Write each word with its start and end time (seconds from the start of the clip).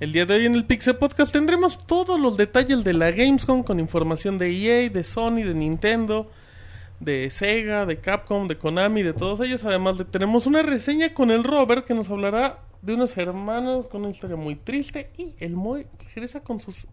El 0.00 0.12
día 0.12 0.24
de 0.24 0.32
hoy 0.32 0.46
en 0.46 0.54
el 0.54 0.64
Pixel 0.64 0.96
Podcast 0.96 1.30
tendremos 1.30 1.76
todos 1.76 2.18
los 2.18 2.38
detalles 2.38 2.84
de 2.84 2.94
la 2.94 3.10
Gamescom 3.10 3.62
con 3.62 3.78
información 3.78 4.38
de 4.38 4.50
EA, 4.50 4.88
de 4.88 5.04
Sony, 5.04 5.42
de 5.44 5.52
Nintendo, 5.52 6.30
de 7.00 7.30
Sega, 7.30 7.84
de 7.84 8.00
Capcom, 8.00 8.48
de 8.48 8.56
Konami, 8.56 9.02
de 9.02 9.12
todos 9.12 9.40
ellos. 9.40 9.62
Además, 9.62 9.98
tenemos 10.10 10.46
una 10.46 10.62
reseña 10.62 11.12
con 11.12 11.30
el 11.30 11.44
Robert 11.44 11.84
que 11.84 11.92
nos 11.92 12.08
hablará 12.08 12.60
de 12.80 12.94
unos 12.94 13.14
hermanos 13.18 13.88
con 13.88 14.00
una 14.00 14.10
historia 14.10 14.36
muy 14.36 14.56
triste 14.56 15.10
y 15.18 15.34
el 15.38 15.54
Moy 15.54 15.86
regresa 16.14 16.40
con 16.40 16.60
sus 16.60 16.86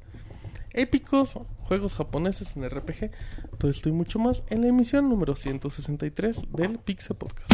épicos 0.73 1.39
juegos 1.63 1.93
japoneses 1.93 2.57
en 2.57 2.69
RPG. 2.69 3.11
Todo 3.57 3.71
esto 3.71 3.87
y 3.87 3.93
mucho 3.93 4.19
más 4.19 4.43
en 4.49 4.63
la 4.63 4.67
emisión 4.67 5.07
número 5.07 5.37
163 5.37 6.41
del 6.51 6.77
Pixel 6.77 7.15
Podcast. 7.15 7.53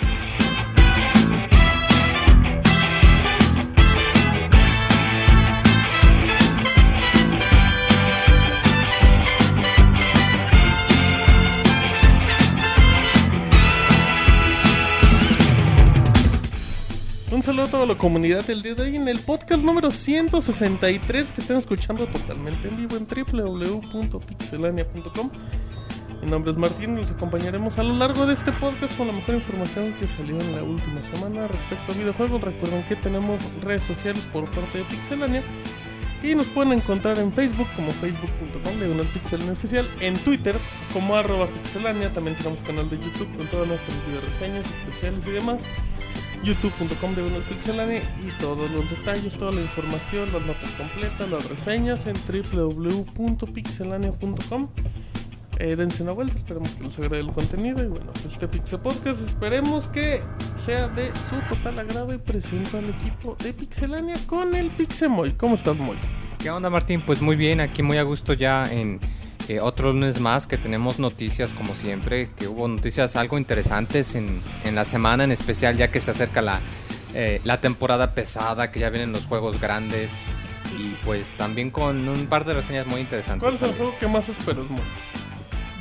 Un 17.41 17.45
saludo 17.45 17.65
a 17.65 17.69
toda 17.69 17.85
la 17.87 17.97
comunidad 17.97 18.45
del 18.45 18.61
día 18.61 18.75
de 18.75 18.83
hoy 18.83 18.97
en 18.97 19.07
el 19.07 19.17
podcast 19.17 19.63
número 19.63 19.89
163 19.89 21.31
que 21.31 21.41
están 21.41 21.57
escuchando 21.57 22.05
totalmente 22.05 22.67
en 22.67 22.77
vivo 22.77 22.95
en 22.97 23.07
www.pixelania.com. 23.07 25.31
Mi 26.21 26.29
nombre 26.29 26.51
es 26.51 26.57
Martín 26.59 26.93
y 26.93 26.97
los 26.97 27.09
acompañaremos 27.09 27.79
a 27.79 27.83
lo 27.83 27.95
largo 27.95 28.27
de 28.27 28.35
este 28.35 28.51
podcast 28.51 28.95
con 28.95 29.07
la 29.07 29.13
mejor 29.13 29.33
información 29.33 29.91
que 29.93 30.07
salió 30.07 30.39
en 30.39 30.55
la 30.55 30.61
última 30.61 31.01
semana 31.01 31.47
respecto 31.47 31.91
a 31.91 31.95
videojuegos. 31.95 32.41
Recuerden 32.41 32.83
que 32.83 32.95
tenemos 32.95 33.41
redes 33.63 33.81
sociales 33.81 34.21
por 34.31 34.45
parte 34.51 34.77
de 34.77 34.83
Pixelania 34.83 35.41
y 36.21 36.35
nos 36.35 36.45
pueden 36.45 36.73
encontrar 36.73 37.17
en 37.17 37.33
Facebook 37.33 37.69
como 37.75 37.91
facebook.com 37.91 38.91
una 38.93 39.01
Pixelania 39.01 39.53
oficial, 39.53 39.89
en 39.99 40.15
Twitter 40.19 40.55
como 40.93 41.15
arroba 41.15 41.47
pixelania, 41.47 42.13
también 42.13 42.37
tenemos 42.37 42.61
canal 42.61 42.87
de 42.87 42.99
YouTube 42.99 43.35
con 43.35 43.47
todas 43.47 43.67
nuestras 43.67 43.97
video 44.05 44.21
reseñas 44.21 44.63
especiales 44.77 45.25
y 45.25 45.31
demás 45.31 45.59
youtube.com 46.43 47.15
de 47.15 47.23
Pixelania 47.49 48.01
y 48.25 48.29
todos 48.41 48.71
los 48.71 48.89
detalles, 48.89 49.37
toda 49.37 49.51
la 49.51 49.59
información, 49.61 50.33
las 50.33 50.43
notas 50.45 50.71
completas, 50.71 51.29
las 51.29 51.47
reseñas 51.49 52.07
en 52.07 52.15
www.pixelania.com. 52.53 54.69
Eh, 55.59 55.75
dense 55.75 56.01
una 56.01 56.13
vuelta, 56.13 56.33
esperemos 56.35 56.71
que 56.71 56.85
les 56.85 56.97
agrade 56.97 57.19
el 57.19 57.31
contenido 57.31 57.83
y 57.83 57.87
bueno, 57.87 58.11
pues 58.13 58.25
este 58.25 58.47
Pixel 58.47 58.79
Podcast 58.79 59.21
esperemos 59.21 59.87
que 59.89 60.19
sea 60.65 60.87
de 60.87 61.11
su 61.29 61.39
total 61.47 61.77
agrado 61.77 62.11
y 62.15 62.17
presento 62.17 62.79
al 62.79 62.89
equipo 62.89 63.37
de 63.43 63.53
Pixelania 63.53 64.17
con 64.25 64.55
el 64.55 64.71
Pixemoy. 64.71 65.33
¿Cómo 65.33 65.53
estás, 65.53 65.77
Moy? 65.77 65.97
¿Qué 66.39 66.49
onda, 66.49 66.71
Martín? 66.71 67.03
Pues 67.05 67.21
muy 67.21 67.35
bien, 67.35 67.59
aquí 67.59 67.83
muy 67.83 67.97
a 67.97 68.03
gusto 68.03 68.33
ya 68.33 68.63
en 68.73 68.99
eh, 69.51 69.59
otro 69.59 69.91
lunes 69.91 70.19
más 70.19 70.47
que 70.47 70.57
tenemos 70.57 70.97
noticias 70.99 71.51
como 71.51 71.75
siempre, 71.75 72.29
que 72.37 72.47
hubo 72.47 72.67
noticias 72.67 73.15
algo 73.15 73.37
interesantes 73.37 74.15
en, 74.15 74.41
en 74.63 74.75
la 74.75 74.85
semana 74.85 75.23
en 75.25 75.31
especial 75.31 75.75
ya 75.75 75.89
que 75.89 75.99
se 75.99 76.11
acerca 76.11 76.41
la, 76.41 76.61
eh, 77.13 77.41
la 77.43 77.59
temporada 77.59 78.13
pesada, 78.13 78.71
que 78.71 78.79
ya 78.79 78.89
vienen 78.89 79.11
los 79.11 79.25
juegos 79.25 79.59
grandes 79.59 80.11
y 80.77 80.95
pues 81.03 81.33
también 81.37 81.69
con 81.69 82.07
un 82.07 82.27
par 82.27 82.45
de 82.45 82.53
reseñas 82.53 82.87
muy 82.87 83.01
interesantes. 83.01 83.41
¿Cuál 83.41 83.55
es 83.55 83.61
el 83.61 83.73
juego 83.73 83.93
que 83.99 84.07
más 84.07 84.29
esperas, 84.29 84.69
Moy? 84.69 84.79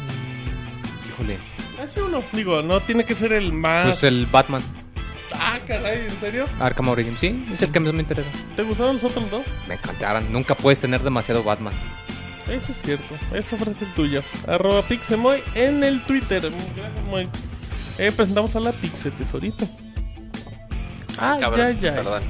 Mm, 0.06 1.08
híjole, 1.08 1.38
Así 1.80 2.00
uno, 2.00 2.22
digo, 2.32 2.60
no 2.62 2.80
tiene 2.80 3.04
que 3.04 3.14
ser 3.14 3.32
el 3.32 3.52
más... 3.52 3.86
pues 3.86 4.04
el 4.04 4.26
Batman 4.26 4.62
Ah, 5.32 5.60
caray, 5.64 6.06
¿en 6.06 6.20
serio? 6.20 6.44
Arkham 6.58 6.88
Origins, 6.88 7.20
sí, 7.20 7.46
es 7.52 7.62
el 7.62 7.70
que 7.70 7.78
más 7.80 7.92
me 7.92 8.00
interesa. 8.00 8.28
¿Te 8.56 8.62
gustaron 8.62 8.96
los 8.96 9.04
otros 9.04 9.30
dos? 9.30 9.46
Me 9.68 9.74
encantaron, 9.74 10.30
nunca 10.32 10.54
puedes 10.56 10.80
tener 10.80 11.02
demasiado 11.02 11.44
Batman. 11.44 11.72
Eso 12.50 12.72
es 12.72 12.82
cierto, 12.82 13.14
esa 13.32 13.56
frase 13.56 13.84
es 13.84 13.94
tuya. 13.94 14.22
Arroba 14.46 14.82
Pixemoy 14.82 15.42
en 15.54 15.84
el 15.84 16.02
Twitter. 16.02 16.42
Gracias, 16.76 17.08
Moy. 17.08 17.28
Eh, 17.98 18.10
presentamos 18.10 18.56
a 18.56 18.60
la 18.60 18.72
Pixe 18.72 19.10
Tesorito. 19.10 19.68
Ah, 21.18 21.36
Cabrón, 21.38 21.78
ya, 21.78 21.90
ya. 21.90 21.94
Perdón. 21.94 22.22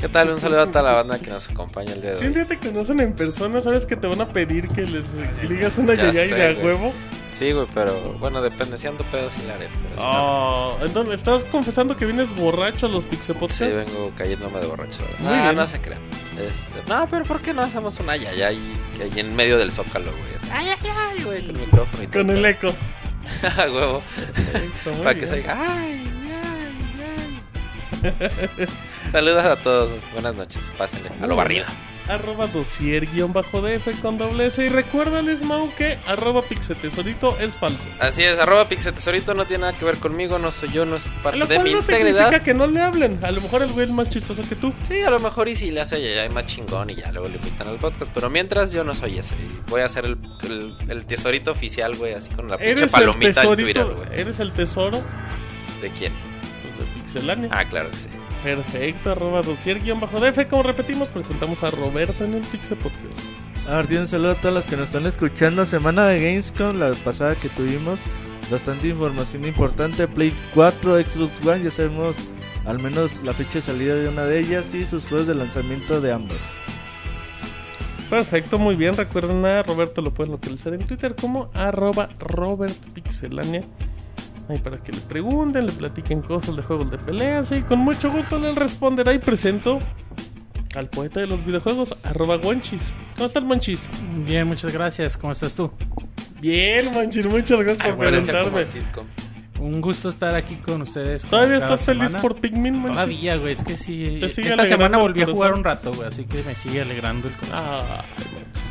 ¿Qué 0.00 0.08
tal? 0.08 0.30
Un 0.30 0.40
saludo 0.40 0.62
a 0.62 0.66
toda 0.68 0.82
la 0.82 0.92
banda 0.94 1.18
que 1.18 1.28
nos 1.30 1.48
acompaña 1.48 1.92
el 1.92 2.00
día 2.00 2.10
de 2.12 2.18
Si 2.18 2.22
un 2.24 2.28
hoy. 2.28 2.34
día 2.36 2.46
te 2.46 2.58
conocen 2.58 3.00
en 3.00 3.14
persona, 3.14 3.60
¿sabes 3.60 3.84
que 3.84 3.96
te 3.96 4.06
van 4.06 4.20
a 4.20 4.28
pedir 4.28 4.68
que 4.68 4.82
les 4.82 5.04
digas 5.48 5.76
una 5.78 5.94
Ya 5.94 6.12
sé, 6.12 6.34
de 6.34 6.56
a 6.60 6.64
huevo? 6.64 6.92
Sí, 7.32 7.50
güey, 7.50 7.66
pero 7.74 8.14
bueno, 8.18 8.40
depende. 8.40 8.78
Si 8.78 8.86
ando 8.86 9.04
pedo, 9.06 9.28
sí 9.32 9.42
la 9.46 9.54
haré. 9.54 9.68
Pero 9.74 9.96
si 9.96 10.00
no, 10.02 10.08
Oh, 10.10 10.78
entonces, 10.82 11.14
¿estás 11.16 11.44
confesando 11.46 11.96
que 11.96 12.04
vienes 12.06 12.34
borracho 12.36 12.86
a 12.86 12.88
los 12.88 13.06
Pixe 13.06 13.34
Podcast? 13.34 13.60
sí, 13.70 13.76
vengo 13.76 14.12
cayéndome 14.16 14.60
de 14.60 14.66
borracho. 14.66 15.00
Muy 15.18 15.36
No, 15.36 15.42
bien. 15.42 15.56
no 15.56 15.66
se 15.66 15.80
crean. 15.80 16.00
Este, 16.32 16.88
no, 16.88 17.06
pero 17.10 17.24
¿por 17.24 17.40
qué 17.40 17.52
no 17.52 17.62
hacemos 17.62 17.98
una 17.98 18.16
yayay 18.16 18.56
que 18.96 19.02
ahí 19.04 19.12
en 19.20 19.34
medio 19.34 19.58
del 19.58 19.72
zócalo, 19.72 20.10
güey? 20.12 20.34
Así, 20.36 20.48
Ay, 20.52 20.66
ay, 20.80 20.90
ay, 21.16 21.24
güey, 21.24 21.40
con 21.46 21.56
el 21.56 21.60
micrófono 21.60 22.02
y 22.02 22.06
todo. 22.06 22.22
Con 22.26 22.36
el 22.36 22.44
eco. 22.46 22.72
A 23.58 23.64
huevo. 23.70 24.02
Para 25.02 25.14
que 25.14 25.26
se 25.26 25.36
diga, 25.36 25.56
ay, 25.60 26.02
ay, 28.02 28.12
ay. 28.12 28.66
Saludos 29.10 29.44
a 29.44 29.56
todos. 29.56 29.90
Buenas 30.12 30.34
noches. 30.34 30.70
Pásenle 30.76 31.10
a 31.20 31.26
lo 31.26 31.36
barrido. 31.36 31.64
Arroba 32.08 32.46
dosier 32.46 33.04
guion 33.06 33.34
bajo 33.34 33.60
DF 33.60 34.00
con 34.00 34.16
doble 34.16 34.46
S. 34.46 34.64
Y 34.64 34.70
recuérdales, 34.70 35.42
Mau, 35.42 35.70
que 35.74 35.98
arroba 36.06 36.40
Pixetesorito 36.40 37.36
es 37.38 37.54
falso. 37.56 37.86
Así 38.00 38.22
es, 38.24 38.38
arroba 38.38 38.66
Pixetesorito 38.66 39.34
no 39.34 39.44
tiene 39.44 39.62
nada 39.62 39.76
que 39.78 39.84
ver 39.84 39.98
conmigo, 39.98 40.38
no 40.38 40.50
soy 40.50 40.70
yo, 40.72 40.86
no 40.86 40.96
es 40.96 41.06
parte 41.22 41.38
Lo 41.38 41.46
de 41.46 41.56
cual 41.56 41.66
mi 41.66 41.72
no 41.74 41.80
integridad. 41.80 42.24
significa 42.24 42.42
que 42.44 42.54
no 42.54 42.66
le 42.66 42.80
hablen. 42.80 43.18
A 43.22 43.30
lo 43.30 43.42
mejor 43.42 43.62
el 43.62 43.72
güey 43.72 43.84
es 43.86 43.92
más 43.92 44.08
chistoso 44.08 44.42
que 44.48 44.54
tú. 44.56 44.72
Sí, 44.88 45.02
a 45.02 45.10
lo 45.10 45.20
mejor 45.20 45.48
y 45.48 45.56
si 45.56 45.70
le 45.70 45.82
hace 45.82 46.00
ya 46.14 46.26
más 46.30 46.46
chingón 46.46 46.88
y 46.88 46.94
ya 46.94 47.12
luego 47.12 47.28
le 47.28 47.36
invitan 47.36 47.68
al 47.68 47.76
podcast. 47.76 48.10
Pero 48.14 48.30
mientras 48.30 48.72
yo 48.72 48.84
no 48.84 48.94
soy 48.94 49.18
ese. 49.18 49.34
Voy 49.68 49.82
a 49.82 49.88
ser 49.90 50.06
el, 50.06 50.16
el, 50.44 50.76
el 50.88 51.04
tesorito 51.04 51.50
oficial, 51.50 51.94
güey, 51.94 52.14
así 52.14 52.30
con 52.30 52.48
la 52.48 52.56
pinche 52.56 52.70
Eres 52.72 52.82
el 52.84 52.90
palomita 52.90 53.42
en 53.42 53.54
Twitter, 53.56 53.84
güey. 53.84 54.08
Eres 54.18 54.40
el 54.40 54.52
tesoro 54.52 55.02
¿De 55.82 55.90
quién? 55.90 56.14
pues, 56.78 56.88
de 56.88 56.94
Pixelania. 56.94 57.50
Ah, 57.52 57.64
claro 57.66 57.90
que 57.90 57.98
sí. 57.98 58.08
Perfecto, 58.42 59.12
arroba 59.12 59.42
dosier 59.42 59.80
guion 59.80 60.00
bajo 60.00 60.20
DF. 60.20 60.46
Como 60.48 60.62
repetimos, 60.62 61.08
presentamos 61.08 61.62
a 61.62 61.70
Roberto 61.70 62.24
en 62.24 62.34
el 62.34 62.42
Pixel 62.42 62.78
Podcast. 62.78 63.20
A 63.66 63.72
Martín, 63.72 63.98
un 63.98 64.06
saludo 64.06 64.30
a 64.30 64.34
todos 64.34 64.54
los 64.54 64.66
que 64.66 64.76
nos 64.76 64.88
están 64.88 65.06
escuchando. 65.06 65.66
Semana 65.66 66.06
de 66.06 66.20
Gamescom, 66.20 66.78
la 66.78 66.92
pasada 67.04 67.34
que 67.34 67.48
tuvimos. 67.48 68.00
Bastante 68.50 68.88
información 68.88 69.44
importante. 69.44 70.08
Play 70.08 70.32
4, 70.54 71.02
Xbox 71.02 71.44
One, 71.46 71.64
ya 71.64 71.70
sabemos 71.70 72.16
al 72.64 72.80
menos 72.80 73.22
la 73.22 73.32
fecha 73.32 73.54
de 73.54 73.62
salida 73.62 73.94
de 73.96 74.08
una 74.08 74.24
de 74.24 74.38
ellas 74.38 74.74
y 74.74 74.86
sus 74.86 75.06
juegos 75.06 75.26
de 75.26 75.34
lanzamiento 75.34 76.00
de 76.00 76.12
ambas. 76.12 76.40
Perfecto, 78.08 78.58
muy 78.58 78.74
bien. 78.74 78.96
Recuerden 78.96 79.44
a 79.44 79.62
Roberto 79.62 80.00
lo 80.00 80.14
pueden 80.14 80.32
localizar 80.32 80.72
en 80.72 80.80
Twitter 80.80 81.14
como 81.14 81.50
arroba 81.54 82.08
robertpixelania. 82.18 83.64
Ahí 84.48 84.58
para 84.58 84.78
que 84.78 84.92
le 84.92 85.00
pregunten, 85.00 85.66
le 85.66 85.72
platiquen 85.72 86.22
cosas 86.22 86.56
de 86.56 86.62
juegos 86.62 86.90
de 86.90 86.98
peleas 86.98 87.52
y 87.52 87.60
con 87.62 87.80
mucho 87.80 88.10
gusto 88.10 88.38
le 88.38 88.54
responderá 88.54 89.12
y 89.12 89.18
presento 89.18 89.78
al 90.74 90.88
poeta 90.88 91.20
de 91.20 91.26
los 91.26 91.44
videojuegos, 91.44 91.94
arroba 92.02 92.38
Monchis. 92.38 92.94
¿Cómo 93.14 93.26
estás, 93.26 93.42
Monchis? 93.42 93.88
Bien, 94.26 94.46
muchas 94.46 94.72
gracias. 94.72 95.16
¿Cómo 95.16 95.32
estás 95.32 95.54
tú? 95.54 95.70
Bien, 96.40 96.92
Monchis, 96.92 97.26
muchas 97.26 97.58
gracias 97.60 97.86
Ay, 97.86 97.92
por 97.92 98.64
sitcom. 98.64 99.06
Un 99.60 99.80
gusto 99.80 100.08
estar 100.08 100.34
aquí 100.36 100.56
con 100.56 100.82
ustedes. 100.82 101.22
¿Todavía 101.24 101.56
estás 101.56 101.84
feliz 101.84 102.14
por 102.14 102.36
Pikmin, 102.36 102.74
Monchis? 102.74 102.92
Todavía, 102.92 103.36
güey. 103.36 103.52
Es 103.52 103.64
que 103.64 103.76
sí. 103.76 104.20
Esta 104.22 104.66
semana 104.66 104.98
volví 104.98 105.22
a 105.22 105.26
jugar 105.26 105.54
un 105.54 105.64
rato, 105.64 105.92
güey. 105.92 106.08
Así 106.08 106.24
que 106.24 106.42
me 106.44 106.54
sigue 106.54 106.80
alegrando 106.80 107.28
el 107.28 107.34
corazón. 107.34 107.86
Ay, 108.16 108.24
Monchis. 108.32 108.67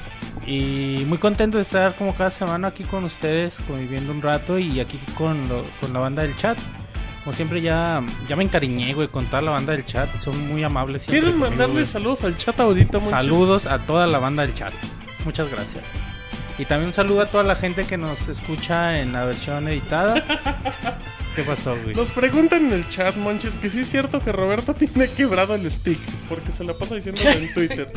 Y 0.47 1.03
muy 1.07 1.17
contento 1.17 1.57
de 1.57 1.63
estar 1.63 1.93
como 1.95 2.15
cada 2.15 2.29
semana 2.29 2.69
aquí 2.69 2.83
con 2.85 3.03
ustedes, 3.03 3.59
conviviendo 3.67 4.11
un 4.13 4.21
rato 4.21 4.57
y 4.57 4.79
aquí 4.79 4.97
con, 5.15 5.47
lo- 5.49 5.65
con 5.81 5.91
la 5.93 5.99
banda 5.99 6.23
del 6.23 6.35
chat. 6.37 6.57
Como 7.25 7.35
siempre 7.35 7.61
ya, 7.61 8.01
ya 8.29 8.37
me 8.37 8.45
encariñé, 8.45 8.93
güey, 8.93 9.09
con 9.09 9.25
toda 9.25 9.41
la 9.41 9.51
banda 9.51 9.73
del 9.73 9.85
chat. 9.85 10.07
Son 10.19 10.47
muy 10.47 10.63
amables. 10.63 11.05
¿Quieres 11.05 11.31
conmigo, 11.31 11.49
mandarle 11.49 11.73
güey. 11.73 11.85
saludos 11.85 12.23
al 12.23 12.37
chat 12.37 12.57
ahorita, 12.59 12.93
Monchis? 12.99 13.09
Saludos 13.11 13.65
a 13.65 13.79
toda 13.79 14.07
la 14.07 14.19
banda 14.19 14.43
del 14.43 14.53
chat. 14.53 14.73
Muchas 15.25 15.51
gracias. 15.51 15.95
Y 16.57 16.63
también 16.63 16.87
un 16.87 16.93
saludo 16.93 17.21
a 17.21 17.25
toda 17.25 17.43
la 17.43 17.55
gente 17.55 17.85
que 17.85 17.97
nos 17.97 18.29
escucha 18.29 18.99
en 19.01 19.11
la 19.11 19.25
versión 19.25 19.67
editada. 19.67 20.23
¿Qué 21.37 21.43
pasó, 21.43 21.75
güey? 21.83 21.93
Nos 21.95 22.09
preguntan 22.11 22.65
en 22.65 22.73
el 22.73 22.89
chat, 22.89 23.15
Monchis, 23.15 23.53
que 23.53 23.69
sí 23.69 23.81
es 23.81 23.89
cierto 23.91 24.17
que 24.17 24.31
Roberto 24.31 24.73
tiene 24.73 25.07
quebrado 25.07 25.53
el 25.53 25.69
stick, 25.69 25.99
porque 26.27 26.51
se 26.51 26.63
la 26.63 26.75
pasa 26.75 26.95
diciéndolo 26.95 27.29
en 27.29 27.53
Twitter. 27.53 27.87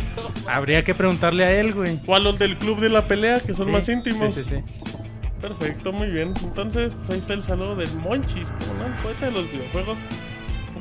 Habría 0.46 0.84
que 0.84 0.94
preguntarle 0.94 1.44
a 1.44 1.58
él, 1.58 1.72
güey. 1.72 1.98
O 2.06 2.14
a 2.14 2.18
los 2.18 2.38
del 2.38 2.58
club 2.58 2.80
de 2.80 2.90
la 2.90 3.08
pelea, 3.08 3.40
que 3.40 3.54
son 3.54 3.68
Sí, 3.68 3.72
más 3.72 3.88
íntimos. 3.88 4.34
Sí, 4.34 4.44
sí, 4.44 4.56
sí. 4.56 4.92
Perfecto, 5.40 5.90
muy 5.90 6.08
bien. 6.10 6.34
Entonces, 6.42 6.92
pues 6.98 7.10
ahí 7.12 7.18
está 7.18 7.32
el 7.32 7.42
saludo 7.42 7.76
del 7.76 7.90
Monchis, 7.94 8.48
como 8.58 8.74
no, 8.74 8.86
el 8.88 8.92
poeta 9.02 9.24
de 9.24 9.32
los 9.32 9.50
videojuegos. 9.50 9.96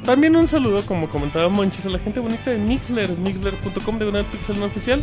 También 0.04 0.36
un 0.36 0.48
saludo, 0.50 0.86
como 0.86 1.10
comentaba 1.10 1.48
Monchis, 1.48 1.86
a 1.86 1.90
la 1.90 2.00
gente 2.00 2.20
bonita 2.20 2.52
de 2.52 2.58
Mixler, 2.58 3.10
mixler.com 3.18 4.00
de 4.00 4.06
una 4.10 4.24
pixel 4.30 4.60
no 4.60 4.66
oficial. 4.66 5.02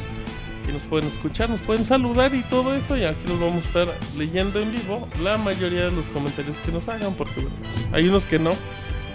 Que 0.66 0.72
nos 0.72 0.82
pueden 0.82 1.08
escuchar, 1.08 1.48
nos 1.48 1.60
pueden 1.60 1.86
saludar 1.86 2.34
y 2.34 2.42
todo 2.42 2.74
eso. 2.74 2.96
Y 2.96 3.04
aquí 3.04 3.24
nos 3.28 3.38
vamos 3.38 3.64
a 3.64 3.66
estar 3.68 3.88
leyendo 4.18 4.60
en 4.60 4.72
vivo 4.72 5.08
la 5.22 5.38
mayoría 5.38 5.84
de 5.84 5.92
los 5.92 6.04
comentarios 6.06 6.58
que 6.58 6.72
nos 6.72 6.88
hagan. 6.88 7.14
Porque 7.14 7.40
bueno, 7.40 7.56
hay 7.92 8.08
unos 8.08 8.24
que 8.24 8.40
no, 8.40 8.52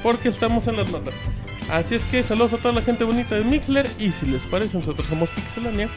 porque 0.01 0.29
estamos 0.29 0.67
en 0.67 0.77
las 0.77 0.89
notas. 0.89 1.13
Así 1.69 1.95
es 1.95 2.03
que 2.05 2.23
saludos 2.23 2.53
a 2.53 2.57
toda 2.57 2.73
la 2.73 2.81
gente 2.81 3.03
bonita 3.03 3.35
de 3.35 3.43
Mixler. 3.43 3.89
Y 3.99 4.11
si 4.11 4.25
les 4.25 4.45
parece, 4.45 4.77
nosotros 4.77 5.07
somos 5.07 5.29
Pixelania. 5.29 5.89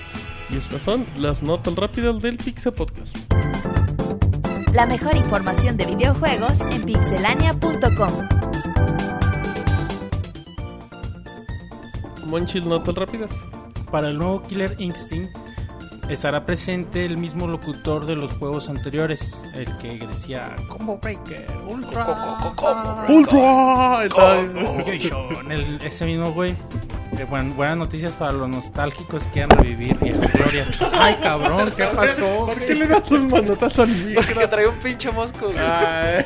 Y 0.51 0.57
estas 0.57 0.83
son 0.83 1.07
las 1.17 1.43
notas 1.43 1.75
rápidas 1.75 2.21
del 2.21 2.37
Pixel 2.37 2.73
Podcast. 2.73 3.17
La 4.75 4.87
mejor 4.87 5.17
información 5.17 5.77
de 5.77 5.87
videojuegos 5.87 6.61
en 6.73 6.83
pixelania.com. 6.85 8.11
Monchis, 12.27 12.65
notas 12.65 12.95
rápidas. 12.95 13.31
Para 13.95 14.09
el 14.09 14.19
nuevo 14.19 14.43
Killer 14.43 14.75
Instinct 14.79 15.37
estará 16.09 16.45
presente 16.45 17.05
el 17.05 17.17
mismo 17.17 17.47
locutor 17.47 18.07
de 18.07 18.17
los 18.17 18.33
juegos 18.33 18.69
anteriores, 18.69 19.41
el 19.55 19.67
que 19.79 19.97
decía 20.05 20.57
Combo 20.69 20.99
Breaker, 21.01 21.47
Ultra, 21.69 22.05
¡Ultra! 23.09 24.01
Obligation", 24.69 25.53
el- 25.53 25.79
ese 25.85 26.07
mismo 26.07 26.33
güey. 26.33 26.57
Eh, 27.17 27.25
buen- 27.31 27.55
buenas 27.55 27.77
noticias 27.77 28.17
para 28.17 28.33
los 28.33 28.49
nostálgicos 28.49 29.23
que 29.23 29.31
quieran 29.31 29.51
revivir 29.51 29.97
viejas 30.01 30.33
glorias. 30.33 30.83
Ay, 30.93 31.15
cabrón, 31.23 31.71
¿qué 31.77 31.85
pasó? 31.85 32.47
¿Por 32.47 32.59
qué 32.59 32.75
le 32.75 32.89
das 32.89 33.09
un 33.13 33.29
manotazo 33.29 33.83
al 33.83 33.89
micro? 33.91 34.23
Porque 34.27 34.49
trae 34.49 34.67
un 34.67 34.75
pinche 34.79 35.13
mosco, 35.13 35.47
güey. 35.47 35.59
Ay, 35.61 36.25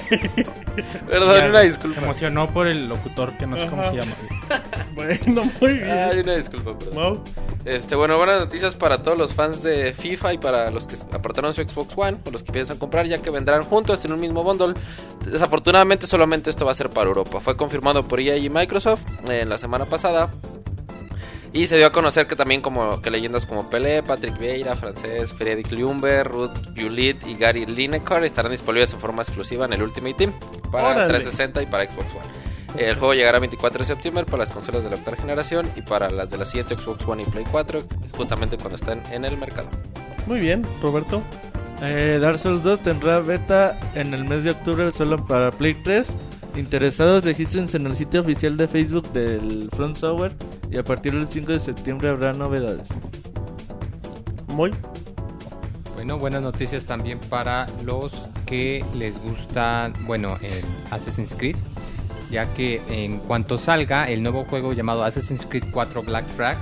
Perdón, 1.06 1.36
Ya, 1.36 1.46
una 1.50 1.58
Se 1.60 1.66
disculpa. 1.66 2.00
emocionó 2.00 2.48
por 2.48 2.66
el 2.66 2.88
locutor 2.88 3.36
que 3.36 3.46
no 3.46 3.58
sé 3.58 3.66
cómo 3.66 3.82
Ajá. 3.82 3.90
se 3.90 3.96
llama. 3.98 4.12
bueno, 4.94 5.42
muy 5.60 5.72
bien. 5.74 5.90
Ay, 5.90 6.20
una 6.20 6.36
disculpa, 6.36 6.78
perdón. 6.78 7.22
Este, 7.64 7.96
bueno, 7.96 8.16
buenas 8.16 8.40
noticias 8.40 8.74
para 8.74 9.02
todos 9.02 9.18
los 9.18 9.34
fans 9.34 9.62
de 9.62 9.92
FIFA 9.92 10.34
y 10.34 10.38
para 10.38 10.70
los 10.70 10.86
que 10.86 10.96
apartaron 11.12 11.52
su 11.52 11.62
Xbox 11.62 11.92
One 11.96 12.18
o 12.24 12.30
los 12.30 12.42
que 12.42 12.52
piensan 12.52 12.78
comprar, 12.78 13.06
ya 13.06 13.18
que 13.18 13.30
vendrán 13.30 13.64
juntos 13.64 14.04
en 14.04 14.12
un 14.12 14.20
mismo 14.20 14.42
bundle. 14.42 14.74
Desafortunadamente, 15.26 16.06
solamente 16.06 16.50
esto 16.50 16.64
va 16.64 16.70
a 16.70 16.74
ser 16.74 16.90
para 16.90 17.08
Europa. 17.08 17.40
Fue 17.40 17.56
confirmado 17.56 18.06
por 18.06 18.20
EA 18.20 18.36
y 18.36 18.48
Microsoft 18.48 19.02
en 19.28 19.48
la 19.48 19.58
semana 19.58 19.84
pasada. 19.84 20.30
Y 21.52 21.66
se 21.66 21.76
dio 21.76 21.86
a 21.86 21.92
conocer 21.92 22.26
que 22.26 22.36
también 22.36 22.60
como 22.60 23.00
que 23.00 23.10
leyendas 23.10 23.46
como 23.46 23.68
Pelé, 23.70 24.02
Patrick 24.02 24.38
Vieira, 24.38 24.74
Francés, 24.74 25.32
Frederick 25.32 25.72
Lumber, 25.72 26.26
Ruth 26.28 26.52
Juliet 26.76 27.16
y 27.26 27.36
Gary 27.36 27.64
Lineker 27.64 28.22
estarán 28.24 28.52
disponibles 28.52 28.92
en 28.92 29.00
forma 29.00 29.22
exclusiva 29.22 29.64
en 29.64 29.72
el 29.72 29.82
Ultimate 29.82 30.14
Team 30.14 30.32
para 30.70 30.90
Órale. 30.90 31.08
360 31.08 31.62
y 31.62 31.66
para 31.66 31.90
Xbox 31.90 32.06
One. 32.14 32.47
El 32.76 32.94
juego 32.96 33.14
llegará 33.14 33.38
el 33.38 33.42
24 33.42 33.78
de 33.78 33.84
septiembre 33.84 34.24
para 34.24 34.38
las 34.38 34.50
consolas 34.50 34.84
de 34.84 34.90
la 34.90 34.96
octava 34.96 35.16
generación 35.16 35.66
y 35.74 35.82
para 35.82 36.10
las 36.10 36.30
de 36.30 36.38
la 36.38 36.44
siguiente 36.44 36.76
Xbox 36.76 37.06
One 37.06 37.22
y 37.22 37.26
Play 37.26 37.44
4, 37.50 37.82
justamente 38.16 38.56
cuando 38.56 38.76
estén 38.76 39.02
en 39.10 39.24
el 39.24 39.36
mercado. 39.38 39.68
Muy 40.26 40.38
bien, 40.38 40.64
Roberto. 40.82 41.22
Eh, 41.82 42.18
Dark 42.20 42.38
Souls 42.38 42.62
2 42.62 42.80
tendrá 42.80 43.20
beta 43.20 43.78
en 43.94 44.12
el 44.12 44.24
mes 44.24 44.44
de 44.44 44.50
octubre 44.50 44.90
solo 44.92 45.24
para 45.24 45.50
Play 45.50 45.74
3. 45.74 46.06
Interesados, 46.56 47.24
regístrense 47.24 47.76
en 47.76 47.86
el 47.86 47.94
sitio 47.94 48.20
oficial 48.20 48.56
de 48.56 48.66
Facebook 48.66 49.08
del 49.12 49.70
Front 49.74 49.96
Software 49.96 50.34
y 50.70 50.76
a 50.76 50.84
partir 50.84 51.14
del 51.14 51.28
5 51.28 51.52
de 51.52 51.60
septiembre 51.60 52.10
habrá 52.10 52.32
novedades. 52.32 52.88
Muy. 54.48 54.72
Bueno, 55.94 56.18
buenas 56.18 56.42
noticias 56.42 56.84
también 56.84 57.20
para 57.28 57.66
los 57.84 58.28
que 58.44 58.84
les 58.96 59.20
gusta, 59.22 59.92
bueno, 60.06 60.36
el 60.42 60.64
Assassin's 60.90 61.34
Creed, 61.36 61.56
ya 62.30 62.52
que 62.54 62.82
en 62.88 63.18
cuanto 63.18 63.58
salga 63.58 64.08
el 64.08 64.22
nuevo 64.22 64.44
juego 64.44 64.72
llamado 64.72 65.04
Assassin's 65.04 65.46
Creed 65.46 65.64
4 65.72 66.02
Black 66.02 66.28
Flag, 66.28 66.58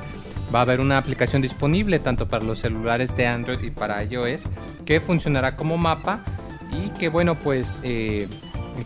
va 0.55 0.61
a 0.61 0.63
haber 0.63 0.81
una 0.81 0.99
aplicación 0.99 1.43
disponible 1.43 1.99
tanto 1.99 2.29
para 2.29 2.45
los 2.45 2.61
celulares 2.61 3.17
de 3.17 3.27
Android 3.27 3.61
y 3.63 3.71
para 3.71 4.03
iOS 4.05 4.45
que 4.85 5.01
funcionará 5.01 5.57
como 5.57 5.77
mapa 5.77 6.25
y 6.73 6.91
que 6.91 7.09
bueno 7.09 7.39
pues 7.39 7.81
eh, 7.83 8.29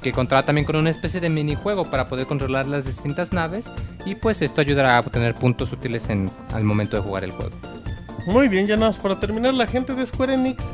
que 0.03 0.13
contará 0.13 0.45
también 0.45 0.65
con 0.65 0.77
una 0.77 0.91
especie 0.91 1.21
de 1.21 1.29
minijuego 1.29 1.91
para 1.91 2.09
poder 2.09 2.27
controlar 2.27 2.67
las 2.67 2.87
distintas 2.87 3.33
naves 3.33 3.67
y 4.07 4.15
pues 4.15 4.41
esto 4.43 4.61
ayudará 4.61 4.97
a 4.97 5.01
obtener 5.01 5.35
puntos 5.35 5.73
útiles 5.73 6.09
en, 6.09 6.31
al 6.55 6.65
momento 6.65 6.97
de 6.97 7.03
jugar 7.03 7.25
el 7.25 7.33
juego. 7.33 7.57
Muy 8.27 8.49
bien, 8.49 8.67
ya 8.67 8.77
nada 8.77 8.89
más 8.89 8.99
para 8.99 9.19
terminar, 9.19 9.55
la 9.55 9.67
gente 9.67 9.95
de 9.95 10.07
Square 10.07 10.35
Enix 10.35 10.65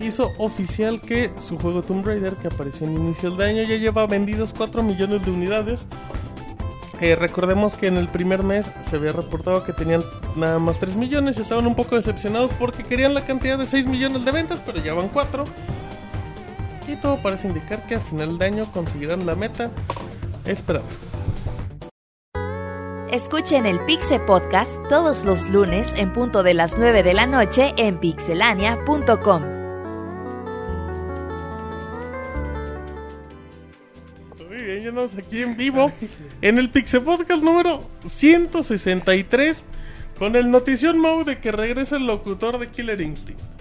hizo 0.00 0.32
oficial 0.38 1.00
que 1.00 1.30
su 1.38 1.58
juego 1.58 1.82
Tomb 1.82 2.06
Raider, 2.06 2.34
que 2.34 2.48
apareció 2.48 2.86
en 2.86 2.96
inicios 2.96 3.36
de 3.36 3.44
año, 3.44 3.62
ya 3.62 3.76
lleva 3.76 4.06
vendidos 4.06 4.52
4 4.56 4.82
millones 4.82 5.24
de 5.24 5.30
unidades. 5.30 5.86
Eh, 7.00 7.16
recordemos 7.16 7.74
que 7.74 7.88
en 7.88 7.96
el 7.96 8.08
primer 8.08 8.44
mes 8.44 8.70
se 8.88 8.96
había 8.96 9.12
reportado 9.12 9.64
que 9.64 9.72
tenían 9.72 10.02
nada 10.36 10.58
más 10.58 10.78
3 10.78 10.96
millones 10.96 11.38
y 11.38 11.42
estaban 11.42 11.66
un 11.66 11.74
poco 11.74 11.96
decepcionados 11.96 12.52
porque 12.58 12.84
querían 12.84 13.14
la 13.14 13.26
cantidad 13.26 13.58
de 13.58 13.66
6 13.66 13.86
millones 13.86 14.24
de 14.24 14.32
ventas, 14.32 14.62
pero 14.64 14.78
ya 14.78 14.94
van 14.94 15.08
4. 15.08 15.44
Y 16.88 16.96
todo 16.96 17.18
parece 17.18 17.48
indicar 17.48 17.86
que 17.86 17.96
a 17.96 18.00
final 18.00 18.38
de 18.38 18.46
año 18.46 18.64
conseguirán 18.72 19.26
la 19.26 19.34
meta 19.34 19.70
esperada. 20.44 20.84
Escuchen 23.10 23.64
el 23.64 23.78
Pixe 23.84 24.18
Podcast 24.18 24.76
todos 24.88 25.24
los 25.24 25.48
lunes 25.48 25.94
en 25.96 26.12
punto 26.12 26.42
de 26.42 26.54
las 26.54 26.76
9 26.76 27.02
de 27.02 27.14
la 27.14 27.26
noche 27.26 27.72
en 27.76 28.00
pixelania.com. 28.00 29.63
aquí 34.86 35.40
en 35.40 35.56
vivo 35.56 35.90
en 36.42 36.58
el 36.58 36.68
Pixel 36.68 37.00
Podcast 37.00 37.42
número 37.42 37.88
163 38.06 39.64
con 40.18 40.36
el 40.36 40.50
notición 40.50 40.98
Mau 40.98 41.24
de 41.24 41.38
que 41.38 41.52
regresa 41.52 41.96
el 41.96 42.06
locutor 42.06 42.58
de 42.58 42.66
Killer 42.68 43.00
Instinct. 43.00 43.53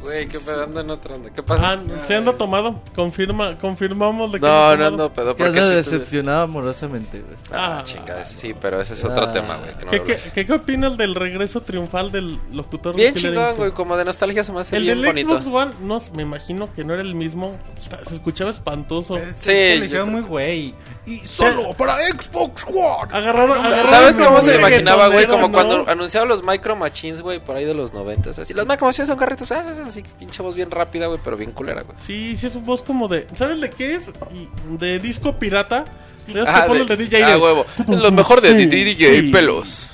Güey, 0.00 0.26
qué 0.28 0.40
pedo, 0.40 0.62
anda 0.64 0.80
en 0.80 0.90
otra 0.90 1.14
onda. 1.16 1.30
¿Qué 1.30 1.42
pasa? 1.42 1.72
Ah, 1.72 1.78
se 2.06 2.14
anda 2.16 2.32
tomado. 2.32 2.80
Confirma, 2.94 3.58
confirmamos 3.58 4.32
de 4.32 4.40
que 4.40 4.46
no, 4.46 4.76
no 4.76 4.86
ando 4.86 5.12
pedo. 5.12 5.36
Que 5.36 5.44
Porque 5.44 5.58
sí 5.60 5.66
estoy- 5.66 5.76
decepcionado 5.76 6.42
amorosamente, 6.42 7.20
güey. 7.20 7.36
Ah, 7.52 7.78
Ah. 7.80 7.84
chingada, 7.84 8.24
sí, 8.24 8.54
pero 8.58 8.80
ese 8.80 8.94
es 8.94 9.04
otro 9.04 9.24
Ah. 9.24 9.32
tema, 9.32 9.58
güey. 9.58 9.74
que 9.78 9.84
no 9.84 9.90
¿Qué, 9.90 9.96
lo 9.98 10.04
qué, 10.04 10.18
qué- 10.34 10.46
qué 10.46 10.52
opinas 10.52 10.96
del 10.96 11.14
regreso 11.14 11.60
triunfal 11.60 12.10
del 12.12 12.38
locutor 12.52 12.96
Bien 12.96 13.12
de 13.12 13.20
Killer 13.20 13.32
chingón, 13.32 13.44
Instinct? 13.50 13.58
güey. 13.58 13.72
Como 13.72 13.96
de 13.96 14.04
nostalgia 14.06 14.42
se 14.42 14.52
me 14.52 14.60
hace 14.60 14.76
El 14.76 14.82
bien 14.84 14.96
del 15.02 15.06
bonito. 15.06 15.40
Xbox 15.40 15.46
One, 15.54 15.72
no, 15.82 16.02
me 16.14 16.22
imagino 16.22 16.72
que 16.74 16.82
no 16.84 16.94
era 16.94 17.02
el 17.02 17.14
mismo. 17.14 17.58
Está- 17.80 18.02
Se 18.06 18.14
escuchaba 18.14 18.50
espantoso. 18.50 19.16
Es, 19.18 19.36
Sí, 19.36 19.50
es 19.50 19.56
que 19.56 19.74
yo 19.74 19.80
le 19.80 19.86
hicieron 19.86 20.08
creo- 20.08 20.20
muy 20.22 20.28
güey. 20.28 20.74
Y 21.06 21.26
solo 21.26 21.72
para 21.74 21.96
Xbox 21.98 22.64
One. 22.66 23.08
Agarraron, 23.12 23.58
agarraron 23.58 23.90
¿Sabes 23.90 24.18
cómo 24.18 24.40
se 24.42 24.54
imaginaba, 24.56 25.08
güey? 25.08 25.26
Como 25.26 25.48
¿no? 25.48 25.52
cuando 25.52 25.88
anunciaban 25.88 26.28
los 26.28 26.44
Micro 26.44 26.76
Machines, 26.76 27.22
güey, 27.22 27.40
por 27.40 27.56
ahí 27.56 27.64
de 27.64 27.74
los 27.74 27.94
noventas. 27.94 28.38
Así, 28.38 28.52
los 28.54 28.66
Micro 28.66 28.86
Machines 28.86 29.08
son 29.08 29.18
carritos, 29.18 29.50
ah, 29.50 29.64
así, 29.86 30.02
pinche 30.18 30.42
voz 30.42 30.54
bien 30.54 30.70
rápida, 30.70 31.06
güey, 31.06 31.18
pero 31.24 31.36
bien 31.36 31.52
culera, 31.52 31.82
güey. 31.82 31.96
Sí, 32.00 32.36
sí 32.36 32.46
es 32.46 32.54
un 32.54 32.64
voz 32.64 32.82
como 32.82 33.08
de... 33.08 33.26
¿Sabes 33.34 33.60
de 33.60 33.70
qué 33.70 33.94
es? 33.94 34.10
De 34.78 34.98
disco 34.98 35.38
pirata. 35.38 35.84
De 36.26 36.34
que 36.34 36.44
Ah, 36.46 36.68
de, 36.68 36.84
de 36.84 36.96
DJ. 36.96 37.24
ah, 37.24 37.30
de- 37.30 37.36
huevo. 37.38 37.66
Lo 37.88 38.12
mejor 38.12 38.40
de 38.42 38.50
Sí, 38.58 38.66
DJ 38.66 39.20
sí. 39.22 39.30
Pelos. 39.30 39.88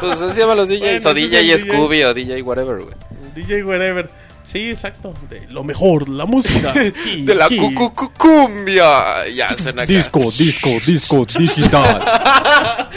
Pues 0.00 0.22
así 0.22 0.34
se 0.34 0.40
llaman 0.40 0.56
los 0.56 0.68
DJs. 0.68 1.02
Bueno, 1.04 1.10
o 1.10 1.14
DJ 1.14 1.52
el 1.52 1.58
Scooby 1.58 2.02
o 2.04 2.14
DJ 2.14 2.42
whatever, 2.42 2.76
güey. 2.82 2.94
DJ 3.34 3.62
wherever. 3.64 4.08
Sí, 4.50 4.70
exacto. 4.70 5.12
De 5.28 5.46
lo 5.50 5.62
mejor, 5.62 6.08
la 6.08 6.24
música. 6.24 6.70
Aquí, 6.76 7.24
De 7.26 7.34
la 7.34 7.44
aquí. 7.46 7.58
cucucucumbia. 7.58 9.28
Ya 9.28 9.48
suena 9.48 9.82
acá. 9.82 9.92
disco, 9.92 10.30
disco 10.30 11.26
digital. 11.26 12.02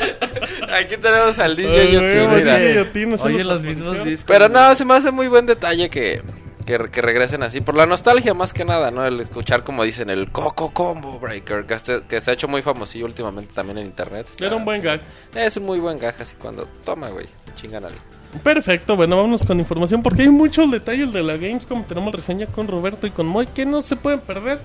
Aquí 0.73 0.95
tenemos 0.97 1.37
al 1.39 1.55
DJ 1.55 1.91
Yotin, 1.91 3.15
Oye, 3.21 3.43
los 3.43 3.61
mismos 3.61 4.03
discos. 4.05 4.25
Pero 4.25 4.47
no, 4.49 4.73
se 4.75 4.85
me 4.85 4.93
hace 4.95 5.11
muy 5.11 5.27
buen 5.27 5.45
detalle 5.45 5.89
que, 5.89 6.21
que, 6.65 6.79
que 6.89 7.01
regresen 7.01 7.43
así. 7.43 7.59
Por 7.59 7.75
la 7.75 7.85
nostalgia 7.85 8.33
más 8.33 8.53
que 8.53 8.63
nada, 8.63 8.89
¿no? 8.89 9.05
El 9.05 9.19
escuchar 9.19 9.63
como 9.65 9.83
dicen 9.83 10.09
el 10.09 10.31
Coco 10.31 10.71
Combo 10.71 11.19
Breaker. 11.19 11.65
Que, 11.65 11.73
este- 11.73 12.01
que 12.07 12.21
se 12.21 12.31
ha 12.31 12.33
hecho 12.33 12.47
muy 12.47 12.61
famosillo 12.61 13.05
últimamente 13.05 13.53
también 13.53 13.77
en 13.79 13.85
internet. 13.87 14.27
Está- 14.31 14.45
Era 14.45 14.55
un 14.55 14.63
buen 14.63 14.81
gag. 14.81 15.01
Es 15.35 15.57
un 15.57 15.65
muy 15.65 15.79
buen 15.79 15.99
gag 15.99 16.15
así 16.19 16.35
cuando 16.39 16.65
toma, 16.85 17.09
güey. 17.09 17.25
Chingan 17.55 17.83
a 17.83 17.87
alguien. 17.87 18.03
Perfecto, 18.43 18.95
bueno, 18.95 19.17
vámonos 19.17 19.43
con 19.43 19.59
información 19.59 20.01
porque 20.01 20.23
hay 20.23 20.29
muchos 20.29 20.71
detalles 20.71 21.11
de 21.13 21.21
la 21.21 21.37
Gamescom. 21.37 21.83
Tenemos 21.83 22.13
reseña 22.15 22.47
con 22.47 22.67
Roberto 22.67 23.05
y 23.05 23.11
con 23.11 23.27
Moy 23.27 23.45
que 23.45 23.65
no 23.65 23.81
se 23.81 23.95
pueden 23.95 24.21
perder. 24.21 24.59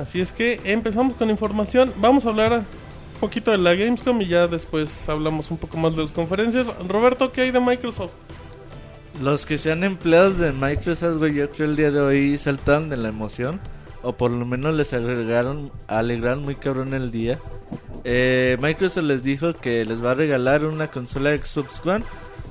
Así 0.00 0.20
es 0.20 0.32
que 0.32 0.60
empezamos 0.64 1.14
con 1.14 1.30
información. 1.30 1.92
Vamos 1.96 2.26
a 2.26 2.30
hablar 2.30 2.52
un 2.52 3.20
poquito 3.20 3.52
de 3.52 3.58
la 3.58 3.74
Gamescom 3.74 4.20
y 4.20 4.26
ya 4.26 4.48
después 4.48 5.08
hablamos 5.08 5.50
un 5.50 5.56
poco 5.56 5.76
más 5.76 5.94
de 5.96 6.02
las 6.02 6.12
conferencias. 6.12 6.66
Roberto, 6.88 7.32
¿qué 7.32 7.42
hay 7.42 7.50
de 7.52 7.60
Microsoft? 7.60 8.12
Los 9.20 9.46
que 9.46 9.56
sean 9.56 9.84
empleados 9.84 10.38
de 10.38 10.52
Microsoft, 10.52 11.18
güey, 11.18 11.34
yo 11.34 11.48
creo 11.48 11.68
el 11.68 11.76
día 11.76 11.90
de 11.90 12.00
hoy 12.00 12.38
saltaron 12.38 12.88
de 12.90 12.96
la 12.96 13.08
emoción. 13.08 13.60
O 14.02 14.14
por 14.14 14.32
lo 14.32 14.44
menos 14.44 14.74
les 14.74 14.92
agregaron, 14.92 15.70
alegraron 15.86 16.42
muy 16.42 16.56
cabrón 16.56 16.92
el 16.92 17.12
día. 17.12 17.38
Eh, 18.02 18.56
Microsoft 18.60 19.04
les 19.04 19.22
dijo 19.22 19.54
que 19.54 19.84
les 19.84 20.04
va 20.04 20.10
a 20.10 20.14
regalar 20.14 20.64
una 20.64 20.88
consola 20.88 21.36
Xbox 21.36 21.86
One. 21.86 22.04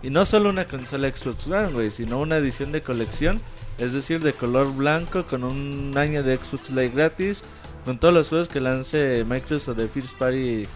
Y 0.03 0.09
no 0.09 0.25
solo 0.25 0.49
una 0.49 0.65
consola 0.65 1.11
Xbox 1.11 1.47
One, 1.47 1.73
güey, 1.73 1.91
sino 1.91 2.19
una 2.19 2.37
edición 2.37 2.71
de 2.71 2.81
colección. 2.81 3.39
Es 3.77 3.93
decir, 3.93 4.19
de 4.19 4.33
color 4.33 4.73
blanco 4.73 5.25
con 5.25 5.43
un 5.43 5.97
año 5.97 6.23
de 6.23 6.37
Xbox 6.37 6.69
Live 6.69 6.91
gratis. 6.95 7.43
con 7.85 7.99
todos 7.99 8.13
los 8.13 8.29
juegos 8.29 8.49
que 8.49 8.59
lance 8.59 9.25
Microsoft 9.27 9.77
de 9.77 9.87
First 9.87 10.17
Party 10.17 10.67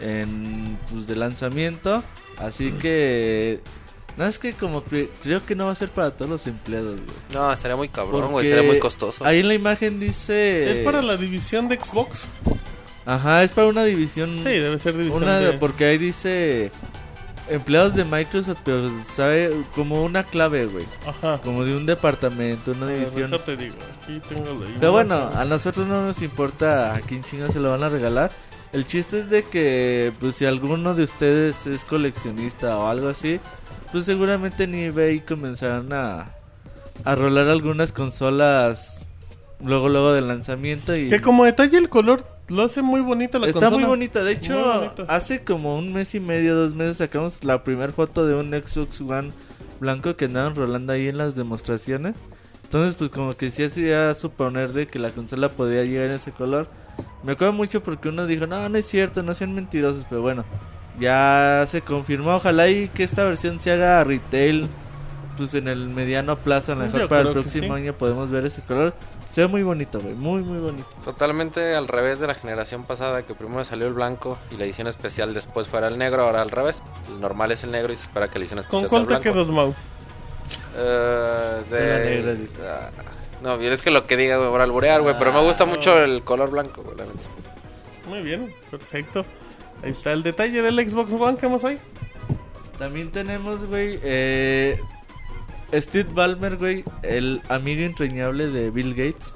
en 0.00 0.78
pues, 0.90 1.06
de 1.06 1.16
lanzamiento. 1.16 2.02
Así 2.38 2.72
que 2.72 3.60
no 4.16 4.26
es 4.26 4.38
que 4.38 4.52
como 4.52 4.84
que 4.84 5.10
creo 5.22 5.44
que 5.44 5.54
no 5.54 5.66
va 5.66 5.72
a 5.72 5.74
ser 5.74 5.90
para 5.90 6.12
todos 6.12 6.30
los 6.30 6.46
empleados, 6.46 6.96
güey. 6.96 7.16
No, 7.32 7.52
estaría 7.52 7.76
muy 7.76 7.88
cabrón, 7.88 8.30
güey. 8.32 8.46
Estaría 8.46 8.68
muy 8.68 8.78
costoso. 8.78 9.24
Ahí 9.24 9.40
en 9.40 9.48
la 9.48 9.54
imagen 9.54 9.98
dice 9.98 10.70
¿Es 10.70 10.78
para 10.84 11.02
la 11.02 11.16
división 11.16 11.68
de 11.68 11.76
Xbox? 11.76 12.26
Ajá, 13.06 13.42
es 13.42 13.50
para 13.50 13.66
una 13.66 13.84
división 13.84 14.38
Sí, 14.38 14.50
debe 14.50 14.78
ser 14.78 14.96
división 14.96 15.24
una 15.24 15.38
de... 15.38 15.52
porque 15.54 15.84
ahí 15.84 15.98
dice 15.98 16.70
empleados 17.48 17.94
de 17.94 18.04
Microsoft, 18.04 18.58
pero 18.64 18.90
sabe 19.04 19.64
como 19.74 20.04
una 20.04 20.24
clave, 20.24 20.66
güey. 20.66 20.86
Ajá. 21.06 21.40
Como 21.42 21.64
de 21.64 21.76
un 21.76 21.86
departamento, 21.86 22.72
una 22.72 22.86
ver, 22.86 22.98
división. 23.00 23.30
déjate 23.30 23.56
digo, 23.56 23.76
aquí 24.02 24.20
tengo 24.28 24.54
la 24.54 24.66
Pero 24.80 24.92
bueno, 24.92 25.30
a 25.34 25.44
nosotros 25.44 25.86
no 25.88 26.06
nos 26.06 26.22
importa 26.22 26.94
a 26.94 27.00
quién 27.00 27.22
chinga 27.22 27.50
se 27.50 27.60
lo 27.60 27.70
van 27.70 27.82
a 27.82 27.88
regalar. 27.88 28.30
El 28.72 28.86
chiste 28.86 29.20
es 29.20 29.30
de 29.30 29.44
que, 29.44 30.12
pues, 30.18 30.34
si 30.34 30.46
alguno 30.46 30.94
de 30.94 31.04
ustedes 31.04 31.66
es 31.66 31.84
coleccionista 31.84 32.76
o 32.76 32.88
algo 32.88 33.08
así, 33.08 33.38
pues 33.92 34.04
seguramente 34.04 34.64
en 34.64 34.74
eBay 34.74 35.20
comenzarán 35.20 35.92
a, 35.92 36.34
a 37.04 37.14
rolar 37.14 37.48
algunas 37.48 37.92
consolas 37.92 39.06
luego, 39.62 39.88
luego 39.88 40.12
del 40.12 40.26
lanzamiento. 40.26 40.96
Y 40.96 41.08
Que 41.08 41.20
como 41.20 41.44
detalle 41.44 41.78
el 41.78 41.88
color 41.88 42.26
lo 42.48 42.62
hace 42.62 42.82
muy 42.82 43.00
bonita 43.00 43.38
la 43.38 43.46
está 43.46 43.60
consola. 43.60 43.78
muy 43.78 43.88
bonita. 43.88 44.22
De 44.22 44.32
hecho, 44.32 44.92
hace 45.08 45.44
como 45.44 45.76
un 45.78 45.92
mes 45.92 46.14
y 46.14 46.20
medio, 46.20 46.54
dos 46.54 46.74
meses, 46.74 46.98
sacamos 46.98 47.42
la 47.44 47.64
primera 47.64 47.92
foto 47.92 48.26
de 48.26 48.34
un 48.34 48.50
Xbox 48.52 49.00
One 49.00 49.32
blanco 49.80 50.16
que 50.16 50.26
andaban 50.26 50.54
rolando 50.54 50.92
ahí 50.92 51.08
en 51.08 51.18
las 51.18 51.34
demostraciones. 51.34 52.16
Entonces, 52.64 52.96
pues 52.96 53.10
como 53.10 53.34
que 53.34 53.50
sí 53.50 53.62
hacía 53.62 54.12
suponer 54.14 54.72
de 54.72 54.86
que 54.86 54.98
la 54.98 55.10
consola 55.10 55.48
podía 55.48 55.84
llegar 55.84 56.06
en 56.06 56.12
ese 56.12 56.32
color. 56.32 56.68
Me 57.22 57.32
acuerdo 57.32 57.52
mucho 57.52 57.82
porque 57.82 58.08
uno 58.08 58.26
dijo, 58.26 58.46
no, 58.46 58.68
no 58.68 58.78
es 58.78 58.86
cierto, 58.86 59.22
no 59.22 59.34
sean 59.34 59.54
mentirosos, 59.54 60.04
pero 60.08 60.22
bueno, 60.22 60.44
ya 60.98 61.64
se 61.68 61.82
confirmó. 61.82 62.34
Ojalá 62.34 62.68
y 62.68 62.88
que 62.88 63.04
esta 63.04 63.24
versión 63.24 63.60
se 63.60 63.70
haga 63.70 64.02
retail, 64.04 64.68
pues 65.36 65.54
en 65.54 65.68
el 65.68 65.88
mediano 65.88 66.36
plazo, 66.36 66.72
a 66.72 66.74
lo 66.74 66.84
mejor 66.84 67.08
para 67.08 67.22
el 67.22 67.30
próximo 67.30 67.74
sí. 67.74 67.82
año 67.82 67.92
podemos 67.94 68.30
ver 68.30 68.46
ese 68.46 68.60
color. 68.62 68.94
Se 69.34 69.40
ve 69.40 69.48
muy 69.48 69.64
bonito, 69.64 69.98
güey, 70.00 70.14
muy, 70.14 70.42
muy 70.42 70.58
bonito. 70.58 70.86
Totalmente 71.04 71.74
al 71.74 71.88
revés 71.88 72.20
de 72.20 72.28
la 72.28 72.34
generación 72.34 72.84
pasada, 72.84 73.24
que 73.24 73.34
primero 73.34 73.64
salió 73.64 73.88
el 73.88 73.92
blanco 73.92 74.38
y 74.52 74.56
la 74.56 74.64
edición 74.64 74.86
especial 74.86 75.34
después 75.34 75.66
fuera 75.66 75.88
el 75.88 75.98
negro, 75.98 76.22
ahora 76.24 76.40
al 76.40 76.52
revés. 76.52 76.84
El 77.08 77.20
normal 77.20 77.50
es 77.50 77.64
el 77.64 77.72
negro 77.72 77.92
y 77.92 77.96
se 77.96 78.02
espera 78.02 78.28
que 78.28 78.38
la 78.38 78.44
edición 78.44 78.60
especial 78.60 78.88
¿Con 78.88 79.04
cuál 79.04 79.08
sea 79.08 79.18
te 79.20 79.28
el 79.28 79.34
blanco. 79.34 79.46
quedas, 79.46 79.56
Mau? 79.56 79.74
Eh, 80.76 81.62
de... 81.68 81.76
De 81.80 81.88
la 81.88 82.04
negra, 82.10 82.32
dice. 82.34 82.58
Ah, 82.68 82.90
no, 83.42 83.54
es 83.60 83.82
que 83.82 83.90
lo 83.90 84.04
que 84.04 84.16
diga, 84.16 84.36
güey, 84.36 84.50
por 84.50 84.60
alburear, 84.60 85.02
güey, 85.02 85.16
pero 85.18 85.32
me 85.32 85.40
gusta 85.42 85.64
Ah. 85.64 85.66
mucho 85.66 85.98
el 85.98 86.22
color 86.22 86.50
blanco, 86.50 86.84
güey, 86.84 86.96
la 86.96 87.04
neta. 87.06 87.18
Muy 88.08 88.22
bien, 88.22 88.54
perfecto. 88.70 89.24
Ahí 89.82 89.90
está 89.90 90.12
el 90.12 90.22
detalle 90.22 90.62
del 90.62 90.78
Xbox 90.88 91.12
One, 91.12 91.38
¿qué 91.38 91.48
más 91.48 91.64
hay? 91.64 91.80
También 92.78 93.10
tenemos, 93.10 93.64
güey, 93.64 93.98
eh, 94.04 94.80
Steve 95.80 96.08
Ballmer, 96.12 96.56
güey, 96.56 96.84
el 97.02 97.40
amigo 97.48 97.82
entrañable 97.82 98.48
de 98.48 98.70
Bill 98.70 98.90
Gates 98.94 99.34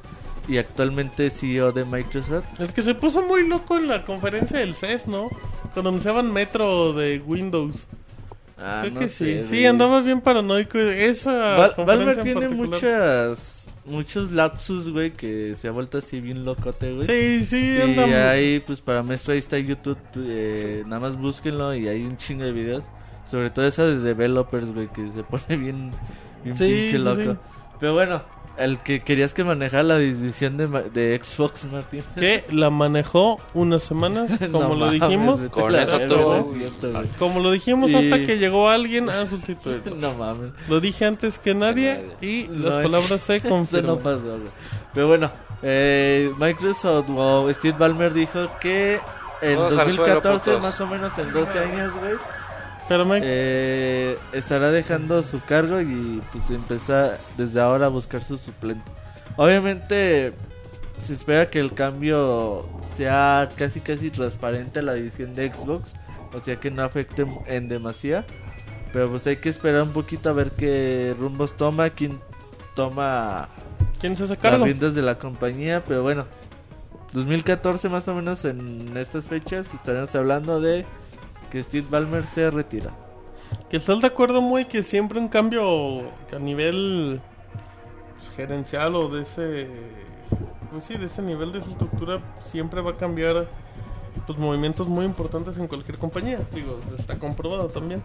y 0.48 0.56
actualmente 0.58 1.30
CEO 1.30 1.72
de 1.72 1.84
Microsoft. 1.84 2.44
El 2.60 2.72
que 2.72 2.82
se 2.82 2.94
puso 2.94 3.22
muy 3.22 3.46
loco 3.46 3.76
en 3.76 3.86
la 3.88 4.04
conferencia 4.04 4.58
del 4.60 4.74
CES, 4.74 5.06
¿no? 5.06 5.28
Cuando 5.74 5.90
anunciaban 5.90 6.32
Metro 6.32 6.92
de 6.94 7.20
Windows. 7.24 7.86
Ah, 8.56 8.80
Creo 8.82 8.94
no 8.94 9.00
que 9.00 9.08
sé, 9.08 9.24
sí. 9.26 9.34
güey. 9.34 9.44
Sí, 9.60 9.66
andaba 9.66 10.00
bien 10.00 10.20
paranoico. 10.20 10.78
Esa 10.78 11.74
Val- 11.84 12.20
tiene 12.22 12.48
muchas, 12.48 13.66
muchos 13.84 14.32
lapsus, 14.32 14.90
güey, 14.90 15.12
que 15.12 15.54
se 15.54 15.68
ha 15.68 15.70
vuelto 15.70 15.98
así 15.98 16.20
bien 16.20 16.44
locote, 16.44 16.92
güey. 16.94 17.04
Sí, 17.06 17.44
sí, 17.46 17.76
Y 17.78 17.80
anda 17.82 18.06
muy- 18.06 18.14
ahí, 18.14 18.60
pues 18.60 18.80
para 18.80 19.02
maestro, 19.02 19.32
ahí 19.32 19.38
está 19.38 19.58
YouTube. 19.58 19.98
eh, 20.16 20.82
nada 20.86 21.00
más 21.00 21.16
búsquenlo 21.16 21.74
y 21.74 21.86
hay 21.88 22.02
un 22.04 22.16
chingo 22.16 22.44
de 22.44 22.52
videos. 22.52 22.84
Sobre 23.26 23.50
todo 23.50 23.66
esa 23.66 23.84
de 23.84 23.98
developers, 23.98 24.72
güey, 24.72 24.88
que 24.88 25.06
se 25.10 25.22
pone 25.22 25.56
bien, 25.58 25.90
bien 26.44 26.56
Sí, 26.56 26.64
pinche 26.64 26.98
loco. 26.98 27.20
sí. 27.22 27.38
Pero 27.80 27.94
bueno, 27.94 28.22
el 28.58 28.78
que 28.80 29.00
querías 29.04 29.34
que 29.34 29.44
manejara 29.44 29.84
la 29.84 29.98
división 29.98 30.56
de, 30.56 30.66
ma- 30.66 30.80
de 30.82 31.20
Xbox, 31.22 31.64
Martín. 31.70 32.02
Que 32.16 32.44
la 32.50 32.70
manejó 32.70 33.38
unas 33.54 33.84
semanas, 33.84 34.32
como 34.52 34.68
No 34.70 34.74
lo 34.74 34.90
dijimos. 34.90 35.40
Con 35.50 35.74
eso 35.74 35.98
güey. 35.98 37.06
Como 37.18 37.40
lo 37.40 37.50
dijimos 37.52 37.90
Y- 37.90 37.94
hasta 37.96 38.18
que 38.26 38.38
llegó 38.38 38.68
alguien 38.68 39.08
a 39.10 39.26
sustituirlo. 39.26 39.94
No 40.00 40.14
mames. 40.14 40.50
Lo 40.68 40.80
dije 40.80 41.04
antes 41.04 41.38
que 41.38 41.54
nadie 41.54 42.04
y 42.20 42.46
No, 42.50 42.68
las 42.70 42.78
es- 42.78 42.90
palabras 42.90 43.20
se 43.22 43.40
confirman. 43.40 43.86
no 43.86 43.96
pasó, 43.98 44.22
güey. 44.38 44.50
Pero 44.92 45.06
bueno, 45.06 45.30
eh, 45.62 46.32
Microsoft 46.38 47.06
o 47.10 47.48
Steve 47.52 47.76
Ballmer 47.78 48.12
dijo 48.12 48.48
que 48.60 49.00
en 49.40 49.54
Todos 49.54 49.76
al 49.78 49.92
suelo, 49.92 50.14
2014, 50.20 50.50
putos. 50.50 50.62
más 50.62 50.80
o 50.80 50.86
menos 50.88 51.16
en 51.18 51.32
12 51.32 51.58
años, 51.60 51.92
güey, 52.00 52.14
Pero 52.88 53.04
me... 53.04 53.20
eh, 53.22 54.16
estará 54.32 54.70
dejando 54.70 55.22
su 55.22 55.40
cargo 55.40 55.80
y 55.80 56.22
pues 56.32 56.50
empezar 56.50 57.18
desde 57.36 57.60
ahora 57.60 57.86
a 57.86 57.88
buscar 57.88 58.22
su 58.22 58.38
suplente. 58.38 58.90
Obviamente 59.36 60.32
se 60.98 61.12
espera 61.12 61.48
que 61.48 61.58
el 61.58 61.74
cambio 61.74 62.66
sea 62.96 63.50
casi 63.56 63.80
casi 63.80 64.10
transparente 64.10 64.80
a 64.80 64.82
la 64.82 64.94
división 64.94 65.34
de 65.34 65.52
Xbox, 65.52 65.94
o 66.34 66.40
sea 66.40 66.56
que 66.56 66.70
no 66.70 66.82
afecte 66.82 67.26
en 67.46 67.68
demasía. 67.68 68.24
Pero 68.92 69.10
pues 69.10 69.26
hay 69.26 69.36
que 69.36 69.50
esperar 69.50 69.82
un 69.82 69.92
poquito 69.92 70.30
a 70.30 70.32
ver 70.32 70.52
qué 70.52 71.14
rumbos 71.18 71.56
toma, 71.56 71.90
quién 71.90 72.18
toma 72.74 73.50
¿Quién 74.00 74.14
se 74.14 74.26
las 74.28 74.60
riendas 74.60 74.94
de 74.94 75.02
la 75.02 75.18
compañía, 75.18 75.82
pero 75.84 76.02
bueno, 76.02 76.26
2014 77.12 77.88
más 77.88 78.06
o 78.06 78.14
menos 78.14 78.44
en 78.44 78.96
estas 78.96 79.26
fechas 79.26 79.66
estaremos 79.74 80.14
hablando 80.14 80.60
de 80.60 80.86
que 81.50 81.62
Steve 81.62 81.86
Ballmer 81.90 82.24
se 82.24 82.50
retira. 82.50 82.90
Que 83.70 83.78
estás 83.78 84.00
de 84.00 84.06
acuerdo 84.06 84.42
muy 84.42 84.66
que 84.66 84.82
siempre 84.82 85.18
un 85.18 85.28
cambio 85.28 86.02
a 86.34 86.38
nivel 86.38 87.20
pues, 88.18 88.30
gerencial 88.36 88.94
o 88.94 89.08
de 89.08 89.22
ese 89.22 89.68
pues 90.70 90.84
sí, 90.84 90.96
de 90.96 91.06
ese 91.06 91.22
nivel 91.22 91.52
de 91.52 91.60
esa 91.60 91.70
estructura 91.70 92.20
siempre 92.40 92.80
va 92.80 92.90
a 92.90 92.94
cambiar 92.94 93.48
pues 94.26 94.38
movimientos 94.38 94.86
muy 94.86 95.06
importantes 95.06 95.56
en 95.56 95.66
cualquier 95.66 95.96
compañía. 95.96 96.40
Digo, 96.52 96.78
está 96.98 97.18
comprobado 97.18 97.68
también. 97.68 98.02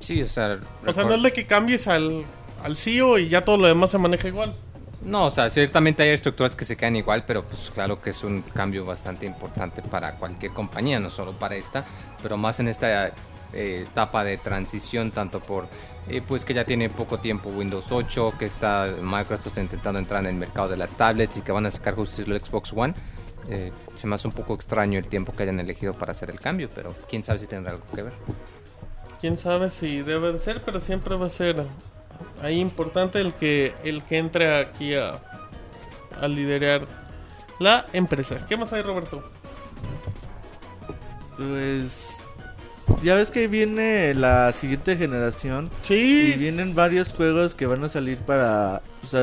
Sí, 0.00 0.22
o 0.22 0.28
sea... 0.28 0.60
O 0.86 0.92
sea, 0.92 1.04
no 1.04 1.14
es 1.14 1.22
de 1.22 1.32
que 1.32 1.46
cambies 1.46 1.88
al, 1.88 2.24
al 2.62 2.76
CEO 2.76 3.18
y 3.18 3.28
ya 3.28 3.42
todo 3.42 3.56
lo 3.56 3.66
demás 3.66 3.90
se 3.90 3.98
maneja 3.98 4.28
igual. 4.28 4.54
No, 5.04 5.26
o 5.26 5.30
sea, 5.30 5.50
ciertamente 5.50 6.02
hay 6.02 6.10
estructuras 6.10 6.56
que 6.56 6.64
se 6.64 6.76
quedan 6.76 6.96
igual, 6.96 7.24
pero 7.26 7.44
pues 7.44 7.70
claro 7.70 8.00
que 8.00 8.10
es 8.10 8.24
un 8.24 8.40
cambio 8.40 8.86
bastante 8.86 9.26
importante 9.26 9.82
para 9.82 10.12
cualquier 10.12 10.52
compañía, 10.52 10.98
no 10.98 11.10
solo 11.10 11.32
para 11.32 11.56
esta, 11.56 11.84
pero 12.22 12.38
más 12.38 12.58
en 12.60 12.68
esta 12.68 13.08
eh, 13.52 13.86
etapa 13.86 14.24
de 14.24 14.38
transición, 14.38 15.10
tanto 15.10 15.40
por 15.40 15.66
eh, 16.08 16.22
pues 16.26 16.46
que 16.46 16.54
ya 16.54 16.64
tiene 16.64 16.88
poco 16.88 17.18
tiempo 17.18 17.50
Windows 17.50 17.92
8, 17.92 18.34
que 18.38 18.46
está 18.46 18.94
Microsoft 19.02 19.58
intentando 19.58 19.98
entrar 19.98 20.22
en 20.22 20.30
el 20.30 20.36
mercado 20.36 20.68
de 20.68 20.78
las 20.78 20.96
tablets 20.96 21.36
y 21.36 21.42
que 21.42 21.52
van 21.52 21.66
a 21.66 21.70
sacar 21.70 21.94
justo 21.94 22.22
el 22.22 22.40
Xbox 22.40 22.72
One. 22.74 22.94
Eh, 23.50 23.72
se 23.94 24.06
me 24.06 24.14
hace 24.14 24.26
un 24.26 24.32
poco 24.32 24.54
extraño 24.54 24.98
el 24.98 25.06
tiempo 25.06 25.36
que 25.36 25.42
hayan 25.42 25.60
elegido 25.60 25.92
para 25.92 26.12
hacer 26.12 26.30
el 26.30 26.40
cambio, 26.40 26.70
pero 26.74 26.94
quién 27.10 27.22
sabe 27.22 27.38
si 27.38 27.46
tendrá 27.46 27.72
algo 27.72 27.84
que 27.94 28.02
ver. 28.02 28.12
Quién 29.20 29.36
sabe 29.36 29.68
si 29.68 30.00
debe 30.00 30.32
de 30.32 30.38
ser, 30.38 30.62
pero 30.62 30.80
siempre 30.80 31.14
va 31.16 31.26
a 31.26 31.30
ser 31.30 31.66
ahí 32.42 32.60
importante 32.60 33.20
el 33.20 33.32
que 33.34 33.74
el 33.84 34.04
que 34.04 34.18
entre 34.18 34.58
aquí 34.60 34.94
a, 34.94 35.20
a 36.20 36.28
liderar 36.28 36.86
la 37.58 37.86
empresa. 37.92 38.44
¿Qué 38.48 38.56
más 38.56 38.72
hay, 38.72 38.82
Roberto? 38.82 39.22
Pues 41.36 42.18
ya 43.02 43.14
ves 43.14 43.30
que 43.30 43.48
viene 43.48 44.14
la 44.14 44.52
siguiente 44.52 44.96
generación 44.96 45.70
y 45.84 45.86
Sí, 45.86 46.34
vienen 46.38 46.74
varios 46.74 47.12
juegos 47.12 47.54
que 47.54 47.66
van 47.66 47.82
a 47.84 47.88
salir 47.88 48.18
para 48.18 48.82
o 49.02 49.06
sea, 49.06 49.20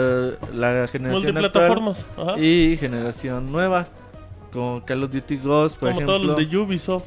la 0.53 0.88
generación 0.88 1.24
multiplataformas. 1.33 2.05
Ajá. 2.17 2.38
y 2.39 2.75
generación 2.77 3.51
nueva, 3.51 3.88
como 4.51 4.83
Call 4.86 5.03
of 5.03 5.12
Duty 5.12 5.38
Ghost, 5.38 5.77
por 5.77 5.89
Como 5.89 6.01
ejemplo. 6.01 6.15
todos 6.17 6.27
los 6.39 6.50
de 6.50 6.57
Ubisoft. 6.57 7.05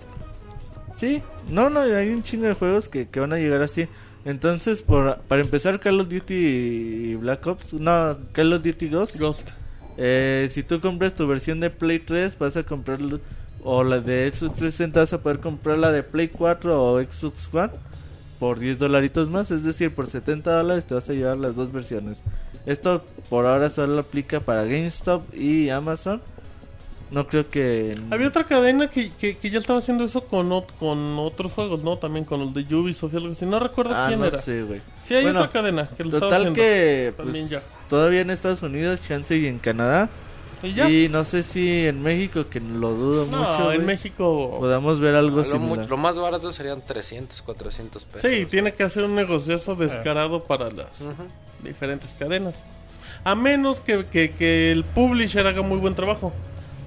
Sí, 0.96 1.22
no, 1.50 1.68
no, 1.70 1.80
hay 1.80 2.08
un 2.10 2.22
chingo 2.22 2.46
de 2.46 2.54
juegos 2.54 2.88
que, 2.88 3.08
que 3.08 3.20
van 3.20 3.32
a 3.32 3.36
llegar 3.36 3.60
así. 3.62 3.88
Entonces, 4.25 4.81
por, 4.81 5.19
para 5.28 5.43
empezar, 5.43 5.81
Call 5.81 6.00
of 6.00 6.09
Duty 6.09 6.35
y 6.35 7.14
Black 7.16 7.47
Ops, 7.47 7.75
no, 7.75 8.16
Call 8.33 8.52
of 8.52 8.62
Duty 8.62 8.88
Ghost. 8.88 9.19
Ghost. 9.19 9.50
Eh, 9.97 10.49
si 10.50 10.62
tú 10.62 10.81
compras 10.81 11.14
tu 11.14 11.26
versión 11.26 11.61
de 11.61 11.71
Play 11.71 12.00
3, 12.00 12.38
vas 12.38 12.57
a 12.57 12.62
comprar, 12.62 12.99
o 13.62 13.85
la 13.85 14.00
de 14.00 14.31
Xbox 14.33 14.57
360, 14.59 15.00
vas 15.00 15.12
a 15.12 15.21
poder 15.21 15.40
comprar 15.40 15.78
la 15.78 15.93
de 15.93 16.02
Play 16.02 16.28
4 16.28 16.83
o 16.83 17.02
Xbox 17.02 17.49
One 17.52 17.73
por 18.38 18.59
10 18.59 18.78
dolaritos 18.78 19.28
más. 19.28 19.50
Es 19.50 19.62
decir, 19.62 19.95
por 19.95 20.07
70 20.07 20.50
dólares 20.50 20.87
te 20.87 20.95
vas 20.95 21.09
a 21.09 21.12
llevar 21.12 21.38
las 21.38 21.54
dos 21.54 21.73
versiones. 21.73 22.21
Esto 22.66 23.04
por 23.28 23.47
ahora 23.47 23.71
solo 23.71 23.99
aplica 24.00 24.40
para 24.40 24.64
GameStop 24.64 25.35
y 25.35 25.69
Amazon. 25.69 26.21
No 27.11 27.26
creo 27.28 27.49
que... 27.49 27.96
Había 28.11 28.28
otra 28.28 28.44
cadena 28.44 28.88
que, 28.90 29.11
que, 29.12 29.37
que 29.37 29.50
ya 29.50 29.58
estaba 29.61 29.78
haciendo 29.78 30.04
eso 30.04 30.25
con, 30.25 30.50
ot- 30.50 30.73
con 30.80 31.18
otros 31.18 31.52
juegos, 31.52 31.82
¿no? 31.84 31.96
También 31.99 32.25
con 32.25 32.40
el 32.40 32.52
de 32.52 32.75
Ubisoft 32.75 33.14
y 33.14 33.16
algo 33.18 33.32
así. 33.32 33.46
No 33.46 33.61
recuerdo 33.61 33.94
Ah, 33.94 34.06
quién 34.08 34.18
no 34.20 34.26
era. 34.26 34.40
sé, 34.40 34.62
güey. 34.62 34.80
Sí, 35.04 35.14
hay 35.14 35.23
Bueno, 35.25 35.40
otra 35.40 35.52
cadena 35.52 35.88
que 35.96 36.02
lo 36.02 36.08
estaba 36.11 36.20
Total 36.26 36.40
haciendo. 36.40 36.61
que 36.61 37.14
También 37.16 37.49
pues, 37.49 37.62
ya. 37.62 37.68
todavía 37.88 38.20
en 38.23 38.30
Estados 38.30 38.62
Unidos, 38.62 39.00
chance 39.02 39.37
y 39.37 39.46
en 39.46 39.58
Canadá, 39.58 40.08
Y 40.62 40.73
ya. 40.73 40.88
Y 40.90 41.08
no 41.11 41.25
sé 41.25 41.42
si 41.42 41.87
en 41.87 42.02
México, 42.02 42.46
que 42.50 42.58
lo 42.58 42.94
dudo 42.94 43.26
no, 43.30 43.37
mucho, 43.37 43.70
en 43.70 43.76
güey, 43.82 43.87
México. 43.87 44.56
podamos 44.58 44.99
ver 44.99 45.14
algo 45.14 45.37
Lo, 45.37 45.44
mu- 45.44 45.44
similar. 45.44 45.88
lo 45.88 45.96
más 45.99 46.18
barato 46.18 46.52
serían 46.52 46.80
300, 46.80 47.42
400 47.42 48.04
pesos. 48.06 48.28
Sí, 48.30 48.46
tiene 48.46 48.73
que 48.73 48.82
hacer 48.82 49.04
un 49.04 49.14
negociazo 49.14 49.76
descarado 49.76 50.42
para 50.44 50.70
las 50.70 51.00
Ujú. 51.00 51.23
diferentes 51.62 52.16
cadenas. 52.18 52.64
A 53.25 53.34
menos 53.34 53.80
que, 53.80 54.04
que, 54.06 54.30
que 54.30 54.73
el 54.73 54.84
publisher 54.84 55.46
haga 55.46 55.62
muy 55.62 55.78
buen 55.78 55.94
trabajo. 55.94 56.32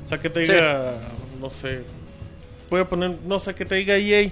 O 0.07 0.09
sea, 0.09 0.17
que 0.19 0.29
te 0.29 0.43
Sí. 0.45 0.53
diga, 0.53 0.93
no 1.39 1.49
sé, 1.49 1.83
voy 2.69 2.79
a 2.81 2.87
poner, 2.89 3.17
no 3.25 3.39
sé, 3.39 3.53
que 3.53 3.65
te 3.65 3.75
diga 3.75 3.97
EA, 3.97 4.31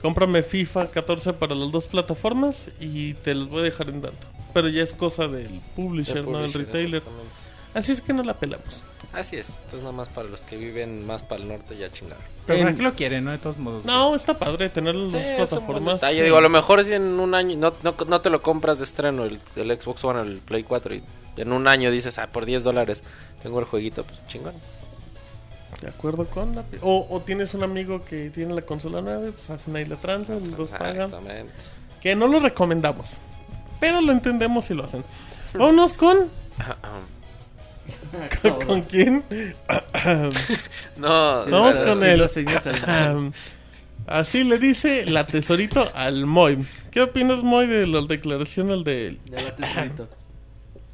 cómprame 0.00 0.42
FIFA 0.42 0.90
14 0.90 1.34
para 1.34 1.54
las 1.54 1.70
dos 1.70 1.86
plataformas 1.86 2.66
y 2.80 3.14
te 3.14 3.34
los 3.34 3.48
voy 3.50 3.60
a 3.60 3.64
dejar 3.64 3.90
en 3.90 4.00
tanto. 4.02 4.26
Pero 4.54 4.68
ya 4.68 4.82
es 4.82 4.92
cosa 4.94 5.28
del 5.28 5.60
publisher, 5.76 6.26
no 6.26 6.38
del 6.38 6.52
retailer. 6.52 7.02
Así 7.74 7.92
es 7.92 8.00
que 8.00 8.12
no 8.12 8.22
la 8.22 8.34
pelamos. 8.34 8.82
Así 9.14 9.36
es. 9.36 9.50
Entonces 9.50 9.80
nada 9.80 9.92
más 9.92 10.08
para 10.08 10.28
los 10.28 10.42
que 10.42 10.56
viven 10.56 11.06
más 11.06 11.22
para 11.22 11.42
el 11.42 11.48
norte 11.48 11.76
ya 11.76 11.90
chingar. 11.92 12.16
Pero 12.46 12.58
En- 12.58 12.64
¿para 12.64 12.76
qué 12.76 12.82
lo 12.82 12.94
quieren, 12.94 13.24
no? 13.24 13.30
De 13.30 13.38
todos 13.38 13.58
modos. 13.58 13.82
güey. 13.84 13.94
No, 13.94 14.14
está 14.14 14.38
padre 14.38 14.68
tener 14.70 14.94
las 14.94 15.12
Sí, 15.12 15.18
dos 15.18 15.24
es 15.24 15.28
un 15.58 15.66
buen 15.66 15.82
plataformas. 15.84 16.00
Sí. 16.00 16.20
Digo, 16.22 16.36
a 16.38 16.40
lo 16.40 16.48
mejor 16.48 16.82
si 16.84 16.94
en 16.94 17.02
un 17.20 17.34
año 17.34 17.56
no, 17.58 17.74
no, 17.82 17.94
no 18.08 18.20
te 18.22 18.30
lo 18.30 18.40
compras 18.42 18.78
de 18.78 18.84
estreno 18.84 19.24
el, 19.24 19.38
el 19.56 19.80
Xbox 19.80 20.02
One 20.04 20.18
o 20.20 20.22
el 20.22 20.38
Play 20.38 20.62
4 20.64 20.94
y 20.94 21.02
en 21.36 21.52
un 21.52 21.66
año 21.68 21.90
dices, 21.90 22.18
ah, 22.18 22.26
por 22.26 22.44
10 22.46 22.64
dólares 22.64 23.02
tengo 23.42 23.58
el 23.58 23.64
jueguito, 23.66 24.04
pues 24.04 24.18
chingón. 24.28 24.54
De 25.80 25.88
acuerdo 25.88 26.26
con 26.26 26.54
la... 26.54 26.64
O, 26.80 27.06
o 27.10 27.20
tienes 27.20 27.54
un 27.54 27.62
amigo 27.64 28.04
que 28.04 28.30
tiene 28.30 28.54
la 28.54 28.62
consola 28.62 29.00
nueva, 29.00 29.30
pues 29.32 29.50
hacen 29.50 29.74
ahí 29.74 29.84
la 29.84 29.96
tranza, 29.96 30.34
los 30.34 30.56
dos 30.56 30.70
pagan. 30.70 31.06
Exactamente. 31.06 31.52
Que 32.00 32.14
no 32.14 32.28
lo 32.28 32.38
recomendamos. 32.40 33.12
Pero 33.80 34.00
lo 34.00 34.12
entendemos 34.12 34.66
si 34.66 34.74
lo 34.74 34.84
hacen. 34.84 35.02
Vámonos 35.54 35.92
con... 35.94 36.18
¿Con, 38.42 38.60
con 38.66 38.82
quién? 38.82 39.24
No, 40.96 41.44
Vamos 41.50 41.76
pero- 41.76 41.98
con 41.98 42.28
Sí, 42.28 42.44
Ahem. 42.86 43.32
Así 44.06 44.42
le 44.44 44.58
dice 44.58 45.04
la 45.06 45.26
tesorito 45.26 45.90
al 45.94 46.26
Moy. 46.26 46.58
¿Qué 46.90 47.02
opinas, 47.02 47.42
Moy, 47.42 47.66
de 47.68 47.86
la 47.86 48.00
declaración 48.02 48.70
al 48.70 48.82
de... 48.84 49.18
Ya 49.26 49.40
la 49.40 49.54
tesorito. 49.56 50.08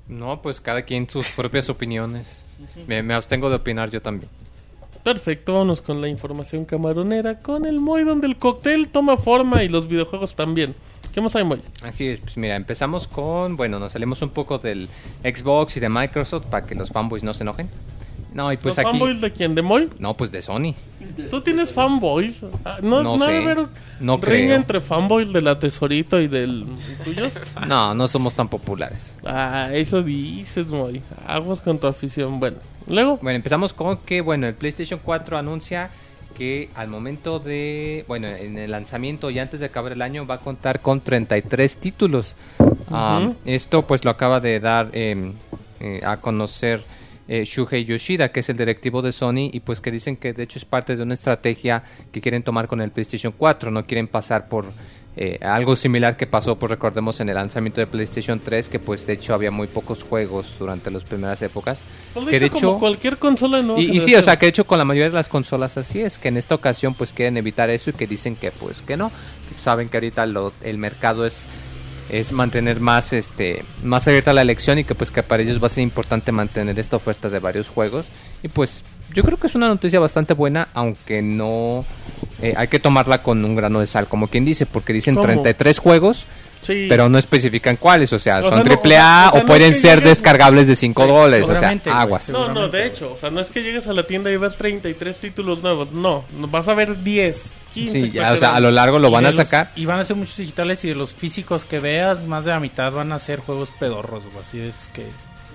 No, 0.07 0.41
pues 0.43 0.61
cada 0.61 0.83
quien 0.83 1.09
sus 1.09 1.29
propias 1.31 1.69
opiniones. 1.69 2.43
Me, 2.87 3.03
me 3.03 3.15
abstengo 3.15 3.49
de 3.51 3.57
opinar 3.57 3.91
yo 3.91 4.01
también. 4.03 4.31
Perfecto, 5.09 5.55
vámonos 5.55 5.81
con 5.81 6.03
la 6.03 6.09
información 6.09 6.67
camaronera. 6.67 7.39
Con 7.39 7.65
el 7.65 7.81
Moy, 7.81 8.05
donde 8.05 8.27
el 8.27 8.37
cóctel 8.37 8.89
toma 8.89 9.17
forma 9.17 9.63
y 9.65 9.69
los 9.71 9.89
videojuegos 9.89 10.35
también. 10.37 10.75
¿Qué 11.15 11.23
más 11.23 11.35
hay, 11.35 11.45
Moy? 11.45 11.63
Así 11.83 12.09
es, 12.09 12.21
pues 12.21 12.37
mira, 12.37 12.57
empezamos 12.57 13.09
con, 13.09 13.57
bueno, 13.57 13.79
nos 13.79 13.93
salimos 13.93 14.21
un 14.21 14.29
poco 14.29 14.59
del 14.59 14.91
Xbox 15.25 15.79
y 15.79 15.81
de 15.81 15.89
Microsoft 15.89 16.45
para 16.51 16.67
que 16.67 16.75
los 16.75 16.91
fanboys 16.91 17.23
no 17.25 17.33
se 17.33 17.43
enojen. 17.43 17.71
No, 18.35 18.53
y 18.53 18.59
pues 18.59 18.77
¿Los 18.77 18.85
aquí... 18.85 18.91
fanboys 18.99 19.23
de 19.23 19.33
quién? 19.33 19.55
¿De 19.55 19.63
Moy? 19.63 19.89
No, 19.99 20.15
pues 20.15 20.31
de 20.31 20.43
Sony. 20.43 20.75
¿Tú 21.31 21.41
tienes 21.41 21.73
fanboys? 21.73 22.45
Ah, 22.67 22.77
No, 22.83 23.03
No 23.03 23.19
sé. 23.19 23.57
No 24.01 24.21
creo. 24.21 24.55
entre 24.55 24.83
fanboys 24.83 25.33
de 25.33 25.41
la 25.41 25.59
tesorito 25.59 26.21
y 26.21 26.29
del 26.29 26.67
tuyo. 27.03 27.25
No, 27.67 27.95
no 27.95 28.07
somos 28.09 28.35
tan 28.35 28.49
populares. 28.49 29.17
ah, 29.25 29.71
eso 29.73 30.03
dices, 30.03 30.67
Moy. 30.67 31.01
Aguas 31.27 31.63
con 31.63 31.79
tu 31.79 31.87
afición. 31.87 32.39
Bueno, 32.39 32.59
luego... 32.89 33.19
Bueno, 33.23 33.37
empezamos 33.37 33.73
con 33.73 33.99
que, 33.99 34.21
bueno, 34.21 34.47
el 34.47 34.55
PlayStation 34.55 35.01
4 35.03 35.39
anuncia 35.39 35.91
que 36.37 36.71
al 36.77 36.89
momento 36.89 37.41
de, 37.41 38.05
bueno, 38.07 38.29
en 38.29 38.59
el 38.59 38.71
lanzamiento 38.71 39.29
y 39.29 39.41
antes 39.41 39.59
de 39.59 39.67
acabar 39.67 39.93
el 39.93 40.03
año 40.03 40.25
va 40.25 40.37
a 40.37 40.41
contar 40.41 40.81
con 40.81 41.01
33 41.01 41.77
títulos. 41.77 42.37
Ah, 42.91 43.21
Ujú. 43.23 43.37
esto 43.45 43.83
pues 43.83 44.05
lo 44.05 44.11
acaba 44.13 44.39
de 44.39 44.61
dar 44.61 44.89
eh, 44.93 45.33
eh, 45.81 46.01
a 46.05 46.19
conocer 46.19 46.83
eh, 47.27 47.45
Shuhei 47.45 47.85
Yoshida, 47.85 48.31
que 48.31 48.41
es 48.41 48.49
el 48.49 48.57
directivo 48.57 49.03
de 49.03 49.13
Sony, 49.13 49.51
y 49.53 49.61
pues 49.61 49.81
que 49.81 49.91
dicen 49.91 50.17
que 50.17 50.33
de 50.33 50.45
hecho 50.45 50.59
es 50.59 50.65
parte 50.65 50.97
de 50.97 51.03
una 51.03 51.15
estrategia 51.15 51.83
que 52.11 52.21
quieren 52.21 52.43
tomar 52.43 52.69
con 52.69 52.81
el 52.81 52.91
PlayStation 52.91 53.35
4, 53.37 53.71
no 53.71 53.85
quieren 53.85 54.09
pasar 54.09 54.49
por 54.49 54.65
eh, 55.21 55.39
algo 55.45 55.75
similar 55.75 56.17
que 56.17 56.27
pasó, 56.29 56.57
pues 56.57 56.71
recordemos 56.71 57.19
en 57.19 57.29
el 57.29 57.35
lanzamiento 57.35 57.81
de 57.81 57.89
PlayStation 57.89 58.39
3, 58.39 58.69
que 58.69 58.79
pues 58.79 59.05
de 59.05 59.15
hecho 59.15 59.35
había 59.35 59.51
muy 59.51 59.67
pocos 59.67 60.05
juegos 60.05 60.57
durante 60.61 60.91
las 60.93 61.03
primeras 61.03 61.43
épocas. 61.43 61.83
Pues 62.15 62.27
de 62.27 62.31
que 62.33 62.39
de 62.39 62.47
hecho, 62.47 62.59
como 62.69 62.79
cualquier 62.79 63.19
consola 63.19 63.61
nueva 63.61 63.81
y, 63.81 63.97
y 63.97 64.01
sí, 64.01 64.15
o 64.15 64.23
sea, 64.23 64.39
que 64.39 64.47
de 64.47 64.51
hecho 64.51 64.65
con 64.67 64.79
la 64.79 64.85
mayoría 64.85 65.11
de 65.11 65.17
las 65.17 65.29
consolas 65.29 65.77
así 65.77 66.01
es, 66.01 66.19
que 66.19 66.29
en 66.29 66.37
esta 66.37 66.55
ocasión 66.55 66.95
pues 66.95 67.13
quieren 67.13 67.37
evitar 67.37 67.69
eso 67.69 67.91
y 67.91 67.95
que 67.95 68.07
dicen 68.07 68.37
que 68.37 68.53
pues 68.53 68.81
que 68.81 68.97
no. 68.97 69.11
Saben 69.59 69.89
que 69.89 69.97
ahorita 69.97 70.25
lo- 70.27 70.53
el 70.63 70.79
mercado 70.79 71.27
es 71.27 71.45
es 72.11 72.33
mantener 72.33 72.81
más 72.81 73.13
este 73.13 73.65
más 73.83 74.09
abierta 74.09 74.33
la 74.33 74.41
elección 74.43 74.79
y 74.79 74.85
que 74.85 74.95
pues 74.95 75.11
que 75.11 75.23
para 75.23 75.43
ellos 75.43 75.61
va 75.63 75.67
a 75.67 75.71
ser 75.71 75.83
importante 75.83 76.33
mantener 76.33 76.79
esta 76.79 76.97
oferta 76.97 77.29
de 77.29 77.39
varios 77.39 77.69
juegos 77.69 78.07
y 78.43 78.49
pues 78.49 78.83
yo 79.13 79.23
creo 79.25 79.37
que 79.37 79.47
es 79.47 79.55
una 79.55 79.69
noticia 79.69 80.01
bastante 80.01 80.33
buena 80.33 80.69
aunque 80.73 81.21
no 81.21 81.85
eh, 82.41 82.55
hay 82.57 82.69
que 82.69 82.79
tomarla 82.79 83.23
con 83.23 83.45
un 83.45 83.55
grano 83.57 83.81
de 83.81 83.87
sal 83.87 84.07
como 84.09 84.29
quien 84.29 84.45
dice 84.45 84.65
porque 84.67 84.93
dicen 84.93 85.15
¿Cómo? 85.15 85.27
33 85.27 85.79
juegos 85.79 86.27
Sí. 86.61 86.87
pero 86.89 87.09
no 87.09 87.19
especifican 87.19 87.77
cuáles 87.77 88.13
o 88.13 88.19
sea 88.19 88.39
O 88.39 88.43
son 88.43 88.51
sea, 88.51 88.59
no, 88.59 88.65
triple 88.65 88.95
o 88.97 88.99
sea, 88.99 89.27
A 89.27 89.31
o 89.31 89.35
o 89.37 89.39
no 89.41 89.47
pueden 89.47 89.71
es 89.73 89.77
que 89.77 89.83
ser 89.83 89.99
llegues- 90.01 90.09
descargables 90.09 90.67
de 90.67 90.75
5 90.75 91.03
Sí, 91.05 91.09
dólares 91.09 91.49
o 91.49 91.55
sea 91.57 91.81
aguas 91.93 92.29
No, 92.31 92.53
no, 92.53 92.69
de 92.69 92.87
hecho, 92.87 93.13
o 93.13 93.17
sea, 93.17 93.31
no 93.31 93.41
es 93.41 93.49
que 93.51 93.63
llegues 93.63 93.87
a 93.87 93.93
la 93.93 94.05
tienda 94.07 94.31
y 94.33 94.37
ves 94.37 94.57
33 94.57 95.19
títulos 95.21 95.63
nuevos, 95.63 95.93
no, 95.93 96.25
vas 96.51 96.67
a 96.67 96.75
ver 96.75 97.03
10, 97.05 97.53
15. 97.75 98.01
Sí, 98.01 98.11
ya, 98.11 98.33
o 98.33 98.37
sea, 98.37 98.51
a 98.57 98.61
lo 98.61 98.73
largo 98.73 98.99
lo 98.99 99.11
van 99.13 99.25
a 99.27 99.29
los- 99.29 99.37
sacar. 99.37 99.71
y 99.77 99.85
van 99.87 100.01
a 100.01 100.05
ser 100.05 100.17
muchos 100.17 100.37
digitales 100.37 100.85
y 100.85 100.89
de 100.89 100.95
los 100.97 101.15
físicos 101.15 101.65
que 101.65 101.79
veas, 101.79 102.27
más 102.27 102.45
de 102.45 102.51
la 102.51 102.59
mitad 102.61 102.91
van 102.93 103.13
a 103.13 103.19
ser 103.21 103.39
juegos 103.39 103.71
pedorros, 103.79 104.25
güey. 104.27 104.41
Así 104.41 104.59
es 104.61 104.89
que. 104.93 105.07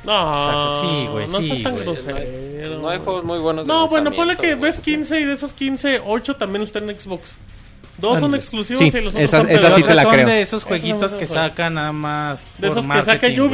No, 0.04 0.82
sí, 0.82 1.08
güey, 1.12 1.28
no 1.28 1.38
sí, 1.40 1.48
seas 1.48 1.64
tan 1.64 1.76
grosero. 1.78 2.80
No 2.80 2.90
hay 2.90 3.00
juegos 3.00 3.24
muy 3.24 3.40
buenos. 3.40 3.66
de 3.66 3.74
No, 3.74 3.88
bueno, 3.88 4.12
ponle 4.12 4.36
que 4.36 4.56
güey. 4.56 4.72
ves 4.72 4.80
15 4.80 5.20
y 5.22 5.24
de 5.26 5.34
esos 5.34 5.54
15, 5.54 6.02
8 6.06 6.36
también 6.36 6.62
están 6.64 6.90
en 6.90 7.00
Xbox. 7.00 7.36
Dos 7.98 8.20
son 8.20 8.36
exclusivos 8.36 8.80
Sí, 8.84 8.90
y 8.98 9.02
los 9.02 9.14
otros 9.14 9.24
esa- 9.24 9.38
son 9.42 9.50
esa 9.50 9.72
sí 9.76 9.84
te 9.84 9.94
la 9.94 10.04
son 10.04 10.12
creo. 10.14 10.28
de 10.28 10.42
esos 10.42 10.62
Eso 10.62 10.68
jueguitos 10.68 11.12
no 11.14 11.18
que 11.20 11.28
sacan 11.28 11.76
nada 11.76 11.92
más. 11.92 12.46
De 12.58 12.68
por 12.68 12.78
esos 12.80 12.84
que 12.92 13.00
saca 13.00 13.06
marketing, 13.12 13.36
güey. 13.38 13.50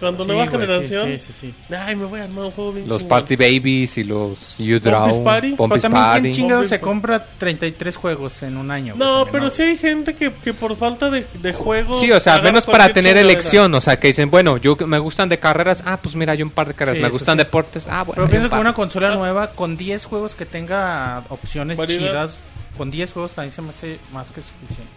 Cuando 0.00 0.24
Sí, 0.24 0.28
nueva 0.28 0.46
güey, 0.46 0.60
sí, 0.62 0.66
generación. 0.66 1.18
Sí, 1.18 1.18
sí, 1.18 1.32
sí. 1.32 1.54
Ay, 1.76 1.94
me 1.94 2.06
voy 2.06 2.20
a 2.20 2.24
armar 2.24 2.46
un 2.46 2.50
juego 2.50 2.72
bien 2.72 2.88
Los 2.88 2.98
chingón. 3.02 3.08
Party 3.08 3.36
Babies 3.36 3.98
y 3.98 4.04
los 4.04 4.56
You 4.58 4.80
Draw. 4.80 5.02
Pompis 5.02 5.18
Party. 5.18 5.46
Pero 5.48 5.56
Pompis 5.56 5.82
también, 5.82 6.22
¿quién 6.22 6.34
chingado 6.34 6.64
se 6.64 6.80
compra 6.80 7.24
33 7.38 7.96
juegos 7.96 8.42
en 8.42 8.56
un 8.56 8.70
año? 8.70 8.96
güey? 8.96 9.06
No, 9.08 9.26
pero 9.30 9.50
sí 9.50 9.62
hay 9.62 9.76
gente 9.76 10.14
que, 10.14 10.32
que 10.32 10.54
por 10.54 10.74
falta 10.76 11.10
de, 11.10 11.26
de 11.42 11.52
juegos. 11.52 12.00
Sí, 12.00 12.10
o 12.10 12.18
sea, 12.18 12.40
menos 12.40 12.64
para 12.66 12.92
tener 12.92 13.16
elección. 13.16 13.74
O 13.74 13.80
sea, 13.80 14.00
que 14.00 14.08
dicen, 14.08 14.30
bueno, 14.30 14.56
yo 14.56 14.76
me 14.86 14.98
gustan 14.98 15.28
de 15.28 15.38
carreras. 15.38 15.82
Ah, 15.86 15.98
pues 16.02 16.16
mira, 16.16 16.32
hay 16.32 16.42
un 16.42 16.50
par 16.50 16.68
de 16.68 16.74
carreras. 16.74 16.96
Sí, 16.96 17.02
me 17.02 17.10
gustan 17.10 17.36
sí. 17.36 17.44
deportes. 17.44 17.86
Ah, 17.86 18.02
bueno. 18.02 18.14
Pero 18.16 18.28
pienso 18.28 18.46
un 18.46 18.54
que 18.54 18.60
una 18.60 18.74
consola 18.74 19.14
nueva 19.14 19.50
con 19.50 19.76
10 19.76 20.04
juegos 20.06 20.34
que 20.34 20.46
tenga 20.46 21.24
opciones 21.28 21.76
Variedad. 21.78 22.08
chidas, 22.08 22.38
con 22.76 22.90
10 22.90 23.12
juegos 23.12 23.32
también 23.32 23.52
se 23.52 23.62
me 23.62 23.68
hace 23.70 23.98
más 24.12 24.30
que 24.32 24.40
suficiente. 24.40 24.90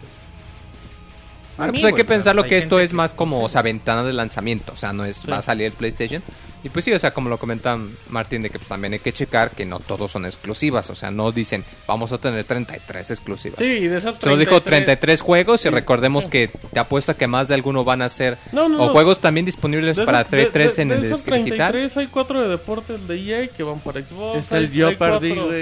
Bueno, 1.56 1.72
pues 1.72 1.84
hay 1.84 1.90
güey, 1.92 2.02
que 2.02 2.04
pensar 2.04 2.34
lo 2.34 2.44
que 2.44 2.56
esto 2.56 2.80
es 2.80 2.92
más 2.92 3.14
como, 3.14 3.42
o 3.42 3.48
sea, 3.48 3.62
ventana 3.62 4.02
de 4.04 4.12
lanzamiento. 4.12 4.72
O 4.72 4.76
sea, 4.76 4.92
no 4.92 5.04
es, 5.04 5.18
Sí. 5.18 5.30
va 5.30 5.38
a 5.38 5.42
salir 5.42 5.66
el 5.66 5.72
PlayStation. 5.72 6.22
Y 6.64 6.70
pues 6.70 6.84
sí, 6.86 6.92
o 6.92 6.98
sea, 6.98 7.12
como 7.12 7.28
lo 7.28 7.36
comenta 7.38 7.78
Martín, 8.08 8.40
de 8.40 8.48
que 8.48 8.58
pues 8.58 8.68
también 8.68 8.94
hay 8.94 8.98
que 8.98 9.12
checar 9.12 9.50
que 9.50 9.66
no 9.66 9.80
todos 9.80 10.10
son 10.10 10.24
exclusivas. 10.24 10.88
O 10.88 10.94
sea, 10.94 11.10
no 11.10 11.30
dicen, 11.30 11.62
vamos 11.86 12.10
a 12.12 12.18
tener 12.18 12.44
33 12.44 13.10
exclusivas. 13.10 13.58
Sí, 13.58 13.86
de 13.86 13.98
esas 13.98 14.16
Solo 14.16 14.36
dijo 14.38 14.62
33. 14.62 14.84
33 14.86 15.20
juegos 15.20 15.60
y 15.60 15.62
Sí, 15.64 15.68
recordemos 15.68 16.24
sí. 16.24 16.30
que 16.30 16.48
te 16.72 16.80
apuesto 16.80 17.12
a 17.12 17.16
que 17.16 17.26
más 17.26 17.48
de 17.48 17.54
alguno 17.54 17.84
van 17.84 18.00
a 18.00 18.08
ser 18.08 18.38
No, 18.52 18.68
no, 18.70 18.82
o 18.82 18.86
no. 18.86 18.92
juegos 18.92 19.20
también 19.20 19.44
disponibles 19.44 19.96
De 19.98 20.06
para 20.06 20.22
esos- 20.22 20.30
de- 20.30 20.46
3 20.46 20.76
de- 20.76 20.82
en 20.82 20.88
de 20.88 20.94
el 20.96 21.04
esos 21.04 21.18
disco 21.24 21.36
digital. 21.36 21.70
33 21.72 21.96
hay 21.98 22.06
4 22.06 22.40
de 22.42 22.48
deportes 22.48 23.06
de 23.08 23.14
EA 23.20 23.46
que 23.48 23.62
van 23.62 23.80
para 23.80 24.00
Xbox. 24.00 24.38
Está 24.38 24.56
el 24.56 24.70
Jeopardy, 24.72 25.34
cuatro- 25.34 25.52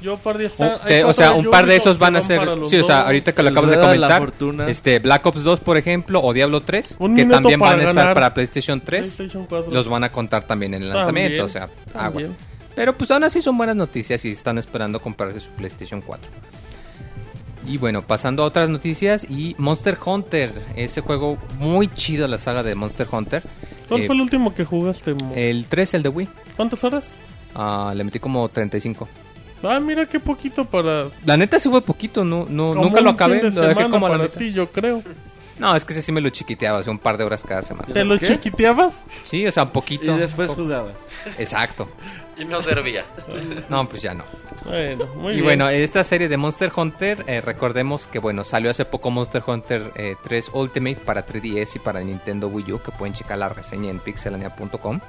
güey. 0.00 0.16
Jeopardy 0.16 0.44
O, 0.44 0.46
está. 0.46 0.80
hay 0.82 0.88
te- 0.88 1.04
o 1.04 1.12
sea, 1.12 1.30
de 1.32 1.38
un 1.38 1.50
par 1.50 1.66
de 1.66 1.76
esos 1.76 1.98
van 1.98 2.16
a 2.16 2.20
ser. 2.22 2.40
Sí, 2.68 2.78
o 2.78 2.84
sea, 2.84 3.00
ahorita 3.02 3.32
que 3.32 3.42
lo 3.42 3.50
acabas 3.50 3.70
de 3.70 3.76
de 3.76 3.82
comentar. 3.82 4.68
Este, 4.68 4.98
Black 4.98 5.24
Ops 5.26 5.42
2, 5.42 5.60
por 5.60 5.76
ejemplo, 5.76 6.20
o 6.22 6.32
Diablo 6.32 6.60
3, 6.60 6.96
Un 6.98 7.16
que 7.16 7.24
también 7.26 7.60
van 7.60 7.80
a 7.80 7.84
estar 7.84 8.14
para 8.14 8.34
PlayStation 8.34 8.80
3. 8.80 9.00
PlayStation 9.14 9.46
4. 9.46 9.72
Los 9.72 9.88
van 9.88 10.04
a 10.04 10.10
contar 10.12 10.44
también 10.46 10.74
en 10.74 10.82
el 10.82 10.88
lanzamiento, 10.90 11.44
También, 11.44 11.44
o 11.44 11.48
sea, 11.48 11.62
aguas. 11.94 12.12
también. 12.24 12.36
Pero 12.74 12.94
pues 12.96 13.10
aún 13.10 13.24
así 13.24 13.42
son 13.42 13.56
buenas 13.58 13.76
noticias 13.76 14.24
y 14.24 14.30
están 14.30 14.56
esperando 14.58 15.00
comprarse 15.02 15.40
su 15.40 15.50
PlayStation 15.50 16.00
4. 16.00 16.30
Y 17.66 17.76
bueno, 17.76 18.06
pasando 18.06 18.42
a 18.42 18.46
otras 18.46 18.68
noticias 18.70 19.26
y 19.28 19.54
Monster 19.58 19.98
Hunter, 20.04 20.52
ese 20.76 21.02
juego 21.02 21.36
muy 21.58 21.88
chido 21.88 22.26
la 22.26 22.38
saga 22.38 22.62
de 22.62 22.74
Monster 22.74 23.06
Hunter. 23.10 23.42
¿Cuál 23.88 24.02
Eh, 24.02 24.06
fue 24.06 24.14
el 24.14 24.22
último 24.22 24.54
que 24.54 24.64
jugaste? 24.64 25.12
Mo? 25.14 25.32
el 25.34 25.66
3, 25.66 25.94
el 25.94 26.02
de 26.02 26.08
Wii. 26.08 26.28
¿Cuántas 26.56 26.82
horas? 26.84 27.12
Ah, 27.54 27.92
le 27.94 28.02
metí 28.04 28.18
como 28.18 28.48
35. 28.48 29.08
Ah, 29.62 29.78
mira 29.80 30.06
qué 30.06 30.18
poquito 30.20 30.64
para. 30.64 31.08
La 31.24 31.36
neta 31.36 31.58
sí 31.58 31.68
fue 31.68 31.82
poquito, 31.82 32.24
no, 32.24 32.46
no 32.48 32.68
como 32.70 32.82
nunca 32.84 32.98
un 33.00 33.04
lo 33.04 33.10
acabé, 33.10 33.40
fin 33.40 33.50
de 33.54 33.60
lo 33.60 33.68
dejé 33.68 33.88
como 33.90 34.06
a 34.06 34.10
la 34.10 34.14
para 34.16 34.24
mitad. 34.28 34.38
ti, 34.38 34.52
yo 34.52 34.66
creo. 34.70 35.02
No, 35.58 35.76
es 35.76 35.84
que 35.84 35.92
ese 35.92 36.00
sí 36.00 36.10
me 36.10 36.22
lo 36.22 36.30
chiquiteaba, 36.30 36.78
hace 36.78 36.88
un 36.88 36.98
par 36.98 37.18
de 37.18 37.24
horas 37.24 37.44
cada 37.46 37.60
semana. 37.60 37.92
¿Te 37.92 38.02
lo 38.02 38.18
¿Qué? 38.18 38.26
chiquiteabas? 38.28 39.02
Sí, 39.22 39.46
o 39.46 39.52
sea, 39.52 39.64
un 39.64 39.68
Y 39.68 39.72
poquito. 39.72 40.16
después 40.16 40.48
Po- 40.48 40.54
jugabas. 40.62 40.94
Exacto. 41.38 41.86
Y 42.38 42.46
no 42.46 42.62
servía. 42.62 43.04
No, 43.68 43.86
pues 43.86 44.00
ya 44.00 44.14
no. 44.14 44.24
Bueno, 44.64 45.06
muy 45.16 45.32
y 45.32 45.36
bien. 45.36 45.44
bueno, 45.44 45.68
esta 45.68 46.02
serie 46.04 46.28
de 46.28 46.38
Monster 46.38 46.72
Hunter, 46.74 47.24
eh, 47.26 47.42
recordemos 47.42 48.06
que 48.06 48.18
bueno, 48.18 48.44
salió 48.44 48.70
hace 48.70 48.86
poco 48.86 49.10
Monster 49.10 49.42
Hunter 49.46 49.92
eh, 49.96 50.16
3 50.22 50.50
Ultimate 50.54 50.96
para 51.04 51.26
3DS 51.26 51.76
y 51.76 51.78
para 51.80 52.00
Nintendo 52.00 52.48
Wii 52.48 52.72
U, 52.72 52.80
que 52.82 52.92
pueden 52.92 53.12
checar 53.12 53.36
la 53.36 53.50
reseña 53.50 53.90
en 53.90 53.98
pixelania.com. 53.98 55.00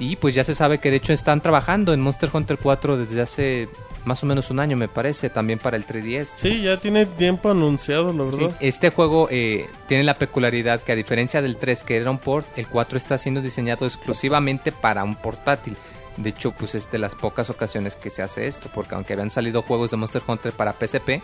Y 0.00 0.16
pues 0.16 0.34
ya 0.34 0.44
se 0.44 0.54
sabe 0.54 0.78
que 0.78 0.90
de 0.90 0.96
hecho 0.98 1.12
están 1.12 1.40
trabajando 1.40 1.92
en 1.92 2.00
Monster 2.00 2.30
Hunter 2.32 2.56
4 2.62 2.96
desde 2.98 3.20
hace 3.20 3.68
más 4.04 4.22
o 4.22 4.26
menos 4.26 4.48
un 4.50 4.60
año, 4.60 4.76
me 4.76 4.86
parece, 4.88 5.28
también 5.28 5.58
para 5.58 5.76
el 5.76 5.84
3DS. 5.86 6.34
Sí, 6.36 6.62
ya 6.62 6.76
tiene 6.76 7.04
tiempo 7.04 7.50
anunciado, 7.50 8.12
la 8.12 8.30
Sí, 8.30 8.36
verdad. 8.38 8.56
este 8.60 8.90
juego 8.90 9.26
eh, 9.30 9.68
tiene 9.88 10.04
la 10.04 10.14
peculiaridad 10.14 10.80
que 10.80 10.92
a 10.92 10.94
diferencia 10.96 11.42
del 11.42 11.56
3 11.56 11.82
que 11.82 11.96
era 11.96 12.10
un 12.10 12.18
port, 12.18 12.46
el 12.56 12.68
4 12.68 12.96
está 12.96 13.18
siendo 13.18 13.42
diseñado 13.42 13.86
exclusivamente 13.86 14.70
para 14.72 15.02
un 15.04 15.16
portátil. 15.16 15.76
De 16.16 16.30
hecho, 16.30 16.52
pues 16.52 16.74
es 16.76 16.90
de 16.90 16.98
las 16.98 17.14
pocas 17.14 17.50
ocasiones 17.50 17.96
que 17.96 18.10
se 18.10 18.22
hace 18.22 18.46
esto, 18.46 18.70
porque 18.74 18.94
aunque 18.94 19.12
habían 19.14 19.30
salido 19.30 19.62
juegos 19.62 19.90
de 19.90 19.96
Monster 19.98 20.22
Hunter 20.26 20.52
para 20.52 20.72
PSP, 20.72 21.20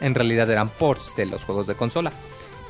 en 0.00 0.14
realidad 0.14 0.50
eran 0.50 0.68
ports 0.68 1.14
de 1.16 1.26
los 1.26 1.44
juegos 1.44 1.66
de 1.66 1.74
consola. 1.74 2.12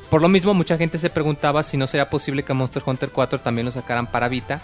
Por 0.09 0.21
lo 0.21 0.29
mismo, 0.29 0.53
mucha 0.55 0.77
gente 0.77 0.97
se 0.97 1.09
preguntaba 1.11 1.61
si 1.63 1.77
no 1.77 1.85
sería 1.85 2.09
posible 2.09 2.43
que 2.43 2.53
Monster 2.53 2.81
Hunter 2.85 3.09
4 3.11 3.39
también 3.41 3.65
lo 3.65 3.71
sacaran 3.71 4.07
para 4.07 4.27
Vita, 4.29 4.59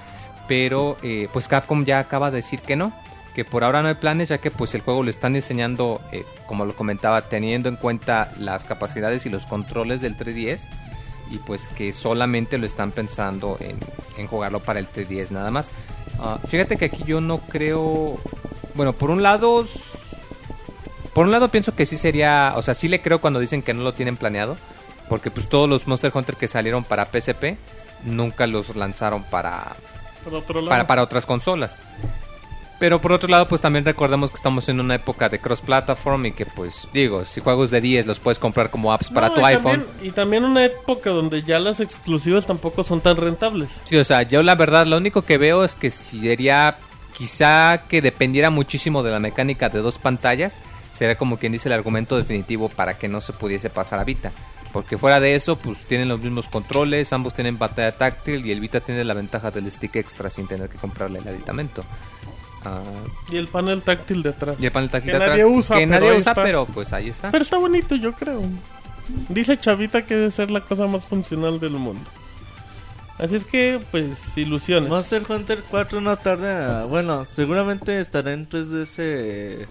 pero 0.47 0.97
eh, 1.03 1.27
pues 1.33 1.47
Capcom 1.47 1.85
ya 1.85 1.99
acaba 1.99 2.31
de 2.31 2.37
decir 2.37 2.59
que 2.59 2.75
no, 2.75 2.93
que 3.35 3.43
por 3.45 3.63
ahora 3.63 3.81
no 3.81 3.89
hay 3.89 3.95
planes, 3.95 4.29
ya 4.29 4.37
que 4.37 4.49
pues 4.49 4.73
el 4.75 4.81
juego 4.81 5.03
lo 5.03 5.09
están 5.09 5.33
diseñando, 5.33 6.01
eh, 6.11 6.25
como 6.45 6.65
lo 6.65 6.75
comentaba, 6.75 7.23
teniendo 7.23 7.67
en 7.67 7.75
cuenta 7.75 8.31
las 8.39 8.63
capacidades 8.63 9.25
y 9.25 9.29
los 9.29 9.45
controles 9.45 10.01
del 10.01 10.17
3DS, 10.17 10.69
y 11.31 11.37
pues 11.39 11.67
que 11.67 11.91
solamente 11.91 12.57
lo 12.57 12.65
están 12.65 12.91
pensando 12.91 13.57
en, 13.59 14.27
jugarlo 14.27 14.61
para 14.61 14.79
el 14.79 14.87
3DS 14.87 15.31
nada 15.31 15.51
más. 15.51 15.69
Ah, 16.19 16.39
fíjate 16.47 16.77
que 16.77 16.85
aquí 16.85 17.03
yo 17.05 17.19
no 17.19 17.39
creo, 17.39 18.15
bueno, 18.73 18.93
por 18.93 19.11
un 19.11 19.21
lado, 19.21 19.67
por 21.13 21.25
un 21.25 21.31
lado 21.31 21.49
pienso 21.49 21.75
que 21.75 21.85
sí 21.85 21.97
sería, 21.97 22.53
o 22.55 22.61
sea, 22.61 22.73
sí 22.73 22.87
le 22.87 23.01
creo 23.01 23.19
cuando 23.19 23.41
dicen 23.41 23.61
que 23.61 23.73
no 23.73 23.83
lo 23.83 23.93
tienen 23.93 24.15
planeado, 24.15 24.55
porque 25.09 25.29
pues 25.29 25.49
todos 25.49 25.69
los 25.69 25.87
Monster 25.87 26.11
Hunter 26.13 26.37
que 26.37 26.47
salieron 26.47 26.85
para 26.85 27.05
PSP 27.05 27.57
nunca 28.05 28.47
los 28.47 28.75
lanzaron 28.75 29.23
para 29.23 29.75
Por 30.25 30.35
otro 30.35 30.55
lado. 30.59 30.69
para, 30.69 30.85
para 30.85 31.03
otras 31.03 31.25
consolas. 31.25 31.79
Pero 32.77 32.99
por 32.99 33.13
otro 33.13 33.29
lado, 33.29 33.47
pues 33.47 33.61
también 33.61 33.85
recordemos 33.85 34.29
que 34.31 34.35
estamos 34.35 34.67
en 34.67 34.81
una 34.81 34.95
época 34.95 35.29
de 35.29 35.39
cross-platform 35.39 36.25
y 36.25 36.31
que 36.33 36.45
pues 36.45 36.89
digo, 36.91 37.23
si 37.23 37.39
juegos 37.39 37.71
de 37.71 37.79
10 37.79 38.05
los 38.05 38.19
puedes 38.19 38.37
comprar 38.37 38.69
como 38.69 38.91
apps 38.91 39.09
para 39.09 39.29
No, 39.29 39.35
tu 39.35 39.39
y 39.41 39.43
iPhone. 39.45 39.85
También, 39.85 39.87
y 40.01 40.11
también 40.11 40.43
una 40.43 40.65
época 40.65 41.11
donde 41.11 41.41
ya 41.43 41.57
las 41.59 41.79
exclusivas 41.79 42.45
tampoco 42.45 42.83
son 42.83 42.99
tan 42.99 43.15
rentables. 43.15 43.69
Sí, 43.85 43.95
o 43.95 44.03
sea, 44.03 44.23
yo 44.23 44.43
la 44.43 44.55
verdad 44.55 44.85
lo 44.85 44.97
único 44.97 45.21
que 45.21 45.37
veo 45.37 45.63
es 45.63 45.73
que 45.73 45.89
si 45.89 46.19
sería 46.19 46.75
quizá 47.17 47.83
que 47.87 48.01
dependiera 48.01 48.49
muchísimo 48.49 49.03
de 49.03 49.11
la 49.11 49.21
mecánica 49.21 49.69
de 49.69 49.79
dos 49.79 49.97
pantallas, 49.97 50.57
sería 50.91 51.15
como 51.15 51.37
quien 51.37 51.53
dice 51.53 51.69
el 51.69 51.73
argumento 51.73 52.17
definitivo 52.17 52.67
para 52.67 52.97
que 52.97 53.07
no 53.07 53.21
se 53.21 53.31
pudiese 53.31 53.69
pasar 53.69 53.99
a 53.99 54.03
Vita. 54.03 54.33
Porque 54.75 54.97
fuera 54.97 55.21
de 55.21 55.35
eso, 55.35 55.55
pues 55.55 55.77
tienen 55.87 56.09
los 56.09 56.19
mismos 56.19 56.49
controles, 56.49 57.13
ambos 57.13 57.33
tienen 57.33 57.55
pantalla 57.55 57.93
táctil 57.93 58.45
y 58.45 58.51
el 58.51 58.59
Vita 58.59 58.81
tiene 58.81 59.05
la 59.05 59.13
ventaja 59.13 59.49
del 59.49 59.71
stick 59.71 59.95
extra 59.95 60.29
sin 60.29 60.47
tener 60.49 60.67
que 60.67 60.77
comprarle 60.77 61.19
el 61.19 61.27
aditamento. 61.29 61.81
Ah, 62.65 62.81
Y 63.31 63.37
el 63.37 63.47
panel 63.47 63.81
táctil 63.83 64.21
detrás. 64.21 64.57
y 64.59 64.65
el 64.65 64.73
panel 64.73 64.89
táctil 64.89 65.13
Que 65.13 65.17
de 65.17 65.27
nadie 65.29 65.43
atrás, 65.43 65.57
usa, 65.57 65.77
que 65.77 65.85
nadie 65.85 66.09
usa, 66.09 66.31
está. 66.31 66.43
pero 66.43 66.65
pues 66.65 66.91
ahí 66.91 67.07
está. 67.07 67.31
Pero 67.31 67.41
está 67.45 67.57
bonito, 67.57 67.95
yo 67.95 68.11
creo. 68.11 68.41
Dice 69.29 69.57
Chavita 69.57 70.05
que 70.05 70.13
debe 70.13 70.31
ser 70.31 70.51
la 70.51 70.59
cosa 70.59 70.87
más 70.87 71.05
funcional 71.05 71.57
del 71.57 71.71
mundo. 71.71 72.01
Así 73.17 73.37
es 73.37 73.45
que, 73.45 73.79
pues, 73.91 74.37
ilusiones. 74.37 74.89
Monster 74.89 75.23
Hunter 75.25 75.63
4 75.71 76.01
no 76.01 76.17
tarda. 76.17 76.83
Bueno, 76.83 77.23
seguramente 77.23 78.01
estará 78.01 78.33
en 78.33 78.45
3DS 78.49 78.95
eh, 78.97 79.67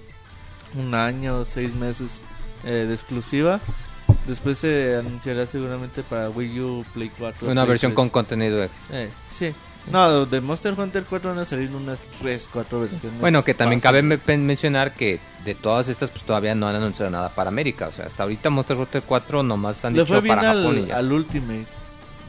un 0.78 0.94
año 0.94 1.40
o 1.40 1.44
seis 1.44 1.74
meses 1.74 2.22
eh, 2.64 2.86
de 2.88 2.94
exclusiva. 2.94 3.60
Después 4.26 4.58
se 4.58 4.96
anunciará 4.96 5.46
seguramente 5.46 6.02
para 6.02 6.30
Wii 6.30 6.60
U, 6.60 6.84
Play 6.94 7.10
4. 7.18 7.46
Una 7.46 7.62
Play 7.62 7.68
versión 7.68 7.90
3. 7.92 7.96
con 7.96 8.08
contenido 8.10 8.62
extra. 8.62 9.02
Eh, 9.02 9.10
sí. 9.30 9.54
No, 9.90 10.24
de 10.24 10.40
Monster 10.40 10.72
Hunter 10.78 11.04
4 11.08 11.30
van 11.30 11.38
a 11.40 11.44
salir 11.44 11.70
unas 11.74 12.02
3, 12.20 12.48
4 12.50 12.80
versiones. 12.80 13.20
Bueno, 13.20 13.44
que 13.44 13.52
también 13.52 13.80
cabe 13.80 14.02
mencionar 14.02 14.94
que 14.94 15.20
de 15.44 15.54
todas 15.54 15.88
estas 15.88 16.10
pues 16.10 16.24
todavía 16.24 16.54
no 16.54 16.66
han 16.66 16.74
anunciado 16.76 17.10
nada 17.10 17.28
para 17.34 17.48
América. 17.48 17.88
O 17.88 17.92
sea, 17.92 18.06
hasta 18.06 18.22
ahorita 18.22 18.48
Monster 18.48 18.78
Hunter 18.78 19.02
4 19.02 19.42
nomás 19.42 19.84
han 19.84 19.92
Le 19.92 20.00
dicho 20.00 20.14
fue 20.14 20.22
bien 20.22 20.36
para 20.36 20.54
Japón 20.54 20.76
y 20.76 20.80
al, 20.80 20.86
ya. 20.88 20.96
al 20.98 21.12
Ultimate. 21.12 21.66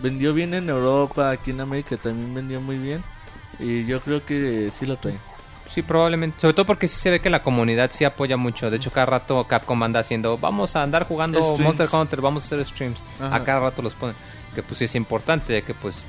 Vendió 0.04 0.34
bien 0.34 0.54
en 0.54 0.70
Europa, 0.70 1.32
aquí 1.32 1.52
en 1.52 1.62
América 1.62 1.96
también 1.96 2.34
vendió 2.34 2.60
muy 2.60 2.78
bien. 2.78 3.02
Y 3.58 3.86
yo 3.86 4.02
creo 4.02 4.26
que 4.26 4.70
sí 4.74 4.86
lo 4.86 4.98
traen. 4.98 5.20
Sí, 5.68 5.82
probablemente. 5.82 6.40
Sobre 6.40 6.54
todo 6.54 6.66
porque 6.66 6.88
sí 6.88 6.96
se 6.96 7.10
ve 7.10 7.20
que 7.20 7.30
la 7.30 7.44
comunidad 7.44 7.92
sí 7.92 8.06
apoya 8.06 8.38
mucho. 8.38 8.70
De 8.70 8.78
hecho, 8.78 8.92
cada 8.92 9.08
rato 9.08 9.46
Capcom 9.46 9.82
anda 9.84 10.00
haciendo, 10.00 10.38
vamos 10.38 10.76
a 10.76 10.84
andar 10.84 11.06
jugando 11.08 11.40
Streams. 11.40 11.60
Monster 11.62 11.88
Hunter, 11.92 12.22
vamos 12.22 12.44
a 12.44 12.46
hacer 12.46 12.66
streams. 12.66 13.04
Ajá. 13.20 13.36
A 13.36 13.44
cada 13.44 13.60
rato 13.60 13.82
los 13.82 13.94
ponen. 13.96 14.16
Que 14.54 14.64
pues 14.64 14.78
sí 14.78 14.86
es 14.86 14.96
importante, 14.96 15.54
ya 15.54 15.66
que 15.66 15.74
pues 15.74 16.00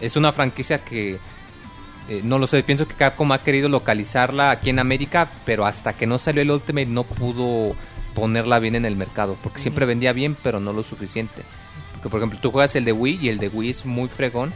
es 0.00 0.16
una 0.16 0.32
franquicia 0.32 0.78
que... 0.78 1.18
eh, 2.08 2.20
no 2.24 2.38
lo 2.38 2.46
sé, 2.46 2.62
pienso 2.64 2.88
que 2.88 2.94
Capcom 2.94 3.30
ha 3.32 3.40
querido 3.40 3.68
localizarla 3.68 4.50
aquí 4.50 4.70
en 4.70 4.78
América, 4.80 5.30
pero 5.44 5.64
hasta 5.64 5.92
que 5.92 6.06
no 6.06 6.18
salió 6.18 6.42
el 6.42 6.50
Ultimate 6.50 6.86
no 6.86 7.04
pudo 7.04 7.76
ponerla 8.14 8.58
bien 8.58 8.74
en 8.74 8.84
el 8.84 8.96
mercado, 8.96 9.36
porque 9.42 9.58
siempre 9.60 9.86
vendía 9.86 10.12
bien, 10.12 10.36
pero 10.42 10.60
no 10.60 10.72
lo 10.72 10.82
suficiente. 10.82 11.42
Porque 11.92 12.08
por 12.08 12.20
ejemplo, 12.20 12.38
tú 12.42 12.50
juegas 12.50 12.74
el 12.74 12.84
de 12.84 12.92
Wii 12.92 13.20
y 13.22 13.28
el 13.28 13.38
de 13.38 13.48
Wii 13.48 13.70
es 13.70 13.86
muy 13.86 14.08
fregón, 14.08 14.52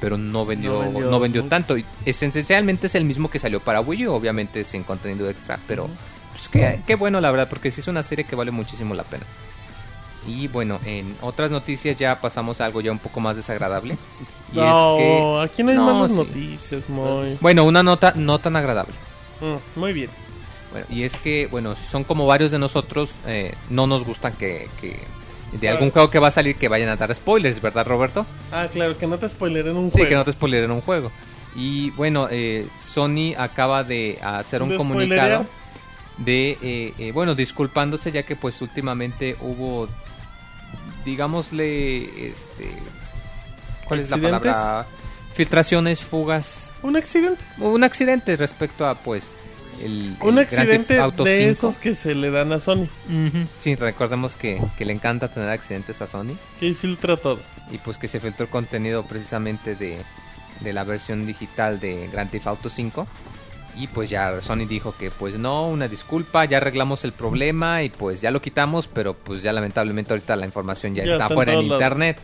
pero 0.00 0.18
no 0.18 0.44
vendió, 0.46 0.84
No 0.90 1.00
no 1.00 1.20
vendió 1.20 1.44
tanto. 1.44 1.76
Y 1.78 1.84
es- 2.04 2.22
esencialmente 2.22 2.86
es 2.86 2.94
el 2.94 3.04
mismo 3.04 3.30
que 3.30 3.38
salió 3.38 3.60
para 3.60 3.80
Wii 3.80 4.06
U, 4.08 4.12
obviamente 4.14 4.64
sin 4.64 4.82
contenido 4.82 5.28
extra, 5.30 5.58
pero 5.66 5.88
pues, 6.32 6.48
qué, 6.48 6.80
qué 6.86 6.94
bueno 6.96 7.20
la 7.20 7.30
verdad, 7.30 7.48
porque 7.48 7.70
sí 7.70 7.80
es 7.80 7.88
una 7.88 8.02
serie 8.02 8.24
que 8.24 8.36
vale 8.36 8.50
muchísimo 8.50 8.94
la 8.94 9.04
pena. 9.04 9.24
Y 10.26 10.48
bueno, 10.48 10.80
en 10.84 11.14
otras 11.20 11.52
noticias 11.52 11.96
ya 11.96 12.20
pasamos 12.20 12.60
a 12.60 12.64
algo 12.64 12.80
ya 12.80 12.90
un 12.90 12.98
poco 12.98 13.20
más 13.20 13.36
desagradable. 13.36 13.96
Y 14.52 14.56
no, 14.56 14.70
es 14.70 14.96
que, 14.98 15.40
aquí 15.44 15.62
no 15.62 15.70
hay 15.70 15.76
No, 15.76 15.94
malas 15.94 16.10
sí. 16.10 16.16
noticias, 16.16 16.88
muy. 16.88 17.38
bueno, 17.40 17.64
una 17.64 17.82
nota 17.84 18.12
no 18.16 18.38
tan 18.40 18.56
agradable. 18.56 18.94
Mm, 19.40 19.78
muy 19.78 19.92
bien. 19.92 20.10
Bueno, 20.72 20.86
y 20.90 21.04
es 21.04 21.16
que, 21.18 21.46
bueno, 21.46 21.76
son 21.76 22.02
como 22.02 22.26
varios 22.26 22.50
de 22.50 22.58
nosotros, 22.58 23.14
eh, 23.24 23.54
no 23.70 23.86
nos 23.86 24.04
gustan 24.04 24.32
que, 24.32 24.68
que 24.80 24.98
de 25.52 25.68
algún 25.68 25.90
juego 25.90 26.10
que 26.10 26.18
va 26.18 26.28
a 26.28 26.30
salir 26.30 26.56
que 26.56 26.68
vayan 26.68 26.88
a 26.88 26.96
dar 26.96 27.14
spoilers, 27.14 27.60
¿verdad, 27.62 27.86
Roberto? 27.86 28.26
Ah, 28.52 28.68
claro, 28.70 28.96
que 28.98 29.06
no 29.06 29.18
te 29.18 29.28
spoileren 29.28 29.76
un 29.76 29.90
Sí, 29.90 29.98
juego. 29.98 30.08
que 30.08 30.14
no 30.16 30.24
te 30.24 30.32
spoileren 30.32 30.70
un 30.70 30.80
juego. 30.80 31.10
Y 31.54 31.90
bueno, 31.90 32.28
eh, 32.30 32.68
Sony 32.78 33.34
acaba 33.36 33.82
de 33.84 34.18
hacer 34.22 34.62
un 34.62 34.70
¿De 34.70 34.76
comunicado 34.76 35.46
de, 36.18 36.58
eh, 36.62 36.94
eh, 36.98 37.12
bueno, 37.12 37.34
disculpándose 37.34 38.10
ya 38.12 38.22
que 38.24 38.36
pues 38.36 38.60
últimamente 38.60 39.36
hubo, 39.40 39.88
digámosle, 41.04 42.28
este, 42.28 42.70
¿cuál 43.86 44.00
es 44.00 44.10
la 44.10 44.16
palabra? 44.18 44.86
Filtraciones, 45.34 46.02
fugas, 46.02 46.72
Un 46.82 46.96
accidente. 46.96 47.42
un 47.58 47.84
accidente 47.84 48.36
respecto 48.36 48.86
a 48.86 48.94
pues 48.94 49.36
el, 49.80 50.16
Un 50.20 50.38
el 50.38 50.46
Grand 50.46 50.48
Theft 50.48 50.58
accidente 50.60 50.98
Auto 51.00 51.24
de 51.24 51.36
5. 51.38 51.50
esos 51.50 51.76
que 51.78 51.94
se 51.94 52.14
le 52.14 52.30
dan 52.30 52.52
a 52.52 52.60
Sony. 52.60 52.86
Sí, 53.58 53.74
recordemos 53.74 54.34
que, 54.34 54.60
que 54.78 54.84
le 54.84 54.92
encanta 54.92 55.28
tener 55.28 55.48
accidentes 55.50 56.00
a 56.02 56.06
Sony 56.06 56.36
Que 56.60 56.74
filtra 56.74 57.16
todo. 57.16 57.40
y 57.70 57.78
pues 57.78 57.98
que 57.98 58.08
se 58.08 58.20
filtró 58.20 58.44
el 58.44 58.50
contenido 58.50 59.04
precisamente 59.06 59.74
de, 59.74 59.98
de 60.60 60.72
la 60.72 60.84
versión 60.84 61.26
digital 61.26 61.80
de 61.80 62.08
Grand 62.12 62.30
Theft 62.30 62.46
Auto 62.46 62.68
5 62.68 63.06
y 63.78 63.88
pues 63.88 64.08
ya 64.08 64.40
Sony 64.40 64.64
dijo 64.66 64.94
que 64.96 65.10
pues 65.10 65.36
no, 65.38 65.68
una 65.68 65.86
disculpa, 65.86 66.46
ya 66.46 66.56
arreglamos 66.56 67.04
el 67.04 67.12
problema 67.12 67.82
y 67.82 67.90
pues 67.90 68.22
ya 68.22 68.30
lo 68.30 68.40
quitamos, 68.40 68.88
pero 68.88 69.12
pues 69.12 69.42
ya 69.42 69.52
lamentablemente 69.52 70.14
ahorita 70.14 70.34
la 70.36 70.46
información 70.46 70.94
ya, 70.94 71.04
Ya 71.04 71.12
está 71.12 71.28
fuera 71.28 71.52
en 71.52 71.68
lados. 71.68 71.82
internet 71.82 72.18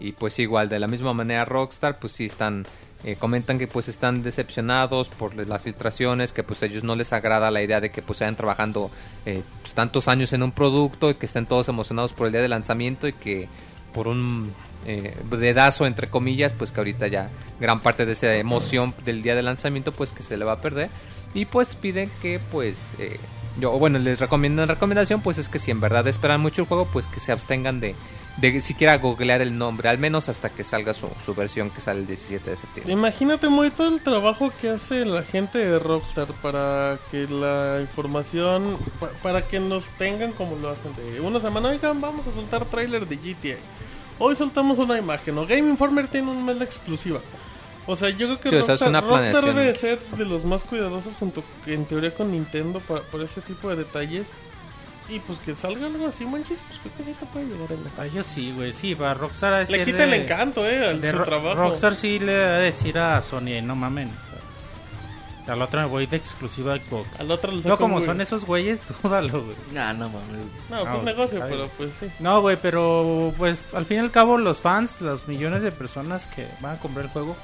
y 0.00 0.10
pues 0.12 0.36
igual 0.40 0.68
de 0.68 0.80
la 0.80 0.88
misma 0.88 1.14
manera 1.14 1.44
Rockstar 1.44 2.00
pues 2.00 2.12
sí 2.12 2.24
están 2.24 2.66
eh, 3.04 3.16
comentan 3.16 3.58
que 3.58 3.68
pues 3.68 3.88
están 3.88 4.22
decepcionados 4.22 5.08
por 5.08 5.34
las 5.34 5.62
filtraciones, 5.62 6.32
que 6.32 6.42
pues 6.42 6.62
a 6.62 6.66
ellos 6.66 6.82
no 6.82 6.96
les 6.96 7.12
agrada 7.12 7.50
la 7.50 7.62
idea 7.62 7.80
de 7.80 7.90
que 7.90 8.02
pues 8.02 8.22
hayan 8.22 8.36
trabajando 8.36 8.90
eh, 9.26 9.42
pues, 9.62 9.74
tantos 9.74 10.08
años 10.08 10.32
en 10.32 10.42
un 10.42 10.52
producto 10.52 11.10
y 11.10 11.14
que 11.14 11.26
estén 11.26 11.46
todos 11.46 11.68
emocionados 11.68 12.12
por 12.12 12.26
el 12.26 12.32
día 12.32 12.42
de 12.42 12.48
lanzamiento 12.48 13.06
y 13.06 13.12
que 13.12 13.48
por 13.92 14.08
un 14.08 14.52
eh, 14.86 15.16
dedazo 15.30 15.84
entre 15.84 16.08
comillas 16.08 16.52
pues 16.52 16.70
que 16.70 16.80
ahorita 16.80 17.08
ya 17.08 17.30
gran 17.58 17.80
parte 17.80 18.06
de 18.06 18.12
esa 18.12 18.34
emoción 18.34 18.94
del 19.04 19.22
día 19.22 19.34
de 19.34 19.42
lanzamiento 19.42 19.90
pues 19.92 20.12
que 20.12 20.22
se 20.22 20.36
le 20.36 20.44
va 20.44 20.52
a 20.52 20.60
perder. 20.60 20.90
Y 21.34 21.44
pues 21.44 21.74
piden 21.74 22.10
que 22.22 22.40
pues 22.50 22.94
eh, 22.98 23.18
yo 23.60 23.70
bueno 23.78 23.98
les 23.98 24.20
recomiendo 24.20 24.62
en 24.62 24.68
recomendación 24.68 25.20
pues 25.22 25.38
es 25.38 25.48
que 25.48 25.58
si 25.58 25.70
en 25.70 25.80
verdad 25.80 26.06
esperan 26.08 26.40
mucho 26.40 26.62
el 26.62 26.68
juego 26.68 26.86
pues 26.92 27.08
que 27.08 27.20
se 27.20 27.32
abstengan 27.32 27.80
de, 27.80 27.94
de 28.36 28.60
siquiera 28.60 28.96
googlear 28.98 29.40
el 29.42 29.56
nombre 29.56 29.88
al 29.88 29.98
menos 29.98 30.28
hasta 30.28 30.50
que 30.50 30.62
salga 30.64 30.92
su, 30.94 31.08
su 31.24 31.34
versión 31.34 31.70
que 31.70 31.80
sale 31.80 32.00
el 32.00 32.06
17 32.06 32.50
de 32.50 32.56
septiembre 32.56 32.92
Imagínate 32.92 33.48
muy 33.48 33.70
todo 33.70 33.88
el 33.88 34.00
trabajo 34.02 34.52
que 34.60 34.70
hace 34.70 35.04
la 35.04 35.22
gente 35.22 35.58
de 35.58 35.78
Rockstar 35.78 36.28
para 36.42 36.98
que 37.10 37.26
la 37.28 37.78
información, 37.80 38.76
pa- 39.00 39.10
para 39.22 39.46
que 39.46 39.58
nos 39.60 39.84
tengan 39.98 40.32
como 40.32 40.56
lo 40.56 40.70
hacen 40.70 40.94
de 40.96 41.20
una 41.20 41.40
semana, 41.40 41.68
oigan, 41.70 42.00
vamos 42.00 42.26
a 42.26 42.32
soltar 42.32 42.64
tráiler 42.66 43.06
de 43.06 43.16
GTA. 43.16 43.56
Hoy 44.18 44.34
soltamos 44.36 44.78
una 44.78 44.98
imagen, 44.98 45.36
o 45.38 45.46
Game 45.46 45.68
Informer 45.68 46.08
tiene 46.08 46.30
un 46.30 46.44
mes 46.44 46.60
exclusiva. 46.60 47.20
O 47.86 47.94
sea, 47.96 48.10
yo 48.10 48.26
creo 48.26 48.40
que 48.40 48.50
Sí, 48.50 48.56
o 48.56 48.62
sea, 48.62 48.74
es 48.74 48.80
Rockstar, 48.80 48.88
una 48.88 49.00
Rockstar 49.00 49.30
planeación. 49.42 49.56
debe 49.56 49.74
ser 49.76 49.98
de 50.18 50.24
los 50.24 50.44
más 50.44 50.64
cuidadosos 50.64 51.14
junto 51.18 51.44
en 51.66 51.84
teoría 51.86 52.12
con 52.14 52.32
Nintendo 52.32 52.80
para, 52.80 53.02
por 53.02 53.22
ese 53.22 53.40
tipo 53.42 53.68
de 53.70 53.76
detalles. 53.76 54.26
Y 55.08 55.20
pues 55.20 55.38
que 55.38 55.54
salga 55.54 55.86
algo 55.86 56.08
así, 56.08 56.24
manches, 56.26 56.60
pues 56.66 56.80
creo 56.80 56.92
que 56.96 57.04
sí 57.04 57.14
te 57.20 57.26
puede 57.26 57.46
llegar 57.46 57.68
a 57.70 57.74
la- 57.74 58.02
Ay, 58.02 58.10
yo 58.12 58.24
sí, 58.24 58.52
güey, 58.56 58.72
sí, 58.72 58.96
para 58.96 59.14
Rockstar 59.14 59.52
a 59.52 59.58
decir 59.60 59.78
Le 59.78 59.84
quita 59.84 60.02
el 60.02 60.14
encanto, 60.14 60.66
eh, 60.68 60.84
al 60.84 61.00
de 61.00 61.12
su 61.12 61.18
Ro- 61.18 61.24
trabajo. 61.24 61.54
Rockstar 61.62 61.94
sí 61.94 62.18
le 62.18 62.36
va 62.36 62.56
a 62.56 62.58
decir 62.58 62.98
a 62.98 63.22
Sony, 63.22 63.62
no 63.62 63.76
mamen. 63.76 64.08
O 64.08 64.26
sea, 64.26 65.54
al 65.54 65.62
otro 65.62 65.80
me 65.80 65.86
voy 65.86 66.06
de 66.06 66.16
exclusiva 66.16 66.74
a 66.74 66.82
Xbox. 66.82 67.20
Al 67.20 67.30
otro 67.30 67.52
lo 67.52 67.60
No, 67.62 67.78
como 67.78 68.00
son 68.00 68.20
esos 68.20 68.44
güeyes, 68.44 68.80
dúdalo, 69.04 69.44
güey. 69.44 69.56
Ah, 69.78 69.92
no 69.92 70.08
mames. 70.08 70.44
No, 70.68 70.80
pues 70.82 70.92
No, 70.96 71.02
negocio, 71.04 71.38
está 71.38 71.48
pero 71.48 71.68
pues 71.76 71.90
sí. 72.00 72.06
No, 72.18 72.40
güey, 72.40 72.56
pero 72.60 73.32
pues 73.38 73.62
al 73.74 73.84
fin 73.86 73.98
y 73.98 74.00
al 74.00 74.10
cabo 74.10 74.38
los 74.38 74.58
fans, 74.60 75.00
los 75.00 75.28
millones 75.28 75.62
de 75.62 75.70
personas 75.70 76.26
que 76.26 76.48
van 76.60 76.74
a 76.74 76.80
comprar 76.80 77.04
el 77.06 77.12
juego, 77.12 77.36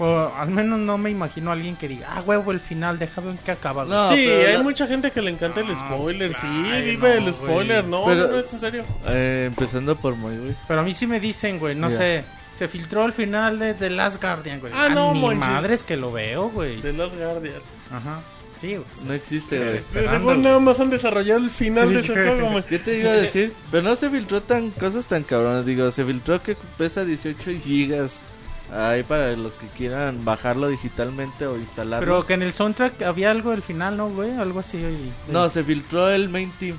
o 0.00 0.32
al 0.34 0.50
menos 0.50 0.78
no 0.80 0.98
me 0.98 1.10
imagino 1.10 1.50
a 1.50 1.52
alguien 1.52 1.76
que 1.76 1.86
diga, 1.86 2.08
ah, 2.16 2.22
huevo, 2.22 2.50
el 2.50 2.58
final, 2.60 2.98
déjame 2.98 3.28
ver 3.32 3.38
qué 3.44 3.50
acaba. 3.52 3.84
güey". 3.84 3.96
No, 3.96 4.08
sí, 4.08 4.24
pero 4.26 4.48
hay 4.48 4.56
la- 4.56 4.62
mucha 4.62 4.86
gente 4.86 5.10
que 5.12 5.22
le 5.22 5.30
encanta 5.30 5.60
el 5.60 5.70
Ah, 5.70 5.76
spoiler. 5.76 6.34
Sí, 6.34 6.46
ay, 6.72 6.82
vive 6.96 7.20
no, 7.20 7.26
el 7.28 7.34
spoiler. 7.34 7.82
güey. 7.84 7.90
No, 7.90 8.04
Pero- 8.06 8.28
no, 8.28 8.38
es 8.38 8.52
en 8.52 8.58
serio. 8.60 8.84
Eh, 9.06 9.44
empezando 9.46 9.94
por 9.96 10.16
muy, 10.16 10.36
güey. 10.36 10.56
Pero 10.66 10.80
a 10.80 10.84
mí 10.84 10.92
sí 10.94 11.06
me 11.06 11.20
dicen, 11.20 11.58
güey, 11.58 11.74
no 11.74 11.86
Mira. 11.88 11.98
sé, 11.98 12.24
se 12.52 12.66
filtró 12.66 13.04
el 13.04 13.12
final 13.12 13.58
de 13.58 13.74
The 13.74 13.90
Last 13.90 14.20
Guardian, 14.20 14.58
güey. 14.60 14.72
Ah, 14.74 14.88
no, 14.88 15.12
ni 15.14 15.20
Monchi. 15.20 15.38
madres 15.38 15.84
que 15.84 15.96
lo 15.96 16.10
veo, 16.10 16.48
güey. 16.50 16.80
De 16.80 16.92
Last 16.92 17.14
Guardian. 17.16 17.60
Ajá. 17.92 18.20
Sí, 18.56 18.76
güey. 18.76 18.86
No 19.06 19.14
existe, 19.14 19.58
güey. 19.58 20.18
Güey. 20.20 20.38
nada 20.38 20.58
más 20.60 20.78
han 20.80 20.90
desarrollado 20.90 21.40
el 21.40 21.48
final 21.48 21.94
de 21.94 22.00
ese 22.00 22.12
juego, 22.12 22.50
man. 22.50 22.62
¿Qué 22.68 22.78
te 22.78 22.98
iba 22.98 23.10
a 23.12 23.14
decir? 23.16 23.54
Pero 23.70 23.82
no 23.84 23.96
se 23.96 24.10
filtró 24.10 24.42
tan 24.42 24.70
cosas 24.70 25.06
tan 25.06 25.22
cabronas. 25.22 25.64
Digo, 25.64 25.90
se 25.90 26.04
filtró 26.04 26.42
que 26.42 26.56
pesa 26.76 27.04
18 27.04 27.52
gigas. 27.62 28.20
Ahí 28.72 29.02
para 29.02 29.32
los 29.36 29.54
que 29.54 29.66
quieran 29.68 30.24
bajarlo 30.24 30.68
digitalmente 30.68 31.46
o 31.46 31.56
instalarlo. 31.56 32.06
Pero 32.06 32.26
que 32.26 32.34
en 32.34 32.42
el 32.42 32.52
soundtrack 32.52 33.02
había 33.02 33.30
algo 33.32 33.50
del 33.50 33.62
final, 33.62 33.96
¿no, 33.96 34.08
güey? 34.10 34.30
Algo 34.36 34.60
así. 34.60 34.78
güey. 34.80 34.96
No, 35.28 35.50
se 35.50 35.64
filtró 35.64 36.08
el 36.10 36.28
main 36.28 36.52
team. 36.58 36.76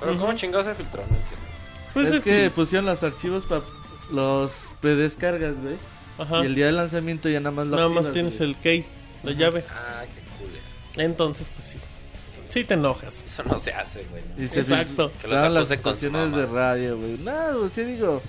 Pero 0.00 0.18
¿cómo 0.18 0.32
chingados 0.34 0.66
se 0.66 0.74
filtró? 0.74 1.02
No 1.02 1.08
entiendo. 1.08 1.44
Pues 1.92 2.08
es 2.08 2.14
en 2.14 2.22
que 2.22 2.40
fin. 2.44 2.50
pusieron 2.50 2.86
los 2.86 3.02
archivos 3.02 3.44
para 3.44 3.62
los 4.10 4.52
predescargas, 4.80 5.60
güey. 5.60 5.76
Ajá. 6.18 6.42
Y 6.42 6.46
el 6.46 6.54
día 6.54 6.66
del 6.66 6.76
lanzamiento 6.76 7.28
ya 7.28 7.40
nada 7.40 7.50
más 7.54 7.66
lo 7.66 7.76
Nada 7.76 7.88
más 7.88 8.12
tienes 8.12 8.38
güey. 8.38 8.50
el 8.50 8.56
key, 8.56 8.86
la 9.22 9.32
llave. 9.32 9.64
Ah, 9.68 10.02
qué 10.06 10.20
cool. 10.38 10.50
Entonces, 10.96 11.50
pues 11.54 11.66
sí. 11.68 11.78
Sí 12.48 12.64
te 12.64 12.74
enojas. 12.74 13.24
Eso 13.26 13.42
no 13.44 13.58
se 13.58 13.72
hace, 13.72 14.04
güey. 14.10 14.22
Y 14.38 14.48
se 14.48 14.60
Exacto. 14.60 15.10
Que 15.20 15.28
los 15.28 15.52
las 15.52 15.70
estaciones 15.70 16.34
de 16.34 16.46
radio, 16.46 16.96
güey. 16.96 17.18
Nada, 17.18 17.52
güey, 17.54 17.70
sí 17.70 17.82
digo. 17.82 18.22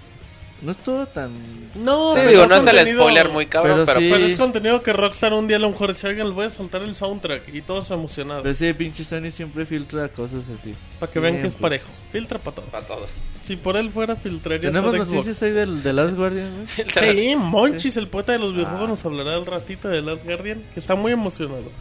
No 0.66 0.72
estuvo 0.72 1.06
tan. 1.06 1.32
No, 1.76 2.10
Sí, 2.10 2.16
pero 2.16 2.30
digo, 2.30 2.48
no 2.48 2.56
es 2.56 2.66
el 2.68 2.88
spoiler 2.98 3.30
muy 3.30 3.46
cabrón, 3.46 3.76
Pero 3.76 3.86
pero, 3.86 4.00
sí. 4.00 4.06
Pero 4.10 4.20
pues... 4.20 4.32
es 4.32 4.38
contenido 4.40 4.82
que 4.82 4.94
Rockstar 4.94 5.34
un 5.34 5.48
día 5.48 5.58
a 5.58 5.60
lo 5.60 5.70
mejor 5.70 5.94
dice, 5.94 6.08
oigan, 6.08 6.34
voy 6.34 6.46
a 6.48 6.50
soltar 6.50 6.82
el 6.82 6.96
soundtrack. 6.96 7.54
Y 7.54 7.62
todos 7.62 7.92
emocionados. 7.92 8.42
Pero 8.42 8.56
sí, 8.56 8.74
pinche 8.74 9.04
Sony 9.04 9.30
siempre 9.32 9.66
filtra 9.68 10.10
cosas 10.10 10.42
así. 10.50 10.74
para 11.00 11.12
que 11.12 11.20
vean 11.20 11.40
que 11.40 11.48
es 11.48 11.56
parejo. 11.56 11.86
Filtra 12.12 12.40
para 12.40 12.56
todos. 12.56 12.70
Para 12.70 12.88
todos. 12.88 13.12
Si 13.44 13.56
por 13.58 13.78
él 13.78 13.92
fuera, 13.92 14.16
filtraría 14.16 14.70
Tenemos 14.72 14.98
noticias 14.98 15.44
ahí 15.44 15.52
del 15.52 15.84
de 15.84 15.94
Last 15.94 16.16
Guardian, 16.16 16.52
güey. 16.56 17.14
Sí, 17.14 17.36
Monchis, 17.38 17.96
el 17.98 18.08
poeta 18.08 18.32
de 18.32 18.40
los 18.40 18.54
videojuegos, 18.54 18.86
Ah. 18.86 18.90
nos 18.90 19.06
hablará 19.06 19.36
al 19.36 19.46
ratito 19.46 19.88
de 19.88 20.02
Last 20.02 20.26
Guardian, 20.26 20.64
que 20.74 20.80
está 20.80 20.96
muy 20.96 21.12
emocionado. 21.12 21.72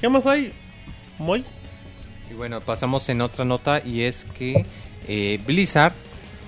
¿Qué 0.00 0.08
más 0.10 0.26
hay? 0.26 0.52
Moy. 1.18 1.44
Y 2.30 2.34
bueno, 2.34 2.60
pasamos 2.60 3.08
en 3.08 3.20
otra 3.22 3.44
nota 3.46 3.80
y 3.82 4.02
es 4.02 4.26
que 4.36 4.66
eh, 5.08 5.40
Blizzard, 5.46 5.94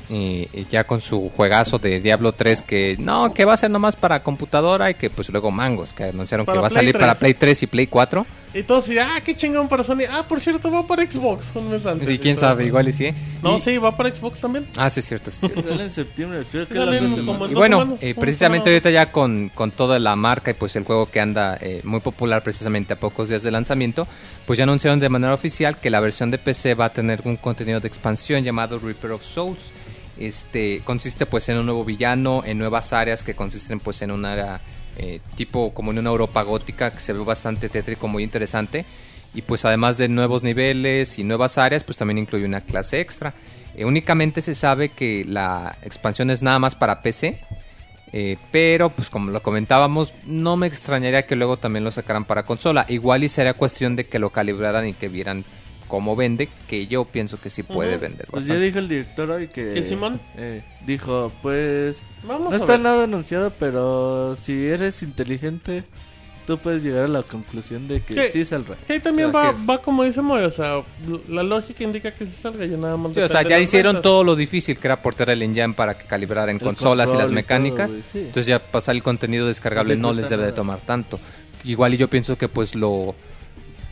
eh, 0.08 0.66
ya 0.70 0.84
con 0.84 1.00
su 1.00 1.30
juegazo 1.30 1.78
de 1.78 2.00
Diablo 2.00 2.32
3, 2.32 2.62
que 2.62 2.96
no, 2.98 3.32
que 3.34 3.44
va 3.44 3.54
a 3.54 3.56
ser 3.56 3.70
nomás 3.70 3.96
para 3.96 4.22
computadora 4.22 4.90
y 4.90 4.94
que 4.94 5.10
pues 5.10 5.28
luego 5.30 5.50
mangos, 5.50 5.92
que 5.92 6.04
anunciaron 6.04 6.46
Para 6.46 6.56
que 6.56 6.60
va 6.62 6.66
a 6.68 6.70
salir 6.70 6.92
3. 6.92 7.00
para 7.00 7.14
Play 7.14 7.34
3 7.34 7.62
y 7.62 7.66
Play 7.66 7.86
4. 7.88 8.26
Y 8.54 8.62
todos 8.62 8.86
dicen, 8.88 9.06
ah, 9.10 9.20
qué 9.22 9.36
chingón 9.36 9.68
para 9.68 9.84
Sony. 9.84 10.04
Ah, 10.10 10.24
por 10.26 10.40
cierto, 10.40 10.70
va 10.70 10.86
para 10.86 11.02
Xbox 11.10 11.50
un 11.54 11.68
mes 11.70 11.84
antes. 11.84 12.08
Y 12.08 12.18
quién 12.18 12.38
sabe, 12.38 12.64
igual 12.64 12.88
y 12.88 12.92
sí. 12.94 13.10
No, 13.42 13.58
Y- 13.58 13.60
sí, 13.60 13.76
va 13.76 13.94
para 13.94 14.14
Xbox 14.14 14.40
también. 14.40 14.66
Ah, 14.78 14.88
sí, 14.88 15.00
es 15.00 15.06
cierto. 15.08 15.30
sí, 15.30 15.40
cierto. 15.46 15.62
Sale 15.62 15.82
en 15.82 15.90
septiembre, 15.90 16.42
creo 16.50 16.64
Sí, 16.64 16.72
que 16.72 16.78
como 17.26 17.44
en 17.44 17.50
Y 17.50 17.54
bueno, 17.54 17.80
semanas, 17.80 18.02
eh, 18.02 18.14
precisamente 18.18 18.70
ahorita 18.70 18.88
ya 18.90 19.12
con, 19.12 19.50
con 19.54 19.72
toda 19.72 19.98
la 19.98 20.16
marca 20.16 20.52
y 20.52 20.54
pues 20.54 20.74
el 20.76 20.84
juego 20.84 21.10
que 21.10 21.20
anda 21.20 21.58
eh, 21.60 21.82
muy 21.84 22.00
popular 22.00 22.42
precisamente 22.42 22.94
a 22.94 22.96
pocos 23.00 23.28
días 23.28 23.42
de 23.42 23.50
lanzamiento, 23.50 24.08
pues 24.46 24.56
ya 24.56 24.62
anunciaron 24.62 25.00
de 25.00 25.08
manera 25.10 25.34
oficial 25.34 25.76
que 25.78 25.90
la 25.90 26.00
versión 26.00 26.30
de 26.30 26.38
PC 26.38 26.74
va 26.74 26.86
a 26.86 26.92
tener 26.94 27.20
un 27.24 27.36
contenido 27.36 27.80
de 27.80 27.88
expansión 27.88 28.42
llamado 28.42 28.78
Reaper 28.78 29.10
of 29.10 29.22
Souls. 29.22 29.70
Este 30.18 30.82
consiste 30.84 31.26
pues 31.26 31.48
en 31.48 31.58
un 31.58 31.66
nuevo 31.66 31.84
villano, 31.84 32.42
en 32.44 32.58
nuevas 32.58 32.92
áreas 32.92 33.22
que 33.22 33.34
consisten 33.34 33.80
pues 33.80 34.00
en 34.02 34.10
un 34.10 34.24
área 34.24 34.60
eh, 34.96 35.20
tipo 35.36 35.74
como 35.74 35.90
en 35.90 35.98
una 35.98 36.10
Europa 36.10 36.42
gótica 36.42 36.90
que 36.90 37.00
se 37.00 37.12
ve 37.12 37.20
bastante 37.20 37.68
tétrico, 37.68 38.08
muy 38.08 38.22
interesante. 38.22 38.84
Y 39.34 39.42
pues 39.42 39.64
además 39.66 39.98
de 39.98 40.08
nuevos 40.08 40.42
niveles 40.42 41.18
y 41.18 41.24
nuevas 41.24 41.58
áreas, 41.58 41.84
pues 41.84 41.98
también 41.98 42.18
incluye 42.18 42.46
una 42.46 42.62
clase 42.62 43.00
extra. 43.00 43.34
Eh, 43.74 43.84
únicamente 43.84 44.40
se 44.40 44.54
sabe 44.54 44.90
que 44.90 45.24
la 45.26 45.76
expansión 45.82 46.30
es 46.30 46.40
nada 46.40 46.58
más 46.58 46.74
para 46.74 47.02
PC. 47.02 47.40
eh, 48.12 48.38
pero, 48.50 48.88
pues 48.90 49.10
como 49.10 49.30
lo 49.30 49.42
comentábamos, 49.42 50.14
no 50.24 50.56
me 50.56 50.66
extrañaría 50.66 51.26
que 51.26 51.36
luego 51.36 51.58
también 51.58 51.84
lo 51.84 51.90
sacaran 51.90 52.24
para 52.24 52.44
consola. 52.44 52.86
Igual 52.88 53.24
y 53.24 53.28
sería 53.28 53.52
cuestión 53.54 53.96
de 53.96 54.06
que 54.06 54.18
lo 54.18 54.30
calibraran 54.30 54.88
y 54.88 54.94
que 54.94 55.08
vieran 55.08 55.44
cómo 55.86 56.16
vende, 56.16 56.48
que 56.68 56.86
yo 56.86 57.04
pienso 57.04 57.40
que 57.40 57.50
sí 57.50 57.62
puede 57.62 57.96
vender 57.96 58.26
Pues 58.30 58.46
ya 58.46 58.56
dijo 58.58 58.78
el 58.78 58.88
director 58.88 59.30
hoy 59.30 59.48
que. 59.48 59.72
¿Qué, 59.74 59.82
Simón? 59.82 60.20
eh, 60.36 60.62
dijo, 60.86 61.32
pues. 61.42 62.02
Vamos 62.24 62.50
No 62.50 62.54
a 62.54 62.56
está 62.56 62.72
ver. 62.72 62.80
nada 62.80 63.04
anunciado, 63.04 63.52
pero 63.58 64.36
si 64.36 64.66
eres 64.66 65.02
inteligente, 65.02 65.84
tú 66.46 66.58
puedes 66.58 66.82
llegar 66.84 67.04
a 67.04 67.08
la 67.08 67.22
conclusión 67.22 67.88
de 67.88 68.00
que 68.02 68.14
¿Qué? 68.14 68.30
sí 68.30 68.44
saldrá. 68.44 68.76
Que 68.86 68.94
ahí 68.94 69.00
también 69.00 69.32
va, 69.34 69.52
que 69.54 69.64
va 69.68 69.82
como 69.82 70.04
dice 70.04 70.22
Moy, 70.22 70.42
o 70.42 70.50
sea, 70.50 70.82
la 71.28 71.42
lógica 71.42 71.82
indica 71.82 72.12
que 72.14 72.24
se 72.26 72.32
salga 72.40 72.64
ya 72.66 72.76
nada 72.76 72.96
más. 72.96 73.14
Sí, 73.14 73.20
o 73.20 73.28
sea, 73.28 73.42
ya 73.42 73.58
hicieron 73.58 73.94
ventas. 73.96 74.02
todo 74.10 74.22
lo 74.24 74.36
difícil 74.36 74.78
que 74.78 74.86
era 74.86 75.02
portar 75.02 75.30
el 75.30 75.42
engine 75.42 75.74
para 75.74 75.98
que 75.98 76.06
calibrara 76.06 76.50
en 76.52 76.58
El 76.58 76.62
consolas 76.62 77.12
y 77.12 77.16
las 77.16 77.30
y 77.30 77.34
mecánicas. 77.34 77.90
todo, 77.92 78.00
sí. 78.12 78.18
Entonces 78.20 78.46
ya 78.46 78.58
pasar 78.60 78.94
el 78.94 79.02
contenido 79.02 79.46
descargable 79.48 79.96
No 79.96 80.08
cuesta 80.08 80.20
les 80.22 80.30
debe 80.30 80.44
de 80.44 80.52
tomar 80.52 80.80
tanto. 80.82 81.18
Igual 81.64 81.94
y 81.94 81.96
yo 81.96 82.08
pienso 82.08 82.38
que 82.38 82.48
pues 82.48 82.76
lo 82.76 83.16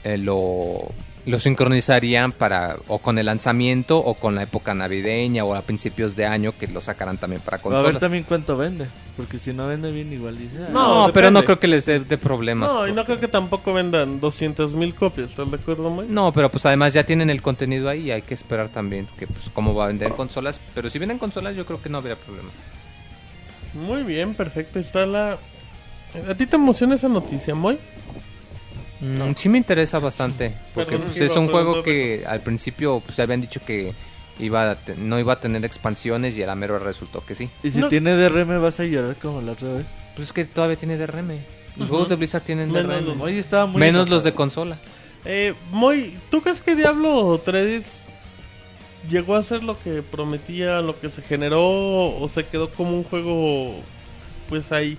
eh, 0.04 0.16
lo 0.18 0.92
lo 1.26 1.38
sincronizarían 1.38 2.32
para 2.32 2.76
o 2.87 2.98
con 2.98 3.18
el 3.18 3.26
lanzamiento 3.26 3.98
o 3.98 4.12
con 4.14 4.34
la 4.34 4.42
época 4.42 4.74
navideña 4.74 5.42
o 5.44 5.54
a 5.54 5.62
principios 5.62 6.16
de 6.16 6.26
año 6.26 6.52
que 6.58 6.66
lo 6.68 6.80
sacarán 6.82 7.16
también 7.16 7.40
para 7.40 7.56
Va 7.56 7.62
a 7.62 7.68
ver 7.68 7.72
consolas. 7.82 8.00
también 8.00 8.24
cuánto 8.28 8.56
vende. 8.58 8.87
Porque 9.16 9.38
si 9.38 9.52
no 9.52 9.66
vende 9.68 9.90
bien, 9.92 10.12
igual 10.12 10.37
dice. 10.37 10.56
ah, 10.60 10.68
No, 10.70 11.06
No, 11.06 11.12
pero 11.12 11.30
no 11.30 11.42
creo 11.44 11.58
que 11.58 11.68
les 11.68 11.87
dé 11.87 12.18
problemas. 12.18 12.70
No, 12.70 12.87
y 12.88 12.92
no 12.92 13.04
creo 13.04 13.20
que 13.20 13.28
tampoco 13.28 13.72
vendan 13.72 14.20
200 14.20 14.74
mil 14.74 14.94
copias, 14.94 15.30
¿estás 15.30 15.50
de 15.50 15.56
acuerdo, 15.56 15.88
Moy? 15.88 16.06
No, 16.10 16.32
pero 16.32 16.50
pues 16.50 16.66
además 16.66 16.92
ya 16.92 17.04
tienen 17.06 17.30
el 17.30 17.40
contenido 17.40 17.88
ahí, 17.88 18.10
hay 18.10 18.22
que 18.22 18.34
esperar 18.34 18.68
también 18.68 19.06
que 19.18 19.26
pues 19.26 19.48
cómo 19.54 19.74
va 19.74 19.84
a 19.84 19.88
vender 19.88 20.08
en 20.08 20.14
consolas, 20.14 20.60
pero 20.74 20.90
si 20.90 20.98
vienen 20.98 21.18
consolas 21.18 21.54
yo 21.56 21.64
creo 21.64 21.80
que 21.80 21.88
no 21.88 21.98
habría 21.98 22.16
problema. 22.16 22.50
Muy 23.72 24.02
bien, 24.02 24.34
perfecto. 24.34 24.78
Está 24.78 25.06
la. 25.06 25.38
¿A 26.28 26.34
ti 26.34 26.46
te 26.46 26.56
emociona 26.56 26.94
esa 26.94 27.08
noticia, 27.08 27.54
Moy? 27.54 27.78
Mm, 29.00 29.33
sí 29.37 29.48
me 29.48 29.59
interesa 29.59 29.98
bastante, 29.98 30.54
porque 30.74 30.92
Perdón, 30.92 31.09
pues, 31.09 31.20
es 31.20 31.37
un 31.37 31.48
juego 31.48 31.83
que 31.83 32.24
al 32.26 32.40
principio 32.42 33.00
pues 33.04 33.18
habían 33.18 33.40
dicho 33.40 33.61
que 33.64 33.92
iba 34.38 34.70
a 34.70 34.74
te- 34.76 34.94
no 34.96 35.18
iba 35.18 35.33
a 35.35 35.40
tener 35.40 35.64
expansiones 35.64 36.37
y 36.38 36.42
a 36.42 36.46
la 36.46 36.54
mero 36.54 36.78
resultó 36.78 37.24
que 37.24 37.35
sí. 37.35 37.50
Y 37.62 37.70
si 37.70 37.78
No. 37.80 37.88
tiene 37.88 38.12
DRM, 38.16 38.59
vas 38.61 38.80
a 38.80 38.85
llorar 38.85 39.16
como 39.16 39.40
la 39.42 39.52
otra 39.52 39.72
vez. 39.74 39.87
Pues 40.14 40.28
es 40.28 40.33
que 40.33 40.44
todavía 40.44 40.76
tiene 40.76 40.96
DRM. 40.96 41.40
Los 41.76 41.87
Ujú. 41.87 41.88
juegos 41.88 42.09
de 42.09 42.16
Blizzard 42.16 42.42
tienen 42.44 42.70
Menos 42.70 42.88
DRM. 42.88 43.07
los- 43.07 43.20
Hoy 43.20 43.38
estaba 43.38 43.66
muy. 43.66 43.80
Menos 43.80 44.09
los 44.09 44.22
de 44.22 44.30
enojado. 44.30 44.37
consola. 44.37 44.78
Eh, 45.24 45.54
Moy, 45.70 46.16
¿tú 46.30 46.40
crees 46.42 46.61
que 46.61 46.76
Diablo 46.76 47.40
3 47.44 48.02
llegó 49.11 49.35
a 49.35 49.42
ser 49.42 49.62
lo 49.64 49.78
que 49.78 50.02
prometía, 50.02 50.80
lo 50.80 50.98
que 51.00 51.11
se 51.11 51.20
generó, 51.22 51.61
o 51.62 52.28
se 52.33 52.44
quedó 52.46 52.70
como 52.70 52.96
un 52.96 53.04
juego, 53.04 53.74
pues 54.48 54.70
ahí, 54.72 54.98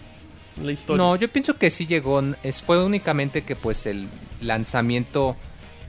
la 0.61 0.71
historia? 0.71 1.03
No, 1.03 1.15
yo 1.15 1.31
pienso 1.31 1.57
que 1.57 1.69
sí 1.69 1.85
llegó. 1.85 2.21
Es, 2.43 2.61
fue 2.63 2.83
únicamente 2.83 3.43
que 3.43 3.55
pues 3.55 3.85
el 3.85 4.07
lanzamiento 4.41 5.35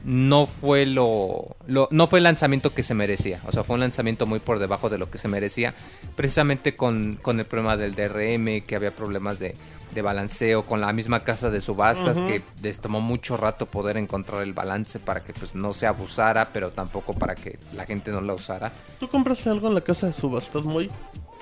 no 0.04 0.46
fue 0.46 0.86
lo, 0.86 1.56
lo- 1.66 1.88
no 1.90 2.06
fue 2.06 2.20
el 2.20 2.24
lanzamiento 2.24 2.72
que 2.74 2.82
se 2.82 2.94
merecía. 2.94 3.40
O 3.46 3.52
sea, 3.52 3.64
fue 3.64 3.74
un 3.74 3.80
lanzamiento 3.80 4.26
muy 4.26 4.38
por 4.38 4.58
debajo 4.58 4.88
de 4.88 4.98
lo 4.98 5.10
que 5.10 5.18
se 5.18 5.28
merecía. 5.28 5.74
Precisamente 6.14 6.76
con, 6.76 7.18
con 7.22 7.40
el 7.40 7.46
problema 7.46 7.76
del 7.76 7.94
DRM, 7.94 8.62
que 8.66 8.76
había 8.76 8.94
problemas 8.94 9.38
de, 9.40 9.56
de 9.94 10.02
balanceo, 10.02 10.64
con 10.64 10.80
la 10.80 10.92
misma 10.92 11.24
casa 11.24 11.50
de 11.50 11.60
subastas, 11.60 12.20
que 12.20 12.42
les 12.62 12.78
tomó 12.78 13.00
mucho 13.00 13.36
rato 13.36 13.66
poder 13.66 13.96
encontrar 13.96 14.42
el 14.42 14.52
balance 14.52 15.00
para 15.00 15.24
que 15.24 15.32
pues 15.32 15.54
no 15.56 15.74
se 15.74 15.86
abusara, 15.88 16.50
pero 16.52 16.70
tampoco 16.70 17.12
para 17.14 17.34
que 17.34 17.58
la 17.72 17.84
gente 17.84 18.10
no 18.12 18.20
la 18.20 18.34
usara. 18.34 18.72
¿Tú 19.00 19.08
compraste 19.08 19.50
algo 19.50 19.66
en 19.68 19.74
la 19.74 19.80
casa 19.80 20.06
de 20.06 20.12
subastas, 20.12 20.62
Moy? 20.62 20.88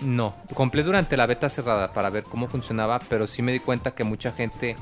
No, 0.00 0.34
compré 0.54 0.82
durante 0.82 1.16
la 1.16 1.26
beta 1.26 1.48
cerrada 1.48 1.92
para 1.92 2.10
ver 2.10 2.24
cómo 2.24 2.48
funcionaba, 2.48 2.98
pero 3.08 3.26
sí 3.26 3.42
me 3.42 3.52
di 3.52 3.60
cuenta 3.60 3.94
que 3.94 4.04
mucha 4.04 4.32
gente 4.32 4.76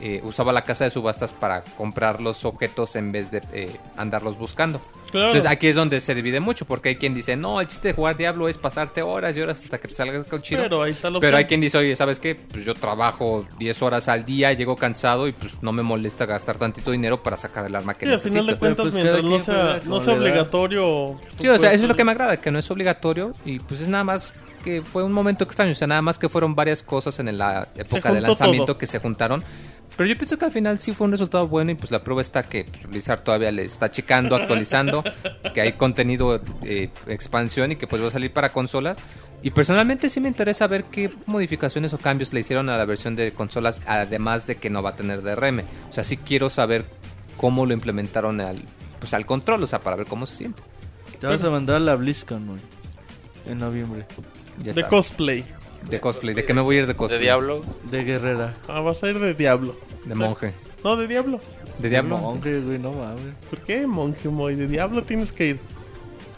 eh, 0.00 0.20
usaba 0.24 0.52
la 0.52 0.62
casa 0.62 0.84
de 0.84 0.90
subastas 0.90 1.32
para 1.32 1.62
comprar 1.62 2.20
los 2.20 2.44
objetos 2.44 2.96
en 2.96 3.12
vez 3.12 3.30
de 3.30 3.42
eh, 3.52 3.76
andarlos 3.96 4.36
buscando. 4.38 4.80
Claro. 5.10 5.28
Entonces 5.28 5.50
aquí 5.50 5.68
es 5.68 5.74
donde 5.76 6.00
se 6.00 6.14
divide 6.14 6.40
mucho, 6.40 6.66
porque 6.66 6.90
hay 6.90 6.96
quien 6.96 7.14
dice, 7.14 7.36
no, 7.36 7.60
el 7.60 7.66
chiste 7.66 7.88
de 7.88 7.94
jugar 7.94 8.16
Diablo 8.16 8.48
es 8.48 8.58
pasarte 8.58 9.02
horas 9.02 9.36
y 9.36 9.40
horas 9.40 9.60
hasta 9.62 9.78
que 9.78 9.88
te 9.88 9.94
salgas 9.94 10.26
con 10.26 10.42
chido. 10.42 10.62
Pero 10.62 10.82
ahí 10.82 10.92
está 10.92 11.08
la 11.10 11.20
Pero 11.20 11.36
hay 11.36 11.46
quien 11.46 11.60
dice, 11.60 11.78
oye, 11.78 11.96
¿sabes 11.96 12.20
qué? 12.20 12.34
Pues 12.34 12.64
yo 12.64 12.74
trabajo 12.74 13.46
10 13.58 13.82
horas 13.82 14.08
al 14.08 14.24
día, 14.24 14.52
llego 14.52 14.76
cansado 14.76 15.28
y 15.28 15.32
pues 15.32 15.62
no 15.62 15.72
me 15.72 15.82
molesta 15.82 16.26
gastar 16.26 16.56
tantito 16.58 16.90
dinero 16.90 17.22
para 17.22 17.36
sacar 17.36 17.64
el 17.66 17.74
arma 17.74 17.94
que 17.94 18.06
Sí, 18.06 18.12
al 18.12 18.18
final 18.18 18.46
de 18.46 18.52
necesito. 18.52 18.58
cuentas, 18.58 18.84
pues, 18.84 18.94
mientras 18.94 19.22
no 19.22 19.40
sea, 19.40 19.80
no 19.84 19.96
obligatorio. 19.96 21.20
Sí, 21.40 21.48
o 21.48 21.58
sea, 21.58 21.72
eso 21.72 21.74
es 21.74 21.80
lo 21.82 21.88
pues, 21.88 21.96
que 21.96 22.04
me 22.04 22.12
agrada, 22.12 22.36
que 22.38 22.50
no 22.50 22.58
es 22.58 22.70
obligatorio 22.70 23.32
y 23.44 23.58
pues 23.60 23.80
es 23.80 23.88
nada 23.88 24.04
más 24.04 24.32
que 24.64 24.82
fue 24.82 25.04
un 25.04 25.12
momento 25.12 25.44
extraño, 25.44 25.70
o 25.70 25.74
sea, 25.74 25.86
nada 25.86 26.02
más 26.02 26.18
que 26.18 26.28
fueron 26.28 26.56
varias 26.56 26.82
cosas 26.82 27.18
en 27.20 27.38
la 27.38 27.68
época 27.76 28.12
de 28.12 28.20
lanzamiento 28.20 28.66
todo. 28.66 28.78
que 28.78 28.86
se 28.88 28.98
juntaron. 28.98 29.44
Pero 29.96 30.08
yo 30.08 30.16
pienso 30.16 30.36
que 30.36 30.44
al 30.44 30.52
final 30.52 30.78
sí 30.78 30.92
fue 30.92 31.06
un 31.06 31.12
resultado 31.12 31.48
bueno 31.48 31.70
y 31.70 31.74
pues 31.74 31.90
la 31.90 32.04
prueba 32.04 32.20
está 32.20 32.42
que 32.42 32.64
pues, 32.64 32.86
Blizzard 32.86 33.20
todavía 33.22 33.50
le 33.50 33.64
está 33.64 33.90
checando, 33.90 34.36
actualizando, 34.36 35.02
que 35.54 35.60
hay 35.62 35.72
contenido, 35.72 36.40
eh, 36.62 36.90
expansión 37.06 37.72
y 37.72 37.76
que 37.76 37.86
pues 37.86 38.02
va 38.02 38.08
a 38.08 38.10
salir 38.10 38.32
para 38.32 38.52
consolas. 38.52 38.98
Y 39.42 39.50
personalmente 39.50 40.08
sí 40.08 40.20
me 40.20 40.28
interesa 40.28 40.66
ver 40.66 40.84
qué 40.84 41.10
modificaciones 41.26 41.94
o 41.94 41.98
cambios 41.98 42.32
le 42.32 42.40
hicieron 42.40 42.68
a 42.68 42.76
la 42.76 42.84
versión 42.84 43.16
de 43.16 43.32
consolas, 43.32 43.80
además 43.86 44.46
de 44.46 44.56
que 44.56 44.70
no 44.70 44.82
va 44.82 44.90
a 44.90 44.96
tener 44.96 45.22
DRM. 45.22 45.60
O 45.88 45.92
sea, 45.92 46.04
sí 46.04 46.16
quiero 46.16 46.50
saber 46.50 46.84
cómo 47.36 47.64
lo 47.64 47.72
implementaron 47.72 48.40
al, 48.40 48.60
pues, 48.98 49.14
al 49.14 49.24
control, 49.24 49.62
o 49.62 49.66
sea, 49.66 49.78
para 49.78 49.96
ver 49.96 50.06
cómo 50.06 50.26
se 50.26 50.36
siente. 50.36 50.62
Te 51.20 51.26
vas 51.26 51.42
a 51.44 51.50
mandar 51.50 51.76
a 51.76 51.80
la 51.80 51.94
BlizzCon, 51.94 52.46
güey. 52.46 52.60
En 53.46 53.58
noviembre. 53.58 54.06
De 54.58 54.82
cosplay. 54.84 55.44
De 55.88 56.00
cosplay, 56.00 56.34
¿de 56.34 56.44
qué 56.44 56.54
me 56.54 56.60
voy 56.60 56.76
a 56.76 56.78
ir 56.80 56.86
de 56.86 56.92
De 56.92 56.96
cosplay? 56.96 57.20
Diablo. 57.20 57.60
De 57.90 58.04
guerrera. 58.04 58.54
Ah, 58.68 58.80
vas 58.80 59.02
a 59.02 59.08
ir 59.08 59.18
de 59.18 59.34
Diablo. 59.34 59.76
De 60.04 60.14
monje. 60.14 60.54
No, 60.82 60.96
de 60.96 61.06
Diablo. 61.06 61.40
¿De 61.78 61.88
Diablo? 61.88 62.18
Monje, 62.18 62.60
güey, 62.60 62.78
no 62.78 62.92
mames. 62.92 63.34
¿Por 63.50 63.60
qué, 63.60 63.86
monje 63.86 64.28
Moy? 64.28 64.54
De 64.54 64.66
Diablo 64.66 65.02
tienes 65.02 65.32
que 65.32 65.46
ir. 65.48 65.60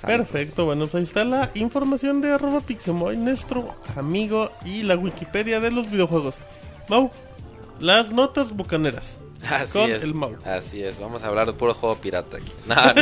Perfecto, 0.04 0.64
bueno, 0.64 0.86
pues 0.86 0.94
ahí 0.94 1.02
está 1.02 1.24
la 1.24 1.50
información 1.54 2.20
de 2.20 2.32
arroba 2.32 2.60
Pixemoy, 2.60 3.16
nuestro 3.16 3.74
amigo 3.96 4.50
y 4.64 4.82
la 4.82 4.96
Wikipedia 4.96 5.60
de 5.60 5.70
los 5.70 5.90
videojuegos. 5.90 6.36
Mau, 6.88 7.10
las 7.80 8.12
notas 8.12 8.52
bucaneras. 8.52 9.18
Así 9.48 9.72
Con 9.72 9.90
es. 9.90 10.02
el 10.02 10.14
Mau. 10.14 10.36
Así 10.44 10.82
es. 10.82 10.98
Vamos 10.98 11.22
a 11.22 11.28
hablar 11.28 11.46
de 11.46 11.52
puro 11.52 11.72
juego 11.74 11.96
pirata 11.96 12.38
aquí. 12.38 12.52
No, 12.66 12.74
no, 12.74 12.92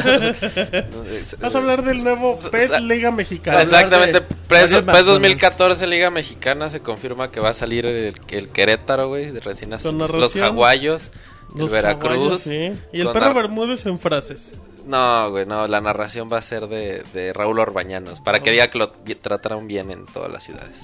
no, 1.04 1.10
es- 1.10 1.38
Vas 1.40 1.54
a 1.54 1.58
hablar 1.58 1.82
del 1.82 2.04
nuevo 2.04 2.38
PES 2.50 2.80
Liga 2.82 3.10
Mexicana. 3.10 3.62
Exactamente. 3.62 4.20
PES, 4.20 4.38
PES 4.48 4.70
McDonald's. 4.72 5.06
2014 5.06 5.86
Liga 5.86 6.10
Mexicana 6.10 6.68
se 6.70 6.80
confirma 6.80 7.30
que 7.30 7.40
va 7.40 7.50
a 7.50 7.54
salir 7.54 7.86
el, 7.86 8.14
el 8.28 8.48
Querétaro, 8.50 9.08
güey, 9.08 9.30
de 9.30 9.40
recién 9.40 9.70
nacido. 9.70 9.92
Los. 9.92 10.34
Jaguayos, 10.34 11.10
el 11.58 11.68
Veracruz. 11.68 12.42
sí. 12.42 12.72
Y 12.92 13.00
el 13.00 13.08
perro 13.10 13.34
Bermúdez 13.34 13.86
en 13.86 13.98
frases. 13.98 14.60
No, 14.84 15.30
güey, 15.30 15.46
no, 15.46 15.66
la 15.66 15.80
narración 15.80 16.28
va 16.32 16.38
a 16.38 16.42
ser 16.42 16.68
de, 16.68 17.02
de 17.12 17.32
Raúl 17.32 17.58
Orbañanos, 17.58 18.20
para 18.20 18.38
que 18.40 18.52
diga 18.52 18.68
que 18.68 18.78
lo 18.78 18.90
trataron 18.92 19.66
bien 19.66 19.90
en 19.90 20.06
todas 20.06 20.30
las 20.30 20.44
ciudades. 20.44 20.76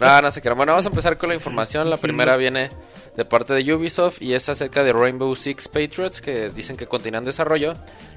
No, 0.00 0.22
no 0.22 0.30
sé 0.30 0.42
qué. 0.42 0.50
Bueno, 0.50 0.72
vamos 0.72 0.86
a 0.86 0.88
empezar 0.88 1.16
con 1.16 1.28
la 1.28 1.34
información. 1.34 1.88
La 1.88 1.96
primera 1.96 2.36
viene 2.36 2.70
de 3.16 3.24
parte 3.24 3.54
de 3.54 3.74
Ubisoft 3.74 4.22
y 4.22 4.34
es 4.34 4.48
acerca 4.48 4.84
de 4.84 4.92
Rainbow 4.92 5.34
Six 5.34 5.68
Patriots, 5.68 6.20
que 6.20 6.50
dicen 6.50 6.76
que 6.76 6.86
continúan 6.86 7.24
desarrollo. 7.24 7.72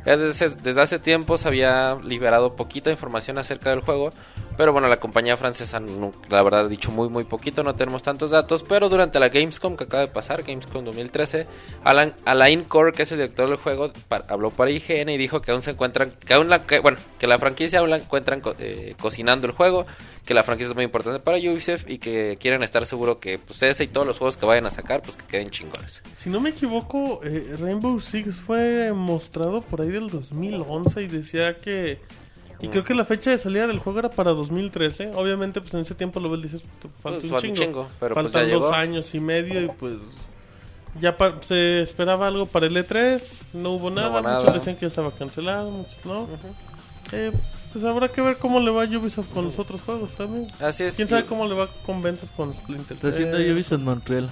Desde, 0.05 0.49
desde 0.49 0.81
hace 0.81 0.99
tiempo 0.99 1.37
se 1.37 1.47
había 1.47 1.97
liberado 2.03 2.55
poquita 2.55 2.91
información 2.91 3.37
acerca 3.37 3.69
del 3.69 3.81
juego, 3.81 4.11
pero 4.57 4.71
bueno, 4.73 4.87
la 4.87 4.99
compañía 4.99 5.37
francesa, 5.37 5.79
no- 5.79 6.11
la 6.29 6.41
verdad, 6.43 6.61
ha 6.65 6.67
dicho 6.67 6.91
muy, 6.91 7.09
muy 7.09 7.23
poquito, 7.23 7.63
no 7.63 7.75
tenemos 7.75 8.03
tantos 8.03 8.31
datos, 8.31 8.63
pero 8.63 8.89
durante 8.89 9.19
la 9.19 9.29
Gamescom 9.29 9.75
que 9.75 9.85
acaba 9.85 10.01
de 10.01 10.09
pasar, 10.09 10.43
Gamescom 10.43 10.83
2013, 10.85 11.47
Alan, 11.83 12.13
Alain 12.25 12.63
Core, 12.63 12.91
que 12.93 13.03
es 13.03 13.11
el 13.11 13.19
director 13.19 13.47
del 13.47 13.57
juego, 13.57 13.91
habló 14.27 14.51
para 14.51 14.71
IGN 14.71 15.09
y 15.09 15.17
dijo 15.17 15.41
que 15.41 15.51
aún 15.51 15.61
se 15.61 15.71
encuentran, 15.71 16.13
que 16.25 16.33
aún 16.33 16.49
la, 16.49 16.65
que, 16.65 16.79
bueno, 16.79 16.97
que 17.19 17.27
la 17.27 17.39
franquicia 17.39 17.79
aún 17.79 17.89
la 17.89 17.97
encuentran 17.97 18.41
eh, 18.59 18.95
cocinando 18.99 19.47
el 19.47 19.53
juego, 19.53 19.85
que 20.25 20.33
la 20.33 20.43
franquicia 20.43 20.69
es 20.69 20.75
muy 20.75 20.85
importante 20.85 21.19
para 21.19 21.37
Ubisoft 21.37 21.89
y 21.89 21.97
que 21.97 22.37
quieren 22.39 22.63
estar 22.63 22.85
seguros 22.85 23.17
que 23.17 23.39
pues 23.39 23.61
ese 23.63 23.83
y 23.83 23.87
todos 23.87 24.07
los 24.07 24.17
juegos 24.17 24.37
que 24.37 24.45
vayan 24.45 24.65
a 24.65 24.71
sacar, 24.71 25.01
pues 25.01 25.17
que 25.17 25.25
queden 25.25 25.49
chingones. 25.49 26.01
Si 26.15 26.29
no 26.29 26.39
me 26.39 26.51
equivoco, 26.51 27.19
eh, 27.23 27.55
Rainbow 27.59 27.99
Six 27.99 28.35
fue 28.35 28.93
mostrado 28.93 29.61
por 29.61 29.81
ahí 29.81 29.89
del 29.89 30.09
2011 30.09 31.01
y 31.01 31.07
decía 31.07 31.57
que... 31.57 31.99
Y 32.63 32.69
creo 32.69 32.83
que 32.83 32.93
la 32.93 33.05
fecha 33.05 33.29
de 33.31 33.37
salida 33.37 33.67
del 33.67 33.79
juego 33.79 33.99
era 33.99 34.09
para 34.09 34.31
2013. 34.31 35.11
Obviamente, 35.15 35.59
pues 35.61 35.73
en 35.73 35.81
ese 35.81 35.95
tiempo 35.95 36.19
lo 36.19 36.29
ves 36.29 36.41
dices, 36.41 36.61
"Te 36.81 36.87
falta 37.01 37.19
Pues, 37.19 37.31
un 37.31 37.39
chingo. 37.39 37.55
chingo, 37.55 37.87
pero, 37.99 38.15
pues, 38.15 38.23
Faltan 38.25 38.47
ya 38.47 38.53
dos 38.55 38.63
llegó. 38.63 38.73
años 38.73 39.13
y 39.13 39.19
medio 39.19 39.61
y 39.61 39.67
pues... 39.67 39.95
Ya 40.99 41.17
pa- 41.17 41.39
se 41.43 41.81
esperaba 41.81 42.27
algo 42.27 42.45
para 42.45 42.67
el 42.67 42.77
E3, 42.77 43.19
no 43.53 43.71
hubo 43.71 43.89
No 43.89 43.95
nada, 43.95 44.09
hubo 44.21 44.29
muchos 44.29 44.43
nada. 44.45 44.53
decían 44.57 44.75
que 44.75 44.81
ya 44.81 44.87
estaba 44.87 45.11
cancelado, 45.11 45.71
muchos 45.71 46.05
no. 46.05 46.27
Eh, 47.11 47.31
pues 47.73 47.83
habrá 47.83 48.07
que 48.09 48.21
ver 48.21 48.37
cómo 48.37 48.59
le 48.59 48.69
va 48.69 48.83
a 48.83 48.85
Ubisoft 48.85 49.27
con 49.33 49.45
los 49.45 49.57
otros 49.57 49.81
juegos 49.81 50.11
también. 50.11 50.47
Así 50.59 50.83
es. 50.83 50.95
¿Quién 50.95 51.07
sabe 51.07 51.25
cómo 51.25 51.47
le 51.47 51.55
va 51.55 51.67
con 51.85 52.03
ventas 52.03 52.29
con 52.37 52.53
Splinter 52.53 52.95
Está 52.95 53.07
haciendo 53.09 53.37
Ubisoft 53.37 53.81
Montreal. 53.81 54.29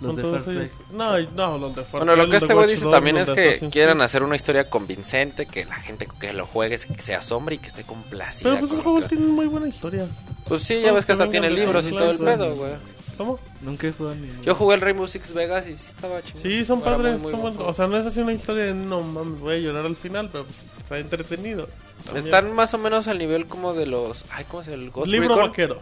Los 0.00 0.16
de 0.16 0.22
Far 0.22 0.42
Cry. 0.42 0.70
No, 0.92 1.18
no, 1.34 1.58
los 1.58 1.76
de 1.76 1.82
Far 1.84 2.04
Bueno, 2.04 2.16
lo 2.16 2.28
que 2.28 2.36
este 2.38 2.52
güey 2.52 2.68
dice 2.68 2.86
también 2.90 3.16
es 3.16 3.30
que 3.30 3.58
quieren 3.70 3.94
Creed. 3.94 4.00
hacer 4.04 4.22
una 4.22 4.36
historia 4.36 4.68
convincente, 4.68 5.46
que 5.46 5.64
la 5.64 5.76
gente 5.76 6.06
que 6.20 6.32
lo 6.32 6.46
juegue, 6.46 6.76
se- 6.78 6.88
que 6.92 7.00
se 7.02 7.14
asombre 7.14 7.54
y 7.54 7.58
que 7.58 7.68
esté 7.68 7.84
complacida. 7.84 8.50
Pero 8.50 8.60
pues 8.60 8.72
esos 8.72 8.82
juegos 8.84 9.02
que- 9.04 9.08
tienen 9.10 9.30
muy 9.30 9.46
buena 9.46 9.68
historia. 9.68 10.06
Pues 10.46 10.62
sí, 10.62 10.80
ya 10.82 10.92
ves 10.92 11.06
que 11.06 11.12
hasta 11.12 11.30
tiene 11.30 11.48
libros 11.50 11.86
y 11.86 11.90
todo 11.90 12.10
el 12.10 12.18
pedo, 12.18 12.54
güey. 12.56 12.72
¿Cómo? 13.16 13.38
Nunca 13.62 13.86
he 13.86 13.92
jugado 13.92 14.16
ni. 14.16 14.28
Yo 14.44 14.56
jugué 14.56 14.74
el 14.74 14.80
Rainbow 14.80 15.06
Six 15.06 15.32
Vegas 15.34 15.68
y 15.68 15.76
sí 15.76 15.86
estaba 15.88 16.20
chido. 16.22 16.40
Sí, 16.40 16.64
son 16.64 16.80
padres. 16.80 17.22
O 17.58 17.72
sea, 17.72 17.86
no 17.86 17.96
es 17.96 18.04
así 18.06 18.18
una 18.20 18.32
historia 18.32 18.64
de 18.64 18.74
no 18.74 19.00
mames, 19.02 19.38
voy 19.38 19.54
a 19.54 19.58
llorar 19.58 19.86
al 19.86 19.94
final, 19.94 20.28
pero 20.32 20.44
pues, 20.44 20.56
está 20.80 20.98
entretenido. 20.98 21.68
También. 22.04 22.26
Están 22.26 22.52
más 22.54 22.74
o 22.74 22.78
menos 22.78 23.06
al 23.06 23.18
nivel 23.18 23.46
como 23.46 23.72
de 23.72 23.86
los. 23.86 24.24
Ay, 24.30 24.44
¿cómo 24.50 24.64
se 24.64 24.72
llama? 24.72 24.82
El 24.82 24.90
Ghost 24.90 25.06
Libro 25.12 25.28
Recon. 25.36 25.48
vaquero. 25.50 25.78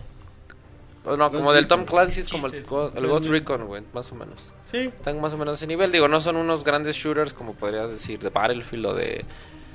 O 1.04 1.16
no, 1.16 1.32
como 1.32 1.52
del 1.52 1.66
Tom 1.66 1.84
Clancy 1.84 2.20
es 2.20 2.28
como 2.28 2.46
el, 2.46 2.54
el 2.54 2.64
Ghost 2.64 3.26
Recon, 3.26 3.66
güey, 3.66 3.82
más 3.92 4.12
o 4.12 4.14
menos. 4.14 4.52
Sí. 4.64 4.78
Están 4.78 5.20
más 5.20 5.32
o 5.32 5.38
menos 5.38 5.52
a 5.52 5.56
ese 5.56 5.66
nivel. 5.66 5.90
Digo, 5.90 6.06
no 6.06 6.20
son 6.20 6.36
unos 6.36 6.62
grandes 6.62 6.94
shooters 6.96 7.34
como 7.34 7.54
podrías 7.54 7.90
decir 7.90 8.20
de 8.20 8.30
Battlefield 8.30 8.86
o 8.86 8.94
de. 8.94 9.24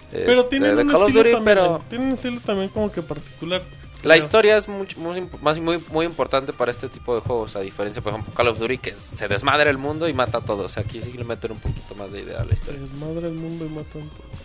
Pero 0.10 0.42
este, 0.42 0.50
tienen 0.52 0.78
de 0.78 0.84
un 0.84 0.88
Call 0.88 1.02
of 1.02 1.08
estilo 1.10 1.24
Duty, 1.24 1.36
también. 1.36 1.58
pero. 1.58 1.82
Tienen 1.90 2.08
un 2.08 2.14
estilo 2.14 2.40
también 2.40 2.70
como 2.70 2.92
que 2.92 3.02
particular. 3.02 3.62
La 4.04 4.16
historia 4.16 4.56
es 4.58 4.70
mucho, 4.70 5.00
muy, 5.00 5.28
más, 5.42 5.60
muy, 5.60 5.84
muy 5.90 6.06
importante 6.06 6.54
para 6.54 6.70
este 6.72 6.88
tipo 6.88 7.16
de 7.16 7.22
juegos, 7.22 7.56
a 7.56 7.62
diferencia, 7.62 8.02
por 8.02 8.14
ejemplo, 8.14 8.32
Call 8.34 8.48
of 8.48 8.60
Duty, 8.60 8.78
que 8.78 8.94
se 8.94 9.28
desmadra 9.28 9.70
el 9.70 9.80
mundo 9.80 10.08
y 10.08 10.14
mata 10.14 10.38
a 10.38 10.42
todo. 10.42 10.66
O 10.66 10.70
sea, 10.70 10.84
aquí 10.84 11.02
sí 11.02 11.12
le 11.14 11.24
meten 11.24 11.52
un 11.52 11.60
poquito 11.60 11.96
más 11.96 12.12
de 12.14 12.22
idea 12.22 12.42
a 12.42 12.46
la 12.46 12.54
historia. 12.54 12.80
Desmadra 12.80 13.28
el 13.28 13.34
mundo 13.34 13.66
y 13.66 13.70
mata 13.70 13.90
todo. 13.94 14.04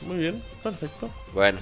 Muy 0.09 0.17
bien, 0.17 0.43
perfecto. 0.63 1.09
Bueno, 1.35 1.61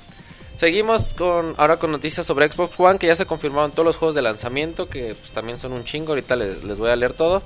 seguimos 0.61 1.05
con 1.17 1.55
ahora 1.57 1.79
con 1.79 1.91
noticias 1.91 2.27
sobre 2.27 2.53
Xbox 2.53 2.79
One, 2.79 2.99
que 2.99 3.07
ya 3.07 3.17
se 3.17 3.25
confirmaron 3.25 3.71
todos 3.73 3.87
los 3.87 3.97
juegos 3.97 4.15
de 4.15 4.21
lanzamiento, 4.21 4.89
que 4.91 5.15
pues, 5.19 5.31
también 5.33 5.59
son 5.59 5.73
un 5.73 5.85
chingo. 5.85 6.11
Ahorita 6.13 6.37
les, 6.37 6.63
les 6.65 6.79
voy 6.79 6.91
a 6.91 6.97
leer 6.97 7.15
todo. 7.15 7.43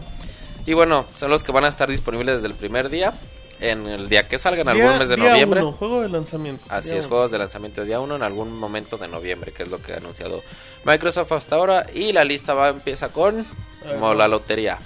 Y 0.67 0.73
bueno, 0.75 1.07
son 1.15 1.31
los 1.31 1.45
que 1.45 1.53
van 1.53 1.65
a 1.65 1.69
estar 1.69 1.89
disponibles 1.89 2.37
desde 2.37 2.49
el 2.49 2.55
primer 2.55 2.89
día, 2.91 3.13
en 3.61 3.87
el 3.87 4.09
día 4.09 4.27
que 4.27 4.37
salgan, 4.37 4.67
algún 4.69 4.83
Día- 4.89 4.99
mes 4.99 5.09
de 5.09 5.15
día 5.17 5.31
noviembre. 5.31 5.61
uno, 5.63 5.73
juego 5.73 6.03
de 6.03 6.09
lanzamiento. 6.09 6.65
Así 6.69 6.89
es, 6.91 7.01
uno. 7.01 7.09
juegos 7.11 7.31
de 7.31 7.39
lanzamiento 7.39 7.83
de 7.83 7.87
día 7.87 8.01
1 8.01 8.17
en 8.17 8.23
algún 8.25 8.53
momento 8.53 8.97
de 8.99 9.07
noviembre, 9.07 9.53
que 9.53 9.63
es 9.63 9.69
lo 9.69 9.81
que 9.81 9.93
ha 9.93 9.99
anunciado 9.99 10.43
Microsoft 10.85 11.31
hasta 11.33 11.55
ahora. 11.57 11.87
Y 11.95 12.13
la 12.13 12.25
lista 12.25 12.53
va 12.55 12.69
empieza 12.71 13.11
con 13.11 13.47
como 13.87 14.15
la 14.15 14.27
lotería. 14.27 14.79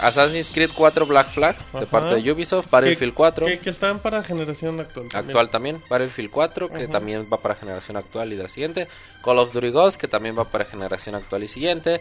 Assassin's 0.00 0.50
Creed 0.52 0.70
4 0.74 1.06
Black 1.06 1.30
Flag 1.30 1.56
de 1.72 1.78
Ajá. 1.78 1.86
parte 1.86 2.14
de 2.16 2.32
Ubisoft, 2.32 2.70
Battlefield 2.70 3.12
Que- 3.12 3.16
4 3.16 3.46
Que, 3.46 3.58
que 3.58 3.70
están 3.70 3.98
para 3.98 4.22
generación 4.22 4.78
actual. 4.80 5.08
también. 5.08 5.28
actual 5.28 5.50
también, 5.50 5.82
Battlefield 5.88 6.30
4 6.30 6.68
que 6.68 6.84
Ajá. 6.84 6.92
también 6.92 7.26
va 7.32 7.36
para 7.38 7.54
generación 7.54 7.96
actual 7.96 8.32
y 8.32 8.36
de 8.36 8.42
la 8.44 8.48
siguiente, 8.48 8.88
Call 9.24 9.38
of 9.38 9.52
Duty 9.52 9.70
Ghost 9.70 9.96
que 10.00 10.08
también 10.08 10.38
va 10.38 10.44
para 10.44 10.64
generación 10.64 11.14
actual 11.14 11.42
y 11.44 11.48
siguiente, 11.48 12.00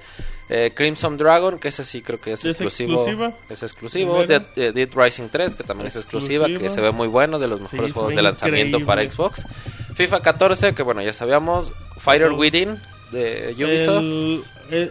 eh, 0.49 0.71
Crimson 0.73 1.17
Dragon 1.17 1.57
que 1.59 1.69
ese 1.69 1.83
sí 1.83 2.01
creo 2.01 2.19
que 2.19 2.33
es, 2.33 2.45
¿Es 2.45 2.51
exclusivo, 2.51 2.93
exclusiva? 3.05 3.33
es 3.49 3.63
exclusivo. 3.63 4.25
Dead, 4.25 4.43
eh, 4.55 4.71
Dead 4.73 4.89
Rising 4.93 5.29
3 5.29 5.55
que 5.55 5.63
también 5.63 5.87
es 5.87 5.95
exclusiva, 5.95 6.45
que 6.47 6.53
Exclusiva. 6.53 6.75
se 6.75 6.81
ve 6.81 6.91
muy 6.91 7.07
bueno 7.07 7.39
de 7.39 7.47
los 7.47 7.59
mejores 7.61 7.87
se 7.87 7.93
juegos 7.93 8.15
de 8.15 8.21
lanzamiento 8.21 8.77
increíble. 8.79 8.85
para 8.85 9.09
Xbox, 9.11 9.45
FIFA 9.95 10.21
14 10.21 10.73
que 10.73 10.83
bueno 10.83 11.01
ya 11.01 11.13
sabíamos, 11.13 11.71
Fighter. 11.99 12.31
Within 12.31 12.77
de 13.11 13.53
Ubisoft. 13.57 13.97
El, 14.03 14.43
el- 14.71 14.89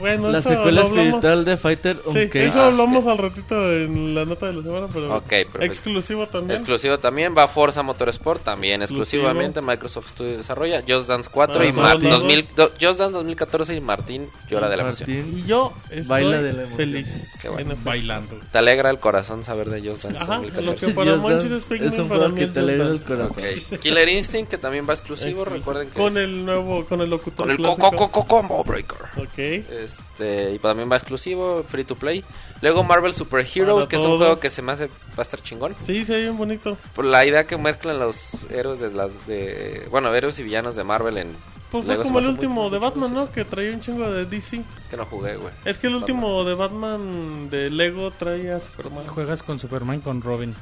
bueno, 0.00 0.30
La 0.30 0.42
secuela 0.42 0.82
lo 0.82 0.86
espiritual 0.88 1.44
de 1.44 1.56
Fighter 1.56 1.96
Sí, 2.12 2.28
eso 2.38 2.60
Ah, 2.60 2.66
hablamos 2.68 3.06
al 3.06 3.18
ratito 3.18 3.72
en 3.72 4.14
la 4.14 4.24
nota 4.24 4.46
de 4.46 4.52
la 4.54 4.62
semana, 4.62 4.86
pero 4.92 5.16
Ok, 5.16 5.28
perfecto. 5.28 5.62
exclusivo 5.62 6.26
también. 6.26 6.52
Exclusivo 6.58 6.98
también, 6.98 7.34
va 7.36 7.48
Forza 7.48 7.82
Motorsport, 7.82 8.42
también 8.44 8.82
Exclusivo. 8.82 9.22
exclusivamente, 9.22 9.60
Microsoft 9.60 10.10
Studio 10.10 10.36
desarrolla, 10.36 10.82
Just 10.86 11.08
Dance 11.08 11.28
4 11.32 11.54
Para 11.56 11.68
y 11.68 11.72
todos 11.72 11.82
Mar- 11.84 12.02
lados. 12.02 12.20
2000 12.20 12.46
do- 12.56 12.70
Just 12.80 12.98
Dance 13.00 13.12
2014 13.12 13.74
y 13.74 13.80
Martín 13.80 14.28
llora 14.50 14.68
de 14.68 14.76
la 14.76 14.82
emoción. 14.84 15.10
Martín. 15.10 15.38
y 15.38 15.46
yo 15.48 15.72
estoy 15.90 16.02
Baila 16.06 16.42
de 16.42 16.52
la 16.52 16.58
emoción. 16.62 16.76
feliz. 16.76 17.28
Qué 17.40 17.48
bueno. 17.48 17.74
Bailando. 17.84 18.36
Te 18.52 18.58
alegra 18.58 18.90
el 18.90 18.98
corazón 18.98 19.42
saber 19.44 19.70
de 19.70 19.80
Just 19.88 20.04
Dance 20.04 20.22
Ajá, 20.22 20.36
lo 20.38 20.42
2014. 20.42 20.86
que 20.86 20.92
para 20.92 21.16
Monchis 21.16 21.50
Dance 21.50 21.86
es 21.86 21.98
un 21.98 22.08
para 22.08 22.34
que 22.34 22.46
te 22.46 22.60
alegra 22.60 22.86
el 22.88 23.00
corazón. 23.02 23.42
Killer 23.80 24.08
Instinct, 24.08 24.50
que 24.50 24.58
también 24.58 24.86
va 24.88 24.92
exclusivo, 24.94 25.44
recuerden 25.44 25.88
que... 25.88 25.94
Con 25.98 26.16
el 26.18 26.44
nuevo, 26.44 26.84
con 26.84 27.00
el 27.00 27.10
locutor 27.10 27.46
con 27.46 27.50
el 27.50 27.56
Coco 27.58 28.24
Combo 28.26 28.64
Breaker. 28.64 28.98
Ok. 29.16 29.38
Este, 29.38 30.52
y 30.54 30.58
también 30.58 30.90
va 30.90 30.96
exclusivo, 30.96 31.64
free 31.68 31.84
to 31.84 31.94
play. 31.96 32.24
Luego 32.60 32.82
Marvel 32.84 33.12
Super 33.14 33.40
Heroes, 33.46 33.86
Para 33.86 33.88
que 33.88 33.96
es 33.96 34.02
un 34.02 34.08
todos. 34.08 34.18
juego 34.18 34.40
que 34.40 34.50
se 34.50 34.62
me 34.62 34.72
hace 34.72 34.86
va 34.86 34.90
a 35.18 35.22
estar 35.22 35.40
chingón. 35.42 35.74
Sí, 35.84 36.04
se 36.04 36.12
ve 36.14 36.22
bien 36.22 36.36
bonito. 36.36 36.76
Por 36.94 37.04
la 37.04 37.24
idea 37.24 37.46
que 37.46 37.56
mezclan 37.56 37.98
los 37.98 38.30
héroes 38.50 38.80
de 38.80 38.90
las 38.92 39.26
de 39.26 39.86
bueno, 39.90 40.14
héroes 40.14 40.38
y 40.38 40.42
villanos 40.42 40.76
de 40.76 40.84
Marvel 40.84 41.18
en 41.18 41.36
Pues 41.70 41.84
fue 41.86 41.96
como 42.02 42.18
el 42.18 42.28
último 42.28 42.62
muy 42.64 42.70
de 42.72 42.78
Batman, 42.78 43.08
sí. 43.10 43.14
¿no? 43.14 43.30
Que 43.32 43.44
traía 43.44 43.72
un 43.72 43.80
chingo 43.80 44.10
de 44.10 44.24
DC. 44.26 44.62
es 44.80 44.88
que 44.88 44.96
no 44.96 45.04
jugué, 45.06 45.36
güey. 45.36 45.52
Es 45.64 45.78
que 45.78 45.86
el 45.86 45.94
último 45.96 46.44
de 46.44 46.54
Batman 46.54 47.48
de 47.50 47.70
Lego 47.70 48.10
traía 48.10 48.58
Superman. 48.60 49.06
Juegas 49.06 49.42
con 49.42 49.58
Superman 49.58 50.00
con 50.00 50.20
Robin. 50.22 50.54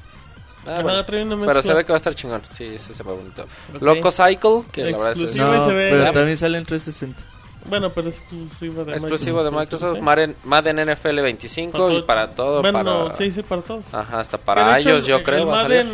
Ah, 0.69 0.83
bueno. 0.83 1.05
Pero 1.47 1.63
se 1.63 1.73
ve 1.73 1.85
que 1.85 1.93
va 1.93 1.97
a 1.97 1.99
estar 1.99 2.15
chingón. 2.17 2.43
Sí, 2.53 2.65
ese 2.65 2.93
se 2.93 3.03
ve 3.05 3.13
bonito. 3.13 3.43
Ok. 3.75 3.83
Loco 3.83 4.11
Cycle, 4.11 4.63
que 4.73 4.91
la 4.91 4.99
verdad 4.99 5.13
es, 5.13 5.31
Sí, 5.31 5.39
No, 5.39 5.69
se 5.69 5.73
ve- 5.75 5.91
pero 5.93 6.13
también 6.13 6.37
sale 6.37 6.59
en 6.59 6.65
360. 6.65 7.23
Bueno, 7.69 7.91
pero 7.91 8.09
es 8.09 8.17
exclusivo 8.19 8.85
de 8.85 8.93
exclusivo 8.93 9.43
de 9.45 9.51
Microsoft. 9.51 9.97
¿sí? 9.99 10.03
Madden, 10.05 10.37
Madden 10.45 10.79
NFL 10.93 11.21
25 11.21 11.79
Para 11.79 11.95
y 11.95 12.03
para 12.03 12.31
todo. 12.31 12.63
Bueno, 12.63 13.05
para, 13.05 13.17
sí, 13.17 13.31
sí, 13.31 13.43
para 13.43 13.63
todos. 13.63 13.85
Ajá, 13.93 14.21
hasta 14.21 14.39
para 14.39 14.79
ellos, 14.79 15.07
yo 15.07 15.17
el- 15.17 15.23
creo. 15.25 15.41
El 15.43 15.49
va 15.49 15.59
a 15.61 15.63
salir. 15.63 15.87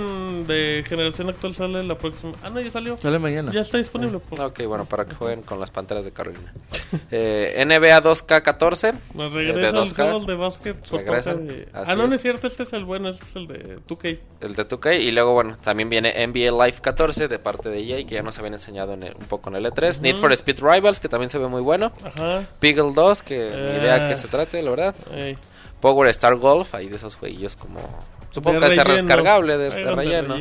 De 0.47 0.85
generación 0.87 1.29
actual 1.29 1.55
sale 1.55 1.83
la 1.85 1.97
próxima. 1.97 2.33
Ah, 2.43 2.51
no, 2.51 2.61
ya 2.61 2.71
salió. 2.71 2.97
Sale 2.99 3.19
mañana. 3.19 3.53
Ya 3.53 3.61
está 3.63 3.79
disponible. 3.79 4.19
pues. 4.19 4.41
Ok, 4.41 4.63
bueno, 4.67 4.85
para 4.85 5.05
que 5.05 5.15
jueguen 5.15 5.43
con 5.43 5.59
las 5.61 5.71
panteras 5.71 6.05
de 6.05 6.13
Carolina. 6.13 6.53
Eh, 7.11 7.63
NBA 7.67 8.03
2K14. 8.03 8.95
Nos 9.15 9.33
de 9.33 9.39
regresa 9.39 9.69
el 9.69 9.75
2K. 9.75 9.95
juego 9.95 10.21
de 10.27 10.35
básquet 10.35 10.77
por 10.89 11.01
de... 11.05 11.69
Ah, 11.73 11.95
no, 11.97 12.07
no 12.09 12.15
es. 12.15 12.21
cierto, 12.23 12.47
este 12.47 12.63
es 12.65 12.73
el 12.73 12.85
bueno, 12.85 13.09
este 13.11 13.25
es 13.25 13.37
el 13.37 13.47
de 13.47 13.79
2K. 13.89 14.19
El 14.41 14.55
de 14.55 14.69
2K. 14.69 15.01
Y 15.01 15.11
luego, 15.11 15.33
bueno, 15.35 15.57
también 15.63 15.89
viene 15.89 16.13
NBA 16.27 16.51
Live 16.67 16.79
14 16.81 17.29
de 17.29 17.39
parte 17.39 17.69
de 17.69 17.79
EA, 17.81 18.07
que 18.07 18.15
ya 18.15 18.23
nos 18.23 18.39
habían 18.39 18.55
enseñado 18.55 18.95
en 18.95 19.03
el- 19.05 19.15
un 19.15 19.27
poco 19.27 19.51
en 19.51 19.57
el 19.57 19.67
E3. 19.67 20.01
Need 20.01 20.17
for 20.17 20.33
Speed 20.33 20.61
Rivals, 20.61 21.01
que 21.01 21.09
también 21.09 21.31
se 21.31 21.39
ve 21.39 21.47
muy 21.49 21.63
bueno. 21.63 21.93
Ajá. 22.05 22.43
Piggle 22.61 22.93
2, 22.95 23.23
que 23.23 23.37
ni 23.39 23.81
idea 23.83 24.05
Eh. 24.07 24.09
que 24.09 24.17
se 24.17 24.29
trate, 24.29 24.63
la 24.63 24.71
verdad. 24.71 24.95
Ey. 25.15 25.37
Power 25.81 26.09
Star 26.11 26.37
Golf, 26.37 26.75
ahí 26.75 26.89
de 26.89 26.97
esos 26.97 27.15
jueguillos 27.17 27.57
como... 27.57 27.81
Supongo 28.33 28.61
De 28.61 28.67
que 28.69 28.73
es 28.73 28.79
relleno. 28.79 28.95
descargable, 28.97 29.59
de, 29.59 29.71
de 29.71 29.81
Hagan 29.83 29.97
relleno. 29.97 30.37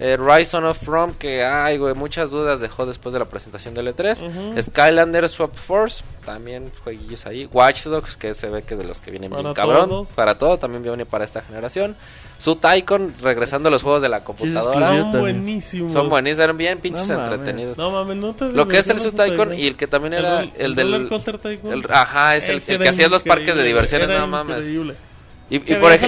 Eh, 0.00 0.16
Rise 0.16 0.56
on 0.56 0.64
of 0.64 0.82
Rome, 0.88 1.14
que 1.16 1.44
ay, 1.44 1.78
güey, 1.78 1.94
muchas 1.94 2.32
dudas 2.32 2.60
dejó 2.60 2.84
después 2.84 3.12
de 3.12 3.20
la 3.20 3.26
presentación 3.26 3.74
del 3.74 3.86
E3. 3.94 4.26
Ujú. 4.52 4.60
Skylander 4.60 5.28
Swap 5.28 5.54
Force, 5.54 6.02
también 6.24 6.72
jueguillos 6.82 7.24
ahí. 7.26 7.48
Watch 7.52 7.84
Dogs, 7.84 8.16
que 8.16 8.34
se 8.34 8.48
ve 8.48 8.62
que 8.64 8.74
de 8.74 8.82
los 8.82 9.00
que 9.00 9.12
vienen 9.12 9.30
Para 9.30 9.42
bien 9.42 9.54
cabrón. 9.54 9.88
todos. 9.88 10.08
Para 10.08 10.36
todo, 10.36 10.58
también 10.58 10.82
viene 10.82 11.06
para 11.06 11.24
esta 11.24 11.42
generación. 11.42 11.94
Su 12.38 12.58
Icon, 12.76 13.14
regresando 13.22 13.68
a 13.68 13.70
los 13.70 13.84
juegos 13.84 14.02
de 14.02 14.08
la 14.08 14.20
computadora. 14.24 14.88
Son 14.88 15.12
buenísimos. 15.12 15.92
Son 15.92 16.08
buenísimos, 16.08 16.40
eran 16.40 16.56
bien 16.58 16.78
pinches 16.80 17.08
No 17.08 17.22
entretenidos. 17.22 17.78
No 17.78 17.92
mames, 17.92 18.16
no 18.16 18.34
te 18.34 18.46
Lo 18.50 18.66
que 18.66 18.78
es 18.78 18.88
el 18.90 18.98
Icon 18.98 19.52
ahí, 19.52 19.62
y 19.62 19.66
el 19.68 19.76
que 19.76 19.86
también 19.86 20.14
El 20.14 20.24
era 20.24 20.40
rol- 20.42 20.50
el, 20.56 20.64
el 20.66 20.74
del... 20.74 21.08
tycoon. 21.40 21.72
el- 21.72 21.86
ajá, 21.88 22.34
es 22.34 22.48
el, 22.48 22.56
el 22.56 22.62
que 22.64 22.74
era 22.74 22.90
hacías 22.90 23.10
los 23.12 23.22
parques 23.22 23.54
de 23.54 23.62
diversiones, 23.62 24.08
era 24.08 24.18
no 24.18 24.26
mames. 24.26 24.58
increíble. 24.58 24.96
Y, 25.50 25.56
y 25.56 25.60
Que 25.60 25.76
por, 25.76 25.92
ej- 25.92 26.00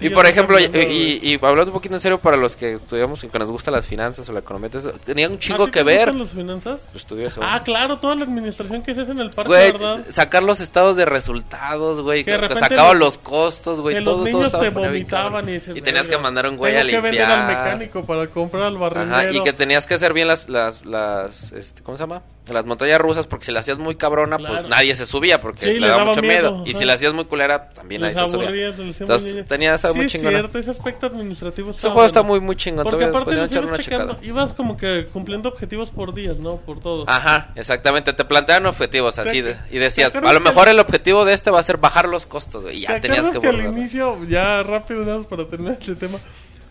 y 0.00 0.26
ejemplo, 0.26 0.58
y, 0.58 1.20
y- 1.22 1.34
hablando 1.40 1.66
un 1.66 1.72
poquito 1.72 1.94
en 1.94 2.00
serio 2.00 2.18
para 2.18 2.36
los 2.36 2.56
que 2.56 2.72
estudiamos 2.74 3.22
y 3.22 3.28
que 3.28 3.38
nos 3.38 3.50
gustan 3.50 3.74
las 3.74 3.86
finanzas 3.86 4.28
o 4.28 4.32
la 4.32 4.40
economía, 4.40 4.70
todo 4.70 4.78
eso, 4.90 4.98
tenía 5.04 5.28
un 5.28 5.34
¿A 5.34 5.38
chingo 5.38 5.66
ti 5.66 5.70
que 5.70 5.84
te 5.84 5.92
gustan 5.94 6.06
ver. 6.06 6.14
las 6.20 6.30
finanzas? 6.30 6.88
Pues. 6.92 7.38
Ah, 7.40 7.62
claro, 7.64 7.98
toda 7.98 8.16
la 8.16 8.24
administración 8.24 8.82
que 8.82 8.94
se 8.94 9.02
hace 9.02 9.12
en 9.12 9.20
el 9.20 9.30
parque, 9.30 9.48
Güey, 9.50 9.72
¿verdad? 9.72 10.04
sacar 10.10 10.42
los 10.42 10.60
estados 10.60 10.96
de 10.96 11.04
resultados, 11.04 12.00
güey. 12.00 12.24
Que 12.24 12.38
Que, 12.38 12.56
sacaban 12.56 12.98
los- 12.98 13.18
costos, 13.18 13.80
güey. 13.80 13.96
que 13.96 14.02
todo, 14.02 14.18
los 14.24 14.30
todo 14.30 14.38
niños 14.40 14.46
estaba 14.46 14.64
te 14.64 14.70
bien 14.70 14.88
vomitaban 14.90 15.48
y 15.48 15.80
tenías 15.80 16.04
que 16.06 16.10
"Verga, 16.10 16.22
mandar 16.22 16.46
a 16.46 16.50
un 16.50 16.56
güey 16.56 16.74
a 16.74 16.78
que 16.80 16.84
limpiar. 16.84 17.02
vender 17.02 17.22
al 17.30 17.46
mecánico 17.46 18.04
para 18.04 18.26
comprar 18.26 18.64
al 18.64 18.78
barrendero. 18.78 19.16
Ajá, 19.16 19.30
y 19.30 19.42
que 19.44 19.52
tenías 19.52 19.86
que 19.86 19.94
hacer 19.94 20.12
bien 20.12 20.26
las, 20.26 20.48
las, 20.48 20.84
las 20.84 21.52
este, 21.52 21.82
¿cómo 21.82 21.96
se 21.96 22.02
llama? 22.02 22.22
Las 22.50 22.66
montañas 22.66 23.00
rusas, 23.00 23.28
porque 23.28 23.44
si 23.46 23.52
la 23.52 23.60
hacías 23.60 23.78
muy 23.78 23.94
cabrona, 23.94 24.36
pues 24.36 24.68
nadie 24.68 24.96
se 24.96 25.06
subía, 25.06 25.38
porque 25.40 25.60
Sí, 25.60 25.66
le 25.78 25.86
daba 25.86 25.98
daba 26.00 26.04
mucho 26.06 26.22
miedo. 26.22 26.50
miedo, 26.56 26.64
Y 26.66 26.74
si 26.74 26.84
la 26.84 26.94
hacías 26.94 27.12
muy 27.14 27.24
culera, 27.26 27.70
también 27.70 28.02
Les 28.02 28.16
nadie 28.16 28.30
se 28.30 28.32
subía. 28.36 28.66
Entonces, 28.98 29.46
tenía, 29.46 29.74
estaba 29.74 29.92
sí, 29.92 29.98
muy 29.98 30.06
es 30.06 30.12
chingona. 30.12 30.38
cierto, 30.38 30.58
ese 30.58 30.70
aspecto 30.72 31.06
administrativo 31.06 31.70
Ese 31.70 31.88
juego 31.88 32.04
está 32.04 32.22
muy, 32.22 32.40
muy 32.40 32.56
chingón. 32.56 32.82
Porque 32.84 33.04
aparte 33.04 33.32
ibas 33.34 33.50
checando, 33.78 34.18
ibas 34.22 34.52
como 34.54 34.76
que 34.76 35.06
cumpliendo 35.12 35.50
objetivos 35.50 35.90
por 35.90 36.12
días, 36.14 36.36
¿no? 36.38 36.56
Por 36.56 36.80
todo. 36.80 37.04
Ajá, 37.08 37.52
exactamente. 37.54 38.12
Te 38.12 38.24
plantean 38.24 38.66
objetivos 38.66 39.20
así 39.20 39.40
¿Te- 39.40 39.50
de- 39.54 39.56
y 39.70 39.78
decías, 39.78 40.12
a 40.12 40.32
lo 40.32 40.40
mejor 40.40 40.68
el 40.68 40.80
objetivo 40.80 41.24
de 41.24 41.34
este 41.34 41.50
va 41.52 41.60
a 41.60 41.62
ser 41.62 41.76
bajar 41.76 42.08
los 42.08 42.26
costos. 42.26 42.64
Y 42.64 42.68
¿Te 42.68 42.80
ya 42.80 43.00
tenías 43.00 43.28
que 43.28 43.38
que, 43.40 43.46
al 43.48 43.60
inicio, 43.60 44.18
ya 44.28 44.62
rápido, 44.64 45.22
para 45.28 45.44
terminar 45.46 45.76
este 45.80 45.94
tema, 45.94 46.18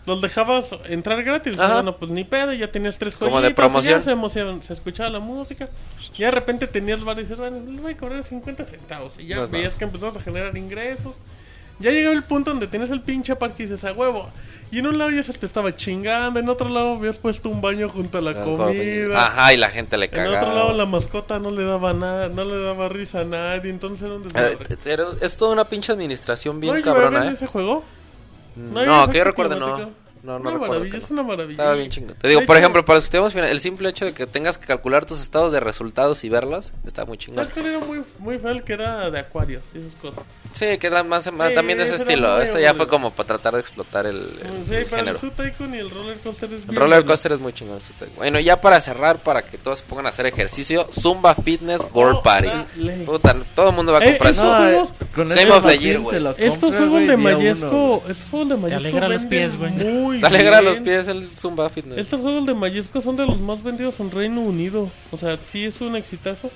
los 0.06 0.20
dejabas 0.20 0.66
entrar 0.88 1.22
gratis? 1.22 1.58
Ajá. 1.58 1.74
Bueno, 1.74 1.96
pues 1.96 2.10
ni 2.10 2.24
pedo, 2.24 2.52
ya 2.52 2.70
tenías 2.70 2.98
tres 2.98 3.16
Como 3.16 3.32
jueguitos. 3.32 3.50
de 3.50 3.54
promoción. 3.54 4.02
se, 4.02 4.10
emocionaban, 4.10 4.62
se 4.62 4.72
escuchaba 4.72 5.10
la 5.10 5.20
música. 5.20 5.68
Y 6.16 6.22
de 6.22 6.30
repente 6.30 6.66
tenías 6.66 6.98
el 6.98 7.04
bar 7.04 7.18
y 7.18 7.22
dices, 7.22 7.38
bueno, 7.38 7.58
le 7.70 7.80
voy 7.80 7.92
a 7.92 7.96
cobrar 7.96 8.22
50 8.24 8.64
centavos. 8.64 9.18
Y 9.18 9.26
ya 9.26 9.36
No 9.36 9.48
veías 9.48 9.72
nada. 9.72 9.78
que 9.78 9.84
empezabas 9.84 10.16
a 10.16 10.20
generar 10.20 10.56
ingresos. 10.56 11.16
Ya 11.78 11.90
llegaba 11.90 12.14
el 12.14 12.22
punto 12.22 12.50
donde 12.50 12.66
tienes 12.66 12.90
el 12.90 13.00
pinche 13.00 13.34
parque 13.36 13.62
y 13.62 13.66
dices, 13.66 13.82
a 13.84 13.92
huevo. 13.92 14.28
Y 14.70 14.78
en 14.78 14.86
un 14.86 14.98
lado 14.98 15.10
ya 15.10 15.22
se 15.22 15.32
te 15.34 15.44
estaba 15.46 15.74
chingando, 15.74 16.38
en 16.40 16.48
otro 16.48 16.68
lado 16.68 16.94
habías 16.94 17.16
puesto 17.18 17.48
un 17.50 17.60
baño 17.60 17.88
junto 17.88 18.18
a 18.18 18.20
la 18.20 18.34
comida. 18.42 19.26
Ajá, 19.26 19.52
y 19.52 19.56
la 19.58 19.68
gente 19.68 19.98
le 19.98 20.06
En 20.06 20.10
cagaba. 20.12 20.38
otro 20.38 20.54
lado 20.54 20.72
la 20.72 20.86
mascota 20.86 21.38
no 21.38 21.50
le 21.50 21.64
daba 21.64 21.92
nada, 21.92 22.28
no 22.28 22.44
le 22.44 22.58
daba 22.58 22.88
risa 22.88 23.20
a 23.20 23.24
nadie, 23.24 23.68
entonces 23.70 24.02
era 24.06 24.14
un 24.14 24.22
Eh, 24.34 24.56
desmadre. 24.68 25.26
es 25.26 25.36
toda 25.36 25.52
una 25.52 25.64
pinche 25.64 25.92
administración 25.92 26.58
bien 26.60 26.72
¿No 26.74 26.80
llueve 26.80 26.92
cabrona, 27.00 27.22
en 27.26 27.30
¿eh? 27.32 27.34
ese 27.34 27.46
juego? 27.46 27.84
No, 28.56 28.80
hay 28.80 28.86
que 28.86 29.18
yo 29.18 29.22
efecto 29.22 29.24
recuerde, 29.24 29.58
no. 29.58 30.01
No, 30.22 30.38
no 30.38 30.50
una 30.50 30.58
maravilla, 30.68 30.98
es 30.98 31.10
una 31.10 31.22
maravilla. 31.24 31.50
Estaba 31.52 31.74
bien 31.74 31.90
chingón. 31.90 32.14
Te 32.16 32.28
digo, 32.28 32.40
De 32.42 32.46
por 32.46 32.56
hecho, 32.56 32.60
ejemplo, 32.62 32.84
para 32.84 32.96
los 32.98 33.04
que 33.04 33.10
tenemos 33.10 33.32
final, 33.32 33.48
el 33.48 33.60
simple 33.60 33.88
hecho 33.88 34.04
de 34.04 34.12
que 34.14 34.26
tengas 34.26 34.56
que 34.56 34.66
calcular 34.66 35.04
tus 35.04 35.20
estados 35.20 35.50
de 35.50 35.58
resultados 35.58 36.22
y 36.22 36.28
verlos, 36.28 36.72
está 36.86 37.04
muy 37.04 37.18
chingón. 37.18 37.38
¿Sabes 37.44 37.52
cuál 37.52 37.66
era 37.66 37.78
muy, 37.80 38.02
muy 38.20 38.38
feo? 38.38 38.50
El 38.52 38.62
que 38.62 38.74
era 38.74 39.10
de 39.10 39.18
acuarios 39.18 39.62
y 39.74 39.78
esas 39.78 39.96
cosas. 39.96 40.22
Sí, 40.52 40.78
que 40.78 40.86
era 40.86 41.02
más, 41.02 41.32
más 41.32 41.48
Sí, 41.48 41.54
también 41.56 41.78
de 41.78 41.84
ese 41.84 41.96
estilo. 41.96 42.40
Eso 42.40 42.58
ya 42.60 42.72
fue 42.74 42.86
como 42.86 43.10
para 43.10 43.26
tratar 43.26 43.54
de 43.54 43.60
explotar 43.60 44.06
el, 44.06 44.16
el- 44.16 44.66
Sí, 44.68 44.74
el 44.74 44.86
género. 44.86 45.18
el 45.20 45.74
y 45.74 45.78
el 45.78 45.90
Roller 45.90 46.16
Coaster 46.18 46.52
es 46.54 46.60
El 46.68 46.76
roller 46.76 46.88
bueno. 47.00 47.06
coaster 47.06 47.32
es 47.32 47.40
muy 47.40 47.52
chingón. 47.52 47.78
te- 47.98 48.06
Bueno, 48.16 48.38
ya 48.38 48.60
para 48.60 48.80
cerrar, 48.80 49.22
para 49.24 49.42
que 49.42 49.58
todos 49.58 49.78
se 49.80 49.84
pongan 49.86 50.06
a 50.06 50.10
hacer 50.10 50.26
ejercicio, 50.26 50.86
Zumba 50.92 51.34
Fitness 51.34 51.82
Gold 51.92 52.18
Oh, 52.18 52.22
Party. 52.22 52.48
Puta, 53.04 53.36
todo 53.56 53.70
el 53.70 53.74
mundo 53.74 53.92
va 53.92 53.98
a 53.98 54.04
Eh, 54.04 54.10
comprar 54.18 54.30
estos 54.30 54.44
esto. 54.46 54.58
No, 54.58 54.68
eh, 54.68 54.72
juegos- 54.72 54.92
con 55.14 55.28
Game 55.30 55.50
of 55.50 55.66
the 55.66 55.78
Year, 55.78 55.98
güey. 56.00 56.16
Estos 56.38 56.74
juegos 56.74 57.06
de 57.08 57.16
Mayesco, 57.16 58.02
estos 58.08 58.30
juegos 58.30 58.48
de 58.50 58.56
Mayesco 58.56 58.80
alegra 58.88 59.08
los 59.08 59.24
pies, 59.26 59.56
güey. 59.58 60.11
Muy 60.12 60.20
Te 60.20 60.26
alegra 60.26 60.60
bien. 60.60 60.72
los 60.72 60.80
pies 60.80 61.08
el 61.08 61.28
Zumba 61.30 61.68
Fitness. 61.70 61.98
Estos 61.98 62.20
juegos 62.20 62.46
de 62.46 62.54
Mayesco 62.54 63.00
son 63.00 63.16
de 63.16 63.26
los 63.26 63.38
más 63.40 63.62
vendidos 63.62 63.98
en 64.00 64.10
Reino 64.10 64.40
Unido. 64.40 64.90
O 65.10 65.16
sea, 65.16 65.38
sí 65.46 65.64
es 65.64 65.80
un 65.80 65.96
exitazo. 65.96 66.50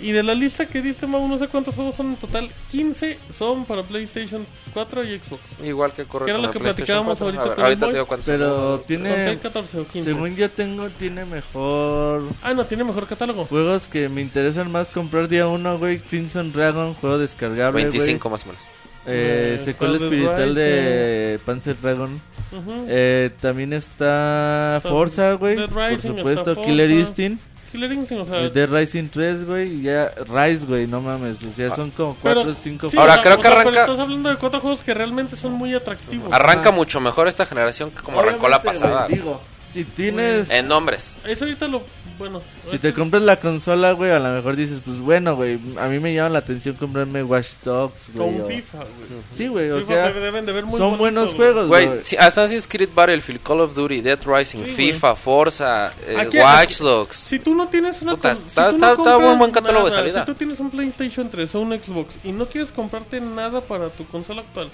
Y 0.00 0.12
de 0.12 0.22
la 0.22 0.32
lista 0.32 0.64
que 0.66 0.80
dice 0.80 1.08
Mau, 1.08 1.26
no 1.26 1.38
sé 1.38 1.48
cuántos 1.48 1.74
juegos 1.74 1.96
son 1.96 2.10
en 2.10 2.16
total. 2.16 2.48
15 2.70 3.18
son 3.32 3.64
para 3.64 3.82
PlayStation 3.82 4.46
4 4.72 5.02
y 5.02 5.18
Xbox. 5.18 5.42
Igual 5.64 5.92
que 5.92 6.02
ocurre 6.02 6.26
Que 6.26 6.30
era 6.30 6.38
lo 6.40 6.52
que 6.52 6.60
platicábamos 6.60 7.18
4. 7.18 7.24
ahorita 7.26 7.42
ver, 7.42 7.50
con 7.56 7.58
el 7.58 7.64
ahorita 7.64 7.80
te 7.80 7.86
Boy. 7.86 7.94
digo 7.94 8.06
cuántos 8.06 8.26
Pero 8.26 8.76
son. 8.76 8.82
tiene, 8.86 9.08
Conté 9.08 9.38
14 9.40 9.78
o 9.80 9.88
15. 9.88 10.08
según 10.10 10.36
yo 10.36 10.50
tengo, 10.52 10.88
tiene 10.90 11.24
mejor 11.24 12.22
Ah, 12.42 12.54
no, 12.54 12.64
tiene 12.66 12.84
mejor 12.84 13.08
catálogo. 13.08 13.44
juegos 13.46 13.88
que 13.88 14.08
me 14.08 14.20
interesan 14.20 14.70
más 14.70 14.92
comprar 14.92 15.26
día 15.26 15.48
uno, 15.48 15.78
güey. 15.78 15.98
Crimson 15.98 16.52
Dragon, 16.52 16.94
juego 16.94 17.18
descargable, 17.18 17.80
güey. 17.80 17.90
25 17.90 18.30
más 18.30 18.44
o 18.44 18.46
menos. 18.50 18.62
Eh, 19.08 19.56
Eh, 19.58 19.64
secuela 19.64 19.96
espiritual 19.96 20.54
de 20.54 21.40
Panzer 21.44 21.80
Dragon. 21.80 22.20
Ujú. 22.52 22.84
Eh, 22.88 23.30
también 23.40 23.72
está 23.72 24.80
Forza, 24.82 25.32
güey. 25.34 25.56
Dead 25.56 25.68
Por 25.68 25.82
Rising, 25.82 26.16
supuesto, 26.16 26.56
Killer. 26.62 26.90
Instinct. 26.90 27.42
Killer 27.72 27.92
Instinct, 27.92 28.22
o 28.22 28.24
sea... 28.24 28.48
Dead 28.48 28.68
Rising 28.70 29.08
3, 29.08 29.44
güey. 29.44 29.74
y 29.80 29.82
Ya, 29.82 30.10
Rise, 30.26 30.64
güey, 30.66 30.86
no 30.86 31.00
mames. 31.02 31.42
O 31.44 31.50
sea, 31.52 31.70
son 31.70 31.90
como 31.90 32.16
pero- 32.22 32.36
4 32.42 32.52
o 32.52 32.54
5 32.54 32.88
sí, 32.88 32.96
Ahora, 32.96 33.12
o 33.12 33.14
sea, 33.16 33.22
creo 33.22 33.34
o 33.34 33.36
que 33.40 33.42
pero 33.48 33.60
arranca- 33.60 33.80
Estás 33.82 33.98
hablando 33.98 34.28
de 34.30 34.36
cuatro 34.36 34.60
juegos 34.60 34.80
que 34.82 34.94
realmente 34.94 35.36
son 35.36 35.52
muy 35.52 35.74
atractivos. 35.74 36.32
Arranca 36.32 36.68
Ajá. 36.70 36.72
mucho 36.72 36.98
mejor 37.00 37.28
esta 37.28 37.44
generación 37.44 37.90
que 37.90 38.00
como 38.02 38.20
arrancó 38.20 38.48
la 38.48 38.56
Obviamente, 38.56 38.84
pasada. 38.86 39.06
güey, 39.06 39.18
digo, 39.18 39.42
si 39.74 39.84
tienes. 39.84 40.48
En 40.50 40.66
nombres. 40.66 41.16
Eso 41.26 41.44
ahorita 41.44 41.68
lo... 41.68 41.82
Bueno... 42.18 42.42
Si 42.70 42.78
te 42.78 42.92
compras 42.92 43.22
la 43.22 43.38
consola, 43.40 43.92
güey, 43.92 44.10
a 44.10 44.18
lo 44.18 44.28
mejor 44.30 44.56
dices, 44.56 44.82
pues 44.84 44.98
bueno, 44.98 45.36
güey, 45.36 45.58
a 45.78 45.86
mí 45.86 45.98
me 46.00 46.12
llama 46.12 46.30
la 46.30 46.38
atención 46.40 46.74
comprarme 46.76 47.22
Watch 47.22 47.52
Dogs, 47.64 48.10
Con 48.16 48.26
güey. 48.34 48.40
o- 48.40 48.44
FIFA, 48.44 48.78
güey. 48.78 48.88
Sí, 49.32 49.46
güey, 49.48 49.70
o 49.70 49.76
FIFA 49.80 49.86
sea, 49.94 50.12
se 50.12 50.20
deben 50.20 50.44
de 50.44 50.52
ver 50.52 50.64
muy 50.64 50.72
son 50.72 50.80
bonitos, 50.80 50.98
buenos 50.98 51.24
güey. 51.34 51.36
juegos, 51.36 51.68
Güey, 51.68 51.86
güey. 51.86 51.98
sí, 52.02 52.16
Assassin's 52.18 52.66
Creed 52.66 52.90
Battlefield, 52.94 53.42
Call 53.42 53.60
of 53.60 53.74
Duty, 53.74 54.00
Dead 54.00 54.18
Rising, 54.26 54.64
Sí, 54.64 54.72
FIFA, 54.72 55.16
Forza, 55.16 55.92
eh, 56.06 56.28
Watch 56.34 56.78
Dogs. 56.78 57.16
Si 57.16 57.38
tú 57.38 57.54
no 57.54 57.68
tienes 57.68 58.02
una 58.02 58.16
Puta, 58.16 58.34
con- 58.34 58.42
está- 58.42 58.42
si 58.42 58.48
está- 58.48 58.62
no 58.64 58.70
está 58.76 58.96
compras 58.96 59.32
un 59.32 59.38
buen 59.38 59.50
catálogo 59.52 59.86
de 59.86 59.92
salida. 59.92 60.20
Si 60.20 60.26
tú 60.26 60.34
tienes 60.34 60.60
un 60.60 60.70
PlayStation 60.70 61.30
3 61.30 61.54
o 61.54 61.60
un 61.60 61.72
Xbox 61.72 62.18
y 62.24 62.32
no 62.32 62.46
quieres 62.48 62.72
comprarte 62.72 63.20
nada 63.20 63.60
para 63.60 63.88
tu 63.90 64.04
consola 64.08 64.42
actual 64.42 64.70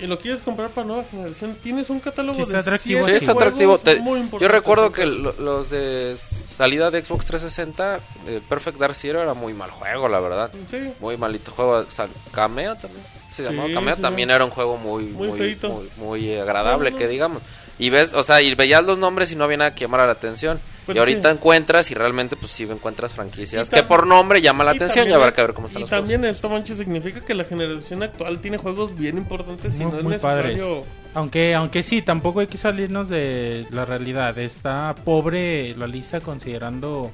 y 0.00 0.06
lo 0.06 0.18
quieres 0.18 0.40
comprar 0.42 0.70
para 0.70 0.86
nueva 0.86 1.04
generación, 1.10 1.56
tienes 1.62 1.90
un 1.90 2.00
catálogo 2.00 2.34
Sí, 2.34 2.42
está 2.42 2.54
de 2.54 2.60
atractivo, 2.60 3.04
Sí, 3.04 3.10
está 3.10 3.26
juegos 3.26 3.42
atractivo. 3.42 3.78
Te- 3.78 3.96
muy 4.00 4.28
yo 4.40 4.48
recuerdo 4.48 4.92
que 4.92 5.06
lo- 5.06 5.32
los 5.38 5.70
de 5.70 6.16
salida 6.46 6.90
de 6.90 7.04
Xbox 7.04 7.24
360, 7.26 8.00
eh, 8.26 8.40
Perfect 8.48 8.78
Dark 8.78 8.94
Zero 8.94 9.22
era 9.22 9.34
muy 9.34 9.52
mal 9.54 9.70
juego, 9.70 10.08
la 10.08 10.20
verdad. 10.20 10.50
Sí. 10.70 10.92
Muy 11.00 11.16
malito 11.16 11.50
juego. 11.52 11.72
O 11.86 11.90
sea, 11.90 12.08
Cameo 12.32 12.74
también. 12.76 13.02
Se 13.30 13.36
Sí, 13.36 13.42
llamaba 13.50 13.68
Cameo. 13.72 13.96
sí. 13.96 14.02
También 14.02 14.30
era 14.30 14.44
un 14.44 14.50
juego 14.50 14.76
muy, 14.76 15.04
Muy 15.04 15.28
muy, 15.28 15.38
feito. 15.38 15.70
muy, 15.70 15.88
muy 15.96 16.34
agradable, 16.36 16.90
No, 16.90 16.94
no. 16.96 16.98
que 16.98 17.08
digamos. 17.08 17.42
Y 17.78 17.90
ves, 17.90 18.12
o 18.14 18.22
sea, 18.22 18.42
y 18.42 18.54
veías 18.54 18.84
los 18.84 18.98
nombres 18.98 19.32
y 19.32 19.36
no 19.36 19.44
había 19.44 19.56
nada 19.56 19.74
que 19.74 19.82
llamara 19.86 20.06
la 20.06 20.12
atención. 20.12 20.60
Pues 20.86 20.96
y 20.96 20.98
ahorita 20.98 21.30
sí. 21.30 21.36
encuentras 21.36 21.90
y 21.90 21.94
realmente 21.94 22.34
pues 22.34 22.50
sí 22.50 22.64
encuentras 22.64 23.12
franquicias 23.14 23.68
Y 23.68 23.70
que 23.70 23.82
por 23.84 24.04
nombre 24.06 24.40
llama 24.42 24.64
la 24.64 24.72
Y 24.72 24.76
atención 24.76 25.08
y 25.08 25.12
habrá 25.12 25.28
es- 25.28 25.34
que 25.34 25.42
ver 25.42 25.54
cómo 25.54 25.68
están 25.68 25.80
Y 25.80 25.82
los 25.82 25.90
juegos. 25.90 26.08
también 26.08 26.24
esto, 26.28 26.48
Monchi, 26.48 26.74
significa 26.74 27.20
que 27.24 27.34
la 27.34 27.44
generación 27.44 28.02
actual 28.02 28.40
tiene 28.40 28.58
juegos 28.58 28.96
bien 28.96 29.16
importantes 29.18 29.78
y 29.78 29.84
no 29.84 29.96
es 29.96 30.02
muy 30.02 30.12
necesario... 30.14 30.84
Aunque, 31.14 31.54
aunque 31.54 31.82
sí, 31.82 32.00
tampoco 32.02 32.40
hay 32.40 32.46
que 32.46 32.56
salirnos 32.58 33.08
de 33.08 33.66
la 33.70 33.84
realidad. 33.84 34.36
Está 34.38 34.94
pobre 35.04 35.74
la 35.76 35.86
lista 35.86 36.20
considerando 36.20 37.10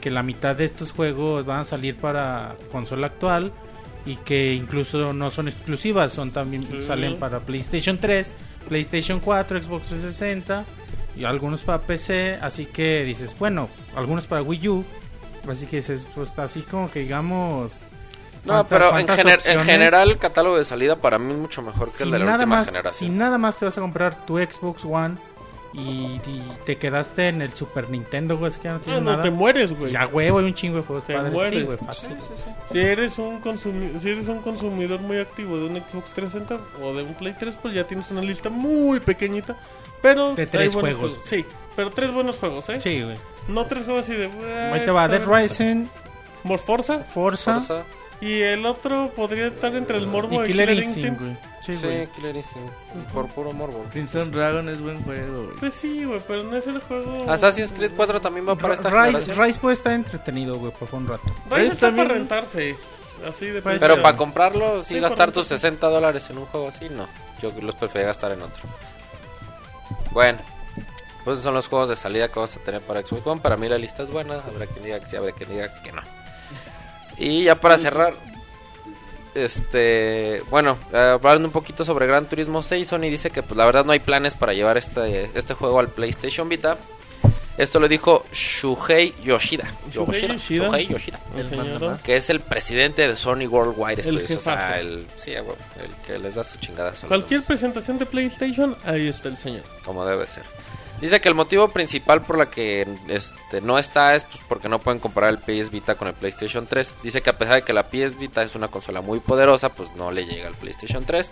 que 0.00 0.10
la 0.10 0.22
mitad 0.22 0.54
de 0.56 0.64
estos 0.64 0.92
juegos 0.92 1.46
van 1.46 1.60
a 1.60 1.64
salir 1.64 1.96
para 1.96 2.56
consola 2.72 3.06
actual 3.06 3.52
y 4.08 4.16
que 4.16 4.54
incluso 4.54 5.12
no 5.12 5.30
son 5.30 5.48
exclusivas, 5.48 6.12
son 6.12 6.30
también 6.30 6.66
Sí. 6.66 6.80
salen 6.82 7.18
para 7.18 7.40
PlayStation 7.40 7.98
3, 7.98 8.34
PlayStation 8.68 9.20
4, 9.20 9.62
Xbox 9.62 9.88
360 9.88 10.64
y 11.16 11.24
algunos 11.24 11.62
para 11.62 11.80
PC, 11.80 12.38
así 12.40 12.64
que 12.66 13.04
dices, 13.04 13.34
bueno, 13.38 13.68
algunos 13.94 14.26
para 14.26 14.42
Wii 14.42 14.68
U, 14.68 14.84
así 15.50 15.66
que 15.66 15.76
dices, 15.76 16.06
pues 16.14 16.30
así 16.38 16.62
como 16.62 16.90
que 16.90 17.00
digamos 17.00 17.72
No, 18.44 18.64
¿cuánta- 18.64 18.68
pero 18.68 18.98
en, 18.98 19.06
gener- 19.08 19.46
en 19.46 19.64
general 19.64 20.10
el 20.10 20.16
catálogo 20.18 20.56
de 20.56 20.64
salida 20.64 20.96
para 20.96 21.18
mí 21.18 21.32
es 21.34 21.38
mucho 21.38 21.60
mejor 21.60 21.86
que 21.90 21.98
si 21.98 22.02
el 22.04 22.10
de 22.12 22.18
la 22.20 22.24
nada 22.24 22.36
última 22.38 22.56
más, 22.56 22.66
generación. 22.66 23.10
Si 23.10 23.14
nada 23.14 23.36
más 23.36 23.58
te 23.58 23.64
vas 23.66 23.76
a 23.76 23.80
comprar 23.80 24.24
tu 24.26 24.38
Xbox 24.38 24.84
One 24.84 25.16
y, 25.74 25.80
y 26.26 26.42
te 26.64 26.76
quedaste 26.78 27.28
en 27.28 27.42
el 27.42 27.52
Super 27.52 27.90
Nintendo, 27.90 28.38
güey, 28.38 28.50
es 28.50 28.58
que 28.58 28.64
ya 28.64 28.72
no 28.72 28.76
Ah, 28.78 28.82
tienes 28.84 29.02
no 29.02 29.10
nada. 29.10 29.22
te 29.22 29.30
mueres, 29.30 29.76
güey. 29.78 29.92
Ya 29.92 30.06
huevo, 30.06 30.38
hay 30.38 30.44
un 30.46 30.54
chingo 30.54 30.76
de 30.78 30.82
juegos 30.82 31.04
Te 31.04 31.14
padres. 31.14 31.32
mueres. 31.32 31.60
Sí, 31.60 31.66
güey, 31.66 31.78
fácil. 31.78 32.16
Si 32.66 32.78
eres 32.80 33.18
un 33.18 33.40
si 34.00 34.08
eres 34.08 34.28
un 34.28 34.40
consumidor 34.40 35.00
muy 35.00 35.18
activo 35.18 35.56
de 35.58 35.64
un 35.66 35.76
Xbox 35.76 36.12
360 36.14 36.58
o 36.82 36.94
de 36.94 37.02
un 37.02 37.14
Play 37.14 37.34
3, 37.38 37.56
pues 37.60 37.74
ya 37.74 37.84
tienes 37.84 38.10
una 38.10 38.22
lista 38.22 38.48
muy 38.50 39.00
pequeñita, 39.00 39.56
pero 40.02 40.34
De 40.34 40.46
tres 40.46 40.72
buenos 40.74 40.98
juegos. 40.98 41.18
Sí, 41.22 41.44
pero 41.76 41.90
tres 41.90 42.12
buenos 42.12 42.36
juegos, 42.36 42.68
¿eh? 42.70 42.80
Sí, 42.80 43.02
güey. 43.02 43.16
No 43.48 43.66
tres 43.66 43.84
juegos 43.84 44.04
así 44.04 44.14
de 44.14 44.24
Ahí 44.72 44.80
te 44.84 44.90
va 44.90 45.04
"Ay, 45.04 45.10
Dead. 45.10 45.26
Rising, 45.26 45.86
Forza 46.44 47.00
Forza, 47.04 47.60
Forza, 47.60 47.82
y 48.20 48.40
el 48.42 48.66
otro 48.66 49.12
podría 49.14 49.46
estar 49.46 49.74
entre 49.76 49.98
el 49.98 50.06
Morbo 50.06 50.42
y 50.44 50.48
y, 50.48 50.52
Killer 50.52 50.68
Killer 50.68 50.84
Instinct, 50.84 51.20
Instinct. 51.20 51.20
güey. 51.20 51.58
Sí, 51.62 51.76
sí, 51.76 51.86
güey. 51.86 52.06
Killer 52.08 52.36
Instinct, 52.36 52.72
por 53.12 53.28
puro 53.28 53.52
morbo. 53.52 53.84
Crimson 53.90 54.30
Dragon 54.30 54.68
es 54.68 54.80
buen 54.80 55.02
juego, 55.04 55.44
güey. 55.44 55.56
Pues 55.58 55.74
sí, 55.74 56.04
güey, 56.04 56.20
pero 56.26 56.42
no 56.44 56.56
es 56.56 56.66
el 56.66 56.80
juego. 56.80 57.30
Assassin's 57.30 57.72
Creed 57.72 57.92
4 57.94 58.20
también 58.20 58.48
va 58.48 58.56
para 58.56 58.74
esta 58.74 58.88
Rise, 58.88 59.04
generación. 59.06 59.38
Rise 59.38 59.58
puede 59.60 59.74
estar 59.74 59.92
entretenido, 59.92 60.58
güey, 60.58 60.72
por 60.72 60.88
un 60.94 61.06
rato. 61.06 61.22
Rise 61.50 61.66
Es 61.66 61.72
está 61.74 61.86
también- 61.88 62.06
para 62.08 62.18
rentarse. 62.18 62.76
Así 63.28 63.46
de 63.46 63.60
Pero 63.62 63.78
precio. 63.78 64.02
para 64.02 64.16
comprarlo, 64.16 64.82
sí, 64.84 64.94
Sí, 64.94 65.00
gastar 65.00 65.32
tus 65.32 65.46
ejemplo. 65.46 65.68
60 65.70 65.88
dólares 65.88 66.30
en 66.30 66.38
un 66.38 66.46
juego 66.46 66.68
así, 66.68 66.88
no. 66.88 67.06
Yo 67.42 67.52
los 67.60 67.74
prefería 67.74 68.06
gastar 68.06 68.30
en 68.32 68.42
otro. 68.42 68.62
Bueno, 70.12 70.38
pues 71.24 71.34
esos 71.34 71.44
son 71.44 71.54
los 71.54 71.66
juegos 71.66 71.88
de 71.88 71.96
salida 71.96 72.28
que 72.28 72.34
vamos 72.36 72.56
a 72.56 72.60
tener 72.60 72.80
para 72.80 73.02
Xbox 73.02 73.26
One. 73.26 73.40
Para 73.40 73.56
mí 73.56 73.68
la 73.68 73.76
lista 73.76 74.02
es 74.04 74.10
buena, 74.10 74.34
habrá 74.36 74.66
quien 74.66 74.84
diga 74.84 75.00
que 75.00 75.06
sí, 75.06 75.16
habrá 75.16 75.32
quien 75.32 75.50
diga 75.50 75.82
que 75.82 75.92
no. 75.92 76.02
Y 77.18 77.44
ya 77.44 77.56
para 77.56 77.78
cerrar, 77.78 78.14
este, 79.34 80.42
bueno, 80.50 80.78
eh, 80.92 81.18
hablando 81.22 81.48
un 81.48 81.52
poquito 81.52 81.84
sobre 81.84 82.06
Gran 82.06 82.26
Turismo 82.26 82.62
6, 82.62 82.86
Sony 82.86 83.00
dice 83.02 83.30
que 83.30 83.42
pues 83.42 83.56
la 83.56 83.66
verdad 83.66 83.84
no 83.84 83.92
hay 83.92 83.98
planes 83.98 84.34
para 84.34 84.52
llevar 84.52 84.76
este, 84.76 85.30
este 85.34 85.54
juego 85.54 85.80
al 85.80 85.88
PlayStation 85.88 86.48
Vita. 86.48 86.78
Esto 87.58 87.80
lo 87.80 87.88
dijo 87.88 88.24
Shuhei 88.32 89.12
Yoshida. 89.24 89.64
Shuhei 89.92 90.28
Yoshida. 90.28 90.68
Shuhei 90.68 90.86
Yoshida 90.86 91.18
El 91.36 91.98
que 92.04 92.16
es 92.16 92.30
el 92.30 92.38
presidente 92.38 93.08
de 93.08 93.16
Sony 93.16 93.48
Worldwide 93.48 94.04
Studios, 94.04 94.30
o 94.30 94.40
sea, 94.40 94.56
jefazo. 94.56 94.74
el, 94.78 95.06
sí, 95.16 95.32
el 95.32 95.44
que 96.06 96.18
les 96.20 96.36
da 96.36 96.44
su 96.44 96.56
chingada. 96.58 96.92
Cualquier 97.08 97.42
presentación 97.42 97.98
de 97.98 98.06
PlayStation, 98.06 98.76
ahí 98.84 99.08
está 99.08 99.28
el 99.28 99.38
señor. 99.38 99.62
como 99.84 100.06
debe 100.06 100.24
ser. 100.26 100.44
Dice 101.00 101.20
que 101.20 101.28
el 101.28 101.34
motivo 101.36 101.68
principal 101.68 102.22
por 102.22 102.36
la 102.38 102.46
que 102.50 102.86
este 103.08 103.60
no 103.60 103.78
está 103.78 104.14
es 104.16 104.24
pues, 104.24 104.40
porque 104.48 104.68
no 104.68 104.80
pueden 104.80 104.98
comparar 105.00 105.30
el 105.30 105.38
PS 105.38 105.70
Vita 105.70 105.94
con 105.94 106.08
el 106.08 106.14
PlayStation 106.14 106.66
3. 106.66 106.94
Dice 107.04 107.20
que 107.22 107.30
a 107.30 107.38
pesar 107.38 107.54
de 107.56 107.62
que 107.62 107.72
la 107.72 107.84
PS 107.88 108.18
Vita 108.18 108.42
es 108.42 108.54
una 108.56 108.68
consola 108.68 109.00
muy 109.00 109.20
poderosa, 109.20 109.68
pues 109.68 109.88
no 109.96 110.10
le 110.10 110.26
llega 110.26 110.48
al 110.48 110.54
PlayStation 110.54 111.04
3. 111.04 111.30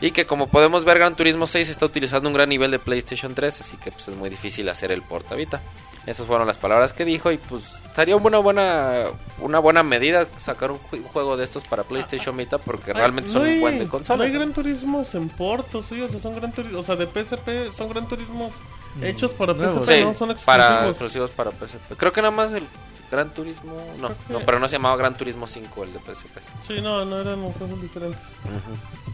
Y 0.00 0.10
que 0.12 0.24
como 0.24 0.48
podemos 0.48 0.84
ver, 0.84 0.98
Gran 0.98 1.14
Turismo 1.14 1.46
6 1.46 1.68
está 1.68 1.86
utilizando 1.86 2.28
un 2.28 2.34
gran 2.34 2.48
nivel 2.48 2.70
de 2.72 2.78
PlayStation 2.80 3.34
3, 3.34 3.60
así 3.60 3.76
que 3.76 3.92
pues 3.92 4.08
es 4.08 4.16
muy 4.16 4.30
difícil 4.30 4.68
hacer 4.68 4.90
el 4.90 5.02
porta 5.02 5.34
Vita. 5.36 5.60
Esas 6.06 6.26
fueron 6.26 6.48
las 6.48 6.58
palabras 6.58 6.92
que 6.92 7.04
dijo 7.04 7.30
y 7.30 7.36
pues 7.38 7.62
sería 7.94 8.16
una 8.16 8.38
buena 8.38 9.04
una 9.38 9.60
buena 9.60 9.84
medida 9.84 10.26
sacar 10.38 10.72
un, 10.72 10.78
ju- 10.80 10.96
un 10.98 11.04
juego 11.04 11.36
de 11.36 11.44
estos 11.44 11.62
para 11.62 11.84
PlayStation 11.84 12.36
Vita 12.36 12.58
porque 12.58 12.90
Ay, 12.90 12.96
realmente 12.96 13.30
son 13.30 13.44
hay- 13.44 13.54
un 13.56 13.60
buen 13.60 13.78
de 13.78 13.84
No 13.84 13.90
consolas. 13.92 14.26
hay 14.26 14.32
¿no? 14.32 14.38
gran 14.40 14.52
turismos 14.52 15.14
en 15.14 15.28
Porto, 15.28 15.84
sí, 15.84 16.00
o 16.00 16.08
sea, 16.08 16.18
son 16.18 16.34
gran 16.34 16.50
turismos, 16.50 16.80
o 16.80 16.84
sea, 16.84 16.96
de 16.96 17.06
PSP 17.06 17.72
son 17.76 17.88
gran 17.90 18.08
turismos 18.08 18.50
hechos 19.00 19.30
para 19.32 19.54
nuevos. 19.54 19.86
PSP, 19.86 19.98
Sí, 19.98 20.04
no 20.04 20.14
son 20.14 20.30
exclusivos. 20.30 20.44
para 20.44 20.88
exclusivos 20.88 21.30
para 21.30 21.50
PSP. 21.50 21.94
Creo 21.96 22.12
que 22.12 22.20
nada 22.20 22.30
más 22.34 22.52
el 22.52 22.64
Gran 23.10 23.30
Turismo, 23.30 23.74
no, 24.00 24.08
que- 24.08 24.32
no, 24.32 24.38
pero 24.40 24.58
no 24.58 24.68
se 24.68 24.76
llamaba 24.76 24.96
Gran 24.96 25.14
Turismo 25.16 25.46
5 25.46 25.84
el 25.84 25.92
de 25.92 25.98
PSP. 26.00 26.38
Sí, 26.66 26.80
no, 26.80 27.04
no 27.04 27.20
eran 27.20 27.42
cosas 27.52 27.80
diferentes. 27.80 28.18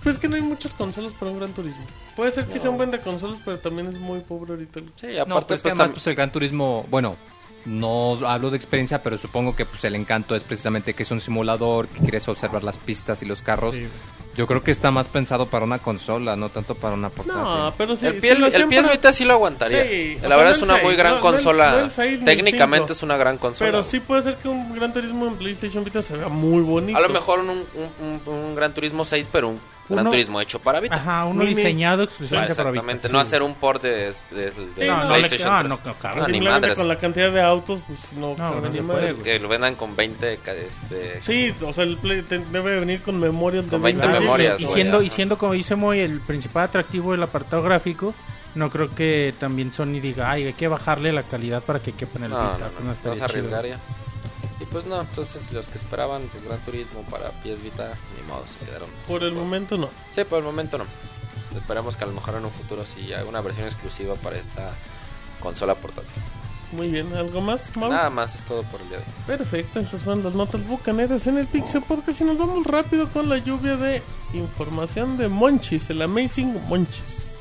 Pues 0.02 0.14
es 0.16 0.20
que 0.20 0.28
no 0.28 0.36
hay 0.36 0.42
muchas 0.42 0.72
consolas 0.72 1.12
para 1.18 1.30
un 1.32 1.38
gran 1.40 1.52
turismo. 1.52 1.84
Puede 2.14 2.30
ser 2.32 2.46
que 2.46 2.60
sea 2.60 2.70
un 2.70 2.76
buen 2.76 2.90
de 2.92 3.00
consolas, 3.00 3.38
pero 3.44 3.58
también 3.58 3.88
es 3.88 3.94
muy 3.94 4.20
pobre 4.20 4.52
ahorita. 4.52 4.78
el- 4.80 4.92
Sí, 4.96 5.06
No, 5.16 5.22
aparte 5.22 5.46
pues 5.48 5.62
que 5.62 5.68
pues, 5.70 5.74
además 5.74 5.90
pues 5.92 6.06
el 6.06 6.14
Gran 6.14 6.30
Turismo, 6.32 6.86
bueno, 6.90 7.16
no 7.64 8.18
hablo 8.26 8.50
de 8.50 8.56
experiencia, 8.56 9.02
pero 9.02 9.18
supongo 9.18 9.54
que 9.56 9.66
pues 9.66 9.84
el 9.84 9.94
encanto 9.96 10.34
es 10.36 10.44
precisamente 10.44 10.94
que 10.94 11.02
es 11.02 11.10
un 11.10 11.20
simulador, 11.20 11.88
que 11.88 11.98
quieres 12.00 12.26
observar 12.28 12.62
las 12.64 12.78
pistas 12.78 13.22
y 13.22 13.26
los 13.26 13.42
carros. 13.42 13.74
Yo 14.38 14.46
creo 14.46 14.62
que 14.62 14.70
está 14.70 14.92
más 14.92 15.08
pensado 15.08 15.46
para 15.46 15.64
una 15.64 15.80
consola, 15.80 16.36
no 16.36 16.48
tanto 16.48 16.76
para 16.76 16.94
una 16.94 17.10
portátil. 17.10 17.42
No, 17.42 17.74
pero 17.76 17.96
sí. 17.96 18.06
el, 18.06 18.20
sí 18.20 18.28
lo 18.28 18.46
el 18.46 18.54
hacían 18.54 18.68
PS 18.70 18.90
Vita 18.92 19.12
sí 19.12 19.24
lo 19.24 19.32
aguantaría. 19.32 19.82
Sí, 19.82 20.16
la 20.22 20.36
verdad 20.36 20.44
no 20.44 20.50
es 20.50 20.56
el 20.58 20.62
una 20.64 20.74
6, 20.74 20.84
muy 20.84 20.94
gran 20.96 21.12
no- 21.14 21.20
no 21.20 21.28
el- 21.28 21.34
consola. 21.34 21.70
no 21.72 21.78
el 21.80 21.90
6 21.90 22.10
ni 22.12 22.18
el 22.18 22.24
Técnicamente 22.24 22.86
5. 22.86 22.92
es 22.92 23.02
una 23.02 23.16
gran 23.16 23.36
consola. 23.38 23.68
Pero 23.70 23.82
sí 23.82 23.98
puede 23.98 24.22
ser 24.22 24.36
que 24.36 24.48
un 24.48 24.72
gran 24.76 24.92
turismo 24.92 25.26
en 25.26 25.34
PlayStation 25.36 25.82
Vita 25.84 26.00
se 26.02 26.16
vea 26.16 26.28
muy 26.28 26.62
bonito. 26.62 26.96
A 26.96 27.00
lo 27.00 27.08
mejor 27.08 27.40
un, 27.40 27.48
un, 27.50 27.64
un- 28.00 28.32
un 28.32 28.54
Gran 28.54 28.72
Turismo 28.72 29.04
6, 29.04 29.28
pero 29.32 29.48
un 29.48 29.60
Gran 29.88 30.00
Uno- 30.02 30.10
Turismo 30.10 30.38
hecho 30.38 30.58
para 30.58 30.80
Vita. 30.80 30.96
Ajá, 30.96 31.24
uno 31.24 31.40
Mini. 31.44 31.54
diseñado 31.54 32.02
Ah, 32.02 32.04
exclusivamente 32.04 32.54
para 32.54 32.70
Vita. 32.70 32.80
exactamente, 32.82 33.08
Sí. 33.08 33.12
no 33.14 33.20
hacer 33.20 33.42
un 33.42 33.54
port 33.54 33.82
de, 33.82 33.88
de- 34.30 34.50
de 34.50 34.50
Sí, 34.76 34.86
No, 34.86 35.02
no 35.04 35.08
PlayStation 35.08 35.48
ah, 35.50 35.58
3. 35.60 35.68
no, 35.70 35.80
no. 35.82 35.94
Ah, 36.02 36.28
ni 36.28 36.40
madres. 36.42 36.76
con 36.78 36.88
la 36.88 36.98
cantidad 36.98 37.32
de 37.32 37.40
autos, 37.40 37.80
pues 37.86 37.98
no, 38.12 38.34
No, 38.36 38.60
no 38.60 38.68
ni 38.68 38.80
madre. 38.82 39.14
Que 39.16 39.38
lo 39.38 39.48
vendan 39.48 39.76
con 39.76 39.96
20 39.96 40.36
ca- 40.44 40.52
este, 40.52 41.22
Sí, 41.22 41.54
o 41.64 41.72
sea, 41.72 41.84
el 41.84 41.96
Play 41.96 42.22
debe 42.28 42.80
venir 42.80 43.00
con 43.00 43.18
memorias 43.18 43.64
Con 43.64 43.80
de 43.80 43.84
20 43.84 44.06
20 44.06 44.26
memorias, 44.28 44.60
y 44.60 44.66
siendo, 44.66 45.02
y 45.02 45.10
siendo 45.10 45.38
como 45.38 45.52
dice 45.52 45.74
Moy 45.74 46.00
el 46.00 46.20
principal 46.20 46.64
atractivo 46.64 47.12
del 47.12 47.22
apartado 47.22 47.62
gráfico 47.62 48.14
no 48.54 48.70
creo 48.70 48.94
que 48.94 49.34
también 49.38 49.72
Sony 49.72 50.00
diga 50.00 50.30
ay 50.30 50.46
hay 50.46 50.52
que 50.52 50.68
bajarle 50.68 51.12
la 51.12 51.22
calidad 51.22 51.62
para 51.62 51.80
que 51.80 51.92
quepa 51.92 52.18
en 52.18 52.24
el 52.24 52.30
No, 52.30 52.52
Vita 52.52 52.70
no, 52.80 52.92
pues 52.92 53.04
no, 53.04 53.22
a 53.22 53.24
arriesgar 53.24 53.66
ya. 53.66 53.78
Y 54.60 54.64
pues 54.64 54.86
no, 54.86 55.00
entonces 55.00 55.52
los 55.52 55.68
que 55.68 55.78
esperaban 55.78 56.22
pues 56.32 56.42
Gran 56.42 56.58
Turismo 56.60 57.02
para 57.02 57.30
PS 57.42 57.62
Vita, 57.62 57.94
ni 58.16 58.26
modo, 58.26 58.44
se 58.46 58.64
quedaron. 58.64 58.90
Por 59.06 59.22
el 59.22 59.32
momento 59.32 59.78
no. 59.78 59.88
Sí, 60.12 60.24
por 60.24 60.38
el 60.38 60.44
momento 60.44 60.78
no. 60.78 60.84
Esperemos 61.56 61.96
que 61.96 62.04
a 62.04 62.06
lo 62.08 62.12
mejor 62.12 62.34
en 62.34 62.44
un 62.44 62.50
futuro 62.50 62.84
sí 62.84 63.12
haya 63.12 63.24
una 63.24 63.40
versión 63.40 63.66
exclusiva 63.66 64.16
para 64.16 64.36
esta 64.36 64.72
consola 65.40 65.74
portátil. 65.76 66.10
Muy 66.72 66.88
bien, 66.88 67.14
¿algo 67.16 67.40
más, 67.40 67.74
Mau? 67.76 67.90
Nada 67.90 68.10
más 68.10 68.34
es 68.34 68.42
todo 68.44 68.62
por 68.64 68.80
el 68.82 68.88
día 68.90 68.98
de 68.98 69.04
hoy. 69.04 69.10
Perfecto, 69.26 69.80
estas 69.80 70.02
fueron 70.02 70.22
las 70.22 70.34
notas 70.34 70.66
bucaneras 70.66 71.26
en 71.26 71.38
el 71.38 71.46
Pixel 71.46 71.82
Podcast 71.82 72.20
y 72.20 72.24
nos 72.24 72.36
vamos 72.36 72.66
rápido 72.66 73.08
con 73.08 73.28
la 73.28 73.38
lluvia 73.38 73.76
de 73.76 74.02
información 74.34 75.16
de 75.16 75.28
Monchis, 75.28 75.88
el 75.88 76.02
Amazing 76.02 76.60
Monchis. 76.68 77.32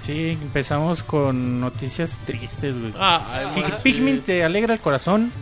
sí 0.00 0.36
empezamos 0.42 1.02
con 1.04 1.60
noticias 1.60 2.16
tristes 2.26 2.76
güey 2.80 2.92
Ah, 2.98 3.44
si 3.48 3.60
Monchis. 3.60 3.80
Pikmin 3.82 4.20
te 4.22 4.42
alegra 4.44 4.74
el 4.74 4.80
corazón 4.80 5.32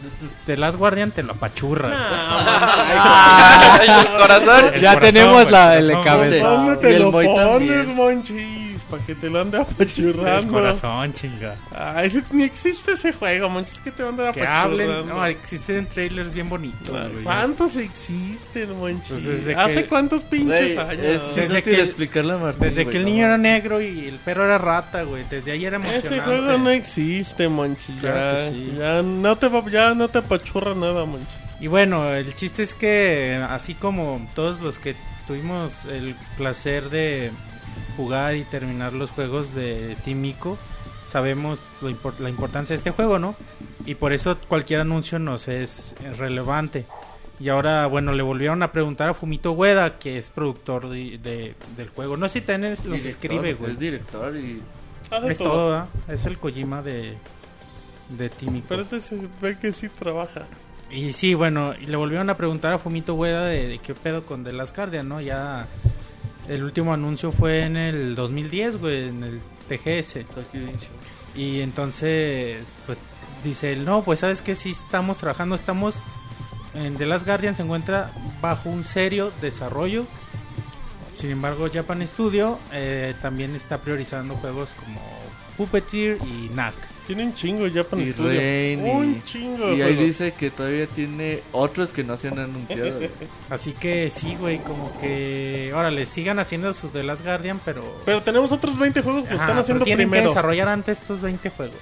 The 0.46 0.56
Last 0.58 0.78
Guardian 0.78 1.10
te 1.10 1.22
lo 1.22 1.32
apachurra 1.32 1.88
güey. 1.88 1.98
Nah, 2.00 3.78
¡Ay, 3.80 3.88
el 4.06 4.20
corazón! 4.20 4.74
El 4.74 4.80
Ya 4.80 4.94
corazón, 4.94 5.00
tenemos 5.14 5.50
la- 5.50 5.74
el 5.78 5.84
el 5.84 5.86
corazón, 5.96 6.00
encabezado. 6.00 6.56
¿Dónde 6.56 6.74
Y 6.74 6.78
te 6.80 6.96
el 6.96 7.02
lo 7.02 7.10
pones. 7.12 7.88
Monchis? 7.88 8.63
Para 8.94 9.06
que 9.06 9.14
te 9.14 9.30
lo 9.30 9.40
ande 9.40 9.56
El 9.58 9.62
apachurrando. 9.64 10.52
corazón, 10.52 11.12
chinga. 11.14 11.54
Ay, 11.76 12.22
ni 12.32 12.44
existe 12.44 12.92
ese 12.92 13.12
juego, 13.12 13.48
Monchis, 13.48 13.80
que 13.80 13.90
te 13.90 14.02
van 14.02 14.14
a 14.20 14.28
andar 14.28 14.34
Que 14.34 14.42
apachurrando. 14.42 14.82
hablen. 14.94 15.08
No, 15.08 15.26
existen 15.26 15.88
trailers 15.88 16.32
bien 16.32 16.48
bonitos, 16.48 16.90
güey. 17.12 17.24
¿Cuántos 17.24 17.76
existen, 17.76 18.76
Monchis? 18.78 19.24
Pues 19.24 19.48
¿Hace 19.56 19.82
que- 19.82 19.88
cuántos 19.88 20.22
pinches 20.24 20.78
años? 20.78 21.04
es 21.04 21.34
Desde 21.36 21.62
que- 21.62 21.80
explicarle 21.80 22.34
a 22.34 22.38
Martín, 22.38 22.60
Desde 22.62 22.82
güey, 22.84 22.92
que 22.92 22.98
el 22.98 23.04
no 23.04 23.10
niño 23.10 23.24
era 23.26 23.36
mames. 23.36 23.52
negro 23.52 23.80
y 23.80 24.06
el 24.06 24.16
perro 24.18 24.44
era 24.44 24.58
rata, 24.58 25.02
güey. 25.02 25.24
Desde 25.30 25.52
ahí 25.52 25.64
era 25.64 25.76
emocionante. 25.76 26.08
Ese 26.08 26.20
juego 26.20 26.58
no 26.58 26.70
existe, 26.70 27.48
Monchis. 27.48 27.94
Claro 28.00 28.38
ya, 28.38 28.44
que 28.50 28.50
sí. 28.56 28.74
ya 28.78 29.02
no 29.02 29.36
te 29.38 29.48
va- 29.48 29.70
ya 29.70 29.94
no 29.94 30.08
te 30.08 30.18
apachurra 30.18 30.74
nada, 30.74 31.04
Monchis. 31.04 31.34
Y 31.60 31.66
bueno, 31.68 32.12
el 32.12 32.34
chiste 32.34 32.62
es 32.62 32.74
que 32.74 33.40
así 33.48 33.74
como 33.74 34.26
todos 34.34 34.60
los 34.60 34.78
que 34.78 34.94
tuvimos 35.26 35.84
el 35.86 36.14
placer 36.36 36.90
de 36.90 37.30
jugar 37.96 38.36
y 38.36 38.44
terminar 38.44 38.92
los 38.92 39.10
juegos 39.10 39.54
de 39.54 39.96
Team 40.04 40.24
Ico, 40.24 40.58
sabemos 41.06 41.62
lo 41.80 41.90
impor- 41.90 42.18
la 42.18 42.28
importancia 42.28 42.74
de 42.74 42.78
este 42.78 42.90
juego, 42.90 43.18
¿no? 43.18 43.34
Y 43.86 43.94
por 43.96 44.12
eso 44.12 44.38
cualquier 44.48 44.80
anuncio 44.80 45.18
nos 45.18 45.48
es 45.48 45.94
relevante. 46.18 46.86
Y 47.40 47.48
ahora, 47.48 47.86
bueno, 47.88 48.12
le 48.12 48.22
volvieron 48.22 48.62
a 48.62 48.70
preguntar 48.70 49.08
a 49.08 49.14
Fumito 49.14 49.52
Ueda, 49.52 49.98
que 49.98 50.18
es 50.18 50.30
productor 50.30 50.88
de, 50.88 51.18
de- 51.18 51.54
del 51.76 51.88
juego. 51.90 52.16
No 52.16 52.28
sé 52.28 52.40
si 52.46 52.52
es- 52.52 52.84
los 52.84 53.02
Director, 53.02 53.06
escribe, 53.06 53.54
güey. 53.54 53.72
Es 53.72 53.78
director 53.78 54.36
y 54.36 54.62
Hace 55.10 55.30
Es 55.32 55.38
todo, 55.38 55.70
¿verdad? 55.70 55.88
Es 56.08 56.26
el 56.26 56.38
Kojima 56.38 56.80
de, 56.82 57.14
de 58.08 58.28
Tímico. 58.30 58.66
Pero 58.68 58.82
ese 58.82 59.00
se 59.00 59.28
ve 59.42 59.58
que 59.58 59.70
sí 59.72 59.88
trabaja. 59.88 60.46
Y 60.90 61.12
sí, 61.12 61.34
bueno, 61.34 61.74
y 61.78 61.86
le 61.86 61.96
volvieron 61.96 62.30
a 62.30 62.36
preguntar 62.36 62.72
a 62.72 62.78
Fumito 62.78 63.14
Ueda 63.14 63.46
de, 63.46 63.66
de 63.68 63.78
qué 63.80 63.94
pedo 63.94 64.24
con 64.24 64.44
The 64.44 64.52
Last 64.52 64.74
Guardian, 64.76 65.08
¿no? 65.08 65.20
Ya 65.20 65.66
el 66.48 66.62
último 66.64 66.92
anuncio 66.92 67.32
fue 67.32 67.64
en 67.64 67.76
el 67.76 68.14
2010, 68.14 68.78
güey, 68.78 69.08
en 69.08 69.24
el 69.24 69.40
TGS. 69.68 70.18
Y 71.34 71.60
entonces, 71.60 72.76
pues 72.86 73.00
dice 73.42 73.72
él, 73.72 73.84
no, 73.84 74.02
pues 74.02 74.20
sabes 74.20 74.42
que 74.42 74.54
sí 74.54 74.70
estamos 74.70 75.18
trabajando, 75.18 75.54
estamos 75.54 76.02
en 76.74 76.96
The 76.96 77.06
Last 77.06 77.26
Guardian 77.26 77.54
se 77.54 77.62
encuentra 77.62 78.10
bajo 78.40 78.68
un 78.68 78.84
serio 78.84 79.32
desarrollo. 79.40 80.06
Sin 81.14 81.30
embargo, 81.30 81.68
Japan 81.72 82.04
Studio 82.06 82.58
eh, 82.72 83.14
también 83.22 83.54
está 83.54 83.78
priorizando 83.80 84.34
juegos 84.36 84.74
como 84.74 85.00
Puppeteer 85.56 86.18
y 86.24 86.48
Knack. 86.48 86.74
Tienen 87.06 87.34
chingo 87.34 87.66
ya 87.66 87.84
para 87.84 88.00
Y 88.00 88.04
el 88.06 88.10
estudio. 88.12 88.40
Rain 88.40 88.86
y- 88.86 88.90
Un 88.90 89.24
chingo. 89.24 89.68
Y 89.74 89.82
ahí 89.82 89.92
juegos. 89.94 89.98
dice 90.04 90.32
que 90.32 90.50
todavía 90.50 90.86
tiene 90.86 91.42
otros 91.52 91.90
que 91.90 92.02
no 92.02 92.16
se 92.16 92.28
han 92.28 92.38
anunciado. 92.38 92.94
güey. 92.96 93.10
Así 93.50 93.72
que 93.72 94.08
sí, 94.08 94.36
güey, 94.40 94.58
como 94.60 94.96
que, 94.98 95.70
órale, 95.74 96.06
sigan 96.06 96.38
haciendo 96.38 96.72
su 96.72 96.88
The 96.88 97.02
Last 97.02 97.22
Guardian, 97.22 97.60
pero... 97.62 98.00
Pero 98.06 98.22
tenemos 98.22 98.52
otros 98.52 98.78
20 98.78 99.02
juegos 99.02 99.26
que 99.26 99.34
Ajá, 99.34 99.44
están 99.44 99.58
haciendo 99.58 99.84
tienen 99.84 100.06
que 100.06 100.10
primero. 100.12 100.30
desarrollar 100.30 100.68
antes 100.68 101.02
estos 101.02 101.20
20 101.20 101.50
juegos. 101.50 101.76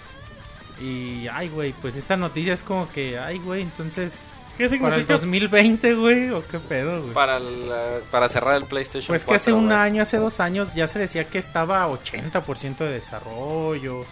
Y, 0.80 1.28
ay, 1.28 1.48
güey, 1.48 1.72
pues 1.80 1.94
esta 1.94 2.16
noticia 2.16 2.52
es 2.52 2.64
como 2.64 2.90
que, 2.90 3.16
ay, 3.16 3.38
güey, 3.38 3.62
entonces, 3.62 4.22
¿Qué 4.58 4.64
para 4.68 4.96
el 4.96 5.06
significa? 5.06 5.14
2020, 5.14 5.94
güey, 5.94 6.30
o 6.30 6.42
qué 6.46 6.58
pedo, 6.58 7.00
güey. 7.02 7.14
Para, 7.14 7.38
la- 7.40 8.00
para 8.10 8.28
cerrar 8.28 8.56
el 8.56 8.64
PlayStation 8.66 9.08
Pues 9.08 9.24
que 9.24 9.34
hace 9.34 9.50
4, 9.50 9.58
un 9.58 9.66
güey. 9.66 9.76
año, 9.78 10.02
hace 10.02 10.18
dos 10.18 10.40
años, 10.40 10.74
ya 10.74 10.86
se 10.86 10.98
decía 10.98 11.24
que 11.24 11.38
estaba 11.38 11.82
a 11.82 11.88
80% 11.88 12.84
de 12.84 12.90
desarrollo. 12.92 14.04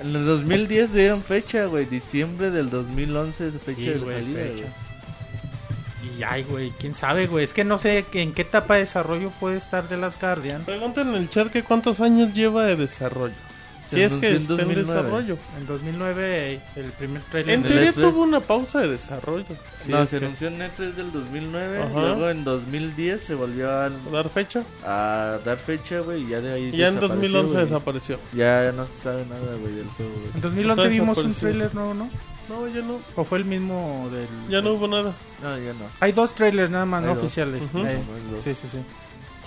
En 0.00 0.14
el 0.14 0.24
2010 0.26 0.92
dieron 0.92 1.22
fecha, 1.24 1.64
güey. 1.64 1.84
Diciembre 1.86 2.50
del 2.50 2.70
2011 2.70 3.50
de 3.50 3.58
fecha 3.58 3.80
Sí, 3.82 3.88
de 3.88 3.98
güey, 3.98 4.14
salida, 4.16 4.42
fecha. 4.42 4.64
güey. 4.64 4.88
Y 6.18 6.22
ay, 6.22 6.42
güey, 6.44 6.70
quién 6.78 6.94
sabe, 6.94 7.26
güey. 7.26 7.44
Es 7.44 7.54
que 7.54 7.64
no 7.64 7.78
sé 7.78 8.04
en 8.12 8.32
qué 8.32 8.42
etapa 8.42 8.74
de 8.74 8.80
desarrollo 8.80 9.30
puede 9.40 9.56
estar 9.56 9.88
de 9.88 9.96
las 9.96 10.18
Guardian. 10.20 10.64
Pregunten 10.64 11.08
en 11.08 11.14
el 11.14 11.28
chat 11.28 11.48
que 11.50 11.62
cuántos 11.64 12.00
años 12.00 12.32
lleva 12.32 12.64
de 12.64 12.76
desarrollo. 12.76 13.34
Si 13.88 13.96
Se 13.96 14.04
es 14.04 14.12
que 14.18 14.28
en 14.28 14.36
está 14.42 14.52
en 14.52 14.58
2009. 14.58 14.82
desarrollo. 14.82 15.38
En 15.58 15.66
2009, 15.66 16.60
el 16.76 16.84
primer 16.92 17.22
trailer. 17.22 17.54
En 17.54 17.62
teoría 17.62 17.90
E3. 17.92 17.94
tuvo 17.94 18.22
una 18.22 18.40
pausa 18.40 18.80
de 18.80 18.88
desarrollo. 18.88 19.46
Sí, 19.82 19.90
no, 19.90 20.02
es 20.02 20.10
se 20.10 20.18
que- 20.18 20.26
anunció 20.26 20.48
en 20.48 20.60
E3 20.60 20.94
del 20.94 21.10
2009. 21.12 21.82
Ajá. 21.82 21.90
Luego 21.94 22.28
en 22.30 22.44
2010 22.44 23.22
se 23.22 23.34
volvió 23.34 23.70
a, 23.70 23.88
dar 24.12 24.28
fecha. 24.28 24.62
a 24.84 25.38
dar 25.44 25.56
fecha, 25.58 26.00
güey. 26.00 26.24
Y 26.24 26.28
ya 26.28 26.40
de 26.40 26.52
ahí. 26.52 26.64
Y 26.72 26.76
ya 26.76 26.88
en 26.88 26.94
desapareció, 26.96 27.08
2011 27.16 27.52
güey. 27.54 27.64
desapareció. 27.64 28.18
Ya 28.34 28.72
no 28.72 28.86
se 28.86 29.00
sabe 29.00 29.24
nada, 29.26 29.56
güey, 29.58 29.74
del 29.74 29.86
juego, 29.88 30.12
güey. 30.12 30.26
En 30.34 30.40
2011 30.42 30.82
Está 30.82 30.92
vimos 30.92 31.18
un 31.18 31.34
trailer 31.34 31.74
nuevo, 31.74 31.94
¿no? 31.94 32.10
No, 32.48 32.66
ya 32.68 32.80
no. 32.82 32.98
¿O 33.16 33.24
fue 33.24 33.38
el 33.38 33.44
mismo 33.44 34.08
del.? 34.12 34.26
Ya 34.50 34.62
no 34.62 34.72
hubo 34.72 34.86
nada. 34.88 35.14
No, 35.42 35.56
ya 35.58 35.72
no. 35.74 35.84
Hay 36.00 36.12
dos 36.12 36.34
trailers 36.34 36.70
nada 36.70 36.84
más, 36.86 37.00
Hay 37.02 37.08
no 37.08 37.14
dos. 37.14 37.24
oficiales. 37.24 37.64
Eh, 37.64 37.68
Nomás 37.74 38.30
dos. 38.32 38.44
sí, 38.44 38.54
sí, 38.54 38.68
sí. 38.68 38.78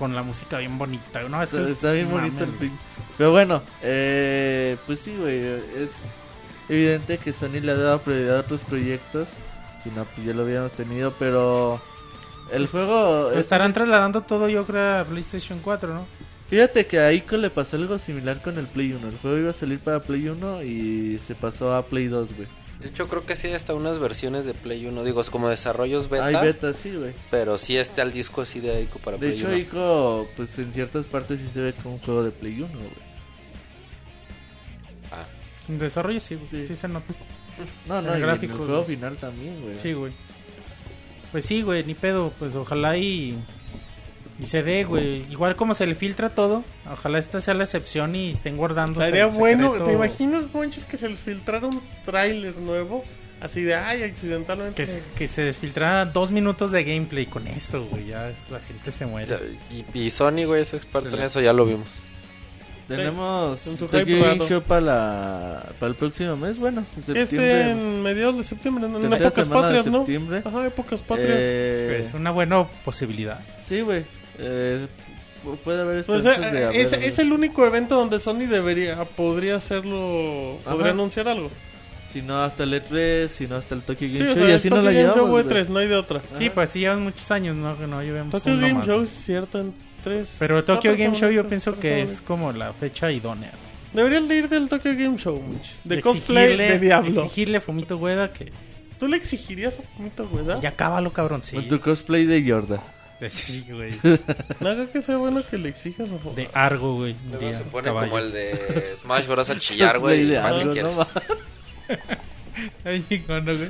Con 0.02 0.16
la 0.16 0.24
música 0.24 0.58
bien 0.58 0.80
bonita. 0.80 1.22
No, 1.30 1.44
es 1.44 1.54
Está, 1.54 1.64
que 1.64 1.72
está 1.74 1.92
bien 1.92 2.10
bonito 2.10 2.44
el 2.44 2.50
pin. 2.50 2.72
Pero 3.20 3.30
bueno, 3.30 3.62
eh, 3.84 4.76
pues 4.88 5.00
sí, 5.02 5.16
güey. 5.16 5.38
Es 5.78 5.92
evidente 6.70 7.20
que 7.20 7.32
Sony 7.32 7.60
le 7.62 7.72
ha 7.74 7.76
dado 7.78 8.00
prioridad 8.00 8.38
a 8.38 8.40
otros 8.40 8.62
proyectos. 8.62 9.30
Si 9.84 9.92
no, 9.92 10.04
pues 10.06 10.26
ya 10.26 10.34
lo 10.34 10.42
habíamos 10.42 10.74
tenido. 10.74 11.14
Pero 11.20 11.80
el 12.52 12.66
juego. 12.66 13.30
Es- 13.32 13.38
estarán 13.42 13.74
trasladando 13.74 14.22
todo, 14.24 14.50
yo 14.50 14.66
creo, 14.66 15.02
a 15.02 15.04
PlayStation 15.06 15.60
4, 15.60 15.94
¿no? 15.94 16.08
Fíjate 16.50 16.88
que 16.88 17.00
a 17.00 17.14
Ico 17.14 17.38
le 17.38 17.52
pasó 17.52 17.78
algo 17.78 18.00
similar 18.00 18.42
con 18.42 18.58
el 18.58 18.66
Play 18.66 18.94
1. 18.94 19.08
El 19.08 19.18
juego 19.20 19.38
iba 19.38 19.50
a 19.52 19.54
salir 19.54 19.78
para 19.82 20.00
Play 20.00 20.28
1 20.30 20.64
y 20.64 21.20
se 21.20 21.36
pasó 21.36 21.76
a 21.76 21.86
Play 21.86 22.08
2, 22.08 22.28
güey. 22.36 22.48
De 22.82 22.90
hecho, 22.90 23.08
creo 23.08 23.26
que 23.26 23.36
sí 23.36 23.48
hay 23.48 23.54
hasta 23.54 23.76
unas 23.76 24.00
versiones 24.00 24.44
de 24.46 24.54
Play 24.54 24.86
1. 24.86 25.04
Digo, 25.04 25.22
es 25.22 25.30
como 25.30 25.48
desarrollos 25.50 26.10
beta. 26.10 26.26
Hay 26.26 26.36
beta, 26.36 26.74
sí, 26.74 26.96
güey. 26.96 27.14
Pero 27.30 27.58
sí 27.58 27.78
está 27.78 28.02
el 28.02 28.12
disco 28.12 28.42
así 28.42 28.60
de 28.60 28.82
Ico 28.82 29.00
para 29.00 29.18
De 29.18 29.28
Play 29.28 29.38
hecho, 29.38 29.48
1. 29.48 29.58
Ico, 29.58 30.28
pues 30.36 30.58
en 30.60 30.74
ciertas 30.74 31.06
partes 31.06 31.40
sí 31.40 31.48
se 31.54 31.62
ve 31.62 31.74
como 31.74 31.96
un 31.96 32.02
juego 32.02 32.24
de 32.24 32.32
Play 32.32 32.60
1, 32.62 32.68
güey. 32.68 32.90
Ah, 35.12 35.26
En 35.68 35.78
desarrollo 35.78 36.20
sí, 36.20 36.36
güey. 36.36 36.48
Sí. 36.50 36.66
Sí, 36.66 36.76
se 36.76 36.88
nota. 36.88 37.14
No, 37.88 38.02
no, 38.02 38.14
el 38.14 38.20
y 38.20 38.22
gráfico, 38.24 38.56
en 38.56 38.62
el 38.62 38.68
juego 38.68 38.84
final 38.84 39.18
también, 39.18 39.62
güey. 39.62 39.80
Sí, 39.80 39.94
güey. 39.94 40.14
Pues 41.32 41.46
sí, 41.46 41.62
güey, 41.62 41.84
ni 41.84 41.94
pedo. 41.94 42.34
Pues 42.40 42.56
ojalá 42.56 42.98
y. 42.98 43.38
Y 44.42 44.46
se 44.48 44.64
dé, 44.64 44.84
güey. 44.84 45.24
Igual 45.32 45.56
como 45.56 45.74
se 45.76 45.86
le 45.86 45.94
filtra 45.96 46.30
todo, 46.32 46.64
ojalá 46.92 47.20
esta 47.20 47.40
sea 47.40 47.54
la 47.54 47.64
excepción 47.64 48.16
y 48.16 48.32
estén 48.32 48.58
guardando. 48.58 49.00
Sería 49.02 49.28
bueno. 49.28 49.72
¿Te 49.74 49.94
imaginas, 49.94 50.46
Monches, 50.54 50.86
que 50.86 50.98
se 50.98 51.08
les 51.10 51.20
filtrara 51.20 51.68
un 51.68 51.82
tráiler 52.06 52.58
nuevo? 52.58 53.04
Así 53.40 53.62
de, 53.64 53.74
ay, 53.76 54.04
accidentalmente. 54.04 54.76
Que, 54.76 54.86
se- 54.86 55.04
que 55.16 55.28
se 55.28 55.44
desfiltrara 55.44 56.06
dos 56.06 56.30
minutos 56.32 56.72
de 56.72 56.84
gameplay 56.84 57.26
con 57.26 57.48
eso, 57.48 57.86
güey. 57.86 58.08
Ya 58.08 58.30
es- 58.30 58.50
la 58.52 58.60
gente 58.60 58.92
se 58.92 59.06
muere. 59.06 59.58
y, 59.94 60.00
y 60.00 60.10
Sony, 60.12 60.46
güey, 60.46 60.62
es 60.62 60.74
experto 60.76 61.16
en 61.16 61.24
eso, 61.24 61.42
ya 61.42 61.52
lo 61.54 61.66
vimos. 61.66 61.96
Tenemos 62.88 63.66
En 63.68 64.22
raro. 64.22 64.48
Show 64.48 64.62
para, 64.64 64.82
la, 64.82 65.66
para 65.80 65.90
el 65.92 65.96
próximo 65.96 66.36
mes, 66.36 66.60
bueno, 66.60 66.86
en 66.94 67.00
Es 67.00 67.06
septiembre. 67.30 67.72
en 67.72 68.02
mediados 68.02 68.38
de 68.38 68.44
septiembre, 68.44 68.88
¿no? 68.90 68.98
en 68.98 69.04
tercera 69.10 69.28
épocas 69.30 69.48
patrias, 69.48 69.86
de 69.86 69.92
¿no? 69.92 69.98
septiembre. 70.00 70.42
Ajá, 70.44 70.68
épocas 70.68 71.02
patrias. 71.02 71.30
Eh, 71.40 71.98
Es 72.02 72.14
una 72.14 72.32
buena 72.32 72.68
posibilidad. 72.84 73.40
Sí, 73.66 73.80
güey. 73.82 74.04
Eh, 74.40 74.88
pu- 75.46 75.58
puede 75.58 75.82
haber 75.82 76.04
Pues 76.06 76.20
esperanzas 76.26 76.52
de 76.54 76.60
eh, 76.60 76.66
haber- 76.66 76.76
es, 76.82 76.94
es 76.94 77.20
el 77.20 77.32
único 77.32 77.66
evento 77.66 77.96
donde 77.96 78.20
Sony 78.20 78.48
debería, 78.50 79.04
podría 79.06 79.56
hacerlo, 79.56 80.60
Ajá. 80.66 80.72
podría 80.76 80.92
anunciar 80.94 81.28
algo. 81.28 81.50
Si 82.08 82.22
no 82.22 82.44
hasta 82.44 82.64
el 82.64 82.74
E3, 82.74 83.28
si 83.30 83.48
no 83.48 83.56
hasta 83.56 83.74
el 83.74 83.84
Tokyo 83.84 84.08
Game 84.08 84.18
Sí, 84.18 84.24
o 84.24 84.28
Show. 84.28 84.36
sea, 84.36 84.50
y 84.50 84.52
así 84.54 84.70
no 84.70 84.76
Tokyo 84.78 84.86
la 84.90 84.92
Game 84.92 85.06
Show 85.08 85.16
llevamos, 85.16 85.40
o 85.40 85.44
güey. 85.50 85.64
E3, 85.64 85.68
no 85.70 85.80
hay 85.80 85.88
de 85.88 85.96
otra. 85.96 86.22
Sí, 86.34 86.50
pues 86.50 86.70
sí, 86.70 86.80
llevan 86.80 87.04
muchos 87.04 87.32
años, 87.32 87.56
¿no? 87.56 87.78
Que 87.78 87.88
no 87.88 88.02
llevemos 88.02 88.32
Tokyo 88.34 88.58
Game 88.58 88.74
más. 88.74 88.86
Show 88.88 89.04
es 89.04 89.10
cierto 89.12 89.60
en 89.60 89.74
tres. 90.04 90.36
Pero 90.40 90.64
Tokyo 90.66 90.92
Game 90.98 91.16
Show 91.16 91.30
yo 91.32 91.48
pienso 91.48 91.80
que 91.80 92.02
es 92.02 92.22
como 92.22 92.52
la 92.52 92.74
fecha 92.74 93.12
idónea. 93.12 93.52
Deberías 93.94 94.28
de 94.28 94.36
ir 94.38 94.50
del 94.50 94.68
Tokyo 94.68 94.92
Game 94.98 95.18
Show, 95.18 95.42
Monchis. 95.42 95.80
De 95.86 96.02
cosplay 96.02 96.58
de 96.58 96.80
Diablo. 96.80 97.10
Exigirle 97.24 97.58
a 97.58 97.62
Fumito 97.62 97.98
Hueda 97.98 98.32
que... 98.34 98.52
¿Tú 99.00 99.08
le 99.08 99.18
exigirías 99.18 99.78
a 99.80 99.82
Fumito, 99.98 100.28
güey? 100.28 100.44
Ya 100.62 100.72
cábalo, 100.76 101.12
cabrón, 101.14 101.42
sí. 101.44 101.56
Con 101.56 101.68
tu 101.70 101.80
cosplay 101.80 102.26
de 102.26 102.44
Yorda. 102.44 102.84
Sí, 103.30 103.66
güey. 103.70 103.92
Que 104.92 105.02
sea 105.02 105.18
bueno 105.18 105.42
que 105.48 105.58
le 105.58 105.70
exijas 105.70 106.10
a. 106.10 106.34
De 106.36 106.50
Argo, 106.54 106.96
güey. 106.96 107.16
Luego 107.30 107.52
se 107.52 107.64
pone 107.66 107.84
caballo. 107.86 108.10
como 108.10 108.20
el 108.20 108.32
de 108.32 108.94
Smash 109.00 109.28
Bros. 109.28 109.50
a 109.50 109.60
chillar, 109.60 109.96
Cosplay 109.98 110.26
güey. 110.26 110.30
de 110.32 110.40
¿Para 110.42 110.56
qué 110.56 110.62
algo, 110.62 110.74
quieres? 110.74 110.92
no 110.94 110.98
va. 111.00 111.08
Ay, 112.86 113.06
chingón, 113.08 113.46
¿no, 113.46 113.56
güey? 113.58 113.70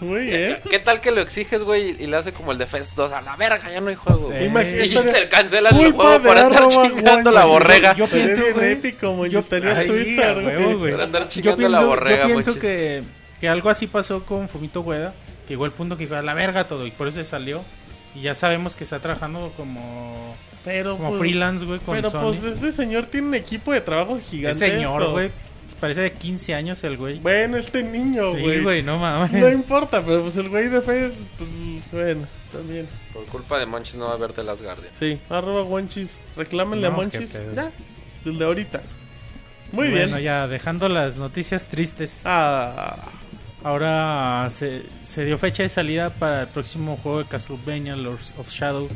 Muy 0.00 0.24
bien. 0.26 0.56
¿Qué 0.68 0.78
tal 0.80 1.00
que 1.00 1.12
lo 1.12 1.20
exiges, 1.20 1.62
güey, 1.62 1.90
y 2.02 2.06
le 2.08 2.16
hace 2.16 2.32
como 2.32 2.50
el 2.52 2.58
de 2.58 2.66
Fest 2.66 2.96
2? 2.96 3.12
A 3.12 3.20
la 3.22 3.36
verga, 3.36 3.70
ya 3.70 3.80
no 3.80 3.88
hay 3.90 3.94
juego. 3.94 4.26
güey. 4.26 4.38
Eh, 4.42 4.46
Imagínate. 4.46 4.84
Y 4.86 4.88
se 4.88 5.28
cancelan 5.28 5.76
el 5.76 5.92
juego 5.92 6.20
por 6.22 6.36
andar 6.36 6.68
chingando 6.68 7.30
la 7.30 7.44
borrega. 7.44 7.94
Yo 7.94 8.06
pienso, 8.08 8.42
güey, 8.54 8.80
yo- 9.30 9.42
güey. 10.78 10.92
Por 10.92 11.00
andar 11.00 11.28
chingando 11.28 11.68
la 11.68 11.80
borrega, 11.82 12.28
yo 12.28 12.58
que, 12.58 13.02
que 13.40 13.48
algo 13.48 13.70
así 13.70 13.86
pasó 13.86 14.24
con 14.24 14.48
Fumito 14.48 14.80
Hueda, 14.80 15.14
que 15.46 15.54
llegó 15.54 15.64
el 15.66 15.72
punto 15.72 15.96
que 15.96 16.04
dijo 16.04 16.16
a 16.16 16.22
la 16.22 16.34
verga 16.34 16.64
todo 16.68 16.86
y 16.86 16.90
por 16.90 17.08
eso 17.08 17.16
se 17.18 17.24
salió. 17.24 17.64
Y 18.14 18.22
ya 18.22 18.34
sabemos 18.34 18.76
que 18.76 18.84
está 18.84 19.00
trabajando 19.00 19.52
como, 19.56 20.36
Pero, 20.64 20.96
como 20.96 21.10
pues, 21.10 21.20
freelance, 21.20 21.64
güey, 21.64 21.78
con 21.80 21.94
Pero 21.96 22.10
Sony. 22.10 22.20
pues 22.20 22.42
este 22.44 22.72
señor 22.72 23.06
tiene 23.06 23.28
un 23.28 23.34
equipo 23.34 23.72
de 23.72 23.80
trabajo 23.80 24.20
gigante. 24.30 24.58
señor, 24.58 25.10
güey. 25.10 25.30
Parece 25.80 26.02
de 26.02 26.12
15 26.12 26.54
años 26.54 26.84
el 26.84 26.96
güey. 26.96 27.18
Bueno, 27.18 27.56
este 27.56 27.82
niño, 27.82 28.34
Sí, 28.34 28.40
güey. 28.42 28.62
güey, 28.62 28.82
no 28.82 28.98
mames. 28.98 29.32
no 29.32 29.48
importa, 29.48 30.04
pero 30.04 30.22
pues 30.22 30.36
el 30.36 30.48
güey 30.48 30.68
de 30.68 30.80
Fez, 30.82 31.12
pues 31.38 31.50
bueno, 31.90 32.26
también. 32.52 32.86
Por 33.12 33.24
culpa 33.26 33.58
de 33.58 33.66
Monchis 33.66 33.96
no 33.96 34.06
va 34.06 34.12
a 34.14 34.16
verte 34.16 34.44
las 34.44 34.60
Guardians. 34.62 34.94
Sí, 34.98 35.18
arroba 35.30 35.64
Monchis. 35.64 36.18
Reclámenle 36.36 36.88
No, 36.88 36.94
a 36.94 36.96
Monchis. 36.96 37.32
Ya, 37.54 37.72
el 38.24 38.38
de 38.38 38.44
ahorita. 38.44 38.82
Muy 39.72 39.88
Bueno, 39.88 40.16
bien. 40.16 40.24
ya 40.24 40.46
dejando 40.46 40.88
las 40.88 41.16
noticias 41.16 41.66
tristes. 41.66 42.22
Ah, 42.26 42.96
Ahora 43.64 44.48
se, 44.50 44.82
se 45.02 45.24
dio 45.24 45.38
fecha 45.38 45.62
de 45.62 45.68
salida 45.68 46.10
para 46.10 46.42
el 46.42 46.48
próximo 46.48 46.96
juego 46.96 47.18
de 47.20 47.24
Castlevania 47.26 47.94
Lords 47.94 48.34
of 48.38 48.50
Shadow. 48.50 48.88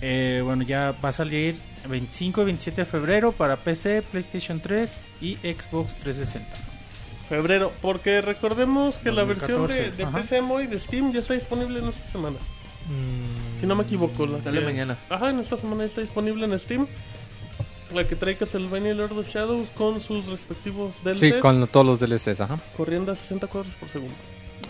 Eh, 0.00 0.42
bueno, 0.44 0.62
ya 0.62 0.94
va 1.04 1.08
a 1.08 1.12
salir 1.12 1.60
25 1.88 2.42
y 2.42 2.44
27 2.44 2.82
de 2.82 2.84
febrero 2.84 3.32
para 3.32 3.56
PC, 3.56 4.02
PlayStation 4.02 4.60
3 4.60 4.96
y 5.20 5.34
Xbox 5.36 5.96
360. 5.96 6.46
febrero. 7.28 7.72
Porque 7.82 8.20
recordemos 8.22 8.96
que 8.98 9.10
la 9.10 9.24
2014, 9.24 9.80
versión 9.90 9.96
de. 10.12 10.18
PC 10.20 10.40
Moy 10.42 10.66
de 10.66 10.78
Steam 10.78 11.12
ya 11.12 11.20
está 11.20 11.34
disponible 11.34 11.80
en 11.80 11.88
esta 11.88 12.08
semana. 12.10 12.36
Si 13.58 13.66
no 13.66 13.74
me 13.74 13.82
equivoco. 13.84 14.26
La 14.26 14.38
que- 14.38 14.60
mañana. 14.60 14.96
Ajá, 15.08 15.30
en 15.30 15.40
esta 15.40 15.56
semana 15.56 15.82
ya 15.84 15.88
está 15.88 16.00
disponible 16.02 16.44
en 16.44 16.58
Steam. 16.60 16.86
La 17.94 18.06
que 18.06 18.16
trae 18.16 18.36
Castlevania 18.36 18.92
Lord 18.94 19.16
of 19.18 19.28
Shadows 19.28 19.68
con 19.70 20.00
sus 20.00 20.26
respectivos 20.26 20.92
DLCs. 21.04 21.20
Sí, 21.20 21.32
con 21.40 21.66
todos 21.68 21.86
los 21.86 22.00
DLCs, 22.00 22.40
ajá. 22.40 22.58
Corriendo 22.76 23.12
a 23.12 23.14
60 23.14 23.46
cuadros 23.46 23.72
por 23.74 23.88
segundo. 23.88 24.14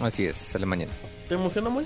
Así 0.01 0.27
es, 0.27 0.37
sale 0.37 0.67
mañana. 0.67 0.93
¿Te 1.29 1.35
emociona, 1.35 1.71
Moy? 1.71 1.85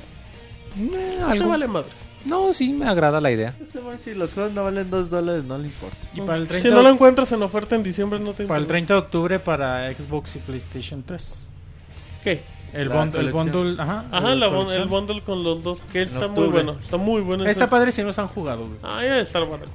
Eh, 0.79 0.91
Te 1.17 1.23
algo. 1.23 1.49
vale 1.51 1.67
madres. 1.69 1.95
No, 2.25 2.53
sí, 2.53 2.73
me 2.73 2.87
agrada 2.89 3.21
la 3.21 3.31
idea. 3.31 3.55
Ese 3.61 3.79
güey, 3.81 3.99
si 3.99 4.15
los 4.15 4.35
juegos 4.35 4.53
no 4.53 4.65
valen 4.65 4.91
2 4.91 5.11
dólares, 5.11 5.45
no 5.45 5.57
le 5.59 5.67
importa. 5.67 5.97
Y 6.15 6.21
para 6.23 6.39
el 6.39 6.49
30, 6.49 6.69
Si 6.69 6.75
no 6.75 6.83
lo 6.83 6.89
encuentras 6.91 7.31
en 7.33 7.43
oferta 7.43 7.75
en 7.77 7.83
diciembre, 7.83 8.19
no 8.19 8.33
te 8.33 8.45
para 8.45 8.57
el 8.59 8.63
importa. 8.65 8.69
30 8.69 8.95
de 8.95 8.99
octubre 9.01 9.39
para 9.39 9.93
Xbox 9.93 10.37
y 10.37 10.39
PlayStation 10.41 11.03
3. 11.05 11.49
¿Qué? 12.25 12.43
El, 12.73 12.91
bund- 12.91 13.15
el 13.17 13.33
bundle, 13.33 13.81
ajá. 13.83 14.05
Ajá, 14.11 14.35
la 14.35 14.47
el 14.75 14.87
bundle 14.89 15.23
con 15.23 15.43
los 15.43 15.63
dos. 15.63 15.79
Que 15.93 16.03
está 16.03 16.29
muy 16.29 16.49
bueno. 16.49 16.77
Está 16.81 16.97
muy 16.99 17.23
bueno. 17.23 17.47
Está 17.47 17.71
padre 17.71 17.93
si 17.93 18.03
no 18.03 18.13
se 18.13 18.21
han 18.21 18.29
jugado, 18.29 18.67
güey. 18.67 18.79
Ah, 18.83 19.01
ya 19.03 19.21
estar 19.21 19.49
barato. 19.49 19.71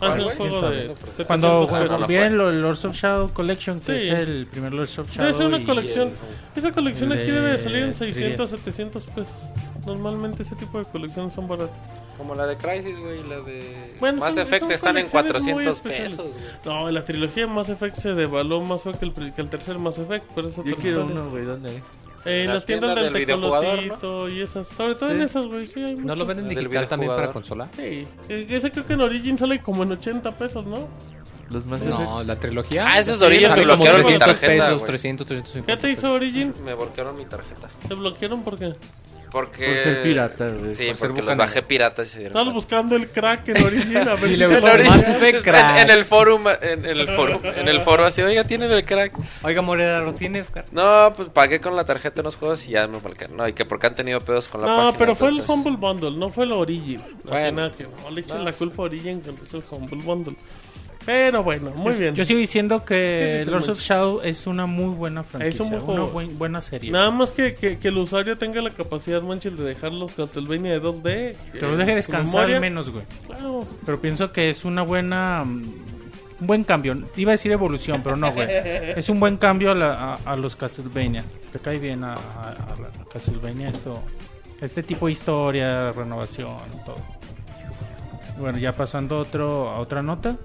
Ah, 0.00 0.10
juego 0.14 0.30
¿Quién 0.36 0.50
de 0.52 0.58
sabe? 0.58 0.76
700 1.16 1.26
Cuando, 1.26 2.06
vienen 2.06 2.36
los 2.36 2.54
Lords 2.54 2.84
of 2.84 2.94
Shadow 2.94 3.32
Collection, 3.32 3.80
que 3.80 3.98
Sí. 3.98 4.08
es 4.08 4.14
el 4.28 4.46
primer 4.46 4.74
Lords 4.74 4.98
of 4.98 5.08
Shadow. 5.10 5.24
Debe 5.26 5.36
ser 5.38 5.46
una 5.46 5.64
colección. 5.64 6.12
Esa 6.54 6.70
colección 6.72 7.12
aquí 7.12 7.22
de 7.22 7.32
debe 7.32 7.52
de 7.52 7.58
salir 7.58 7.82
en 7.84 7.90
3DS. 7.94 7.96
600, 8.14 8.50
700 8.50 9.02
pesos. 9.06 9.34
Normalmente 9.86 10.42
ese 10.42 10.54
tipo 10.56 10.78
de 10.78 10.84
colecciones 10.84 11.32
son 11.32 11.48
baratas. 11.48 11.76
Como 12.18 12.34
la 12.34 12.46
de 12.46 12.56
Crisis, 12.56 12.98
güey, 12.98 13.22
la 13.28 13.40
de 13.40 13.94
Bueno, 14.00 14.18
Mass 14.20 14.34
son- 14.34 14.42
Effect 14.42 14.60
son 14.62 14.72
están 14.72 14.96
en 14.98 15.06
colecciones 15.06 15.42
muy 15.54 15.64
400 15.64 15.76
especiales. 15.76 16.12
pesos, 16.16 16.32
güey. 16.32 16.44
No, 16.64 16.90
la 16.90 17.04
trilogía 17.04 17.46
Mass 17.46 17.68
Effect 17.68 17.96
se 17.96 18.14
devaluó 18.14 18.60
más 18.62 18.82
fue 18.82 18.94
que 18.98 19.04
el, 19.06 19.12
que 19.32 19.40
el 19.42 19.48
tercer 19.50 19.78
Mass 19.78 19.98
Effect, 19.98 20.24
pero 20.34 20.48
eso 20.48 20.64
Yo 20.64 20.76
quiero 20.76 21.04
uno, 21.06 21.30
güey, 21.30 21.44
¿dónde? 21.44 21.82
En 22.26 22.48
La 22.48 22.54
las 22.54 22.66
tiendas 22.66 22.94
tienda 22.94 23.10
del, 23.10 23.26
del 23.26 23.26
Tecolotito 23.26 24.28
y 24.28 24.40
esas. 24.40 24.66
Sobre 24.68 24.94
todo 24.94 25.10
en 25.10 25.18
Sí. 25.18 25.22
esas, 25.24 25.46
güey. 25.46 25.66
Sí, 25.66 25.82
hay 25.82 25.94
¿No 25.96 26.14
lo 26.16 26.26
venden 26.26 26.46
Del 26.46 26.56
digital 26.64 26.88
también 26.88 27.12
para 27.12 27.32
consola? 27.32 27.68
Sí. 27.76 28.06
Eh, 28.28 28.46
Ese 28.48 28.70
creo 28.70 28.86
que 28.86 28.92
en 28.94 29.00
Origin 29.00 29.38
sale 29.38 29.62
como 29.62 29.82
en 29.84 29.92
80 29.92 30.36
pesos, 30.36 30.66
¿no? 30.66 30.88
Los 31.50 31.64
más 31.64 31.80
No, 31.82 32.22
la 32.24 32.38
trilogía. 32.40 32.84
Ah, 32.88 32.98
esos 32.98 33.22
Origin 33.22 33.50
me 33.54 33.62
bloquearon 33.64 34.00
mi 34.00 34.06
300 34.18 34.26
tarjeta, 34.28 34.64
pesos, 34.64 34.78
güey. 34.80 34.86
300, 34.86 35.26
350. 35.26 35.72
¿Qué 35.76 35.80
te 35.80 35.92
hizo 35.92 36.12
Origin? 36.12 36.52
Me 36.64 36.74
bloquearon 36.74 37.16
mi 37.16 37.24
tarjeta. 37.24 37.68
¿Te 37.86 37.94
bloquearon 37.94 38.42
por 38.42 38.58
qué? 38.58 38.74
Porque... 39.30 39.66
Por 39.66 39.76
ser 39.76 40.02
pirata, 40.02 40.48
güey. 40.50 40.74
Sí, 40.74 40.86
Por 40.98 41.08
porque 41.08 41.22
los 41.22 41.36
bajé 41.36 41.62
pirata 41.62 42.02
y 42.02 42.06
se 42.06 42.18
dieron 42.20 42.36
Estabas 42.36 42.52
cuenta. 42.52 42.54
buscando 42.54 42.96
el 42.96 43.10
crack 43.10 43.48
en 43.48 43.64
Origin 43.64 43.96
a 43.98 44.04
ver 44.14 44.18
Sí, 44.20 44.28
si 44.28 44.36
le 44.36 44.44
En, 44.46 44.64
Origin, 44.64 44.92
Effect 45.00 45.38
en- 45.38 45.42
crack. 45.42 45.78
en 45.82 45.90
el 45.90 46.04
foro, 46.04 46.40
en, 46.62 46.84
en 46.86 46.98
el 47.00 47.08
foro, 47.08 47.40
en 47.42 47.68
el 47.68 47.80
foro 47.80 48.04
así, 48.06 48.22
oiga, 48.22 48.44
tienen 48.44 48.70
el 48.70 48.84
crack. 48.84 49.12
Oiga, 49.42 49.62
Morera, 49.62 50.00
¿lo 50.00 50.14
tiene? 50.14 50.44
No, 50.72 51.12
pues 51.16 51.28
pagué 51.28 51.60
con 51.60 51.74
la 51.76 51.84
tarjeta 51.84 52.20
unos 52.20 52.36
juegos 52.36 52.66
y 52.66 52.70
ya 52.70 52.86
me 52.88 52.98
bloquearon. 52.98 53.36
No, 53.36 53.46
y 53.48 53.52
que 53.52 53.64
porque 53.64 53.86
han 53.88 53.94
tenido 53.94 54.20
pedos 54.20 54.48
con 54.48 54.60
la 54.62 54.66
No, 54.68 54.76
página. 54.76 54.98
pero 54.98 55.14
fue 55.14 55.28
el 55.28 55.38
entonces- 55.40 55.54
Humble 55.56 55.76
Bundle, 55.76 56.18
no 56.18 56.30
fue 56.30 56.44
el 56.44 56.52
Origin. 56.52 56.98
No, 57.24 57.30
Bueno. 57.32 57.52
nada 57.52 57.70
que- 57.72 57.84
no 57.84 58.10
le 58.10 58.20
echen 58.20 58.38
No, 58.38 58.44
la 58.44 58.52
culpa 58.52 58.82
a 58.82 58.86
Origin 58.86 59.20
que 59.20 59.30
es 59.30 59.54
el 59.54 59.62
Humble 59.70 60.02
Bundle. 60.02 60.36
Pero 61.06 61.42
bueno, 61.44 61.70
muy 61.70 61.92
Yo- 61.94 61.98
bien. 62.00 62.14
Yo 62.16 62.24
sigo 62.24 62.40
diciendo 62.40 62.84
¿Qué 62.84 63.42
que 63.44 63.50
Lords 63.50 63.68
of? 63.68 63.80
Shadow 63.80 64.20
es 64.22 64.46
una 64.48 64.66
muy 64.66 64.92
buena 64.94 65.22
franquicia. 65.22 65.64
Es 65.64 65.70
un 65.70 65.80
una 65.88 66.02
buen- 66.04 66.36
buena 66.36 66.60
serie. 66.60 66.90
Nada 66.90 67.10
más 67.12 67.30
que, 67.30 67.54
que, 67.54 67.78
que 67.78 67.88
el 67.88 67.96
usuario 67.98 68.36
tenga 68.36 68.60
la 68.60 68.70
capacidad, 68.70 69.22
Manchel, 69.22 69.56
de 69.56 69.62
dejar 69.64 69.92
los 69.92 70.14
Castlevania 70.14 70.72
de 70.72 70.80
2D. 70.82 71.36
que 71.52 71.60
los 71.66 71.78
deje 71.78 71.92
en 71.92 72.02
su 72.02 72.10
descansar 72.10 72.40
memoria. 72.48 72.60
menos, 72.60 72.90
güey. 72.90 73.04
Claro. 73.26 73.64
Pero 73.86 74.00
pienso 74.00 74.32
que 74.32 74.50
es 74.50 74.64
una 74.64 74.82
buena. 74.82 75.44
mm, 75.46 75.74
Un 76.38 76.46
buen 76.46 76.64
cambio. 76.64 76.94
Iba 77.16 77.30
a 77.30 77.34
decir 77.34 77.50
evolución, 77.52 78.02
pero 78.02 78.14
no, 78.16 78.30
güey. 78.32 78.46
Es 78.96 79.08
un 79.08 79.18
buen 79.20 79.38
cambio 79.38 79.70
a, 79.70 79.74
la- 79.74 80.14
a- 80.16 80.32
a 80.32 80.36
los 80.36 80.54
Castlevania. 80.54 81.24
Le 81.54 81.60
cae 81.60 81.78
bien 81.78 82.04
a, 82.04 82.12
a- 82.14 82.54
Castlevania 83.10 83.70
esto. 83.70 84.02
Este 84.60 84.82
tipo 84.82 85.06
de 85.06 85.12
historia, 85.12 85.92
renovación, 85.92 86.50
todo. 86.84 86.96
Bueno, 88.38 88.58
ya 88.58 88.72
pasando 88.72 89.16
a 89.16 89.20
otro, 89.20 89.70
a 89.70 89.78
otra 89.78 90.02
nota. 90.02 90.36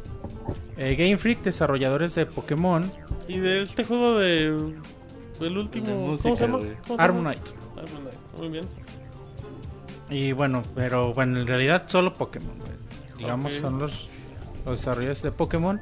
Eh, 0.77 0.95
Game 0.95 1.17
Freak, 1.17 1.41
desarrolladores 1.43 2.15
de 2.15 2.25
Pokémon, 2.25 2.91
Y 3.27 3.39
de 3.39 3.61
este 3.63 3.83
juego 3.83 4.17
de. 4.19 4.45
El 4.45 4.75
De 5.39 5.59
último. 5.59 5.95
música, 5.95 6.23
¿Cómo 6.29 6.35
se 6.35 6.45
llama? 6.47 6.59
Armor 7.03 7.21
Knight, 7.21 7.41
Muy 8.37 8.49
bien. 8.49 8.65
Y 10.09 10.33
bueno, 10.33 10.61
pero 10.75 11.13
bueno, 11.13 11.39
en 11.39 11.47
realidad 11.47 11.83
solo 11.87 12.13
Pokémon. 12.13 12.53
Digamos, 13.17 13.53
Ok. 13.55 13.61
son 13.61 13.79
los, 13.79 14.09
los 14.65 14.79
desarrolladores 14.79 15.21
de 15.21 15.31
Pokémon. 15.31 15.79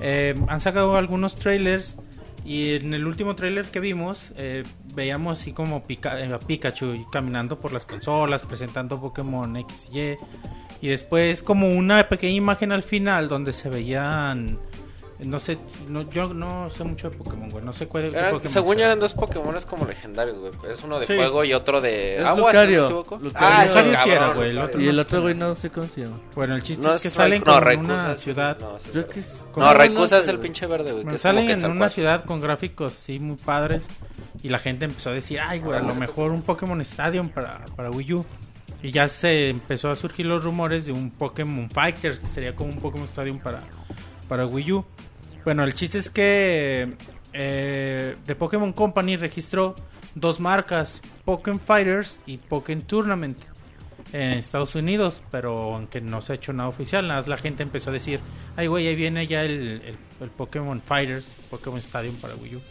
Eh, 0.00 0.34
han 0.48 0.60
sacado 0.60 0.96
algunos 0.96 1.34
trailers. 1.36 1.98
Y 2.44 2.76
en 2.76 2.94
el 2.94 3.06
último 3.06 3.36
trailer 3.36 3.66
que 3.66 3.78
vimos, 3.78 4.32
eh, 4.36 4.62
veíamos 4.94 5.38
así 5.40 5.52
como 5.52 5.86
Pika- 5.86 6.18
eh, 6.18 6.32
a 6.32 6.38
Pikachu 6.38 7.06
caminando 7.10 7.58
por 7.60 7.72
las 7.72 7.84
consolas, 7.84 8.42
presentando 8.42 8.98
Pokémon 9.00 9.54
X 9.58 9.90
y 9.92 9.98
Y. 10.00 10.16
Y 10.80 10.88
después, 10.88 11.42
como 11.42 11.68
una 11.70 12.08
pequeña 12.08 12.34
imagen 12.36 12.72
al 12.72 12.82
final 12.82 13.28
donde 13.28 13.52
se 13.52 13.68
veían. 13.68 14.58
No 15.18 15.40
sé, 15.40 15.58
no, 15.88 16.08
yo 16.12 16.32
no 16.32 16.70
sé 16.70 16.84
mucho 16.84 17.10
de 17.10 17.16
Pokémon, 17.16 17.48
güey. 17.50 17.64
No 17.64 17.72
sé 17.72 17.88
cuál 17.88 18.04
Eran- 18.14 18.30
Pokémon 18.34 18.52
según 18.52 18.76
yo 18.76 18.84
eran 18.84 19.00
dos 19.00 19.14
Pokémones 19.14 19.66
como 19.66 19.84
legendarios, 19.84 20.38
güey. 20.38 20.52
Es 20.72 20.84
uno 20.84 21.00
de 21.00 21.06
Sí. 21.06 21.16
fuego 21.16 21.42
y 21.42 21.52
otro 21.54 21.80
de 21.80 22.18
Es 22.18 22.24
agua, 22.24 22.52
Lucario. 22.52 22.68
si 22.68 22.76
no 22.76 22.82
me 22.82 23.00
equivoco. 23.02 23.24
Lucario. 23.24 23.48
Ah, 23.58 23.64
ese 23.64 23.96
sí 23.96 24.10
era, 24.10 24.32
güey, 24.32 24.46
Y 24.48 24.50
el 24.50 24.94
no 24.94 25.02
otro 25.02 25.22
güey 25.22 25.34
no 25.34 25.56
sé 25.56 25.70
cómo 25.70 25.88
se 25.88 26.02
llama. 26.02 26.20
Bueno, 26.36 26.54
el 26.54 26.62
chiste 26.62 26.86
No 26.86 26.94
es 26.94 27.02
que 27.02 27.10
salen 27.10 27.42
con 27.42 27.52
no, 27.52 27.60
Rayquaza 27.60 27.92
una 28.04 28.14
ciudad. 28.14 28.58
No, 28.60 28.76
ese 28.76 28.88
es 28.90 28.94
Yo 28.94 29.00
otro. 29.00 29.12
que 29.12 29.20
es- 29.20 29.40
Con- 29.50 29.64
No, 29.64 29.66
no 29.70 29.74
Rayquaza 29.74 30.16
sé, 30.18 30.22
es 30.22 30.28
el 30.28 30.38
pinche 30.38 30.66
verde, 30.66 30.84
güey. 30.92 30.98
que 30.98 31.04
Bueno, 31.06 31.18
salen 31.18 31.50
en 31.50 31.64
una 31.68 31.88
ciudad 31.88 32.24
con 32.24 32.40
gráficos 32.40 32.92
sí 32.92 33.18
muy 33.18 33.36
padres 33.38 33.82
y 34.44 34.50
la 34.50 34.60
gente 34.60 34.84
empezó 34.84 35.10
a 35.10 35.14
decir, 35.14 35.40
ay, 35.40 35.58
güey, 35.58 35.76
a 35.76 35.82
lo 35.82 35.96
mejor 35.96 36.30
un 36.30 36.42
Pokémon 36.42 36.80
Stadium 36.82 37.28
para, 37.28 37.64
para 37.74 37.90
Wii 37.90 38.12
U. 38.12 38.24
Y 38.82 38.90
ya 38.90 39.08
se 39.08 39.48
empezó 39.48 39.90
a 39.90 39.94
surgir 39.94 40.26
los 40.26 40.44
rumores 40.44 40.86
de 40.86 40.92
un 40.92 41.10
Pokémon 41.10 41.68
Fighters, 41.68 42.20
que 42.20 42.26
sería 42.26 42.54
como 42.54 42.70
un 42.70 42.80
Pokémon 42.80 43.08
Stadium 43.08 43.38
para, 43.40 43.64
para 44.28 44.46
Wii 44.46 44.72
U. 44.72 44.84
Bueno, 45.44 45.64
el 45.64 45.74
chiste 45.74 45.98
es 45.98 46.10
que 46.10 46.94
eh, 47.32 48.16
The 48.24 48.34
Pokémon 48.34 48.72
Company 48.72 49.16
registró 49.16 49.74
dos 50.14 50.40
marcas, 50.40 51.02
Pokémon 51.24 51.60
Fighters 51.60 52.20
y 52.26 52.38
Pokémon 52.38 52.82
Tournament 52.82 53.38
en 54.12 54.32
Estados 54.32 54.74
Unidos, 54.74 55.22
pero 55.30 55.74
aunque 55.74 56.00
no 56.00 56.20
se 56.20 56.32
ha 56.32 56.36
hecho 56.36 56.52
nada 56.52 56.68
oficial, 56.68 57.06
nada 57.06 57.20
más 57.20 57.28
la 57.28 57.36
gente 57.36 57.62
empezó 57.62 57.90
a 57.90 57.92
decir, 57.92 58.20
ay 58.56 58.66
güey, 58.66 58.86
ahí 58.86 58.94
viene 58.94 59.26
ya 59.26 59.44
el, 59.44 59.96
el, 60.20 60.30
Pokémon 60.30 60.80
Fighters, 60.80 61.36
Pokémon 61.50 61.78
Stadium 61.78 62.14
para 62.16 62.34
Wii 62.34 62.56
U. 62.56 62.62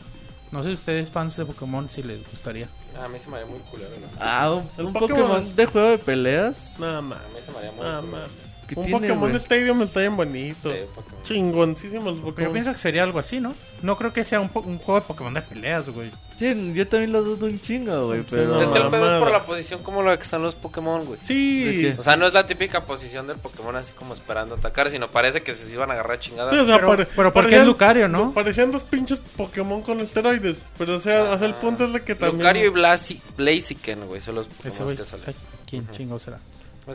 No 0.52 0.64
sé 0.64 0.72
ustedes 0.72 1.12
fans 1.12 1.36
de 1.36 1.46
Pokémon 1.46 1.90
si 1.90 2.04
les 2.04 2.20
gustaría. 2.30 2.68
Ah, 3.00 3.06
a 3.06 3.08
mí 3.08 3.20
se 3.20 3.30
me 3.30 3.38
haría 3.38 3.50
muy 3.50 3.60
culero, 3.60 3.92
¿no? 4.02 4.08
Ah, 4.20 4.52
un, 4.52 4.86
un 4.86 4.94
Pokémon. 4.94 5.22
Pokémon 5.28 5.56
de 5.56 5.66
juego 5.68 5.90
de 5.90 5.98
peleas. 6.00 6.74
Más. 6.80 6.90
A 6.90 7.02
mí 7.02 7.10
se 7.46 7.52
me 7.52 7.58
haría 7.60 7.72
muy 7.72 7.82
Nada 7.86 8.02
culero. 8.02 8.28
Más. 8.68 8.76
¿Qué 8.76 8.76
Un 8.80 8.86
tiene, 8.86 9.00
Pokémon 9.00 9.30
güey? 9.30 9.42
Stadium 9.42 9.82
está 9.84 10.00
bien 10.02 10.18
bonito. 10.18 10.72
Sí, 10.72 10.80
Pokémon. 10.96 11.24
Chingoncísimos 11.24 12.06
los 12.06 12.16
Pero 12.16 12.26
Pokémon. 12.32 12.50
yo 12.50 12.54
pienso 12.54 12.72
que 12.72 12.78
sería 12.78 13.04
algo 13.04 13.20
así, 13.20 13.40
¿no? 13.40 13.54
No 13.82 13.98
creo 13.98 14.12
que 14.14 14.24
sea 14.24 14.40
un, 14.40 14.50
po- 14.50 14.62
un 14.62 14.78
juego 14.80 15.00
de 15.02 15.06
Pokémon 15.08 15.34
de 15.34 15.42
peleas, 15.42 15.90
güey. 15.90 16.12
Sí, 16.40 16.74
yo 16.76 16.88
también 16.88 17.12
lo 17.12 17.24
dudo 17.24 17.48
un 17.48 17.60
chingo, 17.60 18.08
güey, 18.08 18.20
Sí, 18.22 18.28
pero... 18.30 18.62
Es 18.62 18.70
que 18.70 18.78
el 18.78 18.90
pedo 18.90 19.16
es 19.16 19.24
por 19.24 19.32
la 19.32 19.44
posición 19.46 19.82
como 19.82 20.04
lo 20.04 20.16
que 20.16 20.22
están 20.24 20.44
los 20.44 20.54
Pokémon, 20.56 21.04
güey. 21.06 21.20
Sí. 21.24 21.94
O 21.98 22.02
sea, 22.02 22.16
no 22.16 22.28
es 22.28 22.34
la 22.34 22.46
típica 22.46 22.82
posición 22.86 23.26
del 23.28 23.38
Pokémon 23.38 23.76
así 23.76 23.92
como 23.94 24.14
esperando 24.14 24.56
atacar, 24.56 24.92
sino 24.92 25.08
parece 25.08 25.42
que 25.42 25.54
se 25.56 25.72
iban 25.74 25.90
a 25.90 25.94
agarrar 25.94 26.20
chingadas. 26.20 26.54
Sí, 26.54 26.60
o 26.60 26.66
sea, 26.66 26.76
Pero- 26.76 26.88
pare- 26.90 27.08
pero 27.16 27.34
¿por 27.34 27.44
qué 27.46 27.50
parecían- 27.50 27.62
es 27.62 27.68
Lucario, 27.68 28.08
no? 28.08 28.34
Parecían 28.34 28.72
dos 28.72 28.84
pinches 28.84 29.20
Pokémon 29.36 29.82
con 29.82 30.00
esteroides. 30.00 30.62
Pero 30.78 30.96
o 30.96 31.00
sea, 31.00 31.24
o 31.24 31.38
sea, 31.40 31.48
el 31.48 31.56
punto 31.56 31.86
es 31.86 31.94
de 31.94 32.04
que 32.04 32.14
también. 32.16 32.38
Lucario 32.40 32.66
y 32.68 32.70
Blasi- 32.70 33.22
Blaziken, 33.36 34.06
güey, 34.08 34.22
son 34.22 34.36
los 34.36 34.48
Pokémon 34.48 34.96
que 34.96 35.06
salen. 35.06 35.26
¿quién 35.68 35.88
chingo 35.92 36.20
será? 36.20 36.38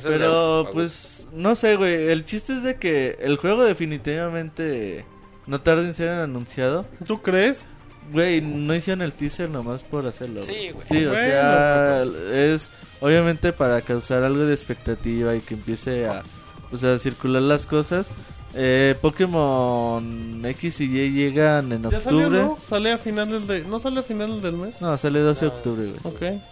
Pero, 0.02 0.68
pues, 0.72 1.28
no 1.32 1.54
sé, 1.54 1.76
güey. 1.76 2.08
El 2.10 2.24
chiste 2.24 2.54
es 2.56 2.62
de 2.62 2.76
que 2.76 3.18
el 3.20 3.36
juego 3.36 3.64
definitivamente 3.64 5.04
no 5.46 5.60
tarda 5.60 5.82
en 5.82 5.94
ser 5.94 6.08
anunciado. 6.10 6.86
¿Tú 7.06 7.20
crees? 7.22 7.66
Güey, 8.12 8.40
no 8.40 8.74
hicieron 8.74 9.02
el 9.02 9.12
teaser 9.12 9.48
nomás 9.48 9.82
por 9.84 10.06
hacerlo. 10.06 10.42
Sí, 10.44 10.70
güey. 10.72 10.86
Sí, 10.86 11.04
o 11.04 11.10
Bueno, 11.10 11.14
sea, 11.14 12.04
es 12.32 12.68
obviamente 13.00 13.52
para 13.52 13.80
causar 13.82 14.22
algo 14.24 14.44
de 14.44 14.54
expectativa 14.54 15.34
y 15.36 15.40
que 15.40 15.54
empiece 15.54 16.06
a, 16.06 16.22
pues, 16.70 16.82
a 16.84 16.98
circular 16.98 17.42
las 17.42 17.66
cosas. 17.66 18.08
Eh, 18.54 18.94
Pokémon 19.00 20.42
X 20.44 20.80
y 20.80 20.84
Y 20.84 21.10
llegan 21.12 21.72
en 21.72 21.82
Ya 21.90 22.00
salió, 22.00 22.18
octubre. 22.26 22.42
¿no? 22.42 22.58
Sale 22.68 22.92
a 22.92 22.98
finales 22.98 23.46
de. 23.46 23.60
¿No 23.62 23.78
sale 23.80 24.00
a 24.00 24.02
finales 24.02 24.42
del 24.42 24.54
mes? 24.54 24.80
No, 24.80 24.96
sale 24.98 25.20
12 25.20 25.44
de 25.44 25.50
octubre, 25.50 25.86
güey. 26.02 26.32
Ok. 26.34 26.42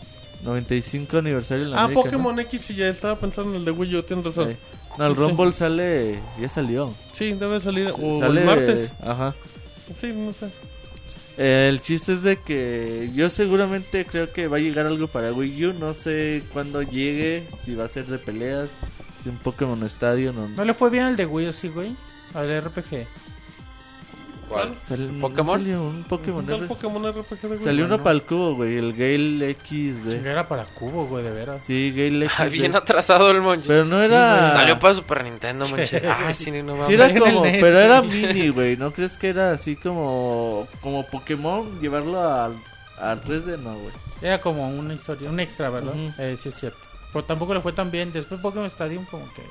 95 0.45 1.19
aniversario 1.19 1.65
en 1.65 1.71
la 1.73 1.79
Ah, 1.79 1.85
América, 1.85 2.03
Pokémon 2.03 2.39
X 2.41 2.71
y 2.71 2.75
ya 2.77 2.89
estaba 2.89 3.17
pensando 3.19 3.51
en 3.51 3.57
el 3.57 3.65
de 3.65 3.71
Wii 3.71 3.97
U, 3.97 4.03
tienes 4.03 4.25
¿no? 4.25 4.31
razón. 4.31 4.51
Sí. 4.53 4.57
No, 4.99 5.07
el 5.07 5.17
Rumble 5.17 5.53
sale, 5.53 6.19
ya 6.41 6.49
salió. 6.49 6.93
Sí, 7.13 7.33
debe 7.33 7.61
salir. 7.61 7.93
O 8.01 8.19
sale 8.19 8.41
el 8.41 8.47
martes. 8.47 8.93
Ajá. 9.03 9.35
Sí, 10.01 10.13
no 10.15 10.33
sé. 10.33 10.49
El 11.37 11.81
chiste 11.81 12.13
es 12.15 12.23
de 12.23 12.37
que 12.37 13.11
yo 13.15 13.31
seguramente 13.31 14.05
creo 14.05 14.31
que 14.33 14.47
va 14.49 14.59
a 14.59 14.61
llegar 14.61 14.87
algo 14.87 15.07
para 15.07 15.33
Wii 15.33 15.67
U. 15.67 15.73
No 15.75 15.95
sé 15.95 16.43
cuándo 16.53 16.83
llegue, 16.83 17.45
si 17.65 17.75
va 17.75 17.85
a 17.85 17.89
ser 17.89 18.07
de 18.07 18.19
peleas, 18.19 18.69
si 19.23 19.29
un 19.31 19.37
Pokémon 19.39 19.83
Stadium 19.85 20.39
o 20.39 20.49
¿No 20.49 20.65
le 20.65 20.75
fue 20.75 20.91
bien 20.91 21.05
al 21.05 21.17
de 21.17 21.25
Wii 21.27 21.49
U, 21.49 21.53
sí, 21.53 21.69
güey? 21.69 21.95
Al 22.35 22.61
RPG. 22.63 23.07
¿Cuál? 24.51 24.75
Sal- 24.87 25.11
¿Pokémon? 25.21 25.59
salió 25.61 25.83
un 25.83 26.03
Pokémon 26.05 26.45
¿Cuál 26.45 26.59
R- 26.59 26.67
Pokémon 26.69 27.03
RPG 27.13 27.41
de 27.41 27.49
Wii 27.49 27.59
U? 27.61 27.65
Salió 27.65 27.85
uno 27.87 27.97
no. 27.99 28.03
para 28.03 28.15
el 28.17 28.23
cubo, 28.23 28.55
güey, 28.57 28.77
el 28.77 28.93
Gale 28.93 29.55
XD. 29.55 30.27
Era 30.27 30.47
para 30.49 30.65
Cubo, 30.65 31.07
güey, 31.07 31.25
de 31.25 31.31
veras. 31.31 31.63
Sí, 31.67 31.93
Gale 31.97 32.27
Ah, 32.37 32.47
XD. 32.49 32.53
bien 32.53 32.75
atrasado 32.77 33.31
el 33.31 33.41
Monchi. 33.41 33.69
Pero 33.69 33.85
no 33.85 34.03
era... 34.03 34.53
Salió 34.55 34.79
para 34.79 34.95
Super 34.95 35.25
Nintendo, 35.25 35.69
manche. 35.69 36.03
Ah, 36.07 36.35
sí, 36.35 36.51
no 36.51 36.75
mames. 36.75 36.87
Sí 36.89 36.95
era 36.95 37.15
como, 37.19 37.45
NES, 37.45 37.57
pero 37.61 37.79
era 37.79 38.03
mini, 38.03 38.49
güey. 38.49 38.77
¿No 38.77 38.91
crees 38.91 39.17
que 39.17 39.29
era 39.29 39.53
así 39.53 39.77
como 39.77 40.67
como 40.83 41.07
Pokémon 41.07 41.81
llevarlo 41.81 42.21
al 42.21 42.55
al 43.01 43.23
3D 43.23 43.57
no, 43.61 43.75
güey? 43.75 43.95
Era 44.21 44.41
como 44.41 44.69
una 44.69 44.93
historia, 44.93 45.31
un 45.31 45.41
extra, 45.41 45.71
¿verdad? 45.71 45.95
Eh, 46.19 46.37
sí, 46.39 46.49
es 46.51 46.57
cierto. 46.57 46.79
Pero 47.13 47.25
tampoco 47.25 47.55
le 47.55 47.61
fue 47.61 47.73
tan 47.73 47.91
bien. 47.91 48.13
Después 48.13 48.41
Pokémon 48.41 48.67
Stadium 48.67 49.05
como 49.07 49.25
que... 49.35 49.43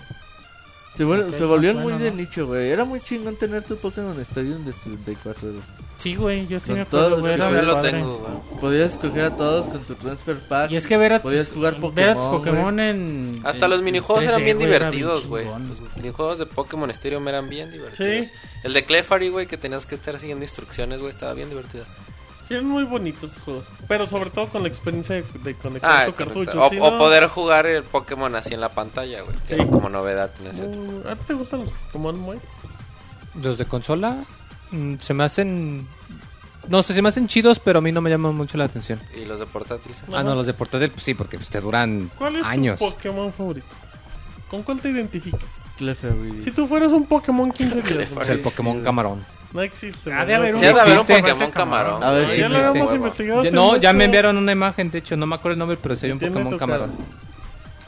Se, 1.00 1.06
vuel- 1.06 1.30
Ok, 1.30 1.36
se 1.38 1.45
volvió 1.45 1.74
muy 1.76 1.84
bueno, 1.84 2.00
de 2.00 2.12
¿no? 2.12 2.18
nicho, 2.18 2.45
güey. 2.45 2.70
Era 2.72 2.84
muy 2.84 3.00
chingón 3.00 3.38
tener 3.38 3.64
tu 3.64 3.78
Pokémon 3.78 4.20
Stadium 4.20 4.66
de 4.66 4.74
64. 4.74 5.47
güey. 5.47 5.62
Sí, 5.97 6.16
güey, 6.16 6.45
yo 6.47 6.60
sí 6.60 6.68
Con 6.68 6.76
me 6.76 6.82
acuerdo, 6.82 7.08
todos 7.08 7.22
güey. 7.22 7.38
Yo 7.38 7.62
lo 7.62 7.82
tengo, 7.82 8.18
güey. 8.18 8.60
Podías 8.60 8.91
escoger 8.91 9.24
a 9.24 9.36
todos 9.38 9.68
con 9.68 9.80
tu 9.86 9.95
transfer 9.95 10.38
pack. 10.39 10.72
Y 10.72 10.76
es 10.76 10.88
que 10.88 10.97
ver 10.97 11.14
a 11.14 11.22
Podías 11.22 11.47
tus, 11.47 11.56
jugar 11.56 11.78
ver 11.93 12.10
a 12.10 12.16
tus 12.16 12.24
Pokémon, 12.26 12.80
en... 12.82 13.39
Hasta 13.45 13.64
en 13.66 13.72
los 13.72 13.82
minijuegos 13.82 14.26
eran 14.26 14.41
3D, 14.41 14.43
bien 14.43 14.58
güey, 14.58 14.70
era 14.70 14.91
divertidos, 14.91 15.28
güey. 15.28 15.45
Los 15.45 15.82
minijuegos 15.95 16.38
de 16.39 16.45
Pokémon 16.45 16.89
Stadium 16.91 17.26
eran 17.30 17.47
bien 17.47 17.72
divertidos. 17.72 18.28
Sí. 18.28 18.32
El 18.66 18.74
de 18.74 18.84
Clefairy, 18.84 19.30
güey, 19.30 19.47
que 19.47 19.56
tenías 19.56 19.86
que 19.86 19.95
estar 19.95 20.20
siguiendo 20.20 20.43
instrucciones, 20.43 21.00
güey, 21.00 21.12
estaba 21.14 21.34
bien 21.34 21.47
divertido. 21.47 21.86
Sí, 22.50 22.60
muy 22.62 22.84
bonitos 22.84 23.32
esos 23.32 23.43
juegos. 23.43 23.66
Pero 23.88 24.08
sobre 24.08 24.32
todo 24.32 24.47
con 24.50 24.64
la 24.64 24.68
experiencia 24.70 25.16
de, 25.16 25.24
de 25.43 25.54
conectar 25.56 26.04
Ah, 26.04 26.06
tu 26.08 26.14
cartucho. 26.14 26.62
O, 26.66 26.70
si 26.70 26.78
o 26.80 26.91
no- 26.91 26.97
poder 26.97 27.28
jugar 27.28 27.66
el 27.68 27.84
Pokémon 27.84 28.34
así 28.36 28.54
en 28.56 28.60
la 28.62 28.70
pantalla, 28.70 29.22
güey. 29.22 29.38
Que 29.47 29.56
Sí. 29.58 29.66
como 29.70 29.88
novedad 29.88 30.32
en 30.41 30.47
ese 30.47 30.64
Uh, 30.66 31.08
¿A 31.08 31.16
ti 31.16 31.22
te 31.28 31.34
gustan 31.36 31.62
los 31.62 31.70
Pokémon, 31.70 32.20
muy? 32.20 32.38
Los 33.41 33.58
de 33.60 33.66
consola 33.66 34.18
mm, 34.72 34.95
se 34.97 35.14
me 35.14 35.24
hacen... 35.24 35.88
No 36.68 36.84
sé, 36.84 36.93
se 36.93 37.02
me 37.02 37.10
hacen 37.10 37.28
chidos, 37.28 37.58
pero 37.60 37.80
a 37.80 37.82
mí 37.82 37.91
no 37.91 38.02
me 38.02 38.10
llaman 38.10 38.36
mucho 38.36 38.58
la 38.58 38.66
atención. 38.66 39.00
Y 39.20 39.26
los 39.26 39.39
de 39.39 39.45
portátil. 39.45 39.93
sí. 39.95 40.02
Ah, 40.14 40.22
no, 40.24 40.36
los 40.36 40.45
de 40.45 40.54
portátil, 40.54 40.89
pues 40.91 41.04
sí, 41.04 41.14
porque 41.14 41.38
pues, 41.38 41.50
te 41.50 41.62
duran 41.62 42.12
¿Cuál 42.18 42.36
es 42.38 42.45
años. 42.45 42.78
tu 42.80 42.89
Pokémon 42.89 43.32
favorito? 43.32 43.66
¿Con 44.50 44.64
cuál 44.64 44.80
te 44.80 44.89
identificas? 44.89 45.39
Clefairy. 45.78 46.43
Si 46.43 46.52
tú 46.52 46.68
fueras 46.68 46.91
un 46.91 47.06
Pokémon 47.06 47.52
15 47.52 47.76
días, 47.76 47.88
Clefairy. 47.88 48.22
O 48.22 48.24
sea, 48.26 48.34
el 48.34 48.41
güey, 48.41 48.43
Pokémon 48.43 48.84
Camarón. 48.84 49.24
No 49.54 49.62
existe. 49.62 50.14
Ha 50.14 50.26
de 50.26 50.36
haber 50.36 50.56
Sí, 50.58 50.66
un. 50.68 51.06
Pokémon 51.06 51.52
camarón. 51.52 52.04
A 52.04 52.12
ver, 52.12 52.26
güey. 52.26 52.36
¿qué 52.36 52.41
Ya 52.41 52.50
lo 52.50 52.66
habíamos 52.66 52.93
investigado. 52.93 53.43
Ya- 53.43 53.52
no, 53.52 53.78
ya 53.78 53.93
me 53.93 54.06
enviaron 54.06 54.38
una 54.38 54.52
imagen, 54.52 54.91
de 54.91 55.00
hecho, 55.00 55.16
no 55.18 55.26
me 55.26 55.36
acuerdo 55.36 55.54
el 55.54 55.60
nombre, 55.60 55.78
pero 55.82 55.95
sería 55.95 56.14
un 56.14 56.20
Pokémon. 56.20 56.58
Camarón. 56.58 56.91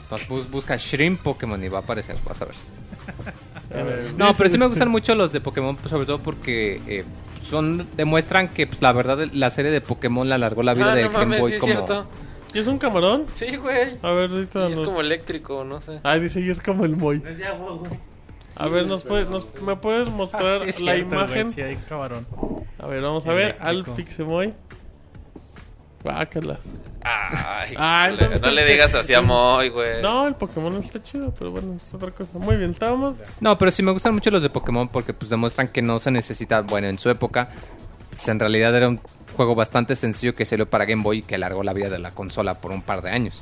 Entonces 0.02 0.28
bus- 0.28 0.50
busca 0.50 0.76
Shrimp 0.76 1.20
Pokémon 1.22 1.62
y 1.64 1.68
va 1.68 1.78
a 1.78 1.82
aparecer, 1.82 2.16
vas 2.26 2.40
a 2.42 2.44
ver. 2.46 2.54
A 3.72 3.82
ver, 3.84 4.12
No, 4.18 4.34
pero 4.34 4.50
sí 4.50 4.58
me 4.58 4.66
gustan 4.66 4.88
mucho 4.90 5.14
los 5.14 5.32
de 5.32 5.40
Pokémon, 5.40 5.76
pues, 5.76 5.88
sobre 5.90 6.04
todo 6.04 6.18
porque 6.18 6.82
eh, 6.86 7.04
son 7.48 7.88
demuestran 7.96 8.48
que 8.48 8.66
pues 8.66 8.82
la 8.82 8.92
verdad 8.92 9.18
la 9.32 9.50
serie 9.50 9.70
de 9.70 9.80
Pokémon 9.80 10.28
la 10.28 10.34
alargó 10.34 10.62
la 10.62 10.74
vida 10.74 10.92
Ah, 10.92 10.94
de 10.94 11.04
no 11.04 11.10
Game 11.10 11.24
mames, 11.24 11.40
Boy 11.40 11.50
sí 11.52 11.54
es 11.54 11.60
como 11.62 11.72
cierto. 11.72 12.06
¿Y 12.52 12.58
es 12.58 12.66
un 12.66 12.76
camarón? 12.78 13.24
Sí, 13.34 13.56
güey. 13.56 13.96
A 14.02 14.10
ver, 14.10 14.30
ahorita 14.30 14.68
Y 14.68 14.72
es 14.72 14.78
nos- 14.78 14.86
como 14.88 15.00
eléctrico, 15.00 15.64
no 15.64 15.80
sé. 15.80 16.00
Ay, 16.02 16.20
dice, 16.20 16.40
y 16.40 16.50
es 16.50 16.60
como 16.60 16.84
el 16.84 16.96
Moy. 16.96 17.22
Es 17.26 17.38
de 17.38 17.46
agua, 17.46 17.72
güey. 17.72 17.92
A 18.56 18.68
ver, 18.68 18.86
nos 18.86 19.04
puede- 19.04 19.24
nos- 19.26 19.46
¿me 19.62 19.76
puedes 19.76 20.08
mostrar 20.10 20.60
Sí, 20.72 20.84
la 20.84 20.94
cierto, 20.94 21.14
imagen? 21.14 21.50
sí, 21.50 21.60
hay 21.62 21.76
cabrón. 21.88 22.26
A 22.78 22.86
ver, 22.86 23.00
vamos 23.02 23.26
a 23.26 23.32
ver. 23.32 23.56
Al. 23.60 23.84
Pixemoy. 23.84 24.52
Guácala. 26.02 26.58
Ay, 27.04 27.74
Ah, 27.76 28.06
no, 28.10 28.16
le, 28.16 28.22
entonces- 28.24 28.42
no 28.42 28.50
le 28.50 28.64
digas 28.64 28.94
así 28.94 29.14
a 29.14 29.22
Moy, 29.22 29.68
güey. 29.68 30.02
No, 30.02 30.26
el 30.26 30.34
Pokémon 30.34 30.76
está 30.76 31.00
chido, 31.02 31.32
pero 31.36 31.50
bueno, 31.52 31.74
es 31.76 31.94
otra 31.94 32.10
cosa. 32.10 32.38
Muy 32.38 32.56
bien, 32.56 32.70
estábamos. 32.70 33.14
No, 33.40 33.56
pero 33.56 33.70
sí 33.70 33.82
me 33.82 33.92
gustan 33.92 34.14
mucho 34.14 34.30
los 34.30 34.42
de 34.42 34.50
Pokémon 34.50 34.88
porque 34.88 35.12
pues 35.14 35.30
demuestran 35.30 35.68
que 35.68 35.80
no 35.82 35.98
se 35.98 36.10
necesita, 36.10 36.60
bueno, 36.62 36.88
en 36.88 36.98
su 36.98 37.08
época 37.10 37.48
pues, 38.10 38.26
en 38.28 38.38
realidad 38.40 38.74
era 38.76 38.88
un 38.88 39.00
juego 39.36 39.54
bastante 39.54 39.96
sencillo 39.96 40.34
que 40.34 40.44
salió 40.44 40.68
para 40.68 40.84
Game 40.84 41.02
Boy 41.02 41.18
y 41.18 41.22
que 41.22 41.36
alargó 41.36 41.62
la 41.62 41.72
vida 41.72 41.88
de 41.88 41.98
la 42.00 42.10
consola 42.12 42.54
por 42.60 42.70
un 42.72 42.82
par 42.82 43.02
de 43.02 43.10
años. 43.10 43.40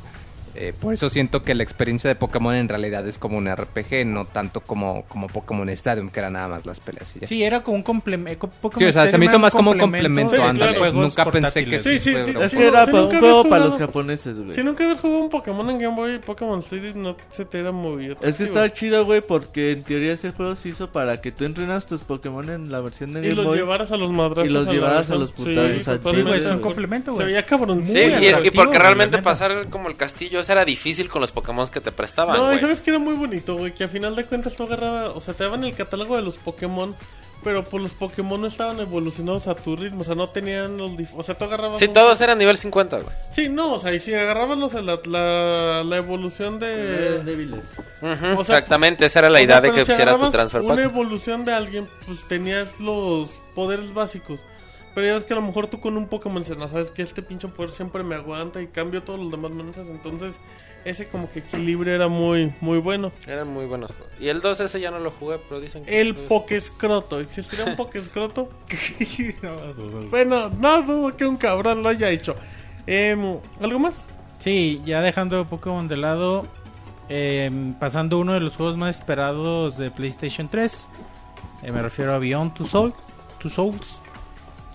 Eh, 0.60 0.74
por 0.78 0.92
eso 0.94 1.08
siento 1.08 1.42
que 1.42 1.54
la 1.54 1.62
experiencia 1.62 2.08
de 2.08 2.14
Pokémon 2.14 2.54
en 2.54 2.68
realidad 2.68 3.06
es 3.08 3.16
como 3.18 3.38
un 3.38 3.48
RPG, 3.50 4.04
no 4.04 4.26
tanto 4.26 4.60
como, 4.60 5.04
como 5.06 5.26
Pokémon 5.28 5.68
Stadium, 5.70 6.10
que 6.10 6.20
era 6.20 6.28
nada 6.30 6.48
más 6.48 6.66
las 6.66 6.80
peleas 6.80 7.16
y 7.16 7.20
ya. 7.20 7.26
Sí, 7.26 7.42
era 7.42 7.62
como 7.62 7.78
un 7.78 7.82
complemento. 7.82 8.50
Sí, 8.76 8.84
o 8.84 8.92
sea, 8.92 9.06
se 9.08 9.16
me 9.16 9.24
hizo 9.24 9.38
más 9.38 9.54
como 9.54 9.70
un 9.70 9.78
complemento, 9.78 10.36
Sí, 10.36 10.40
ándale. 10.42 10.76
claro. 10.76 10.92
Nunca 10.92 11.24
pensé 11.30 11.64
que 11.64 11.78
Sí, 11.78 11.98
sí, 11.98 12.10
sí. 12.24 12.34
Es 12.40 12.50
Si 12.50 12.56
que 12.58 12.62
no- 12.64 12.68
era 12.68 12.84
si 12.86 12.92
un 12.92 13.10
juego 13.10 13.48
para 13.48 13.64
los 13.64 13.78
japoneses, 13.78 14.38
güey. 14.38 14.52
Si 14.52 14.62
nunca 14.62 14.84
habías 14.84 15.00
jugado 15.00 15.22
un 15.22 15.30
Pokémon 15.30 15.70
en 15.70 15.78
Game 15.78 15.96
Boy, 15.96 16.18
Pokémon 16.18 16.58
Stadium 16.60 17.02
no 17.02 17.16
se 17.30 17.44
te 17.46 17.58
era 17.60 17.72
movido. 17.72 18.16
Es 18.20 18.36
que 18.36 18.44
estaba 18.44 18.70
chido, 18.72 19.04
güey, 19.06 19.22
porque 19.22 19.72
en 19.72 19.82
teoría 19.82 20.12
ese 20.12 20.30
juego 20.32 20.56
se 20.56 20.68
hizo 20.68 20.90
para 20.90 21.20
que 21.22 21.32
tú 21.32 21.44
entrenas 21.44 21.86
tus 21.86 22.02
Pokémon 22.02 22.48
en 22.50 22.70
la 22.70 22.80
versión 22.80 23.12
de 23.12 23.20
Y 23.20 23.22
Game 23.22 23.34
los 23.36 23.46
Boy. 23.46 23.58
llevaras 23.58 23.92
a 23.92 23.96
los 23.96 24.10
madrazos. 24.10 24.50
Y 24.50 24.52
los 24.52 24.68
llevaras 24.68 25.08
versión- 25.08 25.16
a 25.16 25.20
los 25.20 25.32
putazos 25.32 26.14
Sí, 26.14 26.22
güey, 26.22 26.38
es 26.38 26.44
un 26.46 26.52
güey. 26.52 26.60
complemento, 26.60 27.12
Se 27.12 27.16
güey. 27.16 27.26
veía 27.28 27.46
cabrón. 27.46 27.82
Sí, 27.86 27.92
muy 27.92 28.26
y, 28.26 28.46
y 28.48 28.50
porque 28.50 28.78
realmente 28.78 29.18
pasar 29.22 29.68
como 29.70 29.88
el 29.88 29.96
castillo, 29.96 30.42
era 30.52 30.64
difícil 30.64 31.08
con 31.08 31.20
los 31.20 31.32
Pokémon 31.32 31.66
que 31.68 31.80
te 31.80 31.92
prestaban, 31.92 32.36
No, 32.36 32.44
y 32.44 32.46
güey. 32.48 32.60
sabes 32.60 32.80
que 32.82 32.90
era 32.90 32.98
muy 32.98 33.14
bonito, 33.14 33.56
güey, 33.56 33.74
que 33.74 33.84
a 33.84 33.88
final 33.88 34.16
de 34.16 34.24
cuentas 34.24 34.54
tú 34.54 34.64
agarrabas, 34.64 35.10
o 35.14 35.20
sea, 35.20 35.34
te 35.34 35.44
daban 35.44 35.64
el 35.64 35.74
catálogo 35.74 36.16
de 36.16 36.22
los 36.22 36.36
Pokémon, 36.36 36.94
pero 37.42 37.64
pues 37.64 37.82
los 37.82 37.92
Pokémon 37.94 38.38
no 38.38 38.46
estaban 38.48 38.78
evolucionados 38.80 39.46
a 39.48 39.54
tu 39.54 39.74
ritmo, 39.74 40.02
o 40.02 40.04
sea, 40.04 40.14
no 40.14 40.28
tenían 40.28 40.76
los... 40.76 40.90
O 41.16 41.22
sea, 41.22 41.36
tú 41.38 41.44
agarrabas... 41.46 41.78
Sí, 41.78 41.86
un- 41.86 41.92
todos 41.94 42.20
eran 42.20 42.36
nivel 42.38 42.56
50, 42.58 42.96
güey. 42.98 43.16
Sí, 43.32 43.48
no, 43.48 43.74
o 43.74 43.78
sea, 43.80 43.94
y 43.94 44.00
si 44.00 44.12
agarrabas 44.12 44.58
los, 44.58 44.74
la, 44.74 44.98
la, 45.06 45.82
la 45.82 45.96
evolución 45.96 46.58
Eh, 46.62 46.66
de... 46.66 47.24
débiles. 47.24 47.60
Ujú, 48.02 48.10
O 48.40 48.44
sea, 48.44 48.58
exactamente, 48.58 49.06
esa 49.06 49.20
era 49.20 49.30
la 49.30 49.34
O 49.34 49.36
sea, 49.38 49.44
idea 49.46 49.60
de 49.62 49.70
que 49.72 49.84
si 49.86 49.92
hicieras 49.92 50.18
tu 50.18 50.30
transfer 50.30 50.60
Una 50.60 50.74
pack. 50.74 50.84
evolución 50.84 51.44
de 51.46 51.54
alguien, 51.54 51.88
pues 52.04 52.28
tenías 52.28 52.78
los 52.78 53.30
poderes 53.54 53.94
básicos. 53.94 54.40
Pero 54.94 55.06
ya 55.06 55.14
ves 55.14 55.24
que 55.24 55.32
a 55.32 55.36
lo 55.36 55.42
mejor 55.42 55.68
tú 55.68 55.80
con 55.80 55.96
un 55.96 56.08
Pokémon 56.08 56.42
dices, 56.42 56.58
no 56.58 56.68
sabes 56.68 56.90
que 56.90 57.02
este 57.02 57.22
pinche 57.22 57.46
poder 57.48 57.70
siempre 57.70 58.02
me 58.02 58.16
aguanta 58.16 58.60
y 58.60 58.66
cambio 58.66 59.02
todos 59.02 59.20
los 59.20 59.30
demás 59.30 59.52
mensajes. 59.52 59.88
Entonces, 59.90 60.40
ese 60.84 61.06
como 61.08 61.30
que 61.30 61.40
equilibrio 61.40 61.94
era 61.94 62.08
muy, 62.08 62.52
muy 62.60 62.78
bueno. 62.78 63.12
Eran 63.26 63.48
muy 63.48 63.66
buenos 63.66 63.92
juegos. 63.92 64.08
Y 64.18 64.28
el 64.28 64.40
2 64.40 64.60
ese 64.60 64.80
ya 64.80 64.90
no 64.90 64.98
lo 64.98 65.10
jugué, 65.10 65.38
pero 65.38 65.60
dicen 65.60 65.84
que... 65.84 66.00
El 66.00 66.14
Pokescroto, 66.14 67.20
¿existiría 67.20 67.66
un 67.66 67.76
Pokescroto? 67.76 68.50
bueno, 70.10 70.50
no 70.50 70.82
dudo 70.82 71.16
que 71.16 71.26
un 71.26 71.36
cabrón 71.36 71.82
lo 71.82 71.88
haya 71.88 72.10
hecho. 72.10 72.34
Em, 72.86 73.36
¿Algo 73.60 73.78
más? 73.78 74.04
Sí, 74.40 74.80
ya 74.84 75.02
dejando 75.02 75.44
Pokémon 75.44 75.86
de 75.86 75.98
lado, 75.98 76.46
eh, 77.08 77.50
pasando 77.78 78.18
uno 78.18 78.32
de 78.32 78.40
los 78.40 78.56
juegos 78.56 78.76
más 78.76 78.98
esperados 78.98 79.76
de 79.76 79.90
PlayStation 79.90 80.48
3. 80.48 80.88
eh, 81.62 81.72
me 81.72 81.82
refiero 81.82 82.14
a 82.14 82.18
Beyond 82.18 82.54
Two, 82.54 82.66
Soul, 82.66 82.94
Two 83.38 83.50
Souls. 83.50 84.00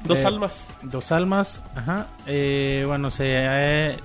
Dos 0.05 0.19
Eh, 0.19 0.25
almas. 0.25 0.65
Dos 0.81 1.11
almas, 1.11 1.61
ajá. 1.75 2.07
Eh, 2.27 2.83
bueno, 2.87 3.09
se, 3.09 3.23
eh, 3.27 3.97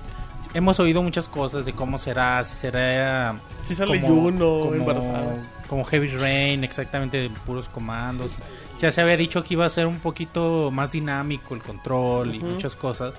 hemos 0.53 0.79
oído 0.79 1.01
muchas 1.03 1.27
cosas 1.27 1.65
de 1.65 1.73
cómo 1.73 1.97
será, 1.97 2.43
si 2.43 2.55
será 2.55 3.35
Si 3.63 3.75
sale 3.75 4.01
como, 4.01 4.15
Juno 4.15 4.45
como- 4.59 4.73
embarazada. 4.75 5.35
como 5.67 5.83
Heavy 5.85 6.07
Rain, 6.09 6.63
exactamente 6.63 7.17
de 7.17 7.29
puros 7.29 7.69
comandos. 7.69 8.37
Ya 8.79 8.91
se 8.91 8.99
había 9.01 9.15
dicho 9.17 9.43
que 9.43 9.53
iba 9.53 9.65
a 9.65 9.69
ser 9.69 9.85
un 9.87 9.99
poquito 9.99 10.71
más 10.71 10.91
dinámico 10.91 11.53
el 11.53 11.61
control 11.61 12.33
y 12.35 12.39
Ujú. 12.39 12.47
muchas 12.47 12.75
cosas. 12.75 13.15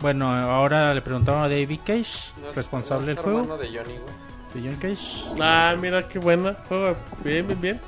Bueno, 0.00 0.28
ahora 0.32 0.94
le 0.94 1.02
preguntaron 1.02 1.42
a 1.42 1.48
David 1.48 1.80
Cage, 1.84 2.32
No 2.40 2.50
es- 2.50 2.56
responsable 2.56 3.14
no 3.14 3.14
del 3.14 3.24
juego, 3.24 3.56
de 3.58 3.66
Johnny, 3.66 3.98
güey. 3.98 4.62
de 4.64 4.68
John 4.70 4.76
Cage. 4.80 5.24
Ah, 5.40 5.74
mira 5.80 6.08
qué 6.08 6.18
buena. 6.18 6.54
Juego 6.68 6.96
bien, 7.24 7.46
bien, 7.46 7.60
bien. 7.60 7.80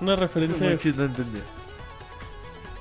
Una 0.00 0.16
referencia. 0.16 0.66
Muy 0.68 0.78
chido, 0.78 0.98
no 0.98 1.04
entendía. 1.06 1.42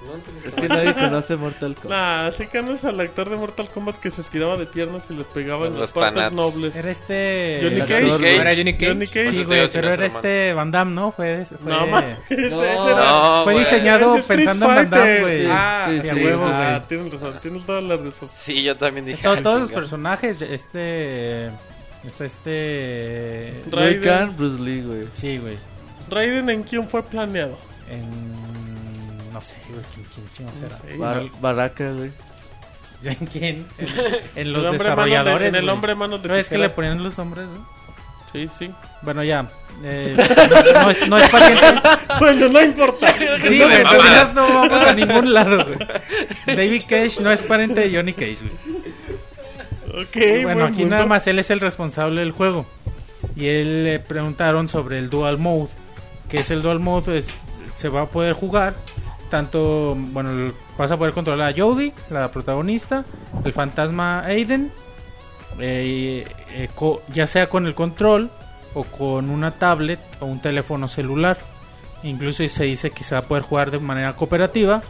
No. 0.03 0.49
Es 0.49 0.55
que 0.55 0.67
nadie 0.67 0.93
conoce 0.95 1.35
Mortal 1.35 1.75
Kombat. 1.75 1.91
Nah, 1.91 2.25
así 2.27 2.47
que 2.47 2.61
no 2.61 2.71
es 2.73 2.83
al 2.85 2.99
actor 2.99 3.29
de 3.29 3.35
Mortal 3.37 3.69
Kombat 3.69 3.97
que 3.99 4.09
se 4.11 4.21
estiraba 4.21 4.57
de 4.57 4.65
piernas 4.65 5.03
y 5.09 5.13
le 5.13 5.23
pegaba 5.23 5.67
en 5.67 5.73
Los 5.73 5.81
las 5.81 5.91
partes 5.91 6.13
tanats. 6.15 6.35
nobles. 6.35 6.75
Era 6.75 6.89
este... 6.91 7.59
Johnny 7.61 7.79
Cage. 7.81 7.93
actor, 7.95 8.07
¿No 8.09 8.17
güey. 8.19 8.35
era 8.37 8.55
Johnny 8.55 8.73
Cage? 8.73 8.87
Johnny 8.87 9.07
Cage. 9.07 9.29
Sí, 9.29 9.31
güey, 9.31 9.37
digo, 9.37 9.49
pero 9.51 9.67
sí, 9.69 9.77
era 9.77 9.97
no, 9.97 10.03
este 10.03 10.53
Van 10.53 10.71
Damme, 10.71 10.95
¿no? 10.95 11.11
Fue... 11.11 11.45
fue 11.45 11.57
No, 11.71 11.85
No. 11.85 11.97
era. 11.99 12.17
No, 12.49 13.43
Fue 13.43 13.59
diseñado 13.59 14.17
Street 14.17 14.37
pensando 14.37 14.65
en 14.65 14.75
Van 14.75 14.89
Damme, 14.89 15.19
güey. 15.21 15.45
Ah, 15.49 15.85
Sí, 15.89 15.99
sí, 16.01 16.09
sí, 16.15 16.25
huevo, 16.25 16.47
sí. 16.47 16.53
ah, 16.55 16.83
tienes 16.89 17.11
razón, 17.11 17.33
tienes 17.41 17.65
toda 17.65 17.81
la 17.81 17.95
razón. 17.97 18.29
Sí, 18.35 18.63
yo 18.63 18.75
también 18.75 19.05
dije... 19.05 19.21
To- 19.23 19.31
ah, 19.31 19.41
todos 19.43 19.61
los 19.61 19.71
personajes, 19.71 20.41
este... 20.41 21.47
Está 22.05 22.25
este... 22.25 23.53
Raiden. 23.69 24.35
Bruce 24.35 24.59
Lee, 24.63 24.81
güey. 24.81 25.07
Sí, 25.13 25.37
güey. 25.37 25.55
Raiden 26.09 26.49
en 26.49 26.63
quién 26.63 26.89
fue 26.89 27.03
planeado. 27.03 27.57
En... 27.91 28.40
No 29.33 29.41
sé, 29.41 29.55
güey, 29.69 29.81
¿quién, 29.93 30.05
quién 30.13 30.27
chingo 30.35 30.51
será? 30.53 30.77
Sí, 30.77 30.97
Bar- 30.97 31.23
Baraka, 31.41 31.91
güey. 31.91 32.11
¿En 33.03 33.15
quién? 33.27 33.65
En, 33.79 33.87
en 34.35 34.53
los 34.53 34.61
el 34.63 34.67
hombre 34.69 34.89
mano 34.89 35.01
de- 35.03 35.09
desarrolladores, 35.09 35.49
en 35.49 35.55
el 35.55 35.61
güey. 35.63 35.73
hombre 35.73 35.95
mano 35.95 36.17
de 36.17 36.27
No 36.27 36.35
es 36.35 36.49
que 36.49 36.55
tijera. 36.55 36.67
le 36.67 36.73
ponían 36.73 37.03
los 37.03 37.17
nombres, 37.17 37.47
¿no? 37.47 37.67
Sí, 38.31 38.49
sí. 38.57 38.71
Bueno, 39.01 39.23
ya. 39.23 39.45
Eh, 39.83 40.15
no, 40.15 40.81
no 40.83 40.89
es, 40.91 41.09
no 41.09 41.17
es 41.17 41.29
pariente. 41.29 41.65
Bueno, 42.19 42.47
no 42.49 42.61
importa. 42.61 43.13
Sí, 43.17 43.25
güey, 43.25 43.57
de 43.57 43.63
en 43.63 43.83
mamadas. 43.83 43.91
realidad 43.91 44.33
no 44.33 44.53
vamos 44.53 44.83
a 44.85 44.93
ningún 44.93 45.33
lado, 45.33 45.65
güey. 45.65 46.55
David 46.55 46.83
Cage 46.87 47.21
no 47.21 47.29
es 47.31 47.41
pariente 47.41 47.81
de 47.89 47.95
Johnny 47.95 48.13
Cage, 48.13 48.37
güey. 48.41 50.03
Ok, 50.05 50.15
bueno, 50.43 50.59
buen 50.61 50.61
aquí 50.73 50.81
punto. 50.83 50.95
nada 50.95 51.05
más 51.05 51.27
él 51.27 51.39
es 51.39 51.49
el 51.49 51.59
responsable 51.59 52.21
del 52.21 52.31
juego. 52.31 52.65
Y 53.35 53.47
él 53.47 53.83
le 53.83 53.99
preguntaron 53.99 54.69
sobre 54.69 54.97
el 54.99 55.09
Dual 55.09 55.37
Mode. 55.37 55.69
Que 56.29 56.39
es 56.39 56.51
el 56.51 56.61
Dual 56.61 56.79
Mode, 56.79 57.17
es, 57.17 57.37
se 57.75 57.89
va 57.89 58.03
a 58.03 58.05
poder 58.05 58.31
jugar. 58.33 58.73
Tanto, 59.31 59.95
bueno, 59.95 60.51
vas 60.77 60.91
a 60.91 60.97
poder 60.97 61.13
controlar 61.13 61.53
a 61.53 61.55
Jodie, 61.57 61.93
la 62.09 62.29
protagonista, 62.29 63.05
el 63.45 63.53
fantasma 63.53 64.25
Aiden, 64.25 64.73
eh, 65.57 66.27
eh, 66.49 66.69
ya 67.13 67.27
sea 67.27 67.47
con 67.47 67.65
el 67.65 67.73
control 67.73 68.29
o 68.73 68.83
con 68.83 69.29
una 69.29 69.51
tablet 69.51 70.01
o 70.19 70.25
un 70.25 70.41
teléfono 70.41 70.89
celular. 70.89 71.37
Incluso 72.03 72.45
se 72.49 72.65
dice 72.65 72.91
que 72.91 73.05
se 73.05 73.15
va 73.15 73.21
poder 73.21 73.43
jugar 73.43 73.71
de 73.71 73.79
manera 73.79 74.17
cooperativa, 74.17 74.83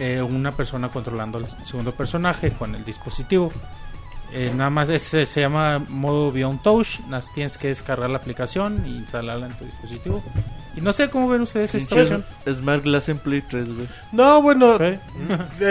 eh, 0.00 0.20
una 0.20 0.50
persona 0.50 0.88
controlando 0.88 1.38
al 1.38 1.48
segundo 1.64 1.92
personaje 1.92 2.50
con 2.50 2.74
el 2.74 2.84
dispositivo. 2.84 3.52
Eh, 4.32 4.52
nada 4.54 4.70
más 4.70 4.88
es- 4.88 5.02
se 5.02 5.40
llama 5.40 5.78
modo 5.88 6.30
Beyond 6.30 6.62
Touch. 6.62 7.00
Tienes 7.34 7.58
que 7.58 7.68
descargar 7.68 8.08
la 8.10 8.18
aplicación 8.18 8.82
y 8.86 8.90
instalarla 8.96 9.46
en 9.46 9.52
tu 9.54 9.64
dispositivo. 9.64 10.22
Y 10.76 10.80
no 10.82 10.92
sé 10.92 11.10
cómo 11.10 11.28
ven 11.28 11.40
ustedes 11.42 11.74
esta 11.74 11.96
versión. 11.96 12.24
Smart 12.48 12.84
Glass 12.84 13.08
en 13.08 13.18
Play 13.18 13.42
3, 13.42 13.74
güey. 13.74 13.88
No, 14.12 14.40
bueno, 14.40 14.76
¿Eh? 14.80 15.00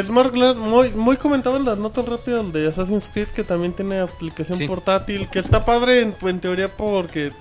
Smart 0.05 0.33
Glass, 0.33 0.57
muy, 0.57 0.89
muy 0.89 1.15
comentado 1.15 1.55
en 1.55 1.63
las 1.65 1.77
notas 1.77 2.05
rápidas 2.05 2.51
de 2.51 2.67
Assassin's 2.67 3.09
Creed, 3.13 3.27
que 3.29 3.43
también 3.45 3.71
tiene 3.73 3.99
aplicación 4.01 4.57
Sí. 4.57 4.67
portátil, 4.67 5.29
que 5.29 5.39
está 5.39 5.63
padre 5.63 6.01
en, 6.01 6.15
en 6.21 6.39
teoría 6.41 6.67
porque 6.67 7.31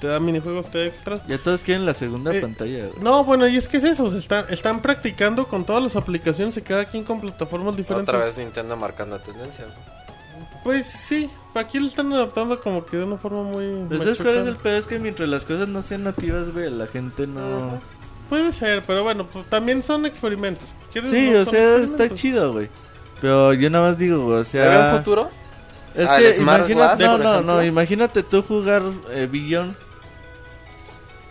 te 0.00 0.08
da 0.08 0.18
minijuegos, 0.18 0.66
te 0.66 0.78
da 0.78 0.84
extras. 0.86 1.26
Ya 1.28 1.38
todos 1.38 1.62
quieren 1.62 1.86
la 1.86 1.94
segunda 1.94 2.34
Eh, 2.34 2.40
pantalla, 2.40 2.86
güey. 2.86 3.02
No, 3.02 3.22
bueno, 3.24 3.46
y 3.46 3.56
es 3.56 3.68
que 3.68 3.76
es 3.76 3.84
eso, 3.84 4.10
se 4.10 4.18
está- 4.18 4.46
están 4.50 4.82
practicando 4.82 5.46
con 5.46 5.64
todas 5.64 5.82
las 5.84 5.94
aplicaciones 5.94 6.56
y 6.56 6.62
cada 6.62 6.84
quien 6.86 7.04
con 7.04 7.20
plataformas 7.20 7.76
diferentes. 7.76 8.12
Otra 8.12 8.26
vez 8.26 8.36
Nintendo 8.36 8.76
marcando 8.76 9.16
tendencia. 9.20 9.64
Pues 10.66 10.88
sí, 10.88 11.30
aquí 11.54 11.78
lo 11.78 11.86
están 11.86 12.12
adaptando 12.12 12.58
como 12.60 12.84
que 12.84 12.96
de 12.96 13.04
una 13.04 13.16
forma 13.18 13.44
muy... 13.44 13.84
Pues 13.86 14.00
¿Sabes 14.00 14.20
cuál 14.20 14.38
es 14.38 14.48
el 14.48 14.56
pedo? 14.56 14.76
Es 14.76 14.88
que 14.88 14.98
mientras 14.98 15.28
las 15.28 15.44
cosas 15.44 15.68
no 15.68 15.80
sean 15.80 16.02
nativas, 16.02 16.52
güey, 16.52 16.68
la 16.72 16.88
gente 16.88 17.28
no... 17.28 17.78
Puede 18.28 18.52
ser, 18.52 18.82
pero 18.84 19.04
bueno, 19.04 19.24
pues 19.32 19.46
también 19.46 19.84
son 19.84 20.06
experimentos. 20.06 20.66
¿Quieres 20.92 21.12
Sí, 21.12 21.30
no 21.30 21.42
o 21.42 21.44
sea, 21.44 21.76
está 21.76 22.12
chido, 22.12 22.52
güey. 22.52 22.68
Pero 23.20 23.52
yo 23.52 23.70
nada 23.70 23.90
más 23.90 23.96
digo, 23.96 24.24
güey, 24.24 24.40
o 24.40 24.44
¿Pero 24.50 24.64
en 24.64 24.70
sea... 24.70 24.96
futuro? 24.96 25.30
Es 25.94 26.08
Ah, 26.08 26.18
que 26.18 26.30
el 26.30 26.40
imagínate, 26.40 26.74
Glass, 26.74 27.00
no, 27.00 27.18
no, 27.18 27.40
no, 27.42 27.64
imagínate 27.64 28.24
tú 28.24 28.42
jugar 28.42 28.82
eh, 29.12 29.28
Beyond. 29.30 29.72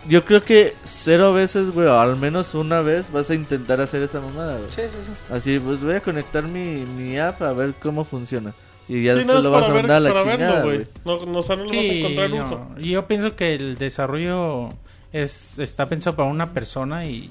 Yo 0.08 0.24
creo 0.24 0.42
que 0.42 0.74
cero 0.84 1.34
veces, 1.34 1.74
güey, 1.74 1.88
o 1.88 2.00
al 2.00 2.16
menos 2.16 2.54
una 2.54 2.80
vez 2.80 3.12
vas 3.12 3.28
a 3.28 3.34
intentar 3.34 3.82
hacer 3.82 4.00
esa 4.00 4.18
mamada, 4.18 4.56
güey. 4.56 4.72
Sí, 4.72 4.82
sí, 4.84 4.96
sí. 5.04 5.12
Así, 5.30 5.58
pues 5.58 5.82
voy 5.82 5.94
a 5.96 6.00
conectar 6.00 6.44
mi, 6.44 6.86
mi 6.96 7.18
app 7.18 7.42
a 7.42 7.52
ver 7.52 7.74
cómo 7.82 8.06
funciona. 8.06 8.54
Y 8.88 9.02
ya 9.02 9.12
Sí, 9.14 9.18
después 9.18 9.42
lo 9.42 9.50
vas 9.50 9.64
a 9.64 9.72
ver, 9.72 9.82
mandar 9.82 9.96
a 9.96 10.00
la 10.00 10.10
chingada, 10.10 10.36
verlo, 10.36 10.64
güey. 10.64 10.84
No, 11.04 11.26
no, 11.26 11.38
o 11.40 11.42
sea, 11.42 11.56
no 11.56 11.64
le 11.64 11.68
vas 11.70 11.78
a 11.78 11.80
Sí, 11.80 11.98
encontrar 12.00 12.30
no. 12.30 12.46
uso. 12.46 12.66
Y 12.78 12.90
yo 12.90 13.06
pienso 13.06 13.34
que 13.34 13.54
el 13.54 13.78
desarrollo 13.78 14.68
es 15.12 15.58
está 15.58 15.88
pensado 15.88 16.14
para 16.16 16.28
una 16.28 16.52
persona 16.52 17.04
y, 17.04 17.30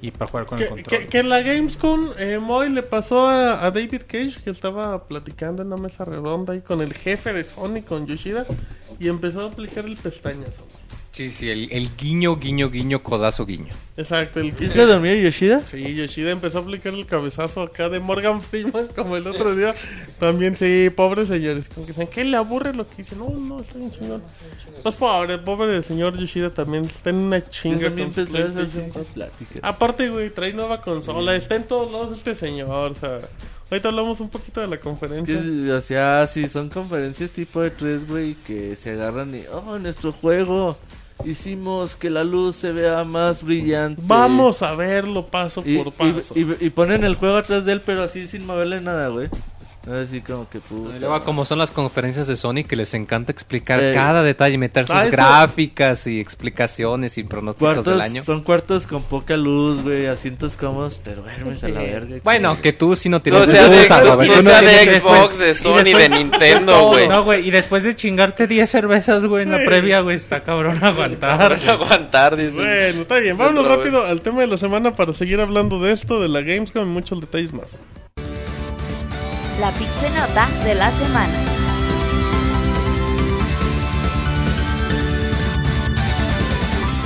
y 0.00 0.10
para 0.12 0.30
jugar 0.30 0.46
con 0.46 0.58
el 0.58 0.64
Que, 0.64 0.70
control. 0.70 1.00
que, 1.00 1.06
que 1.06 1.18
en 1.18 1.28
la 1.28 1.40
Gamescom, 1.42 2.10
eh, 2.18 2.38
Moy 2.38 2.70
le 2.70 2.82
pasó 2.82 3.26
a, 3.28 3.64
a 3.64 3.70
David 3.70 4.02
Cage 4.06 4.34
que 4.44 4.50
estaba 4.50 5.06
platicando 5.08 5.62
en 5.62 5.68
una 5.72 5.76
mesa 5.76 6.04
redonda 6.04 6.52
ahí 6.52 6.60
con 6.60 6.80
el 6.80 6.92
jefe 6.92 7.32
de 7.32 7.44
Sony, 7.44 7.82
con 7.86 8.06
Yoshida, 8.06 8.46
y 9.00 9.08
empezó 9.08 9.40
a 9.42 9.46
aplicar 9.46 9.84
el 9.86 9.96
pestañazo. 9.96 10.64
Sí, 11.12 11.30
sí, 11.30 11.50
el, 11.50 11.70
el 11.72 11.94
guiño, 11.94 12.36
guiño, 12.36 12.70
guiño, 12.70 13.02
codazo, 13.02 13.44
guiño. 13.44 13.74
Exacto, 13.98 14.40
el 14.40 14.54
¿Quién 14.54 14.72
se 14.72 14.86
dormía 14.86 15.14
Yoshida? 15.14 15.62
Sí, 15.66 15.94
Yoshida 15.94 16.30
empezó 16.30 16.56
a 16.56 16.60
aplicar 16.62 16.94
el 16.94 17.04
cabezazo 17.04 17.60
acá 17.60 17.90
de 17.90 18.00
Morgan 18.00 18.40
Freeman, 18.40 18.88
como 18.96 19.18
el 19.18 19.26
otro 19.26 19.54
día. 19.54 19.74
También, 20.18 20.56
sí, 20.56 20.88
pobres 20.96 21.28
señores. 21.28 21.68
Como 21.68 21.84
que 21.84 21.92
dicen, 21.92 22.08
¿qué 22.08 22.24
le 22.24 22.38
aburre 22.38 22.72
lo 22.72 22.86
que 22.86 22.96
dice? 22.96 23.14
No, 23.14 23.28
no, 23.28 23.60
está 23.60 23.78
bien 23.78 23.90
chingón. 23.90 24.22
Pues 24.82 24.94
pobre, 24.94 25.36
pobre 25.36 25.82
señor 25.82 26.18
Yoshida 26.18 26.48
también 26.48 26.84
está 26.84 27.10
en 27.10 27.16
una 27.16 27.46
chinga 27.46 27.82
también 27.82 28.10
con 28.10 28.14
su 28.14 28.20
empecé 28.22 28.42
a 28.42 28.46
hacer 28.46 28.54
PlayStation 28.54 28.84
esas 28.84 29.06
4. 29.08 29.12
pláticas. 29.12 29.58
Aparte, 29.62 30.08
güey, 30.08 30.30
trae 30.30 30.54
nueva 30.54 30.80
consola. 30.80 31.36
Está 31.36 31.56
en 31.56 31.64
todos 31.64 31.92
lados 31.92 32.16
este 32.16 32.34
señor, 32.34 32.92
o 32.92 32.94
sea... 32.94 33.18
Ahorita 33.70 33.88
hablamos 33.88 34.20
un 34.20 34.28
poquito 34.28 34.60
de 34.60 34.66
la 34.66 34.78
conferencia. 34.78 35.40
que, 35.40 35.72
o 35.72 35.80
sea, 35.80 36.26
si 36.26 36.46
son 36.50 36.68
conferencias 36.68 37.30
tipo 37.30 37.62
de 37.62 37.70
tres, 37.70 38.06
güey, 38.06 38.34
que 38.34 38.76
se 38.76 38.90
agarran 38.90 39.34
y, 39.34 39.44
oh, 39.50 39.78
nuestro 39.78 40.12
juego, 40.12 40.76
hicimos 41.24 41.96
que 41.96 42.10
la 42.10 42.24
luz 42.24 42.56
se 42.56 42.72
vea 42.72 43.04
más 43.04 43.42
brillante. 43.42 44.02
Vamos 44.04 44.62
a 44.62 44.74
verlo 44.74 45.26
paso 45.26 45.62
Y, 45.64 45.78
por 45.78 45.88
y- 45.88 46.12
paso. 46.12 46.34
y- 46.38 46.66
y 46.66 46.70
ponen 46.70 47.04
el 47.04 47.14
juego 47.16 47.36
atrás 47.36 47.64
de 47.64 47.72
él, 47.72 47.80
pero 47.84 48.02
así 48.02 48.26
sin 48.26 48.46
moverle 48.46 48.80
nada, 48.80 49.08
güey. 49.08 49.28
Así 49.90 50.20
como 50.20 50.48
que 50.48 50.60
puta. 50.60 50.96
Luego, 51.00 51.24
como 51.24 51.44
son 51.44 51.58
las 51.58 51.72
conferencias 51.72 52.28
de 52.28 52.36
Sony, 52.36 52.62
que 52.68 52.76
les 52.76 52.94
encanta 52.94 53.32
explicar 53.32 53.80
Sí. 53.80 53.86
cada 53.92 54.22
detalle, 54.22 54.56
meter 54.56 54.86
sus 54.86 54.94
Ah, 54.94 55.06
gráficas 55.06 56.06
y 56.06 56.20
explicaciones 56.20 57.18
y 57.18 57.24
pronósticos 57.24 57.66
Cuartos, 57.74 57.86
del 57.92 58.00
año. 58.00 58.22
son 58.24 58.42
cuartos 58.44 58.86
con 58.86 59.02
poca 59.02 59.36
luz, 59.36 59.82
güey, 59.82 60.06
asientos 60.06 60.56
cómodos, 60.56 61.00
te 61.00 61.16
duermes 61.16 61.64
a 61.64 61.68
la 61.68 61.80
verga. 61.82 62.16
Bueno, 62.22 62.60
que 62.62 62.72
tú 62.72 62.94
sí 62.94 63.08
no 63.08 63.18
Tú 63.20 63.30
tienes 63.30 63.46
sea 63.46 63.68
de, 63.68 63.86
tú- 63.88 64.08
Robert. 64.10 64.30
tú 64.30 64.36
Tú 64.38 64.42
no 64.44 64.50
sea 64.50 64.62
de. 64.62 65.00
Xbox, 65.00 65.38
de 65.38 65.54
Sony, 65.54 65.72
de 65.78 65.84
después- 65.94 66.10
Nintendo, 66.10 66.86
güey. 66.86 67.08
No, 67.08 67.24
güey, 67.24 67.48
y 67.48 67.50
después 67.50 67.82
de 67.82 67.96
chingarte 67.96 68.46
10 68.46 68.70
cervezas, 68.70 69.26
güey, 69.26 69.42
en 69.42 69.50
la 69.50 69.58
previa, 69.64 70.00
güey, 70.02 70.14
está 70.14 70.44
cabrón 70.44 70.78
aguantar. 70.82 71.58
Aguantar, 71.68 72.36
dice. 72.36 72.54
Bueno, 72.54 73.02
está 73.02 73.16
bien. 73.18 73.36
Vámonos 73.36 73.66
rápido 73.66 74.04
al 74.06 74.20
tema 74.20 74.42
de 74.42 74.46
la 74.46 74.58
semana 74.58 74.94
para 74.94 75.12
seguir 75.12 75.40
hablando 75.40 75.80
de 75.80 75.90
esto, 75.92 76.20
de 76.20 76.28
la 76.28 76.40
Gamescom 76.42 76.82
y 76.82 76.86
muchos 76.92 77.20
detalles 77.20 77.52
más. 77.52 77.80
La 79.60 79.70
pixenota 79.72 80.48
de 80.64 80.74
la 80.74 80.90
semana. 80.92 81.38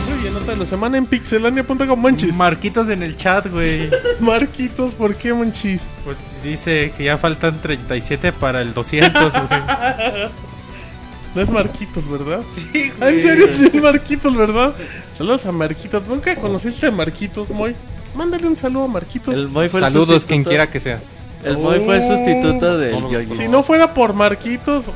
Muy 0.09 0.18
bien, 0.20 0.34
nota 0.34 0.53
de 0.53 0.57
la 0.57 0.66
semana 0.66 0.99
en 0.99 1.07
pixelania.com, 1.07 1.99
Monchis. 2.01 2.34
Marquitos 2.34 2.88
en 2.88 3.03
el 3.03 3.16
chat, 3.16 3.47
güey. 3.51 3.90
Marquitos, 4.20 4.92
¿por 4.94 5.14
qué, 5.16 5.32
Monchis? 5.34 5.82
Pues 6.05 6.18
dice 6.44 6.92
que 6.97 7.05
ya 7.05 7.18
faltan 7.18 7.61
37 7.61 8.32
para 8.32 8.62
el 8.62 8.72
200, 8.74 9.32
güey. 9.32 9.61
No 11.34 11.42
es 11.42 11.51
Marquitos, 11.51 12.09
¿verdad? 12.11 12.40
Sí, 12.51 12.90
Ah, 12.99 13.11
En 13.11 13.22
serio, 13.22 13.49
sí 13.55 13.66
es 13.70 13.82
Marquitos, 13.82 14.34
¿verdad? 14.34 14.74
Saludos 15.18 15.44
a 15.44 15.53
Marquitos. 15.53 16.03
¿Nunca 16.09 16.34
conociste 16.36 16.86
a 16.86 16.90
Marquitos, 16.90 17.51
Moy? 17.51 17.76
Mándale 18.14 18.47
un 18.47 18.57
saludo 18.57 18.84
a 18.84 18.88
Marquitos. 18.88 19.34
El 19.36 19.49
Moy 19.49 19.68
fue 19.68 19.80
el 19.80 19.84
Saludos, 19.84 20.24
quien 20.24 20.44
quiera 20.44 20.70
que 20.70 20.80
sea. 20.80 20.99
El 21.47 21.59
Moy 21.59 21.80
fue 21.80 21.97
el 21.97 22.03
sustituto 22.03 22.78
de 22.78 22.92
No 22.92 23.01
lo 23.01 23.11
Yoyi. 23.12 23.36
Si 23.36 23.49
no 23.49 23.62
fuera 23.62 23.92
por 23.94 24.12
Marquitos... 24.14 24.86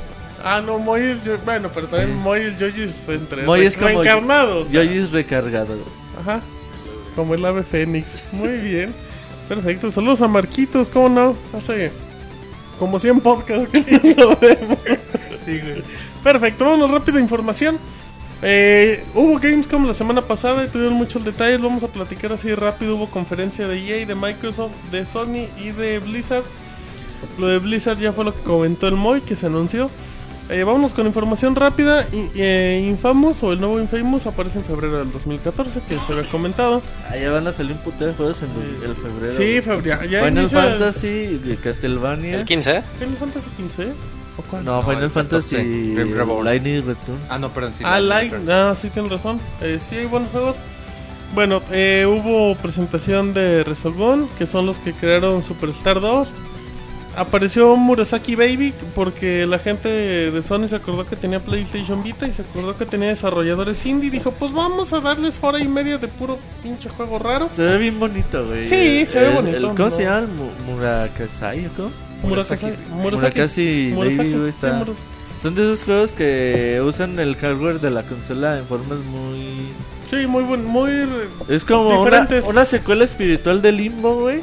Ah, 0.43 0.63
no, 0.65 0.79
Moy 0.79 1.01
es... 1.03 1.25
Yo- 1.25 1.37
Bueno, 1.45 1.71
pero 1.75 1.87
también 1.87 2.17
Moy 2.17 2.41
es 2.43 3.09
entre... 3.09 3.43
Moy 3.45 3.67
es 3.67 3.77
como 3.77 3.89
reencarnados. 3.89 4.67
o 4.67 4.71
sea. 4.71 4.83
Yoyi 4.83 4.99
es 4.99 5.11
recargado. 5.13 5.77
Ajá. 6.21 6.41
Como 7.15 7.35
el 7.35 7.45
ave 7.45 7.63
fénix. 7.63 8.23
Muy 8.33 8.57
bien. 8.59 8.95
Perfecto. 9.49 9.91
Saludos 9.91 10.21
a 10.23 10.29
Marquitos, 10.29 10.89
¿cómo 10.89 11.09
no? 11.09 11.37
Hace 11.57 11.91
como 12.79 12.99
100 12.99 13.21
podcasts 13.21 13.69
que 13.69 14.15
lo 14.19 14.37
vemos. 14.37 14.79
Perfecto, 16.23 16.65
vámonos 16.65 16.91
rápido 16.91 17.19
información. 17.19 17.79
Eh, 18.43 19.05
hubo 19.15 19.39
Gamescom 19.39 19.87
la 19.87 19.93
semana 19.95 20.23
pasada 20.23 20.65
y 20.65 20.69
tuvieron 20.69 20.95
muchos 20.95 21.25
detalles. 21.25 21.61
Vamos 21.61 21.83
a 21.83 21.89
platicar 21.89 22.33
así 22.33 22.55
rápido. 22.55 22.97
Hubo 22.97 23.07
conferencia 23.11 23.69
de 23.69 23.79
EA, 23.79 24.07
de 24.07 24.15
Microsoft, 24.15 24.73
de 24.91 25.05
Sony 25.05 25.47
y 25.63 25.71
de 25.73 25.99
Blizzard. 25.99 26.45
Lo 27.39 27.49
de 27.49 27.59
Blizzard 27.59 27.99
ya 27.99 28.13
fue 28.13 28.25
lo 28.25 28.35
que 28.35 28.41
comentó 28.41 28.89
el 28.89 28.95
Moy, 28.97 29.21
que 29.21 29.37
se 29.37 29.47
anunció. 29.47 29.91
Eh, 30.49 30.65
vámonos 30.65 30.95
con 30.95 31.07
información 31.07 31.55
rápida. 31.55 32.05
I- 32.13 32.31
eh, 32.35 32.85
Infamous 32.89 33.41
o 33.45 33.53
el 33.53 33.61
nuevo 33.61 33.79
Infamous 33.79 34.27
aparece 34.27 34.59
en 34.59 34.65
febrero 34.65 34.99
del 34.99 35.13
2014, 35.13 35.81
que 35.87 35.95
se 35.97 36.13
había 36.13 36.29
comentado. 36.29 36.83
Ah, 37.09 37.17
ya 37.17 37.31
van 37.31 37.47
a 37.47 37.53
salir 37.53 37.73
un 37.73 37.79
putero 37.79 38.07
de 38.09 38.15
juegos 38.15 38.43
en 38.43 38.49
el, 38.83 38.91
el 38.91 38.97
febrero. 38.97 39.35
Sí, 39.37 39.61
febrero. 39.61 40.03
Ya 40.11 40.25
Final 40.25 40.45
el- 40.45 40.51
Fantasy, 40.51 41.09
de 41.45 41.57
Castlevania. 41.63 42.41
El 42.41 42.45
15, 42.47 42.83
¿Final 42.99 43.17
Fantasy 43.19 43.51
15? 43.59 43.93
No, 44.53 44.77
No, 44.77 44.83
Final 44.83 45.05
el 45.05 45.11
Fantasy 45.11 45.57
14, 45.57 45.95
Grim 45.95 46.15
Reborn. 46.17 46.45
Lightning 46.45 46.77
Returns. 46.87 47.31
Ah, 47.31 47.39
no, 47.39 47.49
perdón. 47.51 47.75
Sí, 47.75 47.85
Ah, 47.87 48.01
Lightning. 48.01 48.49
Ah, 48.51 48.75
sí, 48.81 48.89
tienes 48.91 49.11
razón. 49.13 49.41
Eh, 49.61 49.79
sí, 49.87 49.97
hay 49.97 50.07
buenos 50.07 50.31
juegos. 50.31 50.57
Bueno, 51.35 51.63
eh, 51.71 52.07
hubo 52.09 52.57
presentación 52.57 53.33
de 53.35 53.63
Resolvon, 53.65 54.29
que 54.39 54.47
son 54.47 54.67
los 54.67 54.79
que 54.79 54.93
crearon 54.93 55.43
Superstar 55.43 56.01
2. 56.01 56.29
Apareció 57.17 57.75
Murasaki 57.77 58.37
Baby 58.37 58.73
porque 58.95 59.45
la 59.45 59.59
gente 59.59 59.89
de 59.89 60.43
Sony 60.43 60.69
se 60.69 60.77
acordó 60.77 61.05
que 61.07 61.17
tenía 61.17 61.41
PlayStation 61.41 62.03
Vita 62.05 62.27
y 62.29 62.33
se 62.33 62.43
acordó 62.43 62.77
que 62.79 62.87
tenía 62.87 63.09
desarrolladores 63.09 63.85
indie. 63.85 64.07
y 64.07 64.11
Dijo, 64.11 64.31
pues 64.33 64.53
vamos 64.53 64.93
a 64.93 65.01
darles 65.01 65.39
hora 65.43 65.59
y 65.59 65.67
media 65.67 65.99
de 65.99 66.07
puro 66.07 66.39
pinche 66.63 66.89
juego 66.89 67.19
raro. 67.19 67.49
Se 67.55 67.63
ve 67.63 67.79
bien 67.79 67.99
bonito, 67.99 68.47
güey. 68.47 68.69
Sí, 68.69 69.05
se 69.07 69.19
ve 69.21 69.27
El- 69.29 69.35
bonito, 69.35 69.57
el- 69.57 69.63
¿Cómo 69.77 69.89
¿no? 69.89 69.91
se 69.91 70.03
llama? 70.05 70.27
Mu- 70.29 70.73
Murakasai, 70.73 71.67
¿o 71.67 71.71
güey, 72.23 72.45
sí, 72.45 72.67
Murasaki. 72.93 73.43
Son 75.43 75.55
de 75.55 75.63
esos 75.63 75.85
juegos 75.85 76.13
que 76.13 76.83
usan 76.85 77.19
el 77.19 77.35
hardware 77.37 77.81
de 77.81 77.91
la 77.91 78.03
consola 78.03 78.59
en 78.59 78.67
formas 78.67 78.99
muy... 78.99 79.69
Sí, 80.11 80.27
muy 80.27 80.45
buen, 80.45 80.65
muy... 80.65 80.91
Es 81.49 81.65
como 81.65 82.03
una, 82.03 82.65
secuela 82.67 83.05
espiritual 83.05 83.63
de 83.63 83.73
Limbo, 83.73 84.17
güey. 84.21 84.41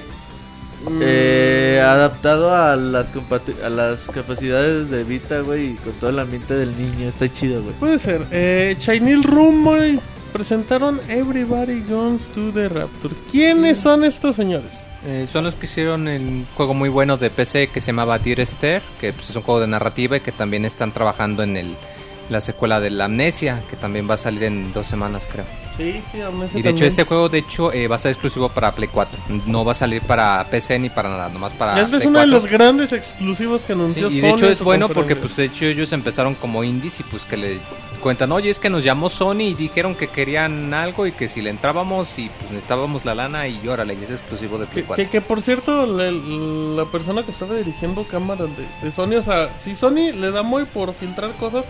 mm, 0.89 0.99
Eh, 1.01 1.81
adaptado 1.85 2.55
a 2.55 2.75
las 2.75 3.13
compati- 3.13 3.61
a 3.63 3.69
las 3.69 4.07
capacidades 4.07 4.89
de 4.89 5.03
Vita, 5.03 5.41
güey, 5.41 5.71
y 5.71 5.73
con 5.75 5.93
todo 5.93 6.09
el 6.09 6.17
ambiente 6.19 6.55
del 6.55 6.75
niño. 6.75 7.09
Está 7.09 7.31
chido, 7.31 7.61
güey. 7.61 7.75
Puede 7.75 7.99
ser. 7.99 8.25
Eh, 8.31 8.73
Chinese 8.79 9.21
Room 9.27 9.55
Moy, 9.59 9.99
presentaron 10.33 10.99
Everybody 11.09 11.83
Goes 11.87 12.21
to 12.33 12.51
the 12.53 12.69
Rapture. 12.69 13.13
¿Quiénes 13.31 13.77
son 13.77 14.03
estos 14.03 14.35
señores? 14.35 14.83
Eh, 15.05 15.25
son 15.27 15.43
los 15.43 15.55
que 15.55 15.67
hicieron 15.67 16.07
el 16.07 16.45
juego 16.55 16.73
muy 16.73 16.89
bueno 16.89 17.17
de 17.17 17.29
PC 17.29 17.67
que 17.67 17.81
se 17.81 17.87
llamaba 17.87 18.17
Dear 18.17 18.39
Esther, 18.39 18.81
que 18.99 19.13
pues, 19.13 19.29
es 19.29 19.35
un 19.35 19.43
juego 19.43 19.61
de 19.61 19.67
narrativa 19.67 20.17
y 20.17 20.21
que 20.21 20.31
también 20.31 20.65
están 20.65 20.91
trabajando 20.91 21.43
en 21.43 21.55
el 21.55 21.77
la 22.29 22.41
secuela 22.41 22.79
de 22.79 22.89
la 22.89 23.05
Amnesia, 23.05 23.63
que 23.69 23.75
también 23.75 24.09
va 24.09 24.15
a 24.15 24.17
salir 24.17 24.43
en 24.43 24.73
dos 24.73 24.85
semanas, 24.87 25.27
creo. 25.31 25.45
Sí, 25.77 26.01
sí, 26.11 26.19
Amnesia 26.21 26.59
Y 26.59 26.63
de 26.63 26.69
hecho 26.69 26.77
también. 26.79 26.87
este 26.87 27.03
juego, 27.03 27.29
de 27.29 27.37
hecho, 27.37 27.71
eh, 27.71 27.87
va 27.87 27.95
a 27.95 27.99
ser 27.99 28.11
exclusivo 28.11 28.49
para 28.49 28.71
Play 28.73 28.89
4. 28.91 29.19
No 29.45 29.63
va 29.63 29.73
a 29.73 29.75
salir 29.75 30.01
para 30.01 30.43
PC 30.49 30.79
ni 30.79 30.89
para 30.89 31.07
nada, 31.09 31.29
nomás 31.29 31.53
para 31.53 31.73
Este 31.81 31.97
es 31.97 32.03
Play 32.03 32.07
uno 32.07 32.19
de 32.19 32.25
4. 32.25 32.31
los 32.41 32.47
grandes 32.51 32.91
exclusivos 32.93 33.61
que 33.61 33.67
Sí, 33.67 33.73
anunció 33.73 34.09
y 34.09 34.19
de 34.19 34.29
Sony 34.29 34.35
hecho 34.35 34.49
es 34.49 34.59
bueno 34.61 34.89
porque 34.89 35.15
pues 35.15 35.35
de 35.35 35.45
hecho 35.45 35.65
ellos 35.65 35.91
empezaron 35.93 36.33
como 36.35 36.63
indies 36.63 36.99
y 36.99 37.03
pues 37.03 37.25
que 37.25 37.37
le 37.37 37.59
cuentan, 38.01 38.31
oye 38.31 38.49
es 38.49 38.59
que 38.59 38.69
nos 38.69 38.83
llamó 38.83 39.07
Sony 39.09 39.41
y 39.41 39.53
dijeron 39.53 39.93
que 39.95 40.07
querían 40.07 40.73
algo 40.73 41.05
y 41.07 41.11
que 41.11 41.27
si 41.27 41.41
le 41.41 41.49
entrábamos 41.51 42.17
y 42.19 42.29
pues 42.29 42.49
necesitábamos 42.51 43.05
la 43.05 43.13
lana 43.15 43.47
y 43.47 43.67
órale, 43.67 43.93
y 43.93 44.03
es 44.03 44.09
exclusivo 44.11 44.57
de 44.57 44.65
Play 44.65 44.81
Que, 44.83 44.87
4. 44.87 45.05
que, 45.05 45.09
que, 45.11 45.21
por 45.21 45.41
cierto, 45.41 45.85
la, 45.85 46.11
la 46.11 46.85
persona 46.85 47.23
que 47.23 47.31
estaba 47.31 47.53
dirigiendo 47.55 48.03
cámaras 48.03 48.49
de, 48.57 48.65
de 48.81 48.91
Sony, 48.91 49.15
o 49.19 49.23
sea, 49.23 49.49
si 49.59 49.75
Sony 49.75 50.11
le 50.15 50.31
da 50.31 50.41
muy 50.43 50.65
por 50.65 50.93
filtrar 50.95 51.31
cosas, 51.33 51.65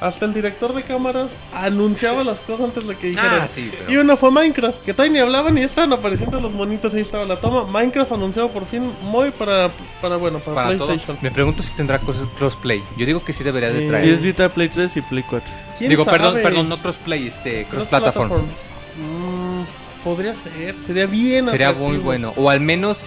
hasta 0.00 0.26
el 0.26 0.32
director 0.34 0.72
de 0.74 0.82
cámaras 0.84 1.28
anunciaba 1.52 2.22
las 2.22 2.38
cosas 2.40 2.66
antes 2.66 2.86
de 2.86 2.96
que 2.96 3.08
dijeran. 3.08 3.40
Ah, 3.42 3.48
sí, 3.48 3.72
pero- 3.76 3.90
Y 3.92 3.96
una 3.96 4.16
fue 4.16 4.30
Minecraft, 4.30 4.82
que 4.84 4.94
todavía 4.94 5.12
ni 5.14 5.18
hablaban 5.18 5.58
y 5.58 5.62
estaban 5.62 5.92
apareciendo 5.92 6.38
los 6.40 6.52
monitos, 6.52 6.94
ahí 6.94 7.00
estaba 7.00 7.24
la 7.24 7.40
toma. 7.40 7.64
Minecraft 7.64 8.12
anunciado 8.12 8.50
por 8.50 8.64
fin 8.66 8.92
muy 9.02 9.30
para, 9.32 9.70
para 10.00 10.16
bueno, 10.16 10.38
para, 10.38 10.54
Para 10.54 10.76
todo. 10.76 10.86
PlayStation. 10.88 11.18
Me 11.20 11.30
pregunto 11.32 11.62
si 11.62 11.72
tendrá 11.72 11.98
crossplay. 12.38 12.82
Yo 12.96 13.06
digo 13.06 13.24
que 13.24 13.32
sí 13.32 13.42
debería 13.42 13.70
de 13.72 13.86
Eh, 13.86 13.88
traer. 13.88 14.06
Y 14.06 14.10
es 14.10 14.22
Vita, 14.22 14.48
Play 14.50 14.68
3 14.68 14.96
y 14.96 15.02
Play 15.02 15.24
4. 15.28 15.52
¿Quién 15.76 15.90
Digo, 15.90 16.04
sabe? 16.04 16.18
perdón, 16.18 16.38
perdón, 16.42 16.68
no 16.68 16.80
crossplay, 16.80 17.26
este, 17.26 17.64
cross 17.66 17.86
platform. 17.86 18.28
Cross-platform. 18.28 18.68
Mm, 18.98 19.64
podría 20.04 20.34
ser, 20.34 20.74
sería 20.86 21.06
bien. 21.06 21.46
Sería 21.48 21.68
atractivo. 21.68 21.88
muy 21.88 21.98
bueno. 21.98 22.32
O 22.36 22.50
al 22.50 22.60
menos, 22.60 23.00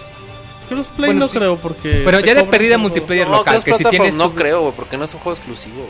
Crossplay 0.68 1.08
Bueno, 1.08 1.20
no 1.20 1.28
sí. 1.28 1.38
creo 1.38 1.56
porque. 1.58 2.02
pero 2.04 2.20
ya 2.20 2.28
de 2.28 2.40
cobran 2.40 2.50
perdida 2.50 2.78
multiplayer 2.78 3.28
No, 3.28 3.38
local, 3.38 3.62
que 3.64 3.74
si 3.74 3.84
tienes 3.84 4.14
no 4.16 4.30
tu- 4.30 4.36
creo, 4.36 4.72
porque 4.72 4.96
no 4.96 5.04
es 5.04 5.12
un 5.14 5.20
juego 5.20 5.36
exclusivo. 5.36 5.86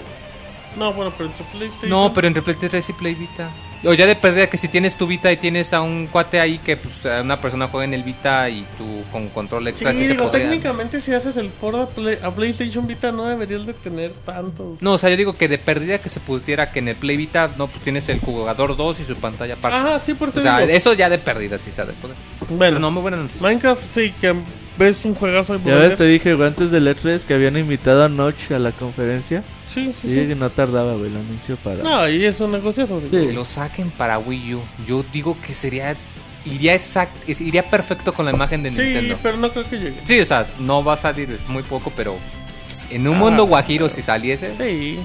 No, 0.77 0.93
bueno, 0.93 1.13
pero 1.17 1.29
entre 1.31 1.45
PlayStation. 1.45 1.91
No, 1.91 2.13
pero 2.15 2.27
entre 2.27 2.43
Play 2.43 2.57
3 2.59 2.89
y 2.89 2.93
Play 2.93 3.15
Vita. 3.15 3.51
O 3.85 3.93
ya 3.95 4.07
de 4.07 4.15
perdida 4.15 4.47
que 4.49 4.57
si 4.57 4.69
tienes 4.69 4.97
tu 4.97 5.09
Vita 5.09 5.33
y 5.33 5.37
tienes 5.37 5.73
a 5.73 5.81
un 5.81 6.07
cuate 6.07 6.39
ahí 6.39 6.59
que 6.59 6.77
pues 6.77 7.05
a 7.05 7.21
una 7.21 7.41
persona 7.41 7.67
juega 7.67 7.85
en 7.85 7.95
el 7.95 8.05
Vita 8.05 8.49
y 8.49 8.65
tú 8.79 9.03
con 9.11 9.29
control 9.31 9.65
Sí, 9.65 9.71
extra 9.71 9.93
sí 9.93 10.07
se 10.07 10.13
digo, 10.13 10.27
podría. 10.31 10.45
técnicamente 10.49 11.01
si 11.01 11.13
haces 11.13 11.37
el 11.37 11.49
port 11.49 11.77
a, 11.77 11.87
Play- 11.89 12.19
a 12.23 12.31
PlayStation 12.33 12.87
Vita 12.87 13.11
no 13.11 13.25
deberías 13.25 13.67
de 13.67 13.75
tener 13.75 14.13
tantos. 14.25 14.81
No, 14.81 14.93
o 14.93 14.99
sea, 14.99 15.11
yo 15.11 15.17
digo 15.17 15.33
que 15.33 15.49
de 15.49 15.59
perdida 15.59 15.99
que 15.99 16.09
se 16.09 16.21
pusiera 16.21 16.71
que 16.71 16.79
en 16.79 16.87
el 16.87 16.95
Play 16.95 17.17
Vita, 17.17 17.51
no, 17.59 17.67
pues 17.67 17.83
tienes 17.83 18.09
el 18.09 18.21
jugador 18.21 18.77
2 18.77 19.01
y 19.01 19.05
su 19.05 19.17
pantalla 19.17 19.55
aparte. 19.55 19.77
Ajá, 19.79 20.01
sí, 20.05 20.15
por 20.15 20.29
eso 20.29 20.39
o 20.39 20.43
sea, 20.43 20.61
digo. 20.61 20.71
eso 20.73 20.93
ya 20.95 21.09
de 21.11 21.19
perdida 21.19 21.59
sí 21.59 21.73
se 21.73 21.83
ha 21.83 21.85
de 21.85 21.93
poder. 21.95 22.17
Bueno, 22.51 22.59
Pero 22.61 22.79
no, 22.79 22.93
muy 22.93 23.03
buena 23.03 23.17
noticia. 23.17 23.43
Minecraft 23.43 23.83
sí 23.91 24.15
que 24.21 24.33
ves 24.79 25.05
un 25.05 25.17
juegazo 25.17 25.59
Ya 25.67 25.75
ves, 25.75 25.97
te 25.97 26.05
dije, 26.07 26.31
antes 26.41 26.71
del 26.71 26.87
E3 26.87 27.23
que 27.25 27.35
habían 27.35 27.57
invitado 27.57 28.05
a 28.05 28.09
Notch 28.09 28.53
a 28.53 28.61
la 28.61 28.71
conferencia. 28.71 29.43
Sí, 29.73 29.93
sí, 30.01 30.09
Y 30.09 30.11
sí. 30.11 30.27
que 30.29 30.35
no 30.35 30.51
tardaba, 30.51 30.93
güey, 30.95 31.07
el 31.11 31.17
anuncio 31.17 31.57
para... 31.57 31.83
No, 31.83 32.09
y 32.09 32.25
es 32.25 32.41
un 32.41 32.53
negociazo. 32.53 33.01
Sí. 33.03 33.11
Que 33.11 33.33
lo 33.33 33.45
saquen 33.45 33.91
para 33.91 34.19
Wii 34.19 34.55
U. 34.55 34.61
Yo 34.87 35.05
digo 35.13 35.37
que 35.47 35.55
sería. 35.55 35.95
Iría 36.45 36.75
exact, 36.75 37.13
iría 37.41 37.71
perfecto 37.71 38.13
con 38.13 38.27
la 38.27 38.33
imagen 38.33 38.65
de 38.65 38.73
Sí, 38.73 38.81
Nintendo. 38.83 39.17
pero 39.23 39.37
no 39.37 39.49
creo 39.51 39.69
que 39.71 39.77
llegue. 39.77 40.01
Sí, 40.05 40.19
o 40.19 40.25
sea, 40.25 40.49
no 40.59 40.83
va 40.83 40.95
a 40.95 40.97
salir, 40.97 41.31
es 41.31 41.49
muy 41.49 41.63
poco, 41.63 41.93
pero 41.97 42.17
en 42.91 43.07
un 43.07 43.15
Ah. 43.15 43.19
mundo 43.19 43.45
guajiro 43.47 43.89
si 43.89 44.03
saliese. 44.03 44.57
Sí, 44.57 44.99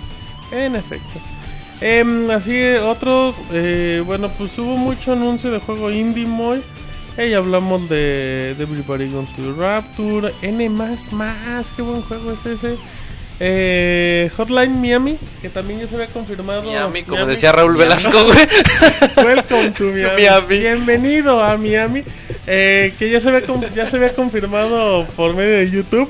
en 0.52 0.76
efecto. 0.76 1.20
Em, 1.80 2.30
así, 2.32 2.56
eh, 2.56 2.80
otros, 2.80 3.36
eh, 3.52 4.02
bueno, 4.04 4.30
pues 4.36 4.58
hubo 4.58 4.78
mucho 4.78 5.14
anuncio 5.14 5.52
de 5.52 5.60
juego 5.60 5.92
indie 5.92 6.26
muy. 6.26 6.64
Eh, 7.18 7.30
ya 7.30 7.38
hablamos 7.38 7.88
de, 7.88 8.56
de 8.58 8.64
Everybody 8.64 9.08
Goes 9.10 9.32
to 9.36 9.54
Rapture, 9.56 10.34
N 10.42 10.68
más 10.70 11.12
más, 11.14 11.68
qué 11.76 11.84
buen 11.84 12.02
juego 12.02 12.32
es 12.34 12.44
ese. 12.48 12.78
Eh, 13.40 14.32
Hotline 14.36 14.82
Miami, 14.82 15.18
que 15.42 15.50
también 15.50 15.80
ya 15.80 15.88
se 15.88 15.96
había 15.96 16.08
confirmado. 16.08 16.64
Miami, 16.64 17.04
como 17.04 17.26
decía 17.26 17.52
Raúl 17.52 17.78
Miami. 17.78 17.96
Velasco, 17.96 18.24
güey. 18.24 18.48
Welcome 19.26 19.72
to 19.72 19.84
Miami. 19.86 20.22
Miami. 20.24 20.60
Bienvenido 20.60 21.44
a 21.44 21.56
Miami. 21.58 22.04
Eh, 22.48 22.94
que 22.98 23.10
ya 23.10 23.20
se, 23.20 23.30
había 23.30 23.44
ya 23.76 23.88
se 23.90 23.98
había 23.98 24.14
confirmado 24.14 25.06
por 25.16 25.36
medio 25.36 25.58
de 25.58 25.70
YouTube. 25.70 26.10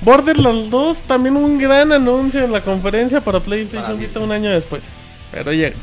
Borderlands 0.00 0.70
2, 0.70 0.98
también 1.02 1.36
un 1.36 1.58
gran 1.58 1.92
anuncio 1.92 2.44
en 2.44 2.52
la 2.52 2.60
conferencia 2.62 3.20
para 3.22 3.40
PlayStation 3.40 3.98
Vita 3.98 4.20
un 4.20 4.32
año 4.32 4.50
después. 4.50 4.82
Pero 5.32 5.52
llega. 5.52 5.76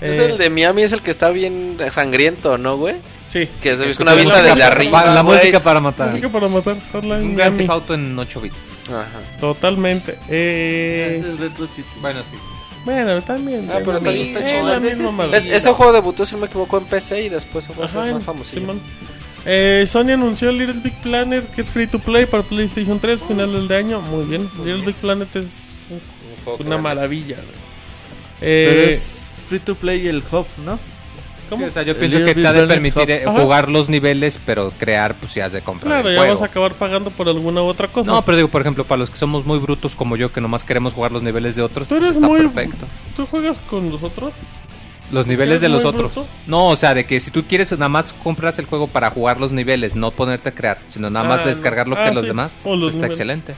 Es 0.00 0.18
Eh, 0.18 0.26
el 0.26 0.38
de 0.38 0.50
Miami, 0.50 0.82
es 0.82 0.92
el 0.92 1.02
que 1.02 1.10
está 1.10 1.30
bien 1.30 1.76
sangriento, 1.90 2.56
¿no, 2.58 2.76
güey? 2.76 2.96
Sí. 3.28 3.46
Que 3.60 3.76
se 3.76 3.84
Escucha 3.86 4.02
una 4.04 4.12
la 4.12 4.16
vista 4.16 4.34
música 4.36 4.42
desde 4.54 4.60
para- 4.62 4.74
arriba. 4.74 5.04
la 5.14 5.20
güey. 5.22 5.36
música 5.36 5.60
para 5.62 5.80
matar. 5.80 6.08
Música 6.10 6.28
para 6.30 6.48
matar 6.48 6.76
Hotline 6.92 7.12
Un 7.22 7.34
Grand 7.36 7.36
Miami. 7.36 7.58
Theft 7.58 7.70
Auto 7.70 7.94
en 7.94 8.18
8 8.18 8.40
bits. 8.40 8.68
Ajá. 8.88 9.38
Totalmente. 9.38 10.18
Eh, 10.30 11.18
ese 11.20 11.32
es 11.34 11.40
Retro 11.40 11.66
City. 11.66 11.88
Bueno, 12.00 12.20
sí, 12.22 12.36
sí. 12.36 12.78
bueno, 12.86 13.20
también. 13.22 13.68
Ah, 13.70 13.80
pero 13.84 13.98
está 13.98 14.10
bien, 14.10 14.26
Eh, 14.28 14.32
está 14.32 14.46
chido. 14.46 14.68
la 14.68 14.80
misma 14.80 15.12
madre. 15.12 15.36
Es- 15.38 15.44
ese 15.44 15.70
juego 15.72 15.92
debutó, 15.92 16.24
si 16.24 16.34
no 16.34 16.40
me 16.40 16.46
equivoco, 16.46 16.78
en 16.78 16.84
PC 16.86 17.22
y 17.24 17.28
después 17.28 17.66
se 17.66 17.72
fue 17.74 17.84
a 17.84 17.86
Ajá, 17.86 18.06
más 18.06 18.22
famoso. 18.22 18.56
Eh, 19.44 19.86
Sony 19.88 20.10
anunció 20.12 20.50
Little 20.50 20.80
Big 20.82 21.00
Planet 21.02 21.48
que 21.54 21.60
es 21.60 21.70
free 21.70 21.86
to 21.86 21.98
play 21.98 22.24
para 22.26 22.42
PlayStation 22.42 22.98
3 22.98 23.20
final 23.22 23.52
del 23.52 23.68
de 23.68 23.76
año. 23.76 24.00
Muy 24.00 24.24
bien. 24.24 24.50
Little 24.64 24.84
Big 24.86 24.96
Planet 24.96 25.28
es 25.36 25.46
una 26.58 26.78
maravilla. 26.78 27.36
Pero 28.40 28.80
Eh, 28.82 28.92
es 28.92 29.42
free 29.48 29.60
to 29.60 29.74
play 29.74 30.06
el 30.08 30.22
hub, 30.30 30.46
¿no? 30.64 30.78
¿Cómo? 31.48 31.62
Sí, 31.64 31.68
o 31.68 31.70
sea, 31.72 31.82
yo 31.82 31.98
pienso 31.98 32.18
que 32.24 32.34
te 32.34 32.46
ha 32.46 32.52
de 32.52 32.66
permitir 32.66 33.10
eh, 33.10 33.24
Ajá. 33.26 33.40
jugar 33.40 33.68
los 33.68 33.88
niveles, 33.88 34.38
pero 34.44 34.72
crear, 34.78 35.14
pues 35.14 35.32
si 35.32 35.40
has 35.40 35.52
de 35.52 35.60
comprar 35.62 35.92
Claro, 35.94 36.08
el 36.08 36.14
ya 36.14 36.20
juego. 36.20 36.34
vas 36.34 36.42
a 36.42 36.46
acabar 36.46 36.74
pagando 36.74 37.10
por 37.10 37.28
alguna 37.28 37.62
u 37.62 37.66
otra 37.66 37.88
cosa. 37.88 38.10
No, 38.10 38.22
pero 38.22 38.36
digo, 38.36 38.48
por 38.48 38.60
ejemplo, 38.60 38.84
para 38.84 38.98
los 39.00 39.10
que 39.10 39.16
somos 39.16 39.44
muy 39.44 39.58
brutos 39.58 39.96
como 39.96 40.16
yo, 40.16 40.32
que 40.32 40.40
nomás 40.40 40.64
queremos 40.64 40.92
jugar 40.92 41.12
los 41.12 41.22
niveles 41.22 41.56
de 41.56 41.62
otros, 41.62 41.88
Tú 41.88 41.94
pues 41.96 42.02
eres 42.06 42.16
está 42.16 42.26
muy- 42.28 42.40
perfecto. 42.40 42.86
¿Tú 43.16 43.26
juegas 43.26 43.56
con 43.70 43.90
los 43.90 44.02
otros? 44.02 44.32
Los 45.10 45.26
niveles 45.26 45.52
¿Eres 45.52 45.60
de 45.62 45.68
los 45.70 45.84
otros. 45.86 46.14
bruto? 46.14 46.28
No, 46.46 46.66
o 46.68 46.76
sea, 46.76 46.92
de 46.92 47.06
que 47.06 47.18
si 47.18 47.30
tú 47.30 47.42
quieres 47.44 47.72
nada 47.72 47.88
más 47.88 48.12
compras 48.12 48.58
el 48.58 48.66
juego 48.66 48.88
para 48.88 49.10
jugar 49.10 49.40
los 49.40 49.52
niveles, 49.52 49.96
no 49.96 50.10
ponerte 50.10 50.50
a 50.50 50.52
crear, 50.54 50.80
sino 50.84 51.08
nada 51.08 51.26
más 51.26 51.40
Ah, 51.44 51.46
descargar 51.46 51.88
lo 51.88 51.96
que 51.96 52.02
Ah, 52.02 52.10
los 52.12 52.26
demás, 52.26 52.56
O 52.62 52.76
los 52.76 52.80
pues 52.80 52.94
está 52.96 53.06
niveles. 53.06 53.10
excelente. 53.16 53.54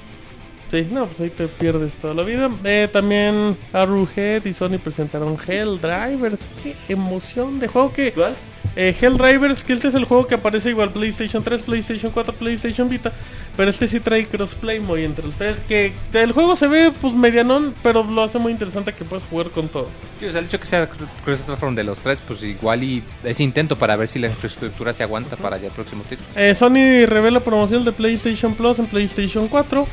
Sí, 0.70 0.86
no, 0.90 1.06
pues 1.06 1.20
ahí 1.20 1.30
te 1.30 1.48
pierdes 1.48 1.92
toda 1.94 2.14
la 2.14 2.22
vida. 2.22 2.48
Eh, 2.62 2.88
también 2.92 3.56
Arrowhead 3.72 4.44
y 4.44 4.54
Sony 4.54 4.78
presentaron 4.82 5.36
Helldivers. 5.36 6.46
Qué 6.62 6.74
emoción 6.92 7.58
de 7.58 7.66
juego 7.66 7.92
que... 7.92 8.12
¿Cuál? 8.12 8.36
Eh, 8.76 8.94
Helldivers, 9.00 9.64
que 9.64 9.72
este 9.72 9.88
es 9.88 9.94
el 9.94 10.04
juego 10.04 10.28
que 10.28 10.36
aparece 10.36 10.70
igual 10.70 10.92
PlayStation 10.92 11.42
3, 11.42 11.62
PlayStation 11.62 12.12
4, 12.12 12.34
PlayStation 12.34 12.88
Vita. 12.88 13.12
Pero 13.56 13.70
este 13.70 13.88
sí 13.88 13.98
trae 13.98 14.26
crossplay 14.26 14.78
muy 14.78 15.04
entre 15.04 15.26
los 15.26 15.34
tres. 15.34 15.60
Que, 15.60 15.92
el 16.12 16.30
juego 16.32 16.54
se 16.54 16.68
ve 16.68 16.92
pues 17.00 17.12
medianón, 17.14 17.74
pero 17.82 18.04
lo 18.04 18.22
hace 18.22 18.38
muy 18.38 18.52
interesante 18.52 18.92
que 18.92 19.04
puedes 19.04 19.24
jugar 19.24 19.50
con 19.50 19.68
todos. 19.68 19.88
Sí, 20.20 20.26
o 20.26 20.30
sea, 20.30 20.38
el 20.38 20.46
hecho 20.46 20.60
que 20.60 20.66
sea 20.66 20.88
cross 20.88 21.40
platform 21.40 21.74
de 21.74 21.84
los 21.84 21.98
tres, 21.98 22.22
pues 22.26 22.44
igual 22.44 22.84
y 22.84 23.02
es 23.24 23.40
intento 23.40 23.76
para 23.76 23.96
ver 23.96 24.06
si 24.06 24.20
la 24.20 24.28
infraestructura 24.28 24.92
se 24.92 25.02
aguanta 25.02 25.36
para 25.36 25.58
ya 25.58 25.66
el 25.66 25.72
próximo 25.72 26.04
título. 26.08 26.28
Eh, 26.36 26.54
Sony 26.54 27.06
revela 27.06 27.40
promoción 27.40 27.84
de 27.84 27.90
PlayStation 27.90 28.54
Plus 28.54 28.78
en 28.78 28.86
PlayStation 28.86 29.48
4. 29.48 29.86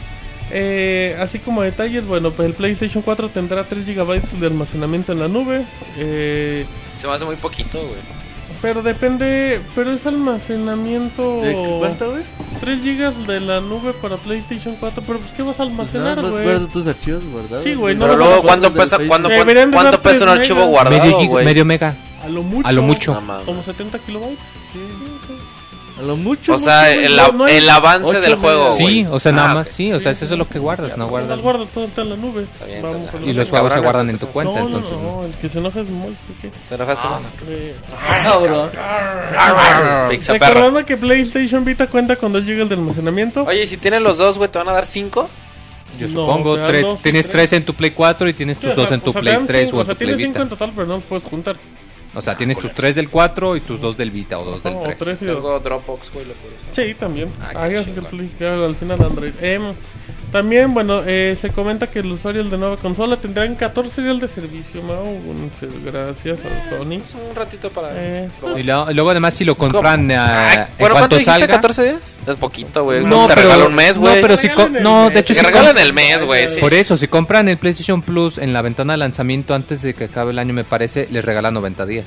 Eh, 0.51 1.17
así 1.19 1.39
como 1.39 1.61
detalles, 1.61 2.05
bueno, 2.05 2.31
pues 2.31 2.47
el 2.47 2.53
PlayStation 2.53 3.01
4 3.03 3.29
tendrá 3.29 3.63
3 3.65 3.85
GB 3.85 4.21
de 4.39 4.47
almacenamiento 4.47 5.11
en 5.11 5.19
la 5.19 5.27
nube. 5.27 5.65
Eh, 5.97 6.65
Se 6.99 7.07
me 7.07 7.13
hace 7.13 7.25
muy 7.25 7.35
poquito, 7.35 7.79
güey. 7.79 7.99
pero 8.61 8.81
depende, 8.81 9.59
pero 9.75 9.91
es 9.91 10.05
almacenamiento... 10.05 11.41
¿De 11.41 11.53
cuánto, 11.79 12.11
güey? 12.11 12.23
3 12.61 12.83
GB 12.83 13.27
de 13.27 13.39
la 13.41 13.59
nube 13.61 13.93
para 13.93 14.17
PlayStation 14.17 14.75
4, 14.79 15.03
pero 15.05 15.19
pues 15.19 15.31
¿qué 15.33 15.43
vas 15.43 15.55
a 15.55 15.57
Pues 15.57 15.69
almacenar, 15.69 16.21
güey? 16.21 16.67
tus 16.71 16.87
archivos 16.87 17.23
guardados. 17.25 17.63
Sí, 17.63 17.73
güey, 17.73 17.95
no 17.95 18.05
Pero 18.05 18.17
luego, 18.17 18.41
¿cuánto 18.41 18.73
pesa, 18.73 18.97
Facebook. 18.97 19.07
cuánto, 19.09 19.29
cuánto 19.71 20.01
pesa 20.01 20.23
un 20.23 20.29
archivo 20.29 20.65
guardado, 20.67 21.25
güey? 21.27 21.45
medio 21.45 21.65
mega. 21.65 21.95
A 22.23 22.29
lo 22.29 22.41
mucho. 22.41 22.67
A 22.67 22.71
lo 22.71 22.81
mucho. 22.81 23.21
Como 23.45 23.61
70 23.63 23.99
kilobytes. 23.99 24.39
Sí, 24.73 24.79
A 25.99 26.01
lo 26.03 26.15
mucho. 26.15 26.53
O 26.55 26.59
sea, 26.59 26.89
mucho, 26.89 26.99
el, 27.01 27.15
no, 27.15 27.31
no 27.31 27.43
hay- 27.45 27.55
el 27.57 27.69
avance 27.69 28.07
ocho 28.09 28.21
del 28.21 28.35
juego. 28.35 28.75
Sí, 28.77 29.05
o 29.09 29.17
sea, 29.19 29.31
nada 29.31 29.51
Ah, 29.51 29.53
más, 29.55 29.67
ok. 29.67 29.73
sí, 29.73 29.91
o 29.93 29.99
sea, 29.99 30.13
Sí, 30.13 30.25
eso 30.25 30.33
es 30.35 30.37
lo 30.39 30.47
que 30.47 30.59
guardas, 30.59 30.91
no 30.91 31.05
No 31.05 31.09
guardas. 31.09 31.39
guardo 31.41 31.65
todo 31.65 31.85
está 31.85 32.03
en 32.03 32.09
la 32.09 32.15
nube. 32.17 32.45
bien, 32.67 32.81
Vamos 32.83 33.01
está 33.05 33.17
a 33.17 33.19
bien. 33.19 33.29
Y 33.29 33.33
lo 33.33 33.39
los 33.41 33.49
juegos 33.49 33.73
se 33.73 33.79
guardan 33.79 34.09
en 34.11 34.17
tu 34.19 34.25
no, 34.27 34.31
cuenta, 34.31 34.53
no, 34.59 34.69
no, 34.69 34.77
entonces. 34.77 35.01
no, 35.01 35.23
el 35.25 35.33
que 35.33 35.49
se 35.49 35.57
enoja 35.59 35.79
es 35.81 35.87
muy. 35.87 36.15
¿Te 36.69 36.75
enojaste. 36.75 37.07
Pizza 40.09 40.33
perro. 40.33 40.45
Recordando 40.47 40.85
que 40.85 40.97
PlayStation 40.97 41.65
Vita 41.65 41.87
cuenta 41.87 42.15
con 42.15 42.31
2 42.33 42.43
GB 42.45 42.67
de 42.67 42.75
almacenamiento. 42.75 43.43
Oye, 43.43 43.63
¿y 43.63 43.67
si 43.67 43.77
tienen 43.77 44.03
los 44.03 44.17
dos, 44.17 44.37
güey, 44.37 44.49
te 44.49 44.57
van 44.57 44.69
a 44.69 44.73
dar 44.73 44.85
cinco? 44.85 45.29
Yo 45.97 46.07
No, 46.07 46.13
supongo, 46.13 46.57
tres- 46.67 46.81
dos 46.83 47.01
tienes 47.01 47.25
tres. 47.25 47.31
tres 47.49 47.53
en 47.53 47.65
tu 47.65 47.73
Play 47.73 47.91
4 47.91 48.27
y 48.29 48.33
tienes 48.33 48.57
Sí, 48.57 48.63
tus 48.63 48.73
o 48.73 48.75
dos 48.75 48.87
sea, 48.89 48.95
en 48.95 49.01
tu 49.01 49.09
o 49.09 49.13
sea, 49.13 49.21
Play 49.21 49.33
dan 49.35 49.47
3 49.47 49.69
cinco, 49.69 49.77
o 49.77 49.79
o 49.79 49.81
en 49.81 49.85
sea, 49.87 49.95
tu 49.95 49.97
Play 49.99 50.07
tienes 50.15 50.21
5 50.21 50.33
Vita. 50.33 50.43
en 50.43 50.49
total, 50.49 50.71
pero 50.75 50.87
no 50.87 50.93
los 50.95 51.03
puedes 51.03 51.23
juntar. 51.25 51.55
O 52.17 52.21
sea, 52.21 52.35
tienes 52.35 52.57
tus 52.57 52.73
tres 52.73 52.95
del 52.95 53.09
4 53.09 53.57
y 53.57 53.59
tus 53.59 53.79
dos 53.79 53.95
del 53.95 54.09
Vita 54.09 54.39
o 54.39 54.43
dos 54.45 54.63
del 54.63 54.73
No, 54.73 54.81
3. 54.81 54.97
tres 54.97 55.21
y 55.21 55.25
dos. 55.25 55.35
Tengo 55.35 55.59
Dropbox, 55.59 56.11
güey, 56.11 56.25
lo 56.25 56.33
puedo 56.33 56.53
usar. 56.55 56.73
Sí, 56.87 56.93
también. 56.95 57.31
Ah, 57.39 57.69
qué 57.69 57.77
así 57.77 57.91
que 57.91 58.01
chingón. 58.01 58.29
que 58.39 58.45
al 58.47 58.75
final 58.75 59.03
Android. 59.03 59.33
Em, 59.39 59.73
También, 60.37 60.71
bueno, 60.71 61.01
eh, 61.03 61.35
se 61.41 61.49
comenta 61.49 61.87
que 61.87 62.03
los 62.03 62.19
usuarios 62.19 62.51
de 62.51 62.59
nueva 62.59 62.77
consola 62.77 63.17
tendrán 63.17 63.55
14 63.55 64.03
días 64.03 64.19
de 64.21 64.27
servicio, 64.27 64.83
Mau. 64.83 65.03
Muchas 65.05 65.69
gracias 65.83 66.39
a 66.41 66.69
Sony. 66.69 66.93
Es 66.97 67.15
un 67.29 67.35
ratito 67.35 67.71
para. 67.71 67.89
Eh. 67.95 68.29
Y 68.55 68.61
lo- 68.61 68.85
luego 68.93 69.09
además 69.09 69.33
si 69.33 69.45
lo 69.45 69.55
compran 69.55 70.11
eh, 70.11 70.15
Ay, 70.15 70.57
en 70.59 70.67
bueno, 70.77 70.95
¿cuánto 70.95 71.15
dijiste? 71.17 71.39
salga. 71.39 71.59
¿14 71.59 71.83
días? 71.85 72.19
Es 72.27 72.35
poquito, 72.35 72.83
güey. 72.83 73.03
No, 73.03 73.25
te 73.25 73.33
pero, 73.33 73.41
regala 73.47 73.65
un 73.65 73.73
mes, 73.73 73.97
güey. 73.97 74.15
no, 74.15 74.21
pero 74.21 74.37
si 74.37 74.47
no, 74.47 75.05
mes. 75.05 75.13
de 75.15 75.19
hecho 75.21 75.33
si 75.33 75.41
regalen 75.41 75.73
com- 75.73 75.81
el 75.83 75.93
mes, 75.93 76.23
güey. 76.23 76.47
sí. 76.47 76.59
Por 76.59 76.75
eso, 76.75 76.95
si 76.97 77.07
compran 77.07 77.49
el 77.49 77.57
PlayStation 77.57 78.03
Plus 78.03 78.37
en 78.37 78.53
la 78.53 78.61
ventana 78.61 78.93
de 78.93 78.97
lanzamiento 78.97 79.55
antes 79.55 79.81
de 79.81 79.95
que 79.95 80.03
acabe 80.03 80.33
el 80.33 80.37
año, 80.39 80.53
me 80.53 80.63
parece, 80.65 81.07
les 81.09 81.25
regalan 81.25 81.55
90 81.55 81.87
días. 81.87 82.05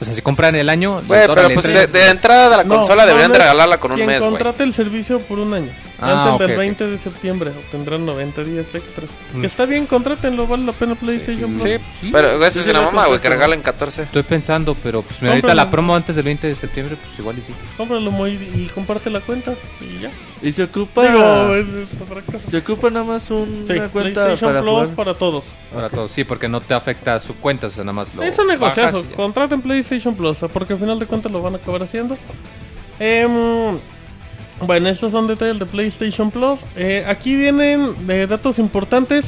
O 0.00 0.04
sea, 0.04 0.14
si 0.14 0.22
compran 0.22 0.56
el 0.56 0.68
año, 0.68 1.00
Güey, 1.06 1.20
pero 1.28 1.48
pues 1.54 1.92
de, 1.92 2.06
entrada 2.10 2.50
de 2.50 2.56
la 2.56 2.64
consola 2.64 3.06
deberían 3.06 3.30
no, 3.30 3.38
regalarla 3.38 3.78
con 3.78 3.92
un 3.92 4.04
mes, 4.04 4.18
güey. 4.18 4.30
contrate 4.30 4.64
el 4.64 4.72
servicio 4.74 5.20
por 5.20 5.38
un 5.38 5.54
año. 5.54 5.70
Ah, 6.02 6.32
antes 6.32 6.38
del 6.40 6.50
ok, 6.50 6.52
ok. 6.52 6.58
20 6.58 6.86
de 6.88 6.98
septiembre 6.98 7.50
obtendrán 7.50 8.04
90 8.06 8.44
días 8.44 8.74
extra. 8.74 9.04
Mm. 9.34 9.44
Está 9.44 9.66
bien, 9.66 9.86
contrátenlo, 9.86 10.46
vale 10.46 10.64
la 10.64 10.72
pena 10.72 10.94
PlayStation 10.94 11.50
Plus. 11.56 11.62
Sí, 11.62 11.78
Sí, 12.00 12.10
pero 12.12 12.44
eso 12.44 12.60
es 12.60 12.68
una 12.68 12.82
mamá, 12.82 13.06
güey, 13.06 13.20
que 13.20 13.28
regalen 13.30 13.62
14. 13.62 14.02
Estoy 14.02 14.22
pensando, 14.22 14.74
pero 14.82 15.02
pues 15.02 15.20
mira, 15.22 15.34
ahorita 15.34 15.54
la 15.54 15.70
promo 15.70 15.94
antes 15.94 16.16
del 16.16 16.24
20 16.24 16.46
de 16.48 16.56
septiembre, 16.56 16.96
pues 17.02 17.18
igual 17.18 17.38
y 17.38 17.42
sí. 17.42 17.52
Cómpralo 17.76 18.10
muy 18.10 18.32
y 18.32 18.70
comparte 18.74 19.10
la 19.10 19.20
cuenta 19.20 19.54
y 19.80 20.00
ya. 20.00 20.10
Y 20.42 20.50
se 20.50 20.64
ocupa. 20.64 21.02
Digo, 21.06 21.54
es, 21.54 21.68
es 21.92 22.00
otra 22.00 22.20
cosa. 22.22 22.50
Se 22.50 22.56
ocupa 22.58 22.90
nada 22.90 23.04
más 23.04 23.30
un- 23.30 23.62
Sí, 23.64 23.74
una 23.74 23.88
cuenta 23.88 24.24
PlayStation 24.24 24.50
para 24.50 24.60
Plus 24.62 24.72
jugar. 24.74 24.88
para 24.96 25.14
todos. 25.14 25.44
Para 25.72 25.88
todos, 25.88 26.10
sí, 26.10 26.24
porque 26.24 26.48
no 26.48 26.60
te 26.60 26.74
afecta 26.74 27.20
su 27.20 27.36
cuenta, 27.36 27.68
o 27.68 27.70
sea, 27.70 27.84
nada 27.84 27.92
más 27.94 28.14
lo 28.14 28.22
es 28.24 28.36
un 28.38 28.48
negociazo. 28.48 29.04
Contraten 29.14 29.62
PlayStation 29.62 30.16
Plus, 30.16 30.38
porque 30.52 30.72
al 30.72 30.78
final 30.80 30.98
de 30.98 31.06
cuentas 31.06 31.30
lo 31.30 31.40
van 31.40 31.54
a 31.54 31.56
acabar 31.58 31.82
haciendo. 31.84 32.16
Em, 32.98 33.78
bueno, 34.66 34.88
estos 34.88 35.12
son 35.12 35.26
detalles 35.26 35.58
de 35.58 35.66
PlayStation 35.66 36.30
Plus. 36.30 36.60
Eh, 36.76 37.04
aquí 37.06 37.36
vienen 37.36 37.94
eh, 38.08 38.26
datos 38.28 38.58
importantes. 38.58 39.26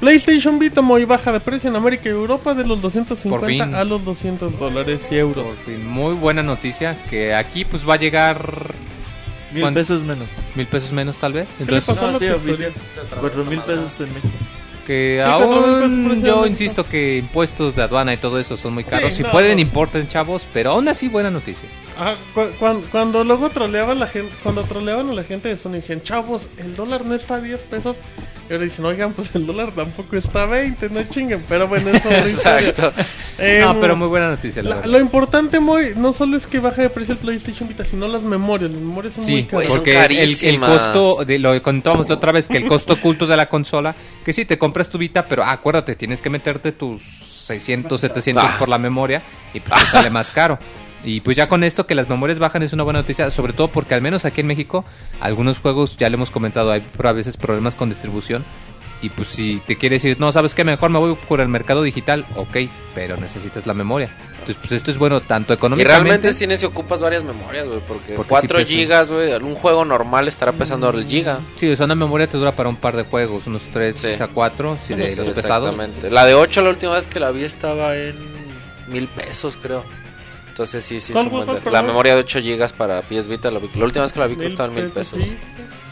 PlayStation 0.00 0.58
Vita 0.58 0.82
muy 0.82 1.04
baja 1.06 1.32
de 1.32 1.40
precio 1.40 1.70
en 1.70 1.76
América 1.76 2.08
y 2.08 2.12
Europa 2.12 2.52
de 2.54 2.64
los 2.64 2.80
Por 2.80 2.90
250 2.92 3.64
fin. 3.66 3.74
a 3.74 3.82
los 3.84 4.04
200 4.04 4.58
dólares 4.58 5.08
y 5.10 5.16
euros. 5.16 5.44
Por 5.46 5.56
fin, 5.64 5.86
muy 5.86 6.14
buena 6.14 6.42
noticia, 6.42 6.96
que 7.08 7.34
aquí 7.34 7.64
pues 7.64 7.88
va 7.88 7.94
a 7.94 7.98
llegar 7.98 8.74
Mil 9.52 9.62
¿Cuánto? 9.62 9.80
pesos 9.80 10.02
menos. 10.02 10.28
mil 10.54 10.66
pesos 10.66 10.92
menos 10.92 11.16
tal 11.16 11.32
vez. 11.32 11.48
le 11.58 11.64
Entonces, 11.64 11.94
pasó? 11.94 12.10
No, 12.12 12.18
sí, 12.18 12.26
que 12.26 12.32
oficial. 12.32 12.72
Cuatro 13.20 13.44
mil 13.44 13.60
pesos 13.60 14.00
en 14.00 14.08
México. 14.12 14.28
Que 14.86 15.20
Sí, 15.22 15.30
aún 15.30 16.22
yo 16.22 16.46
insisto 16.46 16.86
que 16.86 17.18
impuestos 17.18 17.74
de 17.76 17.82
aduana 17.82 18.14
y 18.14 18.16
todo 18.18 18.38
eso 18.40 18.56
son 18.56 18.74
muy 18.74 18.84
caros. 18.84 19.10
Sí, 19.12 19.18
si 19.18 19.22
no, 19.24 19.30
pueden, 19.30 19.56
no. 19.56 19.60
importen, 19.62 20.06
chavos, 20.08 20.46
pero 20.52 20.70
aún 20.72 20.88
así 20.88 21.08
buena 21.08 21.30
noticia. 21.30 21.68
Ajá, 21.98 22.14
cu- 22.34 22.50
cuan- 22.58 22.82
cuando, 22.92 23.24
luego 23.24 23.50
troleaban 23.50 23.98
la 23.98 24.06
gente, 24.06 24.32
cuando 24.42 24.62
troleaban 24.64 25.10
a 25.10 25.14
la 25.14 25.24
gente 25.24 25.48
de 25.48 25.56
Sony 25.56 25.72
decían, 25.72 26.02
chavos, 26.02 26.46
el 26.58 26.74
dólar 26.74 27.04
no 27.04 27.14
está 27.14 27.36
a 27.36 27.40
10 27.40 27.62
pesos. 27.64 27.96
Y 28.48 28.52
ahora 28.52 28.64
dicen, 28.64 28.84
oigan, 28.84 29.12
pues 29.12 29.34
el 29.34 29.44
dólar 29.46 29.72
tampoco 29.72 30.16
está 30.16 30.44
a 30.44 30.46
20, 30.46 30.88
no 30.90 31.02
chinguen. 31.04 31.44
Pero 31.48 31.66
bueno, 31.66 31.90
eso 31.90 32.08
es. 32.10 32.34
Exacto. 32.34 32.92
Em, 33.38 33.60
no, 33.60 33.78
pero 33.80 33.96
muy 33.96 34.06
buena 34.08 34.28
noticia, 34.30 34.62
la 34.62 34.86
lo 34.86 35.00
importante, 35.00 35.58
muy, 35.60 35.94
no 35.96 36.12
solo 36.12 36.36
es 36.36 36.46
que 36.46 36.60
baje 36.60 36.82
de 36.82 36.90
precio 36.90 37.12
el 37.14 37.18
PlayStation 37.18 37.68
Vita, 37.68 37.84
sino 37.84 38.06
las 38.08 38.22
memorias. 38.22 38.70
Las 38.70 38.80
memorias 38.80 39.14
son 39.14 39.24
muy 39.24 39.42
Sí, 39.42 39.48
caras. 39.48 39.52
Güey, 39.52 39.68
son 39.68 39.78
porque 39.78 40.22
el, 40.22 40.36
el 40.44 40.60
costo, 40.60 41.24
de, 41.24 41.38
lo 41.38 41.62
contábamos 41.62 42.08
la 42.08 42.14
otra 42.14 42.32
vez, 42.32 42.48
que 42.48 42.58
el 42.58 42.66
costo 42.66 42.94
oculto 42.94 43.26
de 43.26 43.36
la 43.36 43.48
consola, 43.48 43.94
que 44.24 44.32
sí, 44.32 44.44
te 44.44 44.56
compras 44.58 44.88
tu 44.88 44.96
Vita, 44.98 45.26
pero 45.26 45.42
ah, 45.44 45.50
acuérdate, 45.52 45.94
tienes 45.96 46.22
que 46.22 46.30
meterte 46.30 46.72
tus 46.72 47.02
600, 47.02 48.00
700 48.00 48.44
Ah. 48.44 48.56
por 48.58 48.68
la 48.68 48.78
memoria 48.78 49.22
y 49.54 49.60
pues 49.60 49.78
te 49.80 49.86
sale 49.86 50.10
más 50.10 50.30
caro. 50.30 50.58
Y 51.04 51.20
pues 51.20 51.36
ya 51.36 51.48
con 51.48 51.62
esto 51.62 51.86
que 51.86 51.94
las 51.94 52.08
memorias 52.08 52.38
bajan 52.38 52.62
es 52.62 52.72
una 52.72 52.82
buena 52.82 53.00
noticia, 53.00 53.30
sobre 53.30 53.52
todo 53.52 53.68
porque 53.68 53.94
al 53.94 54.02
menos 54.02 54.24
aquí 54.24 54.40
en 54.40 54.46
México, 54.48 54.84
algunos 55.20 55.60
juegos, 55.60 55.96
ya 55.96 56.08
le 56.08 56.14
hemos 56.16 56.30
comentado, 56.30 56.72
hay 56.72 56.82
a 57.04 57.12
veces 57.12 57.36
problemas 57.36 57.76
con 57.76 57.88
distribución. 57.88 58.44
Y 59.02 59.10
pues 59.10 59.28
si 59.28 59.60
te 59.66 59.76
quieres 59.76 60.02
decir, 60.02 60.18
no, 60.18 60.32
¿sabes 60.32 60.54
qué? 60.54 60.64
Mejor 60.64 60.88
me 60.88 60.98
voy 60.98 61.14
por 61.28 61.42
el 61.42 61.48
mercado 61.48 61.82
digital, 61.82 62.24
ok, 62.34 62.56
pero 62.94 63.18
necesitas 63.18 63.66
la 63.66 63.74
memoria. 63.74 64.10
Entonces, 64.32 64.56
pues 64.56 64.72
esto 64.72 64.90
es 64.90 64.96
bueno 64.96 65.20
tanto 65.20 65.52
Y 65.52 65.56
económicamente... 65.56 65.98
realmente 66.00 66.32
tienes 66.34 66.60
si 66.60 66.66
ocupas 66.66 67.00
varias 67.02 67.22
memorias, 67.22 67.66
güey, 67.66 67.80
porque, 67.86 68.14
Porque 68.14 68.28
4 68.30 68.58
sí 68.60 68.64
pesa. 68.64 68.78
gigas, 68.78 69.10
güey, 69.12 69.34
un 69.34 69.54
juego 69.54 69.84
normal 69.84 70.28
estará 70.28 70.52
pesando 70.52 70.88
el 70.90 71.04
giga. 71.06 71.40
Sí, 71.56 71.70
o 71.70 71.76
sea, 71.76 71.84
una 71.84 71.94
memoria 71.94 72.26
te 72.26 72.38
dura 72.38 72.52
para 72.52 72.70
un 72.70 72.76
par 72.76 72.96
de 72.96 73.02
juegos, 73.04 73.46
unos 73.46 73.62
3, 73.70 73.94
Sí. 73.94 74.08
quizá 74.08 74.28
4, 74.28 74.78
si 74.82 74.94
de 74.94 75.10
Sí, 75.10 75.16
los 75.16 75.28
pesados. 75.28 75.68
exactamente. 75.74 76.10
La 76.10 76.24
de 76.24 76.34
8 76.34 76.62
la 76.62 76.70
última 76.70 76.94
vez 76.94 77.06
que 77.06 77.20
la 77.20 77.30
vi 77.32 77.44
estaba 77.44 77.94
en 77.96 78.16
mil 78.88 79.08
pesos, 79.08 79.58
creo. 79.60 79.84
Entonces 80.56 80.84
sí, 80.84 81.00
sí, 81.00 81.12
¿Cuál, 81.12 81.26
es 81.26 81.32
un 81.32 81.44
cuál, 81.44 81.60
buen 81.60 81.72
La 81.74 81.82
memoria 81.82 82.14
de 82.14 82.20
8 82.20 82.40
gigas 82.40 82.72
para 82.72 83.02
PS 83.02 83.28
Vita, 83.28 83.50
la, 83.50 83.58
vi- 83.58 83.68
la 83.74 83.84
última 83.84 84.04
vez 84.04 84.12
que 84.14 84.20
la 84.20 84.26
vi 84.26 84.36
costaba 84.36 84.70
en 84.70 84.74
mil 84.74 84.90
pesos. 84.90 85.22
sí. 85.22 85.36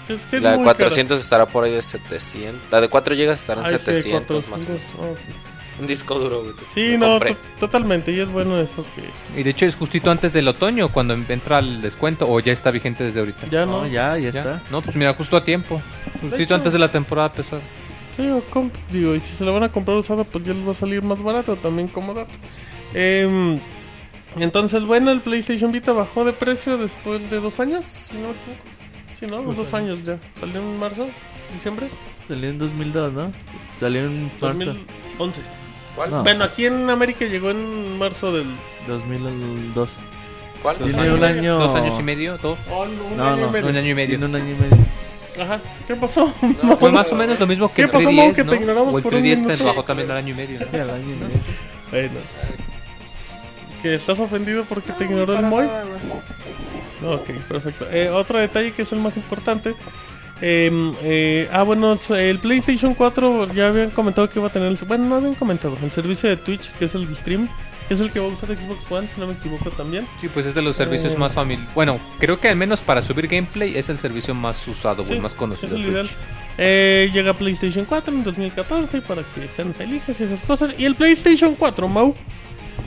Sí, 0.06 0.18
sí, 0.30 0.40
La 0.40 0.50
de 0.52 0.56
muy 0.56 0.64
400 0.64 1.20
estará 1.20 1.46
por 1.46 1.64
ahí 1.64 1.72
de 1.72 1.82
700. 1.82 2.70
La 2.70 2.80
de 2.80 2.88
4 2.88 3.14
gigas 3.14 3.40
estará 3.40 3.60
en 3.60 3.66
Ay, 3.66 3.72
sí, 3.78 3.84
700 3.84 4.48
más. 4.48 4.64
400, 4.64 5.00
no, 5.00 5.16
sí. 5.16 5.32
Un 5.80 5.86
disco 5.86 6.18
duro, 6.18 6.42
güey. 6.44 6.54
Sí, 6.72 6.96
no, 6.96 7.18
totalmente. 7.60 8.10
Y 8.12 8.20
es 8.20 8.28
bueno 8.30 8.58
eso 8.58 8.86
que 8.94 9.38
Y 9.38 9.42
de 9.42 9.50
hecho 9.50 9.66
es 9.66 9.76
justito 9.76 10.10
antes 10.10 10.32
del 10.32 10.46
otoño, 10.48 10.90
cuando 10.92 11.12
entra 11.14 11.58
el 11.58 11.82
descuento, 11.82 12.26
o 12.28 12.38
ya 12.40 12.52
está 12.52 12.70
vigente 12.70 13.04
desde 13.04 13.20
ahorita. 13.20 13.46
ya 13.48 13.66
No, 13.66 13.82
no. 13.82 13.86
ya, 13.86 14.16
ya 14.18 14.30
¿Ya? 14.30 14.40
está. 14.40 14.62
No, 14.70 14.80
pues 14.82 14.96
mira, 14.96 15.12
justo 15.14 15.36
a 15.36 15.44
tiempo. 15.44 15.82
Justito 16.22 16.42
hecho- 16.42 16.54
antes 16.54 16.72
de 16.72 16.78
la 16.78 16.90
temporada 16.90 17.32
pesada. 17.32 17.60
Sí, 18.16 18.26
o 18.28 18.42
comp- 18.50 18.72
digo, 18.90 19.14
y 19.14 19.20
si 19.20 19.34
se 19.36 19.44
la 19.44 19.50
van 19.50 19.64
a 19.64 19.68
comprar 19.72 19.96
usada, 19.96 20.24
pues 20.24 20.44
ya 20.44 20.54
les 20.54 20.66
va 20.66 20.70
a 20.72 20.74
salir 20.74 21.02
más 21.02 21.20
barato 21.22 21.56
también 21.56 21.88
como 21.88 22.14
dato. 22.14 22.32
Em, 22.92 23.58
entonces, 24.42 24.82
bueno, 24.84 25.10
el 25.12 25.20
PlayStation 25.20 25.70
Vita 25.72 25.92
bajó 25.92 26.24
de 26.24 26.32
precio 26.32 26.76
después 26.78 27.30
de 27.30 27.40
dos 27.40 27.60
años, 27.60 27.84
si 27.86 28.14
no. 28.14 28.28
Sí, 29.18 29.26
¿no? 29.26 29.42
Dos 29.52 29.72
años 29.74 29.98
ya. 30.04 30.18
Salió 30.40 30.60
en 30.60 30.78
marzo, 30.78 31.06
diciembre, 31.52 31.86
Salió 32.26 32.48
en 32.50 32.58
2002, 32.58 33.12
¿no? 33.12 33.32
Salió 33.78 34.00
en 34.04 34.24
marzo. 34.40 34.58
2011. 34.64 35.40
¿Cuál? 35.94 36.10
No. 36.10 36.22
Bueno, 36.24 36.44
aquí 36.44 36.66
en 36.66 36.88
América 36.90 37.24
llegó 37.26 37.50
en 37.50 37.98
marzo 37.98 38.32
del... 38.32 38.46
2002. 38.88 39.96
¿Cuál? 40.62 40.78
Dos 40.78 40.86
Tiene 40.88 41.02
años, 41.02 41.18
un 41.18 41.24
año- 41.24 41.58
dos 41.58 41.74
años 41.76 42.00
y 42.00 42.02
medio, 42.02 42.38
dos. 42.38 42.58
Oh, 42.70 42.86
no, 42.86 43.04
un 43.04 43.16
No, 43.16 43.24
año 43.28 43.36
no, 43.42 43.48
y 43.48 43.52
medio. 43.52 43.68
Un 43.68 43.76
año 43.76 43.88
y 43.90 43.94
medio. 43.94 44.08
Tiene 44.18 44.24
un 44.26 44.34
año 44.34 44.50
y 44.50 44.54
medio. 44.54 44.84
Ajá. 45.40 45.60
¿Qué 45.86 45.94
pasó? 45.96 46.32
No, 46.62 46.76
Fue 46.78 46.90
más 46.90 47.12
o 47.12 47.14
menos 47.14 47.38
lo 47.38 47.46
mismo 47.46 47.68
que 47.68 47.74
¿Qué 47.74 47.82
el 47.82 47.90
pasó, 47.90 48.08
3DS, 48.10 48.14
Mau, 48.16 48.32
que 48.32 48.44
¿no? 48.44 48.50
te 48.52 48.56
ignoramos 48.56 48.94
O 48.94 48.98
el 48.98 49.02
por 49.02 49.14
un 49.14 49.22
3DS 49.22 49.56
te 49.58 49.64
bajó 49.64 49.82
también 49.84 50.10
al 50.10 50.16
año 50.16 50.30
y 50.30 50.34
medio, 50.34 50.60
¿no? 50.60 50.66
Sí, 50.70 50.76
al 50.76 50.90
año 50.90 51.02
y 51.04 51.16
medio. 51.16 51.40
Bueno. 51.90 52.18
¿Que 53.84 53.94
estás 53.96 54.18
ofendido 54.18 54.64
porque 54.64 54.92
te 54.94 55.04
ignoró 55.04 55.38
el 55.38 55.44
Moy? 55.44 55.66
Ok, 57.06 57.30
perfecto. 57.46 57.86
Eh, 57.92 58.08
otro 58.08 58.38
detalle 58.38 58.72
que 58.72 58.80
es 58.80 58.92
el 58.92 58.98
más 58.98 59.14
importante. 59.18 59.74
eh, 60.40 60.92
eh, 61.02 61.48
ah, 61.52 61.64
bueno, 61.64 61.98
el 62.16 62.38
PlayStation 62.38 62.94
4 62.94 63.52
ya 63.52 63.68
habían 63.68 63.90
comentado 63.90 64.30
que 64.30 64.38
iba 64.38 64.48
a 64.48 64.52
tener. 64.52 64.68
El, 64.68 64.78
bueno, 64.86 65.04
no 65.04 65.16
habían 65.16 65.34
comentado. 65.34 65.76
El 65.82 65.90
servicio 65.90 66.30
de 66.30 66.38
Twitch, 66.38 66.70
que 66.78 66.86
es 66.86 66.94
el 66.94 67.06
de 67.06 67.14
stream, 67.14 67.46
que 67.86 67.92
es 67.92 68.00
el 68.00 68.10
que 68.10 68.20
va 68.20 68.24
a 68.24 68.28
usar 68.30 68.48
Xbox 68.56 68.90
One, 68.90 69.06
si 69.14 69.20
no 69.20 69.26
me 69.26 69.34
equivoco 69.34 69.68
también. 69.72 70.06
Sí, 70.18 70.28
pues 70.28 70.46
es 70.46 70.54
de 70.54 70.62
los 70.62 70.76
servicios 70.76 71.12
Eh. 71.12 71.18
más 71.18 71.34
familiares. 71.34 71.74
Bueno, 71.74 72.00
creo 72.18 72.40
que 72.40 72.48
al 72.48 72.56
menos 72.56 72.80
para 72.80 73.02
subir 73.02 73.28
gameplay 73.28 73.76
es 73.76 73.90
el 73.90 73.98
servicio 73.98 74.34
más 74.34 74.66
usado, 74.66 75.06
Sí, 75.06 75.20
más 75.20 75.34
conocido. 75.34 75.76
es 75.76 75.84
el. 75.84 76.16
Eh, 76.56 77.10
llega 77.12 77.34
PlayStation 77.34 77.84
4 77.84 78.14
en 78.14 78.24
2014 78.24 79.02
para 79.02 79.22
que 79.34 79.46
sean 79.48 79.74
felices 79.74 80.18
y 80.20 80.24
esas 80.24 80.40
cosas. 80.40 80.74
Y 80.78 80.86
el 80.86 80.94
PlayStation 80.94 81.54
4, 81.54 81.86
Mau, 81.86 82.14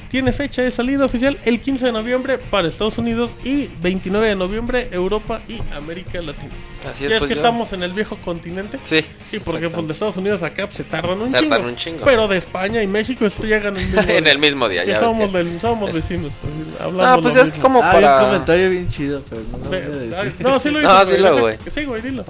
tiene 0.09 0.31
fecha 0.31 0.61
de 0.61 0.71
salida 0.71 1.05
oficial 1.05 1.37
el 1.45 1.59
15 1.61 1.87
de 1.87 1.91
noviembre 1.91 2.37
para 2.37 2.67
Estados 2.67 2.97
Unidos 2.97 3.31
y 3.43 3.67
29 3.81 4.27
de 4.29 4.35
noviembre 4.35 4.87
Europa 4.91 5.41
y 5.47 5.57
América 5.75 6.21
Latina. 6.21 6.51
Así 6.89 7.03
ya 7.03 7.07
es, 7.07 7.13
es 7.13 7.19
pues 7.19 7.29
que 7.29 7.35
ya. 7.35 7.41
estamos 7.41 7.73
en 7.73 7.83
el 7.83 7.91
viejo 7.91 8.17
continente. 8.17 8.79
Sí. 8.83 9.03
Sí, 9.31 9.39
porque 9.39 9.69
pues, 9.69 9.87
de 9.87 9.93
Estados 9.93 10.15
Unidos 10.17 10.41
a 10.43 10.47
acá 10.47 10.67
pues, 10.67 10.77
se 10.77 10.83
tardan 10.85 11.19
un 11.21 11.31
Se 11.31 11.37
chingo. 11.39 11.49
tardan 11.49 11.69
un 11.69 11.75
chingo. 11.75 12.05
Pero 12.05 12.27
de 12.27 12.37
España 12.37 12.81
y 12.81 12.87
México 12.87 13.25
esto 13.25 13.43
llegan 13.43 13.75
en 13.77 13.81
el 13.81 13.87
mismo 13.95 14.11
en 14.11 14.27
el 14.27 14.37
mismo 14.37 14.69
día, 14.69 14.85
ya 14.85 14.99
somos, 14.99 15.31
que- 15.31 15.37
del- 15.37 15.59
somos 15.59 15.89
es- 15.89 15.95
vecinos. 15.95 16.33
Hablamos 16.79 17.15
No, 17.17 17.21
pues 17.21 17.35
es 17.35 17.51
mismo. 17.51 17.61
como 17.63 17.83
Ah, 17.83 17.91
hay 17.91 17.97
un 17.97 18.01
para... 18.03 18.19
comentario 18.21 18.69
bien 18.69 18.87
chido, 18.87 19.21
pero 19.29 19.41
no 19.51 19.57
lo 19.57 19.63
voy 19.65 19.77
a 19.77 19.79
Ve- 19.81 19.89
decir. 19.89 20.15
ay, 20.15 20.33
No, 20.39 20.59
sí 20.59 20.69
lo 20.69 20.81
No, 20.81 20.89
dices, 20.89 21.05
güey. 21.05 21.17
dilo, 21.17 21.39
güey. 21.39 21.57
Sí, 21.71 21.85
güey, 21.85 22.01
dilo. 22.01 22.25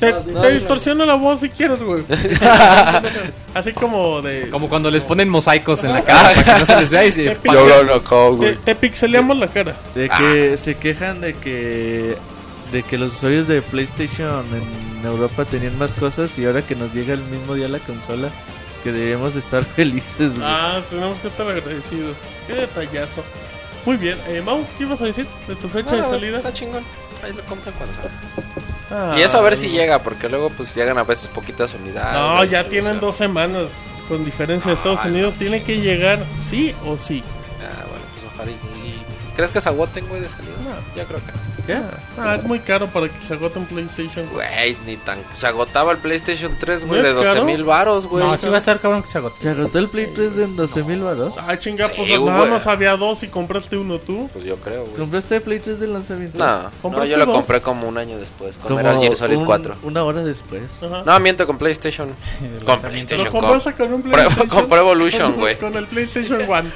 Te, 0.00 0.12
No, 0.12 0.40
te 0.42 0.50
distorsiono 0.52 1.06
la 1.06 1.14
voz 1.14 1.40
si 1.40 1.48
quieres, 1.48 1.80
güey. 1.82 2.02
Así 3.54 3.72
como 3.72 4.20
de... 4.20 4.48
Como 4.50 4.68
cuando 4.68 4.90
les 4.90 5.02
ponen 5.02 5.28
mosaicos 5.28 5.82
en 5.84 5.92
la 5.92 6.02
cara 6.04 6.32
para 6.34 6.44
que 6.44 6.60
no 6.60 6.66
se 6.66 6.76
les 6.76 6.90
vea 6.90 7.06
y 7.06 7.12
se... 7.12 7.34
Te, 7.36 7.48
Yo 7.52 7.66
lo 7.66 7.82
loco, 7.82 8.30
te, 8.32 8.36
güey. 8.36 8.56
te 8.56 8.74
pixeleamos 8.74 9.38
la 9.38 9.48
cara. 9.48 9.74
De 9.94 10.08
que 10.08 10.56
se 10.58 10.74
quejan 10.76 11.20
de 11.20 11.34
que 11.34 12.16
de 12.72 12.82
que 12.82 12.98
los 12.98 13.14
usuarios 13.14 13.46
de 13.46 13.62
PlayStation 13.62 14.44
en 14.52 15.06
Europa 15.06 15.44
tenían 15.44 15.78
más 15.78 15.94
cosas 15.94 16.36
y 16.36 16.44
ahora 16.44 16.62
que 16.62 16.74
nos 16.74 16.92
llega 16.92 17.14
el 17.14 17.22
mismo 17.22 17.54
día 17.54 17.68
la 17.68 17.78
consola 17.78 18.28
que 18.82 18.90
deberíamos 18.92 19.36
estar 19.36 19.64
felices. 19.76 20.34
güey. 20.34 20.42
Ah, 20.42 20.82
tenemos 20.90 21.16
que 21.20 21.28
estar 21.28 21.48
agradecidos. 21.48 22.16
Qué 22.46 22.54
detallazo. 22.54 23.22
Muy 23.86 23.96
bien. 23.96 24.18
Eh, 24.28 24.42
Mau, 24.44 24.66
¿qué 24.76 24.82
ibas 24.84 25.00
a 25.00 25.04
decir 25.04 25.26
de 25.46 25.54
tu 25.54 25.68
fecha 25.68 25.94
de 25.94 26.02
Ah, 26.02 26.08
salida? 26.10 26.36
Está 26.38 26.52
chingón. 26.52 26.82
Ahí 27.22 27.32
lo 27.32 27.42
compran 27.44 27.72
cuando 27.78 27.94
salga. 27.94 28.10
Ah, 28.90 29.16
Y 29.18 29.22
eso 29.22 29.38
a 29.38 29.42
ver 29.42 29.56
si 29.56 29.68
llega, 29.68 30.02
porque 30.02 30.28
luego 30.28 30.50
pues 30.50 30.74
llegan 30.74 30.98
a 30.98 31.04
veces 31.04 31.28
poquitas 31.28 31.74
unidades. 31.74 32.12
No, 32.12 32.44
ya 32.44 32.68
tienen 32.68 33.00
dos 33.00 33.16
semanas 33.16 33.66
con 34.08 34.24
diferencia 34.24 34.70
de 34.70 34.76
Estados 34.76 35.04
Unidos. 35.04 35.34
no, 35.34 35.38
Tiene 35.38 35.62
que 35.62 35.80
llegar 35.80 36.24
sí 36.40 36.74
o 36.86 36.96
sí. 36.96 37.22
Ah, 37.60 37.84
bueno, 37.88 38.04
pues 38.14 38.32
ojalá 38.32 38.52
¿Crees 39.34 39.50
que 39.50 39.60
se 39.60 39.68
agoten, 39.68 40.06
güey, 40.08 40.22
de 40.22 40.28
salida? 40.28 40.54
No, 40.64 40.96
yo 40.96 41.06
creo 41.06 41.20
que 41.20 41.32
no. 41.32 41.55
¿Qué? 41.66 41.78
Ah, 42.18 42.36
es 42.36 42.44
muy 42.44 42.60
caro 42.60 42.86
para 42.86 43.08
que 43.08 43.18
se 43.26 43.34
agote 43.34 43.58
un 43.58 43.66
PlayStation. 43.66 44.26
Güey, 44.32 44.76
ni 44.86 44.96
tan. 44.96 45.18
Se 45.34 45.46
agotaba 45.46 45.92
el 45.92 45.98
PlayStation 45.98 46.56
3, 46.58 46.86
güey, 46.86 46.98
¿No 47.00 47.02
de 47.04 47.08
es 47.10 47.14
12 47.16 47.28
caro? 47.28 47.44
mil 47.44 47.64
baros, 47.64 48.06
güey. 48.06 48.24
No, 48.24 48.36
sí 48.36 48.48
va 48.48 48.54
a 48.54 48.58
estar 48.58 48.78
cabrón 48.80 49.02
que 49.02 49.08
se 49.08 49.18
agote. 49.18 49.36
¿Se 49.42 49.48
agotó 49.50 49.78
el 49.78 49.88
Play 49.88 50.08
3 50.14 50.36
de 50.36 50.46
12 50.46 50.82
mil 50.84 51.00
baros? 51.02 51.34
Ah, 51.38 51.56
chinga, 51.58 51.88
pues 51.88 52.08
Sí, 52.08 52.18
nada 52.24 52.38
güey. 52.38 52.50
más 52.50 52.66
había 52.66 52.96
dos 52.96 53.22
y 53.22 53.28
compraste 53.28 53.76
uno 53.76 53.98
tú. 53.98 54.28
Pues 54.32 54.44
yo 54.44 54.56
creo, 54.56 54.82
güey. 54.84 54.94
¿Compraste 54.96 55.36
el 55.36 55.42
Play 55.42 55.58
3 55.60 55.80
de 55.80 55.86
lanzamiento? 55.88 56.38
No, 56.44 56.62
no, 56.62 56.70
¿Compraste 56.82 57.10
yo 57.10 57.16
lo 57.18 57.26
dos? 57.26 57.34
compré 57.34 57.60
como 57.60 57.88
un 57.88 57.98
año 57.98 58.18
después, 58.18 58.56
era 58.78 58.92
el 58.92 59.00
Gear 59.00 59.16
Solid 59.16 59.36
un- 59.38 59.44
4. 59.46 59.74
Una 59.82 60.04
hora 60.04 60.22
después. 60.22 60.62
Ajá. 60.82 61.02
No, 61.04 61.20
miento 61.20 61.46
con 61.46 61.58
PlayStation. 61.58 62.08
Con 62.64 62.76
Lo 62.76 62.80
PlayStation. 62.82 63.28
compraste 63.30 63.72
Con, 63.74 63.86
con 63.86 63.94
un 63.96 64.02
PlayStation. 64.02 64.48
con 64.48 64.68
Pro 64.68 64.78
Evolution, 64.78 65.30
con- 65.32 65.40
güey. 65.40 65.58
Con 65.58 65.76
el 65.76 65.86
PlayStation 65.86 66.42
One. 66.48 66.70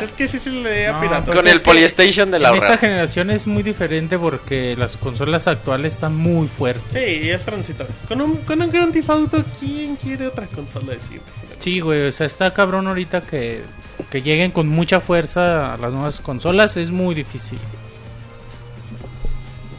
Es 0.00 0.10
que 0.10 0.28
sí 0.28 0.38
se 0.38 0.50
le 0.50 0.62
veía 0.68 0.92
No, 0.92 1.00
pirata. 1.00 1.32
Con 1.34 1.46
el 1.48 1.60
PlayStation 1.62 2.30
de 2.30 2.38
la 2.38 2.50
En 2.50 2.56
esta 2.56 2.76
generación 2.78 3.30
es 3.30 3.46
muy 3.46 3.62
diferente 3.62 4.18
porque 4.18 4.33
las 4.78 4.96
consolas 4.96 5.46
actuales 5.48 5.94
están 5.94 6.14
muy 6.16 6.48
fuertes. 6.48 6.92
Sí, 6.92 7.30
es 7.30 7.42
transitorio. 7.44 7.92
Con 8.08 8.20
un, 8.20 8.36
con 8.38 8.60
un 8.60 8.70
Grand 8.70 8.92
Theft 8.92 9.10
Auto, 9.10 9.44
¿quién 9.60 9.96
quiere 9.96 10.26
otra 10.26 10.46
consola 10.46 10.92
de 10.92 11.00
siempre? 11.00 11.32
Sí, 11.58 11.80
güey, 11.80 12.08
o 12.08 12.12
sea, 12.12 12.26
está 12.26 12.52
cabrón 12.52 12.86
ahorita 12.86 13.22
que, 13.22 13.62
que 14.10 14.22
lleguen 14.22 14.50
con 14.50 14.68
mucha 14.68 15.00
fuerza 15.00 15.74
a 15.74 15.76
las 15.78 15.92
nuevas 15.94 16.20
consolas, 16.20 16.76
es 16.76 16.90
muy 16.90 17.14
difícil. 17.14 17.58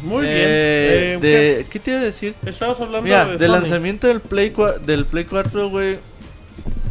Muy 0.03 0.22
bien. 0.23 0.36
Eh, 0.38 1.14
Eh, 1.15 1.18
de, 1.22 1.65
¿Qué 1.69 1.80
te 1.80 1.91
iba 1.91 1.99
a 1.99 2.03
decir? 2.03 2.36
Estabas 2.45 2.80
hablando 2.80 3.02
Mira, 3.03 3.26
de 3.26 3.38
del 3.38 3.48
Sony. 3.52 3.60
lanzamiento 3.60 4.07
del 4.07 4.19
Play, 4.22 4.53
del 4.86 5.06
Play 5.06 5.26
4, 5.26 5.69
güey. 5.69 5.98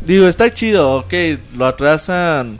Digo, 0.04 0.26
está 0.28 0.52
chido, 0.52 0.96
ok, 0.96 1.12
lo 1.56 1.66
atrasan. 1.66 2.58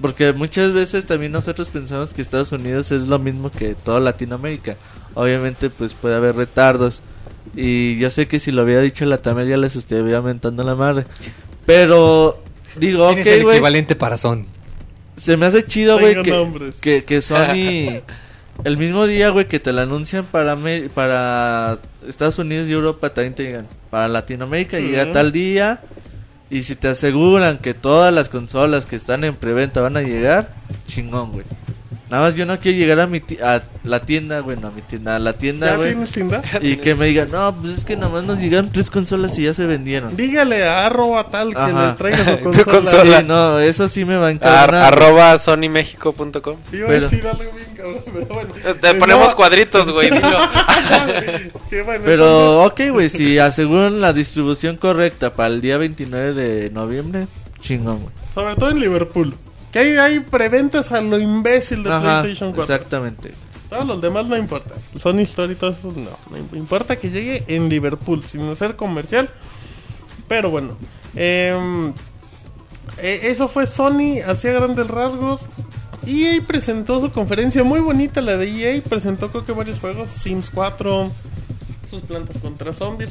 Porque 0.00 0.32
muchas 0.32 0.72
veces 0.72 1.06
también 1.06 1.32
nosotros 1.32 1.68
pensamos 1.68 2.12
que 2.12 2.22
Estados 2.22 2.52
Unidos 2.52 2.92
es 2.92 3.08
lo 3.08 3.18
mismo 3.18 3.50
que 3.50 3.74
toda 3.74 4.00
Latinoamérica. 4.00 4.76
Obviamente, 5.14 5.70
pues 5.70 5.94
puede 5.94 6.16
haber 6.16 6.36
retardos. 6.36 7.00
Y 7.54 7.96
yo 7.98 8.10
sé 8.10 8.28
que 8.28 8.38
si 8.38 8.52
lo 8.52 8.64
hubiera 8.64 8.82
dicho 8.82 9.06
la 9.06 9.18
Tamel 9.18 9.48
ya 9.48 9.56
les 9.56 9.76
estuviera 9.76 10.20
mentando 10.20 10.62
la 10.64 10.74
madre. 10.74 11.04
Pero, 11.64 12.42
digo, 12.76 13.08
¿Quién 13.08 13.20
es 13.20 13.26
el 13.26 13.38
ok, 13.38 13.42
güey. 13.44 13.56
equivalente 13.56 13.96
para 13.96 14.16
Sony? 14.16 14.44
Se 15.16 15.36
me 15.38 15.46
hace 15.46 15.64
chido, 15.64 15.98
güey, 15.98 16.22
que, 16.22 16.72
que, 16.80 17.04
que 17.04 17.22
Sony... 17.22 18.02
el 18.64 18.76
mismo 18.76 19.06
día, 19.06 19.30
güey, 19.30 19.46
que 19.46 19.60
te 19.60 19.72
lo 19.72 19.82
anuncian 19.82 20.24
para, 20.24 20.56
para 20.94 21.78
Estados 22.08 22.38
Unidos 22.38 22.68
y 22.68 22.72
Europa, 22.72 23.12
también 23.12 23.34
te 23.34 23.42
digan, 23.44 23.66
para 23.90 24.08
Latinoamérica 24.08 24.78
llega 24.78 25.10
tal 25.12 25.32
día. 25.32 25.80
Y 26.48 26.62
si 26.62 26.76
te 26.76 26.88
aseguran 26.88 27.58
que 27.58 27.74
todas 27.74 28.12
las 28.12 28.28
consolas 28.28 28.86
que 28.86 28.96
están 28.96 29.24
en 29.24 29.34
preventa 29.34 29.80
van 29.80 29.96
a 29.96 30.02
llegar, 30.02 30.50
chingón, 30.86 31.32
güey. 31.32 31.44
Nada 32.08 32.22
más 32.22 32.34
yo 32.34 32.46
no 32.46 32.58
quiero 32.60 32.78
llegar 32.78 33.00
a 33.00 33.06
mi 33.08 33.18
ti- 33.18 33.38
a 33.42 33.62
la 33.82 33.98
tienda, 33.98 34.38
güey, 34.38 34.56
no 34.60 34.68
a 34.68 34.70
mi 34.70 34.80
tienda, 34.82 35.16
a 35.16 35.18
la 35.18 35.32
tienda, 35.32 35.70
¿Ya 35.70 35.76
güey. 35.76 35.96
tienda? 36.06 36.40
Y 36.62 36.76
que 36.76 36.94
me 36.94 37.06
digan, 37.06 37.30
no, 37.32 37.52
pues 37.52 37.78
es 37.78 37.84
que 37.84 37.96
nada 37.96 38.10
más 38.10 38.22
nos 38.22 38.38
llegaron 38.38 38.70
tres 38.70 38.92
consolas 38.92 39.36
y 39.38 39.42
ya 39.42 39.54
se 39.54 39.66
vendieron. 39.66 40.16
Dígale 40.16 40.68
a 40.68 40.86
arroba 40.86 41.26
tal 41.26 41.50
que 41.52 41.58
Ajá. 41.60 41.88
le 41.88 41.92
traiga 41.94 42.24
su 42.24 42.36
Tu 42.36 42.42
consola. 42.44 42.64
consola. 42.80 43.18
Sí, 43.18 43.24
no, 43.26 43.58
eso 43.58 43.88
sí 43.88 44.04
me 44.04 44.14
va 44.16 44.26
a 44.26 44.28
Ar- 44.28 44.34
encabronar. 44.34 44.92
arroba 44.92 45.36
sonymexico.com. 45.38 46.56
Iba 46.72 46.84
a 46.86 46.88
Pero- 46.88 47.08
decir 47.08 47.26
algo 47.26 47.42
bien 47.52 47.66
cabrón, 47.76 48.02
pero 48.12 48.26
bueno. 48.26 48.54
Te 48.80 48.90
Eh, 48.90 48.94
ponemos 48.94 49.30
no. 49.30 49.36
cuadritos, 49.36 49.90
güey. 49.90 50.10
bueno, 51.84 52.02
Pero, 52.04 52.62
ok, 52.64 52.80
güey, 52.92 53.08
si 53.08 53.38
aseguran 53.38 54.00
la 54.00 54.12
distribución 54.12 54.76
correcta 54.76 55.34
para 55.34 55.48
el 55.52 55.60
día 55.60 55.76
29 55.76 56.34
de 56.34 56.70
noviembre, 56.70 57.26
chingón, 57.60 57.98
güey. 58.02 58.14
Sobre 58.34 58.54
todo 58.56 58.70
en 58.70 58.80
Liverpool. 58.80 59.34
Que 59.76 59.80
hay, 59.80 59.96
hay 59.96 60.20
preventas 60.20 60.90
a 60.92 61.00
lo 61.00 61.18
imbécil 61.18 61.82
de 61.82 61.92
Ajá, 61.92 62.22
PlayStation 62.22 62.52
4. 62.52 62.74
exactamente. 62.74 63.34
Todos 63.68 63.86
los 63.86 64.00
demás 64.00 64.26
no 64.26 64.36
importa. 64.36 64.74
Sony 64.96 65.20
Story 65.22 65.52
y 65.52 65.56
todo 65.56 65.70
eso 65.70 65.92
no. 65.94 66.10
No 66.30 66.38
im- 66.38 66.56
importa 66.56 66.96
que 66.96 67.10
llegue 67.10 67.44
en 67.48 67.68
Liverpool, 67.68 68.22
sin 68.24 68.54
ser 68.56 68.76
comercial. 68.76 69.28
Pero 70.28 70.50
bueno. 70.50 70.76
em, 71.14 71.92
eh, 72.98 73.20
eso 73.24 73.48
fue 73.48 73.66
Sony, 73.66 74.20
hacía 74.26 74.52
grandes 74.52 74.86
rasgos. 74.86 75.42
EA 76.06 76.40
presentó 76.46 77.00
su 77.00 77.10
conferencia 77.10 77.64
muy 77.64 77.80
bonita, 77.80 78.20
la 78.20 78.36
de 78.36 78.48
EA. 78.76 78.80
Presentó 78.82 79.30
creo 79.30 79.44
que 79.44 79.52
varios 79.52 79.78
juegos. 79.80 80.08
Sims 80.10 80.50
4. 80.50 81.10
Sus 81.90 82.00
plantas 82.02 82.38
contra 82.38 82.72
zombies. 82.72 83.10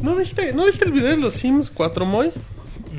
¿No 0.00 0.16
viste, 0.16 0.52
¿No 0.54 0.64
viste 0.66 0.84
el 0.86 0.92
video 0.92 1.10
de 1.10 1.16
los 1.18 1.34
Sims 1.34 1.70
4, 1.70 2.04
Moy? 2.06 2.32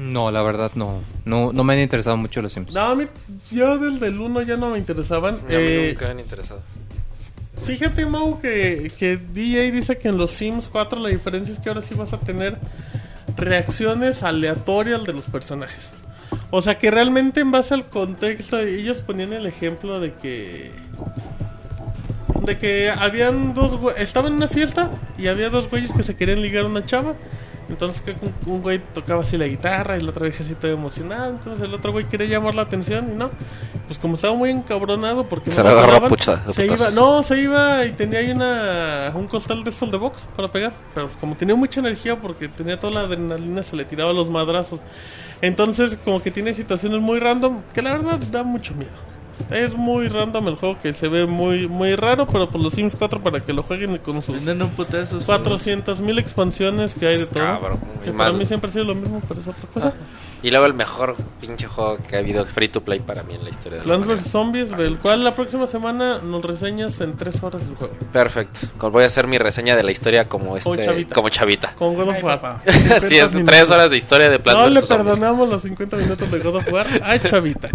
No, 0.02 0.32
la 0.32 0.42
verdad 0.42 0.72
no. 0.76 1.00
No, 1.26 1.54
no 1.54 1.64
me 1.64 1.74
han 1.74 1.80
interesado 1.80 2.18
mucho 2.18 2.42
los 2.42 2.52
Sims. 2.54 2.74
No, 2.74 2.82
a 2.82 2.96
mí, 2.96 3.06
yo 3.52 3.78
desde 3.78 4.08
el 4.08 4.20
1 4.20 4.42
ya 4.44 4.56
no 4.58 4.70
me 4.72 4.78
interesaban. 4.80 5.36
A 5.36 5.38
mí 5.38 5.44
Eh, 5.50 5.88
nunca 5.94 6.06
me 6.06 6.12
han 6.12 6.20
interesado. 6.20 6.62
Fíjate, 7.66 8.06
Mau, 8.08 8.40
que, 8.40 8.92
que 8.98 9.18
DJ 9.18 9.72
dice 9.72 9.98
que 10.00 10.08
en 10.08 10.18
los 10.18 10.32
Sims 10.32 10.68
4 10.72 11.00
la 11.00 11.10
diferencia 11.10 11.54
es 11.54 11.60
que 11.60 11.70
ahora 11.70 11.82
sí 11.84 11.94
vas 11.94 12.14
a 12.14 12.18
tener 12.20 12.58
reacciones 13.38 14.24
aleatorias 14.24 15.04
de 15.04 15.14
los 15.14 15.26
personajes. 15.26 15.92
O 16.50 16.62
sea, 16.62 16.78
que 16.78 16.90
realmente 16.92 17.40
en 17.42 17.52
base 17.52 17.74
al 17.74 17.86
contexto, 17.88 18.58
ellos 18.60 18.98
ponían 19.00 19.34
el 19.34 19.46
ejemplo 19.46 20.00
de 20.00 20.14
que... 20.14 20.72
De 22.46 22.58
que 22.58 22.90
habían 22.90 23.54
dos... 23.54 23.78
güe- 23.80 23.96
Estaba 23.98 24.28
en 24.28 24.34
una 24.34 24.48
fiesta 24.48 24.90
y 25.18 25.28
había 25.28 25.50
dos 25.50 25.70
güeyes 25.70 25.92
que 25.92 26.02
se 26.04 26.16
querían 26.16 26.42
ligar 26.42 26.64
a 26.64 26.68
una 26.68 26.84
chava. 26.86 27.14
Entonces 27.72 28.02
que 28.02 28.12
un, 28.12 28.34
un 28.54 28.62
güey 28.62 28.80
tocaba 28.94 29.22
así 29.24 29.38
la 29.38 29.48
guitarra 29.48 29.98
y 29.98 30.02
la 30.04 30.10
otra 30.12 30.24
vieja 30.26 30.44
así 30.44 30.54
todo 30.54 30.70
emocionada. 30.72 31.28
Entonces 31.30 31.64
el 31.64 31.74
otro 31.74 31.92
güey 31.92 32.06
quería 32.08 32.28
llamar 32.28 32.54
la 32.54 32.62
atención 32.64 33.10
y 33.12 33.16
no. 33.16 33.32
Pues 33.88 33.98
como 33.98 34.16
estaba 34.16 34.34
muy 34.36 34.50
encabronado 34.50 35.28
porque 35.28 35.52
Se 35.52 35.64
no 35.64 35.70
agarró 35.70 36.08
pucha- 36.10 36.44
se 36.54 36.66
iba, 36.66 36.90
no, 36.92 37.24
se 37.24 37.40
iba 37.42 37.86
y 37.86 37.92
tenía 37.94 38.20
ahí 38.20 38.32
una, 38.32 39.12
un 39.16 39.28
costal 39.28 39.64
de 39.64 39.70
estos 39.72 39.90
de 39.90 39.98
box 39.98 40.20
para 40.36 40.48
pegar. 40.50 40.74
Pero 40.94 41.10
como 41.20 41.36
tenía 41.36 41.56
mucha 41.56 41.80
energía 41.80 42.16
porque 42.18 42.48
tenía 42.50 42.80
toda 42.80 42.94
la 42.94 43.00
adrenalina, 43.02 43.64
se 43.64 43.76
le 43.76 43.86
tiraba 43.86 44.14
los 44.14 44.30
madrazos. 44.30 44.80
Entonces 45.42 45.98
como 46.06 46.22
que 46.22 46.30
tiene 46.30 46.54
situaciones 46.54 47.02
muy 47.02 47.20
random 47.20 47.62
que 47.74 47.82
la 47.82 47.94
verdad 47.94 48.20
da 48.32 48.44
mucho 48.44 48.74
miedo. 48.76 48.92
Es 49.50 49.74
muy 49.76 50.08
random 50.08 50.48
el 50.50 50.56
juego 50.56 50.78
que 50.82 50.94
se 50.94 51.08
ve 51.08 51.26
muy 51.26 51.68
muy 51.68 51.96
raro, 51.96 52.28
pero 52.28 52.50
por 52.50 52.62
los 52.62 52.74
Sims 52.74 52.96
4 52.98 53.22
para 53.24 53.40
que 53.40 53.54
lo 53.54 53.64
jueguen 53.64 53.98
con 53.98 54.22
sus 54.22 54.36
Venden 54.36 54.62
un 54.64 54.70
putazo. 54.72 55.04
esos 55.18 55.26
400 55.26 56.00
mil 56.02 56.20
expansiones 56.20 56.94
que 56.94 57.08
hay 57.08 57.18
de 57.18 57.26
todo. 57.26 57.40
Cabrón, 57.44 57.80
que 58.04 58.12
para 58.12 58.30
más- 58.30 58.40
mí 58.40 58.46
siempre 58.46 58.70
ha 58.70 58.74
sido 58.74 58.86
lo 58.86 58.96
mismo, 58.96 59.22
pero 59.28 59.40
es 59.42 59.48
otra 59.48 59.68
cosa. 59.74 59.94
Y 60.44 60.50
luego 60.50 60.66
el 60.66 60.74
mejor 60.74 61.16
pinche 61.40 61.68
juego 61.68 61.98
que 62.08 62.16
ha 62.16 62.20
habido 62.20 62.44
free 62.46 62.68
to 62.68 62.82
play 62.82 63.00
para 63.00 63.22
mí 63.24 63.36
en 63.36 63.44
la 63.44 63.52
historia 63.52 63.80
de 63.80 63.86
la 63.86 63.96
Plants 63.98 64.24
vs 64.24 64.32
Zombies, 64.32 64.76
del 64.76 64.98
cual 64.98 65.24
la 65.24 65.36
próxima 65.36 65.68
semana 65.68 66.18
nos 66.18 66.44
reseñas 66.44 67.00
en 67.02 67.16
3 67.16 67.44
horas 67.44 67.62
el 67.70 67.76
juego. 67.76 67.94
Perfecto. 68.12 68.90
Voy 68.90 69.04
a 69.04 69.08
hacer 69.08 69.28
mi 69.28 69.38
reseña 69.38 69.76
de 69.76 69.84
la 69.84 69.92
historia 69.92 70.28
como 70.28 70.58
este, 70.58 70.70
Como 70.70 70.82
chavita. 70.82 71.14
como 71.16 71.30
chavita. 71.30 71.74
Con 71.76 71.94
God 71.96 72.10
of 72.10 72.24
War. 72.24 72.42
papá. 72.42 72.62
50 72.66 72.96
Así 73.06 73.18
es, 73.18 73.34
minutos. 73.34 73.56
tres 73.56 73.70
horas 73.70 73.92
de 73.92 73.98
historia 73.98 74.30
de 74.30 74.40
Plants 74.40 74.62
No 74.64 74.70
le 74.70 74.80
vs. 74.80 74.88
Zombies. 74.88 75.06
perdonamos 75.06 75.50
los 75.50 75.62
50 75.62 75.98
minutos 75.98 76.32
de 76.32 76.40
God 76.40 76.56
of 76.56 76.72
War 76.74 76.88
a 77.04 77.20
Chavita. 77.20 77.70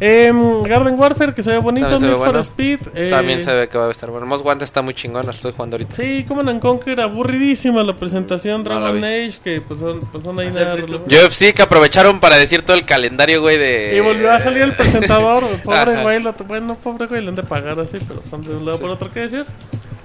Em, 0.00 0.62
Garden 0.62 0.98
Warfare, 0.98 1.34
que 1.34 1.42
se 1.42 1.50
ve 1.50 1.58
bonito. 1.58 1.88
También 1.88 2.00
se 2.00 2.06
ve 2.06 2.12
Need 2.12 2.18
for 2.18 2.32
bueno. 2.32 2.40
Speed. 2.44 2.80
eh, 2.94 3.08
También 3.10 3.40
se 3.40 3.52
ve 3.52 3.68
que 3.68 3.78
va 3.78 3.88
a 3.88 3.90
estar 3.90 4.10
bueno. 4.10 4.26
Most 4.26 4.44
Wanted 4.44 4.64
está 4.64 4.82
muy 4.82 4.94
chingón, 4.94 5.24
lo 5.24 5.32
estoy 5.32 5.52
jugando 5.52 5.76
ahorita. 5.76 5.94
Sí, 5.96 6.24
Command 6.26 6.48
and 6.48 6.60
Conquer, 6.60 7.00
aburridísima 7.00 7.82
la 7.82 7.94
presentación. 7.94 8.62
No 8.64 8.70
la 8.70 8.80
Dragon. 8.92 9.04
Age, 9.04 9.38
que 9.42 9.60
pues 9.60 9.80
son, 9.80 10.00
pues 10.00 10.24
son 10.24 10.38
ahí 10.38 10.50
nada. 10.50 10.76
UFC 10.76 11.52
que 11.54 11.62
aprovecharon 11.62 12.05
para 12.20 12.36
decir 12.36 12.62
todo 12.62 12.76
el 12.76 12.84
calendario, 12.84 13.40
güey, 13.40 13.58
de... 13.58 13.96
Y 13.96 14.00
volvió 14.00 14.30
a 14.32 14.40
salir 14.40 14.62
el 14.62 14.72
presentador. 14.72 15.44
Pobre 15.64 16.02
güey, 16.02 16.22
lo- 16.22 16.32
bueno, 16.32 16.74
pobre 16.76 17.06
güey, 17.06 17.22
le 17.22 17.28
han 17.28 17.34
de 17.34 17.42
pagar 17.42 17.78
así, 17.80 17.98
pero 18.06 18.22
son 18.30 18.42
de 18.42 18.54
un 18.56 18.64
lado 18.64 18.78
por 18.78 18.90
otro. 18.90 19.10
¿Qué 19.10 19.20
decías? 19.20 19.46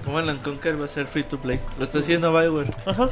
Command 0.06 0.30
and 0.30 0.42
Conquer 0.42 0.80
va 0.82 0.86
a 0.86 0.90
ser 0.90 1.06
free 1.06 1.24
to 1.24 1.40
play. 1.40 1.60
Lo 1.78 1.84
está 1.86 2.00
haciendo 2.00 2.32
Bioware. 2.32 2.70
Ajá. 2.86 3.10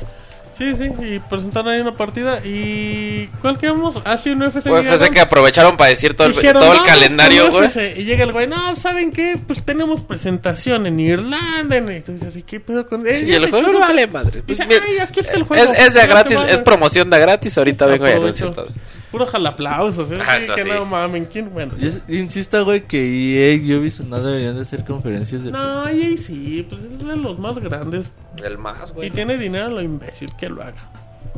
Sí, 0.59 0.75
sí, 0.75 0.91
y 1.05 1.19
presentaron 1.19 1.69
ahí 1.69 1.79
una 1.79 1.95
partida. 1.95 2.41
¿Y 2.45 3.27
cuál 3.41 3.57
quedamos? 3.57 3.95
Ah, 4.03 4.17
sí, 4.17 4.29
un 4.31 4.41
UFC. 4.43 4.57
UFC 4.57 4.65
llegaron. 4.83 5.09
que 5.09 5.19
aprovecharon 5.21 5.77
para 5.77 5.89
decir 5.89 6.15
todo 6.15 6.27
el, 6.27 6.33
Dijeron, 6.33 6.61
todo 6.61 6.73
el 6.73 6.77
"Vamos 6.79 6.93
calendario, 6.93 7.49
güey. 7.49 7.67
UFC". 7.67 7.97
Y 7.97 8.03
llega 8.03 8.25
el 8.25 8.33
güey, 8.33 8.45
no, 8.45 8.75
¿saben 8.75 9.11
qué? 9.13 9.39
Pues 9.47 9.63
tenemos 9.63 10.01
presentación 10.01 10.85
en 10.85 10.99
Irlanda. 10.99 11.77
En... 11.77 11.89
Entonces, 11.89 12.35
¿y 12.35 12.41
qué 12.43 12.59
pedo 12.59 12.85
con 12.85 13.05
Sí, 13.05 13.25
Ya 13.25 13.37
el 13.37 13.49
juego 13.49 13.71
no 13.71 13.79
vale 13.79 14.05
madre. 14.07 14.43
Dice, 14.45 14.65
mira, 14.67 14.81
ay, 14.85 14.99
aquí 14.99 15.21
está 15.21 15.33
el 15.37 15.43
juego. 15.43 15.63
es, 15.73 15.79
es 15.87 15.93
de 15.93 16.05
gratis, 16.05 16.37
es 16.49 16.59
promoción 16.59 17.09
de 17.09 17.19
gratis. 17.19 17.57
Ahorita 17.57 17.85
vengo 17.85 18.05
y 18.07 18.11
anuncio 18.11 18.51
todo. 18.51 18.67
Puro 19.11 19.25
jalaplausos, 19.25 20.11
¿eh? 20.11 20.17
Ah, 20.25 20.37
Sí, 20.39 20.45
que 20.53 20.61
así. 20.61 20.69
no 20.69 20.85
mamen, 20.85 21.25
¿quién? 21.25 21.51
Bueno. 21.51 21.73
Yo 21.77 21.89
insisto, 22.09 22.63
güey, 22.63 22.85
que 22.85 22.97
EA 22.99 23.55
y 23.55 23.73
Ubisoft 23.73 24.07
no 24.07 24.19
deberían 24.19 24.55
de 24.55 24.61
hacer 24.61 24.85
conferencias 24.85 25.43
de... 25.43 25.51
No, 25.51 25.89
y 25.91 26.01
ahí 26.03 26.17
sí, 26.17 26.65
pues 26.69 26.81
es 26.83 26.99
de 27.05 27.15
los 27.15 27.39
más 27.39 27.55
grandes. 27.57 28.11
El 28.43 28.57
más, 28.59 28.91
Y 28.91 28.93
güey. 28.93 29.09
tiene 29.09 29.37
dinero 29.37 29.69
lo 29.69 29.81
imbécil, 29.81 30.31
que 30.35 30.47
lo 30.49 30.61
haga. 30.61 30.75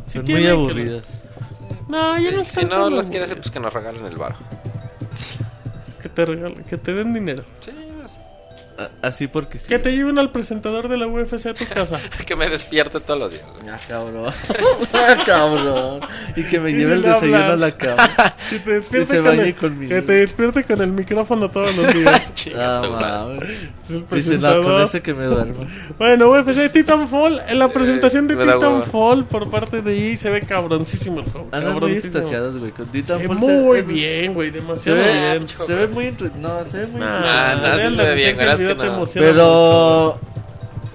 Si 0.06 0.18
Son 0.18 0.26
muy 0.26 0.44
lo- 0.44 0.52
aburridas. 0.52 1.04
No, 1.88 2.18
ya 2.20 2.32
no 2.32 2.44
Si 2.44 2.50
están 2.50 2.70
no 2.70 2.84
tan 2.86 2.96
los 2.96 3.06
quiere 3.08 3.26
hacer, 3.26 3.38
pues 3.38 3.52
que 3.52 3.60
nos 3.60 3.74
regalen 3.74 4.06
el 4.06 4.18
bar. 4.18 4.36
Que 6.02 6.10
te 6.10 6.26
regalen, 6.26 6.64
que 6.64 6.78
te 6.78 6.94
den 6.94 7.14
dinero. 7.14 7.44
Sí, 7.60 7.72
así 9.02 9.28
porque 9.28 9.58
sí. 9.60 9.68
Que 9.68 9.80
te 9.80 9.92
lleven 9.96 10.18
al 10.20 10.32
presentador 10.32 10.88
de 10.88 10.98
la 10.98 11.08
UFC 11.08 11.46
a 11.48 11.54
tu 11.54 11.66
casa. 11.66 12.00
que 12.26 12.36
me 12.36 12.50
despierte 12.50 13.00
todos 13.00 13.20
los 13.20 13.32
días. 13.32 13.44
Ah, 13.70 13.80
cabrón. 13.88 14.34
Ah, 14.94 15.24
cabrón. 15.26 16.00
Y 16.36 16.44
que 16.44 16.60
me 16.60 16.72
Y 16.72 16.76
lleve 16.76 16.88
si 16.88 16.94
el 16.94 17.02
desayuno 17.04 17.38
a 17.38 17.46
hablas. 17.48 17.60
la 17.60 17.72
cama. 17.78 18.10
Que 18.52 18.60
te 18.60 18.72
despierte, 18.72 19.14
se 19.14 19.18
con 19.22 19.26
bañe 19.28 19.42
el, 19.44 19.56
conmigo. 19.56 19.90
que 19.90 20.02
te 20.02 20.12
despierte 20.14 20.64
con 20.66 20.82
el 20.82 20.92
micrófono 20.92 21.50
todos 21.50 21.74
los 21.78 21.94
días. 21.94 22.34
Chinga 22.34 22.80
Ah, 22.82 23.30
Dice, 23.40 23.58
no, 23.88 24.00
con 24.00 24.04
presentador. 24.08 24.82
ese 24.82 25.02
que 25.02 25.14
me 25.14 25.24
duermo. 25.24 25.66
Bueno, 25.98 26.30
UFC 26.32 26.70
Titanfall, 26.72 27.42
en 27.48 27.60
la 27.60 27.70
presentación 27.70 28.28
de. 28.28 28.36
Titanfall 28.36 29.24
por 29.26 29.50
parte 29.50 29.82
de 29.82 30.12
EA 30.12 30.18
se 30.18 30.30
ve 30.30 30.42
cabroncísimo 30.42 31.22
el 31.22 31.30
juego. 31.32 31.48
Andan 31.52 31.72
muy 31.74 31.80
cabroncísimo. 31.82 32.14
extasiados, 32.18 32.58
güey. 32.58 32.72
Con 32.72 32.86
Se 32.88 32.92
Titanfall 32.92 33.38
muy 33.38 33.78
se- 33.80 33.84
bien, 33.88 34.34
güey, 34.34 34.50
Se 34.50 34.56
demasiado 34.56 34.98
ve, 34.98 35.14
bien. 35.14 35.48
se 35.48 35.74
ve 35.76 35.88
muy. 35.88 36.16
No, 36.40 36.66
se 36.66 36.78
ve 36.80 36.88
muy 36.88 37.00
Nah, 37.00 37.22
Ah, 37.24 37.56
no, 37.56 37.78
vean 37.78 37.96
se 37.96 38.04
ve 38.04 38.16
bien, 38.16 38.36
que 38.76 38.82
te 38.82 38.88
no. 38.88 38.94
emociona 38.96 39.28
Pero 39.28 40.20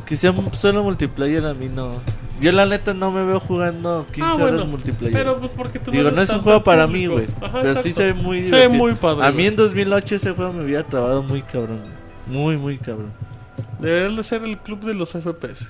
que 0.05 0.17
sea 0.17 0.35
solo 0.53 0.83
multiplayer 0.85 1.45
a 1.47 1.55
mí 1.55 1.69
no. 1.73 1.93
Yo 2.41 2.53
la 2.53 2.67
neta 2.67 2.93
no 2.93 3.11
me 3.11 3.25
veo 3.25 3.41
jugando 3.41 4.05
15 4.13 4.21
Ah, 4.23 4.35
horas 4.35 4.51
bueno, 4.51 4.67
multiplayer. 4.67 5.13
Pero 5.17 5.39
pues 5.39 5.51
porque 5.57 5.79
tú 5.79 5.91
Digo, 5.91 6.11
no 6.11 6.21
es 6.21 6.29
un 6.31 6.41
juego 6.43 6.63
para 6.63 6.87
mí, 6.87 7.07
güey. 7.07 7.27
Pero 7.41 7.81
sí 7.83 7.89
exacto. 7.89 7.93
se 7.93 8.05
ve 8.07 8.15
muy 8.15 8.39
Se 8.45 8.51
ve 8.51 8.57
divertido. 8.59 8.79
muy 8.83 8.93
padre. 8.95 9.27
A 9.27 9.33
mí 9.33 9.47
en 9.47 9.57
2008 9.57 10.17
ese 10.17 10.33
juego 10.33 10.53
me 10.53 10.63
hubiera 10.65 10.83
trabado 10.83 11.23
muy 11.23 11.41
cabrón. 11.43 11.81
Muy, 12.27 12.57
muy 12.59 12.77
cabrón. 12.79 13.11
Debería 13.81 14.15
de 14.17 14.23
ser 14.23 14.43
el 14.45 14.59
club 14.59 14.81
de 14.85 14.93
los 14.95 15.13
FPS. 15.13 15.67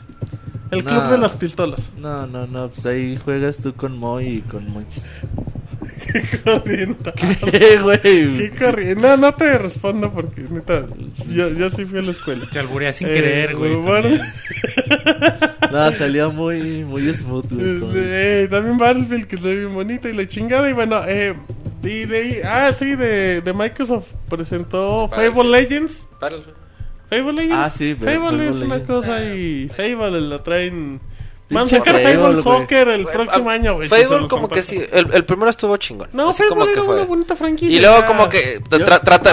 El 0.72 0.82
club 0.82 1.04
de 1.04 1.18
las 1.18 1.34
pistolas. 1.36 1.92
No, 1.96 2.26
no, 2.26 2.46
no. 2.48 2.68
Pues 2.68 2.84
ahí 2.86 3.16
juegas 3.16 3.58
tú 3.58 3.72
con 3.74 3.96
Moy 3.96 4.26
y 4.26 4.40
con 4.40 4.68
Monchis. 4.68 5.04
Qué 6.12 6.22
corriente. 6.44 7.12
¿Qué, 7.16 7.50
Qué 7.50 7.76
güey? 7.78 8.50
corriente. 8.58 8.94
No, 9.00 9.16
no 9.16 9.34
te 9.34 9.58
respondo 9.58 10.12
porque, 10.12 10.42
neta, 10.42 10.86
yo, 11.28 11.48
yo 11.50 11.70
sí 11.70 11.84
fui 11.84 11.98
a 11.98 12.02
la 12.02 12.10
escuela. 12.12 12.46
Te 12.52 12.58
alburea 12.58 12.92
sin 12.92 13.08
Eh, 13.08 13.12
querer, 13.12 13.56
güey. 13.56 13.74
bueno. 13.76 14.08
No, 15.72 15.90
salió 15.92 16.30
muy, 16.30 16.84
muy 16.84 17.12
smooth, 17.12 17.52
güey. 17.52 17.80
como- 17.80 17.92
eh, 17.96 18.46
también 18.50 18.78
Battlefield 18.78 19.26
que 19.26 19.36
se 19.36 19.42
ve 19.48 19.56
bien 19.60 19.74
bonita 19.74 20.08
y 20.08 20.12
la 20.12 20.26
chingada. 20.26 20.70
Y 20.70 20.72
bueno, 20.72 21.02
eh, 21.06 21.34
y 21.82 22.04
de 22.04 22.16
ahí- 22.16 22.40
ah, 22.44 22.72
sí, 22.72 22.94
de, 22.94 23.40
de 23.40 23.52
Microsoft 23.52 24.06
presentó 24.30 25.08
Battlefield. 25.08 25.34
Fable 25.34 25.50
Legends. 25.50 26.08
Battlefield. 26.20 26.56
Fable 27.10 27.32
Legends. 27.32 27.54
Ah, 27.54 27.70
sí, 27.76 27.94
Fable, 27.94 28.14
Fable 28.14 28.48
es 28.48 28.56
una 28.56 28.76
Legends. 28.76 28.86
cosa 28.86 29.24
y 29.24 29.68
Fable 29.76 30.20
la 30.20 30.42
traen. 30.42 31.00
Van 31.50 31.64
a 31.64 31.68
sacar 31.68 32.00
Fable. 32.00 32.42
Soccer 32.42 32.88
el 32.88 33.04
próximo 33.06 33.50
ah, 33.50 33.52
año, 33.52 33.74
güey. 33.74 33.88
Fable 33.88 34.26
como 34.28 34.48
que 34.48 34.62
sí. 34.62 34.82
El, 34.92 35.14
el 35.14 35.24
primero 35.24 35.48
estuvo 35.48 35.76
chingón. 35.76 36.08
No, 36.12 36.32
Fable 36.32 36.48
como 36.48 36.64
que 36.66 36.72
era 36.72 36.82
fue. 36.82 36.94
una 36.96 37.04
bonita 37.04 37.36
franquicia. 37.36 37.76
Y 37.76 37.80
luego 37.80 38.04
como 38.06 38.28
que 38.28 38.60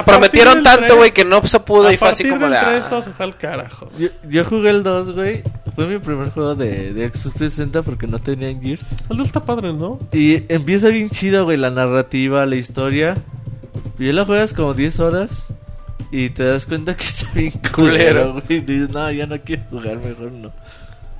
prometieron 0.06 0.64
tanto, 0.64 0.95
güey, 0.98 1.11
que 1.11 1.26
no 1.26 1.41
se 1.48 1.60
pudo 1.60 1.88
A 1.88 1.94
y 1.94 1.98
fue 1.98 2.10
así 2.10 2.27
como 2.30 2.48
de... 2.48 2.56
del 2.56 2.65
3 2.65 2.84
ah. 2.85 2.90
todo 2.90 3.03
se 3.03 3.11
fue 3.11 3.26
al 3.26 3.38
carajo. 3.38 3.90
Yo, 3.98 4.10
yo 4.30 4.45
jugué 4.45 4.69
el 4.69 4.84
2, 4.84 5.11
güey. 5.14 5.44
Fue 5.76 5.88
mi 5.88 5.98
primer 5.98 6.30
juego 6.30 6.53
de, 6.53 6.94
de 6.94 7.10
Xbox 7.10 7.35
360 7.35 7.81
porque 7.81 8.06
no 8.06 8.19
tenía 8.19 8.49
en 8.49 8.61
Gears. 8.61 8.85
El 9.10 9.18
2 9.18 9.27
está 9.27 9.40
padre, 9.44 9.73
¿no? 9.73 9.99
Y 10.11 10.44
empieza 10.53 10.90
bien 10.90 11.10
chido, 11.10 11.45
güey, 11.45 11.57
la 11.57 11.72
narrativa, 11.72 12.45
la 12.45 12.56
historia. 12.56 13.15
Y 13.98 14.07
ya 14.07 14.14
la 14.14 14.26
juegas 14.26 14.53
como 14.53 14.76
10 14.76 14.99
horas. 14.99 15.48
Y 16.11 16.30
te 16.30 16.44
das 16.44 16.68
cuenta 16.68 16.95
que 16.95 17.06
está 17.06 17.27
bien 17.34 17.53
culero, 17.73 18.34
güey. 18.34 18.44
Y 18.49 18.60
dices, 18.61 18.91
no, 18.91 19.11
ya 19.11 19.26
no 19.26 19.41
quiero 19.41 19.64
jugar, 19.72 19.98
mejor 19.98 20.31
no. 20.31 20.52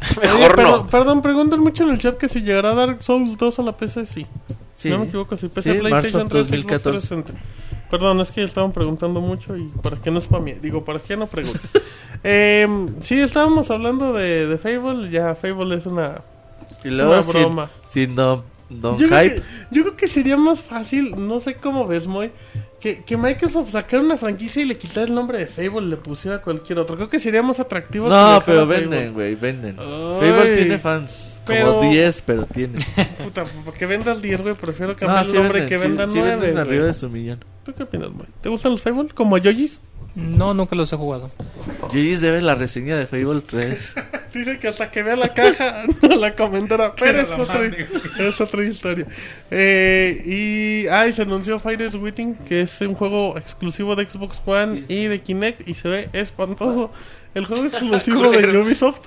Oye, 0.22 0.28
Mejor 0.34 0.56
pero- 0.56 0.70
no. 0.78 0.88
Perdón, 0.88 1.22
preguntan 1.22 1.60
mucho 1.60 1.84
en 1.84 1.90
el 1.90 2.00
chat 2.00 2.18
que 2.18 2.30
si 2.30 2.42
llegará 2.42 2.74
Dark 2.74 3.02
Souls 3.04 3.38
2 3.38 3.60
a 3.60 3.62
la 3.64 3.78
PC, 3.78 4.06
sí. 4.06 4.26
Sí. 4.48 4.56
Si 4.76 4.90
no 4.90 5.00
me 5.00 5.06
equivoco, 5.06 5.38
sí. 5.38 5.48
PC, 5.48 5.74
Sí, 5.74 5.80
PlayStation 5.80 6.24
marzo 6.24 6.30
3, 6.30 6.46
Xbox 6.48 6.52
2014. 6.52 7.00
360. 7.08 7.34
Perdón, 7.90 8.20
es 8.22 8.32
que 8.32 8.44
estaban 8.44 8.72
preguntando 8.72 9.22
mucho 9.22 9.56
y 9.56 9.66
para 9.82 9.98
que 9.98 10.10
no 10.12 10.20
spamie. 10.20 10.58
Digo, 10.62 10.84
para 10.84 11.00
que 11.00 11.16
no 11.16 11.28
pregunte. 11.28 11.60
eh, 12.24 12.68
sí, 13.02 13.20
estábamos 13.20 13.70
hablando 13.70 14.14
de, 14.14 14.48
de 14.48 14.58
Fable. 14.58 15.10
Ya, 15.12 15.36
Fable 15.36 15.76
es 15.76 15.86
una... 15.86 16.22
Y 16.84 16.88
Es 16.90 16.94
luego 16.96 17.14
una 17.14 17.24
sin, 17.24 17.32
broma. 17.34 17.70
sin 17.90 18.16
Don, 18.16 18.44
don 18.70 18.98
Yo 18.98 19.08
creo, 19.08 19.20
Hype. 19.22 19.36
que, 19.36 19.42
yo 19.72 19.84
creo 19.84 19.96
que 19.96 20.08
sería 20.08 20.36
más 20.38 20.62
fácil, 20.64 21.14
no 21.18 21.40
sé 21.40 21.56
cómo 21.56 21.86
ves, 21.88 22.08
Moy, 22.08 22.32
que, 22.84 23.02
que 23.02 23.16
Microsoft 23.16 23.70
sacara 23.72 24.04
una 24.04 24.18
franquicia 24.18 24.62
y 24.62 24.66
le 24.66 24.78
quitara 24.78 25.08
el 25.08 25.14
nombre 25.16 25.38
de 25.38 25.46
Fable 25.46 25.86
y 25.86 25.90
le 25.92 25.96
pusiera 25.96 26.42
cualquier 26.42 26.80
otro. 26.80 26.98
Creo 26.98 27.08
que 27.08 27.18
sería 27.18 27.42
más 27.42 27.58
atractivo. 27.62 28.06
que 28.06 28.10
No, 28.12 28.26
dejara 28.34 28.46
pero 28.46 28.68
venden, 28.68 29.14
güey, 29.14 29.36
venden. 29.36 29.78
Ay. 29.80 30.20
Fable 30.20 30.56
tiene 30.58 30.78
fans. 30.80 31.40
Pero- 31.46 31.76
Como 31.78 31.90
10, 31.92 32.22
pero 32.26 32.46
tiene. 32.46 32.80
Puta, 33.24 33.46
porque 33.64 33.86
vendas 33.86 34.22
10, 34.22 34.42
güey, 34.42 34.54
prefiero 34.56 34.96
cambiar 34.98 35.20
No, 35.22 35.22
el 35.26 35.32
sí 35.32 35.34
nombre 35.38 35.60
venden, 35.62 35.70
que 35.70 35.82
sí- 35.82 35.88
vendan 35.88 36.12
sí 36.12 36.18
9. 36.20 36.36
venden 36.36 36.58
arriba 36.58 36.86
de 36.88 36.94
su 36.94 37.10
millón. 37.10 37.40
¿Tú 37.66 37.74
qué 37.74 37.84
opinas, 37.84 38.12
Moy? 38.12 38.26
¿Te 38.42 38.50
gustan 38.50 38.74
los 38.74 38.82
Fable? 38.82 39.10
¿Como 39.16 39.38
a 39.38 39.40
Yojis? 39.40 39.80
No, 40.16 40.54
nunca 40.54 40.76
los 40.76 40.92
he 40.92 40.98
jugado. 40.98 41.32
Gis 41.92 42.20
debe 42.22 42.42
la 42.42 42.54
reseña 42.56 42.98
de 42.98 43.08
Fable 43.08 43.42
3. 43.50 43.96
Dice 44.34 44.58
que 44.58 44.68
hasta 44.68 44.90
que 44.90 45.04
vea 45.04 45.16
la 45.16 45.30
caja 45.34 45.86
no 46.02 46.16
la 46.16 46.34
comentará, 46.36 46.96
pero 46.96 47.22
es 47.22 47.30
otra, 47.30 47.62
es 48.20 48.42
otra 48.42 48.64
historia. 48.64 49.06
Eh, 49.52 50.22
y 50.26 50.88
ah, 50.88 51.08
y 51.08 51.14
se 51.14 51.22
anunció 51.22 51.60
Fighters 51.60 51.94
Waiting, 51.96 52.36
que 52.48 52.62
es 52.62 52.82
un 52.82 52.96
juego 52.96 53.38
exclusivo 53.38 53.96
de 53.96 54.10
Xbox 54.10 54.42
One 54.46 54.84
y 54.88 55.06
de 55.06 55.22
Kinect 55.22 55.68
y 55.68 55.76
se 55.76 55.88
ve 55.88 56.10
espantoso. 56.14 56.92
El 57.36 57.46
juego 57.46 57.66
exclusivo 57.66 58.32
de. 58.32 58.58
Ubisoft. 58.58 59.02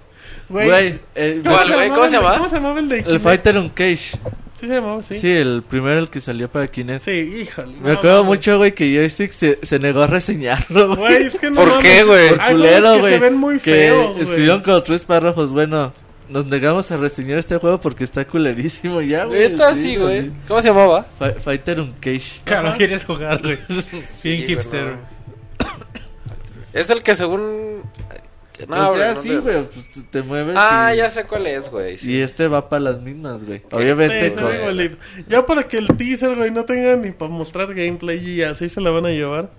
Güey. 0.49 1.01
¿Cómo 1.43 1.59
se 1.59 1.71
llamaba 1.71 2.05
el- 2.07 2.11
llama? 2.13 2.35
¿Cómo 2.37 2.49
se 2.49 2.55
llamaba 2.57 2.81
el 2.81 2.89
de 2.89 2.99
el 2.99 3.05
Kinect? 3.05 3.23
Fighter 3.25 3.57
on 3.57 3.69
Cage. 3.71 4.19
Sí 4.59 4.67
se 4.67 4.75
llamaba, 4.75 5.03
sí. 5.03 5.19
Sí, 5.19 5.31
el 5.31 5.63
primero 5.63 5.99
el 5.99 6.09
que 6.09 6.21
salió 6.21 6.51
para 6.51 6.67
Kinect. 6.67 7.05
Sí, 7.05 7.11
híjole. 7.43 7.75
Me 7.81 7.93
no 7.93 7.99
acuerdo 7.99 8.25
mames. 8.25 8.39
mucho, 8.39 8.57
güey, 8.59 8.73
que 8.75 8.95
Joystick 8.95 9.31
se, 9.33 9.59
se 9.63 9.79
negó 9.79 10.03
a 10.03 10.07
reseñarlo, 10.07 10.97
güey. 10.97 10.99
Güey, 11.15 11.27
es 11.27 11.39
que 11.39 11.51
no 11.51 11.57
¿Por 11.57 11.69
mames. 11.69 11.85
qué, 11.85 12.03
güey? 12.05 12.29
Por 12.31 12.47
culero, 12.53 12.99
güey. 13.01 13.13
se 13.13 13.19
ven 13.19 13.35
muy 13.37 13.59
que 13.59 13.71
feos, 13.73 14.09
güey. 14.13 14.23
escribieron 14.23 14.63
como 14.63 14.83
tres 14.83 15.03
párrafos. 15.03 15.51
Bueno, 15.53 15.93
nos 16.31 16.47
negamos 16.47 16.91
a 16.91 16.97
reseñar 16.97 17.39
este 17.39 17.57
juego 17.59 17.81
porque 17.81 18.05
está 18.05 18.25
culerísimo 18.27 19.03
ya, 19.03 19.25
güey. 19.27 19.51
Neta, 19.51 19.75
sí, 19.75 19.97
güey. 19.97 20.31
¿Cómo 20.49 20.63
se 20.63 20.69
llamaba? 20.69 21.07
Fi- 21.19 21.39
Fighter 21.41 21.81
on 21.81 21.93
Cage. 22.01 22.41
Claro, 22.45 22.73
quieres 22.79 23.05
jugar, 23.05 23.43
güey. 23.43 23.59
Bien 23.69 23.83
güey, 24.25 24.47
hipster. 24.47 24.85
no. 24.85 25.17
Es 26.73 26.89
el 26.91 27.03
que 27.03 27.15
según... 27.15 27.83
No, 28.69 28.91
o 28.91 28.97
sea, 28.97 29.15
no, 29.15 29.23
sí, 29.23 29.29
no. 29.31 29.43
güey, 29.43 29.65
pues 29.65 30.11
te- 30.11 30.23
mueves. 30.23 30.57
Ah, 30.59 30.93
y, 30.95 30.99
ya 30.99 31.11
sé 31.11 31.25
cuál 31.25 31.47
es, 31.47 31.71
güey. 31.71 31.99
sí. 31.99 32.13
Y 32.13 32.21
este 32.23 32.49
va 32.49 32.69
para 32.69 32.81
las 32.81 33.01
mismas, 33.03 33.45
güey. 33.45 33.63
Obviamente, 33.73 34.33
con-. 34.33 34.99
Ya 35.29 35.45
para 35.45 35.69
que 35.69 35.79
el 35.79 35.89
teaser, 35.89 36.35
güey, 36.35 36.51
no 36.51 36.65
tenga 36.65 36.97
ni 36.97 37.11
para 37.13 37.31
mostrar 37.31 37.69
gameplay 37.75 38.19
y 38.19 38.43
así 38.43 38.69
se 38.69 38.81
la 38.81 38.91
van 38.91 39.07
a 39.07 39.11
llevar. 39.11 39.51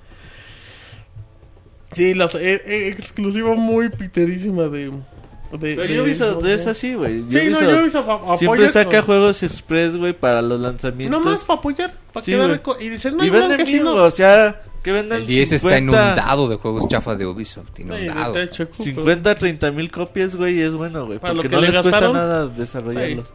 Sí, 1.94 2.14
las, 2.14 2.36
eh, 2.36 2.62
eh, 2.66 2.88
exclusiva 2.90 3.56
muy 3.56 3.90
piterísima 3.90 4.64
de... 4.64 4.88
de 4.90 5.76
Pero 5.76 5.84
de 5.84 6.02
Ubisoft 6.02 6.46
es 6.46 6.66
¿no? 6.66 6.72
así, 6.72 6.94
güey. 6.96 7.24
Sí, 7.30 7.50
no, 7.50 7.58
Ubisoft 7.60 7.82
Ubisoft 7.82 8.10
a- 8.10 8.14
apoya 8.14 8.38
Siempre 8.38 8.70
saca 8.70 9.02
juegos 9.02 9.42
express, 9.44 9.96
güey, 9.96 10.14
para 10.14 10.42
los 10.42 10.60
lanzamientos. 10.60 11.22
Nomás 11.24 11.46
para 11.46 11.60
apoyar, 11.60 11.94
para 12.12 12.26
Sí, 12.26 12.32
quedar 12.34 12.62
y 12.82 12.90
decir, 12.90 13.14
no, 13.14 13.24
y 13.24 13.66
si 13.66 13.80
no. 13.80 13.94
güey, 13.94 14.04
o 14.04 14.12
sea, 14.12 14.62
que 14.88 14.94
vendan 14.94 15.20
El 15.20 15.28
10 15.28 15.52
está 15.52 15.70
50, 15.70 15.78
inundado 15.80 16.48
de 16.48 16.56
juegos 16.56 16.88
chafas 16.88 17.18
de 17.18 17.26
Ubisoft. 17.26 17.68
Sí, 17.76 17.82
Inundado. 17.84 18.34
de 18.34 18.44
hecho, 18.44 18.66
pero- 18.70 18.84
50, 18.84 19.36
30 19.36 19.72
mil 19.72 19.92
copias, 19.92 20.36
güey, 20.36 20.60
y 20.60 20.62
es 20.62 20.74
bueno, 20.74 21.06
güey. 21.06 21.20
Para 21.20 21.34
lo 21.34 21.42
Porque 21.42 21.50
que 21.50 21.56
no 21.56 21.62
le 21.62 21.68
les 21.68 21.76
cuesta 21.82 21.92
gastaron. 21.92 22.16
nada 22.16 22.48
desarrollarlos. 22.48 23.28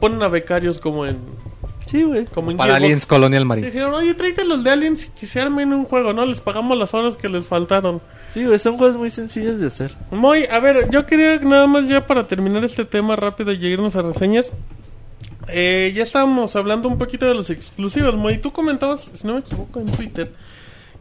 Ponen 0.00 0.22
a 0.22 0.28
becarios 0.28 0.78
como 0.78 1.06
en... 1.06 1.18
Sí, 1.86 2.02
güey. 2.02 2.24
Como 2.26 2.50
en 2.50 2.56
Para 2.56 2.72
Gearbox. 2.74 2.84
Aliens 2.84 3.06
Colonial 3.06 3.42
Sí, 3.42 3.46
Marines. 3.48 3.72
dijeron, 3.74 3.94
oye, 3.94 4.14
tráete 4.14 4.44
los 4.44 4.64
de 4.64 4.70
Aliens 4.70 5.04
y 5.04 5.08
que 5.10 5.26
se 5.26 5.40
armen 5.40 5.72
un 5.72 5.84
juego, 5.84 6.12
¿no? 6.12 6.24
Les 6.26 6.40
pagamos 6.40 6.76
las 6.78 6.94
horas 6.94 7.14
que 7.16 7.28
les 7.28 7.46
faltaron. 7.46 8.00
Sí, 8.28 8.44
güey, 8.44 8.58
son 8.58 8.78
juegos 8.78 8.96
muy 8.96 9.10
sencillos 9.10 9.60
de 9.60 9.66
hacer. 9.66 9.94
Muy, 10.10 10.44
a 10.46 10.58
ver, 10.60 10.88
yo 10.90 11.06
quería 11.06 11.38
nada 11.40 11.66
más 11.66 11.88
ya 11.88 12.06
para 12.06 12.26
terminar 12.26 12.64
este 12.64 12.84
tema 12.84 13.16
rápido 13.16 13.52
y 13.52 13.66
irnos 13.66 13.94
a 13.96 14.02
reseñas. 14.02 14.52
Eh, 15.48 15.92
ya 15.94 16.02
estábamos 16.02 16.56
hablando 16.56 16.88
un 16.88 16.98
poquito 16.98 17.26
de 17.26 17.34
los 17.34 17.50
exclusivos. 17.50 18.14
Muy, 18.16 18.38
tú 18.38 18.52
comentabas, 18.52 19.10
si 19.14 19.26
no 19.26 19.34
me 19.34 19.40
equivoco, 19.40 19.80
en 19.80 19.86
Twitter, 19.86 20.32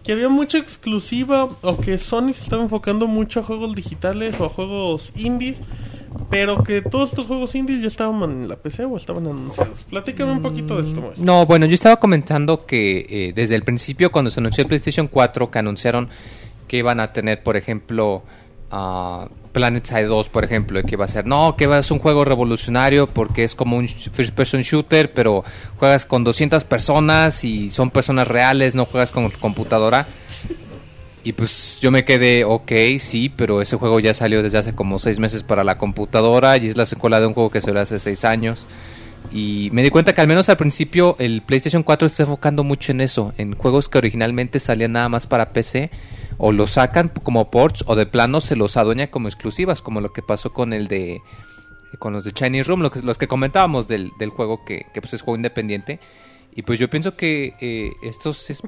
que 0.04 0.12
había 0.12 0.30
mucha 0.30 0.58
exclusiva 0.58 1.46
o 1.62 1.78
que 1.78 1.98
Sony 1.98 2.34
se 2.34 2.44
estaba 2.44 2.62
enfocando 2.62 3.08
mucho 3.08 3.40
a 3.40 3.44
juegos 3.44 3.74
digitales 3.76 4.40
o 4.40 4.46
a 4.46 4.50
juegos 4.50 5.12
indies, 5.16 5.62
pero 6.30 6.64
que 6.64 6.82
todos 6.82 7.10
estos 7.10 7.26
juegos 7.28 7.56
indies 7.56 7.82
ya 7.82 7.88
estaban 7.88 8.22
en 8.30 8.48
la 8.48 8.58
PC 8.58 8.86
o 8.86 8.98
estaban 8.98 9.26
anunciados. 9.26 9.84
Platícame 9.84 10.34
un 10.34 10.42
poquito 10.42 10.82
de 10.82 10.90
esto, 10.90 11.02
Moy. 11.02 11.14
No, 11.18 11.46
bueno, 11.46 11.66
yo 11.66 11.74
estaba 11.74 11.98
comentando 11.98 12.66
que 12.66 13.06
eh, 13.10 13.34
desde 13.34 13.56
el 13.56 13.64
principio, 13.64 14.12
cuando 14.12 14.30
se 14.30 14.40
anunció 14.40 14.62
el 14.64 14.68
PlayStation 14.68 15.08
4, 15.08 15.50
que 15.50 15.60
anunciaron 15.60 16.10
que 16.68 16.78
iban 16.78 17.00
a 17.00 17.14
tener, 17.14 17.44
por 17.44 17.56
ejemplo, 17.56 18.24
ah, 18.72 19.30
Planet 19.54 19.86
Side 19.86 20.06
2, 20.06 20.30
por 20.30 20.44
ejemplo, 20.44 20.82
que 20.84 20.96
iba 20.96 21.06
a 21.06 21.08
ser, 21.08 21.26
no, 21.26 21.56
que 21.56 21.68
va 21.68 21.82
ser 21.82 21.94
un 21.94 22.00
juego 22.00 22.26
revolucionario 22.26 23.08
porque 23.08 23.44
es 23.44 23.56
como 23.56 23.78
un 23.78 23.88
first 23.88 24.34
person 24.34 24.62
shooter, 24.62 25.14
pero 25.14 25.46
juegas 25.78 26.06
con 26.06 26.24
200 26.24 26.64
personas 26.66 27.44
y 27.44 27.70
son 27.70 27.92
personas 27.92 28.28
reales, 28.28 28.76
no 28.76 28.86
juegas 28.86 29.12
con 29.12 29.30
computadora. 29.30 30.08
Y 31.24 31.32
pues 31.34 31.80
yo 31.80 31.90
me 31.90 32.04
quedé, 32.04 32.44
ok, 32.44 32.72
sí, 33.00 33.30
pero 33.30 33.62
ese 33.62 33.78
juego 33.78 34.00
ya 34.02 34.14
salió 34.14 34.44
desde 34.44 34.58
hace 34.58 34.74
como 34.74 35.00
seis 35.00 35.20
meses 35.20 35.44
para 35.44 35.64
la 35.64 35.78
computadora 35.78 36.58
y 36.58 36.68
es 36.68 36.76
la 36.76 36.86
secuela 36.86 37.22
de 37.22 37.28
un 37.28 37.34
juego 37.34 37.50
que 37.50 37.62
salió 37.62 37.80
hace 37.80 37.98
seis 38.00 38.26
años. 38.26 38.68
Y 39.32 39.70
me 39.72 39.84
di 39.84 39.90
cuenta 39.90 40.14
que 40.14 40.20
al 40.20 40.28
menos 40.28 40.50
al 40.50 40.58
principio 40.58 41.16
el 41.20 41.42
PlayStation 41.42 41.84
4 41.84 42.08
está 42.08 42.24
enfocando 42.24 42.64
mucho 42.66 42.92
en 42.92 43.00
eso, 43.00 43.34
en 43.38 43.56
juegos 43.56 43.88
que 43.88 44.00
originalmente 44.00 44.60
salían 44.60 44.92
nada 44.92 45.08
más 45.08 45.26
para 45.26 45.52
PC, 45.52 45.92
o 46.46 46.52
los 46.52 46.72
sacan 46.72 47.08
como 47.24 47.50
ports, 47.50 47.86
o 47.88 47.96
de 47.96 48.06
plano 48.06 48.42
se 48.42 48.58
los 48.58 48.76
adueña 48.76 49.08
como 49.08 49.30
exclusivas, 49.30 49.82
como 49.82 50.02
lo 50.02 50.12
que 50.12 50.22
pasó 50.22 50.52
con 50.52 50.74
el 50.74 50.90
de 50.90 51.22
con 52.00 52.12
los 52.12 52.24
de 52.26 52.34
Chinese 52.34 52.68
Room, 52.68 52.82
lo 52.82 52.92
que- 52.92 53.02
los 53.02 53.18
que 53.18 53.28
comentábamos 53.30 53.88
del, 53.88 54.12
del 54.20 54.30
juego 54.30 54.66
que, 54.66 54.86
que, 54.94 55.00
pues 55.00 55.14
es 55.14 55.22
juego 55.22 55.38
independiente. 55.38 56.00
Y 56.56 56.64
pues 56.64 56.80
yo 56.80 56.90
pienso 56.90 57.16
que 57.16 57.54
eh, 57.62 57.92
esto 58.04 58.32
es, 58.32 58.62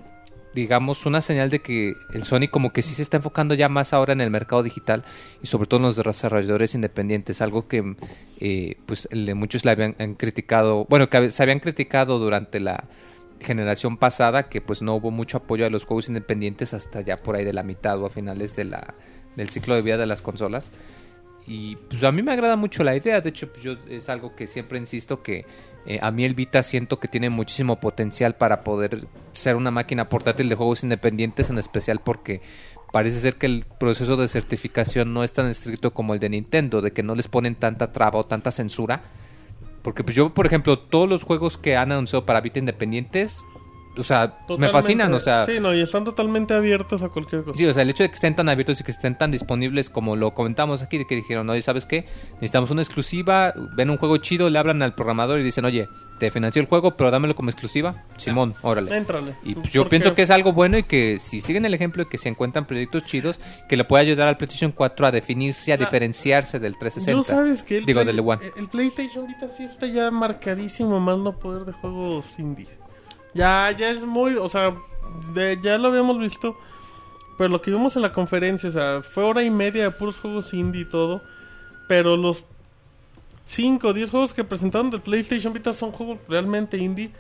digamos, 0.53 1.05
una 1.05 1.21
señal 1.21 1.49
de 1.49 1.59
que 1.59 1.95
el 2.13 2.23
Sony 2.23 2.47
como 2.49 2.71
que 2.71 2.81
sí 2.81 2.93
se 2.93 3.01
está 3.01 3.17
enfocando 3.17 3.53
ya 3.55 3.67
más 3.67 3.91
ahora 3.93 4.13
en 4.13 4.21
el 4.21 4.29
mercado 4.29 4.63
digital 4.63 5.03
y 5.43 5.47
sobre 5.47 5.67
todo 5.67 5.79
en 5.79 5.85
los 5.87 5.95
desarrolladores 5.97 6.75
independientes, 6.75 7.41
algo 7.41 7.67
que 7.67 7.95
eh, 8.39 8.77
pues 8.85 9.09
muchos 9.35 9.65
le 9.65 9.71
habían 9.71 9.95
han 9.99 10.13
criticado, 10.13 10.85
bueno, 10.87 11.09
que 11.09 11.29
se 11.29 11.43
habían 11.43 11.59
criticado 11.59 12.19
durante 12.19 12.59
la 12.59 12.85
generación 13.45 13.97
pasada, 13.97 14.49
que 14.49 14.59
pues 14.59 14.81
no 14.81 14.95
hubo 14.95 15.11
mucho 15.11 15.37
apoyo 15.37 15.65
a 15.65 15.69
los 15.69 15.85
juegos 15.85 16.09
independientes 16.09 16.73
hasta 16.73 17.01
ya 17.01 17.17
por 17.17 17.35
ahí 17.35 17.45
de 17.45 17.53
la 17.53 17.63
mitad 17.63 17.99
o 18.01 18.05
a 18.05 18.09
finales 18.09 18.55
de 18.55 18.65
la, 18.65 18.95
del 19.35 19.49
ciclo 19.49 19.75
de 19.75 19.81
vida 19.81 19.97
de 19.97 20.05
las 20.05 20.21
consolas. 20.21 20.71
Y 21.47 21.75
pues 21.75 22.03
a 22.03 22.11
mí 22.11 22.23
me 22.23 22.33
agrada 22.33 22.55
mucho 22.55 22.83
la 22.83 22.95
idea, 22.95 23.21
de 23.21 23.29
hecho 23.29 23.51
pues, 23.51 23.63
yo 23.63 23.73
es 23.87 24.09
algo 24.09 24.35
que 24.35 24.47
siempre 24.47 24.79
insisto 24.79 25.21
que 25.21 25.45
eh, 25.85 25.99
a 26.01 26.09
mí 26.09 26.25
el 26.25 26.33
Vita 26.33 26.63
siento 26.63 26.99
que 26.99 27.07
tiene 27.07 27.29
muchísimo 27.29 27.79
potencial 27.79 28.35
para 28.35 28.63
poder 28.63 29.07
ser 29.33 29.55
una 29.55 29.69
máquina 29.69 30.09
portátil 30.09 30.49
de 30.49 30.55
juegos 30.55 30.83
independientes, 30.83 31.51
en 31.51 31.59
especial 31.59 31.99
porque 32.03 32.41
parece 32.91 33.19
ser 33.19 33.35
que 33.35 33.45
el 33.45 33.65
proceso 33.79 34.17
de 34.17 34.27
certificación 34.27 35.13
no 35.13 35.23
es 35.23 35.33
tan 35.33 35.47
estricto 35.47 35.93
como 35.93 36.13
el 36.13 36.19
de 36.19 36.29
Nintendo, 36.29 36.81
de 36.81 36.91
que 36.91 37.03
no 37.03 37.13
les 37.13 37.27
ponen 37.27 37.55
tanta 37.55 37.91
traba 37.91 38.19
o 38.19 38.25
tanta 38.25 38.49
censura. 38.49 39.03
Porque 39.85 40.03
pues 40.03 40.15
yo, 40.15 40.33
por 40.33 40.47
ejemplo, 40.47 40.79
todos 40.79 41.07
los 41.07 41.21
juegos 41.21 41.59
que 41.59 41.77
han 41.77 41.91
anunciado 41.91 42.25
para 42.25 42.41
Vita 42.41 42.57
independientes, 42.57 43.45
o 43.97 44.03
sea, 44.03 44.37
me 44.57 44.69
fascinan, 44.69 45.13
o 45.13 45.19
sea, 45.19 45.45
Sí, 45.45 45.59
no, 45.59 45.73
y 45.73 45.81
están 45.81 46.03
totalmente 46.05 46.53
abiertos 46.53 47.01
a 47.03 47.09
cualquier 47.09 47.43
cosa. 47.43 47.57
Sí, 47.57 47.65
o 47.65 47.73
sea, 47.73 47.83
el 47.83 47.89
hecho 47.89 48.03
de 48.03 48.09
que 48.09 48.15
estén 48.15 48.35
tan 48.35 48.49
abiertos 48.49 48.79
y 48.81 48.83
que 48.83 48.91
estén 48.91 49.17
tan 49.17 49.31
disponibles 49.31 49.89
como 49.89 50.15
lo 50.15 50.33
comentamos 50.33 50.81
aquí, 50.81 50.97
de 50.97 51.05
que 51.07 51.15
dijeron, 51.15 51.49
oye, 51.49 51.61
¿sabes 51.61 51.85
qué? 51.85 52.05
Necesitamos 52.35 52.71
una 52.71 52.81
exclusiva, 52.81 53.53
ven 53.75 53.89
un 53.89 53.97
juego 53.97 54.17
chido, 54.17 54.49
le 54.49 54.59
hablan 54.59 54.81
al 54.81 54.95
programador 54.95 55.39
y 55.39 55.43
dicen, 55.43 55.65
oye, 55.65 55.87
te 56.19 56.31
financió 56.31 56.61
el 56.61 56.67
juego, 56.67 56.95
pero 56.95 57.11
dámelo 57.11 57.35
como 57.35 57.49
exclusiva. 57.49 58.03
Simón, 58.17 58.53
órale. 58.61 58.95
Éntrale. 58.95 59.35
Y 59.43 59.55
pues, 59.55 59.71
yo 59.73 59.87
pienso 59.89 60.13
que 60.15 60.21
es 60.21 60.29
algo 60.31 60.53
bueno 60.53 60.77
y 60.77 60.83
que 60.83 61.17
si 61.17 61.41
siguen 61.41 61.65
el 61.65 61.73
ejemplo 61.73 62.03
de 62.03 62.09
que 62.09 62.17
se 62.17 62.29
encuentran 62.29 62.65
proyectos 62.65 63.03
chidos, 63.03 63.39
que 63.67 63.75
le 63.77 63.83
puede 63.83 64.03
ayudar 64.03 64.27
al 64.27 64.37
PlayStation 64.37 64.71
4 64.71 65.07
a 65.07 65.11
definirse, 65.11 65.73
a 65.73 65.77
La- 65.77 65.85
diferenciarse 65.85 66.59
del 66.59 66.73
Yo 66.73 66.79
360. 66.79 67.23
sabes 67.35 67.63
que 67.63 67.77
el, 67.79 67.85
Digo, 67.85 68.01
Play- 68.01 68.15
del 68.15 68.25
One. 68.25 68.41
el 68.57 68.67
PlayStation 68.69 69.25
ahorita 69.25 69.49
sí 69.49 69.63
está 69.63 69.87
ya 69.87 70.09
marcadísimo 70.11 70.99
más 70.99 71.17
no 71.17 71.33
poder 71.37 71.65
de 71.65 71.73
juegos 71.73 72.35
indie. 72.37 72.67
Ya, 73.35 73.69
ya 73.77 73.89
es 73.91 74.03
muy, 74.05 74.35
o 74.35 74.49
sea, 74.49 74.73
de- 75.35 75.59
ya 75.61 75.77
lo 75.77 75.89
habíamos 75.89 76.17
visto. 76.17 76.57
Pero 77.37 77.49
lo 77.49 77.61
que 77.61 77.69
vimos 77.69 77.95
en 77.97 78.01
la 78.01 78.13
conferencia, 78.13 78.69
o 78.69 78.71
sea, 78.71 79.01
fue 79.03 79.23
hora 79.23 79.43
y 79.43 79.49
media 79.51 79.83
de 79.83 79.91
puros 79.91 80.17
juegos 80.17 80.53
indie 80.53 80.81
y 80.81 80.85
todo. 80.85 81.21
Pero 81.87 82.15
los 82.17 82.43
5 83.45 83.89
o 83.89 83.93
10 83.93 84.09
juegos 84.09 84.33
que 84.33 84.43
presentaron 84.43 84.89
del 84.89 85.01
PlayStation 85.01 85.53
Vita 85.53 85.73
son 85.73 85.91
juegos 85.91 86.17
realmente 86.29 86.77
indie. 86.77 87.11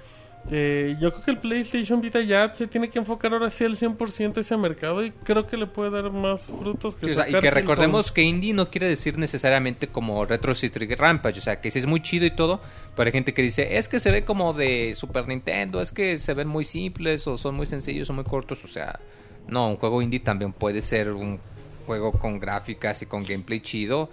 Eh, 0.51 0.95
yo 1.01 1.11
creo 1.11 1.23
que 1.23 1.31
el 1.31 1.37
PlayStation 1.39 1.99
Vita 2.01 2.21
ya 2.21 2.53
se 2.53 2.67
tiene 2.67 2.87
que 2.87 2.99
enfocar 2.99 3.33
ahora 3.33 3.49
sí 3.49 3.63
al 3.63 3.75
100% 3.75 4.37
a 4.37 4.41
ese 4.41 4.55
mercado 4.57 5.03
y 5.03 5.09
creo 5.11 5.47
que 5.47 5.57
le 5.57 5.65
puede 5.65 5.89
dar 5.89 6.11
más 6.11 6.43
frutos 6.43 6.95
que 6.95 7.07
Sí, 7.07 7.11
o 7.13 7.15
sea, 7.15 7.27
y 7.27 7.33
que 7.33 7.49
recordemos 7.49 8.11
que 8.11 8.21
indie 8.21 8.53
no 8.53 8.69
quiere 8.69 8.87
decir 8.87 9.17
necesariamente 9.17 9.87
como 9.87 10.23
Retro 10.23 10.53
City 10.53 10.93
Rampage, 10.93 11.39
o 11.39 11.41
sea, 11.41 11.59
que 11.59 11.71
sí 11.71 11.79
es 11.79 11.87
muy 11.87 11.99
chido 11.99 12.27
y 12.27 12.31
todo, 12.31 12.61
pero 12.95 13.07
hay 13.07 13.11
gente 13.11 13.33
que 13.33 13.41
dice, 13.41 13.77
es 13.77 13.87
que 13.87 13.99
se 13.99 14.11
ve 14.11 14.23
como 14.23 14.53
de 14.53 14.93
Super 14.93 15.27
Nintendo, 15.27 15.81
es 15.81 15.91
que 15.91 16.19
se 16.19 16.35
ven 16.35 16.47
muy 16.47 16.63
simples 16.63 17.25
o 17.25 17.39
son 17.39 17.55
muy 17.55 17.65
sencillos 17.65 18.07
o 18.11 18.13
muy 18.13 18.23
cortos, 18.23 18.63
o 18.63 18.67
sea, 18.67 18.99
no, 19.47 19.69
un 19.69 19.77
juego 19.77 20.03
indie 20.03 20.19
también 20.19 20.53
puede 20.53 20.81
ser 20.83 21.11
un 21.11 21.39
juego 21.87 22.11
con 22.11 22.39
gráficas 22.39 23.01
y 23.01 23.07
con 23.07 23.23
gameplay 23.23 23.61
chido, 23.61 24.11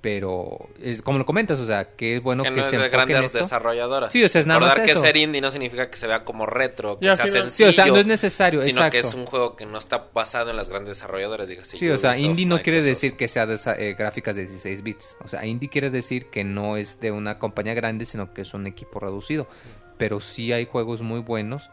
pero 0.00 0.68
es 0.82 1.02
como 1.02 1.18
lo 1.18 1.26
comentas, 1.26 1.58
o 1.60 1.64
sea, 1.66 1.94
que 1.96 2.16
es 2.16 2.22
bueno 2.22 2.42
que 2.42 2.52
que, 2.52 2.60
es 2.60 2.66
se 2.66 2.72
de 2.78 2.84
enfoquen 2.84 3.00
en 3.00 3.06
grandes 3.08 3.26
esto. 3.26 3.38
desarrolladoras. 3.38 4.12
Sí, 4.12 4.22
o 4.24 4.28
sea, 4.28 4.40
es 4.40 4.46
nada 4.46 4.58
más 4.60 4.78
que 4.80 4.90
eso. 4.90 5.00
ser 5.00 5.16
indie 5.16 5.40
no 5.40 5.50
significa 5.50 5.88
que 5.88 5.96
se 5.96 6.06
vea 6.08 6.24
como 6.24 6.46
retro, 6.46 6.96
que 6.98 7.06
Ya, 7.06 7.16
sea 7.16 7.26
sí, 7.26 7.32
sencillo. 7.32 7.50
Sí, 7.50 7.64
o 7.64 7.72
sea, 7.72 7.86
no 7.86 7.96
es 7.96 8.06
necesario, 8.06 8.60
sino 8.60 8.72
exacto. 8.78 8.90
que 8.92 8.98
es 8.98 9.14
un 9.14 9.26
juego 9.26 9.54
que 9.56 9.66
no 9.66 9.78
está 9.78 10.08
basado 10.12 10.50
en 10.50 10.56
las 10.56 10.68
grandes 10.68 10.96
desarrolladoras. 10.96 11.48
Diga, 11.48 11.64
Sí, 11.64 11.88
o 11.90 11.96
sea, 11.98 12.10
Ubisoft, 12.10 12.24
indie 12.24 12.46
no 12.46 12.60
quiere 12.60 12.82
decir 12.82 13.16
que 13.16 13.28
sea 13.28 13.46
de 13.46 13.54
esa- 13.54 13.76
eh, 13.76 13.94
gráficas 13.94 14.34
de 14.34 14.42
16 14.46 14.82
bits. 14.82 15.16
O 15.22 15.28
sea, 15.28 15.46
indie 15.46 15.68
quiere 15.68 15.90
decir 15.90 16.26
que 16.26 16.42
no 16.44 16.76
es 16.76 16.98
de 17.00 17.12
una 17.12 17.38
compañía 17.38 17.74
grande, 17.74 18.04
sino 18.04 18.34
que 18.34 18.42
es 18.42 18.54
un 18.54 18.66
equipo 18.66 18.98
reducido. 18.98 19.48
Pero 19.96 20.18
sí 20.20 20.52
hay 20.52 20.66
juegos 20.66 21.02
muy 21.02 21.20
buenos. 21.20 21.70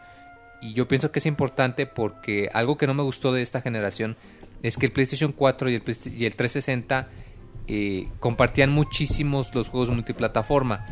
Y 0.61 0.73
yo 0.73 0.87
pienso 0.87 1.11
que 1.11 1.19
es 1.19 1.25
importante 1.25 1.85
porque 1.85 2.49
algo 2.53 2.77
que 2.77 2.87
no 2.87 2.93
me 2.93 3.03
gustó 3.03 3.33
de 3.33 3.41
esta 3.41 3.61
generación 3.61 4.15
es 4.63 4.77
que 4.77 4.85
el 4.87 4.91
PlayStation 4.91 5.31
4 5.31 5.69
y 5.69 5.75
el, 5.75 5.83
y 6.17 6.25
el 6.25 6.35
360 6.35 7.07
eh, 7.67 8.09
compartían 8.19 8.71
muchísimos 8.71 9.53
los 9.53 9.69
juegos 9.69 9.89
multiplataforma. 9.89 10.85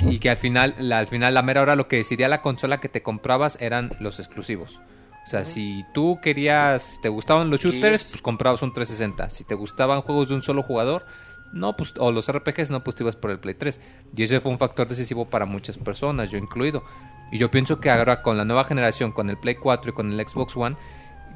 Y 0.00 0.18
que 0.18 0.28
al 0.28 0.36
final, 0.36 0.74
la, 0.78 0.98
al 0.98 1.06
final, 1.06 1.32
la 1.32 1.42
mera 1.42 1.62
hora, 1.62 1.74
lo 1.74 1.88
que 1.88 1.96
decidía 1.96 2.28
la 2.28 2.42
consola 2.42 2.80
que 2.80 2.88
te 2.88 3.02
comprabas 3.02 3.56
eran 3.60 3.96
los 3.98 4.18
exclusivos. 4.18 4.78
O 5.24 5.28
sea, 5.28 5.44
si 5.44 5.84
tú 5.92 6.20
querías, 6.22 7.00
te 7.02 7.08
gustaban 7.08 7.50
los 7.50 7.60
shooters, 7.60 8.10
pues 8.10 8.22
comprabas 8.22 8.62
un 8.62 8.72
360. 8.72 9.30
Si 9.30 9.42
te 9.42 9.54
gustaban 9.54 10.02
juegos 10.02 10.28
de 10.28 10.36
un 10.36 10.42
solo 10.42 10.62
jugador, 10.62 11.04
no, 11.52 11.76
pues, 11.76 11.94
o 11.98 12.12
los 12.12 12.30
RPGs, 12.30 12.70
no, 12.70 12.84
pues 12.84 12.94
te 12.94 13.02
ibas 13.02 13.16
por 13.16 13.30
el 13.30 13.40
Play 13.40 13.54
3. 13.54 13.80
Y 14.14 14.22
ese 14.22 14.38
fue 14.38 14.52
un 14.52 14.58
factor 14.58 14.86
decisivo 14.86 15.24
para 15.24 15.46
muchas 15.46 15.78
personas, 15.78 16.30
yo 16.30 16.38
incluido. 16.38 16.84
Y 17.32 17.38
yo 17.38 17.50
pienso 17.50 17.80
que 17.80 17.90
ahora 17.90 18.22
con 18.22 18.36
la 18.36 18.44
nueva 18.44 18.64
generación, 18.64 19.10
con 19.10 19.28
el 19.30 19.36
Play 19.36 19.56
4 19.56 19.90
y 19.90 19.94
con 19.94 20.12
el 20.12 20.28
Xbox 20.28 20.56
One, 20.56 20.76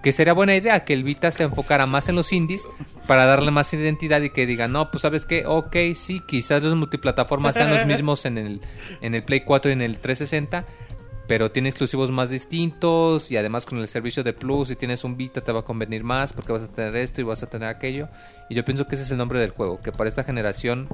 que 0.02 0.12
sería 0.12 0.32
buena 0.32 0.56
idea 0.56 0.84
que 0.84 0.94
el 0.94 1.04
Vita 1.04 1.30
se 1.30 1.44
enfocara 1.44 1.86
más 1.86 2.08
en 2.08 2.16
los 2.16 2.32
indies 2.32 2.66
para 3.06 3.26
darle 3.26 3.50
más 3.50 3.72
identidad 3.74 4.22
y 4.22 4.30
que 4.30 4.46
diga, 4.46 4.68
no, 4.68 4.90
pues 4.90 5.02
sabes 5.02 5.26
qué, 5.26 5.44
ok, 5.46 5.76
sí, 5.94 6.22
quizás 6.26 6.62
los 6.62 6.74
multiplataformas 6.74 7.56
sean 7.56 7.70
los 7.70 7.84
mismos 7.86 8.24
en 8.24 8.38
el, 8.38 8.60
en 9.00 9.14
el 9.14 9.22
Play 9.22 9.40
4 9.40 9.70
y 9.70 9.74
en 9.74 9.82
el 9.82 9.98
360, 9.98 10.64
pero 11.26 11.50
tiene 11.50 11.68
exclusivos 11.68 12.10
más 12.10 12.30
distintos 12.30 13.30
y 13.30 13.36
además 13.36 13.66
con 13.66 13.78
el 13.78 13.88
servicio 13.88 14.24
de 14.24 14.32
Plus, 14.32 14.68
si 14.68 14.76
tienes 14.76 15.04
un 15.04 15.16
Vita 15.16 15.42
te 15.42 15.52
va 15.52 15.60
a 15.60 15.64
convenir 15.64 16.02
más 16.02 16.32
porque 16.32 16.52
vas 16.52 16.62
a 16.62 16.72
tener 16.72 16.96
esto 16.96 17.20
y 17.20 17.24
vas 17.24 17.42
a 17.42 17.48
tener 17.48 17.68
aquello. 17.68 18.08
Y 18.48 18.54
yo 18.54 18.64
pienso 18.64 18.88
que 18.88 18.94
ese 18.94 19.04
es 19.04 19.10
el 19.10 19.18
nombre 19.18 19.38
del 19.38 19.50
juego, 19.50 19.80
que 19.80 19.92
para 19.92 20.08
esta 20.08 20.24
generación 20.24 20.88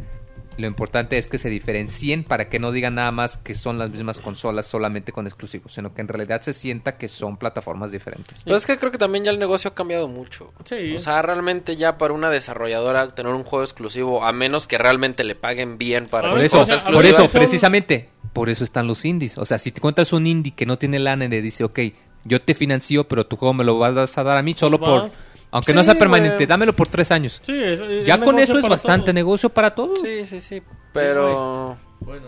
lo 0.58 0.66
importante 0.66 1.18
es 1.18 1.26
que 1.26 1.38
se 1.38 1.48
diferencien 1.48 2.24
para 2.24 2.48
que 2.48 2.58
no 2.58 2.72
digan 2.72 2.94
nada 2.94 3.12
más 3.12 3.38
que 3.38 3.54
son 3.54 3.78
las 3.78 3.90
mismas 3.90 4.20
consolas 4.20 4.66
solamente 4.66 5.12
con 5.12 5.26
exclusivos, 5.26 5.72
sino 5.72 5.92
que 5.92 6.00
en 6.00 6.08
realidad 6.08 6.40
se 6.40 6.52
sienta 6.52 6.96
que 6.96 7.08
son 7.08 7.36
plataformas 7.36 7.92
diferentes. 7.92 8.42
Pero 8.44 8.56
es 8.56 8.66
que 8.66 8.78
creo 8.78 8.90
que 8.90 8.98
también 8.98 9.24
ya 9.24 9.30
el 9.30 9.38
negocio 9.38 9.70
ha 9.70 9.74
cambiado 9.74 10.08
mucho. 10.08 10.52
Sí. 10.64 10.94
O 10.96 10.98
sea, 10.98 11.22
realmente 11.22 11.76
ya 11.76 11.98
para 11.98 12.14
una 12.14 12.30
desarrolladora 12.30 13.08
tener 13.08 13.32
un 13.32 13.44
juego 13.44 13.64
exclusivo, 13.64 14.24
a 14.24 14.32
menos 14.32 14.66
que 14.66 14.78
realmente 14.78 15.24
le 15.24 15.34
paguen 15.34 15.78
bien 15.78 16.06
para 16.06 16.30
Por 16.30 16.40
eso, 16.40 16.64
por 16.92 17.04
eso, 17.04 17.28
precisamente, 17.28 18.08
por 18.32 18.48
eso 18.48 18.64
están 18.64 18.86
los 18.86 19.04
indies. 19.04 19.38
O 19.38 19.44
sea, 19.44 19.58
si 19.58 19.72
te 19.72 19.80
encuentras 19.80 20.12
un 20.12 20.26
indie 20.26 20.54
que 20.54 20.66
no 20.66 20.78
tiene 20.78 20.98
lana 20.98 21.26
y 21.26 21.28
le 21.28 21.42
dice, 21.42 21.64
ok, 21.64 21.80
yo 22.24 22.42
te 22.42 22.54
financio, 22.54 23.06
pero 23.06 23.26
tu 23.26 23.36
juego 23.36 23.54
me 23.54 23.64
lo 23.64 23.78
vas 23.78 24.18
a 24.18 24.22
dar 24.24 24.36
a 24.36 24.42
mí 24.42 24.54
solo 24.54 24.78
Va. 24.78 24.86
por... 24.86 25.25
Aunque 25.56 25.74
no 25.74 25.80
Sí, 25.82 25.86
sea 25.86 25.98
permanente, 25.98 26.36
güey. 26.36 26.46
dámelo 26.46 26.72
por 26.74 26.88
tres 26.88 27.10
años. 27.10 27.42
Sí, 27.44 27.52
es- 27.52 27.80
es 27.80 28.06
Ya 28.06 28.18
con 28.18 28.38
eso 28.38 28.58
es 28.58 28.68
bastante 28.68 29.06
todos. 29.06 29.14
negocio 29.14 29.48
para 29.50 29.74
todos. 29.74 30.00
Sí, 30.00 30.24
sí, 30.26 30.40
sí. 30.40 30.62
Pero 30.92 31.76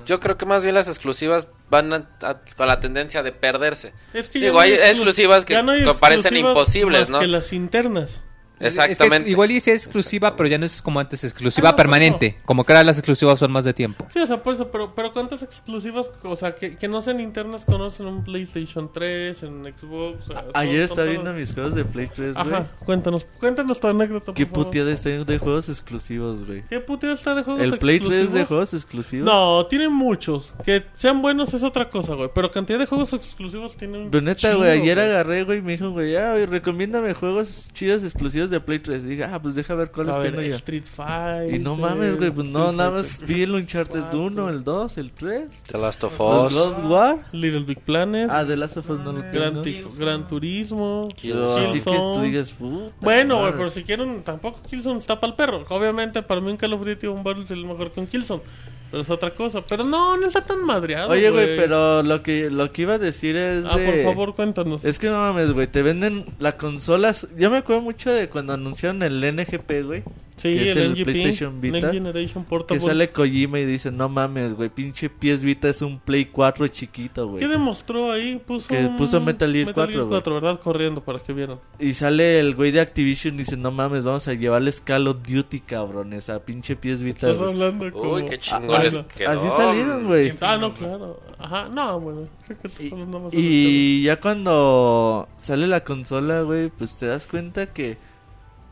yo 0.06 0.18
creo 0.20 0.36
que 0.36 0.46
más 0.46 0.62
bien 0.62 0.74
las 0.74 0.88
exclusivas 0.88 1.48
van 1.70 1.92
a- 1.92 2.08
a- 2.22 2.40
con 2.56 2.66
la 2.66 2.80
tendencia 2.80 3.22
de 3.22 3.32
perderse. 3.32 3.92
Es 4.12 4.28
que 4.28 4.40
ya 4.40 4.46
Digo, 4.46 4.56
no 4.56 4.60
hay 4.62 4.72
exclu- 4.72 4.88
exclusivas 4.88 5.44
que 5.44 5.62
no 5.62 5.72
hay 5.72 5.84
co- 5.84 5.94
parecen 5.94 6.20
exclusivas 6.36 6.50
imposibles, 6.52 7.00
más 7.02 7.10
¿no? 7.10 7.20
que 7.20 7.28
las 7.28 7.52
internas. 7.52 8.22
Es 8.60 8.74
que 8.76 8.82
es- 8.84 8.90
Exactamente. 8.90 9.30
igual 9.30 9.50
y 9.50 9.60
sí 9.60 9.70
es 9.70 9.84
exclusiva, 9.84 10.34
pero 10.36 10.48
ya 10.48 10.58
no 10.58 10.66
es 10.66 10.82
como 10.82 11.00
antes, 11.00 11.22
exclusiva 11.24 11.68
Ah, 11.68 11.72
no, 11.72 11.76
permanente. 11.76 12.38
Como 12.44 12.64
que 12.64 12.72
ahora 12.72 12.84
las 12.84 12.98
exclusivas 12.98 13.38
son 13.38 13.52
más 13.52 13.64
de 13.64 13.72
tiempo. 13.74 14.06
Sí, 14.12 14.18
o 14.20 14.26
sea, 14.26 14.42
por 14.42 14.54
eso, 14.54 14.68
pero, 14.70 14.92
pero 14.94 15.12
¿cuántas 15.12 15.42
exclusivas, 15.42 16.10
o 16.22 16.36
sea, 16.36 16.54
que, 16.54 16.76
que 16.76 16.88
no 16.88 17.02
sean 17.02 17.20
internas 17.20 17.64
conocen 17.64 18.06
un 18.06 18.24
PlayStation 18.24 18.90
3, 18.92 19.42
en 19.42 19.64
Xbox? 19.76 20.28
o 20.30 20.32
sea, 20.32 20.44
Ayer 20.54 20.82
estaba 20.82 21.04
viendo 21.08 21.32
mis 21.32 21.52
juegos 21.52 21.74
de 21.74 21.84
Play 21.84 22.08
3, 22.14 22.34
güey. 22.34 22.46
Ajá, 22.46 22.66
cuéntanos, 22.84 23.26
cuéntanos 23.38 23.80
tu 23.80 23.86
anécdota, 23.86 24.32
Qué 24.34 24.46
puteada 24.46 24.90
está 24.92 25.08
de 25.10 25.38
juegos 25.38 25.68
exclusivos, 25.68 26.44
güey. 26.46 26.62
¿Qué 26.68 26.80
puteada 26.80 27.14
está 27.14 27.34
de 27.34 27.42
juegos 27.42 27.62
El 27.62 27.78
Play 27.78 27.98
3 28.00 28.10
de 28.10 28.16
exclusivos? 28.16 28.48
juegos 28.48 28.74
exclusivos. 28.74 29.26
No, 29.26 29.66
tienen 29.66 29.92
muchos. 29.92 30.52
Que 30.64 30.84
sean 30.94 31.22
buenos 31.22 31.54
es 31.54 31.62
otra 31.62 31.88
cosa, 31.88 32.14
güey. 32.14 32.28
Pero 32.34 32.50
cantidad 32.50 32.78
de 32.78 32.86
juegos 32.86 33.12
exclusivos 33.12 33.76
tienen. 33.76 34.10
Pero 34.10 34.22
neta, 34.22 34.54
güey, 34.54 34.80
ayer 34.80 34.98
agarré, 34.98 35.44
güey, 35.44 35.58
y 35.58 35.62
me 35.62 35.72
dijo, 35.72 35.90
güey, 35.90 36.16
ah, 36.16 36.32
güey, 36.32 36.46
recomiéndame 36.46 37.14
juegos 37.14 37.68
chidos 37.72 38.02
exclusivos 38.04 38.47
de 38.50 38.60
Play 38.60 38.78
3. 38.78 39.04
Y 39.04 39.08
dije, 39.08 39.24
ah, 39.24 39.40
pues 39.40 39.54
deja 39.54 39.74
ver 39.74 39.90
cuáles 39.90 40.14
A 40.16 40.18
ver, 40.18 40.30
tengo 40.32 40.42
ya. 40.42 40.54
Street 40.56 40.84
Fighter. 40.84 41.54
Y 41.54 41.58
no 41.58 41.76
mames, 41.76 42.16
güey, 42.16 42.30
pues 42.30 42.48
no, 42.48 42.72
nada 42.72 42.90
más 42.90 43.20
vi 43.26 43.42
el 43.42 43.52
Uncharted 43.54 44.00
cuatro. 44.00 44.22
1, 44.24 44.48
el 44.50 44.64
2, 44.64 44.98
el 44.98 45.10
3. 45.12 45.42
The 45.70 45.78
Last 45.78 46.04
of 46.04 46.12
Us, 46.20 46.52
God 46.54 46.90
War. 46.90 47.18
Little 47.32 47.60
Big 47.64 47.80
Planet. 47.80 48.28
Ah, 48.30 48.44
The 48.46 48.56
Last 48.56 48.76
of 48.76 48.88
Us 48.90 48.98
no 49.00 49.12
lo 49.12 49.20
Gran, 49.32 49.62
Gran 49.98 50.26
Turismo. 50.26 51.08
Pero 51.20 51.56
así 51.56 51.66
que 51.66 51.72
Killzone. 51.72 52.14
tú 52.14 52.20
digas, 52.22 52.52
puta. 52.52 52.94
Bueno, 53.00 53.40
güey, 53.40 53.52
pero 53.52 53.70
si 53.70 53.82
quieren, 53.84 54.22
tampoco 54.22 54.60
Killzone 54.68 54.98
está 54.98 55.20
para 55.20 55.30
el 55.30 55.36
perro. 55.36 55.64
Obviamente, 55.68 56.22
para 56.22 56.40
mí 56.40 56.50
un 56.50 56.56
Call 56.56 56.72
of 56.72 56.84
Duty 56.84 57.06
o 57.06 57.12
un 57.12 57.22
Battlefield 57.24 57.62
es 57.64 57.70
mejor 57.70 57.90
que 57.92 58.00
un 58.00 58.06
Killzone. 58.06 58.42
Pero 58.90 59.02
es 59.02 59.10
otra 59.10 59.34
cosa. 59.34 59.60
Pero 59.68 59.84
no, 59.84 60.16
no 60.16 60.26
está 60.28 60.40
tan 60.46 60.64
madreado. 60.64 61.10
Oye, 61.10 61.28
güey, 61.28 61.56
pero 61.58 62.02
lo 62.02 62.22
que, 62.22 62.48
lo 62.48 62.72
que 62.72 62.82
iba 62.82 62.94
a 62.94 62.98
decir 62.98 63.36
es 63.36 63.66
Ah, 63.70 63.76
de... 63.76 63.84
por 63.84 64.02
favor, 64.14 64.34
cuéntanos. 64.34 64.82
Es 64.82 64.98
que 64.98 65.08
no 65.08 65.18
mames, 65.18 65.52
güey, 65.52 65.66
te 65.66 65.82
venden 65.82 66.24
las 66.38 66.54
consolas. 66.54 67.28
Yo 67.36 67.50
me 67.50 67.58
acuerdo 67.58 67.82
mucho 67.82 68.10
de 68.10 68.30
cuando 68.38 68.52
anunciaron 68.52 69.02
el 69.02 69.20
NGP, 69.34 69.84
güey. 69.84 70.02
sí, 70.36 70.54
que 70.56 70.70
es 70.70 70.76
el, 70.76 70.92
NGP, 70.92 71.02
PlayStation 71.02 71.60
Vita, 71.60 71.78
Next 71.78 71.92
Generation 71.92 72.46
Que 72.68 72.78
sale 72.78 73.10
Kojima 73.10 73.58
y 73.58 73.64
dice, 73.64 73.90
no 73.90 74.08
mames, 74.08 74.54
güey, 74.54 74.68
pinche 74.68 75.10
PS 75.10 75.42
Vita 75.42 75.68
es 75.68 75.82
un 75.82 75.98
Play 75.98 76.26
4 76.26 76.68
chiquito, 76.68 77.26
güey. 77.26 77.40
¿Qué 77.40 77.48
demostró 77.48 78.12
ahí? 78.12 78.40
Puso 78.46 78.68
Que 78.68 78.86
un- 78.86 78.96
puso 78.96 79.20
Metal 79.20 79.52
Gear 79.52 79.74
4, 79.74 80.06
güey. 80.06 80.22
¿verdad? 80.24 80.60
Corriendo 80.60 81.02
para 81.02 81.18
que 81.18 81.32
vieran. 81.32 81.58
Y 81.80 81.94
sale 81.94 82.38
el 82.38 82.54
güey 82.54 82.70
de 82.70 82.80
Activision 82.80 83.34
y 83.34 83.38
dice, 83.38 83.56
no 83.56 83.72
mames, 83.72 84.04
vamos 84.04 84.28
a 84.28 84.34
llevarles 84.34 84.80
Call 84.80 85.08
of 85.08 85.16
Duty, 85.28 85.58
cabrones, 85.60 86.30
a 86.30 86.44
pinche 86.44 86.76
PS 86.76 87.02
Vita, 87.02 87.28
Estás 87.28 87.38
güey. 87.38 87.50
hablando 87.50 87.90
como... 87.90 88.12
Uy, 88.12 88.24
qué 88.24 88.36
Ah, 88.36 88.38
chingones 88.38 89.00
quedó. 89.16 89.30
Así 89.30 89.48
salieron, 89.56 90.06
güey. 90.06 90.32
Ah, 90.40 90.56
no, 90.56 90.72
claro. 90.74 91.20
Ajá, 91.40 91.68
no, 91.68 91.98
bueno. 92.00 92.28
Creo 92.46 92.58
que 92.60 92.68
estás 92.68 92.92
hablando 92.92 93.18
más 93.20 93.34
Y 93.34 94.02
ya 94.04 94.20
cuando 94.20 95.28
sale 95.42 95.66
la 95.66 95.82
consola, 95.82 96.42
güey, 96.42 96.68
pues 96.70 96.96
te 96.96 97.06
das 97.06 97.26
cuenta 97.26 97.66
que... 97.66 97.96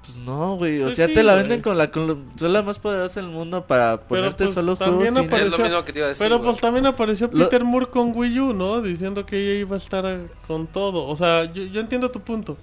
Pues 0.07 0.19
no, 0.19 0.55
güey, 0.57 0.81
o 0.81 0.85
Pues 0.85 0.95
sea, 0.95 1.07
sí, 1.09 1.15
te 1.15 1.25
la 1.25 1.33
güey. 1.33 1.43
venden 1.43 1.63
con 1.63 1.77
la 1.77 1.91
consola 1.91 2.63
más 2.63 2.79
poderosa 2.79 3.21
del 3.21 3.29
mundo 3.29 3.67
para 3.67 4.01
ponerte 4.03 4.45
pues, 4.45 4.55
solo 4.55 4.77
también 4.77 5.15
juegos. 5.15 5.33
apare- 5.33 5.47
Es 5.47 5.51
lo 5.59 5.65
mismo 5.65 5.85
que 5.85 5.93
te 5.93 5.99
iba 5.99 6.07
a 6.07 6.09
decir. 6.11 6.25
Pero 6.25 6.39
güey. 6.39 6.51
pues 6.51 6.61
también 6.61 6.87
apareció 6.87 7.29
Lo- 7.33 7.45
Peter 7.45 7.65
Moore 7.65 7.87
con 7.87 8.13
Wii 8.17 8.39
U, 8.41 8.53
¿no? 8.53 8.81
Diciendo 8.83 9.27
que 9.27 9.37
ella 9.37 9.59
iba 9.59 9.75
a 9.75 9.79
estar 9.79 10.21
con 10.47 10.69
todo. 10.69 11.09
O 11.09 11.17
sea, 11.17 11.53
yo, 11.53 11.65
yo 11.65 11.81
entiendo 11.81 12.09
tu 12.13 12.21
punto. 12.21 12.57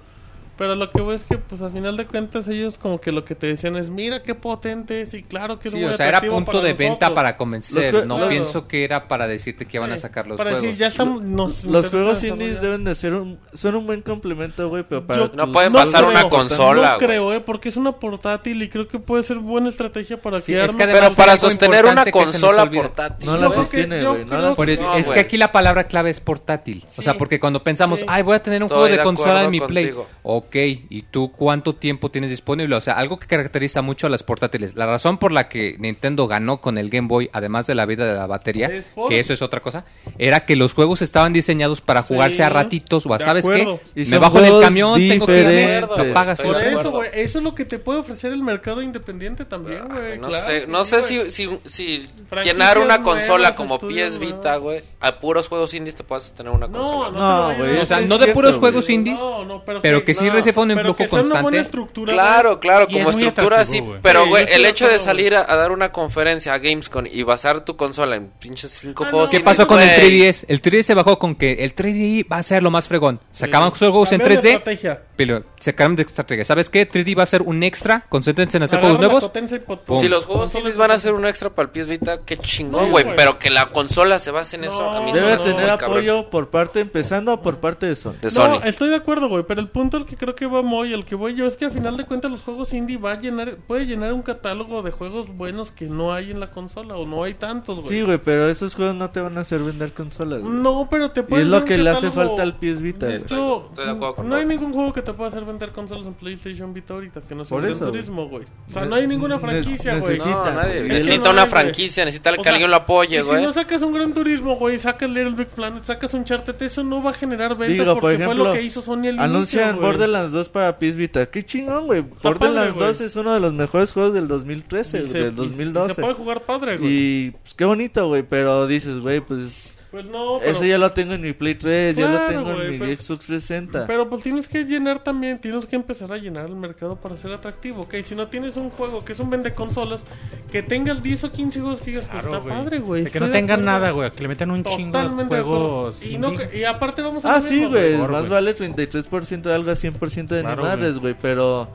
Pero 0.63 0.75
lo 0.75 0.89
que 0.91 1.01
voy 1.01 1.15
es 1.15 1.23
que, 1.23 1.37
pues, 1.37 1.61
a 1.61 1.69
final 1.69 1.97
de 1.97 2.05
cuentas, 2.05 2.47
ellos 2.47 2.77
como 2.77 2.97
que 2.97 3.11
lo 3.11 3.25
que 3.25 3.35
te 3.35 3.47
decían 3.47 3.75
es, 3.75 3.89
mira 3.89 4.23
qué 4.23 4.33
potente 4.33 5.01
es 5.01 5.13
y 5.13 5.21
claro 5.21 5.59
que 5.59 5.67
es 5.67 5.73
Sí, 5.73 5.81
muy 5.81 5.89
o 5.89 5.97
sea, 5.97 6.07
era 6.07 6.21
punto 6.21 6.61
de 6.61 6.71
venta 6.71 7.07
nosotros". 7.07 7.15
para 7.15 7.35
convencer. 7.35 7.93
Los 7.93 8.05
no 8.05 8.15
claro. 8.15 8.29
pienso 8.29 8.65
que 8.65 8.85
era 8.85 9.09
para 9.09 9.27
decirte 9.27 9.65
que 9.65 9.75
iban 9.75 9.91
a 9.91 9.97
sacar 9.97 10.25
los 10.25 10.37
para 10.37 10.51
juegos. 10.51 10.67
decir, 10.67 10.79
ya 10.79 10.87
estamos, 10.87 11.21
nos 11.21 11.65
Los 11.65 11.89
juegos 11.89 12.23
indies 12.23 12.61
deben 12.61 12.85
de 12.85 12.95
ser 12.95 13.13
un... 13.13 13.39
Son 13.51 13.75
un 13.75 13.85
buen 13.85 14.01
complemento, 14.03 14.69
güey, 14.69 14.85
pero 14.87 15.05
para... 15.05 15.27
Yo- 15.27 15.31
No 15.33 15.51
pueden 15.51 15.73
No 15.73 15.79
pasar 15.79 16.05
una 16.05 16.29
consola, 16.29 16.93
No 16.93 16.97
creo, 16.97 17.33
eh, 17.33 17.41
porque 17.41 17.67
es 17.67 17.75
una 17.75 17.91
portátil 17.91 18.63
y 18.63 18.69
creo 18.69 18.87
que 18.87 18.99
puede 18.99 19.23
ser 19.23 19.39
buena 19.39 19.67
estrategia 19.67 20.15
para 20.15 20.39
Sí, 20.39 20.53
que 20.53 20.63
es 20.63 20.73
que 20.73 20.87
Pero 20.87 21.11
para 21.11 21.35
sostener 21.35 21.85
una 21.85 22.09
consola 22.09 22.71
portátil. 22.71 23.25
No 23.25 23.35
la 23.35 23.49
sostiene, 23.49 24.01
güey. 24.01 24.79
Es 24.95 25.11
que 25.11 25.19
aquí 25.19 25.35
la 25.35 25.51
palabra 25.51 25.87
clave 25.87 26.09
es 26.09 26.21
portátil. 26.21 26.85
O 26.97 27.01
sea, 27.01 27.17
porque 27.17 27.37
cuando 27.37 27.61
pensamos, 27.61 27.99
ay, 28.07 28.23
voy 28.23 28.37
a 28.37 28.39
tener 28.41 28.63
un 28.63 28.69
juego 28.69 28.87
de, 28.87 29.01
consola 29.01 29.43
en 29.43 29.51
mi 29.51 29.59
Play. 29.59 29.87
contigo. 29.87 30.07
Ok, 30.53 30.59
¿y 30.89 31.01
tú 31.09 31.31
cuánto 31.31 31.73
tiempo 31.73 32.11
tienes 32.11 32.29
disponible? 32.29 32.75
O 32.75 32.81
sea, 32.81 32.93
algo 32.93 33.17
que 33.17 33.25
caracteriza 33.25 33.81
mucho 33.81 34.05
a 34.05 34.09
las 34.11 34.21
portátiles. 34.21 34.75
La 34.75 34.85
razón 34.85 35.17
por 35.17 35.31
la 35.31 35.49
que 35.49 35.77
Nintendo 35.79 36.27
ganó 36.27 36.61
con 36.61 36.77
el 36.77 36.91
Game 36.91 37.07
Boy, 37.07 37.27
además 37.33 37.65
de 37.65 37.73
la 37.73 37.87
vida 37.87 38.05
de 38.05 38.13
la 38.13 38.27
batería, 38.27 38.67
Es 38.67 38.85
por- 38.93 39.09
que 39.09 39.19
eso 39.19 39.33
es 39.33 39.41
otra 39.41 39.61
cosa, 39.61 39.83
era 40.19 40.45
que 40.45 40.55
los 40.55 40.75
juegos 40.75 41.01
estaban 41.01 41.33
diseñados 41.33 41.81
para 41.81 42.03
jugarse 42.03 42.37
Sí, 42.37 42.41
a 42.43 42.49
ratitos 42.49 43.03
o 43.07 43.15
a, 43.15 43.19
¿sabes. 43.19 43.45
Y 43.45 43.49
qué? 43.49 43.79
Me 44.11 44.19
bajo 44.19 44.37
en 44.37 44.43
el 44.45 44.49
juegos 44.51 44.65
camión, 44.65 44.99
tengo 44.99 45.25
que 45.25 45.39
ir 45.39 45.47
Estoy 45.47 46.13
Por 46.13 46.57
eso, 46.61 46.69
acuerdo. 46.69 46.91
güey, 46.91 47.09
eso 47.15 47.37
es 47.39 47.43
lo 47.43 47.55
que 47.55 47.65
te 47.65 47.79
puede 47.79 47.99
ofrecer 47.99 48.31
el 48.31 48.43
mercado 48.43 48.83
independiente 48.83 49.45
también, 49.45 49.87
güey. 49.89 50.19
No 50.19 50.27
claro 50.27 50.45
sé, 50.45 50.67
no 50.67 50.83
sí, 50.85 51.01
sé 51.01 51.29
si, 51.31 51.49
si, 51.65 52.07
llenar 52.43 52.77
una 52.77 53.01
consola 53.01 53.55
como 53.55 53.79
PS 53.79 54.19
Vita, 54.19 54.57
güey, 54.57 54.81
a 54.99 55.17
puros 55.17 55.47
juegos 55.47 55.73
indies 55.73 55.95
te 55.95 56.03
puedes 56.03 56.31
tener 56.33 56.51
una 56.51 56.67
No, 56.67 56.77
consola. 56.77 57.09
no, 57.19 57.49
No, 57.53 57.57
güey, 57.57 57.77
O 57.79 57.85
sea, 57.87 58.01
no 58.01 58.19
de 58.19 58.27
puros 58.33 58.57
juegos 58.59 58.89
indies, 58.91 59.19
No, 59.19 59.43
no, 59.45 59.63
pero 59.81 60.03
que 60.05 60.13
sí 60.13 60.29
reciban 60.33 60.69
un 60.71 60.75
pero 60.75 60.93
flujo 60.93 60.97
que 60.97 61.07
sea 61.07 61.19
una 61.19 61.23
buena 61.27 61.41
constante. 61.41 61.59
estructura, 61.61 62.13
Claro, 62.13 62.59
claro, 62.59 62.81
es 62.85 62.93
como 62.93 62.99
muy 63.03 63.09
estructura 63.11 63.63
sí, 63.65 63.79
güey. 63.79 63.99
pero 64.01 64.27
güey, 64.27 64.45
el 64.51 64.65
hecho 64.65 64.87
de 64.87 64.99
salir 64.99 65.35
a, 65.35 65.45
a 65.51 65.55
dar 65.55 65.71
una 65.71 65.91
conferencia 65.91 66.53
a 66.53 66.57
Gamescom 66.59 67.05
y 67.11 67.23
basar 67.23 67.63
tu 67.65 67.75
consola 67.77 68.15
en 68.15 68.29
pinches 68.39 68.71
cinco 68.71 69.03
Ah, 69.05 69.09
juegos 69.11 69.31
no. 69.33 69.37
¿Qué 69.39 69.43
pasó 69.43 69.67
con 69.67 69.79
el 69.81 69.87
güey. 69.89 70.21
3DS? 70.21 70.45
El 70.47 70.61
3DS 70.61 70.81
se 70.83 70.93
bajó 70.93 71.17
con 71.19 71.35
que 71.35 71.53
el 71.63 71.75
3D 71.75 72.25
va 72.31 72.37
a 72.37 72.43
ser 72.43 72.61
lo 72.63 72.71
más 72.71 72.87
fregón. 72.87 73.19
Sacaban 73.31 73.71
Sí. 73.71 73.79
juegos 73.79 74.11
en 74.11 74.19
Cambiaron 74.19 74.43
de 74.43 74.49
3D, 74.59 74.99
pero 75.15 75.43
sacaron 75.59 75.95
de 75.95 76.03
estrategia. 76.03 76.43
¿Sabes 76.45 76.69
qué? 76.69 76.89
3D 76.89 77.17
va 77.17 77.23
a 77.23 77.27
ser 77.27 77.41
un 77.43 77.63
extra. 77.63 78.05
Concéntrense 78.09 78.57
en 78.57 78.63
hacer 78.63 78.79
juegos 78.79 78.99
nuevos. 78.99 79.23
y. 79.23 79.95
Si 79.97 80.07
los 80.07 80.25
juegos 80.25 80.51
consolas 80.51 80.55
indies 80.55 80.77
van 80.77 80.91
a 80.91 80.99
ser 80.99 81.13
un 81.13 81.25
extra 81.25 81.49
para 81.49 81.69
el 81.69 81.71
PS 81.71 81.87
Vita, 81.87 82.19
qué 82.25 82.37
chingón, 82.37 82.85
Sí, 82.85 82.91
güey, 82.91 83.05
pero 83.15 83.37
que 83.37 83.49
la 83.49 83.69
consola 83.71 84.19
se 84.19 84.31
base 84.31 84.55
en 84.57 84.65
eso, 84.65 84.89
a 84.89 85.01
mí 85.01 85.07
se 85.13 85.19
me 85.19 85.21
Debe 85.21 85.33
hace 85.33 85.51
tener 85.51 85.67
cabrón. 85.77 85.91
apoyo 85.91 86.29
por 86.29 86.49
parte, 86.49 86.79
empezando 86.79 87.41
por 87.41 87.57
parte 87.57 87.85
de 87.85 87.95
Sony. 87.95 88.13
de 88.21 88.29
Sony. 88.29 88.59
No, 88.59 88.63
estoy 88.63 88.89
de 88.89 88.95
acuerdo, 88.95 89.29
güey, 89.29 89.43
pero 89.47 89.61
el 89.61 89.69
punto 89.69 89.97
al 89.97 90.05
que 90.05 90.15
creo 90.17 90.35
que 90.35 90.45
va 90.47 90.61
Moy, 90.61 90.93
al 90.93 91.05
que 91.05 91.15
voy 91.15 91.35
yo, 91.35 91.45
es 91.45 91.55
que 91.57 91.65
a 91.65 91.69
final 91.69 91.97
de 91.97 92.05
cuentas 92.05 92.31
los 92.31 92.41
juegos 92.41 92.73
indie 92.73 92.97
va 92.97 93.11
a 93.13 93.19
llenar, 93.19 93.55
puede 93.67 93.85
llenar 93.85 94.13
un 94.13 94.21
catálogo 94.23 94.81
de 94.81 94.91
juegos 94.91 95.27
buenos 95.35 95.71
que 95.71 95.85
no 95.85 96.13
hay 96.13 96.31
en 96.31 96.39
la 96.39 96.51
consola 96.51 96.95
o 96.95 97.05
no 97.05 97.23
hay 97.23 97.33
tantos, 97.35 97.79
güey. 97.79 97.89
Sí, 97.89 98.01
güey, 98.01 98.17
pero 98.17 98.49
esos 98.49 98.73
juegos 98.75 98.95
no 98.95 99.09
te 99.09 99.21
van 99.21 99.37
a 99.37 99.41
hacer 99.41 99.59
vender 99.59 99.93
consolas. 99.93 100.41
güey. 100.41 100.53
No, 100.53 100.87
pero 100.89 101.11
te 101.11 101.19
y 101.19 101.23
puede 101.23 101.43
es 101.43 101.47
lo 101.49 101.63
que 101.65 101.77
le 101.77 101.89
hace 101.89 102.09
falta 102.11 102.41
al 102.41 102.55
PS 102.57 102.81
Vita. 102.81 103.05
güey. 103.05 103.17
Esto, 103.17 103.67
Estoy 103.69 103.85
de 103.85 103.91
acuerdo 103.91 104.15
con 104.15 104.29
no 104.29 104.35
hay 104.35 104.45
ningún 104.45 104.73
juego 104.73 104.91
que 104.93 105.02
te 105.03 105.13
pueda 105.13 105.29
hacer 105.29 105.45
vender 105.45 105.71
consolas 105.71 106.05
en 106.07 106.13
PlayStation 106.13 106.73
Vita 106.73 106.93
ahorita 106.93 107.21
que 107.21 107.35
no 107.35 107.43
sea 107.45 107.49
Por 107.57 107.61
Gran 107.67 107.77
güey. 107.77 107.91
Turismo, 107.91 108.27
güey. 108.27 108.45
O 108.69 108.71
sea, 108.71 108.85
no 108.85 108.95
hay 108.95 109.05
ninguna 109.07 109.39
franquicia, 109.39 109.97
güey. 109.97 110.13
necesita, 110.17 110.51
No, 110.51 110.61
nadie. 110.61 110.75
güey. 110.79 110.87
Necesita 110.89 111.15
no 111.25 111.31
una 111.31 111.41
hay, 111.43 111.49
güey. 111.49 111.61
franquicia, 111.61 112.05
necesita 112.05 112.29
O 112.31 112.33
que 112.37 112.43
sea, 112.43 112.51
alguien 112.53 112.69
lo 112.71 112.77
apoye, 112.77 113.19
Y 113.19 113.23
si 113.23 113.29
güey. 113.29 113.43
no 113.43 113.53
sacas 113.53 113.81
un 113.81 113.93
Gran 113.93 114.13
Turismo, 114.13 114.55
güey, 114.55 114.79
sacas 114.79 115.09
Little 115.09 115.31
Big 115.35 115.47
Planet, 115.49 115.83
sacas 115.83 116.13
un 116.13 116.23
Chartet, 116.23 116.61
eso 116.61 116.83
no 116.83 117.03
va 117.03 117.11
a 117.11 117.13
generar 117.13 117.57
ventas 117.57 117.69
Digo, 117.77 117.93
por 117.93 118.01
porque 118.01 118.15
ejemplo, 118.15 118.43
fue 118.43 118.53
lo 118.53 118.59
que 118.59 118.61
hizo 118.63 118.81
Sony 118.81 119.07
al 119.07 119.19
Anuncian 119.19 119.63
inicio, 119.69 119.75
güey. 119.81 119.91
Borderlands 119.91 120.31
2 120.31 120.49
para 120.49 120.77
PS 120.79 120.95
Vita. 120.95 121.25
Qué 121.27 121.45
chingón, 121.45 121.85
güey. 121.87 122.01
Borderlands 122.01 122.73
padre, 122.73 122.87
2 122.87 122.97
güey. 122.97 123.07
es 123.07 123.15
uno 123.15 123.33
de 123.33 123.39
los 123.39 123.53
mejores 123.53 123.91
juegos 123.91 124.13
del 124.13 124.27
2013, 124.27 125.01
Y 125.01 125.05
se- 125.05 125.13
del 125.19 125.33
y- 125.33 125.35
2012. 125.35 125.91
y 125.91 125.95
se 125.95 126.01
puede 126.01 126.13
jugar 126.13 126.41
padre, 126.41 126.77
güey. 126.77 126.91
Y 126.91 127.31
pues 127.31 127.53
qué 127.53 127.65
bonito, 127.65 128.07
güey, 128.07 128.23
pero 128.23 128.67
dices, 128.67 128.97
güey, 128.99 129.21
pues 129.21 129.77
Pues 129.93 130.09
no, 130.09 130.39
pero... 130.39 130.51
ese 130.57 130.67
ya 130.67 130.79
lo 130.79 130.89
tengo 130.91 131.13
en 131.13 131.21
mi 131.21 131.33
Play 131.33 131.53
3, 131.53 131.95
ya 131.95 132.07
lo 132.09 132.17
Claro, 132.17 132.27
tengo 132.33 132.61
en 132.63 132.71
mi 132.71 132.77
pero- 132.79 132.91
Xbox 132.99 133.27
360. 133.27 133.85
Pero 133.85 134.09
pues 134.09 134.23
tienes 134.23 134.47
que 134.47 134.63
llenar 134.65 135.03
también, 135.03 135.39
tienes 135.39 135.67
que 135.67 135.75
empezar 135.75 136.11
a 136.11 136.17
llenar 136.17 136.47
el 136.47 136.55
mercado 136.55 136.95
para 136.95 137.15
ser 137.15 137.31
atractivo, 137.31 137.83
¿ok? 137.83 137.93
Si 138.03 138.15
no 138.15 138.27
tienes 138.27 138.57
un 138.57 138.71
juego 138.71 139.05
que 139.05 139.11
es 139.13 139.19
un 139.19 139.29
vende 139.29 139.53
consolas, 139.53 140.03
que 140.51 140.63
tengas 140.63 141.03
10 141.03 141.25
o 141.25 141.31
15 141.31 141.59
juegos 141.61 141.79
que 141.81 141.91
digas, 141.91 142.05
pues 142.11 142.23
Claro, 142.25 142.39
está 142.39 142.49
padre, 142.55 142.79
güey. 142.79 143.03
De 143.03 143.11
que 143.11 143.19
no 143.19 143.27
de 143.27 143.33
tengan 143.33 143.63
nada, 143.63 143.91
güey. 143.91 144.09
Que 144.11 144.23
le 144.23 144.29
metan 144.29 144.49
un 144.49 144.63
chingo 144.63 144.77
de 144.97 145.03
Totalmente 145.03 145.35
de 145.35 145.41
acuerdo. 145.41 145.59
juegos. 145.59 146.03
Y, 146.07 146.17
no, 146.17 146.31
indie. 146.33 146.49
que- 146.49 146.57
y 146.57 146.63
aparte 146.63 147.01
vamos 147.03 147.23
a 147.23 147.35
Ah, 147.35 147.41
sí, 147.41 147.63
güey, 147.63 147.95
más 147.95 148.09
güey. 148.09 148.29
vale 148.29 148.55
33% 148.55 149.49
de 149.49 149.53
algo 149.53 149.69
a 149.69 149.75
100% 149.75 150.33
de 150.33 150.41
Claro, 150.41 150.63
animales, 150.65 150.97
güey, 150.97 151.15
pero 151.21 151.69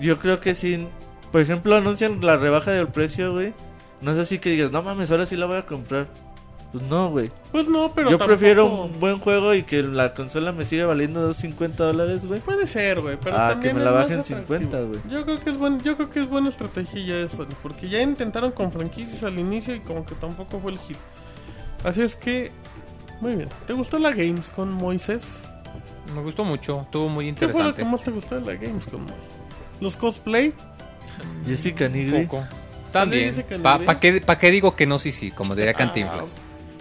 yo 0.00 0.18
creo 0.18 0.40
que 0.40 0.56
sí, 0.56 0.88
por 1.30 1.40
ejemplo, 1.40 1.76
anuncian 1.76 2.18
la 2.20 2.36
rebaja 2.36 2.72
del 2.72 2.88
precio, 2.88 3.30
güey. 3.32 3.54
No 4.00 4.10
es 4.10 4.18
así 4.18 4.38
que 4.40 4.50
digas, 4.50 4.72
no 4.72 4.82
mames, 4.82 5.10
ahora 5.12 5.24
sí 5.24 5.36
la 5.36 5.46
voy 5.46 5.56
a 5.58 5.66
comprar. 5.66 6.08
Pues 6.72 6.84
no, 6.84 7.08
güey. 7.10 7.30
Pues 7.50 7.66
no, 7.66 7.92
pero 7.94 8.10
Yo 8.10 8.18
tampoco- 8.18 8.38
prefiero 8.38 8.66
un 8.66 9.00
buen 9.00 9.18
juego 9.18 9.54
y 9.54 9.62
que 9.62 9.82
la 9.82 10.12
consola 10.12 10.52
me 10.52 10.66
siga 10.66 10.86
valiendo 10.86 11.22
250 11.22 11.82
dólares, 11.84 12.26
güey. 12.26 12.40
Puede 12.40 12.66
ser, 12.66 13.00
güey, 13.00 13.16
pero 13.22 13.36
Ah, 13.38 13.48
también 13.50 13.72
que 13.72 13.78
me 13.78 13.84
la 13.84 13.90
bajen 13.92 14.20
atractivo. 14.20 14.38
50, 14.40 14.80
güey. 14.82 15.00
Yo 15.10 15.24
creo 15.24 15.40
que 15.40 15.50
es 15.50 15.56
buen, 15.58 15.80
yo 15.80 15.96
creo 15.96 16.10
que 16.10 16.20
es 16.20 16.28
buena 16.28 16.50
estrategia 16.50 17.02
ya 17.06 17.14
eso, 17.20 17.46
porque 17.62 17.88
ya 17.88 18.02
intentaron 18.02 18.52
con 18.52 18.70
franquicias 18.70 19.22
al 19.22 19.38
inicio 19.38 19.74
y 19.74 19.80
como 19.80 20.04
que 20.04 20.14
tampoco 20.16 20.60
fue 20.60 20.72
el 20.72 20.78
hit. 20.80 20.98
Así 21.84 22.02
es 22.02 22.16
que 22.16 22.50
muy 23.22 23.34
bien. 23.36 23.48
¿Te 23.66 23.72
gustó 23.72 23.98
la 23.98 24.10
Games 24.10 24.50
con 24.50 24.70
Moisés? 24.70 25.42
Me 26.14 26.20
gustó 26.22 26.44
mucho, 26.44 26.82
estuvo 26.82 27.08
muy 27.08 27.32
¿Qué 27.32 27.48
fue 27.48 27.62
lo 27.62 27.68
interesante. 27.70 27.82
que 27.82 27.88
más 27.88 28.02
te 28.02 28.10
gustó 28.10 28.40
de 28.40 28.44
la 28.44 28.60
Games 28.60 28.86
con 28.88 29.02
Moy? 29.04 29.14
Los 29.80 29.96
cosplay, 29.96 30.52
Jessica 31.46 31.88
Nigri. 31.88 32.26
Poco. 32.26 32.44
También. 32.92 33.30
dice 33.30 33.44
que 33.44 33.58
¿Para 33.58 33.78
no, 33.84 34.00
qué, 34.00 34.20
pa' 34.20 34.38
qué 34.38 34.50
digo 34.50 34.74
que 34.76 34.86
no? 34.86 34.98
Sí, 34.98 35.12
sí, 35.12 35.30
como 35.30 35.54
diría 35.54 35.74
Cantinflas. 35.74 36.36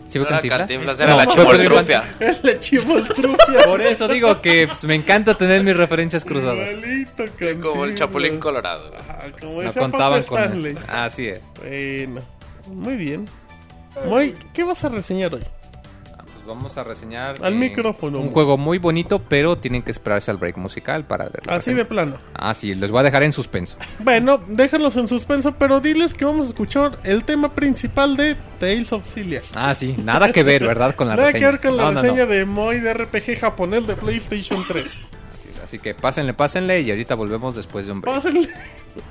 ¿Sí 0.07 0.19
No 0.19 0.25
fue 0.25 0.29
era 0.33 0.41
Cantinflas? 0.41 0.59
Cantinflas, 0.59 0.99
era 0.99 1.11
No, 1.11 1.17
la 1.17 1.27
chimoltrufia. 1.27 2.03
la 2.43 2.59
chimoltrufia. 2.59 3.63
Por 3.65 3.81
eso 3.81 4.07
digo 4.07 4.41
que 4.41 4.67
pues, 4.67 4.83
me 4.85 4.95
encanta 4.95 5.35
tener 5.35 5.63
mis 5.63 5.75
referencias 5.75 6.23
cruzadas. 6.23 6.69
Igualito, 6.71 7.25
Como 7.61 7.85
el. 7.85 7.95
Chapulín 7.95 8.39
Colorado. 8.39 8.91
Ah, 9.09 9.25
como 9.39 9.61
No 9.61 9.73
contaban 9.73 10.23
con 10.23 10.41
esto. 10.41 10.81
Así 10.87 11.27
es. 11.27 11.41
Bueno, 11.59 12.21
muy 12.67 12.95
bien. 12.95 13.27
Moy, 14.05 14.35
¿qué 14.53 14.63
vas 14.63 14.83
a 14.83 14.89
reseñar 14.89 15.33
hoy? 15.35 15.43
Vamos 16.47 16.77
a 16.77 16.83
reseñar 16.85 17.35
Al 17.43 17.53
eh, 17.53 17.57
micrófono. 17.57 18.19
un 18.19 18.31
juego 18.31 18.57
muy 18.57 18.77
bonito, 18.77 19.19
pero 19.19 19.57
tienen 19.57 19.83
que 19.83 19.91
esperarse 19.91 20.31
al 20.31 20.37
break 20.37 20.57
musical 20.57 21.03
para 21.05 21.25
verlo. 21.25 21.51
Así 21.51 21.73
de 21.73 21.83
plano. 21.83 22.15
Ah, 22.33 22.53
sí, 22.53 22.73
los 22.73 22.89
voy 22.89 23.01
a 23.01 23.03
dejar 23.03 23.23
en 23.23 23.33
suspenso. 23.33 23.77
Bueno, 23.99 24.39
déjalos 24.47 24.95
en 24.95 25.07
suspenso, 25.09 25.53
pero 25.59 25.81
diles 25.81 26.13
que 26.13 26.23
vamos 26.25 26.45
a 26.45 26.49
escuchar 26.49 26.99
el 27.03 27.23
tema 27.25 27.53
principal 27.53 28.15
de 28.15 28.35
Tales 28.59 28.93
of 28.93 29.03
Cilia. 29.13 29.41
Ah, 29.55 29.75
sí, 29.75 29.95
nada 30.03 30.31
que 30.31 30.43
ver, 30.43 30.65
¿verdad? 30.65 30.95
Con 30.95 31.09
la 31.09 31.15
Nada 31.17 31.27
que 31.27 31.33
reseña. 31.39 31.51
ver 31.51 31.59
con 31.61 31.77
la 31.77 31.83
No, 31.83 31.91
no, 31.91 31.93
no. 31.95 32.01
reseña 32.01 32.25
de 32.25 32.45
Moy 32.45 32.79
de 32.79 32.93
RPG 32.93 33.39
japonés 33.41 33.85
de 33.85 33.95
PlayStation 33.95 34.63
3. 34.67 34.99
Así, 35.67 35.79
que 35.79 35.93
pásenle, 35.93 36.33
pásenle 36.33 36.79
y 36.79 36.89
ahorita 36.91 37.13
volvemos 37.15 37.53
después 37.53 37.85
de 37.85 37.91
un 37.91 37.99
break. 37.99 38.15
Pásenle. 38.15 38.47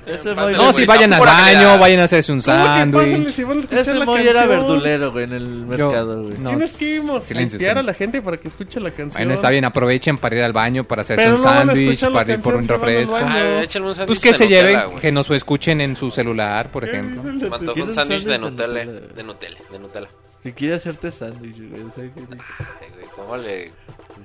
Ese 0.07 0.33
Pásenle, 0.33 0.35
Moy, 0.35 0.53
No, 0.55 0.73
si 0.73 0.85
vayan 0.87 1.13
al 1.13 1.21
baño, 1.21 1.77
vayan 1.77 1.99
a 1.99 2.03
hacerse 2.05 2.31
un 2.33 2.41
¿Cómo 2.41 2.57
que 2.57 2.63
sándwich. 2.63 3.27
si 3.29 3.45
ese 3.75 3.93
la 3.93 4.05
Moy 4.05 4.27
era 4.27 4.47
verdulero, 4.47 5.11
güey, 5.11 5.25
en 5.25 5.33
el 5.33 5.47
mercado, 5.67 6.23
güey. 6.23 6.37
no, 6.39 6.49
Tienes 6.49 6.75
que 6.77 6.97
a 6.97 7.21
silencio, 7.21 7.59
limpiar 7.59 7.77
a 7.77 7.83
la 7.83 7.93
gente 7.93 8.23
para 8.23 8.37
que 8.37 8.47
escuche 8.47 8.79
la 8.79 8.89
canción. 8.89 9.19
Bueno, 9.21 9.35
está 9.35 9.51
bien, 9.51 9.65
aprovechen 9.65 10.17
para 10.17 10.35
ir 10.35 10.41
al 10.43 10.51
baño, 10.51 10.83
para 10.83 11.03
hacerse 11.03 11.23
Pero 11.25 11.35
un 11.37 11.41
no 11.43 11.47
sándwich, 11.47 12.09
para 12.11 12.33
ir 12.33 12.39
por 12.41 12.55
un 12.55 12.67
refresco. 12.67 13.15
Ah, 13.17 13.61
échenle 13.61 13.87
un 13.89 13.93
sándwich 13.95 14.07
Pues 14.07 14.19
que 14.19 14.31
de 14.31 14.37
se 14.39 14.43
Nutella, 14.45 14.83
lleven, 14.85 14.99
que 14.99 15.11
nos 15.11 15.29
escuchen 15.29 15.79
en 15.79 15.95
su 15.95 16.09
celular, 16.09 16.71
por 16.71 16.83
¿Qué 16.83 16.89
ejemplo. 16.89 17.21
Me 17.21 17.29
antojó 17.45 17.73
¿Quieren 17.73 17.89
un 17.89 17.93
sándwich 17.93 18.23
de 18.23 18.39
Nutella. 18.39 18.73
De 18.85 19.23
Nutella, 19.23 19.57
de 19.71 19.79
Nutella. 19.79 20.07
Si 20.41 20.53
quiere 20.53 20.73
hacerte 20.75 21.11
sándwich, 21.11 21.55
que- 21.55 21.63
Ay, 22.01 22.11
güey, 22.17 23.07
¿cómo 23.15 23.37
le 23.37 23.71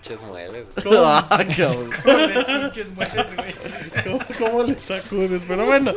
pinches 0.03 0.23
mueves? 0.27 0.69
Ah, 1.05 1.45
cabrón. 1.57 1.91
¿Cómo, 4.05 4.19
cómo 4.39 4.63
le 4.65 4.79
sacudes? 4.81 5.43
Pero 5.47 5.67
bueno, 5.67 5.93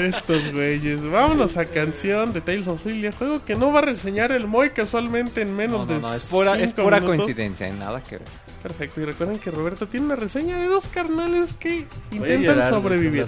estos 0.00 0.52
güeyes. 0.52 1.02
Vámonos 1.08 1.56
a 1.56 1.64
canción 1.66 2.32
de 2.32 2.40
Tales 2.40 2.66
of 2.66 2.82
Filia, 2.82 3.12
juego 3.12 3.44
que 3.44 3.54
no 3.54 3.72
va 3.72 3.80
a 3.80 3.82
reseñar 3.82 4.32
el 4.32 4.46
Moy 4.46 4.70
casualmente 4.70 5.42
en 5.42 5.54
menos 5.54 5.80
No, 5.80 5.86
de 5.86 5.94
no, 5.94 6.08
no, 6.08 6.14
es 6.14 6.24
pura, 6.26 6.58
es 6.58 6.72
pura 6.72 7.00
minutos. 7.00 7.24
coincidencia, 7.24 7.68
¿eh? 7.68 7.72
nada 7.72 8.02
que 8.02 8.18
ver. 8.18 8.28
Perfecto, 8.62 9.00
y 9.00 9.04
recuerden 9.04 9.38
que 9.38 9.50
Roberto 9.50 9.86
tiene 9.88 10.06
una 10.06 10.16
reseña 10.16 10.56
de 10.58 10.66
dos 10.66 10.86
carnales 10.88 11.54
que 11.54 11.86
intentan 12.12 12.42
llorar, 12.42 12.56
güey, 12.56 12.70
con 12.70 12.82
sobrevivir. 12.82 13.26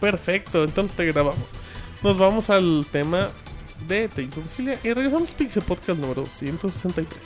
Perfecto, 0.00 0.64
entonces 0.64 0.96
te 0.96 1.06
grabamos. 1.06 1.44
Nos 2.02 2.18
vamos 2.18 2.50
al 2.50 2.84
tema 2.90 3.28
de 3.86 4.08
Tales 4.08 4.36
of 4.36 4.52
Filia 4.52 4.78
y 4.82 4.92
regresamos 4.92 5.32
a 5.32 5.36
Pixel 5.36 5.62
Podcast 5.62 6.00
número 6.00 6.26
163. 6.26 7.20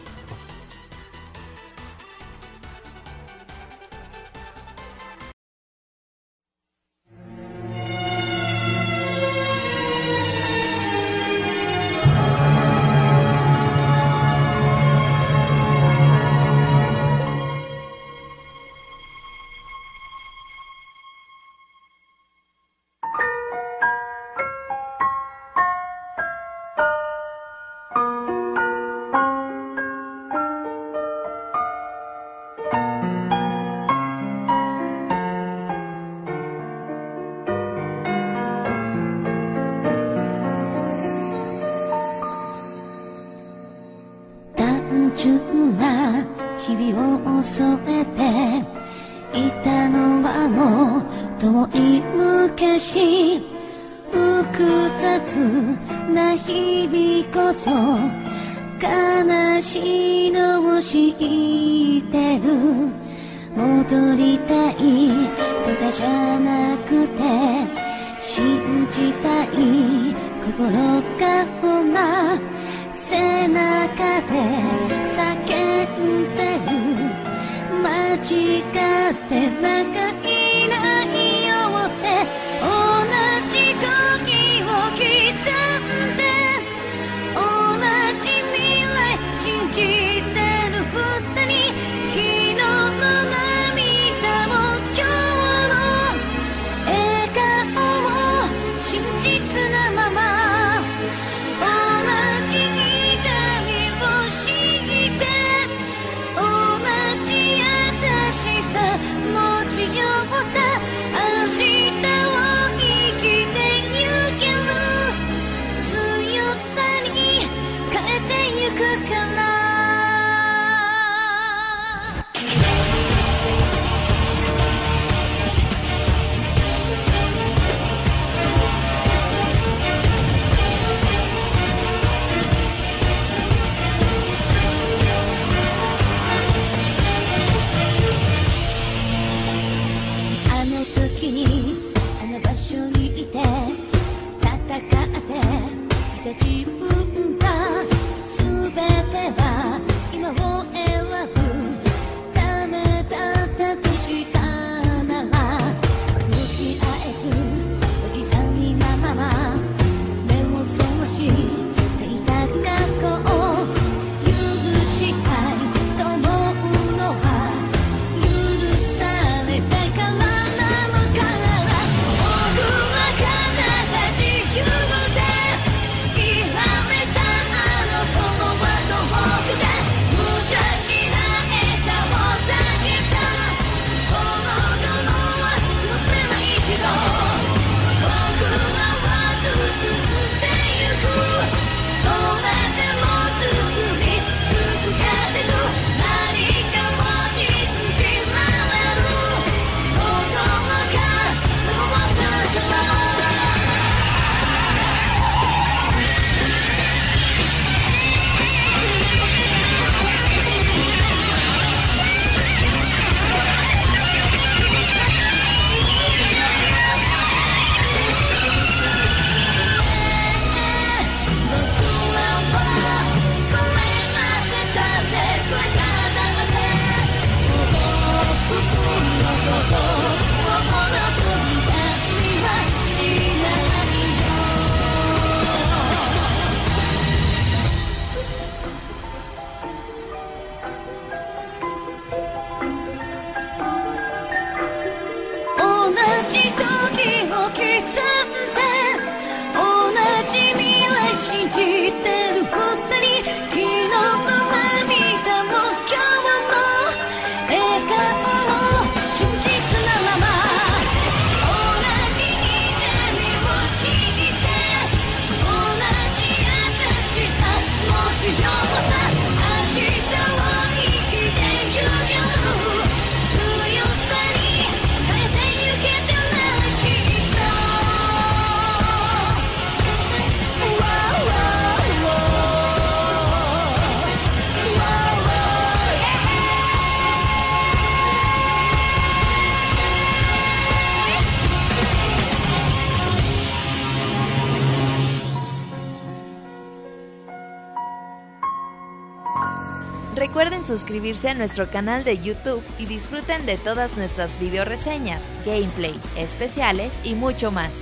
Suscribirse 300.86 301.28
a 301.28 301.34
nuestro 301.34 301.68
canal 301.68 302.04
de 302.04 302.20
YouTube 302.20 302.62
y 302.78 302.86
disfruten 302.86 303.44
de 303.44 303.56
todas 303.56 303.96
nuestras 303.96 304.38
video 304.38 304.64
reseñas, 304.64 305.28
gameplay, 305.44 305.92
especiales 306.16 306.92
y 307.02 307.16
mucho 307.16 307.50
más. 307.50 307.72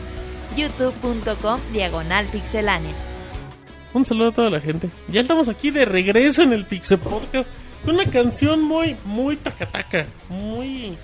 youtube.com 0.57 1.61
diagonal 1.75 2.27
pixelánea. 2.29 2.95
Un 3.93 4.07
saludo 4.07 4.29
a 4.29 4.33
toda 4.33 4.49
la 4.49 4.61
gente. 4.61 4.89
Ya 5.09 5.21
estamos 5.21 5.51
aquí 5.51 5.71
de 5.71 5.85
regreso 5.85 6.41
en 6.41 6.55
el 6.55 6.65
Pixel 6.65 6.99
Podcast 6.99 7.47
con 7.85 7.97
una 7.97 8.07
canción 8.07 8.63
muy, 8.63 8.97
muy 9.05 9.37
tacataca, 9.37 10.07
muy 10.31 10.97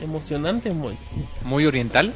emocionante, 0.00 0.70
muy. 0.70 0.96
Muy 1.42 1.66
oriental. 1.66 2.14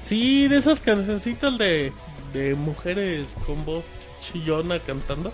Sí, 0.00 0.48
de 0.48 0.56
esas 0.56 0.80
cancioncitas 0.80 1.56
de, 1.56 1.92
de 2.32 2.56
mujeres 2.56 3.36
con 3.46 3.64
voz 3.64 3.84
chillona 4.20 4.80
cantando, 4.80 5.32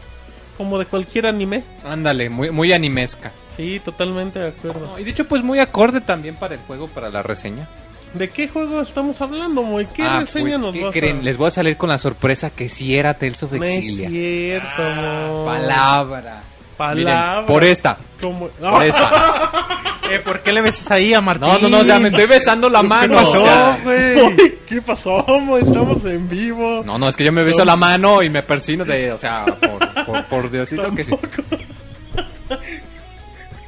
como 0.58 0.78
de 0.78 0.84
cualquier 0.84 1.26
anime. 1.26 1.64
Ándale, 1.86 2.28
muy, 2.28 2.50
muy 2.50 2.72
animesca. 2.74 3.32
Sí, 3.56 3.80
totalmente 3.82 4.38
de 4.38 4.48
acuerdo. 4.48 4.98
Y 4.98 5.04
de 5.04 5.10
hecho, 5.10 5.26
pues 5.26 5.42
muy 5.42 5.58
acorde 5.60 6.00
también 6.02 6.34
para 6.36 6.54
el 6.56 6.60
juego, 6.60 6.86
para 6.88 7.08
la 7.08 7.22
reseña. 7.22 7.66
¿De 8.14 8.28
qué 8.30 8.48
juego 8.48 8.80
estamos 8.82 9.20
hablando, 9.20 9.62
muy? 9.62 9.86
¿Qué 9.86 10.02
Ah, 10.02 10.20
reseña 10.20 10.50
pues, 10.50 10.60
nos 10.60 10.72
¿qué 10.72 10.82
vas 10.84 10.92
creen? 10.92 11.18
a 11.18 11.22
Les 11.22 11.36
voy 11.36 11.48
a 11.48 11.50
salir 11.50 11.76
con 11.76 11.88
la 11.88 11.98
sorpresa 11.98 12.50
que 12.50 12.68
sí 12.68 12.96
era 12.96 13.14
Tales 13.14 13.42
of 13.42 13.52
No 13.52 13.62
es 13.64 13.70
Exilia. 13.76 14.08
cierto, 14.10 14.82
Moy. 15.32 15.44
Palabra. 15.46 16.42
Palabra. 16.76 17.30
Miren, 17.32 17.46
por 17.46 17.64
esta. 17.64 17.98
Por 18.20 18.82
esta. 18.84 19.50
Eh, 20.10 20.20
¿Por 20.20 20.40
qué 20.40 20.52
le 20.52 20.62
besas 20.62 20.90
ahí 20.90 21.12
a 21.12 21.20
Martín? 21.20 21.46
No, 21.46 21.58
no, 21.58 21.68
no, 21.68 21.78
o 21.80 21.84
sea, 21.84 21.98
me 21.98 22.08
estoy 22.08 22.24
besando 22.26 22.70
la 22.70 22.82
mano. 22.82 23.14
pasó, 23.16 23.42
o 23.42 23.44
sea. 23.44 23.78
Moy, 23.84 24.58
¿Qué 24.66 24.80
pasó, 24.80 25.22
Moy? 25.38 25.60
Estamos 25.60 26.02
en 26.06 26.26
vivo. 26.30 26.82
No, 26.82 26.98
no, 26.98 27.10
es 27.10 27.14
que 27.16 27.24
yo 27.24 27.30
me 27.32 27.44
beso 27.44 27.62
la 27.62 27.76
mano 27.76 28.22
y 28.22 28.30
me 28.30 28.42
persino 28.42 28.86
de, 28.86 29.12
o 29.12 29.18
sea, 29.18 29.44
por, 29.44 29.77
por, 30.08 30.24
por 30.26 30.50
Diosito 30.50 30.94
que 30.94 31.04
sí. 31.04 31.12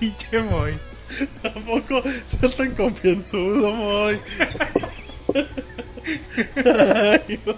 Pinche 0.01 0.43
Moy. 0.43 0.73
Tampoco 1.43 2.03
seas 2.41 2.57
tan 2.57 2.75
confianzudo, 2.75 3.73
Moy. 3.73 4.19
Ay, 5.35 7.41
Moy. 7.45 7.57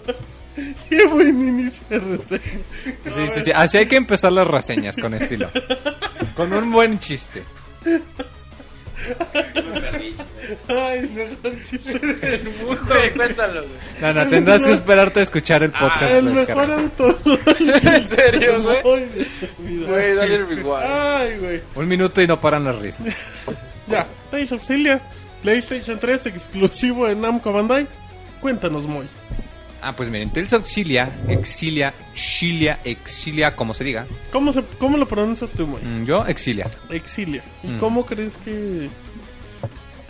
Qué 0.89 1.07
buen 1.07 1.49
inicio 1.49 1.85
de 1.89 1.99
reseña. 1.99 2.65
Sí, 2.85 3.29
sí, 3.35 3.43
sí. 3.45 3.53
Así 3.55 3.79
hay 3.79 3.87
que 3.87 3.97
empezar 3.97 4.33
las 4.33 4.47
reseñas 4.47 4.97
con 4.97 5.15
estilo. 5.15 5.51
Con 6.37 6.53
un 6.53 6.71
buen 6.71 6.99
chiste. 6.99 7.43
Ay, 10.69 11.11
mejor 11.15 11.63
chiste 11.63 11.99
del 11.99 12.45
mundo. 12.45 12.83
Güey, 12.89 13.15
cuéntalo, 13.15 13.63
güey. 13.63 13.73
No, 14.01 14.13
no, 14.15 14.29
tendrás 14.29 14.65
que 14.65 14.73
esperarte 14.73 15.21
a 15.21 15.23
escuchar 15.23 15.63
el 15.63 15.71
podcast. 15.71 16.03
El 16.03 16.25
para 16.25 16.47
mejor 16.47 16.73
auto. 16.73 17.19
¿En 17.59 18.09
serio, 18.09 18.63
güey? 18.63 18.83
Güey, 18.83 20.15
dale 20.15 20.35
el. 20.35 20.47
Ay, 20.77 21.39
güey. 21.39 21.63
Un 21.75 21.89
minuto 21.89 22.21
y 22.23 22.27
no 22.27 22.39
paran 22.39 22.65
las 22.65 22.77
risas. 22.77 23.07
Ya, 23.89 24.07
Tales 24.31 24.53
of 24.53 24.65
Cilia, 24.65 25.03
PlayStation 25.43 25.99
3 25.99 26.27
exclusivo 26.27 27.09
de 27.09 27.17
Namco 27.17 27.53
Bandai. 27.53 27.89
Cuéntanos, 28.41 28.87
Moy. 28.87 29.09
Ah, 29.85 29.97
pues 29.97 30.09
miren, 30.09 30.33
Tales 30.33 30.53
of 30.53 30.63
Exilia, 30.63 31.11
Exilia, 31.29 31.93
Xilia, 32.15 32.79
Exilia, 32.85 33.57
como 33.57 33.75
se 33.75 33.83
diga. 33.83 34.07
¿Cómo, 34.31 34.53
se, 34.53 34.63
cómo 34.79 34.97
lo 34.97 35.09
pronuncias 35.09 35.51
tú, 35.51 35.67
Moy? 35.67 35.83
Mm, 35.83 36.05
Yo, 36.05 36.25
Exilia. 36.27 36.71
Exilia. 36.91 37.43
¿Y 37.65 37.69
Mm. 37.69 37.79
cómo 37.79 38.07
crees 38.07 38.37
que... 38.37 38.89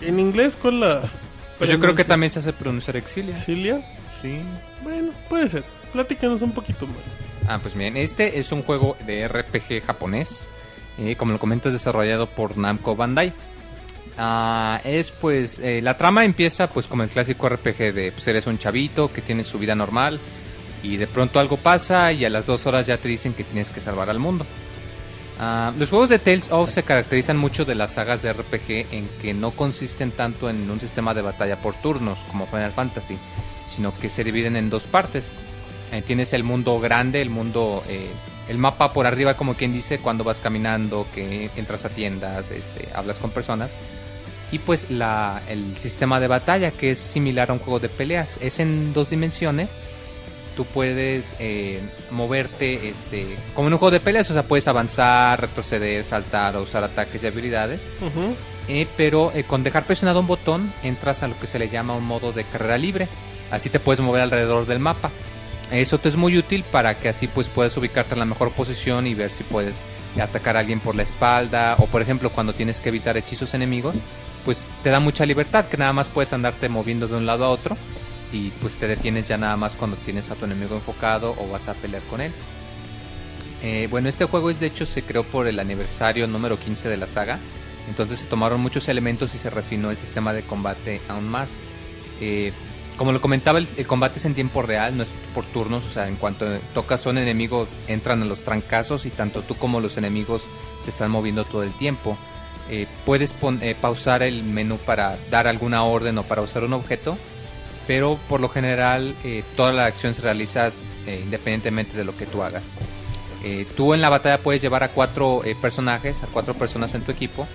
En 0.02 0.18
inglés, 0.20 0.56
¿cuál 0.60 0.80
la... 0.80 1.02
Pues 1.58 1.70
yo 1.70 1.78
creo 1.80 1.94
que 1.94 2.04
también 2.04 2.30
se 2.30 2.40
hace 2.40 2.52
pronunciar 2.52 2.96
Exilia. 2.96 3.34
¿Exilia? 3.36 3.80
Sí. 4.20 4.40
Bueno, 4.82 5.12
puede 5.28 5.48
ser. 5.48 5.64
Platícanos 5.92 6.42
un 6.42 6.52
poquito, 6.52 6.86
Moy. 6.86 6.96
Ah, 7.48 7.58
pues 7.62 7.74
miren, 7.74 7.96
este 7.96 8.38
es 8.38 8.52
un 8.52 8.62
juego 8.62 8.96
de 9.06 9.26
RPG 9.28 9.84
japonés. 9.86 10.48
eh, 10.98 11.16
como 11.16 11.32
lo 11.32 11.38
comentas, 11.38 11.72
desarrollado 11.72 12.26
por 12.26 12.58
Namco 12.58 12.94
Bandai. 12.94 13.32
Ah, 14.18 14.80
es 14.84 15.10
pues. 15.10 15.58
eh, 15.58 15.80
la 15.82 15.96
trama 15.96 16.24
empieza 16.24 16.68
pues 16.68 16.86
como 16.86 17.02
el 17.02 17.08
clásico 17.08 17.48
RPG 17.48 17.94
de 17.94 18.12
pues 18.12 18.28
eres 18.28 18.46
un 18.46 18.58
chavito 18.58 19.12
que 19.12 19.22
tiene 19.22 19.44
su 19.44 19.58
vida 19.58 19.74
normal. 19.74 20.20
Y 20.82 20.96
de 20.96 21.06
pronto 21.06 21.38
algo 21.38 21.56
pasa 21.56 22.12
y 22.12 22.24
a 22.24 22.30
las 22.30 22.46
dos 22.46 22.66
horas 22.66 22.86
ya 22.86 22.98
te 22.98 23.08
dicen 23.08 23.34
que 23.34 23.44
tienes 23.44 23.70
que 23.70 23.80
salvar 23.80 24.10
al 24.10 24.18
mundo. 24.18 24.44
Ah, 25.38 25.72
los 25.78 25.90
juegos 25.90 26.10
de 26.10 26.18
Tales 26.18 26.50
of 26.50 26.70
se 26.70 26.82
caracterizan 26.82 27.36
mucho 27.36 27.64
de 27.64 27.74
las 27.74 27.94
sagas 27.94 28.22
de 28.22 28.32
RPG 28.32 28.92
en 28.92 29.08
que 29.20 29.32
no 29.32 29.52
consisten 29.52 30.10
tanto 30.10 30.50
en 30.50 30.70
un 30.70 30.80
sistema 30.80 31.14
de 31.14 31.22
batalla 31.22 31.56
por 31.56 31.74
turnos 31.74 32.20
como 32.30 32.46
Final 32.46 32.72
Fantasy, 32.72 33.16
sino 33.66 33.96
que 33.96 34.10
se 34.10 34.24
dividen 34.24 34.56
en 34.56 34.70
dos 34.70 34.84
partes. 34.84 35.30
Eh, 35.92 36.02
tienes 36.02 36.32
el 36.32 36.42
mundo 36.42 36.78
grande, 36.80 37.22
el 37.22 37.30
mundo, 37.30 37.82
eh, 37.88 38.08
el 38.48 38.58
mapa 38.58 38.92
por 38.92 39.06
arriba, 39.06 39.34
como 39.34 39.54
quien 39.54 39.72
dice, 39.72 39.98
cuando 39.98 40.24
vas 40.24 40.38
caminando, 40.38 41.06
que 41.14 41.50
entras 41.56 41.84
a 41.84 41.90
tiendas, 41.90 42.50
este, 42.50 42.88
hablas 42.94 43.18
con 43.18 43.30
personas. 43.30 43.72
Y 44.52 44.58
pues 44.58 44.90
la, 44.90 45.42
el 45.48 45.78
sistema 45.78 46.20
de 46.20 46.28
batalla, 46.28 46.70
que 46.70 46.92
es 46.92 46.98
similar 46.98 47.50
a 47.50 47.54
un 47.54 47.58
juego 47.58 47.80
de 47.80 47.88
peleas, 47.88 48.38
es 48.40 48.60
en 48.60 48.92
dos 48.92 49.08
dimensiones. 49.08 49.80
Tú 50.54 50.66
puedes 50.66 51.34
eh, 51.38 51.80
moverte 52.10 52.90
este, 52.90 53.26
como 53.54 53.68
en 53.68 53.72
un 53.72 53.78
juego 53.78 53.90
de 53.90 54.00
peleas, 54.00 54.30
o 54.30 54.34
sea, 54.34 54.42
puedes 54.42 54.68
avanzar, 54.68 55.40
retroceder, 55.40 56.04
saltar 56.04 56.54
o 56.56 56.62
usar 56.62 56.84
ataques 56.84 57.22
y 57.22 57.26
habilidades. 57.26 57.80
Eh, 58.68 58.86
pero 58.98 59.32
eh, 59.34 59.44
con 59.44 59.64
dejar 59.64 59.84
presionado 59.84 60.20
un 60.20 60.26
botón 60.26 60.70
entras 60.82 61.22
a 61.22 61.28
lo 61.28 61.40
que 61.40 61.46
se 61.46 61.58
le 61.58 61.70
llama 61.70 61.96
un 61.96 62.04
modo 62.04 62.32
de 62.32 62.44
carrera 62.44 62.76
libre. 62.76 63.08
Así 63.50 63.70
te 63.70 63.80
puedes 63.80 64.00
mover 64.00 64.20
alrededor 64.20 64.66
del 64.66 64.78
mapa. 64.78 65.10
Eso 65.70 65.96
te 65.96 66.10
es 66.10 66.16
muy 66.16 66.36
útil 66.36 66.64
para 66.70 66.98
que 66.98 67.08
así 67.08 67.26
pues 67.26 67.48
puedas 67.48 67.74
ubicarte 67.78 68.12
en 68.12 68.18
la 68.18 68.26
mejor 68.26 68.52
posición 68.52 69.06
y 69.06 69.14
ver 69.14 69.30
si 69.30 69.42
puedes 69.42 69.80
atacar 70.20 70.58
a 70.58 70.60
alguien 70.60 70.80
por 70.80 70.94
la 70.94 71.02
espalda 71.02 71.76
o 71.78 71.86
por 71.86 72.02
ejemplo 72.02 72.28
cuando 72.28 72.52
tienes 72.52 72.82
que 72.82 72.90
evitar 72.90 73.16
hechizos 73.16 73.54
enemigos, 73.54 73.96
pues 74.44 74.68
te 74.82 74.90
da 74.90 75.00
mucha 75.00 75.26
libertad 75.26 75.66
que 75.66 75.76
nada 75.76 75.92
más 75.92 76.08
puedes 76.08 76.32
andarte 76.32 76.68
moviendo 76.68 77.08
de 77.08 77.16
un 77.16 77.26
lado 77.26 77.44
a 77.44 77.50
otro 77.50 77.76
y 78.32 78.50
pues 78.60 78.76
te 78.76 78.88
detienes 78.88 79.28
ya 79.28 79.36
nada 79.36 79.56
más 79.56 79.76
cuando 79.76 79.96
tienes 79.96 80.30
a 80.30 80.34
tu 80.34 80.46
enemigo 80.46 80.74
enfocado 80.74 81.34
o 81.38 81.48
vas 81.48 81.68
a 81.68 81.74
pelear 81.74 82.02
con 82.04 82.20
él. 82.20 82.32
Eh, 83.62 83.86
bueno, 83.90 84.08
este 84.08 84.24
juego 84.24 84.50
es 84.50 84.58
de 84.58 84.66
hecho 84.66 84.86
se 84.86 85.02
creó 85.02 85.22
por 85.22 85.46
el 85.46 85.60
aniversario 85.60 86.26
número 86.26 86.58
15 86.58 86.88
de 86.88 86.96
la 86.96 87.06
saga. 87.06 87.38
Entonces 87.88 88.20
se 88.20 88.26
tomaron 88.26 88.60
muchos 88.60 88.88
elementos 88.88 89.34
y 89.34 89.38
se 89.38 89.50
refinó 89.50 89.90
el 89.90 89.98
sistema 89.98 90.32
de 90.32 90.42
combate 90.42 91.00
aún 91.08 91.28
más. 91.28 91.58
Eh, 92.20 92.52
como 92.96 93.12
lo 93.12 93.20
comentaba, 93.20 93.58
el, 93.58 93.68
el 93.76 93.86
combate 93.86 94.18
es 94.18 94.24
en 94.24 94.34
tiempo 94.34 94.62
real, 94.62 94.96
no 94.96 95.02
es 95.02 95.16
por 95.34 95.44
turnos. 95.44 95.84
O 95.84 95.90
sea, 95.90 96.08
en 96.08 96.16
cuanto 96.16 96.46
tocas 96.74 97.06
a 97.06 97.10
un 97.10 97.18
enemigo, 97.18 97.68
entran 97.88 98.22
a 98.22 98.24
los 98.24 98.42
trancazos 98.42 99.06
y 99.06 99.10
tanto 99.10 99.42
tú 99.42 99.56
como 99.56 99.80
los 99.80 99.96
enemigos 99.96 100.44
se 100.82 100.90
están 100.90 101.10
moviendo 101.10 101.44
todo 101.44 101.62
el 101.62 101.72
tiempo. 101.72 102.16
Eh, 102.70 102.86
puedes 103.04 103.34
eh, 103.60 103.76
pausar 103.80 104.22
el 104.22 104.44
menú 104.44 104.78
para 104.78 105.18
dar 105.30 105.46
alguna 105.46 105.84
orden 105.84 106.18
o 106.18 106.22
para 106.22 106.42
usar 106.42 106.64
un 106.64 106.72
objeto, 106.72 107.18
pero 107.86 108.18
por 108.28 108.40
lo 108.40 108.48
general 108.48 109.14
eh, 109.24 109.42
toda 109.56 109.72
la 109.72 109.86
acción 109.86 110.14
se 110.14 110.22
realiza 110.22 110.68
eh, 110.68 111.20
independientemente 111.22 111.96
de 111.96 112.04
lo 112.04 112.16
que 112.16 112.26
tú 112.26 112.42
hagas. 112.42 112.64
Eh, 113.44 113.66
tú 113.76 113.92
en 113.92 114.00
la 114.00 114.08
batalla 114.08 114.38
puedes 114.38 114.62
llevar 114.62 114.84
a 114.84 114.88
cuatro 114.88 115.42
eh, 115.44 115.56
personajes, 115.60 116.22
a 116.22 116.28
cuatro 116.28 116.54
personas 116.54 116.94
en 116.94 117.02
tu 117.02 117.10
equipo. 117.10 117.46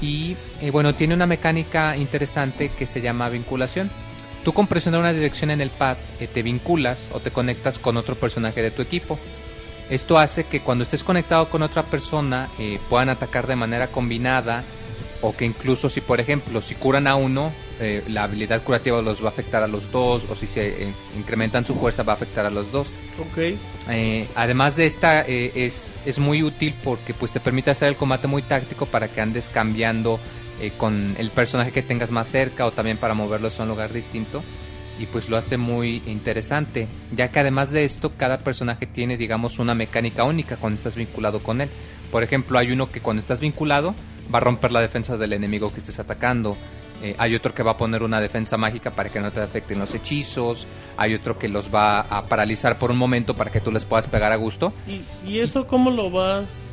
Y 0.00 0.36
bueno, 0.72 0.94
tiene 0.94 1.14
una 1.14 1.26
mecánica 1.26 1.96
interesante 1.96 2.68
que 2.68 2.86
se 2.86 3.00
llama 3.00 3.30
vinculación. 3.30 3.90
Tú 4.44 4.52
con 4.52 4.66
presionar 4.66 5.00
una 5.00 5.14
dirección 5.14 5.50
en 5.50 5.62
el 5.62 5.70
pad 5.70 5.96
te 6.32 6.42
vinculas 6.42 7.10
o 7.14 7.20
te 7.20 7.30
conectas 7.30 7.78
con 7.78 7.96
otro 7.96 8.14
personaje 8.14 8.60
de 8.60 8.70
tu 8.70 8.82
equipo. 8.82 9.18
Esto 9.90 10.18
hace 10.18 10.44
que 10.44 10.60
cuando 10.60 10.84
estés 10.84 11.04
conectado 11.04 11.48
con 11.48 11.62
otra 11.62 11.82
persona 11.82 12.48
eh, 12.58 12.78
puedan 12.88 13.08
atacar 13.08 13.46
de 13.46 13.56
manera 13.56 13.88
combinada 13.88 14.64
o 15.22 15.34
que 15.34 15.44
incluso 15.44 15.88
si 15.88 16.00
por 16.00 16.20
ejemplo 16.20 16.60
si 16.60 16.74
curan 16.74 17.06
a 17.06 17.16
uno 17.16 17.50
eh, 17.80 18.04
la 18.08 18.24
habilidad 18.24 18.62
curativa 18.62 19.00
los 19.02 19.22
va 19.22 19.26
a 19.26 19.30
afectar 19.30 19.62
a 19.62 19.66
los 19.66 19.90
dos 19.90 20.26
o 20.28 20.34
si 20.34 20.46
se 20.46 20.82
eh, 20.82 20.92
incrementan 21.16 21.64
su 21.64 21.74
fuerza 21.74 22.02
va 22.02 22.12
a 22.12 22.16
afectar 22.16 22.46
a 22.46 22.50
los 22.50 22.72
dos. 22.72 22.88
Ok. 23.18 23.56
Eh, 23.90 24.28
además 24.34 24.76
de 24.76 24.86
esta, 24.86 25.22
eh, 25.22 25.52
es, 25.54 25.94
es 26.04 26.18
muy 26.18 26.42
útil 26.42 26.74
porque 26.82 27.14
pues 27.14 27.32
te 27.32 27.40
permite 27.40 27.70
hacer 27.70 27.88
el 27.88 27.96
combate 27.96 28.26
muy 28.26 28.42
táctico 28.42 28.86
para 28.86 29.08
que 29.08 29.20
andes 29.20 29.50
cambiando 29.50 30.18
eh, 30.60 30.72
con 30.74 31.14
el 31.18 31.30
personaje 31.30 31.70
que 31.70 31.82
tengas 31.82 32.10
más 32.10 32.28
cerca 32.28 32.64
o 32.64 32.72
también 32.72 32.96
para 32.96 33.12
moverlos 33.12 33.60
a 33.60 33.64
un 33.64 33.68
lugar 33.68 33.92
distinto. 33.92 34.42
Y 34.98 35.06
pues 35.06 35.28
lo 35.28 35.36
hace 35.36 35.56
muy 35.56 36.02
interesante, 36.06 36.88
ya 37.14 37.30
que 37.30 37.40
además 37.40 37.70
de 37.70 37.84
esto, 37.84 38.12
cada 38.16 38.38
personaje 38.38 38.86
tiene, 38.86 39.16
digamos, 39.16 39.58
una 39.58 39.74
mecánica 39.74 40.24
única 40.24 40.56
cuando 40.56 40.78
estás 40.78 40.96
vinculado 40.96 41.40
con 41.40 41.60
él. 41.60 41.68
Por 42.10 42.22
ejemplo, 42.22 42.58
hay 42.58 42.72
uno 42.72 42.88
que 42.88 43.00
cuando 43.00 43.20
estás 43.20 43.40
vinculado 43.40 43.94
va 44.32 44.38
a 44.38 44.40
romper 44.40 44.72
la 44.72 44.80
defensa 44.80 45.16
del 45.16 45.32
enemigo 45.32 45.72
que 45.72 45.80
estés 45.80 45.98
atacando. 45.98 46.56
Eh, 47.02 47.14
hay 47.18 47.34
otro 47.34 47.54
que 47.54 47.62
va 47.62 47.72
a 47.72 47.76
poner 47.76 48.02
una 48.02 48.20
defensa 48.20 48.56
mágica 48.56 48.90
para 48.90 49.10
que 49.10 49.20
no 49.20 49.30
te 49.30 49.40
afecten 49.40 49.78
los 49.78 49.94
hechizos. 49.94 50.66
Hay 50.96 51.14
otro 51.14 51.38
que 51.38 51.48
los 51.48 51.74
va 51.74 52.00
a 52.00 52.24
paralizar 52.24 52.78
por 52.78 52.90
un 52.90 52.96
momento 52.96 53.34
para 53.34 53.50
que 53.50 53.60
tú 53.60 53.70
les 53.70 53.84
puedas 53.84 54.06
pegar 54.06 54.32
a 54.32 54.36
gusto. 54.36 54.72
¿Y, 54.86 55.02
y 55.30 55.40
eso 55.40 55.66
cómo 55.66 55.90
lo 55.90 56.10
vas? 56.10 56.65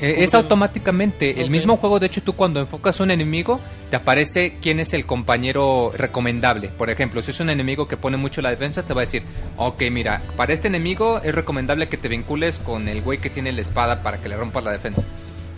Eh, 0.00 0.16
es 0.18 0.34
automáticamente. 0.34 1.40
El 1.40 1.50
mismo 1.50 1.76
juego, 1.76 1.98
de 1.98 2.06
hecho, 2.06 2.22
tú 2.22 2.34
cuando 2.34 2.60
enfocas 2.60 3.00
a 3.00 3.04
un 3.04 3.10
enemigo, 3.10 3.60
te 3.90 3.96
aparece 3.96 4.56
quién 4.60 4.80
es 4.80 4.92
el 4.92 5.06
compañero 5.06 5.90
recomendable. 5.96 6.68
Por 6.68 6.90
ejemplo, 6.90 7.22
si 7.22 7.30
es 7.30 7.40
un 7.40 7.50
enemigo 7.50 7.86
que 7.88 7.96
pone 7.96 8.16
mucho 8.16 8.42
la 8.42 8.50
defensa, 8.50 8.82
te 8.82 8.94
va 8.94 9.02
a 9.02 9.04
decir, 9.04 9.22
ok, 9.56 9.82
mira, 9.90 10.22
para 10.36 10.52
este 10.52 10.68
enemigo 10.68 11.20
es 11.22 11.34
recomendable 11.34 11.88
que 11.88 11.96
te 11.96 12.08
vincules 12.08 12.58
con 12.58 12.88
el 12.88 13.02
güey 13.02 13.18
que 13.18 13.30
tiene 13.30 13.52
la 13.52 13.60
espada 13.60 14.02
para 14.02 14.20
que 14.20 14.28
le 14.28 14.36
rompas 14.36 14.64
la 14.64 14.72
defensa. 14.72 15.04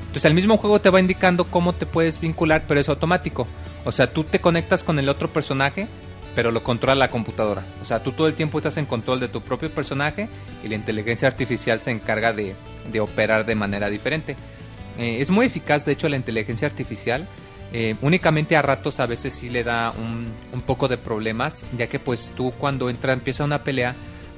Entonces 0.00 0.24
el 0.24 0.34
mismo 0.34 0.56
juego 0.56 0.80
te 0.80 0.90
va 0.90 1.00
indicando 1.00 1.44
cómo 1.44 1.74
te 1.74 1.84
puedes 1.84 2.18
vincular, 2.18 2.62
pero 2.66 2.80
es 2.80 2.88
automático. 2.88 3.46
O 3.84 3.92
sea, 3.92 4.06
tú 4.06 4.24
te 4.24 4.40
conectas 4.40 4.82
con 4.82 4.98
el 4.98 5.08
otro 5.08 5.28
personaje, 5.28 5.86
pero 6.34 6.50
lo 6.50 6.62
controla 6.62 6.94
la 6.94 7.08
computadora. 7.08 7.62
O 7.82 7.84
sea, 7.84 8.02
tú 8.02 8.12
todo 8.12 8.26
el 8.26 8.34
tiempo 8.34 8.58
estás 8.58 8.76
en 8.78 8.86
control 8.86 9.20
de 9.20 9.28
tu 9.28 9.40
propio 9.40 9.70
personaje 9.70 10.28
y 10.64 10.68
la 10.68 10.76
inteligencia 10.76 11.28
artificial 11.28 11.80
se 11.80 11.90
encarga 11.90 12.32
de, 12.32 12.54
de 12.90 13.00
operar 13.00 13.46
de 13.46 13.54
manera 13.54 13.90
diferente. 13.90 14.36
Eh, 14.98 15.18
es 15.20 15.30
muy 15.30 15.46
eficaz, 15.46 15.84
de 15.84 15.92
hecho, 15.92 16.08
la 16.08 16.16
inteligencia 16.16 16.66
artificial. 16.66 17.26
Eh, 17.72 17.94
únicamente 18.00 18.56
a 18.56 18.62
ratos 18.62 18.98
a 18.98 19.06
veces 19.06 19.34
sí 19.34 19.50
le 19.50 19.62
da 19.62 19.92
un, 19.92 20.26
poco 20.62 20.88
de 20.88 20.96
problemas, 20.96 21.64
ya 21.76 21.86
que 21.86 21.98
pues 21.98 22.32
tú 22.34 22.52
cuando 22.58 22.88
entra, 22.90 23.12
empieza 23.12 23.44
una 23.44 23.62
pelea, 23.62 23.94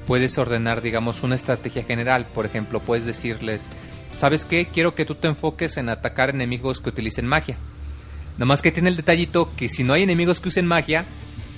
puedes 0.07 0.37
ordenar, 0.37 0.83
digamos, 0.83 1.23
una 1.23 1.35
estrategia 1.35 1.85
general. 1.85 2.27
Por 2.35 2.47
ejemplo, 2.47 2.81
puedes 2.81 3.07
decirles, 3.07 3.67
¿sabes 4.19 4.45
qué? 4.45 4.67
Quiero 4.67 4.95
que 4.95 5.05
tú 5.05 5.15
te 5.15 5.29
enfoques 5.29 5.77
en 5.77 5.89
atacar 5.89 6.31
enemigos 6.31 6.81
que 6.81 6.91
utilicen 6.91 7.27
magia. 7.27 7.57
Nomás 8.37 8.63
que 8.63 8.73
tiene 8.73 8.91
el 8.91 8.97
detallito 8.97 9.51
que 9.57 9.69
si 9.69 9.85
no 9.85 9.93
hay 9.93 10.03
enemigos 10.03 10.41
que 10.41 10.49
usen 10.49 10.67
magia, 10.67 11.05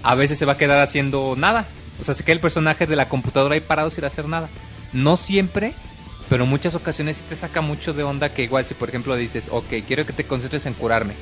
a 0.03 0.15
veces 0.15 0.39
se 0.39 0.45
va 0.45 0.55
a 0.55 0.59
quedar 0.59 0.79
haciendo 0.79 1.35
nada. 1.37 1.67
O 2.01 2.05
sea, 2.05 2.15
se 2.15 2.25
queda 2.25 2.35
el 2.35 2.41
personaje 2.41 2.87
de 2.87 2.97
la 2.97 3.09
computadora 3.09 3.55
ahí 3.55 3.61
parado 3.61 3.91
sin 3.91 4.05
hacer 4.05 4.27
nada. 4.27 4.49
No 4.93 5.17
siempre, 5.17 5.75
pero 6.33 6.45
en 6.45 6.49
muchas 6.49 6.75
ocasiones 6.75 7.19
sí 7.19 7.25
te 7.29 7.37
saca 7.37 7.61
mucho 7.61 7.93
de 7.93 8.05
onda 8.05 8.31
que 8.33 8.43
igual 8.43 8.65
si 8.65 8.73
por 8.73 8.89
ejemplo 8.89 9.15
dices, 9.17 9.51
ok, 9.53 9.67
quiero 9.87 10.07
que 10.07 10.15
te 10.15 10.25
concentres 10.25 10.65
en 10.65 10.73
curarme 10.73 11.13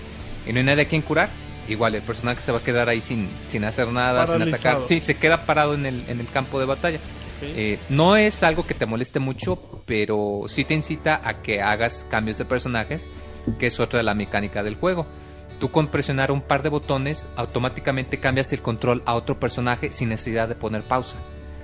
y 0.47 0.53
no 0.53 0.61
hay 0.61 0.65
nadie 0.65 0.85
a 0.85 0.89
quien 0.89 1.03
curar, 1.03 1.31
igual 1.67 1.97
el 1.97 2.03
personaje 2.03 2.41
se 2.43 2.53
va 2.53 2.59
a 2.59 2.63
quedar 2.63 2.89
ahí 2.89 3.01
sin, 3.01 3.29
sin 3.49 3.65
hacer 3.65 3.89
nada, 3.89 4.25
sin 4.25 4.35
Paralizado. 4.35 4.77
atacar. 4.77 4.87
Sí, 4.87 5.01
se 5.01 5.17
queda 5.17 5.47
parado 5.47 5.75
en 5.75 5.85
el, 5.85 6.05
en 6.09 6.21
el 6.21 6.29
campo 6.29 6.61
de 6.61 6.67
batalla. 6.67 7.01
Eh, 7.43 7.81
no 7.89 8.15
es 8.15 8.45
algo 8.45 8.65
que 8.65 8.75
te 8.75 8.87
moleste 8.87 9.19
mucho, 9.19 9.59
pero 9.85 10.43
sí 10.47 10.65
te 10.65 10.75
incita 10.75 11.21
a 11.25 11.43
que 11.43 11.61
hagas 11.61 12.07
cambios 12.09 12.39
de 12.39 12.45
personajes, 12.45 13.09
que 13.59 13.67
es 13.67 13.81
otra 13.81 13.99
de 13.99 14.05
la 14.05 14.15
mecánica 14.15 14.63
del 14.63 14.77
juego. 14.77 15.09
Tú 15.59 15.73
con 15.73 15.89
presionar 15.89 16.31
un 16.31 16.41
par 16.41 16.63
de 16.63 16.69
botones 16.69 17.29
automáticamente 17.35 18.19
cambias 18.19 18.53
el 18.53 18.61
control 18.61 19.03
a 19.07 19.15
otro 19.15 19.41
personaje 19.41 19.91
sin 19.91 20.11
necesidad 20.11 20.47
de 20.47 20.55
poner 20.55 20.83
pausa. 20.85 21.17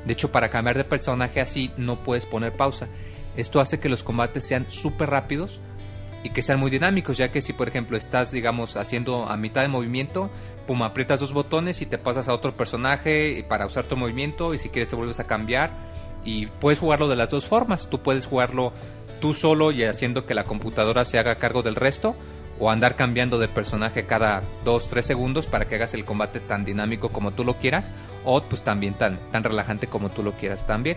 De 0.04 0.14
hecho, 0.14 0.32
para 0.32 0.48
cambiar 0.48 0.76
de 0.76 0.82
personaje 0.82 1.40
así 1.40 1.70
no 1.76 1.94
puedes 1.94 2.26
poner 2.26 2.52
pausa. 2.52 2.88
Esto 3.36 3.60
hace 3.60 3.78
que 3.78 3.88
los 3.88 4.02
combates 4.02 4.44
sean 4.44 4.66
súper 4.70 5.10
rápidos 5.10 5.60
y 6.22 6.30
que 6.30 6.42
sean 6.42 6.58
muy 6.58 6.70
dinámicos, 6.70 7.18
ya 7.18 7.30
que 7.30 7.40
si 7.40 7.52
por 7.52 7.68
ejemplo 7.68 7.96
estás, 7.96 8.32
digamos, 8.32 8.76
haciendo 8.76 9.28
a 9.28 9.36
mitad 9.36 9.62
de 9.62 9.68
movimiento, 9.68 10.30
pum, 10.66 10.82
aprietas 10.82 11.20
dos 11.20 11.32
botones 11.32 11.82
y 11.82 11.86
te 11.86 11.98
pasas 11.98 12.28
a 12.28 12.34
otro 12.34 12.52
personaje 12.52 13.44
para 13.48 13.66
usar 13.66 13.84
tu 13.84 13.96
movimiento 13.96 14.54
y 14.54 14.58
si 14.58 14.68
quieres 14.68 14.88
te 14.88 14.96
vuelves 14.96 15.20
a 15.20 15.24
cambiar 15.24 15.70
y 16.24 16.46
puedes 16.46 16.80
jugarlo 16.80 17.08
de 17.08 17.16
las 17.16 17.30
dos 17.30 17.46
formas. 17.46 17.88
Tú 17.88 18.00
puedes 18.00 18.26
jugarlo 18.26 18.72
tú 19.20 19.32
solo 19.32 19.70
y 19.70 19.84
haciendo 19.84 20.26
que 20.26 20.34
la 20.34 20.44
computadora 20.44 21.04
se 21.04 21.18
haga 21.18 21.36
cargo 21.36 21.62
del 21.62 21.76
resto 21.76 22.16
o 22.58 22.70
andar 22.70 22.96
cambiando 22.96 23.38
de 23.38 23.48
personaje 23.48 24.06
cada 24.06 24.42
2-3 24.64 25.02
segundos 25.02 25.46
para 25.46 25.66
que 25.66 25.76
hagas 25.76 25.94
el 25.94 26.04
combate 26.04 26.40
tan 26.40 26.64
dinámico 26.64 27.10
como 27.10 27.32
tú 27.32 27.44
lo 27.44 27.54
quieras 27.54 27.90
o 28.24 28.42
pues 28.42 28.62
también 28.62 28.94
tan, 28.94 29.18
tan 29.30 29.44
relajante 29.44 29.86
como 29.86 30.08
tú 30.08 30.22
lo 30.22 30.32
quieras 30.32 30.66
también. 30.66 30.96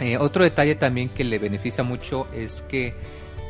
Eh, 0.00 0.18
otro 0.18 0.44
detalle 0.44 0.74
también 0.74 1.08
que 1.08 1.24
le 1.24 1.38
beneficia 1.38 1.82
mucho 1.82 2.26
es 2.34 2.62
que 2.62 2.94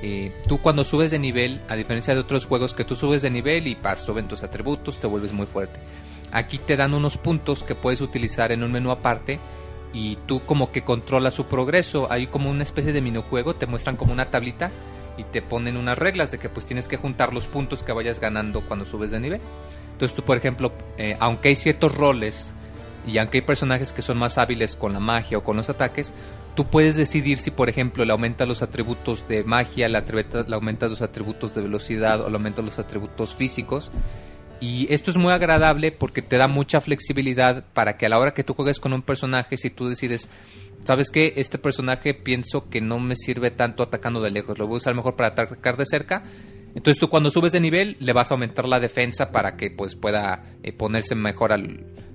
eh, 0.03 0.31
tú 0.47 0.59
cuando 0.59 0.85
subes 0.85 1.11
de 1.11 1.19
nivel, 1.19 1.61
a 1.69 1.75
diferencia 1.75 2.15
de 2.15 2.21
otros 2.21 2.47
juegos 2.47 2.75
que 2.75 2.85
tú 2.85 2.95
subes 2.95 3.23
de 3.23 3.31
nivel 3.31 3.67
y 3.67 3.77
suben 3.97 4.29
tus 4.29 4.43
atributos, 4.43 4.99
te 4.99 5.07
vuelves 5.07 5.33
muy 5.33 5.47
fuerte. 5.47 5.81
Aquí 6.33 6.59
te 6.59 6.77
dan 6.77 6.95
unos 6.95 7.19
puntos 7.19 7.63
que 7.63 7.75
puedes 7.75 8.01
utilizar 8.01 8.53
en 8.53 8.63
un 8.63 8.73
menú 8.73 8.91
aparte 8.91 9.39
y 9.93 10.17
tú 10.27 10.41
como 10.41 10.71
que 10.71 10.83
controlas 10.83 11.35
su 11.35 11.47
progreso. 11.47 12.09
Hay 12.11 12.27
como 12.27 12.51
una 12.51 12.63
especie 12.63 12.93
de 12.93 13.01
minijuego, 13.01 13.55
te 13.55 13.67
muestran 13.67 13.97
como 13.97 14.13
una 14.13 14.31
tablita 14.31 14.71
y 15.17 15.25
te 15.25 15.41
ponen 15.41 15.77
unas 15.77 15.99
reglas 15.99 16.31
de 16.31 16.39
que 16.39 16.49
pues 16.49 16.67
tienes 16.67 16.89
que 16.89 16.97
juntar 16.97 17.33
los 17.33 17.47
puntos 17.47 17.83
que 17.83 17.93
vayas 17.93 18.21
ganando 18.21 18.61
cuando 18.61 18.85
subes 18.85 19.11
de 19.11 19.21
nivel. 19.21 19.41
Entonces 19.93 20.15
tú, 20.15 20.23
por 20.23 20.37
ejemplo, 20.37 20.73
eh, 20.99 21.17
aunque 21.21 21.49
hay 21.49 21.57
ciertos 21.57 21.95
roles 21.95 22.53
y 23.07 23.17
aunque 23.19 23.39
hay 23.39 23.43
personajes 23.43 23.93
que 23.93 24.03
son 24.03 24.19
más 24.19 24.37
hábiles 24.37 24.77
con 24.77 24.93
la 24.93 25.01
magia 25.01 25.39
o 25.39 25.45
con 25.45 25.57
los 25.57 25.71
ataques, 25.71 26.13
tú 26.57 26.65
puedes 26.67 26.97
decidir 26.97 27.39
si, 27.39 27.53
por 27.53 27.69
ejemplo, 27.69 28.05
le 28.05 28.11
aumentas 28.11 28.49
los 28.49 28.63
atributos 28.63 29.29
de 29.29 29.45
magia, 29.45 29.89
le, 29.89 30.03
le 30.03 30.55
aumentas 30.55 30.91
los 30.91 31.03
atributos 31.03 31.55
de 31.55 31.63
velocidad 31.63 32.23
o 32.23 32.29
le 32.29 32.37
aumentas 32.37 32.65
los 32.65 32.81
atributos 32.81 33.37
físicos. 33.37 33.93
Y 34.59 34.93
esto 34.93 35.11
es 35.11 35.19
muy 35.19 35.33
agradable 35.33 35.93
porque 35.93 36.23
te 36.23 36.39
da 36.39 36.49
mucha 36.49 36.81
flexibilidad 36.81 37.65
para 37.75 37.99
que 37.99 38.07
a 38.07 38.09
la 38.09 38.19
hora 38.19 38.33
que 38.33 38.43
tú 38.43 38.55
juegues 38.55 38.81
con 38.81 38.95
un 38.95 39.03
personaje, 39.03 39.59
si 39.59 39.69
tú 39.69 39.87
decides, 39.87 40.31
¿sabes 40.83 41.11
qué? 41.11 41.35
Este 41.37 41.59
personaje 41.59 42.15
pienso 42.15 42.71
que 42.71 42.81
no 42.81 42.99
me 42.99 43.17
sirve 43.17 43.51
tanto 43.51 43.83
atacando 43.83 44.23
de 44.23 44.31
lejos, 44.31 44.59
lo 44.59 44.67
voy 44.67 44.77
a 44.77 44.79
usar 44.79 44.95
mejor 44.95 45.15
para 45.15 45.29
atacar 45.29 45.77
de 45.77 45.85
cerca. 45.85 46.25
Entonces 46.75 46.99
tú 46.99 47.09
cuando 47.09 47.31
subes 47.31 47.53
de 47.53 47.61
nivel 47.61 47.97
le 48.01 48.13
vas 48.15 48.31
a 48.31 48.35
aumentar 48.35 48.67
la 48.67 48.81
defensa 48.81 49.31
para 49.31 49.57
que 49.57 49.71
pues 49.71 49.95
pueda 49.95 50.43
eh, 50.63 50.73
ponerse 50.73 51.15
mejor 51.15 51.53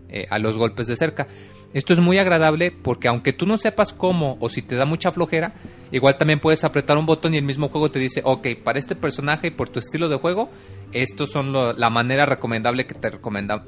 eh, 0.10 0.26
a 0.30 0.40
los 0.40 0.58
golpes 0.58 0.88
de 0.88 0.96
cerca. 0.96 1.28
Esto 1.74 1.94
es 1.94 2.00
muy 2.00 2.18
agradable 2.18 2.72
porque 2.72 3.08
aunque 3.08 3.32
tú 3.32 3.46
no 3.46 3.58
sepas 3.58 3.94
cómo 3.94 4.38
o 4.42 4.50
si 4.50 4.62
te 4.62 4.76
da 4.76 4.86
mucha 4.86 5.12
flojera, 5.12 5.54
igual 5.92 6.18
también 6.18 6.40
puedes 6.40 6.64
apretar 6.66 6.98
un 6.98 7.06
botón 7.06 7.34
y 7.34 7.38
el 7.38 7.46
mismo 7.46 7.70
juego 7.70 7.90
te 7.90 8.00
dice, 8.00 8.22
ok, 8.26 8.48
para 8.64 8.78
este 8.78 8.96
personaje 8.96 9.48
y 9.48 9.52
por 9.52 9.70
tu 9.70 9.80
estilo 9.80 10.10
de 10.10 10.18
juego, 10.18 10.50
estos 10.92 11.32
son 11.32 11.54
lo- 11.54 11.72
la 11.74 11.90
manera 11.90 12.26
recomendable 12.26 12.86
que 12.86 12.94
te, 12.96 13.10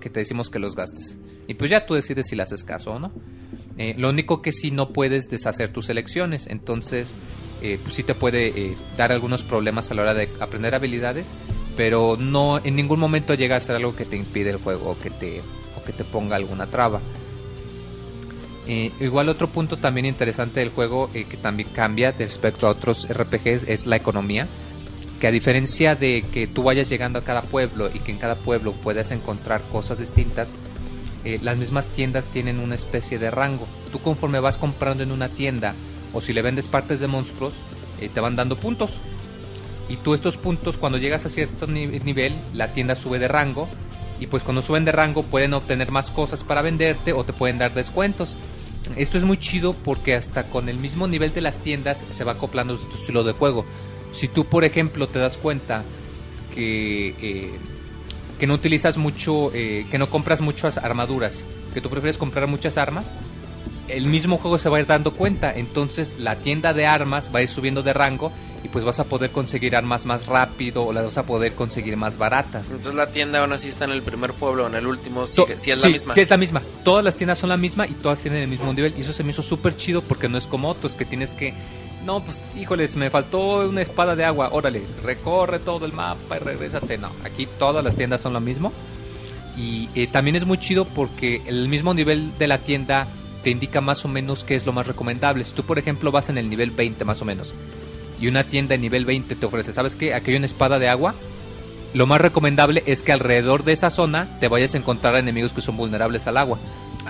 que 0.02 0.10
te 0.10 0.20
decimos 0.20 0.50
que 0.50 0.60
los 0.60 0.76
gastes. 0.76 1.18
Y 1.48 1.54
pues 1.54 1.72
ya 1.72 1.86
tú 1.86 1.94
decides 1.94 2.28
si 2.28 2.36
le 2.36 2.44
haces 2.44 2.64
caso 2.66 2.92
o 2.92 3.00
no. 3.00 3.12
Eh, 3.78 3.96
lo 3.98 4.10
único 4.10 4.42
que 4.42 4.52
sí 4.52 4.70
no 4.72 4.90
puedes 4.90 5.30
deshacer 5.30 5.70
tus 5.70 5.90
elecciones, 5.90 6.48
entonces 6.48 7.18
eh, 7.62 7.80
pues 7.82 7.96
sí 7.96 8.04
te 8.04 8.14
puede 8.16 8.48
eh, 8.48 8.78
dar 8.98 9.12
algunos 9.14 9.44
problemas 9.44 9.90
a 9.90 9.94
la 9.94 10.02
hora 10.04 10.14
de 10.14 10.28
aprender 10.42 10.76
habilidades, 10.76 11.34
pero 11.78 12.18
no 12.20 12.60
en 12.64 12.76
ningún 12.76 13.00
momento 13.00 13.34
llega 13.34 13.56
a 13.56 13.60
ser 13.62 13.78
algo 13.78 13.96
que 13.96 14.06
te 14.06 14.18
impide 14.18 14.50
el 14.52 14.58
juego 14.58 14.92
o 14.92 15.00
que 15.00 15.10
te, 15.10 15.42
o 15.80 15.84
que 15.86 15.94
te 15.94 16.04
ponga 16.04 16.36
alguna 16.36 16.68
traba. 16.68 17.00
Eh, 18.68 18.92
igual 19.02 19.28
otro 19.30 19.48
punto 19.48 19.78
también 19.78 20.06
interesante 20.06 20.62
del 20.62 20.70
juego 20.70 21.10
eh, 21.14 21.26
que 21.30 21.36
también 21.38 21.68
cambia 21.74 22.12
respecto 22.18 22.66
a 22.68 22.70
otros 22.72 23.08
RPGs 23.10 23.64
es 23.68 23.86
la 23.86 23.96
economía. 23.98 24.48
Que 25.20 25.28
a 25.28 25.32
diferencia 25.32 25.96
de 25.96 26.24
que 26.34 26.48
tú 26.48 26.64
vayas 26.64 26.90
llegando 26.90 27.20
a 27.20 27.24
cada 27.24 27.42
pueblo 27.42 27.90
y 27.94 28.00
que 28.00 28.12
en 28.12 28.18
cada 28.18 28.36
pueblo 28.36 28.74
puedas 28.74 29.12
encontrar 29.12 29.62
cosas 29.72 30.00
distintas, 30.00 30.56
eh, 31.26 31.40
las 31.42 31.58
mismas 31.58 31.88
tiendas 31.88 32.26
tienen 32.26 32.60
una 32.60 32.76
especie 32.76 33.20
de 33.20 33.32
rango. 33.32 33.68
Tú 33.92 34.00
conforme 34.00 34.40
vas 34.40 34.58
comprando 34.58 35.04
en 35.04 35.12
una 35.12 35.30
tienda 35.30 35.74
o 36.14 36.22
si 36.22 36.34
le 36.34 36.42
vendes 36.42 36.68
partes 36.68 37.00
de 37.00 37.08
monstruos, 37.08 37.54
eh, 38.02 38.10
te 38.14 38.20
van 38.20 38.36
dando 38.36 38.56
puntos. 38.58 39.00
Y 39.90 39.98
tú 39.98 40.14
estos 40.14 40.38
puntos 40.38 40.78
cuando 40.78 40.98
llegas 40.98 41.26
a 41.26 41.30
cierto 41.30 41.68
ni- 41.68 41.88
nivel, 41.88 42.34
la 42.54 42.72
tienda 42.74 42.96
sube 42.96 43.20
de 43.20 43.28
rango. 43.28 43.68
Y 44.20 44.28
pues 44.28 44.44
cuando 44.44 44.62
suben 44.62 44.86
de 44.86 44.92
rango 44.94 45.24
pueden 45.24 45.54
obtener 45.54 45.92
más 45.92 46.10
cosas 46.12 46.44
para 46.44 46.62
venderte 46.62 47.12
o 47.14 47.24
te 47.26 47.34
pueden 47.34 47.58
dar 47.58 47.74
descuentos. 47.74 48.36
Esto 48.96 49.18
es 49.18 49.24
muy 49.24 49.38
chido 49.38 49.74
porque 49.74 50.16
hasta 50.16 50.44
con 50.50 50.70
el 50.70 50.78
mismo 50.78 51.08
nivel 51.08 51.34
de 51.34 51.42
las 51.42 51.60
tiendas 51.60 52.06
se 52.12 52.24
va 52.24 52.34
acoplando 52.34 52.78
tu 52.78 52.96
estilo 52.96 53.24
de 53.24 53.34
juego. 53.34 53.66
Si 54.12 54.28
tú, 54.28 54.46
por 54.46 54.64
ejemplo, 54.64 55.08
te 55.08 55.20
das 55.20 55.38
cuenta 55.38 55.84
que, 56.54 57.16
eh, 57.22 57.52
que 58.40 58.48
no 58.48 58.54
utilizas 58.54 58.98
mucho, 58.98 59.52
eh, 59.54 59.86
que 59.90 59.98
no 59.98 60.10
compras 60.10 60.42
muchas 60.42 60.78
armaduras, 60.78 61.48
que 61.74 61.82
tú 61.82 61.90
prefieres 61.90 62.18
comprar 62.18 62.48
muchas 62.48 62.78
armas, 62.78 63.06
el 63.88 64.08
mismo 64.08 64.38
juego 64.38 64.58
se 64.58 64.70
va 64.70 64.78
a 64.78 64.82
ir 64.82 64.86
dando 64.86 65.14
cuenta. 65.14 65.54
Entonces 65.56 66.18
la 66.20 66.36
tienda 66.36 66.74
de 66.74 66.86
armas 66.86 67.32
va 67.34 67.40
a 67.40 67.42
ir 67.42 67.50
subiendo 67.50 67.84
de 67.84 67.94
rango 67.94 68.32
pues 68.74 68.84
vas 68.84 69.00
a 69.00 69.04
poder 69.04 69.32
conseguir 69.32 69.76
armas 69.76 70.08
más 70.08 70.26
rápido 70.26 70.84
o 70.84 70.92
las 70.92 71.06
vas 71.06 71.18
a 71.20 71.24
poder 71.28 71.54
conseguir 71.54 71.96
más 71.96 72.18
baratas. 72.18 72.72
Entonces 72.72 72.96
la 72.96 73.08
tienda 73.12 73.40
aún 73.40 73.54
así 73.54 73.70
está 73.70 73.86
en 73.86 73.92
el 73.92 74.02
primer 74.02 74.34
pueblo, 74.34 74.66
en 74.66 74.74
el 74.74 74.88
último, 74.88 75.22
que- 75.22 75.60
sí 75.60 75.70
es 75.70 75.78
la 75.78 75.84
sí, 75.86 75.92
misma. 75.94 76.14
Sí, 76.16 76.22
es 76.22 76.30
la 76.32 76.38
misma. 76.38 76.62
Todas 76.84 77.06
las 77.06 77.16
tiendas 77.16 77.38
son 77.38 77.50
la 77.50 77.58
misma 77.58 77.86
y 77.86 77.92
todas 77.92 78.20
tienen 78.20 78.42
el 78.42 78.48
mismo 78.50 78.74
nivel. 78.74 78.92
Y 78.98 79.02
eso 79.02 79.14
se 79.14 79.24
me 79.24 79.30
hizo 79.30 79.44
súper 79.44 79.78
chido 79.78 80.02
porque 80.02 80.28
no 80.28 80.40
es 80.40 80.48
como 80.48 80.70
otros 80.70 80.96
que 80.96 81.06
tienes 81.06 81.36
que. 81.36 81.54
No, 82.04 82.20
pues 82.22 82.42
híjoles, 82.60 82.96
me 82.96 83.12
faltó 83.12 83.70
una 83.70 83.82
espada 83.82 84.16
de 84.16 84.26
agua. 84.26 84.50
Órale, 84.52 84.82
recorre 85.04 85.60
todo 85.60 85.86
el 85.86 85.94
mapa 85.94 86.38
y 86.38 86.40
regrésate. 86.40 86.98
No, 86.98 87.12
aquí 87.24 87.48
todas 87.60 87.86
las 87.86 87.96
tiendas 87.96 88.22
son 88.22 88.34
lo 88.34 88.40
mismo. 88.42 88.74
Y 89.56 89.88
eh, 89.94 90.08
también 90.08 90.36
es 90.36 90.46
muy 90.46 90.58
chido 90.58 90.86
porque 90.86 91.44
el 91.46 91.70
mismo 91.70 91.94
nivel 91.94 92.36
de 92.40 92.48
la 92.48 92.58
tienda 92.58 93.08
te 93.44 93.52
indica 93.52 93.82
más 93.82 94.04
o 94.04 94.08
menos 94.08 94.44
qué 94.44 94.56
es 94.56 94.66
lo 94.66 94.74
más 94.74 94.88
recomendable. 94.88 95.44
Si 95.44 95.54
tú, 95.54 95.62
por 95.64 95.78
ejemplo, 95.78 96.12
vas 96.12 96.30
en 96.30 96.40
el 96.40 96.50
nivel 96.50 96.72
20 96.72 97.06
más 97.06 97.22
o 97.22 97.26
menos 97.26 97.54
y 98.20 98.28
una 98.28 98.44
tienda 98.44 98.76
en 98.76 98.82
nivel 98.82 99.06
20 99.06 99.36
te 99.36 99.46
ofrece, 99.46 99.74
¿sabes 99.74 99.96
qué? 99.96 100.14
Aquí 100.14 100.32
hay 100.32 100.38
una 100.38 100.46
espada 100.46 100.80
de 100.80 100.90
agua. 100.90 101.14
Lo 101.94 102.08
más 102.08 102.22
recomendable 102.22 102.84
es 102.88 103.04
que 103.04 103.12
alrededor 103.12 103.64
de 103.64 103.74
esa 103.74 103.90
zona 103.90 104.28
te 104.40 104.48
vayas 104.48 104.74
a 104.74 104.78
encontrar 104.78 105.16
enemigos 105.16 105.54
que 105.54 105.62
son 105.62 105.78
vulnerables 105.78 106.26
al 106.26 106.38
agua. 106.38 106.58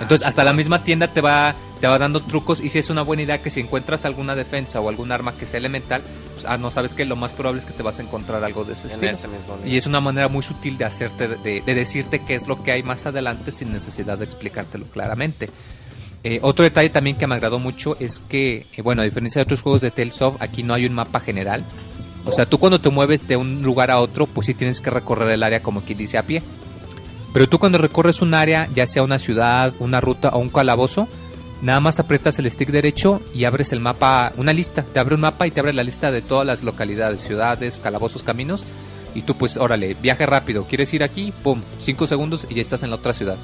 Entonces, 0.02 0.26
hasta 0.28 0.44
la 0.44 0.54
misma 0.54 0.84
tienda 0.84 1.08
te 1.08 1.22
va, 1.22 1.56
te 1.80 1.88
va 1.88 1.98
dando 2.00 2.20
trucos 2.22 2.60
y 2.60 2.70
si 2.70 2.80
es 2.80 2.90
una 2.90 3.04
buena 3.04 3.24
idea 3.24 3.42
que 3.42 3.50
si 3.50 3.60
encuentras 3.60 4.06
alguna 4.06 4.36
defensa 4.36 4.82
o 4.82 4.90
algún 4.90 5.12
arma 5.12 5.34
que 5.34 5.46
sea 5.46 5.60
elemental, 5.60 6.02
pues, 6.34 6.46
ah, 6.46 6.58
no 6.58 6.72
sabes 6.72 6.94
que 6.96 7.06
lo 7.06 7.16
más 7.16 7.32
probable 7.32 7.62
es 7.62 7.66
que 7.68 7.74
te 7.74 7.84
vas 7.84 8.00
a 8.00 8.02
encontrar 8.02 8.44
algo 8.44 8.64
de 8.64 8.74
ese 8.74 8.88
en 8.88 8.94
estilo. 8.96 9.12
ese 9.12 9.28
mismo 9.28 9.56
nivel. 9.58 9.72
Y 9.72 9.78
es 9.78 9.86
una 9.86 10.02
manera 10.02 10.28
muy 10.28 10.44
sutil 10.44 10.78
de 10.78 10.86
hacerte, 10.86 11.28
de, 11.28 11.62
de 11.62 11.76
decirte 11.76 12.24
qué 12.26 12.36
es 12.36 12.48
lo 12.48 12.64
que 12.64 12.72
hay 12.72 12.84
más 12.84 13.06
adelante 13.06 13.52
sin 13.52 13.72
necesidad 13.72 14.18
de 14.18 14.26
explicártelo 14.26 14.86
claramente. 14.88 15.50
Eh, 16.24 16.40
otro 16.42 16.64
detalle 16.64 16.90
también 16.90 17.18
que 17.18 17.28
me 17.28 17.36
agradó 17.36 17.60
mucho 17.60 17.98
es 18.00 18.22
que, 18.30 18.66
bueno, 18.82 19.02
a 19.02 19.06
diferencia 19.06 19.40
de 19.40 19.44
otros 19.44 19.62
juegos 19.62 19.82
de 19.82 19.92
Tales 19.92 20.22
of, 20.22 20.42
aquí 20.42 20.64
no 20.64 20.74
hay 20.74 20.86
un 20.86 20.94
mapa 20.94 21.20
general. 21.20 21.66
O 22.26 22.32
sea, 22.32 22.46
tú 22.46 22.60
cuando 22.60 22.80
te 22.80 22.90
mueves 22.90 23.28
de 23.28 23.36
un 23.36 23.62
lugar 23.62 23.92
a 23.92 24.00
otro, 24.00 24.28
pues 24.28 24.48
sí 24.48 24.54
tienes 24.54 24.80
que 24.80 24.90
recorrer 24.90 25.30
el 25.30 25.44
área 25.44 25.62
como 25.62 25.82
quien 25.82 25.98
dice 25.98 26.18
a 26.18 26.24
pie. 26.24 26.42
Pero 27.34 27.50
tú 27.50 27.60
cuando 27.60 27.78
recorres 27.78 28.22
un 28.22 28.34
área, 28.34 28.70
ya 28.74 28.88
sea 28.88 29.04
una 29.04 29.20
ciudad, 29.20 29.74
una 29.80 30.00
ruta 30.00 30.30
o 30.30 30.40
un 30.40 30.50
calabozo, 30.50 31.10
nada 31.62 31.82
más 31.82 32.00
aprietas 32.00 32.40
el 32.40 32.50
stick 32.50 32.70
derecho 32.70 33.22
y 33.34 33.44
abres 33.44 33.74
el 33.74 33.82
mapa, 33.82 34.32
una 34.38 34.54
lista, 34.54 34.84
te 34.84 35.00
abre 35.00 35.16
un 35.16 35.22
mapa 35.22 35.46
y 35.46 35.52
te 35.52 35.60
abre 35.60 35.74
la 35.74 35.84
lista 35.84 36.12
de 36.12 36.22
todas 36.22 36.48
las 36.48 36.64
localidades, 36.64 37.22
ciudades, 37.22 37.82
calabozos, 37.82 38.24
caminos. 38.24 38.64
Y 39.16 39.24
tú 39.24 39.36
pues, 39.36 39.58
órale, 39.58 39.96
viaje 40.02 40.26
rápido, 40.26 40.66
¿quieres 40.66 40.94
ir 40.94 41.04
aquí? 41.04 41.34
Pum, 41.44 41.62
cinco 41.82 42.08
segundos 42.08 42.46
y 42.50 42.56
ya 42.56 42.62
estás 42.62 42.84
en 42.84 42.92
la 42.92 42.96
otra 42.96 43.14
ciudad. 43.14 43.38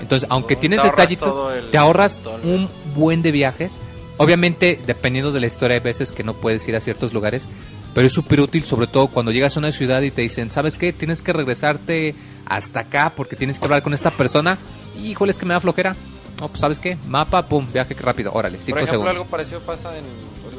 Entonces, 0.00 0.28
aunque 0.30 0.56
tienes 0.56 0.82
detallitos, 0.82 1.34
el- 1.56 1.70
te 1.70 1.78
ahorras 1.78 2.22
un 2.44 2.68
buen 2.94 3.22
de 3.22 3.30
viajes. 3.32 3.78
Obviamente, 4.18 4.80
dependiendo 4.86 5.30
de 5.32 5.40
la 5.40 5.46
historia, 5.46 5.74
hay 5.76 5.82
veces 5.82 6.10
que 6.12 6.22
no 6.22 6.34
puedes 6.34 6.66
ir 6.68 6.74
a 6.76 6.80
ciertos 6.80 7.12
lugares, 7.12 7.48
pero 7.94 8.06
es 8.06 8.12
súper 8.12 8.40
útil, 8.40 8.64
sobre 8.64 8.86
todo 8.86 9.08
cuando 9.08 9.30
llegas 9.32 9.56
a 9.56 9.60
una 9.60 9.72
ciudad 9.72 10.00
y 10.02 10.10
te 10.10 10.22
dicen, 10.22 10.50
¿sabes 10.50 10.76
qué? 10.76 10.92
Tienes 10.92 11.22
que 11.22 11.32
regresarte 11.32 12.14
hasta 12.46 12.80
acá 12.80 13.12
porque 13.14 13.36
tienes 13.36 13.58
que 13.58 13.64
hablar 13.66 13.82
con 13.82 13.92
esta 13.94 14.10
persona. 14.10 14.56
Híjole, 15.02 15.32
es 15.32 15.38
que 15.38 15.44
me 15.46 15.52
da 15.54 15.60
flojera. 15.60 15.94
No, 16.40 16.48
pues 16.48 16.60
¿sabes 16.60 16.80
qué? 16.80 16.96
Mapa, 17.06 17.46
pum, 17.48 17.66
viaje 17.72 17.94
rápido, 17.94 18.30
órale, 18.32 18.56
Por 18.58 18.64
cinco 18.64 18.78
ejemplo, 18.78 18.92
segundos. 18.94 19.16
algo 19.16 19.24
parecido 19.30 19.60
pasa 19.60 19.96
en 19.98 20.04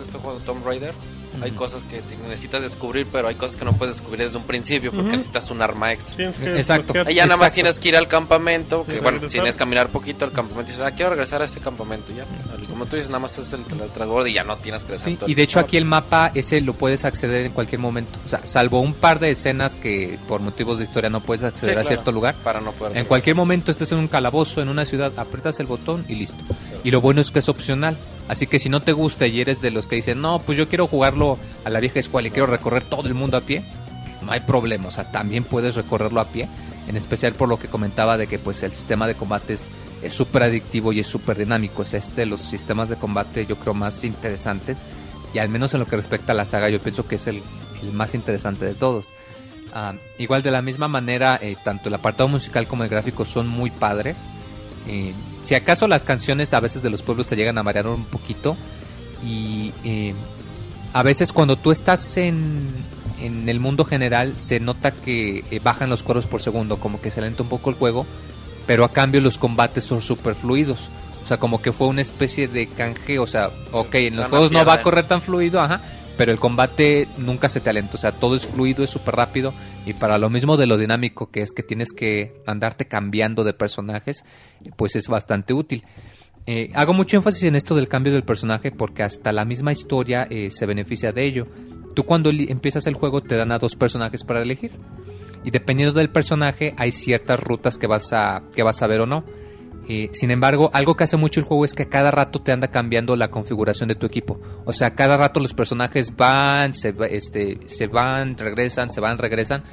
este 0.01 0.17
juego 0.19 0.37
Tomb 0.39 0.65
Raider. 0.65 0.93
Hay 1.41 1.51
cosas 1.51 1.83
que 1.83 2.01
te- 2.01 2.17
necesitas 2.27 2.61
descubrir, 2.61 3.07
pero 3.11 3.27
hay 3.27 3.35
cosas 3.35 3.57
que 3.57 3.65
no 3.65 3.73
puedes 3.73 3.95
descubrir 3.95 4.23
desde 4.23 4.37
un 4.37 4.43
principio 4.43 4.91
porque 4.91 5.11
necesitas 5.11 5.49
un 5.51 5.61
arma 5.61 5.91
extra. 5.93 6.25
Exacto. 6.55 6.93
Ahí 7.05 7.15
ya 7.15 7.25
nada 7.25 7.37
más 7.37 7.51
tienes 7.51 7.75
que 7.77 7.89
ir 7.89 7.97
al 7.97 8.07
campamento, 8.07 8.85
que 8.85 8.95
bueno, 8.95 9.11
regresar. 9.19 9.31
tienes 9.31 9.55
que 9.55 9.59
caminar 9.59 9.89
poquito 9.89 10.25
al 10.25 10.31
campamento 10.31 10.69
y 10.69 10.73
dices, 10.73 10.85
ah, 10.85 10.91
quiero 10.91 11.11
regresar 11.11 11.41
a 11.41 11.45
este 11.45 11.59
campamento, 11.59 12.11
ya. 12.15 12.25
Como 12.69 12.85
tú 12.85 12.95
dices, 12.95 13.09
nada 13.09 13.19
más 13.19 13.37
es 13.37 13.51
el 13.53 13.63
transbordo 13.65 14.27
y 14.27 14.33
ya 14.33 14.43
no 14.43 14.57
tienes 14.57 14.83
que 14.83 14.89
regresar. 14.89 15.09
Sí, 15.11 15.15
todo 15.17 15.29
y 15.29 15.33
de 15.35 15.43
hecho 15.43 15.59
aquí 15.59 15.77
el 15.77 15.85
mapa 15.85 16.31
ese 16.33 16.61
lo 16.61 16.73
puedes 16.73 17.05
acceder 17.05 17.45
en 17.45 17.51
cualquier 17.51 17.79
momento. 17.79 18.19
O 18.25 18.29
sea, 18.29 18.45
salvo 18.45 18.79
un 18.81 18.93
par 18.93 19.19
de 19.19 19.31
escenas 19.31 19.75
que 19.75 20.17
por 20.27 20.41
motivos 20.41 20.77
de 20.77 20.83
historia 20.83 21.09
no 21.09 21.21
puedes 21.21 21.41
Sí, 21.41 21.47
acceder 21.47 21.71
a 21.77 21.81
claro, 21.81 21.87
cierto 21.87 22.11
lugar. 22.11 22.35
Para 22.43 22.61
no 22.61 22.71
poder 22.71 22.97
En 22.97 23.05
cualquier 23.05 23.35
momento 23.35 23.71
estés 23.71 23.91
en 23.91 23.99
un 23.99 24.07
calabozo, 24.07 24.61
en 24.61 24.69
una 24.69 24.85
ciudad, 24.85 25.11
aprietas 25.17 25.59
el 25.59 25.65
botón 25.67 26.05
y 26.07 26.15
listo. 26.15 26.43
Y 26.83 26.91
lo 26.91 27.01
bueno 27.01 27.21
es 27.21 27.31
que 27.31 27.39
es 27.39 27.49
opcional. 27.49 27.97
Así 28.27 28.47
que 28.47 28.59
si 28.59 28.69
no 28.69 28.81
te 28.81 28.91
gusta 28.91 29.27
y 29.27 29.39
eres 29.39 29.61
de 29.61 29.71
los 29.71 29.87
que 29.87 29.95
dicen, 29.95 30.21
no, 30.21 30.39
pues 30.39 30.57
yo 30.57 30.67
quiero 30.67 30.87
jugarlo 30.87 31.37
a 31.63 31.69
la 31.69 31.79
vieja 31.79 31.99
escuela 31.99 32.27
y 32.27 32.31
quiero 32.31 32.47
recorrer 32.47 32.83
todo 32.83 33.07
el 33.07 33.13
mundo 33.13 33.37
a 33.37 33.41
pie, 33.41 33.63
pues 34.03 34.21
no 34.21 34.31
hay 34.31 34.41
problema. 34.41 34.89
O 34.89 34.91
sea, 34.91 35.11
también 35.11 35.43
puedes 35.43 35.75
recorrerlo 35.75 36.19
a 36.19 36.25
pie. 36.25 36.47
En 36.87 36.95
especial 36.95 37.33
por 37.33 37.49
lo 37.49 37.59
que 37.59 37.67
comentaba 37.67 38.17
de 38.17 38.27
que 38.27 38.39
pues 38.39 38.63
el 38.63 38.71
sistema 38.71 39.07
de 39.07 39.15
combate 39.15 39.57
es 40.01 40.13
súper 40.13 40.43
adictivo 40.43 40.93
y 40.93 40.99
es 40.99 41.07
súper 41.07 41.37
dinámico. 41.37 41.83
Es 41.83 41.93
este 41.93 42.21
de 42.21 42.27
los 42.27 42.41
sistemas 42.41 42.89
de 42.89 42.95
combate 42.95 43.45
yo 43.45 43.57
creo 43.57 43.73
más 43.73 44.03
interesantes. 44.03 44.77
Y 45.33 45.39
al 45.39 45.49
menos 45.49 45.73
en 45.73 45.81
lo 45.81 45.85
que 45.85 45.97
respecta 45.97 46.31
a 46.31 46.35
la 46.35 46.45
saga 46.45 46.69
yo 46.69 46.79
pienso 46.79 47.07
que 47.07 47.15
es 47.15 47.27
el, 47.27 47.41
el 47.81 47.91
más 47.91 48.15
interesante 48.15 48.65
de 48.65 48.73
todos. 48.73 49.11
Ah, 49.73 49.93
igual 50.17 50.43
de 50.43 50.51
la 50.51 50.61
misma 50.61 50.87
manera, 50.87 51.37
eh, 51.41 51.55
tanto 51.63 51.89
el 51.89 51.95
apartado 51.95 52.29
musical 52.29 52.67
como 52.67 52.83
el 52.83 52.89
gráfico 52.89 53.25
son 53.25 53.47
muy 53.47 53.69
padres. 53.69 54.17
Eh, 54.87 55.13
si 55.41 55.55
acaso 55.55 55.87
las 55.87 56.03
canciones 56.03 56.53
a 56.53 56.59
veces 56.59 56.83
de 56.83 56.89
los 56.89 57.01
pueblos 57.01 57.27
te 57.27 57.35
llegan 57.35 57.57
a 57.57 57.63
marear 57.63 57.87
un 57.87 58.05
poquito. 58.05 58.55
Y 59.25 59.73
eh, 59.83 60.13
a 60.93 61.03
veces 61.03 61.33
cuando 61.33 61.55
tú 61.55 61.71
estás 61.71 62.17
en, 62.17 62.67
en 63.21 63.49
el 63.49 63.59
mundo 63.59 63.85
general 63.85 64.33
se 64.37 64.59
nota 64.59 64.91
que 64.91 65.43
eh, 65.51 65.59
bajan 65.63 65.89
los 65.89 66.03
coros 66.03 66.27
por 66.27 66.41
segundo, 66.41 66.77
como 66.77 67.01
que 67.01 67.11
se 67.11 67.21
lenta 67.21 67.43
un 67.43 67.49
poco 67.49 67.69
el 67.69 67.75
juego. 67.75 68.05
Pero 68.65 68.83
a 68.83 68.91
cambio 68.91 69.21
los 69.21 69.37
combates 69.37 69.83
son 69.83 70.01
super 70.01 70.35
fluidos. 70.35 70.89
O 71.23 71.27
sea, 71.27 71.37
como 71.37 71.61
que 71.61 71.73
fue 71.73 71.87
una 71.87 72.01
especie 72.01 72.47
de 72.47 72.67
canje. 72.67 73.19
O 73.19 73.27
sea, 73.27 73.49
ok, 73.71 73.95
en 73.95 74.15
los 74.17 74.27
juegos 74.27 74.51
no 74.51 74.63
va 74.63 74.73
a 74.73 74.81
correr 74.81 75.05
tan 75.05 75.21
fluido, 75.21 75.61
ajá. 75.61 75.81
Pero 76.17 76.31
el 76.31 76.39
combate 76.39 77.07
nunca 77.17 77.47
se 77.47 77.59
te 77.59 77.69
alenta. 77.69 77.95
O 77.95 77.97
sea, 77.97 78.11
todo 78.11 78.35
es 78.35 78.47
fluido, 78.47 78.83
es 78.83 78.89
súper 78.89 79.15
rápido. 79.15 79.53
Y 79.85 79.93
para 79.93 80.17
lo 80.17 80.29
mismo 80.29 80.57
de 80.57 80.65
lo 80.65 80.77
dinámico 80.77 81.31
que 81.31 81.41
es 81.41 81.53
que 81.53 81.63
tienes 81.63 81.93
que 81.93 82.41
andarte 82.45 82.87
cambiando 82.87 83.43
de 83.43 83.53
personajes, 83.53 84.25
pues 84.75 84.95
es 84.95 85.07
bastante 85.07 85.53
útil. 85.53 85.83
Eh, 86.49 86.71
hago 86.73 86.93
mucho 86.93 87.17
énfasis 87.17 87.43
en 87.43 87.55
esto 87.55 87.75
del 87.75 87.89
cambio 87.89 88.13
del 88.13 88.23
personaje 88.23 88.71
porque 88.71 89.03
hasta 89.03 89.33
la 89.33 89.43
misma 89.43 89.73
historia 89.73 90.25
eh, 90.29 90.49
se 90.49 90.65
beneficia 90.65 91.11
de 91.11 91.25
ello. 91.25 91.47
Tú 91.93 92.05
cuando 92.05 92.29
empiezas 92.29 92.87
el 92.87 92.93
juego 92.93 93.21
te 93.21 93.35
dan 93.35 93.51
a 93.51 93.59
dos 93.59 93.75
personajes 93.75 94.23
para 94.23 94.41
elegir. 94.41 94.71
Y 95.43 95.51
dependiendo 95.51 95.97
del 95.97 96.09
personaje 96.09 96.73
hay 96.77 96.91
ciertas 96.91 97.39
rutas 97.39 97.77
que 97.77 97.87
vas 97.87 98.11
a, 98.13 98.43
que 98.55 98.63
vas 98.63 98.81
a 98.81 98.87
ver 98.87 99.01
o 99.01 99.05
no. 99.05 99.25
Eh, 99.89 100.09
sin 100.11 100.31
embargo, 100.31 100.69
algo 100.73 100.95
que 100.95 101.05
hace 101.05 101.15
mucho 101.15 101.39
el 101.39 101.45
juego 101.45 101.63
es 101.63 101.73
que 101.73 101.83
a 101.83 101.89
cada 101.89 102.11
rato 102.11 102.39
te 102.41 102.51
anda 102.51 102.67
cambiando 102.67 103.15
la 103.15 103.29
configuración 103.31 103.87
de 103.87 103.95
tu 103.95 104.05
equipo. 104.05 104.39
O 104.65 104.73
sea, 104.73 104.95
cada 104.95 105.15
rato 105.15 105.39
los 105.39 105.53
personajes 105.53 106.15
van, 106.15 106.73
se, 106.73 106.93
este, 107.09 107.59
se 107.67 107.87
van, 107.87 108.37
regresan, 108.37 108.89
se 108.89 108.99
van, 108.99 109.17
regresan. 109.17 109.63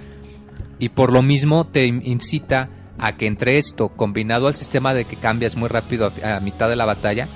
Y 0.78 0.91
por 0.91 1.12
lo 1.12 1.23
mismo 1.23 1.66
te 1.66 1.86
in- 1.86 2.03
incita 2.05 2.69
a 2.99 3.16
que 3.16 3.27
entre 3.27 3.59
esto, 3.59 3.89
combinado 3.89 4.47
al 4.47 4.55
sistema 4.55 4.95
de 4.95 5.05
que 5.05 5.16
cambias 5.16 5.57
muy 5.57 5.69
rápido 5.69 6.12
a, 6.23 6.39
mitad 6.41 6.69
de 6.69 6.77
la 6.77 6.85
batalla, 6.85 7.27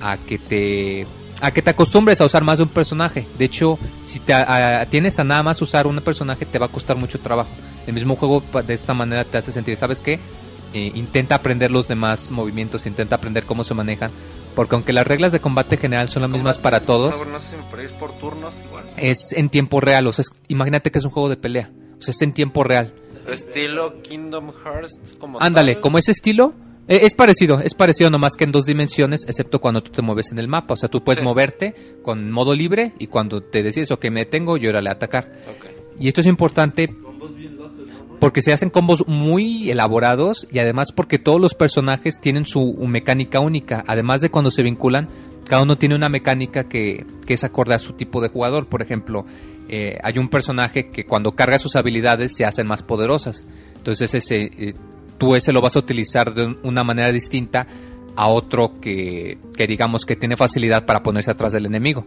a 0.00 0.16
que 0.16 0.38
te 0.38 1.06
a 1.40 1.50
que 1.50 1.60
te 1.60 1.70
acostumbres 1.70 2.22
a 2.22 2.24
usar 2.24 2.42
más 2.42 2.56
de 2.58 2.62
un 2.62 2.70
personaje. 2.70 3.26
De 3.36 3.44
hecho, 3.44 3.78
si 4.02 4.18
te 4.20 4.32
tienes 4.88 5.18
a 5.18 5.24
nada 5.24 5.42
más 5.42 5.60
usar 5.60 5.86
un 5.86 5.96
personaje, 6.00 6.46
te 6.46 6.58
va 6.58 6.66
a 6.66 6.68
costar 6.70 6.96
mucho 6.96 7.18
trabajo. 7.18 7.50
El 7.86 7.92
mismo 7.92 8.16
juego 8.16 8.42
de 8.66 8.72
esta 8.72 8.94
manera 8.94 9.24
te 9.24 9.36
hace 9.36 9.52
sentir, 9.52 9.76
¿sabes 9.76 10.00
qué? 10.00 10.18
Eh, 10.74 10.90
intenta 10.94 11.36
aprender 11.36 11.70
los 11.70 11.86
demás 11.88 12.30
movimientos, 12.32 12.84
intenta 12.86 13.16
aprender 13.16 13.44
cómo 13.44 13.62
se 13.64 13.74
manejan. 13.74 14.10
Porque 14.54 14.74
aunque 14.74 14.92
las 14.92 15.06
reglas 15.06 15.32
de 15.32 15.40
combate 15.40 15.76
general 15.76 16.08
son 16.08 16.22
las 16.22 16.30
mismas 16.30 16.58
para 16.58 16.80
todos, 16.80 17.16
No, 17.18 17.24
no 17.26 17.40
sé 17.40 17.52
si 17.52 17.56
me 17.56 17.62
perdí, 17.70 17.84
es 17.86 17.92
por 17.92 18.12
turnos 18.18 18.54
igual. 18.68 18.84
es 18.96 19.32
en 19.32 19.48
tiempo 19.50 19.80
real. 19.80 20.06
O 20.06 20.12
sea, 20.12 20.22
es- 20.22 20.32
imagínate 20.48 20.90
que 20.90 20.98
es 20.98 21.04
un 21.04 21.10
juego 21.10 21.28
de 21.28 21.36
pelea. 21.36 21.70
O 21.98 22.02
sea, 22.02 22.12
es 22.12 22.22
en 22.22 22.32
tiempo 22.32 22.62
real. 22.64 22.92
Estilo 23.28 24.02
Kingdom 24.02 24.52
Hearts, 24.64 24.98
como 25.18 25.40
Ándale, 25.40 25.74
tal. 25.74 25.80
como 25.82 25.98
ese 25.98 26.12
estilo, 26.12 26.52
eh, 26.88 27.00
es 27.02 27.14
parecido, 27.14 27.60
es 27.60 27.74
parecido 27.74 28.10
nomás 28.10 28.34
que 28.36 28.44
en 28.44 28.52
dos 28.52 28.66
dimensiones, 28.66 29.24
excepto 29.26 29.60
cuando 29.60 29.82
tú 29.82 29.90
te 29.90 30.02
mueves 30.02 30.30
en 30.30 30.38
el 30.38 30.46
mapa. 30.48 30.74
O 30.74 30.76
sea, 30.76 30.88
tú 30.90 31.02
puedes 31.02 31.18
Sí. 31.20 31.24
moverte 31.24 31.74
con 32.02 32.30
modo 32.30 32.54
libre 32.54 32.92
y 32.98 33.06
cuando 33.06 33.42
te 33.42 33.62
decides, 33.62 33.90
ok, 33.90 34.04
me 34.10 34.20
detengo, 34.20 34.56
yo 34.56 34.70
ahora 34.70 34.90
a 34.90 34.92
atacar. 34.92 35.32
Y 35.98 36.08
esto 36.08 36.20
es 36.20 36.26
importante 36.26 36.94
porque 38.24 38.40
se 38.40 38.54
hacen 38.54 38.70
combos 38.70 39.04
muy 39.06 39.70
elaborados 39.70 40.48
y 40.50 40.58
además 40.58 40.92
porque 40.92 41.18
todos 41.18 41.38
los 41.38 41.52
personajes 41.52 42.20
tienen 42.22 42.46
su 42.46 42.72
mecánica 42.88 43.38
única. 43.38 43.84
Además 43.86 44.22
de 44.22 44.30
cuando 44.30 44.50
se 44.50 44.62
vinculan, 44.62 45.10
cada 45.46 45.62
uno 45.62 45.76
tiene 45.76 45.94
una 45.94 46.08
mecánica 46.08 46.64
que, 46.64 47.04
es 47.28 47.44
acorde 47.44 47.74
a 47.74 47.78
su 47.78 47.92
tipo 47.92 48.22
de 48.22 48.30
jugador. 48.30 48.66
Por 48.66 48.80
ejemplo, 48.80 49.26
eh, 49.68 49.98
hay 50.02 50.16
un 50.16 50.30
personaje 50.30 50.88
que 50.88 51.04
cuando 51.04 51.32
carga 51.32 51.58
sus 51.58 51.76
habilidades 51.76 52.34
se 52.34 52.46
hacen 52.46 52.66
más 52.66 52.82
poderosas. 52.82 53.44
Entonces 53.76 54.14
ese, 54.14 54.50
eh, 54.56 54.74
tú 55.18 55.34
ese 55.36 55.52
lo 55.52 55.60
vas 55.60 55.76
a 55.76 55.80
utilizar 55.80 56.32
de 56.32 56.46
un- 56.46 56.58
una 56.62 56.82
manera 56.82 57.12
distinta 57.12 57.66
a 58.16 58.28
otro 58.28 58.80
que 58.80 59.36
digamos 59.68 60.06
que 60.06 60.16
tiene 60.16 60.38
facilidad 60.38 60.86
para 60.86 61.02
ponerse 61.02 61.30
atrás 61.30 61.52
del 61.52 61.66
enemigo. 61.66 62.06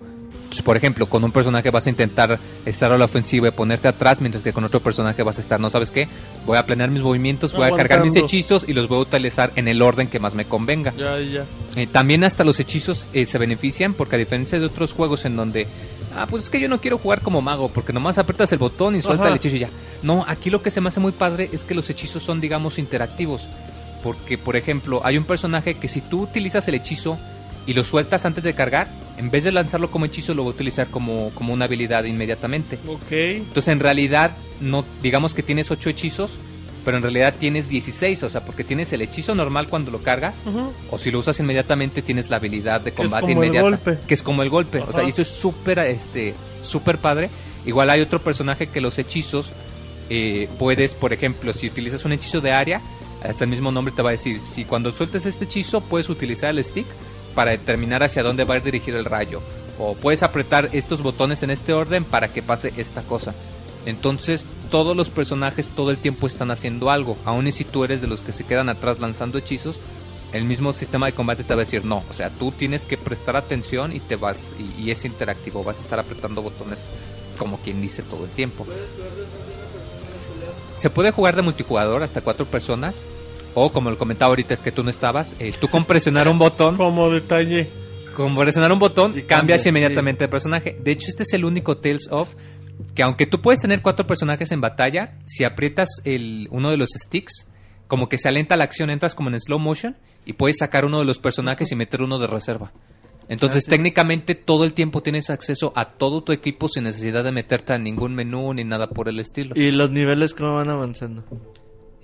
Por 0.63 0.77
ejemplo, 0.77 1.07
con 1.07 1.23
un 1.23 1.31
personaje 1.31 1.69
vas 1.71 1.87
a 1.87 1.89
intentar 1.89 2.39
estar 2.65 2.91
a 2.91 2.97
la 2.97 3.05
ofensiva 3.05 3.47
y 3.47 3.51
ponerte 3.51 3.87
atrás, 3.87 4.21
mientras 4.21 4.43
que 4.43 4.53
con 4.53 4.63
otro 4.63 4.79
personaje 4.79 5.23
vas 5.23 5.37
a 5.37 5.41
estar, 5.41 5.59
¿no 5.59 5.69
sabes 5.69 5.91
qué? 5.91 6.07
Voy 6.45 6.57
a 6.57 6.65
planear 6.65 6.89
mis 6.89 7.01
movimientos, 7.03 7.53
voy 7.53 7.65
a 7.65 7.75
cargar 7.75 8.03
mis 8.03 8.15
hechizos 8.15 8.65
y 8.67 8.73
los 8.73 8.87
voy 8.87 8.99
a 8.99 9.01
utilizar 9.01 9.51
en 9.55 9.67
el 9.67 9.81
orden 9.81 10.07
que 10.07 10.19
más 10.19 10.35
me 10.35 10.45
convenga. 10.45 10.93
Ya, 10.97 11.19
ya. 11.19 11.45
Eh, 11.75 11.87
también 11.87 12.23
hasta 12.23 12.43
los 12.43 12.59
hechizos 12.59 13.09
eh, 13.13 13.25
se 13.25 13.37
benefician 13.37 13.93
porque 13.93 14.15
a 14.15 14.19
diferencia 14.19 14.59
de 14.59 14.65
otros 14.65 14.93
juegos 14.93 15.25
en 15.25 15.35
donde, 15.35 15.67
ah, 16.15 16.27
pues 16.29 16.43
es 16.43 16.49
que 16.49 16.59
yo 16.59 16.69
no 16.69 16.79
quiero 16.79 16.97
jugar 16.97 17.21
como 17.21 17.41
mago 17.41 17.69
porque 17.69 17.93
nomás 17.93 18.17
aprietas 18.17 18.51
el 18.51 18.57
botón 18.57 18.95
y 18.95 19.01
suelta 19.01 19.23
Ajá. 19.23 19.31
el 19.31 19.37
hechizo 19.37 19.57
y 19.57 19.59
ya. 19.59 19.69
No, 20.03 20.25
aquí 20.27 20.49
lo 20.49 20.61
que 20.61 20.71
se 20.71 20.81
me 20.81 20.87
hace 20.89 20.99
muy 20.99 21.11
padre 21.11 21.49
es 21.51 21.63
que 21.63 21.75
los 21.75 21.89
hechizos 21.89 22.23
son, 22.23 22.41
digamos, 22.41 22.79
interactivos. 22.79 23.47
Porque, 24.03 24.37
por 24.37 24.55
ejemplo, 24.55 25.01
hay 25.03 25.17
un 25.17 25.23
personaje 25.23 25.75
que 25.75 25.87
si 25.87 26.01
tú 26.01 26.21
utilizas 26.21 26.67
el 26.67 26.75
hechizo 26.75 27.17
y 27.67 27.73
lo 27.73 27.83
sueltas 27.83 28.25
antes 28.25 28.43
de 28.43 28.53
cargar, 28.55 28.87
en 29.17 29.29
vez 29.29 29.43
de 29.43 29.51
lanzarlo 29.51 29.91
como 29.91 30.05
hechizo, 30.05 30.33
lo 30.33 30.43
va 30.45 30.49
a 30.51 30.53
utilizar 30.53 30.87
como, 30.87 31.31
como 31.35 31.53
una 31.53 31.65
habilidad 31.65 32.05
inmediatamente. 32.05 32.79
Ok. 32.87 33.11
Entonces, 33.11 33.67
en 33.67 33.79
realidad, 33.79 34.31
no 34.61 34.83
digamos 35.03 35.33
que 35.33 35.43
tienes 35.43 35.69
8 35.69 35.89
hechizos, 35.89 36.39
pero 36.85 36.97
en 36.97 37.03
realidad 37.03 37.33
tienes 37.37 37.67
16, 37.67 38.23
o 38.23 38.29
sea, 38.29 38.45
porque 38.45 38.63
tienes 38.63 38.93
el 38.93 39.01
hechizo 39.01 39.35
normal 39.35 39.67
cuando 39.67 39.91
lo 39.91 39.99
cargas, 40.01 40.37
Ujú. 40.45 40.71
o 40.89 40.97
si 40.97 41.11
lo 41.11 41.19
usas 41.19 41.37
inmediatamente 41.41 42.01
tienes 42.01 42.29
la 42.29 42.37
habilidad 42.37 42.79
de 42.79 42.91
es 42.91 42.95
combate 42.95 43.33
golpe. 43.33 43.97
que 44.07 44.13
es 44.13 44.23
como 44.23 44.41
el 44.43 44.49
golpe, 44.49 44.79
o 44.79 44.91
sea, 44.93 45.01
Ajá. 45.01 45.03
y 45.03 45.09
eso 45.09 45.21
es 45.21 45.27
súper 45.27 45.79
este 45.79 46.33
súper 46.61 46.97
padre. 46.99 47.29
Igual 47.65 47.89
hay 47.89 47.99
otro 47.99 48.19
personaje 48.21 48.67
que 48.67 48.79
los 48.79 48.97
hechizos 48.99 49.51
eh, 50.09 50.47
puedes, 50.57 50.95
por 50.95 51.11
ejemplo, 51.11 51.51
si 51.51 51.67
utilizas 51.67 52.05
un 52.05 52.13
hechizo 52.13 52.39
de 52.39 52.53
área, 52.53 52.79
hasta 53.21 53.43
el 53.43 53.49
mismo 53.49 53.73
nombre 53.73 53.93
te 53.93 54.01
va 54.01 54.09
a 54.09 54.11
decir, 54.13 54.39
si 54.39 54.63
cuando 54.63 54.93
sueltes 54.93 55.25
este 55.25 55.43
hechizo 55.43 55.81
puedes 55.81 56.07
utilizar 56.07 56.51
el 56.51 56.63
stick 56.63 56.85
para 57.37 57.51
determinar 57.51 58.01
hacia 58.01 58.23
dónde 58.23 58.45
va 58.45 58.55
a 58.55 58.57
ir 58.57 58.63
dirigido 58.63 58.97
el 58.97 59.05
rayo, 59.05 59.43
o 59.77 59.93
puedes 59.93 60.23
apretar 60.23 60.69
estos 60.73 61.03
botones 61.03 61.43
en 61.43 61.51
este 61.51 61.71
orden 61.71 62.03
para 62.03 62.33
que 62.33 62.41
pase 62.41 62.73
esta 62.77 63.03
cosa. 63.03 63.35
Entonces 63.85 64.47
todos 64.71 64.97
los 64.97 65.09
personajes 65.09 65.67
todo 65.67 65.91
el 65.91 65.99
tiempo 65.99 66.25
están 66.25 66.49
haciendo 66.49 66.89
algo, 66.89 67.15
aun 67.25 67.45
y 67.45 67.51
si 67.51 67.63
tú 67.63 67.83
eres 67.83 68.01
de 68.01 68.07
los 68.07 68.23
que 68.23 68.31
se 68.31 68.43
quedan 68.43 68.69
atrás 68.69 68.99
lanzando 68.99 69.37
hechizos, 69.37 69.79
el 70.33 70.45
mismo 70.45 70.73
sistema 70.73 71.05
de 71.05 71.11
combate 71.11 71.43
te 71.43 71.53
va 71.53 71.61
a 71.61 71.65
decir 71.65 71.85
no, 71.85 72.03
o 72.09 72.13
sea, 72.13 72.31
tú 72.31 72.51
tienes 72.51 72.85
que 72.85 72.97
prestar 72.97 73.35
atención 73.35 73.95
y 73.95 73.99
te 73.99 74.15
vas 74.15 74.55
y, 74.57 74.81
y 74.81 74.89
es 74.89 75.05
interactivo, 75.05 75.63
vas 75.63 75.77
a 75.77 75.81
estar 75.81 75.99
apretando 75.99 76.41
botones 76.41 76.85
como 77.37 77.59
quien 77.59 77.79
dice 77.83 78.01
todo 78.01 78.25
el 78.25 78.31
tiempo. 78.31 78.65
Se 80.75 80.89
puede 80.89 81.11
jugar 81.11 81.35
de 81.35 81.43
multijugador 81.43 82.01
hasta 82.01 82.21
cuatro 82.21 82.47
personas. 82.47 83.03
O 83.53 83.71
como 83.71 83.89
lo 83.89 83.97
comentaba 83.97 84.29
ahorita, 84.29 84.53
es 84.53 84.61
que 84.61 84.71
tú 84.71 84.83
no 84.83 84.89
estabas. 84.89 85.35
eh, 85.39 85.53
tú 85.59 85.67
con 85.67 85.85
presionar 85.85 86.27
un 86.27 86.37
botón, 86.39 86.77
Como 86.77 87.09
detalle. 87.09 87.67
con 88.15 88.35
presionar 88.35 88.71
un 88.71 88.79
botón, 88.79 89.11
Y 89.11 89.21
cambias 89.21 89.27
cambias, 89.39 89.63
sí. 89.63 89.69
inmediatamente 89.69 90.23
de 90.25 90.27
personaje. 90.29 90.77
De 90.79 90.91
hecho, 90.91 91.07
este 91.09 91.23
es 91.23 91.33
el 91.33 91.45
único 91.45 91.77
Tales 91.77 92.07
of 92.11 92.29
que 92.93 93.01
aunque 93.03 93.25
tú 93.25 93.41
puedes 93.41 93.59
tener 93.59 93.81
cuatro 93.81 94.05
personajes 94.05 94.51
en 94.51 94.61
batalla, 94.61 95.17
si 95.25 95.43
aprietas 95.43 95.89
el, 96.05 96.47
uno 96.51 96.69
de 96.69 96.77
los 96.77 96.89
sticks, 96.89 97.47
como 97.87 98.07
que 98.09 98.17
se 98.19 98.27
alenta 98.27 98.55
la 98.57 98.65
acción, 98.65 98.89
entras 98.91 99.15
como 99.15 99.29
en 99.29 99.39
slow 99.39 99.57
motion 99.59 99.95
y 100.25 100.33
puedes 100.33 100.57
sacar 100.59 100.85
uno 100.85 100.99
de 100.99 101.05
los 101.05 101.17
personajes 101.19 101.71
y 101.71 101.75
meter 101.75 102.01
uno 102.03 102.19
de 102.19 102.27
reserva. 102.27 102.71
Entonces, 103.29 103.63
Ah, 103.65 103.65
sí. 103.65 103.69
técnicamente 103.71 104.35
todo 104.35 104.63
el 104.63 104.73
tiempo 104.73 105.01
tienes 105.01 105.29
acceso 105.31 105.73
a 105.75 105.85
todo 105.85 106.21
tu 106.21 106.31
equipo 106.33 106.67
sin 106.67 106.83
necesidad 106.83 107.23
de 107.23 107.31
meterte 107.31 107.73
a 107.73 107.77
ningún 107.79 108.13
menú 108.13 108.53
ni 108.53 108.63
nada 108.63 108.89
por 108.89 109.09
el 109.09 109.19
estilo. 109.19 109.53
¿Y 109.55 109.71
los 109.71 109.89
niveles 109.91 110.33
cómo 110.35 110.55
van 110.55 110.69
avanzando? 110.69 111.23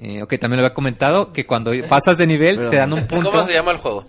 Eh, 0.05 0.21
ok, 0.21 0.37
también 0.37 0.59
lo 0.59 0.65
había 0.65 0.73
comentado 0.73 1.31
que 1.31 1.45
cuando 1.45 1.71
pasas 1.87 2.17
de 2.17 2.27
nivel 2.27 2.57
Pero- 2.57 2.69
te 2.69 2.75
dan 2.75 2.91
un 2.91 3.07
punto. 3.07 3.31
¿Cómo 3.31 3.43
se 3.43 3.53
llama 3.53 3.71
el 3.71 3.77
juego? 3.77 4.03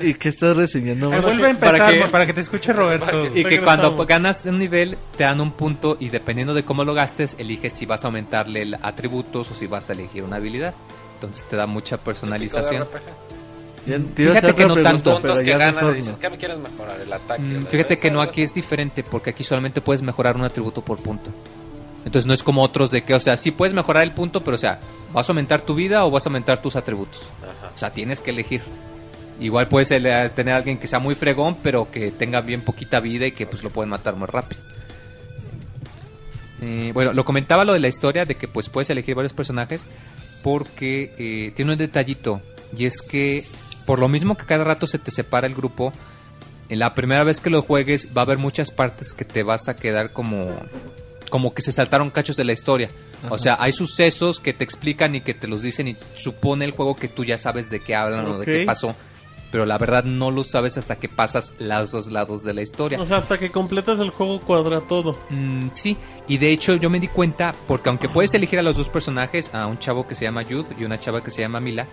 ¿Y 0.00 0.14
qué 0.14 0.30
estás? 0.30 0.56
Ay, 0.58 0.80
güey? 0.80 1.20
vuelve 1.20 1.46
a 1.46 1.50
empezar 1.50 1.78
para 1.78 2.10
para 2.10 2.24
que- 2.24 2.32
que, 2.32 2.34
te 2.34 2.40
escuche 2.40 2.72
Roberto. 2.72 3.26
Y 3.26 3.28
que 3.28 3.42
Regresamos. 3.44 3.64
cuando 3.64 4.06
ganas 4.06 4.44
un 4.44 4.58
nivel 4.58 4.98
te 5.16 5.22
dan 5.22 5.40
un 5.40 5.52
punto 5.52 5.98
y 6.00 6.08
dependiendo 6.08 6.52
de 6.52 6.64
cómo 6.64 6.82
lo 6.82 6.94
gastes, 6.94 7.36
eliges 7.38 7.72
si 7.74 7.86
vas 7.86 8.02
a 8.02 8.08
aumentarle 8.08 8.62
el 8.62 8.74
atributos 8.82 9.48
o 9.52 9.54
si 9.54 9.68
vas 9.68 9.88
a 9.88 9.92
elegir 9.92 10.24
una 10.24 10.36
habilidad. 10.36 10.74
Entonces 11.14 11.44
te 11.44 11.54
da 11.54 11.68
mucha 11.68 11.96
personalización. 11.96 12.84
Fíjate 14.16 14.52
que 14.52 14.66
no 14.66 14.76
tanto. 14.82 15.22
Que 15.22 15.44
ya 15.44 15.58
ganas 15.58 15.76
mejor 15.76 15.92
y 15.92 15.96
dices, 15.98 16.14
no. 16.16 16.20
¿qué 16.20 16.30
me 16.30 17.66
Fíjate 17.68 17.96
que 17.96 18.10
no, 18.10 18.20
aquí 18.20 18.42
es 18.42 18.52
diferente 18.52 19.04
porque 19.04 19.30
aquí 19.30 19.44
solamente 19.44 19.80
puedes 19.80 20.02
mejorar 20.02 20.34
un 20.34 20.42
atributo 20.42 20.82
por 20.82 20.98
punto. 20.98 21.30
Entonces 22.06 22.24
no 22.26 22.32
es 22.32 22.42
como 22.42 22.62
otros 22.62 22.90
de 22.90 23.02
que, 23.02 23.14
o 23.14 23.20
sea, 23.20 23.36
sí 23.36 23.50
puedes 23.50 23.74
mejorar 23.74 24.04
el 24.04 24.12
punto, 24.12 24.42
pero 24.42 24.54
o 24.54 24.58
sea, 24.58 24.78
vas 25.12 25.28
a 25.28 25.32
aumentar 25.32 25.60
tu 25.60 25.74
vida 25.74 26.04
o 26.04 26.10
vas 26.10 26.24
a 26.24 26.28
aumentar 26.28 26.62
tus 26.62 26.76
atributos. 26.76 27.26
Ajá. 27.42 27.72
O 27.74 27.76
sea, 27.76 27.92
tienes 27.92 28.20
que 28.20 28.30
elegir. 28.30 28.62
Igual 29.40 29.66
puedes 29.66 29.90
ele- 29.90 30.28
tener 30.30 30.54
a 30.54 30.58
alguien 30.58 30.78
que 30.78 30.86
sea 30.86 31.00
muy 31.00 31.14
fregón, 31.16 31.56
pero 31.62 31.90
que 31.90 32.12
tenga 32.12 32.40
bien 32.40 32.62
poquita 32.62 33.00
vida 33.00 33.26
y 33.26 33.32
que 33.32 33.46
pues 33.46 33.62
lo 33.64 33.70
pueden 33.70 33.90
matar 33.90 34.14
muy 34.16 34.28
rápido. 34.28 34.62
Eh, 36.62 36.92
bueno, 36.94 37.12
lo 37.12 37.24
comentaba 37.24 37.64
lo 37.64 37.72
de 37.74 37.80
la 37.80 37.88
historia, 37.88 38.24
de 38.24 38.36
que 38.36 38.48
pues 38.48 38.68
puedes 38.68 38.88
elegir 38.88 39.14
varios 39.14 39.32
personajes, 39.32 39.88
porque 40.42 41.12
eh, 41.18 41.52
tiene 41.54 41.72
un 41.72 41.78
detallito, 41.78 42.40
y 42.74 42.86
es 42.86 43.02
que 43.02 43.44
por 43.84 43.98
lo 43.98 44.08
mismo 44.08 44.36
que 44.36 44.46
cada 44.46 44.64
rato 44.64 44.86
se 44.86 44.98
te 44.98 45.10
separa 45.10 45.46
el 45.46 45.54
grupo, 45.54 45.92
en 46.68 46.78
la 46.78 46.94
primera 46.94 47.24
vez 47.24 47.40
que 47.40 47.50
lo 47.50 47.62
juegues 47.62 48.16
va 48.16 48.22
a 48.22 48.24
haber 48.24 48.38
muchas 48.38 48.70
partes 48.70 49.12
que 49.12 49.24
te 49.24 49.42
vas 49.42 49.68
a 49.68 49.76
quedar 49.76 50.12
como 50.12 50.56
como 51.30 51.54
que 51.54 51.62
se 51.62 51.72
saltaron 51.72 52.10
cachos 52.10 52.36
de 52.36 52.44
la 52.44 52.52
historia. 52.52 52.90
O 53.28 53.38
sea, 53.38 53.56
hay 53.58 53.72
sucesos 53.72 54.40
que 54.40 54.52
te 54.52 54.64
explican 54.64 55.14
y 55.14 55.20
que 55.20 55.34
te 55.34 55.48
los 55.48 55.62
dicen 55.62 55.88
y 55.88 55.96
supone 56.14 56.64
el 56.64 56.70
juego 56.70 56.96
que 56.96 57.08
tú 57.08 57.24
ya 57.24 57.38
sabes 57.38 57.70
de 57.70 57.80
qué 57.80 57.94
hablan 57.94 58.26
o 58.26 58.38
de 58.38 58.46
qué 58.46 58.64
pasó, 58.64 58.94
pero 59.50 59.66
la 59.66 59.78
verdad 59.78 60.04
no 60.04 60.30
lo 60.30 60.44
sabes 60.44 60.78
hasta 60.78 60.96
que 60.96 61.08
pasas 61.08 61.54
los 61.58 61.90
dos 61.90 62.10
lados 62.12 62.42
de 62.42 62.54
la 62.54 62.62
historia. 62.62 63.00
O 63.00 63.06
sea, 63.06 63.18
hasta 63.18 63.38
que 63.38 63.50
completas 63.50 63.98
el 64.00 64.10
juego 64.10 64.40
cuadra 64.40 64.80
todo. 64.82 65.18
Mm, 65.30 65.68
sí, 65.72 65.96
y 66.28 66.38
de 66.38 66.52
hecho 66.52 66.76
yo 66.76 66.90
me 66.90 67.00
di 67.00 67.08
cuenta, 67.08 67.54
porque 67.66 67.88
aunque 67.88 68.08
puedes 68.08 68.34
elegir 68.34 68.58
a 68.58 68.62
los 68.62 68.76
dos 68.76 68.88
personajes, 68.88 69.54
a 69.54 69.66
un 69.66 69.78
chavo 69.78 70.06
que 70.06 70.14
se 70.14 70.24
llama 70.24 70.44
Jude 70.44 70.76
y 70.78 70.84
una 70.84 71.00
chava 71.00 71.22
que 71.22 71.30
se 71.30 71.40
llama 71.40 71.60
Mila, 71.60 71.86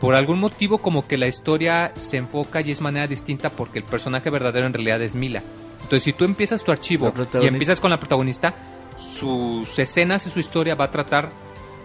por 0.00 0.14
algún 0.14 0.38
motivo 0.38 0.78
como 0.78 1.06
que 1.06 1.18
la 1.18 1.26
historia 1.26 1.92
se 1.96 2.18
enfoca 2.18 2.60
y 2.60 2.70
es 2.70 2.80
manera 2.80 3.06
distinta 3.06 3.50
porque 3.50 3.80
el 3.80 3.84
personaje 3.84 4.30
verdadero 4.30 4.66
en 4.66 4.72
realidad 4.72 5.02
es 5.02 5.14
Mila. 5.14 5.42
Entonces 5.82 6.02
si 6.02 6.12
tú 6.12 6.24
empiezas 6.24 6.62
tu 6.62 6.72
archivo 6.72 7.12
y 7.40 7.46
empiezas 7.46 7.80
con 7.80 7.90
la 7.90 7.98
protagonista, 7.98 8.54
sus 8.98 9.78
escenas 9.78 10.26
y 10.26 10.30
su 10.30 10.40
historia 10.40 10.74
va 10.74 10.86
a 10.86 10.90
tratar, 10.90 11.30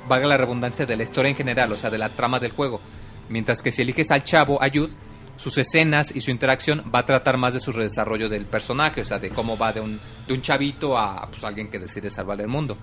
valga 0.07 0.27
la 0.27 0.37
redundancia, 0.37 0.85
de 0.85 0.97
la 0.97 1.03
historia 1.03 1.29
en 1.29 1.35
general, 1.35 1.71
o 1.71 1.77
sea, 1.77 1.89
de 1.89 1.97
la 1.97 2.09
trama 2.09 2.39
del 2.39 2.51
juego. 2.51 2.81
Mientras 3.29 3.61
que 3.61 3.71
si 3.71 3.81
eliges 3.81 4.11
al 4.11 4.23
chavo, 4.23 4.61
a 4.61 4.69
Jude, 4.69 4.91
sus 5.37 5.57
escenas 5.57 6.11
y 6.15 6.21
su 6.21 6.31
interacción 6.31 6.83
va 6.93 6.99
a 6.99 7.05
tratar 7.05 7.37
más 7.37 7.53
de 7.53 7.59
su 7.59 7.71
desarrollo 7.71 8.29
del 8.29 8.45
personaje, 8.45 9.01
o 9.01 9.05
sea, 9.05 9.19
de 9.19 9.29
cómo 9.29 9.57
va 9.57 9.73
de 9.73 9.81
un, 9.81 9.99
de 10.27 10.33
un 10.33 10.41
chavito 10.41 10.97
a 10.97 11.27
pues, 11.27 11.43
alguien 11.43 11.69
que 11.69 11.79
decide 11.79 12.09
salvar 12.09 12.39
el 12.41 12.47
mundo. 12.47 12.77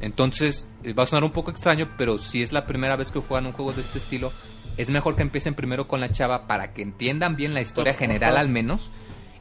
Entonces, 0.00 0.68
eh, 0.82 0.92
va 0.94 1.04
a 1.04 1.06
sonar 1.06 1.24
un 1.24 1.30
poco 1.30 1.50
extraño, 1.50 1.88
pero 1.96 2.18
si 2.18 2.42
es 2.42 2.52
la 2.52 2.66
primera 2.66 2.96
vez 2.96 3.10
que 3.10 3.20
juegan 3.20 3.46
un 3.46 3.52
juego 3.52 3.72
de 3.72 3.82
este 3.82 3.98
estilo, 3.98 4.32
es 4.76 4.90
mejor 4.90 5.14
que 5.14 5.22
empiecen 5.22 5.54
primero 5.54 5.86
con 5.86 6.00
la 6.00 6.08
chava 6.08 6.46
para 6.46 6.72
que 6.72 6.82
entiendan 6.82 7.36
bien 7.36 7.54
la 7.54 7.60
historia 7.60 7.94
general 7.94 8.36
al 8.36 8.48
menos, 8.48 8.90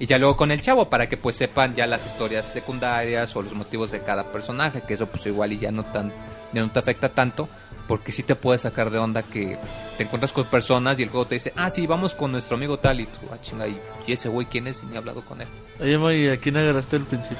y 0.01 0.07
ya 0.07 0.17
luego 0.17 0.35
con 0.35 0.49
el 0.51 0.61
chavo 0.61 0.89
para 0.89 1.07
que 1.07 1.15
pues 1.15 1.35
sepan 1.35 1.75
ya 1.75 1.85
las 1.85 2.05
historias 2.07 2.45
secundarias 2.45 3.35
o 3.35 3.41
los 3.43 3.53
motivos 3.53 3.91
de 3.91 4.01
cada 4.01 4.31
personaje, 4.31 4.81
que 4.81 4.95
eso 4.95 5.05
pues 5.05 5.25
igual 5.27 5.53
y 5.53 5.59
ya 5.59 5.71
no 5.71 5.83
tan 5.83 6.11
ya 6.53 6.61
no 6.61 6.69
te 6.71 6.79
afecta 6.79 7.09
tanto, 7.09 7.47
porque 7.87 8.11
sí 8.11 8.23
te 8.23 8.35
puede 8.35 8.57
sacar 8.57 8.89
de 8.89 8.97
onda 8.97 9.21
que 9.23 9.57
te 9.97 10.03
encuentras 10.03 10.33
con 10.33 10.45
personas 10.45 10.99
y 10.99 11.03
el 11.03 11.09
juego 11.09 11.25
te 11.27 11.35
dice, 11.35 11.53
ah, 11.55 11.69
sí, 11.69 11.85
vamos 11.87 12.15
con 12.15 12.31
nuestro 12.31 12.57
amigo 12.57 12.77
tal, 12.77 12.99
y 12.99 13.05
tú, 13.05 13.19
ah, 13.31 13.37
chinga, 13.41 13.67
¿y 13.67 13.79
ese 14.07 14.27
güey 14.27 14.47
quién 14.47 14.67
es? 14.67 14.81
Y 14.83 14.87
ni 14.87 14.95
he 14.95 14.97
hablado 14.97 15.21
con 15.21 15.39
él. 15.41 15.47
Oye, 15.79 16.17
¿y 16.17 16.29
a 16.29 16.37
quién 16.37 16.57
agarraste 16.57 16.95
al 16.97 17.03
principio? 17.03 17.37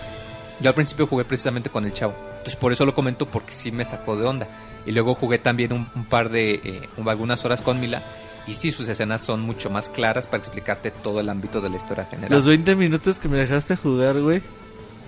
Yo 0.61 0.69
al 0.69 0.75
principio 0.75 1.07
jugué 1.07 1.25
precisamente 1.25 1.69
con 1.71 1.83
el 1.85 1.93
chavo. 1.93 2.13
Entonces 2.31 2.55
por 2.55 2.71
eso 2.71 2.85
lo 2.85 2.93
comento 2.93 3.25
porque 3.25 3.51
sí 3.53 3.71
me 3.71 3.83
sacó 3.83 4.15
de 4.15 4.25
onda. 4.27 4.47
Y 4.85 4.91
luego 4.91 5.13
jugué 5.15 5.39
también 5.39 5.73
un, 5.73 5.89
un 5.95 6.05
par 6.05 6.29
de, 6.29 6.53
eh, 6.55 6.89
un- 6.97 7.09
algunas 7.09 7.43
horas 7.45 7.61
con 7.61 7.79
Mila. 7.81 8.01
Y 8.47 8.55
sí, 8.55 8.71
sus 8.71 8.87
escenas 8.87 9.21
son 9.21 9.41
mucho 9.41 9.69
más 9.69 9.89
claras 9.89 10.27
para 10.27 10.39
explicarte 10.39 10.91
todo 10.91 11.19
el 11.19 11.29
ámbito 11.29 11.61
de 11.61 11.69
la 11.69 11.77
historia 11.77 12.05
general. 12.05 12.31
Los 12.31 12.45
20 12.45 12.75
minutos 12.75 13.19
que 13.19 13.29
me 13.29 13.37
dejaste 13.37 13.75
jugar, 13.75 14.19
güey, 14.19 14.41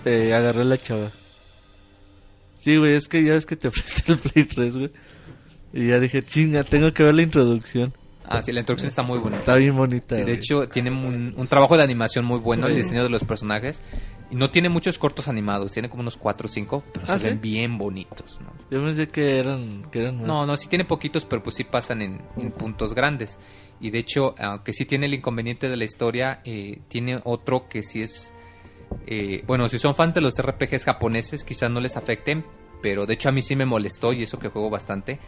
eh, 0.06 0.34
agarré 0.34 0.62
a 0.62 0.66
la 0.66 0.78
chava. 0.78 1.10
Sí, 2.60 2.78
güey, 2.78 2.96
es 2.96 3.08
que 3.08 3.24
ya 3.24 3.34
ves 3.34 3.46
que 3.46 3.56
te 3.56 3.68
ofrecí 3.70 4.04
el 4.12 4.18
Play 4.20 4.46
3, 4.46 4.78
güey. 4.78 4.92
Y 5.74 5.88
ya 5.88 6.00
dije, 6.00 6.24
chinga, 6.24 6.64
tengo 6.64 6.94
que 6.94 7.04
ver 7.04 7.16
la 7.16 7.24
introducción. 7.24 7.94
Ah, 8.26 8.42
sí, 8.42 8.52
la 8.54 8.62
introducción 8.62 8.90
está 8.90 9.04
muy 9.04 9.20
buena. 9.20 9.38
Está 9.38 9.56
bien 9.56 9.76
bonita. 9.76 10.16
Sí, 10.16 10.22
de 10.22 10.24
güey. 10.24 10.36
hecho, 10.36 10.70
tiene 10.70 10.92
un, 10.92 11.34
un 11.36 11.48
trabajo 11.48 11.76
de 11.76 11.84
animación 11.84 12.24
muy 12.24 12.40
bueno, 12.40 12.68
el 12.68 12.76
diseño 12.76 13.04
de 13.04 13.10
los 13.10 13.24
personajes. 13.24 13.82
No 14.32 14.50
tiene 14.50 14.70
muchos 14.70 14.98
cortos 14.98 15.28
animados, 15.28 15.72
tiene 15.72 15.90
como 15.90 16.02
unos 16.02 16.18
4 16.18 16.46
o 16.48 16.50
5, 16.50 16.84
pero 16.92 17.06
¿Ah, 17.08 17.20
se 17.20 17.30
ven 17.30 17.42
bien 17.42 17.78
bonitos, 17.78 18.40
¿no? 18.42 18.52
Yo 18.72 18.84
pensé 18.84 19.08
que 19.08 19.38
eran, 19.38 19.84
que 19.92 20.00
eran 20.00 20.18
más. 20.18 20.26
No, 20.28 20.46
no, 20.46 20.58
sí 20.58 20.68
tiene 20.68 20.86
poquitos, 20.86 21.26
pero 21.26 21.44
pues 21.44 21.56
sí 21.56 21.64
pasan 21.64 22.02
en, 22.02 22.22
en 22.38 22.52
puntos 22.52 22.96
grandes. 22.96 23.38
Y 23.80 23.92
de 23.92 24.00
hecho, 24.00 24.34
aunque 24.40 24.74
sí 24.74 24.86
tiene 24.86 25.06
el 25.06 25.14
inconveniente 25.14 25.70
de 25.70 25.78
la 25.78 25.84
historia, 25.84 26.42
eh, 26.46 26.80
tiene 26.88 27.20
otro 27.26 27.68
que 27.70 27.84
sí 27.84 28.02
es... 28.02 28.34
eh, 29.06 29.44
bueno, 29.46 29.70
si 29.70 29.78
son 29.78 29.94
fans 29.94 30.16
de 30.16 30.22
los 30.22 30.42
RPGs 30.42 30.86
japoneses, 30.86 31.44
quizás 31.44 31.70
no 31.70 31.80
les 31.80 31.96
afecten, 31.98 32.44
pero 32.82 33.06
de 33.06 33.14
hecho 33.14 33.30
a 33.30 33.32
mí 33.32 33.42
sí 33.42 33.56
me 33.56 33.66
molestó 33.66 34.14
y 34.14 34.24
eso 34.24 34.40
que 34.40 34.50
juego 34.50 34.70
bastante. 34.70 35.20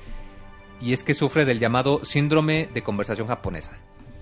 Y 0.81 0.93
es 0.93 1.03
que 1.03 1.13
sufre 1.13 1.45
del 1.45 1.59
llamado 1.59 2.03
síndrome 2.03 2.69
de 2.73 2.81
conversación 2.81 3.27
japonesa. 3.27 3.77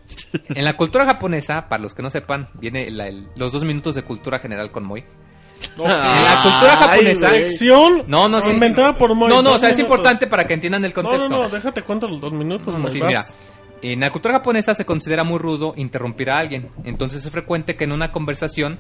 En 0.56 0.64
la 0.66 0.76
cultura 0.78 1.06
japonesa, 1.06 1.68
para 1.70 1.82
los 1.82 1.94
que 1.94 2.02
no 2.04 2.10
sepan, 2.10 2.50
viene 2.56 2.90
la- 2.92 3.08
el- 3.08 3.28
los 3.36 3.52
dos 3.52 3.64
minutos 3.64 3.96
de 3.96 4.04
cultura 4.04 4.40
general 4.40 4.72
con 4.72 4.84
Moy. 4.86 5.04
En 5.78 5.84
la 5.84 6.40
cultura 6.44 6.76
japonesa... 6.78 7.30
Sección 7.30 8.04
No, 8.08 8.28
no, 8.28 8.42
sí. 8.42 8.52
inventada 8.52 8.98
por 8.98 9.14
Moy. 9.16 9.30
No, 9.30 9.42
no, 9.42 9.54
o 9.54 9.58
sea, 9.58 9.70
es 9.70 9.80
importante 9.80 10.28
para 10.28 10.46
que 10.46 10.54
entiendan 10.54 10.84
el 10.86 10.92
No, 10.92 10.96
contexto. 11.02 11.30
no, 11.30 11.44
no, 11.44 11.50
déjate 11.50 11.82
cuento 11.84 12.08
los 12.08 12.20
dos 12.20 12.34
minutos. 12.34 12.78
Moy, 12.78 12.92
Sí, 12.92 13.00
vas. 13.00 13.08
mira, 13.08 13.24
en 13.82 14.00
la 14.00 14.10
cultura 14.10 14.36
japonesa 14.36 14.74
se 14.76 14.86
considera 14.86 15.24
muy 15.24 15.40
rudo 15.40 15.74
interrumpir 15.78 16.30
a 16.32 16.38
alguien. 16.40 16.70
Entonces 16.84 17.26
es 17.26 17.32
frecuente 17.32 17.76
que 17.76 17.84
en 17.86 17.92
una 17.94 18.12
conversación 18.12 18.80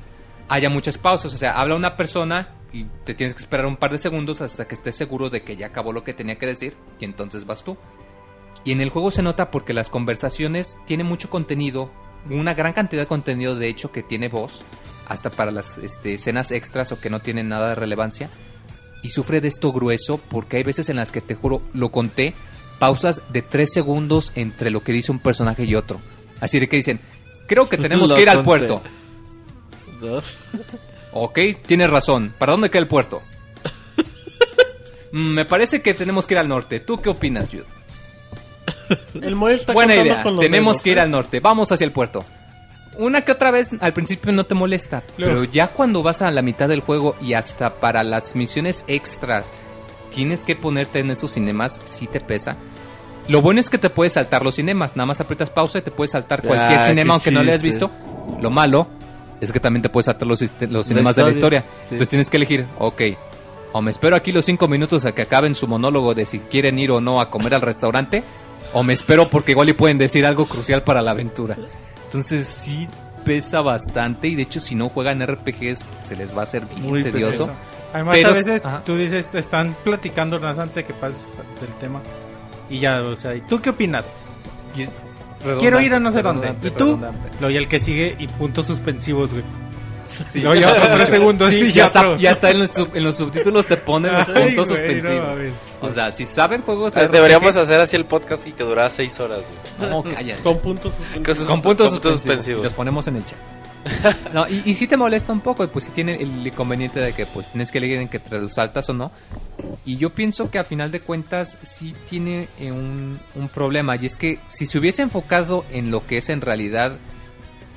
haya 0.49 0.69
muchas 0.69 0.97
pausas. 0.97 1.33
O 1.33 1.37
sea, 1.37 1.59
habla 1.59 1.75
una 1.75 1.95
persona 1.95 2.55
y 2.73 2.85
te 3.05 3.13
tienes 3.13 3.35
que 3.35 3.41
esperar 3.41 3.65
un 3.65 3.77
par 3.77 3.91
de 3.91 3.97
segundos 3.97 4.41
hasta 4.41 4.65
que 4.67 4.75
estés 4.75 4.95
seguro 4.95 5.29
de 5.29 5.41
que 5.43 5.55
ya 5.55 5.67
acabó 5.67 5.93
lo 5.93 6.03
que 6.03 6.13
tenía 6.13 6.37
que 6.37 6.45
decir 6.47 6.75
y 6.99 7.05
entonces 7.05 7.45
vas 7.45 7.63
tú. 7.63 7.77
Y 8.65 8.71
en 8.71 8.81
el 8.81 8.89
juego 8.89 9.11
se 9.11 9.21
nota 9.21 9.51
porque 9.51 9.73
las 9.73 9.89
conversaciones 9.89 10.77
tienen 10.85 11.05
mucho 11.07 11.29
contenido, 11.29 11.91
una 12.29 12.53
gran 12.53 12.73
cantidad 12.73 13.01
de 13.01 13.07
contenido 13.07 13.55
de 13.55 13.67
hecho 13.67 13.91
que 13.91 14.03
tiene 14.03 14.29
voz, 14.29 14.63
hasta 15.07 15.29
para 15.29 15.51
las 15.51 15.77
este, 15.77 16.13
escenas 16.13 16.51
extras 16.51 16.91
o 16.91 16.99
que 16.99 17.09
no 17.09 17.19
tienen 17.19 17.49
nada 17.49 17.69
de 17.69 17.75
relevancia. 17.75 18.29
Y 19.01 19.09
sufre 19.09 19.41
de 19.41 19.49
esto 19.49 19.73
grueso 19.73 20.17
porque 20.17 20.57
hay 20.57 20.63
veces 20.63 20.87
en 20.87 20.95
las 20.95 21.11
que 21.11 21.19
te 21.19 21.35
juro, 21.35 21.61
lo 21.73 21.89
conté, 21.89 22.35
pausas 22.79 23.21
de 23.33 23.41
tres 23.41 23.73
segundos 23.73 24.31
entre 24.35 24.71
lo 24.71 24.81
que 24.81 24.93
dice 24.93 25.11
un 25.11 25.19
personaje 25.19 25.65
y 25.65 25.75
otro. 25.75 25.99
Así 26.39 26.57
de 26.59 26.69
que 26.69 26.77
dicen, 26.77 27.01
creo 27.47 27.67
que 27.67 27.77
tenemos 27.83 28.09
Lo 28.09 28.15
que 28.15 28.21
ir 28.21 28.29
al 28.29 28.45
puerto. 28.45 28.81
Dos. 29.99 30.37
Ok, 31.11 31.39
tienes 31.65 31.89
razón. 31.89 32.33
¿Para 32.39 32.53
dónde 32.53 32.69
queda 32.69 32.81
el 32.81 32.87
puerto? 32.87 33.21
Mm, 35.11 35.33
Me 35.35 35.45
parece 35.45 35.83
que 35.83 35.93
tenemos 35.93 36.25
que 36.25 36.33
ir 36.33 36.39
al 36.39 36.47
norte. 36.47 36.79
¿Tú 36.79 36.99
qué 36.99 37.09
opinas, 37.09 37.47
Jude? 37.47 37.65
El 39.21 39.35
Moy 39.35 39.53
está 39.53 39.73
Buena 39.73 39.95
idea. 39.95 40.23
con 40.23 40.35
los 40.35 40.43
Tenemos 40.45 40.73
dedos, 40.75 40.81
que 40.83 40.89
ir 40.91 40.97
¿eh? 40.97 41.01
al 41.01 41.11
norte. 41.11 41.39
Vamos 41.39 41.71
hacia 41.71 41.85
el 41.85 41.91
puerto. 41.91 42.23
Una 42.97 43.21
que 43.21 43.31
otra 43.31 43.49
vez 43.51 43.71
al 43.79 43.93
principio 43.93 44.31
no 44.31 44.45
te 44.45 44.53
molesta, 44.53 45.01
pero 45.17 45.43
ya 45.45 45.67
cuando 45.67 46.03
vas 46.03 46.21
a 46.21 46.29
la 46.29 46.43
mitad 46.43 46.69
del 46.69 46.81
juego 46.81 47.15
y 47.19 47.33
hasta 47.33 47.75
para 47.75 48.03
las 48.03 48.35
misiones 48.35 48.85
extras 48.87 49.49
tienes 50.13 50.43
que 50.43 50.55
ponerte 50.55 50.99
en 50.99 51.09
esos 51.09 51.31
cinemas, 51.31 51.81
sí 51.85 52.05
te 52.05 52.19
pesa. 52.19 52.55
Lo 53.27 53.41
bueno 53.41 53.59
es 53.59 53.71
que 53.71 53.79
te 53.79 53.89
puedes 53.89 54.13
saltar 54.13 54.43
los 54.43 54.55
cinemas, 54.55 54.95
nada 54.95 55.07
más 55.07 55.19
aprietas 55.21 55.49
pausa 55.49 55.79
y 55.79 55.81
te 55.81 55.89
puedes 55.89 56.11
saltar 56.11 56.43
cualquier 56.43 56.79
Ah, 56.79 56.85
cinema 56.87 57.05
qué 57.07 57.11
aunque 57.13 57.31
no 57.31 57.41
le 57.41 57.51
hayas 57.53 57.63
chiste. 57.63 57.85
visto. 57.87 58.39
Lo 58.41 58.51
malo 58.51 58.85
es 59.41 59.51
que 59.51 59.59
también 59.59 59.81
te 59.81 59.89
puedes 59.89 60.05
saltar 60.05 60.27
los, 60.27 60.39
los 60.41 60.51
La 60.71 60.83
cinemas 60.83 61.15
de 61.15 61.23
la 61.23 61.31
historia, 61.31 61.59
historia. 61.59 61.61
sí. 61.85 61.87
Entonces 61.95 62.09
tienes 62.09 62.29
que 62.29 62.37
elegir, 62.37 62.67
ok, 62.77 63.01
o 63.71 63.81
me 63.81 63.89
espero 63.89 64.15
aquí 64.15 64.31
los 64.31 64.45
cinco 64.45 64.67
minutos 64.67 65.03
a 65.05 65.13
que 65.15 65.23
acaben 65.23 65.55
su 65.55 65.67
monólogo 65.67 66.13
de 66.13 66.27
si 66.27 66.37
quieren 66.37 66.77
ir 66.77 66.91
o 66.91 67.01
no 67.01 67.19
a 67.19 67.31
comer 67.31 67.55
al 67.55 67.61
restaurante, 67.61 68.23
o 68.73 68.83
me 68.83 68.93
espero 68.93 69.29
porque 69.29 69.51
igual 69.51 69.69
y 69.69 69.73
pueden 69.73 69.97
decir 69.97 70.25
algo 70.25 70.45
crucial 70.45 70.83
para 70.83 71.01
la 71.01 71.11
aventura. 71.11 71.55
Entonces 72.05 72.47
sí 72.47 72.87
pesa 73.25 73.61
bastante 73.61 74.27
y 74.27 74.35
de 74.35 74.41
hecho 74.43 74.59
si 74.59 74.75
no 74.75 74.89
juegan 74.89 75.25
RPGs 75.25 75.87
se 76.01 76.15
les 76.15 76.35
va 76.35 76.41
a 76.41 76.43
hacer 76.43 76.65
bien 76.65 76.81
Muy 76.83 77.03
tedioso. 77.03 77.49
Además, 77.93 78.15
Pero- 78.15 78.29
a 78.29 78.33
veces 78.33 78.65
ajá. 78.65 78.81
tú 78.83 78.95
dices, 78.95 79.33
están 79.35 79.75
platicando 79.83 80.39
más 80.39 80.57
antes 80.59 80.75
de 80.75 80.83
que 80.83 80.93
pases 80.93 81.33
del 81.61 81.69
tema. 81.79 82.01
Y 82.69 82.79
ya, 82.79 83.01
o 83.01 83.15
sea, 83.15 83.35
¿y 83.35 83.41
tú 83.41 83.61
qué 83.61 83.69
opinas? 83.69 84.05
Y 84.75 84.85
Quiero 85.59 85.79
ir 85.81 85.93
a 85.93 85.99
no 85.99 86.11
sé 86.11 86.21
dónde. 86.21 86.53
¿Y 86.63 86.69
tú? 86.71 86.97
Luego 87.39 87.49
ya 87.49 87.59
el 87.59 87.67
que 87.67 87.79
sigue 87.79 88.15
y 88.17 88.27
puntos 88.27 88.65
suspensivos, 88.65 89.31
güey. 89.31 89.43
Sí. 90.31 90.41
Luego 90.41 90.55
ya 90.59 90.69
pasan 90.73 90.91
tres 90.97 91.09
segundos 91.09 91.49
Sí, 91.49 91.57
y 91.57 91.71
ya, 91.71 91.85
está, 91.85 91.99
otro. 91.99 92.17
ya 92.17 92.31
está 92.31 92.51
en 92.51 92.59
los, 92.59 92.69
sub- 92.71 92.95
en 92.95 93.03
los 93.03 93.15
subtítulos 93.17 93.65
te 93.67 93.77
ponen 93.77 94.13
los 94.13 94.27
Ay, 94.29 94.33
puntos 94.47 94.69
güey, 94.69 94.95
no 94.95 95.01
suspensivos. 95.01 95.37
o 95.81 95.93
sea, 95.93 96.11
si 96.11 96.25
saben 96.25 96.61
juegos 96.61 96.93
de 96.93 97.01
Ah, 97.01 97.07
Deberíamos 97.07 97.51
RPG, 97.51 97.61
hacer 97.61 97.79
así 97.79 97.95
el 97.95 98.05
podcast 98.05 98.47
y 98.47 98.51
que 98.51 98.63
durara 98.63 98.89
seis 98.89 99.19
horas, 99.19 99.41
güey. 99.79 99.89
No, 99.91 100.03
cállate. 100.03 100.41
Con 100.41 100.59
puntos 100.59 100.93
suspensivos. 100.95 101.47
Con 101.47 101.61
puntos 101.61 101.87
con 101.89 101.95
suspensivos. 101.95 102.21
suspensivos. 102.21 102.63
Los 102.63 102.73
ponemos 102.73 103.07
en 103.07 103.15
el 103.17 103.25
chat. 103.25 103.39
No, 104.33 104.47
y, 104.47 104.61
y 104.65 104.73
sí 104.75 104.87
te 104.87 104.95
molesta 104.95 105.33
un 105.33 105.41
poco, 105.41 105.67
pues 105.67 105.83
sí 105.85 105.91
tiene 105.91 106.15
el 106.15 106.47
inconveniente 106.47 107.01
de 107.01 107.11
que 107.13 107.25
pues 107.25 107.51
tienes 107.51 107.69
que 107.69 107.79
elegir 107.79 107.97
en 107.99 108.07
que 108.07 108.17
te 108.19 108.39
los 108.39 108.53
saltas 108.53 108.89
o 108.89 108.93
no. 108.93 109.11
Y 109.85 109.97
yo 109.97 110.11
pienso 110.11 110.49
que 110.49 110.57
a 110.57 110.63
final 110.63 110.89
de 110.89 111.01
cuentas 111.01 111.57
sí 111.63 111.93
tiene 112.09 112.47
eh, 112.59 112.71
un, 112.71 113.19
un 113.35 113.49
problema. 113.49 113.97
Y 113.97 114.05
es 114.05 114.15
que 114.15 114.39
si 114.47 114.65
se 114.65 114.79
hubiese 114.79 115.01
enfocado 115.01 115.65
en 115.71 115.91
lo 115.91 116.05
que 116.07 116.17
es 116.17 116.29
en 116.29 116.39
realidad... 116.41 116.93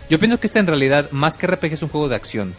Yo 0.09 0.19
pienso 0.19 0.39
que 0.39 0.47
este 0.47 0.61
en 0.61 0.67
realidad, 0.67 1.11
más 1.11 1.37
que 1.37 1.47
RPG, 1.47 1.73
es 1.73 1.83
un 1.83 1.89
juego 1.89 2.09
de 2.09 2.17
acción. 2.17 2.55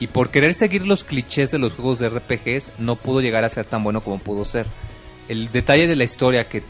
Y 0.00 0.06
por 0.06 0.30
querer 0.30 0.54
seguir 0.54 0.86
los 0.86 1.04
clichés 1.04 1.50
de 1.50 1.58
los 1.58 1.74
juegos 1.74 1.98
de 1.98 2.08
RPGs, 2.08 2.72
no 2.78 2.96
pudo 2.96 3.20
llegar 3.20 3.44
a 3.44 3.48
ser 3.48 3.66
tan 3.66 3.82
bueno 3.82 4.00
como 4.00 4.18
pudo 4.18 4.44
ser. 4.44 4.66
El 5.28 5.50
detalle 5.52 5.86
de 5.86 5.96
la 5.96 6.04
historia 6.04 6.48
que 6.48 6.62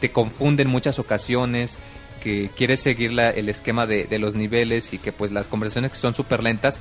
te 0.00 0.10
confunde 0.12 0.64
en 0.64 0.68
muchas 0.68 0.98
ocasiones, 0.98 1.78
que 2.18 2.50
quieres 2.56 2.80
seguir 2.80 3.18
el 3.18 3.48
esquema 3.48 3.86
de, 3.86 4.18
los 4.18 4.34
niveles 4.34 4.92
y 4.92 4.98
que 4.98 5.12
pues 5.12 5.30
las 5.30 5.48
conversaciones 5.48 5.96
son 5.96 6.14
súper 6.14 6.42
lentas 6.42 6.80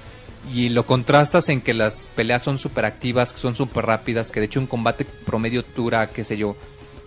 y 0.53 0.69
lo 0.69 0.85
contrastas 0.85 1.49
en 1.49 1.61
que 1.61 1.73
las 1.73 2.07
peleas 2.15 2.41
son 2.41 2.57
súper 2.57 2.85
activas, 2.85 3.31
que 3.34 3.39
son 3.39 3.56
súper 3.56 3.85
rápidas, 3.85 4.31
que 4.31 4.39
de 4.39 4.48
hecho 4.48 4.60
un 4.60 4.68
combate 4.68 5.06
promedio 5.06 5.64
dura, 5.76 6.10
qué 6.10 6.23
sé 6.23 6.38
yo, 6.38 6.56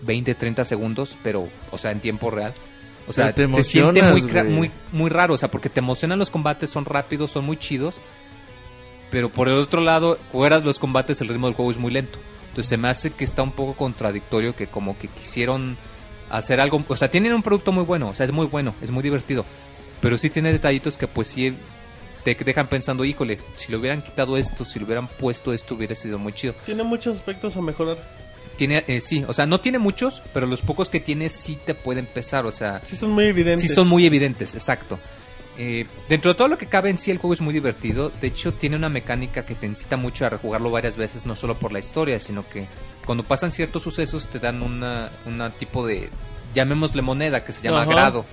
20, 0.03 0.33
30 0.33 0.65
segundos, 0.65 1.17
pero, 1.23 1.47
o 1.71 1.77
sea, 1.77 1.91
en 1.91 1.99
tiempo 1.99 2.31
real. 2.31 2.53
O 3.11 3.13
sea, 3.13 3.33
te 3.33 3.51
se 3.53 3.63
siente 3.63 4.01
muy, 4.01 4.21
muy, 4.45 4.71
muy 4.91 5.09
raro, 5.09 5.33
o 5.33 5.37
sea, 5.37 5.51
porque 5.51 5.69
te 5.69 5.79
emocionan 5.79 6.19
los 6.19 6.31
combates, 6.31 6.69
son 6.69 6.85
rápidos, 6.85 7.31
son 7.31 7.45
muy 7.45 7.57
chidos, 7.57 8.01
pero 9.09 9.29
por 9.29 9.47
el 9.47 9.55
otro 9.55 9.81
lado, 9.81 10.17
fuera 10.31 10.59
de 10.59 10.65
los 10.65 10.79
combates, 10.79 11.21
el 11.21 11.27
ritmo 11.27 11.47
del 11.47 11.55
juego 11.55 11.71
es 11.71 11.77
muy 11.77 11.91
lento. 11.91 12.19
Entonces 12.49 12.67
se 12.67 12.77
me 12.77 12.89
hace 12.89 13.11
que 13.11 13.23
está 13.23 13.43
un 13.43 13.51
poco 13.51 13.73
contradictorio, 13.73 14.55
que 14.55 14.67
como 14.67 14.97
que 14.97 15.07
quisieron 15.07 15.77
hacer 16.29 16.59
algo, 16.59 16.83
o 16.87 16.95
sea, 16.95 17.09
tienen 17.09 17.33
un 17.33 17.43
producto 17.43 17.71
muy 17.71 17.83
bueno, 17.83 18.09
o 18.09 18.15
sea, 18.15 18.25
es 18.25 18.31
muy 18.31 18.45
bueno, 18.47 18.73
es 18.81 18.91
muy 18.91 19.03
divertido, 19.03 19.45
pero 20.01 20.17
sí 20.17 20.29
tiene 20.29 20.51
detallitos 20.51 20.97
que 20.97 21.07
pues 21.07 21.27
sí 21.27 21.55
te 22.23 22.35
dejan 22.35 22.67
pensando, 22.67 23.03
híjole, 23.03 23.39
si 23.55 23.71
le 23.71 23.77
hubieran 23.77 24.01
quitado 24.01 24.37
esto, 24.37 24.63
si 24.63 24.79
le 24.79 24.85
hubieran 24.85 25.07
puesto 25.07 25.53
esto, 25.53 25.75
hubiera 25.75 25.95
sido 25.95 26.19
muy 26.19 26.33
chido. 26.33 26.53
Tiene 26.65 26.83
muchos 26.83 27.17
aspectos 27.17 27.55
a 27.57 27.61
mejorar. 27.61 27.97
Tiene, 28.61 28.83
eh, 28.85 28.99
sí, 28.99 29.25
o 29.27 29.33
sea, 29.33 29.47
no 29.47 29.59
tiene 29.59 29.79
muchos, 29.79 30.21
pero 30.35 30.45
los 30.45 30.61
pocos 30.61 30.87
que 30.91 30.99
tiene 30.99 31.29
sí 31.29 31.57
te 31.65 31.73
pueden 31.73 32.05
pesar, 32.05 32.45
o 32.45 32.51
sea, 32.51 32.79
Sí, 32.85 32.95
son 32.95 33.09
muy 33.09 33.25
evidentes. 33.25 33.67
Sí, 33.67 33.73
son 33.73 33.87
muy 33.87 34.05
evidentes, 34.05 34.53
exacto. 34.53 34.99
Eh, 35.57 35.87
dentro 36.07 36.31
de 36.31 36.37
todo 36.37 36.47
lo 36.47 36.59
que 36.59 36.67
cabe 36.67 36.91
en 36.91 36.99
sí, 36.99 37.09
el 37.09 37.17
juego 37.17 37.33
es 37.33 37.41
muy 37.41 37.55
divertido. 37.55 38.11
De 38.21 38.27
hecho, 38.27 38.53
tiene 38.53 38.75
una 38.75 38.87
mecánica 38.87 39.47
que 39.47 39.55
te 39.55 39.65
incita 39.65 39.97
mucho 39.97 40.27
a 40.27 40.29
rejugarlo 40.29 40.69
varias 40.69 40.95
veces, 40.95 41.25
no 41.25 41.33
solo 41.33 41.55
por 41.57 41.71
la 41.71 41.79
historia, 41.79 42.19
sino 42.19 42.47
que 42.47 42.67
cuando 43.03 43.23
pasan 43.23 43.51
ciertos 43.51 43.81
sucesos 43.81 44.27
te 44.27 44.37
dan 44.37 44.61
una, 44.61 45.09
una 45.25 45.49
tipo 45.49 45.83
de, 45.87 46.11
llamémosle 46.53 47.01
moneda, 47.01 47.43
que 47.43 47.53
se 47.53 47.63
llama 47.63 47.81
Ajá. 47.81 47.89
grado. 47.89 48.27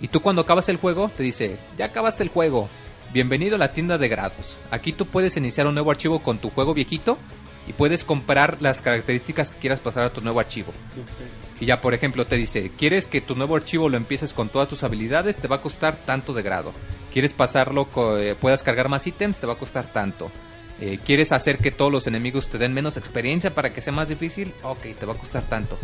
Y 0.00 0.08
tú 0.08 0.22
cuando 0.22 0.42
acabas 0.42 0.68
el 0.70 0.76
juego, 0.76 1.08
te 1.16 1.22
dice, 1.22 1.56
ya 1.78 1.84
acabaste 1.84 2.24
el 2.24 2.30
juego, 2.30 2.68
bienvenido 3.12 3.54
a 3.54 3.58
la 3.60 3.72
tienda 3.72 3.96
de 3.96 4.08
grados. 4.08 4.56
Aquí 4.72 4.92
tú 4.92 5.06
puedes 5.06 5.36
iniciar 5.36 5.68
un 5.68 5.74
nuevo 5.74 5.92
archivo 5.92 6.18
con 6.18 6.38
tu 6.38 6.50
juego 6.50 6.74
viejito 6.74 7.16
y 7.66 7.72
puedes 7.72 8.04
comprar 8.04 8.58
las 8.60 8.82
características 8.82 9.50
que 9.50 9.58
quieras 9.58 9.80
pasar 9.80 10.04
a 10.04 10.12
tu 10.12 10.20
nuevo 10.20 10.40
archivo. 10.40 10.72
Y 11.60 11.66
ya, 11.66 11.80
por 11.80 11.94
ejemplo, 11.94 12.26
te 12.26 12.36
dice, 12.36 12.72
¿quieres 12.76 13.06
que 13.06 13.20
tu 13.20 13.36
nuevo 13.36 13.56
archivo 13.56 13.88
lo 13.88 13.96
empieces 13.96 14.34
con 14.34 14.48
todas 14.48 14.68
tus 14.68 14.82
habilidades? 14.82 15.36
Te 15.36 15.48
va 15.48 15.56
a 15.56 15.60
costar 15.60 15.96
tanto 15.96 16.32
de 16.32 16.42
grado. 16.42 16.72
¿Quieres 17.12 17.32
pasarlo, 17.32 17.88
eh, 18.18 18.34
puedas 18.40 18.62
cargar 18.62 18.88
más 18.88 19.06
ítems? 19.06 19.38
Te 19.38 19.46
va 19.46 19.52
a 19.52 19.58
costar 19.58 19.86
tanto. 19.92 20.30
Eh, 20.80 20.98
¿Quieres 21.04 21.30
hacer 21.30 21.58
que 21.58 21.70
todos 21.70 21.92
los 21.92 22.06
enemigos 22.08 22.48
te 22.48 22.58
den 22.58 22.74
menos 22.74 22.96
experiencia 22.96 23.54
para 23.54 23.72
que 23.72 23.80
sea 23.80 23.92
más 23.92 24.08
difícil? 24.08 24.52
Ok, 24.64 24.82
te 24.98 25.06
va 25.06 25.12
a 25.12 25.18
costar 25.18 25.44
tanto. 25.44 25.78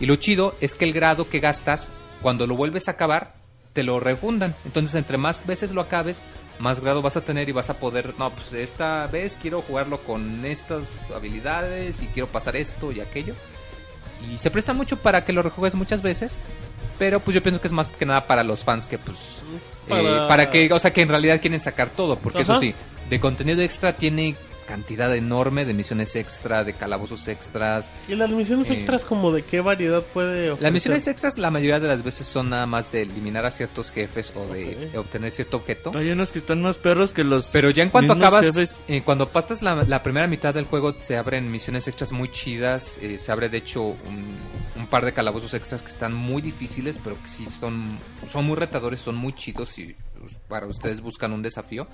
Y 0.00 0.06
lo 0.06 0.16
chido 0.16 0.54
es 0.60 0.74
que 0.74 0.86
el 0.86 0.92
grado 0.92 1.28
que 1.28 1.40
gastas, 1.40 1.90
cuando 2.22 2.46
lo 2.46 2.56
vuelves 2.56 2.88
a 2.88 2.92
acabar, 2.92 3.34
te 3.78 3.84
lo 3.84 4.00
refundan. 4.00 4.56
Entonces, 4.64 4.96
entre 4.96 5.18
más 5.18 5.46
veces 5.46 5.72
lo 5.72 5.80
acabes, 5.82 6.24
más 6.58 6.80
grado 6.80 7.00
vas 7.00 7.16
a 7.16 7.20
tener 7.20 7.48
y 7.48 7.52
vas 7.52 7.70
a 7.70 7.78
poder, 7.78 8.12
no, 8.18 8.30
pues 8.30 8.52
esta 8.52 9.06
vez 9.06 9.38
quiero 9.40 9.62
jugarlo 9.62 10.00
con 10.00 10.44
estas 10.44 10.88
habilidades 11.14 12.02
y 12.02 12.08
quiero 12.08 12.26
pasar 12.26 12.56
esto 12.56 12.90
y 12.90 12.98
aquello. 13.00 13.34
Y 14.28 14.38
se 14.38 14.50
presta 14.50 14.72
mucho 14.72 14.96
para 14.96 15.24
que 15.24 15.32
lo 15.32 15.44
rejuegues 15.44 15.76
muchas 15.76 16.02
veces. 16.02 16.36
Pero 16.98 17.20
pues 17.20 17.36
yo 17.36 17.40
pienso 17.40 17.60
que 17.60 17.68
es 17.68 17.72
más 17.72 17.86
que 17.86 18.04
nada 18.04 18.26
para 18.26 18.42
los 18.42 18.64
fans 18.64 18.88
que 18.88 18.98
pues... 18.98 19.16
eh, 19.88 20.24
Para- 20.26 20.50
que, 20.50 20.72
o 20.72 20.78
sea, 20.80 20.92
que 20.92 21.02
en 21.02 21.08
realidad 21.08 21.40
quieren 21.40 21.60
sacar 21.60 21.90
todo. 21.90 22.18
Porque 22.18 22.40
eso 22.42 22.58
sí, 22.58 22.74
de 23.08 23.20
contenido 23.20 23.62
extra 23.62 23.92
tiene 23.92 24.34
cantidad 24.68 25.14
enorme 25.16 25.64
de 25.64 25.72
misiones 25.72 26.14
extra, 26.14 26.62
de 26.62 26.74
calabozos 26.74 27.26
extras. 27.26 27.90
¿Y 28.06 28.14
las 28.14 28.28
misiones 28.30 28.68
Eh, 28.70 28.74
extras 28.74 29.06
como 29.06 29.32
de 29.32 29.42
qué 29.42 29.62
variedad 29.62 30.02
puede 30.02 30.50
ofrecer? 30.50 30.62
Las 30.62 30.72
misiones 30.72 31.08
extras 31.08 31.38
la 31.38 31.50
mayoría 31.50 31.80
de 31.80 31.88
las 31.88 32.02
veces 32.04 32.26
son 32.26 32.50
nada 32.50 32.66
más 32.66 32.92
de 32.92 33.02
eliminar 33.02 33.46
a 33.46 33.50
ciertos 33.50 33.90
jefes 33.90 34.32
o 34.36 34.46
de 34.52 34.90
obtener 34.98 35.30
cierto 35.30 35.56
objeto. 35.56 35.90
Hay 35.96 36.10
unos 36.10 36.30
que 36.32 36.38
están 36.38 36.60
más 36.60 36.76
perros 36.76 37.14
que 37.14 37.24
los. 37.24 37.46
Pero 37.46 37.70
ya 37.70 37.82
en 37.82 37.88
cuanto 37.90 38.12
acabas, 38.12 38.44
jefes. 38.46 38.76
eh, 38.88 39.02
cuando 39.02 39.26
pasas 39.28 39.62
la, 39.62 39.74
la 39.84 40.02
primera 40.02 40.26
mitad 40.26 40.52
del 40.52 40.66
juego, 40.66 40.94
se 41.00 41.16
abren 41.16 41.50
misiones 41.50 41.88
extras 41.88 42.12
muy 42.12 42.28
chidas. 42.30 42.98
eh, 43.00 43.16
se 43.18 43.32
abre, 43.32 43.48
de 43.48 43.56
hecho, 43.58 43.82
un, 43.82 44.36
un 44.76 44.86
par 44.88 45.04
de 45.06 45.12
calabozos 45.12 45.54
extras 45.54 45.82
que 45.82 45.88
están 45.88 46.12
muy 46.12 46.42
difíciles, 46.42 47.00
pero 47.02 47.16
que 47.22 47.28
sí 47.28 47.46
son, 47.46 47.98
son 48.28 48.44
muy 48.44 48.56
retadores, 48.56 49.00
son 49.00 49.16
muy 49.16 49.32
chidos 49.32 49.78
y 49.78 49.96
para 50.48 50.66
ustedes 50.66 51.00
buscan 51.00 51.32
un 51.32 51.42
desafío. 51.42 51.86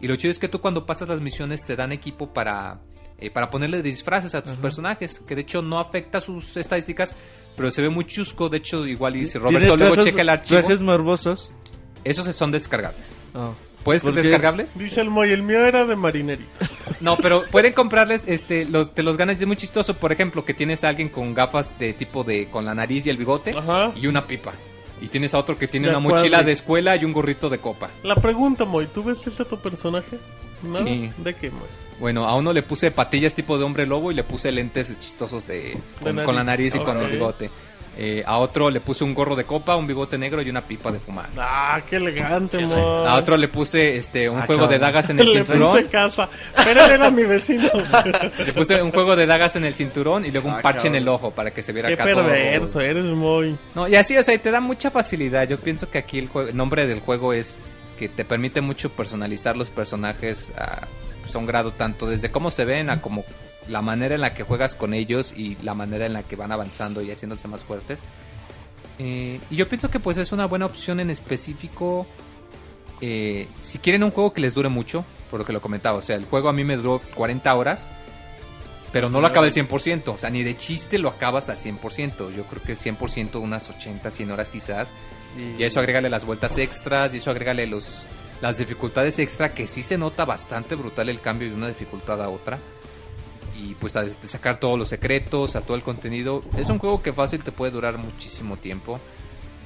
Y 0.00 0.08
lo 0.08 0.16
chido 0.16 0.30
es 0.30 0.38
que 0.38 0.48
tú 0.48 0.60
cuando 0.60 0.86
pasas 0.86 1.08
las 1.08 1.20
misiones 1.20 1.64
te 1.64 1.76
dan 1.76 1.92
equipo 1.92 2.32
para, 2.32 2.80
eh, 3.18 3.30
para 3.30 3.50
ponerle 3.50 3.82
disfraces 3.82 4.34
a 4.34 4.42
tus 4.42 4.56
personajes, 4.56 5.20
que 5.26 5.34
de 5.34 5.42
hecho 5.42 5.62
no 5.62 5.78
afecta 5.78 6.20
sus 6.20 6.56
estadísticas, 6.56 7.14
pero 7.56 7.70
se 7.70 7.82
ve 7.82 7.88
muy 7.88 8.04
chusco. 8.06 8.48
De 8.48 8.58
hecho, 8.58 8.86
igual 8.86 9.16
y 9.16 9.26
si 9.26 9.38
Roberto 9.38 9.76
luego 9.76 9.94
trajes- 9.94 10.04
checa 10.10 10.22
el 10.22 10.28
archivo, 10.28 10.60
Trajes 10.60 10.80
morbosos. 10.80 11.52
esos 12.04 12.26
son 12.34 12.50
descargables. 12.50 13.20
Ah. 13.34 13.52
¿Puedes 13.84 14.02
¿Por 14.02 14.14
qué? 14.14 14.22
descargables? 14.22 14.78
Dice 14.78 15.00
el 15.00 15.10
Moy, 15.10 15.30
el 15.32 15.42
mío 15.42 15.64
era 15.64 15.84
de 15.84 15.96
marinerito. 15.96 16.48
No, 17.00 17.16
pero 17.16 17.42
pueden 17.50 17.72
comprarles, 17.72 18.28
este, 18.28 18.64
los, 18.64 18.94
te 18.94 19.02
los 19.02 19.16
ganas 19.16 19.40
es 19.40 19.46
muy 19.48 19.56
chistoso, 19.56 19.94
por 19.94 20.12
ejemplo, 20.12 20.44
que 20.44 20.54
tienes 20.54 20.84
a 20.84 20.88
alguien 20.88 21.08
con 21.08 21.34
gafas 21.34 21.76
de 21.76 21.94
tipo 21.94 22.22
de, 22.22 22.46
con 22.48 22.64
la 22.64 22.76
nariz 22.76 23.06
y 23.06 23.10
el 23.10 23.16
bigote 23.16 23.50
Ajá. 23.58 23.90
y 23.96 24.06
una 24.06 24.24
pipa. 24.28 24.52
Y 25.02 25.08
tienes 25.08 25.34
a 25.34 25.38
otro 25.38 25.58
que 25.58 25.66
tiene 25.68 25.88
De 25.88 25.94
una 25.94 25.98
acuerdo. 25.98 26.18
mochila 26.18 26.42
de 26.44 26.52
escuela 26.52 26.96
y 26.96 27.04
un 27.04 27.12
gorrito 27.12 27.50
de 27.50 27.58
copa. 27.58 27.90
La 28.04 28.14
pregunta, 28.14 28.64
Moy, 28.64 28.86
¿tú 28.86 29.02
ves 29.02 29.26
ese 29.26 29.44
tu 29.44 29.58
personaje? 29.58 30.16
¿No? 30.62 30.76
Sí. 30.76 31.10
¿De 31.18 31.34
qué, 31.34 31.50
Moy? 31.50 31.66
Bueno, 31.98 32.26
a 32.26 32.34
uno 32.36 32.52
le 32.52 32.62
puse 32.62 32.90
patillas 32.92 33.34
tipo 33.34 33.58
de 33.58 33.64
hombre 33.64 33.84
lobo 33.84 34.10
y 34.10 34.14
le 34.14 34.24
puse 34.24 34.50
lentes 34.52 34.96
chistosos 34.98 35.46
de, 35.46 35.76
con, 36.00 36.14
nariz. 36.16 36.24
con 36.26 36.34
la 36.36 36.44
nariz 36.44 36.74
y 36.74 36.78
con 36.78 36.98
el 37.00 37.10
bigote. 37.10 37.50
Eh, 37.94 38.22
a 38.26 38.38
otro 38.38 38.70
le 38.70 38.80
puse 38.80 39.04
un 39.04 39.12
gorro 39.12 39.36
de 39.36 39.44
copa, 39.44 39.76
un 39.76 39.86
bigote 39.86 40.16
negro 40.16 40.40
y 40.40 40.48
una 40.48 40.62
pipa 40.62 40.90
de 40.90 40.98
fumar. 40.98 41.28
Ah, 41.36 41.78
qué 41.90 41.96
elegante, 41.96 42.64
Moy. 42.64 42.80
A 43.06 43.16
otro 43.16 43.36
le 43.36 43.48
puse 43.48 43.96
este 43.96 44.30
un 44.30 44.38
Ah, 44.38 44.46
juego 44.46 44.62
de 44.66 44.78
cabrón. 44.78 44.92
dagas 44.92 45.10
en 45.10 45.20
el 45.20 45.26
Le 45.26 45.44
puse 45.44 45.52
cinturón. 45.52 45.88
casa. 45.88 46.28
Pero 46.64 46.84
él 46.86 46.90
era 46.92 47.10
mi 47.10 47.22
vecino. 47.24 47.68
Le 48.46 48.52
puse 48.54 48.80
un 48.82 48.92
juego 48.92 49.14
de 49.14 49.26
dagas 49.26 49.56
en 49.56 49.64
el 49.64 49.74
cinturón 49.74 50.24
y 50.24 50.30
luego 50.30 50.48
un 50.48 50.54
Ah, 50.54 50.62
parche 50.62 50.86
en 50.88 50.94
cabrón. 50.94 51.02
el 51.02 51.08
ojo 51.10 51.30
para 51.32 51.50
que 51.50 51.62
se 51.62 51.72
viera 51.74 51.88
qué 51.88 51.94
acá 51.94 52.04
todo- 52.10 52.24
perverso, 52.24 52.80
eres 52.80 53.04
muy... 53.04 53.56
No, 53.74 53.86
y 53.86 53.94
así, 53.96 54.16
o 54.16 54.22
sea, 54.22 54.38
te 54.38 54.50
da 54.50 54.60
mucha 54.60 54.90
facilidad. 54.90 55.46
Yo 55.46 55.58
pienso 55.58 55.90
que 55.90 55.98
aquí 55.98 56.18
el, 56.18 56.28
juego- 56.28 56.48
el 56.48 56.56
nombre 56.56 56.86
del 56.86 57.00
juego 57.00 57.34
es 57.34 57.60
que 57.98 58.08
te 58.08 58.24
permite 58.24 58.62
mucho 58.62 58.88
personalizar 58.90 59.54
los 59.54 59.68
personajes 59.68 60.50
a, 60.56 60.86
pues, 61.20 61.34
a 61.36 61.38
un 61.38 61.44
grado 61.44 61.72
tanto 61.72 62.06
desde 62.06 62.30
cómo 62.30 62.50
se 62.50 62.64
ven 62.64 62.88
a 62.88 63.02
como 63.02 63.22
la 63.68 63.82
manera 63.82 64.14
en 64.14 64.20
la 64.20 64.34
que 64.34 64.42
juegas 64.42 64.74
con 64.74 64.94
ellos 64.94 65.32
y 65.36 65.56
la 65.62 65.74
manera 65.74 66.06
en 66.06 66.12
la 66.12 66.22
que 66.22 66.36
van 66.36 66.52
avanzando 66.52 67.02
y 67.02 67.10
haciéndose 67.10 67.48
más 67.48 67.64
fuertes. 67.64 68.02
Eh, 68.98 69.40
y 69.50 69.56
yo 69.56 69.68
pienso 69.68 69.88
que 69.88 70.00
pues 70.00 70.16
es 70.18 70.32
una 70.32 70.46
buena 70.46 70.66
opción 70.66 71.00
en 71.00 71.10
específico 71.10 72.06
eh, 73.04 73.48
si 73.60 73.80
quieren 73.80 74.04
un 74.04 74.12
juego 74.12 74.32
que 74.32 74.40
les 74.40 74.54
dure 74.54 74.68
mucho, 74.68 75.04
por 75.28 75.40
lo 75.40 75.44
que 75.44 75.52
lo 75.52 75.60
comentaba, 75.60 75.98
o 75.98 76.00
sea, 76.00 76.14
el 76.14 76.24
juego 76.24 76.48
a 76.48 76.52
mí 76.52 76.62
me 76.62 76.76
duró 76.76 77.02
40 77.16 77.52
horas, 77.52 77.90
pero 78.92 79.10
no 79.10 79.20
lo 79.20 79.26
acaba 79.26 79.44
al 79.46 79.52
100%, 79.52 80.14
o 80.14 80.18
sea, 80.18 80.30
ni 80.30 80.44
de 80.44 80.56
chiste 80.56 81.00
lo 81.00 81.08
acabas 81.08 81.48
al 81.48 81.58
100%, 81.58 82.32
yo 82.32 82.44
creo 82.44 82.62
que 82.62 82.74
100% 82.74 83.40
unas 83.40 83.68
80, 83.68 84.08
100 84.08 84.30
horas 84.30 84.50
quizás, 84.50 84.92
y 85.58 85.64
eso 85.64 85.80
agrégale 85.80 86.10
las 86.10 86.24
vueltas 86.24 86.56
extras, 86.58 87.12
y 87.12 87.16
eso 87.16 87.32
agrégale 87.32 87.66
los 87.66 88.06
las 88.40 88.58
dificultades 88.58 89.18
extra, 89.20 89.54
que 89.54 89.66
sí 89.66 89.82
se 89.82 89.98
nota 89.98 90.24
bastante 90.24 90.74
brutal 90.76 91.08
el 91.08 91.20
cambio 91.20 91.48
de 91.48 91.54
una 91.54 91.68
dificultad 91.68 92.20
a 92.22 92.28
otra. 92.28 92.58
Y 93.56 93.74
pues 93.74 93.96
a 93.96 94.08
sacar 94.10 94.58
todos 94.58 94.78
los 94.78 94.88
secretos, 94.88 95.56
a 95.56 95.60
todo 95.60 95.76
el 95.76 95.82
contenido. 95.82 96.42
Es 96.56 96.70
un 96.70 96.78
juego 96.78 97.02
que 97.02 97.12
fácil 97.12 97.42
te 97.42 97.52
puede 97.52 97.72
durar 97.72 97.98
muchísimo 97.98 98.56
tiempo. 98.56 98.98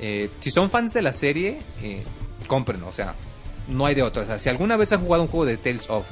Eh, 0.01 0.31
si 0.41 0.51
son 0.51 0.71
fans 0.71 0.93
de 0.93 1.03
la 1.03 1.13
serie, 1.13 1.61
eh, 1.83 2.03
cómprenlo. 2.47 2.89
O 2.89 2.93
sea, 2.93 3.15
no 3.69 3.87
hay 3.87 3.95
de 3.95 4.03
otra. 4.03 4.23
O 4.23 4.27
sea, 4.27 4.39
si 4.39 4.49
alguna 4.49 4.77
vez 4.77 4.93
han 4.93 5.01
jugado 5.01 5.23
un 5.23 5.29
juego 5.29 5.47
de 5.47 5.57
Tales 5.57 5.89
of, 5.89 6.11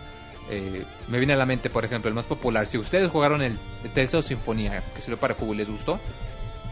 eh, 0.50 0.84
me 1.08 1.18
viene 1.18 1.32
a 1.32 1.36
la 1.36 1.46
mente, 1.46 1.70
por 1.70 1.84
ejemplo, 1.84 2.08
el 2.08 2.14
más 2.14 2.26
popular. 2.26 2.66
Si 2.66 2.78
ustedes 2.78 3.10
jugaron 3.10 3.42
el, 3.42 3.58
el 3.82 3.90
Tales 3.90 4.14
of 4.14 4.26
Sinfonía, 4.26 4.82
que 4.94 5.00
salió 5.00 5.18
para 5.18 5.34
Cubo 5.34 5.54
y 5.54 5.56
les 5.56 5.70
gustó, 5.70 5.98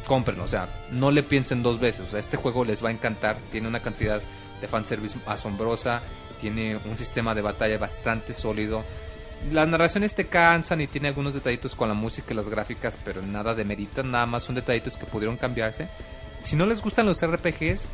cómprenlo. 0.07 0.45
O 0.45 0.49
sea, 0.49 0.69
no 0.91 1.11
le 1.11 1.23
piensen 1.23 1.63
dos 1.63 1.79
veces. 1.81 2.09
O 2.09 2.11
sea, 2.11 2.21
este 2.21 2.37
juego 2.37 2.65
les 2.65 2.85
va 2.85 2.89
a 2.89 2.93
encantar. 2.93 3.39
Tiene 3.51 3.69
una 3.69 3.81
cantidad 3.81 4.23
de 4.61 4.69
fanservice 4.69 5.19
asombrosa. 5.27 6.03
Tiene 6.41 6.77
un 6.77 6.99
sistema 6.99 7.35
de 7.35 7.43
batalla 7.43 7.79
bastante 7.79 8.33
sólido. 8.33 8.85
Las 9.51 9.67
narraciones 9.69 10.15
te 10.15 10.27
cansan 10.27 10.81
y 10.81 10.87
tiene 10.87 11.09
algunos 11.09 11.35
detallitos 11.35 11.75
con 11.75 11.89
la 11.89 11.95
música 11.95 12.33
y 12.33 12.37
las 12.37 12.49
gráficas, 12.49 12.99
pero 13.05 13.23
nada 13.23 13.55
de 13.55 13.65
merita, 13.65 14.03
nada 14.03 14.25
más 14.27 14.45
son 14.45 14.55
detallitos 14.55 14.97
que 14.97 15.05
pudieron 15.07 15.37
cambiarse. 15.37 15.89
Si 16.43 16.55
no 16.57 16.65
les 16.67 16.81
gustan 16.81 17.07
los 17.07 17.21
RPGs, 17.25 17.89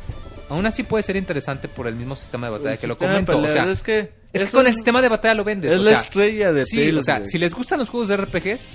aún 0.49 0.65
así 0.65 0.83
puede 0.83 1.03
ser 1.03 1.15
interesante 1.15 1.67
por 1.67 1.87
el 1.87 1.95
mismo 1.95 2.15
sistema 2.15 2.47
de 2.47 2.51
batalla 2.53 2.73
El 2.73 2.79
que 2.79 2.87
lo 2.87 2.97
comento. 2.97 3.37
O 3.37 3.47
sea, 3.47 3.65
es 3.71 3.81
que, 3.81 4.11
es 4.33 4.43
que 4.43 4.49
con 4.51 4.61
un- 4.61 4.67
el 4.67 4.73
sistema 4.75 5.01
de 5.01 5.09
batalla 5.09 5.33
lo 5.33 5.43
vendes. 5.43 5.73
es 5.73 5.79
o 5.79 5.83
la 5.83 5.89
sea, 5.91 5.99
estrella 6.01 6.53
de 6.53 6.65
Sí, 6.65 6.77
Tales, 6.77 6.95
o 6.95 7.01
sea, 7.03 7.19
güey. 7.19 7.29
si 7.31 7.37
les 7.39 7.53
gustan 7.55 7.79
los 7.79 7.89
juegos 7.89 8.09
de 8.09 8.17
RPGs, 8.17 8.67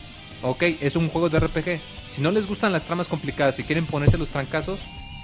ok, 0.42 0.62
es 0.80 0.96
un 0.96 1.08
juego 1.08 1.28
de 1.28 1.38
RPG. 1.40 1.80
Si 2.08 2.22
no 2.22 2.30
les 2.32 2.46
gustan 2.46 2.72
las 2.72 2.82
tramas 2.82 3.08
complicadas, 3.08 3.56
si 3.56 3.62
quieren 3.64 3.86
ponerse 3.86 4.18
los 4.18 4.28
trancazos, 4.30 4.80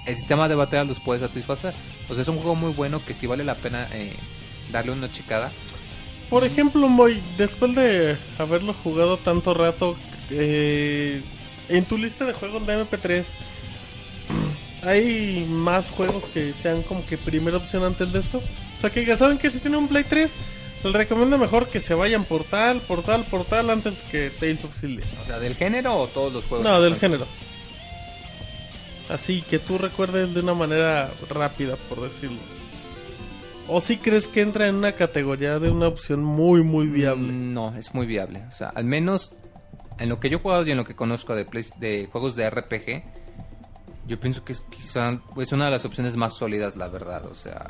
el 0.07 0.15
sistema 0.15 0.47
de 0.49 0.55
batalla 0.55 0.83
los 0.85 0.99
puede 0.99 1.19
satisfacer. 1.19 1.73
O 2.09 2.13
sea, 2.13 2.21
es 2.21 2.27
un 2.27 2.37
juego 2.37 2.55
muy 2.55 2.71
bueno 2.73 3.01
que 3.05 3.13
sí 3.13 3.27
vale 3.27 3.43
la 3.43 3.55
pena 3.55 3.87
eh, 3.93 4.13
darle 4.71 4.91
una 4.93 5.11
checada. 5.11 5.51
Por 6.31 6.45
ejemplo, 6.45 6.87
Moy, 6.87 7.21
después 7.37 7.75
de 7.75 8.17
haberlo 8.39 8.73
jugado 8.73 9.17
tanto 9.17 9.53
rato, 9.53 9.97
eh, 10.29 11.21
en 11.67 11.83
tu 11.83 11.97
lista 11.97 12.23
de 12.23 12.31
juegos 12.31 12.65
de 12.65 12.85
MP3, 12.85 13.25
¿hay 14.83 15.45
más 15.49 15.89
juegos 15.89 16.23
que 16.33 16.53
sean 16.53 16.83
como 16.83 17.05
que 17.05 17.17
primera 17.17 17.57
opción 17.57 17.83
antes 17.83 18.13
de 18.13 18.19
esto? 18.19 18.37
O 18.37 18.81
sea, 18.81 18.89
que 18.89 19.03
ya 19.03 19.17
saben 19.17 19.39
que 19.39 19.51
si 19.51 19.59
tienen 19.59 19.81
un 19.81 19.89
Play 19.89 20.05
3, 20.05 20.31
les 20.85 20.93
recomiendo 20.93 21.37
mejor 21.37 21.67
que 21.67 21.81
se 21.81 21.95
vayan 21.95 22.23
por 22.23 22.45
tal, 22.45 22.79
por 22.79 23.03
tal, 23.03 23.25
por 23.25 23.43
tal, 23.43 23.69
antes 23.69 23.95
que 24.09 24.29
Tales 24.29 24.63
of 24.63 24.79
Xillia. 24.79 25.03
O 25.21 25.27
sea, 25.27 25.37
del 25.37 25.55
género 25.55 25.97
o 25.97 26.07
todos 26.07 26.31
los 26.31 26.45
juegos. 26.45 26.65
No, 26.65 26.81
del 26.81 26.97
género. 26.97 27.27
Así 29.09 29.41
que 29.41 29.59
tú 29.59 29.77
recuerdes 29.77 30.33
de 30.33 30.39
una 30.39 30.53
manera 30.53 31.11
rápida, 31.29 31.75
por 31.89 31.99
decirlo. 31.99 32.37
¿O 33.67 33.79
si 33.79 33.97
crees 33.97 34.27
que 34.27 34.41
entra 34.41 34.67
en 34.67 34.75
una 34.75 34.91
categoría 34.93 35.57
de 35.59 35.69
una 35.71 35.87
opción 35.87 36.23
muy, 36.23 36.61
muy 36.63 36.87
viable? 36.87 37.31
Mm, 37.31 37.53
No, 37.53 37.75
es 37.75 37.93
muy 37.93 38.05
viable. 38.05 38.43
O 38.49 38.51
sea, 38.51 38.69
al 38.69 38.83
menos 38.85 39.33
en 39.99 40.09
lo 40.09 40.19
que 40.19 40.29
yo 40.29 40.37
he 40.37 40.41
jugado 40.41 40.65
y 40.65 40.71
en 40.71 40.77
lo 40.77 40.83
que 40.85 40.95
conozco 40.95 41.35
de, 41.35 41.45
Play- 41.45 41.69
de 41.79 42.07
juegos 42.11 42.35
de 42.35 42.49
RPG, 42.49 43.03
yo 44.07 44.19
pienso 44.19 44.43
que 44.43 44.51
es 44.53 44.61
quizá 44.61 45.19
es 45.37 45.51
una 45.53 45.65
de 45.65 45.71
las 45.71 45.85
opciones 45.85 46.17
más 46.17 46.33
sólidas, 46.35 46.75
la 46.75 46.87
verdad. 46.89 47.25
O 47.27 47.35
sea, 47.35 47.69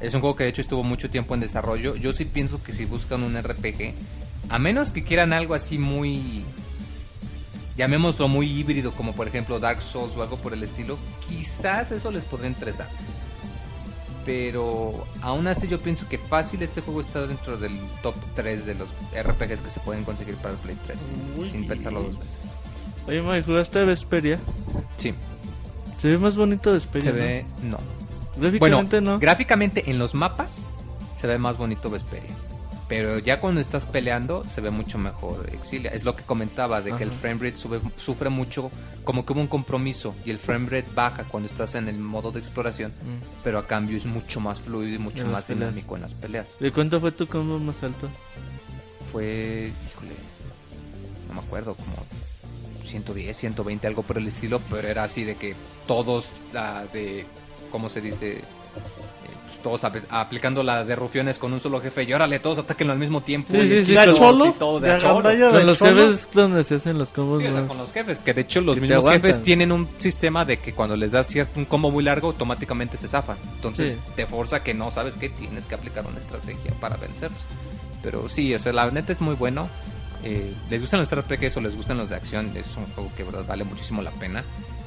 es 0.00 0.12
un 0.14 0.20
juego 0.20 0.36
que 0.36 0.44
de 0.44 0.50
hecho 0.50 0.60
estuvo 0.60 0.82
mucho 0.82 1.08
tiempo 1.08 1.32
en 1.34 1.40
desarrollo. 1.40 1.94
Yo 1.96 2.12
sí 2.12 2.26
pienso 2.26 2.62
que 2.62 2.72
si 2.72 2.84
buscan 2.84 3.22
un 3.22 3.40
RPG, 3.40 3.94
a 4.50 4.58
menos 4.58 4.90
que 4.90 5.04
quieran 5.04 5.32
algo 5.32 5.54
así 5.54 5.78
muy, 5.78 6.44
llamémoslo 7.76 8.28
muy 8.28 8.46
híbrido, 8.50 8.92
como 8.92 9.12
por 9.14 9.26
ejemplo 9.26 9.58
Dark 9.58 9.80
Souls 9.80 10.14
o 10.16 10.22
algo 10.22 10.36
por 10.36 10.52
el 10.52 10.62
estilo, 10.64 10.98
quizás 11.28 11.92
eso 11.92 12.10
les 12.10 12.24
podría 12.24 12.50
interesar. 12.50 12.88
Pero 14.24 15.06
aún 15.22 15.46
así 15.46 15.68
yo 15.68 15.78
pienso 15.80 16.08
que 16.08 16.16
fácil 16.18 16.62
este 16.62 16.80
juego 16.80 17.00
está 17.00 17.26
dentro 17.26 17.56
del 17.58 17.78
top 18.02 18.14
3 18.34 18.64
de 18.66 18.74
los 18.74 18.88
RPGs 19.14 19.60
que 19.60 19.70
se 19.70 19.80
pueden 19.80 20.04
conseguir 20.04 20.34
para 20.36 20.50
el 20.54 20.56
Play 20.60 20.76
3 20.86 20.98
Muy 21.36 21.48
sin 21.48 21.66
pensarlo 21.66 22.02
dos 22.02 22.18
veces. 22.18 22.38
Oye, 23.06 23.20
Mike, 23.20 23.42
¿jugaste 23.42 23.84
Vesperia? 23.84 24.38
Sí, 24.96 25.12
Se 26.00 26.08
ve 26.08 26.16
más 26.18 26.36
bonito 26.36 26.72
Vesperia, 26.72 27.12
se 27.12 27.18
¿no? 27.18 27.24
ve 27.24 27.46
no. 27.64 27.78
Gráficamente 28.40 29.00
no. 29.00 29.18
gráficamente 29.18 29.90
en 29.90 29.98
los 29.98 30.14
mapas 30.14 30.62
se 31.14 31.26
ve 31.26 31.38
más 31.38 31.56
bonito 31.58 31.90
Vesperia. 31.90 32.30
Pero 32.86 33.18
ya 33.18 33.40
cuando 33.40 33.60
estás 33.62 33.86
peleando 33.86 34.44
se 34.44 34.60
ve 34.60 34.70
mucho 34.70 34.98
mejor 34.98 35.48
Exilia. 35.52 35.90
Es 35.92 36.04
lo 36.04 36.14
que 36.14 36.22
comentaba 36.22 36.82
de 36.82 36.92
que 36.92 37.02
el 37.02 37.08
Ajá. 37.10 37.18
framerate 37.18 37.56
sube, 37.56 37.80
sufre 37.96 38.28
mucho, 38.28 38.70
como 39.04 39.24
que 39.24 39.32
hubo 39.32 39.40
un 39.40 39.46
compromiso 39.46 40.14
y 40.24 40.30
el 40.30 40.38
framerate 40.38 40.88
baja 40.94 41.24
cuando 41.24 41.48
estás 41.48 41.74
en 41.76 41.88
el 41.88 41.96
modo 41.98 42.30
de 42.30 42.40
exploración, 42.40 42.90
Mm. 42.92 43.24
pero 43.42 43.58
a 43.58 43.66
cambio 43.66 43.96
es 43.96 44.04
mucho 44.04 44.38
más 44.40 44.60
fluido 44.60 44.94
y 44.96 44.98
mucho 44.98 45.22
En 45.24 45.32
más 45.32 45.48
dinámico 45.48 45.96
en 45.96 46.02
las 46.02 46.12
peleas. 46.14 46.56
¿De 46.60 46.70
cuánto 46.72 47.00
fue 47.00 47.10
tu 47.12 47.26
combo 47.26 47.58
más 47.58 47.82
alto? 47.82 48.08
Fue, 49.12 49.70
híjole, 49.90 50.12
no 51.28 51.34
me 51.34 51.40
acuerdo, 51.40 51.74
como 51.76 51.96
110, 52.84 53.34
120, 53.36 53.86
algo 53.86 54.02
por 54.02 54.18
el 54.18 54.26
estilo, 54.26 54.60
pero 54.70 54.88
era 54.88 55.04
así 55.04 55.24
de 55.24 55.36
que 55.36 55.54
todos, 55.86 56.26
la 56.52 56.84
de, 56.92 57.24
¿cómo 57.70 57.88
se 57.88 58.00
dice? 58.02 58.42
Todos 59.64 59.82
apl- 59.82 60.04
aplicando 60.10 60.62
la 60.62 60.84
de 60.84 60.94
rufiones 60.94 61.38
con 61.38 61.52
un 61.52 61.58
solo 61.58 61.80
jefe 61.80 62.04
y 62.04 62.12
órale, 62.12 62.38
todos 62.38 62.58
ataquenlo 62.58 62.92
al 62.92 62.98
mismo 63.00 63.22
tiempo. 63.22 63.50
Sí, 63.52 63.58
y 63.58 63.62
sí, 63.62 63.86
sí, 63.86 63.92
y 63.92 64.52
todo 64.58 64.78
de 64.78 64.90
de 64.90 64.98
cholos. 64.98 65.34
Con 65.52 65.66
los 65.66 65.78
cholos. 65.78 66.04
jefes 66.10 66.28
donde 66.34 66.62
se 66.64 66.74
hacen 66.76 66.98
los 66.98 67.10
combos 67.10 67.40
Sí, 67.40 67.46
o 67.48 67.50
sea, 67.50 67.60
más... 67.60 67.68
con 67.68 67.78
los 67.78 67.92
jefes, 67.92 68.20
que 68.20 68.34
de 68.34 68.42
hecho 68.42 68.60
los 68.60 68.78
mismos 68.78 69.08
jefes 69.08 69.42
tienen 69.42 69.72
un 69.72 69.88
sistema 69.98 70.44
de 70.44 70.58
que 70.58 70.74
cuando 70.74 70.96
les 70.96 71.12
das 71.12 71.26
cierto 71.26 71.58
un 71.58 71.64
combo 71.64 71.90
muy 71.90 72.04
largo, 72.04 72.26
automáticamente 72.28 72.98
se 72.98 73.08
zafan. 73.08 73.38
Entonces 73.56 73.92
Sí. 73.92 73.98
te 74.14 74.26
forza 74.26 74.62
que 74.62 74.74
no 74.74 74.90
sabes 74.90 75.14
que 75.14 75.30
tienes 75.30 75.64
que 75.66 75.74
aplicar 75.74 76.06
una 76.06 76.18
estrategia 76.20 76.72
para 76.78 76.96
vencerlos. 76.98 77.40
Pero 78.02 78.28
sí, 78.28 78.54
o 78.54 78.58
sea, 78.58 78.72
la 78.74 78.90
neta 78.90 79.12
es 79.12 79.22
muy 79.22 79.34
bueno. 79.34 79.68
Eh, 80.22 80.52
les 80.68 80.80
gustan 80.80 81.00
los 81.00 81.10
RPGs 81.14 81.56
o 81.56 81.60
les 81.62 81.74
gustan 81.74 81.96
los 81.96 82.10
de 82.10 82.16
acción, 82.16 82.50
es 82.56 82.76
un 82.76 82.84
juego 82.94 83.10
que 83.16 83.24
verdad 83.24 83.44
vale 83.48 83.64
muchísimo 83.64 84.02
la 84.02 84.10
pena. 84.10 84.44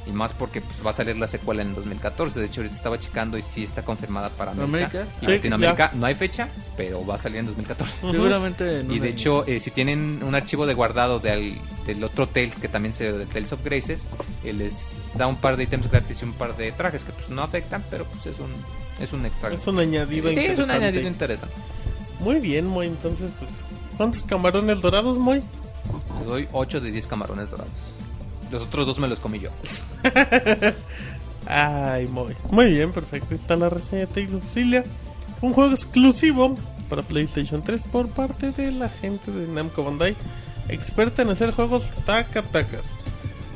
Y 0.07 0.13
más 0.13 0.33
porque 0.33 0.61
pues, 0.61 0.85
va 0.85 0.91
a 0.91 0.93
salir 0.93 1.17
la 1.17 1.27
secuela 1.27 1.61
en 1.61 1.75
2014. 1.75 2.39
De 2.39 2.45
hecho, 2.45 2.61
ahorita 2.61 2.75
estaba 2.75 2.97
checando 2.97 3.37
y 3.37 3.41
sí 3.41 3.63
está 3.63 3.83
confirmada 3.83 4.29
para 4.29 4.51
América. 4.51 5.01
¿América? 5.01 5.05
Y 5.21 5.25
Sí, 5.25 5.31
Latinoamérica 5.31 5.91
no 5.95 6.05
hay 6.05 6.15
fecha, 6.15 6.47
pero 6.77 7.05
va 7.05 7.15
a 7.15 7.17
salir 7.17 7.39
en 7.39 7.47
2014. 7.47 8.05
Ujú. 8.05 8.13
Seguramente 8.13 8.79
en 8.79 8.91
Y 8.91 8.99
de 8.99 9.09
hecho, 9.09 9.45
eh, 9.45 9.59
si 9.59 9.71
tienen 9.71 10.21
un 10.23 10.33
archivo 10.33 10.65
de 10.65 10.73
guardado 10.73 11.19
del, 11.19 11.57
del 11.85 12.03
otro 12.03 12.27
Tales 12.27 12.57
que 12.57 12.67
también 12.67 12.93
se 12.93 13.11
de 13.11 13.25
Tales 13.25 13.51
of 13.51 13.63
Graces, 13.63 14.07
eh, 14.43 14.53
les 14.53 15.11
da 15.15 15.27
un 15.27 15.35
par 15.35 15.57
de 15.57 15.63
ítems 15.63 15.89
gratis 15.89 16.21
y 16.21 16.25
un 16.25 16.33
par 16.33 16.55
de 16.55 16.71
trajes 16.71 17.03
que 17.03 17.11
pues 17.11 17.29
no 17.29 17.41
afectan, 17.41 17.83
pero 17.89 18.05
pues 18.05 18.25
es 18.27 18.39
un 18.39 18.51
es 18.99 19.13
un 19.13 19.25
extra. 19.25 19.53
Es 19.53 19.67
un 19.67 19.79
añadido 19.79 20.31
sí, 20.31 20.45
es 20.45 20.59
un 20.59 20.71
añadido 20.71 21.07
interesante. 21.07 21.55
Muy 22.19 22.39
bien, 22.39 22.65
Moy. 22.65 22.87
Entonces, 22.87 23.31
pues, 23.37 23.51
¿cuántos 23.95 24.25
camarones 24.25 24.81
dorados, 24.81 25.17
Moy? 25.17 25.41
Le 26.19 26.25
doy 26.25 26.47
8 26.51 26.81
de 26.81 26.91
10 26.91 27.07
camarones 27.07 27.49
dorados. 27.49 27.71
Los 28.51 28.63
otros 28.63 28.87
dos 28.87 28.99
me 28.99 29.07
los 29.07 29.19
comí 29.19 29.39
yo. 29.39 29.49
Ay, 31.47 32.07
Moy. 32.07 32.33
Muy 32.51 32.67
bien, 32.67 32.91
perfecto. 32.91 33.27
Ahí 33.31 33.37
Está 33.37 33.55
la 33.55 33.69
reseña 33.69 34.01
de 34.01 34.07
Tales 34.07 34.33
of 34.33 34.43
Xillia. 34.53 34.83
Un 35.41 35.53
juego 35.53 35.71
exclusivo 35.71 36.55
para 36.89 37.01
PlayStation 37.03 37.61
3 37.61 37.83
por 37.91 38.09
parte 38.09 38.51
de 38.51 38.71
la 38.71 38.89
gente 38.89 39.31
de 39.31 39.47
Namco 39.47 39.83
Bandai. 39.83 40.15
Experta 40.69 41.21
en 41.21 41.29
hacer 41.29 41.51
juegos 41.51 41.83
taca-tacas. 42.05 42.83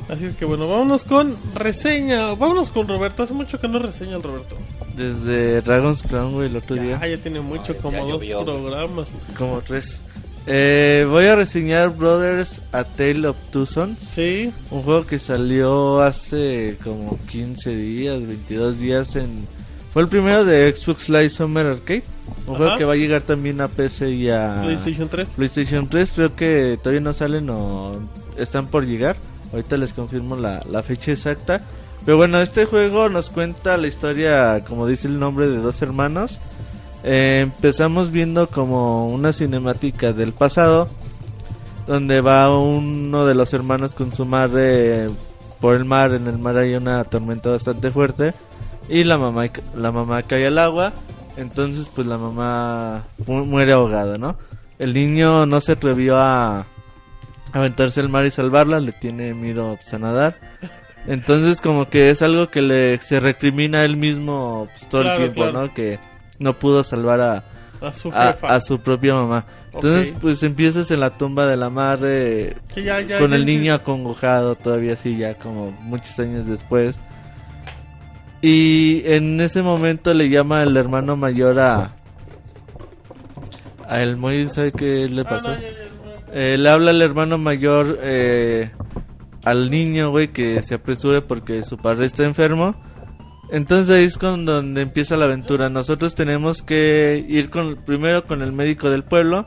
Así 0.08 0.24
es 0.26 0.36
que 0.36 0.44
bueno, 0.44 0.68
vámonos 0.68 1.04
con 1.04 1.36
reseña. 1.54 2.34
Vámonos 2.34 2.70
con 2.70 2.88
Roberto. 2.88 3.22
Hace 3.22 3.34
mucho 3.34 3.60
que 3.60 3.68
no 3.68 3.78
reseña 3.78 4.16
el 4.16 4.22
Roberto. 4.22 4.56
Desde 4.96 5.60
Dragon's 5.62 6.02
Crown, 6.02 6.32
güey, 6.34 6.48
el 6.48 6.56
otro 6.56 6.76
día. 6.76 6.98
Ya, 7.00 7.08
ya 7.08 7.16
tiene 7.18 7.40
mucho, 7.40 7.72
Ay, 7.72 7.78
como 7.80 7.92
ya 7.98 8.00
dos 8.00 8.10
llovió. 8.10 8.44
programas. 8.44 9.08
Como 9.36 9.60
tres. 9.62 10.00
Eh, 10.46 11.06
voy 11.08 11.26
a 11.26 11.36
reseñar 11.36 11.90
Brothers 11.90 12.62
A 12.72 12.84
Tale 12.84 13.28
of 13.28 13.36
Two 13.50 13.64
Sons. 13.66 13.98
Sí, 14.14 14.52
Un 14.70 14.82
juego 14.82 15.06
que 15.06 15.18
salió 15.18 16.00
hace 16.00 16.76
como 16.82 17.18
15 17.28 17.74
días, 17.76 18.26
22 18.26 18.78
días 18.78 19.16
en... 19.16 19.46
Fue 19.92 20.02
el 20.02 20.08
primero 20.08 20.44
de 20.44 20.74
Xbox 20.74 21.08
Live 21.10 21.30
Summer 21.30 21.66
Arcade. 21.66 22.02
Un 22.46 22.56
juego 22.56 22.70
Ajá. 22.70 22.78
que 22.78 22.84
va 22.84 22.94
a 22.94 22.96
llegar 22.96 23.20
también 23.22 23.60
a 23.60 23.68
PC 23.68 24.10
y 24.10 24.30
a 24.30 24.60
PlayStation 24.64 25.08
3. 25.08 25.28
PlayStation 25.36 25.88
3. 25.88 26.12
Creo 26.12 26.34
que 26.34 26.78
todavía 26.82 27.02
no 27.02 27.12
salen 27.12 27.50
o 27.50 27.96
están 28.38 28.68
por 28.68 28.86
llegar. 28.86 29.16
Ahorita 29.52 29.76
les 29.76 29.92
confirmo 29.92 30.34
la, 30.34 30.64
la 30.68 30.82
fecha 30.82 31.12
exacta. 31.12 31.60
Pero 32.06 32.16
bueno, 32.16 32.40
este 32.40 32.64
juego 32.64 33.10
nos 33.10 33.28
cuenta 33.30 33.76
la 33.76 33.86
historia, 33.86 34.64
como 34.66 34.86
dice 34.86 35.08
el 35.08 35.20
nombre, 35.20 35.46
de 35.46 35.58
dos 35.58 35.82
hermanos. 35.82 36.40
Eh, 37.04 37.40
empezamos 37.42 38.10
viendo 38.10 38.46
como 38.48 39.08
una 39.08 39.32
cinemática 39.32 40.12
del 40.12 40.32
pasado, 40.32 40.88
donde 41.86 42.20
va 42.20 42.56
uno 42.56 43.26
de 43.26 43.34
los 43.34 43.52
hermanos 43.54 43.94
con 43.94 44.12
su 44.12 44.24
madre 44.24 45.08
por 45.60 45.74
el 45.74 45.84
mar. 45.84 46.12
En 46.14 46.26
el 46.28 46.38
mar 46.38 46.56
hay 46.56 46.74
una 46.74 47.02
tormenta 47.04 47.50
bastante 47.50 47.90
fuerte 47.90 48.34
y 48.88 49.04
la 49.04 49.18
mamá 49.18 49.46
la 49.76 49.90
mamá 49.92 50.22
cae 50.22 50.46
al 50.46 50.58
agua. 50.58 50.92
Entonces, 51.36 51.88
pues 51.94 52.06
la 52.06 52.18
mamá 52.18 53.04
mu- 53.26 53.44
muere 53.46 53.72
ahogada, 53.72 54.18
¿no? 54.18 54.36
El 54.78 54.92
niño 54.94 55.46
no 55.46 55.60
se 55.60 55.72
atrevió 55.72 56.18
a 56.18 56.66
aventarse 57.52 58.00
al 58.00 58.08
mar 58.10 58.26
y 58.26 58.30
salvarla, 58.30 58.80
le 58.80 58.92
tiene 58.92 59.32
miedo 59.34 59.76
pues, 59.80 59.92
a 59.94 59.98
nadar. 59.98 60.36
Entonces 61.06 61.60
como 61.60 61.88
que 61.88 62.10
es 62.10 62.22
algo 62.22 62.48
que 62.48 62.62
le 62.62 62.98
se 62.98 63.18
recrimina 63.18 63.78
a 63.80 63.84
él 63.84 63.96
mismo 63.96 64.68
pues, 64.70 64.88
todo 64.88 65.02
Claro, 65.02 65.16
el 65.24 65.32
tiempo, 65.32 65.50
claro. 65.50 65.66
¿no? 65.66 65.74
Que 65.74 65.98
no 66.38 66.58
pudo 66.58 66.82
salvar 66.84 67.20
a, 67.20 67.44
A 67.80 67.92
su 67.92 68.10
a, 68.12 68.32
jefa. 68.32 68.54
a 68.54 68.60
su 68.60 68.78
propia 68.80 69.14
mamá. 69.14 69.44
Entonces, 69.74 70.12
pues 70.20 70.42
empiezas 70.42 70.90
en 70.90 71.00
la 71.00 71.10
tumba 71.10 71.46
de 71.46 71.56
la 71.56 71.70
madre 71.70 72.56
Que 72.74 72.82
ya- 72.82 73.00
ya- 73.00 73.18
con 73.18 73.30
ya 73.30 73.36
el 73.36 73.46
niño 73.46 73.72
acongojado 73.74 74.54
todavía 74.54 74.92
así 74.94 75.16
ya 75.16 75.34
como 75.34 75.70
muchos 75.82 76.18
años 76.20 76.46
después. 76.46 76.98
Y 78.42 79.02
en 79.06 79.40
ese 79.40 79.62
momento 79.62 80.12
le 80.14 80.28
llama 80.28 80.62
el 80.62 80.76
hermano 80.76 81.16
mayor 81.16 81.58
a 81.60 81.92
a 83.88 84.02
el 84.02 84.16
Moy, 84.16 84.48
¿sabe 84.48 84.72
qué 84.72 85.08
le 85.08 85.22
Ah, 85.22 85.24
pasó? 85.28 85.48
no. 85.48 85.54
Eh, 86.34 86.56
le 86.58 86.68
habla 86.70 86.92
el 86.92 87.02
hermano 87.02 87.36
mayor 87.38 87.98
eh, 88.02 88.70
al 89.44 89.70
niño, 89.70 90.10
güey, 90.10 90.28
que 90.28 90.62
se 90.62 90.74
apresure 90.74 91.20
porque 91.20 91.62
su 91.62 91.76
padre 91.76 92.06
está 92.06 92.24
enfermo. 92.24 92.74
Entonces 93.52 93.94
ahí 93.94 94.04
es 94.04 94.16
con 94.16 94.46
donde 94.46 94.80
empieza 94.80 95.18
la 95.18 95.26
aventura. 95.26 95.68
Nosotros 95.68 96.14
tenemos 96.14 96.62
que 96.62 97.22
ir 97.28 97.50
con 97.50 97.76
primero 97.76 98.26
con 98.26 98.40
el 98.40 98.50
médico 98.50 98.88
del 98.88 99.04
pueblo. 99.04 99.46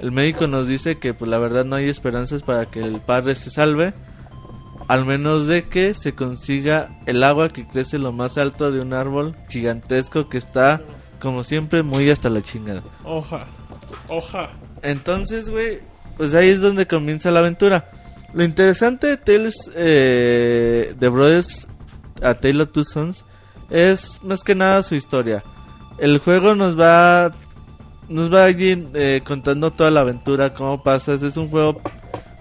El 0.00 0.10
médico 0.10 0.46
nos 0.46 0.68
dice 0.68 0.98
que 0.98 1.12
pues 1.12 1.30
la 1.30 1.36
verdad 1.36 1.66
no 1.66 1.76
hay 1.76 1.86
esperanzas 1.90 2.42
para 2.42 2.64
que 2.64 2.80
el 2.80 2.98
padre 3.02 3.34
se 3.34 3.50
salve. 3.50 3.92
Al 4.88 5.04
menos 5.04 5.46
de 5.46 5.64
que 5.64 5.92
se 5.92 6.14
consiga 6.14 6.98
el 7.04 7.22
agua 7.22 7.50
que 7.50 7.66
crece 7.66 7.98
lo 7.98 8.10
más 8.10 8.38
alto 8.38 8.72
de 8.72 8.80
un 8.80 8.94
árbol 8.94 9.36
gigantesco 9.50 10.30
que 10.30 10.38
está, 10.38 10.80
como 11.20 11.44
siempre, 11.44 11.82
muy 11.82 12.10
hasta 12.10 12.30
la 12.30 12.40
chingada. 12.40 12.84
Hoja. 13.04 13.44
Hoja. 14.08 14.52
Entonces, 14.80 15.50
güey, 15.50 15.80
pues 16.16 16.32
ahí 16.32 16.48
es 16.48 16.62
donde 16.62 16.86
comienza 16.86 17.30
la 17.30 17.40
aventura. 17.40 17.90
Lo 18.32 18.44
interesante 18.44 19.08
de 19.08 19.16
Tales 19.18 19.70
eh, 19.74 20.94
de 20.98 21.08
Brothers 21.10 21.68
a 22.22 22.34
Tale 22.34 22.62
of 22.62 22.72
Two 22.72 22.84
Sons 22.84 23.24
es 23.70 24.20
más 24.22 24.42
que 24.44 24.54
nada 24.54 24.82
su 24.82 24.94
historia. 24.94 25.42
El 25.98 26.18
juego 26.18 26.54
nos 26.54 26.78
va 26.78 27.32
nos 28.08 28.32
va 28.32 28.44
allí 28.44 28.88
eh, 28.94 29.22
contando 29.24 29.72
toda 29.72 29.90
la 29.90 30.00
aventura, 30.00 30.54
cómo 30.54 30.82
pasas. 30.82 31.22
Es 31.22 31.36
un 31.36 31.48
juego 31.48 31.80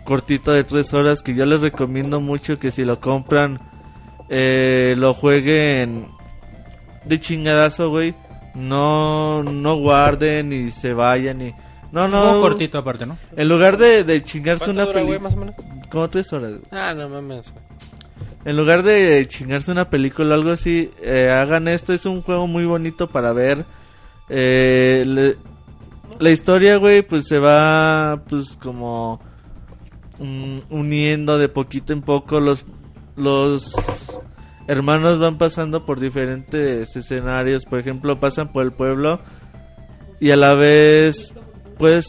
cortito 0.03 0.51
de 0.51 0.63
tres 0.63 0.93
horas 0.93 1.21
que 1.23 1.33
yo 1.33 1.45
les 1.45 1.61
recomiendo 1.61 2.21
mucho 2.21 2.59
que 2.59 2.69
si 2.71 2.85
lo 2.85 2.99
compran 2.99 3.59
eh, 4.29 4.95
lo 4.97 5.13
jueguen 5.13 6.07
de 7.05 7.19
chingadazo, 7.19 7.89
güey. 7.89 8.15
No, 8.53 9.43
no 9.43 9.75
guarden 9.77 10.53
y 10.53 10.71
se 10.71 10.93
vayan 10.93 11.41
y... 11.41 11.53
No, 11.91 12.07
no. 12.07 12.41
cortito 12.41 12.77
aparte, 12.77 13.05
¿no? 13.05 13.17
En 13.35 13.47
lugar 13.47 13.77
de, 13.77 14.03
de 14.03 14.23
chingarse 14.23 14.65
¿Cuánto 14.65 14.83
una 14.83 14.93
película... 14.93 15.19
más 15.19 15.33
o 15.33 15.37
menos? 15.37 15.55
Como 15.89 16.09
tres 16.09 16.31
horas. 16.33 16.51
güey. 16.51 16.63
Ah, 16.71 16.93
no 16.93 17.07
mames. 17.09 17.51
güey. 17.51 17.63
En 18.45 18.55
lugar 18.57 18.83
de 18.83 19.27
chingarse 19.27 19.71
una 19.71 19.89
película 19.89 20.31
o 20.31 20.37
algo 20.37 20.51
así, 20.51 20.91
eh, 21.01 21.29
hagan 21.31 21.67
esto. 21.67 21.93
Es 21.93 22.05
un 22.05 22.21
juego 22.21 22.45
muy 22.47 22.65
bonito 22.65 23.07
para 23.09 23.33
ver. 23.33 23.65
Eh, 24.29 25.03
le- 25.07 25.37
la 26.19 26.29
historia, 26.29 26.77
güey, 26.77 27.01
pues 27.01 27.25
se 27.27 27.39
va, 27.39 28.21
pues 28.29 28.55
como 28.61 29.19
mm, 30.19 30.59
uniendo 30.69 31.37
de 31.39 31.49
poquito 31.49 31.91
en 31.91 32.01
poco. 32.01 32.39
Los, 32.39 32.65
los 33.15 33.73
hermanos 34.67 35.17
van 35.19 35.37
pasando 35.39 35.85
por 35.85 35.99
diferentes 35.99 36.95
escenarios. 36.95 37.65
Por 37.65 37.79
ejemplo, 37.79 38.19
pasan 38.19 38.51
por 38.53 38.63
el 38.63 38.71
pueblo 38.71 39.19
y 40.19 40.29
a 40.31 40.37
la 40.37 40.53
vez, 40.53 41.33
pues, 41.79 42.05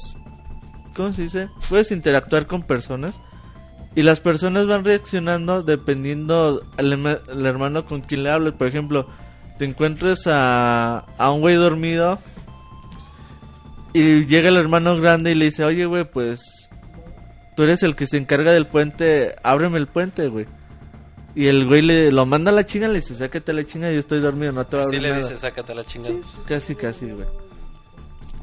¿cómo 0.95 1.13
se 1.15 1.23
dice? 1.23 1.49
Puedes 1.71 1.91
interactuar 1.93 2.47
con 2.47 2.63
personas. 2.63 3.19
Y 3.97 4.03
las 4.03 4.21
personas 4.21 4.67
van 4.69 4.85
reaccionando 4.85 5.63
dependiendo 5.63 6.63
al 6.77 7.47
hermano 7.47 7.87
con 7.87 8.03
quien 8.03 8.23
le 8.23 8.31
hables. 8.31 8.53
Por 8.53 8.69
ejemplo, 8.69 9.09
te 9.59 9.65
encuentras 9.65 10.21
a, 10.27 10.99
a 11.17 11.33
un 11.33 11.41
güey 11.41 11.57
dormido 11.57 12.21
y 13.95 14.27
llega 14.27 14.51
el 14.51 14.59
hermano 14.59 15.01
grande 15.01 15.33
y 15.33 15.35
le 15.35 15.47
dice, 15.47 15.65
oye, 15.65 15.87
güey, 15.87 16.05
pues 16.05 16.69
tú 17.57 17.63
eres 17.63 17.83
el 17.83 17.97
que 17.97 18.07
se 18.07 18.19
encarga 18.19 18.53
del 18.53 18.67
puente, 18.67 19.35
ábreme 19.43 19.79
el 19.79 19.87
puente, 19.87 20.29
güey. 20.29 20.47
Y 21.35 21.47
el 21.47 21.67
güey 21.67 21.81
le 21.83 22.13
lo 22.13 22.27
manda 22.27 22.51
a 22.51 22.55
la 22.55 22.67
chinga, 22.67 22.89
le 22.89 23.01
dice, 23.01 23.15
sácate 23.15 23.55
la 23.55 23.65
chinga, 23.65 23.91
yo 23.91 24.01
estoy 24.01 24.21
dormido, 24.21 24.53
no 24.53 24.67
te 24.67 24.77
va 24.77 24.83
a 24.83 24.85
abrir 24.87 25.01
le 25.01 25.09
nada". 25.11 25.23
dices, 25.23 25.41
sácate 25.41 25.75
la 25.75 25.85
chingada. 25.85 26.15
Sí, 26.15 26.21
casi, 26.47 26.75
casi, 26.75 27.07
güey. 27.11 27.27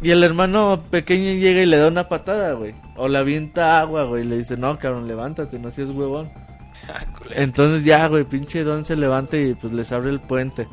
Y 0.03 0.11
el 0.11 0.23
hermano 0.23 0.83
pequeño 0.91 1.33
llega 1.39 1.61
y 1.61 1.65
le 1.65 1.77
da 1.77 1.87
una 1.87 2.09
patada, 2.09 2.53
güey. 2.53 2.75
O 2.97 3.07
le 3.07 3.17
avienta 3.17 3.79
agua, 3.79 4.03
güey. 4.03 4.23
Y 4.23 4.27
le 4.27 4.37
dice, 4.37 4.57
no, 4.57 4.77
cabrón, 4.77 5.07
levántate, 5.07 5.57
no 5.59 5.71
seas 5.71 5.89
huevón. 5.89 6.29
Ah. 6.89 7.05
Entonces 7.29 7.85
ya, 7.85 8.05
güey, 8.09 8.25
pinche 8.25 8.65
Don 8.65 8.83
se 8.83 8.97
levanta 8.97 9.37
y 9.37 9.53
pues 9.53 9.71
les 9.71 9.93
abre 9.93 10.09
el 10.09 10.19
puente. 10.19 10.67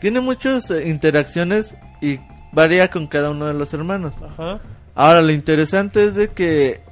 Tiene 0.00 0.20
muchas 0.20 0.70
eh, 0.70 0.86
interacciones 0.86 1.74
y 2.00 2.20
varía 2.52 2.88
con 2.88 3.08
cada 3.08 3.30
uno 3.30 3.46
de 3.46 3.54
los 3.54 3.74
hermanos. 3.74 4.14
Ajá. 4.22 4.60
Ahora, 4.94 5.22
lo 5.22 5.32
interesante 5.32 6.04
es 6.04 6.14
de 6.14 6.28
que 6.28 6.82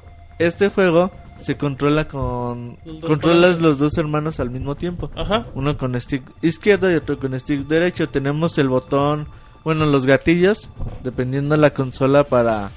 este 0.40 0.70
juego 0.70 1.12
se 1.40 1.56
controla 1.56 2.08
con... 2.08 2.78
Los 2.84 3.04
Controlas 3.04 3.60
los 3.60 3.78
dos 3.78 3.96
hermanos 3.98 4.40
al 4.40 4.50
mismo 4.50 4.74
tiempo. 4.74 5.10
Ajá. 5.14 5.46
Uno 5.54 5.76
con 5.76 6.00
stick 6.00 6.22
izquierdo 6.40 6.90
y 6.90 6.94
otro 6.94 7.18
con 7.18 7.38
stick 7.38 7.66
derecho. 7.66 8.08
Tenemos 8.08 8.58
el 8.58 8.68
botón, 8.68 9.28
bueno, 9.64 9.86
los 9.86 10.06
gatillos, 10.06 10.70
dependiendo 11.02 11.54
de 11.54 11.60
la 11.60 11.70
consola 11.70 12.24
para 12.24 12.70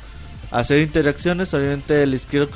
hacer 0.52 0.80
interacciones. 0.80 1.54
Obviamente 1.54 2.04
el 2.04 2.14
izquierdo 2.14 2.50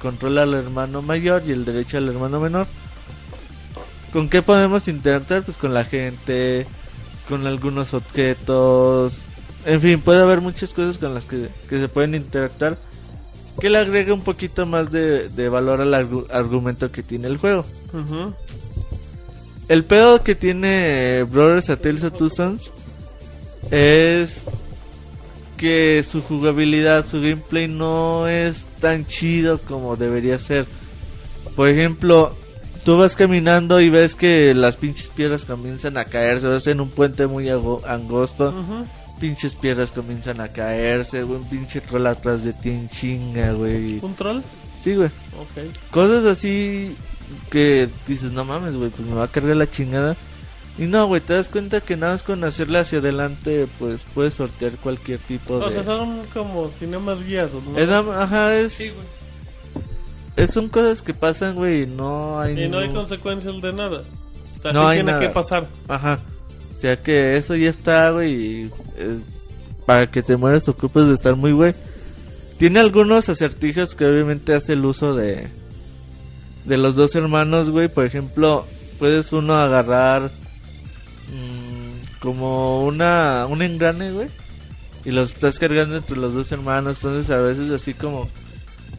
controla 0.00 0.42
al 0.42 0.54
hermano 0.54 1.02
mayor 1.02 1.42
y 1.46 1.52
el 1.52 1.64
derecho 1.64 1.98
al 1.98 2.08
hermano 2.08 2.40
menor. 2.40 2.66
¿Con 4.12 4.28
qué 4.28 4.42
podemos 4.42 4.88
interactuar? 4.88 5.42
Pues 5.42 5.56
con 5.56 5.74
la 5.74 5.84
gente, 5.84 6.66
con 7.28 7.46
algunos 7.46 7.94
objetos. 7.94 9.18
En 9.66 9.80
fin, 9.80 10.00
puede 10.00 10.22
haber 10.22 10.40
muchas 10.40 10.72
cosas 10.72 10.98
con 10.98 11.14
las 11.14 11.24
que, 11.26 11.48
que 11.68 11.78
se 11.78 11.88
pueden 11.88 12.14
interactuar. 12.14 12.76
Que 13.60 13.68
le 13.70 13.78
agrega 13.78 14.14
un 14.14 14.22
poquito 14.22 14.66
más 14.66 14.90
de, 14.92 15.28
de 15.28 15.48
valor 15.48 15.80
al 15.80 15.92
argu- 15.92 16.26
argumento 16.30 16.90
que 16.90 17.02
tiene 17.02 17.26
el 17.26 17.36
juego. 17.38 17.66
El 19.68 19.84
pedo 19.84 20.20
que 20.20 20.34
tiene 20.34 21.24
Brothers 21.24 21.68
a 21.68 21.76
Tales 21.76 22.04
of 22.04 22.16
Two 22.16 22.30
Sons 22.30 22.70
es 23.70 24.42
que 25.56 26.04
su 26.08 26.22
jugabilidad, 26.22 27.06
su 27.06 27.20
gameplay 27.20 27.68
no 27.68 28.28
es 28.28 28.64
tan 28.80 29.06
chido 29.06 29.58
como 29.58 29.96
debería 29.96 30.38
ser. 30.38 30.66
Por 31.56 31.68
ejemplo, 31.68 32.34
tú 32.84 32.96
vas 32.96 33.16
caminando 33.16 33.80
y 33.80 33.90
ves 33.90 34.14
que 34.14 34.54
las 34.54 34.76
pinches 34.76 35.08
piedras 35.08 35.44
comienzan 35.44 35.96
a 35.96 36.04
caerse, 36.04 36.46
vas 36.46 36.66
en 36.68 36.80
un 36.80 36.90
puente 36.90 37.26
muy 37.26 37.48
angosto, 37.48 38.54
pinches 39.20 39.54
piedras 39.54 39.90
comienzan 39.90 40.40
a 40.40 40.48
caerse, 40.48 41.24
un 41.24 41.44
pinche 41.48 41.80
troll 41.80 42.06
atrás 42.06 42.44
de 42.44 42.52
ti 42.52 42.70
en 42.70 42.88
chinga, 42.88 43.52
güey. 43.52 43.98
¿Un 44.00 44.14
troll? 44.14 44.40
Sí, 44.80 44.94
güey. 44.94 45.08
Ok. 45.08 45.90
Cosas 45.90 46.24
así 46.24 46.96
que 47.50 47.88
dices, 48.06 48.30
no 48.30 48.44
mames, 48.44 48.76
güey, 48.76 48.90
pues 48.90 49.06
me 49.08 49.16
va 49.16 49.24
a 49.24 49.28
cargar 49.28 49.56
la 49.56 49.68
chingada. 49.68 50.16
Y 50.78 50.86
no, 50.86 51.06
güey, 51.08 51.20
te 51.20 51.34
das 51.34 51.48
cuenta 51.48 51.80
que 51.80 51.96
nada 51.96 52.12
más 52.12 52.22
con 52.22 52.44
hacerle 52.44 52.78
hacia 52.78 52.98
adelante, 53.00 53.66
pues 53.80 54.04
puedes 54.14 54.34
sortear 54.34 54.72
cualquier 54.76 55.18
tipo 55.18 55.54
O 55.54 55.68
de... 55.68 55.74
sea, 55.74 55.82
son 55.82 56.20
como 56.32 56.68
cinemas 56.70 57.20
guiados, 57.26 57.62
¿no? 57.64 57.76
Es 57.78 57.88
ajá, 57.88 58.54
es, 58.56 58.72
Sí, 58.74 58.92
es- 60.36 60.50
son 60.52 60.68
cosas 60.68 61.02
que 61.02 61.14
pasan, 61.14 61.56
güey, 61.56 61.82
y 61.82 61.86
no 61.86 62.38
hay... 62.40 62.62
Y 62.62 62.68
no 62.68 62.78
hay 62.78 62.90
consecuencias 62.90 63.60
de 63.60 63.72
nada. 63.72 64.02
O 64.58 64.62
sea, 64.62 64.72
No 64.72 64.82
sí 64.82 64.86
hay 64.86 64.96
tiene 64.98 65.12
nada. 65.12 65.20
que 65.22 65.28
pasar. 65.30 65.66
Ajá. 65.88 66.20
O 66.76 66.80
sea 66.80 66.96
que 66.96 67.36
eso 67.36 67.56
ya 67.56 67.70
está, 67.70 68.12
güey, 68.12 68.32
y 68.32 68.70
para 69.84 70.08
que 70.08 70.22
te 70.22 70.36
mueras 70.36 70.68
ocupes 70.68 71.08
de 71.08 71.14
estar 71.14 71.34
muy, 71.34 71.50
güey. 71.50 71.74
Tiene 72.56 72.78
algunos 72.78 73.28
acertijos 73.28 73.96
que 73.96 74.06
obviamente 74.06 74.54
hace 74.54 74.74
el 74.74 74.84
uso 74.84 75.14
de... 75.16 75.48
De 76.66 76.76
los 76.76 76.94
dos 76.94 77.14
hermanos, 77.16 77.70
güey. 77.70 77.88
Por 77.88 78.04
ejemplo, 78.04 78.64
puedes 79.00 79.32
uno 79.32 79.56
agarrar... 79.56 80.30
como 82.20 82.84
una... 82.84 83.46
Un 83.48 83.62
engrane, 83.62 84.12
güey. 84.12 84.28
Y 85.04 85.10
los 85.10 85.32
estás 85.32 85.58
cargando 85.58 85.96
entre 85.96 86.16
los 86.16 86.34
dos 86.34 86.50
hermanos. 86.52 86.96
Entonces 86.98 87.30
a 87.30 87.38
veces 87.38 87.70
así 87.70 87.94
como... 87.94 88.28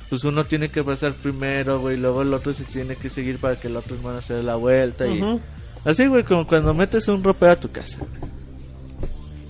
Pues 0.10 0.24
uno 0.24 0.44
tiene 0.44 0.70
que 0.70 0.84
pasar 0.84 1.14
primero, 1.14 1.80
güey. 1.80 1.96
Luego 1.98 2.24
el 2.24 2.34
otro 2.34 2.52
se 2.54 2.64
tiene 2.64 2.96
que 2.96 3.10
seguir 3.10 3.38
para 3.38 3.56
que 3.60 3.68
el 3.68 3.76
otro 3.78 3.96
hermano 3.96 4.22
se 4.24 4.34
dé 4.34 4.42
la 4.44 4.56
vuelta. 4.56 5.06
Y. 5.06 5.40
Así, 5.86 6.08
güey, 6.08 6.24
como 6.24 6.48
cuando 6.48 6.74
metes 6.74 7.08
un 7.08 7.24
ropero 7.24 7.52
a 7.52 7.56
tu 7.56 7.72
casa. 7.72 8.00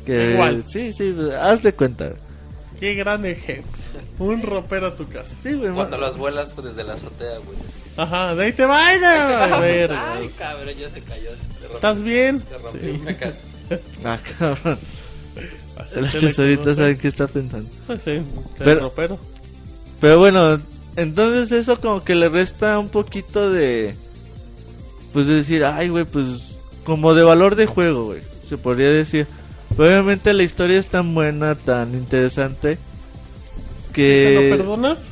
Que, 0.05 0.33
Igual. 0.33 0.65
Sí, 0.67 0.91
sí, 0.91 1.15
haz 1.41 1.63
de 1.63 1.71
cuenta. 1.71 2.07
güey. 2.07 2.17
Qué 2.77 2.93
gran 2.95 3.25
ejemplo. 3.25 3.71
Un 4.19 4.41
ropero 4.41 4.87
a 4.87 4.95
tu 4.95 5.07
casa. 5.07 5.33
Sí, 5.41 5.53
güey. 5.53 5.71
Cuando 5.71 5.97
las 5.97 6.17
vuelas 6.17 6.51
pues, 6.53 6.67
desde 6.67 6.83
la 6.83 6.93
azotea, 6.95 7.37
güey. 7.45 7.57
Ajá, 7.95 8.35
de 8.35 8.43
ahí 8.43 8.51
te 8.51 8.65
vaya. 8.65 9.55
a 9.55 9.59
ver, 9.61 9.91
Ay, 9.93 10.29
cabrón, 10.37 10.73
ya 10.75 10.89
se 10.89 11.01
cayó. 11.01 11.29
Se 11.29 11.67
rompió, 11.67 11.75
¿Estás 11.75 12.03
bien? 12.03 12.43
se 12.49 12.57
rompió 12.57 12.93
una 12.95 13.17
ca- 13.17 13.33
Ah, 14.03 14.17
cabrón. 14.37 14.77
El 15.95 16.05
Hacerte 16.05 16.19
tesorito 16.27 16.61
conocer. 16.63 16.75
sabe 16.83 16.97
qué 16.97 17.07
está 17.07 17.27
pensando. 17.27 17.69
Pues 17.87 18.01
sí, 18.03 18.21
Pero- 18.57 18.79
ropero. 18.81 19.19
Pero 20.01 20.19
bueno, 20.19 20.59
entonces 20.95 21.51
eso 21.51 21.79
como 21.79 22.03
que 22.03 22.15
le 22.15 22.29
resta 22.29 22.79
un 22.79 22.89
poquito 22.89 23.51
de... 23.51 23.95
Pues 25.13 25.27
de 25.27 25.35
decir, 25.35 25.63
ay, 25.65 25.89
güey, 25.89 26.05
pues 26.05 26.57
como 26.83 27.13
de 27.13 27.23
valor 27.23 27.55
de 27.55 27.65
juego, 27.65 28.05
güey. 28.05 28.21
Se 28.45 28.57
podría 28.57 28.89
decir. 28.91 29.27
Obviamente 29.77 30.33
la 30.33 30.43
historia 30.43 30.79
es 30.79 30.87
tan 30.87 31.13
buena, 31.13 31.55
tan 31.55 31.93
interesante 31.93 32.77
¿Se 33.87 33.93
que 33.93 34.49
lo 34.51 34.57
perdonas? 34.57 35.07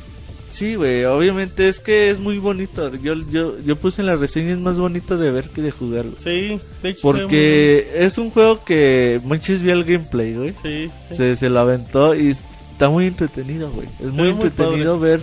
Sí, 0.58 0.74
güey, 0.74 1.04
obviamente 1.04 1.68
es 1.68 1.78
que 1.78 2.10
es 2.10 2.18
muy 2.18 2.38
bonito. 2.38 2.92
Yo 2.96 3.14
yo 3.30 3.58
yo 3.60 3.76
puse 3.76 4.02
en 4.02 4.06
la 4.06 4.16
reseña 4.16 4.52
es 4.52 4.58
más 4.58 4.76
bonito 4.76 5.16
de 5.16 5.30
ver 5.30 5.48
que 5.50 5.62
de 5.62 5.70
jugarlo. 5.70 6.12
Sí, 6.18 6.58
de 6.82 6.88
hecho. 6.90 7.00
Porque 7.02 7.88
es 7.94 8.18
un 8.18 8.30
juego 8.30 8.64
que 8.64 9.20
Monchis 9.24 9.62
vio 9.62 9.72
el 9.74 9.84
gameplay, 9.84 10.34
güey. 10.34 10.54
Sí, 10.62 10.90
sí. 11.08 11.16
Se, 11.16 11.36
se 11.36 11.48
lo 11.48 11.60
aventó 11.60 12.14
y 12.14 12.30
está 12.30 12.88
muy 12.88 13.06
entretenido, 13.06 13.70
güey. 13.70 13.86
Es 14.00 14.12
muy 14.12 14.28
entretenido 14.28 14.98
ver 14.98 15.20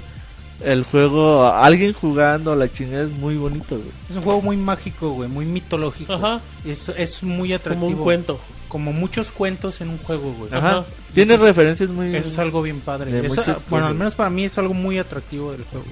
el 0.63 0.83
juego, 0.83 1.45
alguien 1.47 1.93
jugando, 1.93 2.55
la 2.55 2.71
chingada 2.71 3.03
es 3.03 3.11
muy 3.11 3.35
bonito, 3.35 3.75
güey. 3.75 3.89
Es 4.09 4.15
un 4.17 4.21
juego 4.23 4.41
muy 4.41 4.57
mágico, 4.57 5.09
güey, 5.11 5.29
muy 5.29 5.45
mitológico. 5.45 6.13
Ajá. 6.13 6.39
Es, 6.65 6.89
es 6.89 7.23
muy 7.23 7.53
atractivo. 7.53 7.87
Como 7.87 7.97
un 7.97 8.03
cuento. 8.03 8.39
Como 8.67 8.93
muchos 8.93 9.31
cuentos 9.31 9.79
en 9.81 9.89
un 9.89 9.97
juego, 9.97 10.33
güey. 10.33 10.53
Ajá. 10.53 10.83
Tiene 11.13 11.33
Eso 11.35 11.43
es- 11.43 11.49
referencias 11.49 11.89
muy... 11.89 12.15
Eso 12.15 12.27
es 12.29 12.37
algo 12.39 12.61
bien 12.61 12.79
padre. 12.79 13.25
Eso- 13.25 13.43
bueno, 13.69 13.87
al 13.87 13.95
menos 13.95 14.15
para 14.15 14.29
mí 14.29 14.45
es 14.45 14.57
algo 14.57 14.73
muy 14.73 14.97
atractivo 14.97 15.51
del 15.51 15.63
juego. 15.65 15.85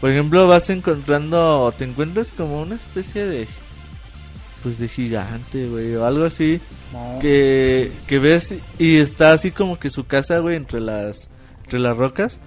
Por 0.00 0.10
ejemplo, 0.10 0.46
vas 0.48 0.68
encontrando, 0.70 1.72
te 1.76 1.84
encuentras 1.84 2.32
como 2.36 2.60
una 2.62 2.74
especie 2.76 3.26
de... 3.26 3.46
Pues 4.62 4.78
de 4.78 4.88
gigante, 4.88 5.66
güey, 5.66 5.94
o 5.94 6.06
algo 6.06 6.24
así. 6.24 6.58
No, 6.92 7.18
que, 7.20 7.92
que 8.06 8.18
ves 8.18 8.54
y 8.78 8.96
está 8.96 9.32
así 9.32 9.50
como 9.50 9.78
que 9.78 9.90
su 9.90 10.06
casa, 10.06 10.38
güey, 10.38 10.56
entre 10.56 10.80
las, 10.80 11.28
entre 11.64 11.80
las 11.80 11.94
rocas. 11.96 12.38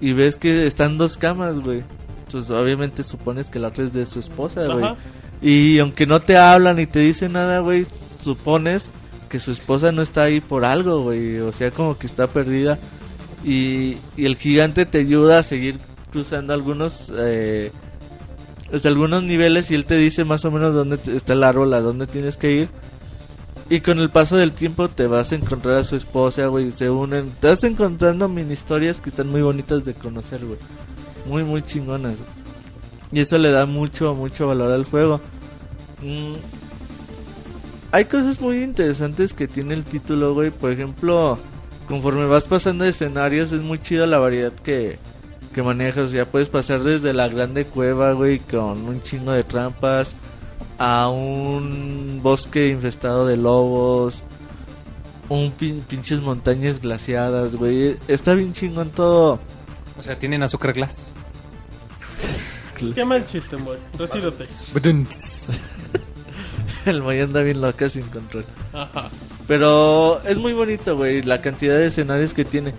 Y 0.00 0.12
ves 0.12 0.36
que 0.36 0.66
están 0.66 0.98
dos 0.98 1.16
camas, 1.16 1.58
güey. 1.60 1.82
Entonces, 2.26 2.50
obviamente 2.50 3.02
supones 3.02 3.50
que 3.50 3.58
la 3.58 3.68
otra 3.68 3.84
es 3.84 3.92
de 3.92 4.06
su 4.06 4.18
esposa, 4.18 4.66
güey. 4.66 4.94
Y 5.40 5.78
aunque 5.78 6.06
no 6.06 6.20
te 6.20 6.36
hablan 6.36 6.76
ni 6.76 6.86
te 6.86 7.00
dicen 7.00 7.32
nada, 7.32 7.60
güey, 7.60 7.86
supones 8.20 8.90
que 9.28 9.40
su 9.40 9.50
esposa 9.50 9.92
no 9.92 10.02
está 10.02 10.24
ahí 10.24 10.40
por 10.40 10.64
algo, 10.64 11.02
güey. 11.02 11.38
O 11.40 11.52
sea, 11.52 11.70
como 11.70 11.96
que 11.96 12.06
está 12.06 12.26
perdida. 12.26 12.78
Y, 13.44 13.96
y 14.16 14.26
el 14.26 14.36
gigante 14.36 14.86
te 14.86 14.98
ayuda 14.98 15.38
a 15.38 15.42
seguir 15.42 15.78
cruzando 16.10 16.52
algunos... 16.54 17.12
Eh, 17.16 17.72
hasta 18.72 18.88
algunos 18.88 19.22
niveles 19.22 19.70
y 19.70 19.74
él 19.74 19.84
te 19.84 19.96
dice 19.96 20.24
más 20.24 20.44
o 20.44 20.50
menos 20.50 20.72
dónde 20.74 20.98
está 21.14 21.34
el 21.34 21.42
árbol, 21.42 21.74
a 21.74 21.80
dónde 21.80 22.06
tienes 22.06 22.38
que 22.38 22.52
ir. 22.52 22.68
Y 23.72 23.80
con 23.80 24.00
el 24.00 24.10
paso 24.10 24.36
del 24.36 24.52
tiempo 24.52 24.90
te 24.90 25.06
vas 25.06 25.32
a 25.32 25.34
encontrar 25.34 25.76
a 25.76 25.84
su 25.84 25.96
esposa, 25.96 26.46
güey, 26.48 26.72
se 26.72 26.90
unen. 26.90 27.32
Te 27.40 27.48
vas 27.48 27.64
encontrando 27.64 28.28
mini 28.28 28.52
historias 28.52 29.00
que 29.00 29.08
están 29.08 29.30
muy 29.30 29.40
bonitas 29.40 29.82
de 29.86 29.94
conocer, 29.94 30.44
güey. 30.44 30.58
Muy, 31.24 31.42
muy 31.42 31.62
chingonas. 31.62 32.18
Y 33.12 33.20
eso 33.20 33.38
le 33.38 33.50
da 33.50 33.64
mucho, 33.64 34.14
mucho 34.14 34.46
valor 34.46 34.72
al 34.72 34.84
juego. 34.84 35.22
Mm. 36.02 36.34
Hay 37.92 38.04
cosas 38.04 38.42
muy 38.42 38.62
interesantes 38.62 39.32
que 39.32 39.48
tiene 39.48 39.72
el 39.72 39.84
título, 39.84 40.34
güey. 40.34 40.50
Por 40.50 40.70
ejemplo, 40.70 41.38
conforme 41.88 42.26
vas 42.26 42.44
pasando 42.44 42.84
escenarios, 42.84 43.52
es 43.52 43.62
muy 43.62 43.80
chido 43.80 44.04
la 44.04 44.18
variedad 44.18 44.52
que, 44.52 44.98
que 45.54 45.62
manejas. 45.62 46.10
Sea, 46.10 46.26
puedes 46.26 46.50
pasar 46.50 46.82
desde 46.82 47.14
la 47.14 47.28
grande 47.28 47.64
cueva, 47.64 48.12
güey, 48.12 48.38
con 48.38 48.86
un 48.86 49.02
chingo 49.02 49.32
de 49.32 49.44
trampas, 49.44 50.12
a 50.84 51.08
un 51.10 52.18
bosque 52.24 52.70
infestado 52.70 53.24
de 53.24 53.36
lobos, 53.36 54.24
un 55.28 55.52
pin- 55.52 55.80
pinches 55.82 56.20
montañas 56.20 56.80
glaciadas, 56.80 57.54
güey. 57.54 57.96
Está 58.08 58.34
bien 58.34 58.52
chingón 58.52 58.90
todo. 58.90 59.38
O 59.96 60.02
sea, 60.02 60.18
tienen 60.18 60.42
azúcar 60.42 60.72
glass. 60.72 61.14
Qué 62.96 63.04
mal 63.04 63.24
chiste, 63.24 63.54
boy. 63.54 63.76
Retírate. 63.96 64.44
El 66.84 67.00
Moy 67.00 67.20
anda 67.20 67.42
bien 67.42 67.60
loca 67.60 67.88
sin 67.88 68.02
control. 68.08 68.44
Ajá. 68.72 69.08
Pero 69.46 70.20
es 70.26 70.36
muy 70.36 70.52
bonito, 70.52 70.96
güey, 70.96 71.22
la 71.22 71.40
cantidad 71.40 71.76
de 71.76 71.86
escenarios 71.86 72.34
que 72.34 72.44
tiene. 72.44 72.74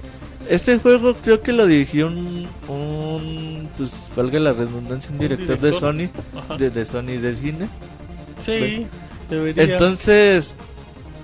Este 0.49 0.77
juego 0.77 1.13
creo 1.15 1.41
que 1.41 1.53
lo 1.53 1.67
dirigió 1.67 2.07
un, 2.07 2.45
un 2.67 3.69
pues 3.77 4.09
valga 4.13 4.41
la 4.41 4.51
redundancia, 4.51 5.09
un 5.09 5.19
director, 5.19 5.57
de 5.57 5.67
director. 5.69 5.93
Sony, 5.95 6.09
de, 6.57 6.69
de 6.69 6.85
Sony 6.85 7.17
de 7.21 7.33
cine. 7.37 7.69
Sí, 8.45 8.87
debería. 9.29 9.63
Entonces, 9.63 10.55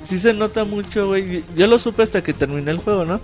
sí 0.05 0.17
se 0.19 0.33
nota 0.33 0.63
mucho, 0.65 1.07
güey. 1.07 1.43
Yo 1.55 1.67
lo 1.67 1.79
supe 1.79 2.03
hasta 2.03 2.21
que 2.23 2.33
terminé 2.33 2.71
el 2.71 2.77
juego, 2.79 3.05
¿no? 3.05 3.19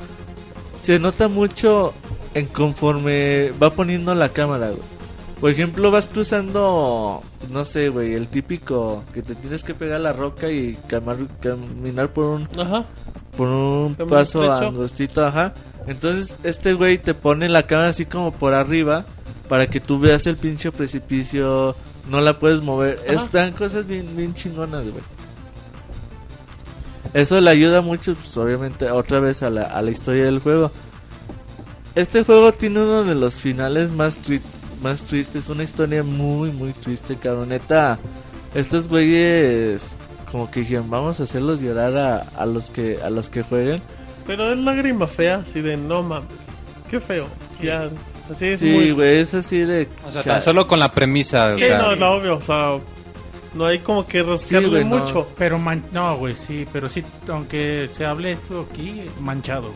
Se 0.82 1.00
nota 1.00 1.28
mucho 1.28 1.94
en 2.34 2.46
conforme 2.48 3.52
va 3.62 3.70
poniendo 3.72 4.14
la 4.16 4.30
cámara, 4.30 4.68
güey. 4.70 4.82
Por 5.42 5.52
ejemplo, 5.52 5.92
vas 5.92 6.08
cruzando, 6.08 7.22
no 7.52 7.66
sé, 7.66 7.90
güey, 7.90 8.14
el 8.14 8.28
típico 8.28 9.04
que 9.14 9.22
te 9.22 9.36
tienes 9.36 9.64
que 9.64 9.74
pegar 9.74 10.00
la 10.02 10.14
roca 10.14 10.50
y 10.50 10.78
camar- 10.88 11.28
caminar 11.42 12.10
por 12.10 12.26
un 12.26 12.48
Ajá. 12.58 12.86
por 13.36 13.48
un 13.50 13.96
Camino 13.96 14.16
paso 14.16 14.44
estrecho. 14.44 14.68
angostito, 14.70 15.26
ajá. 15.26 15.54
Entonces, 15.88 16.36
este 16.44 16.74
güey 16.74 16.98
te 17.00 17.14
pone 17.14 17.50
la 17.50 17.64
cámara 17.64 17.90
así 17.90 18.06
como 18.06 18.32
por 18.32 18.54
arriba 18.54 19.04
para 19.50 19.68
que 19.68 19.80
tú 19.82 20.00
veas 20.00 20.26
el 20.26 20.38
pinche 20.38 20.72
precipicio, 20.72 21.76
no 22.10 22.22
la 22.22 22.38
puedes 22.40 22.62
mover. 22.62 23.00
Ajá. 23.08 23.24
Están 23.26 23.52
cosas 23.54 23.88
bien 23.88 24.16
bien 24.16 24.34
chingonas, 24.34 24.84
güey. 24.84 25.04
Eso 27.14 27.40
le 27.40 27.50
ayuda 27.50 27.82
mucho, 27.82 28.14
pues 28.16 28.36
obviamente, 28.38 28.92
otra 28.92 29.20
vez 29.20 29.42
a 29.44 29.50
la, 29.50 29.64
a 29.64 29.82
la 29.82 29.92
historia 29.92 30.26
del 30.26 30.40
juego. 30.40 30.72
Este 31.96 32.24
juego 32.26 32.52
tiene 32.52 32.80
uno 32.82 33.06
de 33.06 33.16
los 33.16 33.36
finales 33.36 33.90
más, 33.92 34.18
tri- 34.22 34.42
más 34.84 35.04
tristes, 35.04 35.48
una 35.48 35.64
historia 35.64 36.04
muy, 36.04 36.52
muy 36.52 36.74
triste, 36.74 37.16
cabrón. 37.16 37.50
Neta, 37.50 38.00
estos 38.54 38.90
güeyes 38.90 39.84
como 40.30 40.52
que 40.52 40.62
dijeron, 40.62 40.90
vamos 40.90 41.22
a 41.22 41.24
hacerlos 41.24 41.62
llorar 41.62 41.96
a, 41.96 42.18
a 42.38 42.46
los 42.46 42.70
que 42.70 43.00
a 43.02 43.10
los 43.10 43.30
que 43.30 43.44
jueguen. 43.44 43.82
Pero 44.28 44.52
es 44.52 44.58
lágrima 44.58 45.08
fea, 45.08 45.46
así 45.48 45.62
de 45.62 45.78
no 45.78 46.04
mames. 46.04 46.28
Qué 46.90 47.00
feo. 47.00 47.28
Ya, 47.62 47.90
así 48.32 48.46
es 48.48 48.60
Sí, 48.60 48.66
muy. 48.70 48.92
güey, 48.92 49.20
es 49.20 49.34
así 49.34 49.60
de... 49.60 49.88
O 50.08 50.12
sea, 50.12 50.22
tan 50.22 50.42
solo 50.42 50.68
con 50.68 50.80
la 50.80 50.92
premisa. 50.92 51.48
o 51.48 51.52
Sí, 51.52 51.60
sea, 51.62 51.78
no, 51.80 51.96
no, 51.96 52.12
obvio, 52.14 52.38
o 52.38 52.42
sea, 52.42 52.78
no 53.54 53.66
hay 53.66 53.80
como 53.80 54.06
que 54.08 54.24
rascarle 54.24 54.68
güey, 54.70 54.86
no. 54.86 54.98
mucho. 55.00 55.28
Pero 55.38 55.58
man- 55.60 55.84
no, 55.92 56.18
güey, 56.18 56.36
sí, 56.36 56.66
pero 56.72 56.90
sí, 56.90 57.04
aunque 57.30 57.88
se 57.92 58.06
hable 58.06 58.32
esto 58.34 58.68
aquí, 58.72 59.04
manchado. 59.22 59.72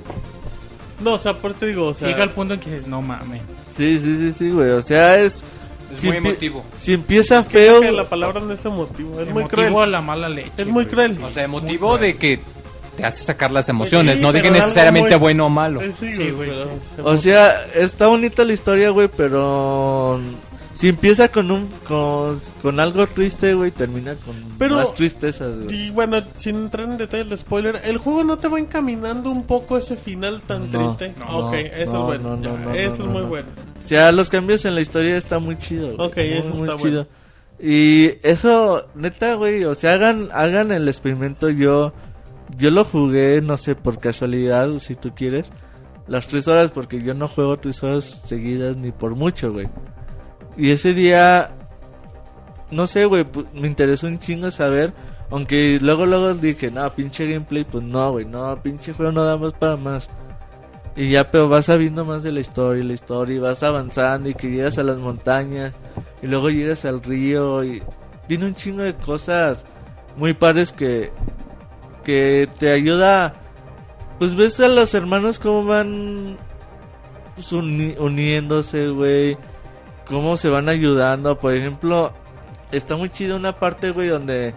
No, 1.01 1.13
o 1.13 1.19
sea, 1.19 1.31
aparte 1.31 1.65
digo, 1.67 1.87
o 1.87 1.93
sea, 1.93 2.09
Llega 2.09 2.23
al 2.23 2.31
punto 2.31 2.53
en 2.55 2.59
que 2.59 2.69
dices, 2.71 2.87
no 2.87 3.01
mames. 3.01 3.41
Sí, 3.75 3.99
sí, 3.99 4.17
sí, 4.17 4.31
sí, 4.33 4.49
güey. 4.51 4.71
O 4.71 4.81
sea, 4.81 5.19
es... 5.21 5.43
Es 5.93 5.99
si 6.01 6.07
muy 6.07 6.17
emotivo. 6.17 6.63
Si 6.77 6.93
empieza 6.93 7.43
feo... 7.43 7.81
que 7.81 7.91
la 7.91 8.07
palabra 8.07 8.41
no 8.41 8.53
es 8.53 8.63
emotivo, 8.65 9.19
es 9.21 9.29
muy 9.29 9.45
cruel. 9.45 9.73
a 9.75 9.87
la 9.87 10.01
mala 10.01 10.29
leche. 10.29 10.51
Es 10.57 10.65
muy 10.67 10.83
güey, 10.83 10.87
cruel. 10.87 11.13
sí. 11.15 11.19
O 11.23 11.31
sea, 11.31 11.45
emotivo 11.45 11.95
cruel. 11.95 12.01
de 12.13 12.17
que 12.17 12.39
te 12.99 13.05
hace 13.05 13.23
sacar 13.23 13.51
las 13.51 13.69
emociones, 13.69 14.17
sí, 14.17 14.21
no 14.21 14.31
de 14.31 14.39
que 14.39 14.43
pero 14.49 14.55
algo 14.55 14.67
necesariamente 14.67 15.15
muy- 15.15 15.19
bueno 15.19 15.45
o 15.45 15.49
malo. 15.49 15.81
Eh, 15.81 15.91
sí, 15.97 16.11
Sí, 16.13 16.29
güey, 16.31 16.51
pero 16.95 17.09
O 17.09 17.17
sea, 17.17 17.65
está 17.75 18.07
bonita 18.07 18.43
la 18.43 18.53
historia, 18.53 18.89
güey, 18.89 19.07
pero... 19.15 20.19
Si 20.75 20.87
empieza 20.87 21.27
con 21.27 21.51
un 21.51 21.67
con, 21.85 22.39
con 22.61 22.79
algo 22.79 23.05
triste, 23.05 23.53
güey, 23.53 23.69
termina 23.69 24.15
con 24.15 24.33
Pero- 24.57 24.77
más 24.77 24.95
tristezas, 24.95 25.59
güey. 25.65 25.75
Y 25.87 25.89
bueno, 25.89 26.23
sin 26.35 26.55
entrar 26.55 26.87
en 26.89 26.97
detalles 26.97 27.29
de 27.29 27.35
spoiler, 27.35 27.81
¿el 27.83 27.97
juego 27.97 28.23
no 28.23 28.37
te 28.37 28.47
va 28.47 28.59
encaminando 28.59 29.29
un 29.29 29.43
poco 29.43 29.77
ese 29.77 29.97
final 29.97 30.39
tan 30.41 30.71
No, 30.71 30.95
triste? 30.95 31.19
no, 31.19 31.47
ok, 31.47 31.53
eso 31.53 31.91
no, 31.93 31.99
es 32.13 32.21
bueno. 32.21 32.37
no, 32.37 32.57
no, 32.57 32.65
no, 32.65 32.73
eso 32.73 32.97
no, 32.99 33.03
es 33.03 33.09
muy 33.09 33.21
no. 33.23 33.27
bueno. 33.27 33.47
O 33.83 33.87
sea, 33.89 34.13
los 34.13 34.29
cambios 34.29 34.63
en 34.63 34.75
la 34.75 34.79
historia 34.79 35.17
está 35.17 35.39
muy 35.39 35.57
chido. 35.57 35.95
güey. 35.97 36.07
Ok, 36.07 36.17
eso 36.17 36.49
muy, 36.55 36.69
está 36.69 36.81
chido. 36.81 37.03
bueno. 37.03 37.07
Y 37.61 38.13
eso, 38.23 38.85
neta, 38.95 39.33
güey, 39.33 39.65
o 39.65 39.75
sea, 39.75 39.95
hagan, 39.95 40.29
hagan 40.31 40.71
el 40.71 40.87
experimento. 40.87 41.49
Yo, 41.49 41.91
yo 42.57 42.71
lo 42.71 42.83
jugué, 42.83 43.41
no 43.41 43.57
sé, 43.57 43.75
por 43.75 43.99
casualidad, 43.99 44.79
si 44.79 44.95
tú 44.95 45.13
quieres, 45.15 45.51
las 46.07 46.27
tres 46.27 46.47
horas, 46.47 46.71
porque 46.71 47.01
yo 47.01 47.13
no 47.13 47.27
juego 47.27 47.57
tres 47.57 47.83
horas 47.83 48.21
seguidas 48.25 48.77
ni 48.77 48.91
por 48.91 49.15
mucho, 49.15 49.53
güey. 49.53 49.67
Y 50.57 50.71
ese 50.71 50.93
día, 50.93 51.51
no 52.71 52.87
sé, 52.87 53.05
güey, 53.05 53.25
me 53.53 53.67
interesó 53.67 54.07
un 54.07 54.19
chingo 54.19 54.51
saber. 54.51 54.91
Aunque 55.31 55.77
luego, 55.79 56.07
luego 56.07 56.33
dije, 56.33 56.71
no, 56.71 56.91
pinche 56.91 57.31
gameplay, 57.31 57.63
pues 57.63 57.83
no, 57.83 58.11
güey, 58.13 58.25
no, 58.25 58.59
pinche 58.61 58.93
juego 58.93 59.11
no 59.11 59.23
damos 59.23 59.53
para 59.53 59.75
más. 59.75 60.09
Y 60.95 61.11
ya, 61.11 61.29
pero 61.29 61.47
vas 61.47 61.67
sabiendo 61.67 62.03
más 62.03 62.23
de 62.23 62.31
la 62.31 62.39
historia, 62.39 62.83
la 62.83 62.93
historia, 62.93 63.35
y 63.35 63.39
vas 63.39 63.61
avanzando, 63.61 64.29
y 64.29 64.33
que 64.33 64.49
llegas 64.49 64.79
a 64.79 64.83
las 64.83 64.97
montañas, 64.97 65.73
y 66.23 66.27
luego 66.27 66.49
llegas 66.49 66.83
al 66.83 67.03
río, 67.03 67.63
y 67.63 67.83
tiene 68.27 68.47
un 68.47 68.55
chingo 68.55 68.81
de 68.81 68.95
cosas 68.95 69.65
muy 70.17 70.33
padres 70.33 70.71
que, 70.71 71.11
que 72.09 72.49
te 72.57 72.71
ayuda. 72.71 73.35
Pues 74.17 74.35
ves 74.35 74.59
a 74.59 74.67
los 74.67 74.93
hermanos 74.95 75.37
cómo 75.37 75.63
van 75.65 76.37
pues, 77.35 77.51
uni- 77.53 77.95
uniéndose, 77.99 78.89
güey, 78.89 79.37
cómo 80.07 80.35
se 80.37 80.49
van 80.49 80.69
ayudando. 80.69 81.37
Por 81.37 81.53
ejemplo, 81.53 82.11
está 82.71 82.97
muy 82.97 83.09
chido 83.09 83.35
una 83.35 83.53
parte, 83.55 83.91
güey, 83.91 84.07
donde 84.07 84.53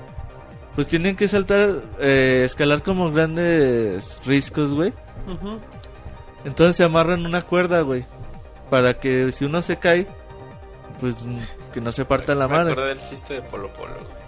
pues 0.74 0.88
tienen 0.88 1.14
que 1.14 1.28
saltar, 1.28 1.82
eh, 2.00 2.42
escalar 2.46 2.82
como 2.82 3.12
grandes 3.12 4.18
riscos, 4.24 4.72
güey. 4.72 4.94
Entonces 6.46 6.76
se 6.76 6.84
amarran 6.84 7.26
una 7.26 7.42
cuerda, 7.42 7.82
güey. 7.82 8.04
Para 8.70 8.98
que 8.98 9.30
si 9.32 9.44
uno 9.44 9.60
se 9.60 9.76
cae, 9.76 10.06
pues 10.98 11.18
que 11.74 11.80
no 11.82 11.92
se 11.92 12.04
parta 12.06 12.34
la 12.34 12.48
Me 12.48 12.54
mano. 12.54 12.70
acordé 12.72 12.88
del 12.88 12.98
chiste 12.98 13.34
de 13.34 13.42
Polo 13.42 13.70
Polo. 13.74 13.92
güey. 13.94 14.21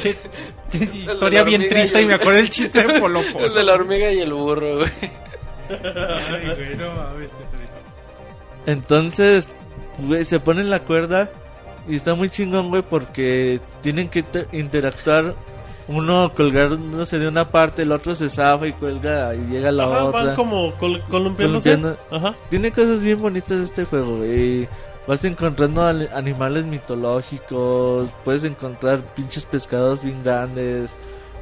Che, 0.00 0.16
che, 0.70 0.84
historia 0.94 1.42
bien 1.44 1.68
triste 1.68 2.00
y 2.00 2.04
y 2.04 2.06
me 2.06 2.14
el- 2.14 2.20
acuerdo 2.20 2.38
del 2.38 2.48
chiste 2.50 2.82
de 2.82 2.98
Polo 3.00 3.20
El 3.38 3.54
de 3.54 3.64
la 3.64 3.74
hormiga 3.74 4.10
y 4.12 4.18
el 4.20 4.32
burro, 4.32 4.76
güey. 4.78 4.88
Ay, 5.70 6.54
güey, 6.56 6.76
no 6.76 6.92
mames. 6.94 7.30
Entonces, 8.66 9.48
güey, 9.98 10.24
se 10.24 10.40
ponen 10.40 10.70
la 10.70 10.80
cuerda 10.80 11.30
y 11.88 11.96
está 11.96 12.14
muy 12.14 12.28
chingón, 12.30 12.68
güey, 12.70 12.82
porque 12.82 13.60
tienen 13.80 14.08
que 14.08 14.22
te- 14.22 14.46
interactuar. 14.52 15.34
Uno 15.88 16.32
colgándose 16.34 17.20
de 17.20 17.28
una 17.28 17.48
parte, 17.52 17.82
el 17.82 17.92
otro 17.92 18.16
se 18.16 18.28
zafa 18.28 18.66
y 18.66 18.72
cuelga 18.72 19.32
y 19.36 19.52
llega 19.52 19.70
la 19.70 19.84
Ajá, 19.84 20.04
otra. 20.06 20.22
van 20.24 20.34
como 20.34 20.72
col- 20.74 21.00
columpiándose. 21.08 21.76
Columpiando. 21.76 21.96
Ajá. 22.10 22.34
Tiene 22.50 22.72
cosas 22.72 23.04
bien 23.04 23.20
bonitas 23.22 23.60
este 23.60 23.84
juego, 23.84 24.16
güey. 24.16 24.62
y 24.62 24.68
Vas 25.06 25.24
encontrando 25.24 25.82
al- 25.82 26.10
animales 26.12 26.64
mitológicos, 26.64 28.08
puedes 28.24 28.44
encontrar 28.44 29.02
pinches 29.14 29.44
pescados 29.44 30.02
bien 30.02 30.22
grandes, 30.24 30.94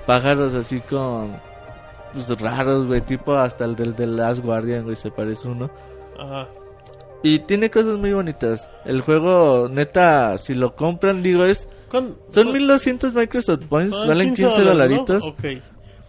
pájaros 0.07 0.55
así 0.55 0.81
con 0.81 1.37
pues, 2.13 2.29
raros, 2.41 2.87
güey, 2.87 3.01
tipo 3.01 3.35
hasta 3.35 3.65
el 3.65 3.75
del 3.77 3.95
The 3.95 4.07
Last 4.07 4.43
Guardian, 4.45 4.85
güey, 4.85 4.97
se 4.97 5.11
parece 5.11 5.49
uno. 5.49 5.71
Ajá. 6.19 6.47
Y 7.23 7.39
tiene 7.41 7.71
cosas 7.71 7.97
muy 7.99 8.13
bonitas. 8.13 8.69
El 8.85 9.01
juego, 9.01 9.69
neta, 9.71 10.37
si 10.39 10.55
lo 10.55 10.77
compran, 10.77 11.23
digo, 11.23 11.45
es 11.45 11.67
Con- 11.89 12.17
son 12.31 12.53
1200 12.53 13.15
Microsoft 13.15 13.65
Points, 13.67 13.97
son 13.97 14.09
valen 14.09 14.35
15 14.35 14.43
dólares, 14.63 14.65
¿no? 14.67 14.73
dolaritos. 14.73 15.23
Ok. 15.25 15.45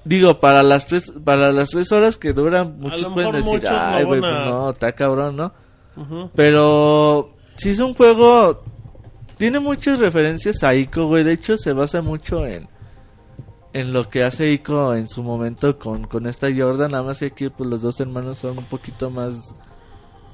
Digo, 0.04 0.40
para 0.40 0.62
las 0.62 0.86
tres 0.86 1.12
para 1.24 1.52
las 1.52 1.70
tres 1.70 1.92
horas 1.92 2.18
que 2.18 2.34
duran, 2.34 2.76
muchos 2.80 3.08
pueden 3.10 3.32
decir, 3.32 3.64
ay, 3.68 4.04
güey, 4.04 4.20
pues 4.20 4.32
no, 4.46 4.70
está 4.72 4.92
cabrón, 4.92 5.36
¿no? 5.38 5.52
Ujú. 5.98 6.30
Pero 6.36 7.35
sí 7.58 7.70
es 7.72 7.80
un 7.80 7.94
juego. 7.94 8.64
Tiene 9.38 9.60
muchas 9.60 10.00
referencias 10.00 10.64
a 10.64 10.74
Ico, 10.76 11.08
güey. 11.08 11.24
De 11.24 11.34
hecho, 11.34 11.58
se 11.58 11.74
basa 11.74 12.02
mucho 12.02 12.46
en. 12.46 12.68
En 13.74 13.92
lo 13.92 14.10
que 14.10 14.24
hace 14.24 14.52
Ico 14.54 14.94
en 14.94 15.10
su 15.10 15.22
momento 15.22 15.78
con, 15.78 16.06
con 16.08 16.28
esta 16.28 16.48
Jordan. 16.56 16.92
Nada 16.92 17.04
más 17.04 17.20
que 17.20 17.26
aquí, 17.26 17.50
pues 17.50 17.70
los 17.70 17.82
dos 17.82 18.00
hermanos 18.00 18.40
son 18.40 18.58
un 18.58 18.66
poquito 18.66 19.10
más. 19.10 19.54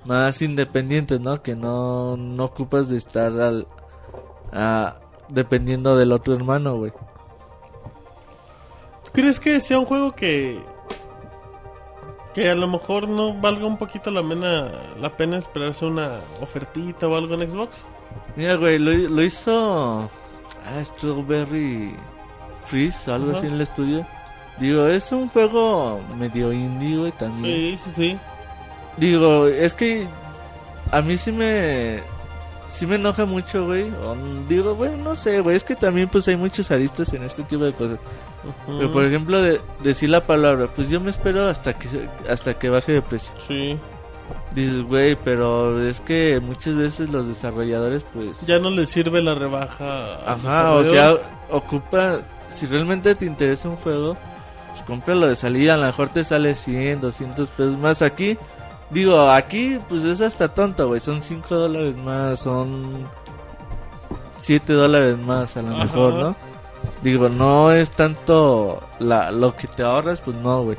Más 0.06 0.41
independientes, 0.41 1.19
¿no? 1.19 1.41
Que 1.43 1.56
no, 1.56 2.17
no 2.17 2.45
ocupas 2.45 2.90
de 2.90 2.98
estar 2.98 3.32
al. 3.40 3.67
a- 4.51 4.98
dependiendo 5.30 5.95
del 5.95 6.11
otro 6.11 6.35
hermano, 6.35 6.75
güey. 6.77 6.91
¿Crees 9.14 9.40
que 9.40 9.59
sea 9.59 9.80
un 9.80 9.85
juego 9.85 10.14
que 10.14 10.61
que 12.34 12.50
a 12.50 12.56
lo 12.56 12.68
mejor 12.68 13.08
no 13.08 13.34
valga 13.34 13.66
un 13.66 13.77
poquito 13.77 14.11
la 14.11 14.27
pena 14.27 14.72
la 15.00 15.16
pena 15.16 15.38
esperarse 15.38 15.85
una 15.85 16.19
ofertita 16.42 17.08
o 17.08 17.16
algo 17.16 17.35
en 17.35 17.50
Xbox? 17.50 17.80
Mira, 18.35 18.56
güey, 18.56 18.80
lo, 18.80 18.92
lo 18.93 19.22
hizo. 19.24 20.10
Ah, 20.66 20.84
Strawberry 20.84 21.95
Freeze, 22.66 23.11
algo 23.11 23.35
así 23.35 23.48
en 23.48 23.53
el 23.53 23.61
estudio. 23.61 24.06
Digo, 24.60 24.85
es 24.88 25.11
un 25.11 25.27
juego 25.30 26.00
medio 26.18 26.53
indie, 26.53 26.98
güey, 26.98 27.11
también. 27.14 27.77
Sí, 27.77 27.84
sí, 27.84 27.92
sí. 27.95 28.19
Digo, 28.98 29.48
es 29.48 29.74
que 29.74 30.08
a 30.92 31.01
mí 31.01 31.18
sí 31.18 31.32
me 31.32 32.01
sí 32.72 32.85
me 32.85 32.95
enoja 32.95 33.26
mucho, 33.26 33.66
güey. 33.66 33.92
Digo, 34.48 34.76
güey, 34.76 34.95
no 34.98 35.16
sé, 35.16 35.42
güey, 35.42 35.56
es 35.56 35.64
que 35.64 35.76
también 35.76 36.08
pues 36.10 36.27
hay 36.27 36.35
muchos 36.35 36.69
aristas 36.72 37.11
en 37.14 37.24
este 37.24 37.43
tipo 37.43 37.64
de 37.64 37.74
cosas. 37.74 38.00
Pero 38.66 38.92
por 38.92 39.03
ejemplo, 39.03 39.42
de, 39.42 39.61
decir 39.84 40.10
la 40.10 40.22
palabra, 40.22 40.68
pues 40.68 40.90
yo 40.90 41.00
me 41.00 41.10
espero 41.10 41.48
hasta 41.48 41.74
que 41.74 41.88
hasta 42.30 42.56
que 42.56 42.70
baje 42.70 42.94
de 42.94 43.02
precio. 43.02 43.32
Sí. 43.45 43.78
Dices, 44.56 44.84
güey, 44.84 45.16
pero 45.16 45.82
es 45.82 46.02
que 46.02 46.40
muchas 46.42 46.76
veces 46.76 47.10
los 47.10 47.28
desarrolladores 47.28 48.03
pues 48.14 48.45
Ya 48.45 48.60
no 48.60 48.70
le 48.70 48.86
sirve 48.86 49.22
la 49.22 49.36
rebaja. 49.36 50.16
Ajá, 50.26 50.74
o 50.74 50.84
sea, 50.84 51.16
ocupa 51.50 52.20
si 52.50 52.66
realmente 52.66 53.16
te 53.16 53.26
interesa 53.26 53.70
un 53.70 53.78
juego, 53.78 54.18
pues 54.70 54.84
cómpralo 54.84 55.28
de 55.28 55.36
salida, 55.36 55.76
a 55.76 55.78
lo 55.78 55.86
mejor 55.86 56.10
te 56.10 56.24
sale 56.24 56.56
100, 56.56 57.02
200 57.02 57.50
pesos 57.50 57.78
más 57.78 58.02
aquí. 58.02 58.38
Digo, 58.90 59.30
aquí 59.30 59.80
pues 59.88 60.03
es 60.03 60.20
hasta 60.20 60.50
tonto, 60.50 60.88
güey, 60.88 61.00
son 61.00 61.22
5 61.22 61.56
dólares 61.56 61.95
más, 61.95 62.40
son 62.40 63.08
7 64.40 64.74
dólares 64.74 65.18
más 65.18 65.56
a 65.56 65.61
lo 65.61 65.76
Ajá. 65.76 65.84
mejor, 65.86 66.14
¿no? 66.16 66.51
Digo, 67.02 67.30
no 67.30 67.72
es 67.72 67.90
tanto 67.92 68.82
la, 69.00 69.32
lo 69.32 69.56
que 69.56 69.68
te 69.68 69.82
ahorras, 69.84 70.22
pues 70.22 70.38
no, 70.38 70.64
güey. 70.64 70.78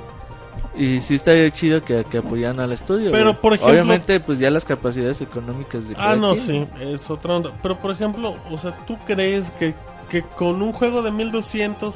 Y 0.76 1.00
sí 1.00 1.16
estaría 1.16 1.50
chido 1.50 1.82
que, 1.84 2.04
que 2.04 2.18
apoyaran 2.18 2.60
al 2.60 2.72
estudio. 2.72 3.10
Pero, 3.10 3.34
por 3.38 3.52
ejemplo- 3.54 3.72
Obviamente, 3.72 4.20
pues 4.20 4.38
ya 4.38 4.50
las 4.50 4.64
capacidades 4.64 5.20
económicas 5.20 5.88
de 5.88 5.94
Ah, 5.94 5.98
cada 5.98 6.16
no, 6.16 6.34
quien. 6.34 6.68
sí, 6.78 6.82
es 6.84 7.10
otra 7.10 7.36
onda. 7.36 7.50
Pero 7.62 7.78
por 7.78 7.90
ejemplo, 7.90 8.36
o 8.50 8.56
sea, 8.56 8.74
¿tú 8.86 8.96
crees 9.06 9.50
que, 9.58 9.74
que 10.08 10.22
con 10.22 10.62
un 10.62 10.72
juego 10.72 11.02
de 11.02 11.10
1200 11.10 11.94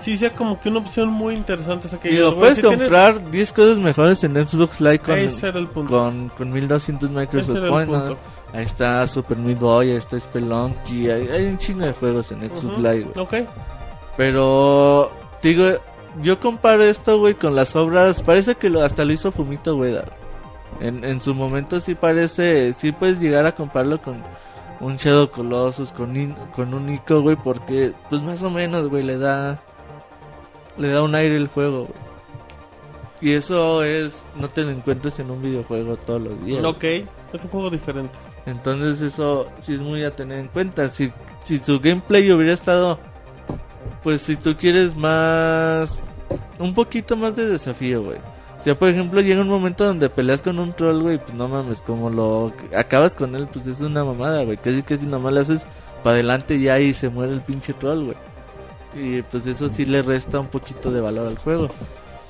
sí 0.00 0.16
sea 0.16 0.32
como 0.32 0.58
que 0.58 0.68
una 0.70 0.80
opción 0.80 1.10
muy 1.10 1.34
interesante? 1.34 1.86
O 1.86 1.90
sea, 1.90 2.00
que 2.00 2.08
Digo, 2.08 2.34
puedes 2.36 2.56
si 2.56 2.62
tienes- 2.62 2.78
comprar 2.78 3.30
10 3.30 3.52
cosas 3.52 3.78
mejores 3.78 4.24
en 4.24 4.34
Xbox 4.48 4.80
Live 4.80 4.98
con, 4.98 5.18
era 5.18 5.58
el 5.58 5.66
punto. 5.68 5.90
con, 5.90 6.28
con 6.30 6.50
1200 6.50 7.08
Ese 7.10 7.18
Microsoft 7.20 7.56
el. 7.56 7.70
¿no? 7.70 8.16
Ahí 8.52 8.64
está 8.64 9.06
Super 9.06 9.36
Meat 9.38 9.58
Boy, 9.58 9.90
ahí 9.92 9.96
está 9.96 10.20
Spelunky, 10.20 11.08
hay, 11.10 11.28
hay 11.28 11.46
un 11.46 11.56
chingo 11.58 11.86
de 11.86 11.92
juegos 11.94 12.30
en 12.32 12.40
Xbox 12.40 12.64
Ujú, 12.64 12.80
Live. 12.82 13.10
güey. 13.14 13.18
Ok. 13.24 13.34
Pero, 14.16 15.10
digo, 15.42 15.64
yo 16.22 16.38
comparo 16.38 16.82
esto, 16.84 17.18
güey, 17.18 17.34
con 17.34 17.54
las 17.54 17.74
obras. 17.76 18.20
Parece 18.22 18.54
que 18.56 18.68
lo, 18.68 18.82
hasta 18.82 19.04
lo 19.04 19.12
hizo 19.12 19.32
Fumito 19.32 19.76
Ueda. 19.76 20.04
En, 20.80 21.02
en 21.04 21.20
su 21.20 21.34
momento 21.34 21.80
sí 21.80 21.94
parece, 21.94 22.72
sí 22.74 22.92
puedes 22.92 23.20
llegar 23.20 23.46
a 23.46 23.54
compararlo 23.54 24.00
con 24.02 24.22
un 24.80 24.96
Shadow 24.96 25.30
Colossus, 25.30 25.92
con, 25.92 26.14
in- 26.16 26.34
con 26.54 26.74
un 26.74 26.92
Ico, 26.92 27.20
güey, 27.22 27.36
porque 27.36 27.92
pues 28.10 28.22
más 28.22 28.42
o 28.42 28.50
menos, 28.50 28.88
güey, 28.88 29.02
le 29.02 29.16
da, 29.16 29.60
le 30.76 30.88
da 30.88 31.02
un 31.02 31.14
aire 31.14 31.36
el 31.36 31.48
juego, 31.48 31.86
güey. 31.86 32.12
Y 33.20 33.32
eso 33.34 33.84
es, 33.84 34.24
no 34.40 34.48
te 34.48 34.62
lo 34.64 34.72
encuentras 34.72 35.18
en 35.20 35.30
un 35.30 35.40
videojuego 35.40 35.96
todos 35.96 36.20
los 36.22 36.44
días. 36.44 36.64
Ok, 36.64 36.82
es 36.84 37.44
un 37.44 37.50
juego 37.50 37.70
diferente. 37.70 38.18
Entonces 38.46 39.00
eso 39.00 39.46
sí 39.62 39.74
es 39.74 39.80
muy 39.80 40.04
a 40.04 40.10
tener 40.10 40.38
en 40.38 40.48
cuenta. 40.48 40.88
Si, 40.90 41.12
si 41.44 41.58
su 41.58 41.80
gameplay 41.80 42.30
hubiera 42.32 42.52
estado, 42.52 42.98
pues 44.02 44.22
si 44.22 44.36
tú 44.36 44.56
quieres 44.56 44.96
más, 44.96 46.02
un 46.58 46.74
poquito 46.74 47.16
más 47.16 47.36
de 47.36 47.46
desafío, 47.46 48.02
güey. 48.02 48.18
O 48.58 48.62
sea, 48.64 48.78
por 48.78 48.88
ejemplo, 48.88 49.20
llega 49.20 49.40
un 49.40 49.48
momento 49.48 49.84
donde 49.84 50.08
peleas 50.08 50.40
con 50.40 50.58
un 50.60 50.72
troll, 50.72 51.02
güey, 51.02 51.18
pues 51.18 51.34
no 51.34 51.48
mames, 51.48 51.82
como 51.82 52.10
lo 52.10 52.52
acabas 52.76 53.16
con 53.16 53.34
él, 53.34 53.48
pues 53.52 53.66
es 53.66 53.80
una 53.80 54.04
mamada, 54.04 54.44
güey. 54.44 54.56
Casi 54.56 54.82
casi 54.82 55.04
nomás 55.04 55.32
le 55.32 55.40
haces 55.40 55.66
para 56.04 56.14
adelante 56.14 56.60
ya 56.60 56.78
y 56.78 56.92
se 56.94 57.08
muere 57.08 57.32
el 57.32 57.40
pinche 57.40 57.72
troll, 57.72 58.04
güey. 58.04 58.16
Y 58.94 59.22
pues 59.22 59.46
eso 59.46 59.68
sí 59.68 59.84
le 59.84 60.02
resta 60.02 60.38
un 60.38 60.48
poquito 60.48 60.90
de 60.92 61.00
valor 61.00 61.26
al 61.26 61.38
juego. 61.38 61.70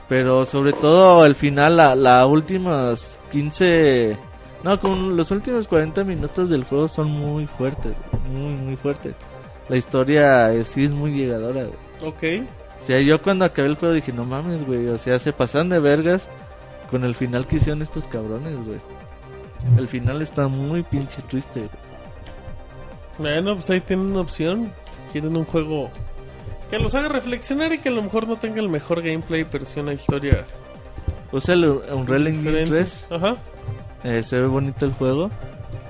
Pero 0.09 0.47
sobre 0.47 0.73
todo 0.73 1.23
al 1.23 1.35
final, 1.35 1.77
la, 1.77 1.95
la 1.95 2.27
últimas 2.27 3.19
15... 3.31 4.17
No, 4.63 4.81
con 4.81 5.17
los 5.17 5.31
últimos 5.31 5.67
40 5.67 6.05
minutos 6.05 6.49
del 6.49 6.65
juego 6.65 6.89
son 6.89 7.11
muy 7.11 7.47
fuertes, 7.47 7.95
muy, 8.31 8.55
muy 8.55 8.77
fuertes. 8.77 9.15
La 9.69 9.77
historia 9.77 10.53
eh, 10.53 10.65
sí 10.65 10.85
es 10.85 10.91
muy 10.91 11.13
llegadora, 11.13 11.65
güey. 11.65 11.79
Ok. 12.05 12.49
O 12.83 12.87
sea, 12.87 13.01
yo 13.01 13.21
cuando 13.23 13.45
acabé 13.45 13.69
el 13.69 13.77
juego 13.77 13.95
dije, 13.95 14.13
no 14.13 14.25
mames, 14.25 14.67
güey. 14.67 14.89
O 14.89 14.99
sea, 14.99 15.19
se 15.19 15.33
pasan 15.33 15.69
de 15.69 15.79
vergas 15.79 16.29
con 16.91 17.05
el 17.05 17.15
final 17.15 17.47
que 17.47 17.57
hicieron 17.57 17.83
estos 17.83 18.07
cabrones, 18.07 18.57
güey. 18.65 18.79
El 19.77 19.89
final 19.89 20.23
está 20.23 20.49
muy 20.49 20.83
pinche 20.83 21.23
triste, 21.23 21.61
güey. 21.61 21.71
Bueno, 23.19 23.55
pues 23.55 23.71
ahí 23.71 23.81
tienen 23.81 24.07
una 24.07 24.21
opción. 24.21 24.73
Si 25.07 25.13
quieren 25.13 25.37
un 25.37 25.45
juego 25.45 25.91
que 26.73 26.79
los 26.79 26.95
haga 26.95 27.09
reflexionar 27.09 27.71
y 27.75 27.79
que 27.79 27.91
a 27.91 27.93
lo 27.93 28.03
mejor 28.03 28.27
no 28.27 28.37
tenga 28.37 28.59
el 28.59 28.71
mejor 28.71 29.03
gameplay, 29.03 29.45
pero 29.45 29.67
sí 29.67 29.79
una 29.79 29.93
historia 29.93 30.47
O 31.31 31.39
sea, 31.39 31.55
el 31.55 31.67
Unreal 31.67 32.29
Engine 32.29 32.51
diferente. 32.51 32.71
3 32.71 33.07
Ajá. 33.11 33.37
Eh, 34.05 34.23
se 34.23 34.41
ve 34.41 34.47
bonito 34.47 34.85
el 34.85 34.93
juego. 34.93 35.31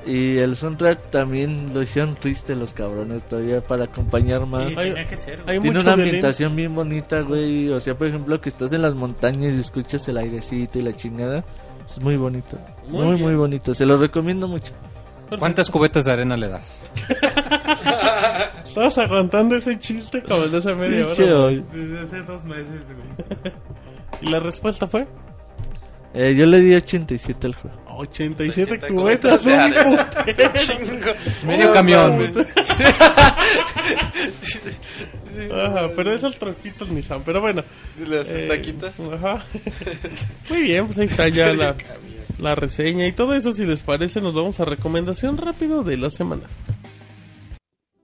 Y 0.05 0.39
el 0.39 0.57
soundtrack 0.57 1.11
también 1.11 1.71
lo 1.73 1.81
hicieron 1.81 2.17
triste 2.17 2.57
los 2.57 2.73
cabrones 2.73 3.23
todavía 3.23 3.61
para 3.61 3.85
acompañar 3.85 4.47
más. 4.47 4.69
Sí, 4.71 4.75
Hay- 4.77 4.91
tenía 4.95 5.09
que 5.09 5.17
ser. 5.17 5.43
güey. 5.43 5.51
hay 5.57 5.61
Tiene 5.61 5.75
mucho 5.79 5.87
una 5.87 5.95
violín. 5.95 6.15
ambientación 6.15 6.57
bien 6.57 6.75
bonita, 6.75 7.21
güey. 7.21 7.69
O 7.71 7.79
sea, 7.81 7.95
por 7.97 8.09
ejemplo, 8.09 8.41
que 8.41 8.49
estás 8.49 8.73
en 8.73 8.83
las 8.83 8.95
montañas 8.95 9.55
y 9.55 9.61
escuchas 9.61 10.07
el 10.09 10.17
airecito 10.19 10.81
y 10.81 10.83
la 10.83 10.97
chingada. 10.97 11.45
Es 11.87 12.01
muy 12.01 12.17
bonito. 12.17 12.59
Muy 12.89 13.17
Muy, 13.17 13.35
bonito. 13.37 13.75
Se 13.75 13.87
lo 13.87 13.97
recomiendo 13.97 14.49
mucho. 14.49 14.73
¿Cuántas 15.39 15.71
cubetas 15.71 16.05
de 16.05 16.13
arena 16.13 16.37
le 16.37 16.49
das? 16.49 16.91
Estabas 18.65 18.99
aguantando 18.99 19.57
ese 19.57 19.79
chiste 19.79 20.23
como 20.23 20.41
desde 20.43 20.59
hace 20.59 20.75
media 20.75 21.07
hora. 21.07 21.15
Desde 21.15 22.01
hace 22.01 22.23
dos 22.23 22.45
meses, 22.45 22.87
güey. 22.87 23.53
Y 24.21 24.27
la 24.31 24.39
respuesta 24.41 24.87
fue 24.87 25.07
Eh, 26.15 26.35
yo 26.37 26.47
le 26.47 26.61
di 26.61 26.75
87 26.75 27.47
al 27.49 27.55
juego. 27.55 27.77
87 27.97 28.51
87 28.51 28.89
cubetas. 28.89 29.41
cubetas 29.41 29.45
de 29.45 29.83
un. 29.87 31.47
Medio 31.47 31.73
camión. 31.73 32.19
Ajá, 35.51 35.91
pero 35.97 36.13
es 36.13 36.23
el 36.23 36.37
troquito 36.37 36.85
el 36.85 36.95
Nissan. 36.95 37.23
Pero 37.25 37.41
bueno. 37.41 37.65
Las 38.07 38.29
eh, 38.29 38.43
estaquitas. 38.43 38.95
Ajá. 39.13 39.45
Muy 40.49 40.63
bien, 40.63 40.87
pues 40.87 40.99
ahí 40.99 41.07
está 41.07 41.29
ya 41.29 41.53
la, 41.55 41.75
la 42.39 42.55
reseña 42.55 43.07
y 43.07 43.13
todo 43.13 43.35
eso. 43.35 43.53
Si 43.53 43.65
les 43.65 43.83
parece, 43.83 44.21
nos 44.21 44.35
vamos 44.35 44.61
a 44.61 44.65
recomendación 44.65 45.37
rápido 45.39 45.83
de 45.83 45.97
la 45.97 46.11
semana. 46.11 46.45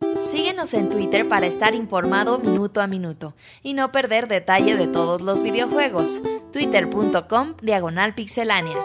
Síguenos 0.00 0.70
Síguenos 0.70 0.74
en 0.74 0.88
Twitter 0.88 1.28
para 1.28 1.46
estar 1.46 1.74
informado 1.74 2.38
minuto 2.38 2.80
a 2.80 2.86
minuto 2.86 3.34
y 3.62 3.74
no 3.74 3.92
perder 3.92 4.28
detalle 4.28 4.76
de 4.76 4.86
todos 4.86 5.20
los 5.20 5.42
videojuegos. 5.42 6.20
Twitter.com 6.52 7.54
Diagonal 7.62 8.14
Pixelánea. 8.14 8.76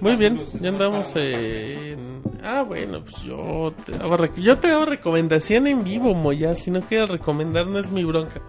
Muy 0.00 0.16
bien, 0.16 0.40
ya 0.60 0.68
andamos 0.70 1.12
en... 1.16 2.22
Ah, 2.42 2.62
bueno, 2.62 3.00
pues 3.02 3.16
yo 3.22 3.72
te 3.86 3.94
hago, 3.94 4.18
rec- 4.18 4.36
yo 4.36 4.58
te 4.58 4.70
hago 4.70 4.84
recomendación 4.84 5.66
en 5.66 5.82
vivo, 5.82 6.12
Moya. 6.14 6.54
Si 6.54 6.70
no 6.70 6.80
quieres 6.82 7.08
recomendar, 7.08 7.66
no 7.66 7.78
es 7.78 7.90
mi 7.90 8.04
bronca. 8.04 8.40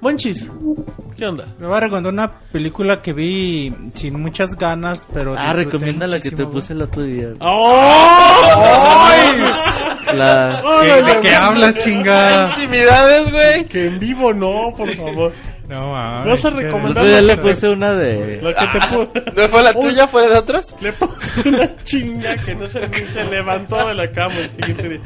Monchis, 0.00 0.50
¿qué 1.16 1.26
onda? 1.26 1.46
Me 1.58 1.66
voy 1.66 1.76
a 1.76 1.80
recomendar 1.80 2.12
una 2.12 2.30
película 2.30 3.02
que 3.02 3.12
vi 3.12 3.74
sin 3.92 4.18
muchas 4.20 4.56
ganas, 4.56 5.06
pero. 5.12 5.34
Ah, 5.38 5.52
recomienda 5.52 6.06
la 6.06 6.20
que 6.20 6.30
te 6.30 6.46
puse 6.46 6.72
el 6.72 6.80
otro 6.82 7.02
día. 7.02 7.34
¡Oh! 7.40 9.08
La... 10.14 10.60
güey. 10.62 11.02
¿De 11.14 11.20
qué 11.20 11.34
hablas, 11.34 11.76
chinga? 11.76 12.50
Intimidades, 12.56 13.30
güey. 13.30 13.64
Que 13.66 13.86
en 13.86 13.98
vivo 13.98 14.32
no, 14.32 14.72
por 14.76 14.88
favor. 14.90 15.32
No, 15.68 15.92
mames. 15.92 16.30
Vas 16.42 16.44
a 16.44 16.50
recomendar 16.56 17.04
día 17.06 17.22
la 17.22 17.34
le 17.34 17.36
puse 17.38 17.68
una 17.70 17.94
de... 17.94 18.38
La 18.42 18.52
que 18.52 18.66
te 18.66 18.78
pu- 18.80 19.34
¿No 19.34 19.48
fue 19.48 19.62
la 19.62 19.72
tuya? 19.72 20.08
¿Fue 20.08 20.28
de 20.28 20.36
otros? 20.36 20.74
Le 20.82 20.92
puse 20.92 21.48
una 21.48 21.70
chinga 21.84 22.36
que 22.36 22.54
no 22.54 22.68
se, 22.68 22.86
se 23.08 23.24
levantó 23.24 23.88
de 23.88 23.94
la 23.94 24.10
cama 24.10 24.34
el 24.36 24.50
siguiente 24.50 24.88
día. 24.90 25.00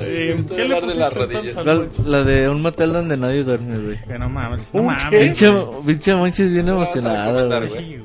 Eh, 0.00 0.36
¿Qué 0.56 0.64
le 0.64 0.74
de 0.80 1.54
¿Cuál? 1.54 1.78
Monchis? 1.78 1.98
La 2.06 2.24
de 2.24 2.48
un 2.48 2.62
motel 2.62 2.92
donde 2.92 3.16
nadie 3.16 3.44
duerme, 3.44 3.76
güey. 3.78 4.02
Que 4.02 4.18
no 4.18 4.28
mames. 4.28 4.62
No 4.72 4.80
¿Un 4.80 4.86
mames. 4.86 5.06
qué? 5.10 5.18
Pinche, 5.20 5.52
pinche 5.86 6.14
Monchis 6.14 6.52
bien 6.52 6.68
emocionado, 6.68 7.48
güey. 7.68 7.96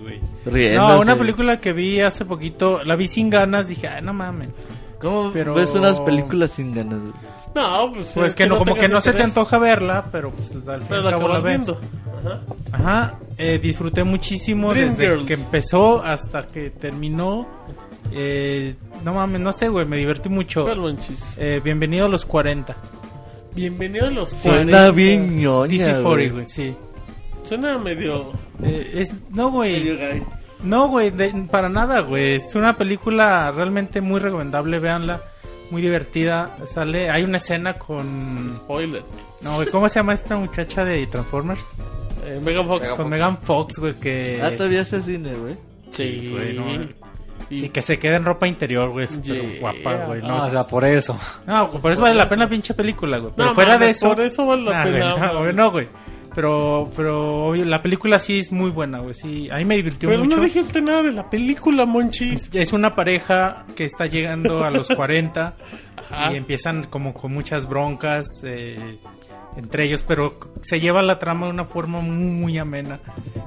No, 0.76 1.00
una 1.00 1.16
película 1.16 1.60
que 1.60 1.74
vi 1.74 2.00
hace 2.02 2.26
poquito, 2.26 2.84
la 2.84 2.96
vi 2.96 3.08
sin 3.08 3.30
ganas, 3.30 3.68
dije, 3.68 3.88
ay, 3.88 4.02
no 4.04 4.14
mames. 4.14 4.50
¿Cómo 5.02 5.32
pero- 5.34 5.54
ves 5.54 5.74
unas 5.76 6.00
películas 6.02 6.52
sin 6.52 6.74
ganas? 6.74 7.00
No, 7.54 7.92
pues, 7.94 8.08
Pues 8.14 8.28
es 8.28 8.36
que 8.36 8.48
no, 8.48 8.58
como 8.60 8.76
que 8.76 8.88
no 8.88 9.02
se 9.02 9.12
te 9.14 9.24
antoja 9.24 9.58
verla, 9.58 10.06
pero 10.12 10.32
pues 10.32 10.52
al 10.52 10.82
fin 10.82 10.86
y 10.86 10.88
Pero 10.88 10.98
al 11.00 11.04
la 11.06 11.12
la 11.12 11.18
acabas 11.18 11.44
ves. 11.44 11.58
viendo. 11.58 11.82
Ajá. 12.24 12.40
Ajá, 12.72 13.16
eh, 13.38 13.60
disfruté 13.62 14.04
muchísimo 14.06 14.72
Dream 14.74 14.90
desde 14.90 15.04
Girls. 15.06 15.26
que 15.26 15.34
empezó 15.34 16.02
hasta 16.04 16.48
que 16.48 16.70
terminó. 16.70 17.48
Eh, 18.14 18.76
no 19.04 19.14
mames, 19.14 19.42
no 19.42 19.52
sé, 19.52 19.68
güey, 19.68 19.86
me 19.86 19.98
divertí 19.98 20.30
mucho. 20.30 20.66
Eh, 21.38 21.60
bienvenido 21.64 22.06
a 22.06 22.10
los 22.10 22.26
40. 22.26 22.76
Bienvenido 23.54 24.08
a 24.08 24.12
los 24.12 24.30
Suena 24.30 24.58
40. 24.78 24.92
bien 24.92 25.38
ñoña, 25.40 25.70
This 25.70 25.88
is 25.88 25.98
40, 25.98 26.34
güey. 26.34 26.46
sí. 26.46 26.76
Suena 27.44 27.78
medio... 27.78 28.32
Eh, 28.64 28.92
es, 28.96 29.12
no, 29.32 29.52
güey. 29.52 30.24
No, 30.64 30.88
güey, 30.90 31.10
de- 31.12 31.48
para 31.50 31.70
nada, 31.70 32.02
güey. 32.02 32.36
Es 32.36 32.56
una 32.56 32.78
película 32.78 33.52
realmente 33.52 34.02
muy 34.02 34.20
recomendable, 34.20 34.80
véanla. 34.80 35.22
Muy 35.72 35.82
divertida. 35.82 36.58
Sale, 36.66 37.10
hay 37.10 37.24
una 37.24 37.38
escena 37.38 37.74
con... 37.76 38.54
Spoiler. 38.58 39.04
No, 39.42 39.56
güey, 39.56 39.70
¿cómo 39.70 39.88
se 39.90 40.00
llama 40.00 40.14
esta 40.14 40.36
muchacha 40.36 40.84
de 40.86 41.08
Transformers? 41.08 41.64
Eh, 42.26 42.40
Megan 42.44 42.68
Fox. 42.68 42.82
Megan 42.82 42.98
Con 42.98 43.10
Megan 43.10 43.38
Fox, 43.38 43.80
güey, 43.80 43.94
que... 43.94 44.42
Ah, 44.44 44.52
todavía 44.52 44.82
hace 44.82 45.02
cine, 45.02 45.34
güey. 45.34 45.56
Sí, 45.90 46.30
güey, 46.32 46.54
no, 46.54 46.66
Sí, 47.50 47.68
que 47.70 47.82
se 47.82 48.00
queda 48.00 48.16
en 48.16 48.24
ropa 48.24 48.48
interior, 48.48 48.92
güey, 48.92 49.08
súper 49.08 49.42
Yeah. 49.42 49.60
guapa, 49.60 50.06
güey. 50.06 50.22
No, 50.22 50.28
No, 50.38 50.46
o 50.46 50.50
sea, 50.50 50.64
por 50.64 50.86
eso. 50.86 51.18
no, 51.48 51.70
por 51.72 51.92
eso 51.92 52.02
vale 52.02 52.16
la 52.16 52.30
pena 52.30 52.44
la 52.46 52.50
pinche 52.50 52.74
película, 52.74 53.18
güey. 53.18 53.34
Pero 53.36 53.50
No, 53.50 53.56
fuera 53.56 53.78
de 53.78 53.90
eso... 53.90 54.10
por 54.10 54.22
eso 54.22 54.46
vale 54.46 54.62
la 54.64 54.72
Nah, 54.72 54.84
pena, 54.84 55.14
güey, 55.14 55.20
no, 55.20 55.32
güey. 55.32 55.42
güey, 55.42 55.54
no, 55.56 55.72
güey. 55.72 55.88
Pero, 56.34 56.90
pero, 56.96 57.54
la 57.56 57.82
película 57.82 58.18
sí 58.18 58.40
es 58.40 58.52
muy 58.52 58.70
buena, 58.70 59.00
güey. 59.00 59.14
Sí, 59.14 59.50
a 59.50 59.58
mí 59.58 59.66
me 59.66 59.76
divirtió 59.76 60.08
Pero 60.10 60.24
mucho. 60.24 60.38
no 60.38 60.44
dijiste 60.44 60.82
nada 60.82 61.04
de 61.04 61.12
la 61.12 61.30
película, 61.30 61.86
Monchis. 61.86 62.50
Es 62.54 62.72
una 62.72 62.96
pareja 62.96 63.66
que 63.76 63.84
está 63.84 64.06
llegando 64.06 64.64
a 64.64 64.72
los 64.72 64.88
40 64.88 65.56
Ajá. 65.98 66.34
y 66.34 66.38
empiezan 66.38 66.86
como 66.86 67.14
con 67.14 67.34
muchas 67.34 67.68
broncas 67.68 68.26
eh, 68.44 68.78
entre 69.58 69.86
ellos, 69.86 70.04
pero 70.08 70.40
se 70.62 70.80
lleva 70.80 71.02
la 71.02 71.20
trama 71.20 71.48
de 71.48 71.52
una 71.52 71.66
forma 71.66 72.00
muy, 72.00 72.32
muy 72.32 72.58
amena. 72.58 73.00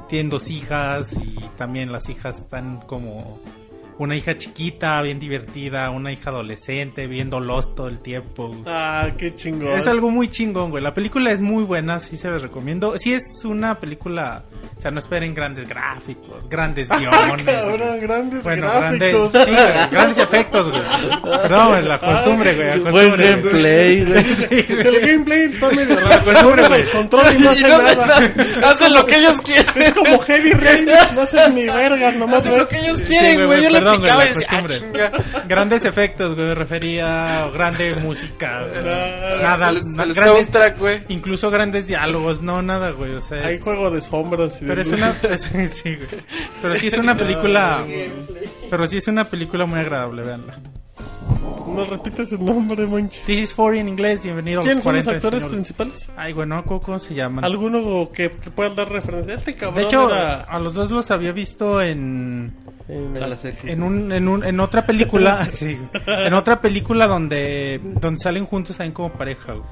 Tienen 0.08 0.28
dos 0.28 0.50
hijas 0.50 1.14
y 1.14 1.36
también 1.56 1.90
las 1.90 2.08
hijas 2.10 2.40
están 2.40 2.80
como 2.86 3.40
una 3.98 4.16
hija 4.16 4.36
chiquita, 4.36 5.00
bien 5.02 5.18
divertida, 5.20 5.90
una 5.90 6.12
hija 6.12 6.30
adolescente, 6.30 7.06
viendo 7.06 7.40
Lost 7.40 7.74
todo 7.76 7.88
el 7.88 8.00
tiempo. 8.00 8.54
Ah, 8.66 9.08
qué 9.16 9.34
chingón. 9.34 9.72
Es 9.78 9.86
algo 9.86 10.10
muy 10.10 10.28
chingón, 10.28 10.70
güey. 10.70 10.82
La 10.82 10.94
película 10.94 11.30
es 11.30 11.40
muy 11.40 11.64
buena, 11.64 12.00
sí 12.00 12.16
se 12.16 12.30
les 12.30 12.42
recomiendo. 12.42 12.94
Sí 12.98 13.12
es 13.14 13.44
una 13.44 13.78
película, 13.78 14.44
o 14.76 14.80
sea, 14.80 14.90
no 14.90 14.98
esperen 14.98 15.34
grandes 15.34 15.68
gráficos, 15.68 16.48
grandes 16.48 16.90
Ah, 16.94 16.98
guiones. 16.98 17.44
cabrón, 17.44 18.00
grandes 18.00 18.42
Bueno, 18.42 18.66
grandes, 18.68 19.12
gráficos. 19.14 19.44
sí, 19.44 19.50
güey, 19.52 19.88
grandes 19.90 20.18
efectos, 20.18 20.70
güey. 20.70 20.82
Perdón, 21.22 21.88
la 21.88 21.98
costumbre, 22.00 22.54
güey. 22.54 22.66
la 22.80 22.90
Buen 22.90 23.10
costumbre, 23.10 23.32
güey. 23.34 23.42
gameplay, 23.42 24.04
güey. 24.04 24.24
Sí, 24.24 24.46
güey. 24.74 24.86
El 24.86 25.00
gameplay 25.00 25.40
está 25.44 25.68
medio 25.70 26.00
raro. 26.00 26.08
La 26.08 26.20
costumbre, 26.24 26.68
güey. 26.68 26.84
Control 26.84 27.24
y 27.34 27.38
no 27.38 27.44
Y 27.44 27.46
hace 27.64 27.68
no 27.68 27.78
sé 27.78 27.96
nada. 27.96 28.70
Hacen 28.70 28.92
lo 28.94 29.06
que 29.06 29.16
ellos 29.18 29.40
quieren. 29.40 29.82
Es 29.82 29.92
como 29.92 30.18
Heavy 30.18 30.50
Rain. 30.52 30.86
No 31.14 31.20
hacen 31.22 31.54
ni 31.54 31.64
vergas, 31.66 32.14
nomás 32.16 32.38
Hacen 32.40 32.58
lo 32.58 32.68
que 32.68 32.78
ellos 32.78 32.98
Sí, 32.98 33.04
quieren, 33.04 33.34
güey, 33.36 33.46
güey. 33.46 33.62
Yo 33.62 33.70
le 33.70 33.80
perdón, 33.92 34.00
güey, 34.16 34.34
la 34.34 34.46
ah, 34.48 34.60
costumbre. 34.62 35.10
Grandes 35.48 35.84
efectos, 35.84 36.34
güey, 36.34 36.48
me 36.48 36.54
refería 36.54 37.44
a 37.44 37.50
grande 37.50 37.94
música. 37.96 38.62
güey. 38.62 38.84
Nada, 38.84 39.70
El, 39.70 39.74
na- 39.92 40.02
el 40.04 40.14
grandes, 40.14 40.16
soundtrack, 40.36 40.78
güey. 40.78 41.02
incluso 41.08 41.50
grandes 41.50 41.86
diálogos, 41.86 42.42
no, 42.42 42.62
nada, 42.62 42.90
güey. 42.90 43.14
O 43.14 43.20
sea, 43.20 43.46
Hay 43.46 43.54
es- 43.56 43.62
juego 43.62 43.90
de 43.90 44.00
sombras. 44.00 44.60
y 44.60 44.64
de 44.64 44.68
Pero 44.68 44.80
es 44.82 44.88
luces. 44.90 45.50
una. 45.52 45.62
es- 45.62 45.70
sí, 45.82 45.96
güey. 45.96 46.22
Pero 46.62 46.74
sí 46.76 46.86
es 46.88 46.98
una 46.98 47.16
película. 47.16 47.84
Pero 48.70 48.86
sí 48.86 48.96
es 48.96 49.08
una 49.08 49.24
película 49.24 49.66
muy 49.66 49.78
agradable, 49.80 50.22
veanla. 50.22 50.58
¿No 51.74 51.84
repites 51.84 52.32
el 52.32 52.44
nombre, 52.44 52.86
Monchis? 52.86 53.26
This 53.26 53.38
is 53.40 53.54
40 53.54 53.80
en 53.80 53.88
inglés, 53.88 54.22
bienvenido 54.22 54.60
a 54.60 54.62
los 54.62 54.66
¿Quiénes 54.66 54.84
son 54.84 54.94
los 54.94 55.04
40 55.04 55.10
en 55.10 55.16
actores 55.16 55.38
español. 55.38 55.54
principales? 55.56 56.10
Ay, 56.16 56.32
güey, 56.32 56.48
no, 56.48 56.64
¿cómo, 56.64 56.80
cómo 56.80 56.98
se 56.98 57.14
llaman? 57.14 57.44
¿Alguno 57.44 58.10
que 58.12 58.28
te 58.28 58.50
puedan 58.50 58.76
dar 58.76 58.90
referencia? 58.90 59.34
Este 59.34 59.54
cabrón 59.54 59.80
De 59.80 59.82
hecho, 59.82 60.08
era 60.08 60.42
a 60.42 60.58
los 60.60 60.74
dos 60.74 60.90
los 60.90 61.10
había 61.10 61.32
visto 61.32 61.82
en. 61.82 62.52
en 62.88 63.16
A 63.22 63.26
la. 63.26 63.36
En, 63.64 63.82
un, 63.82 64.12
en, 64.12 64.28
un, 64.28 64.44
en 64.44 64.60
otra 64.60 64.86
película, 64.86 65.44
sí, 65.52 65.78
en 66.06 66.34
otra 66.34 66.60
película 66.60 67.06
donde, 67.06 67.80
donde 67.82 68.20
salen 68.20 68.46
juntos 68.46 68.76
también 68.76 68.94
como 68.94 69.10
pareja, 69.10 69.54
güey. 69.54 69.64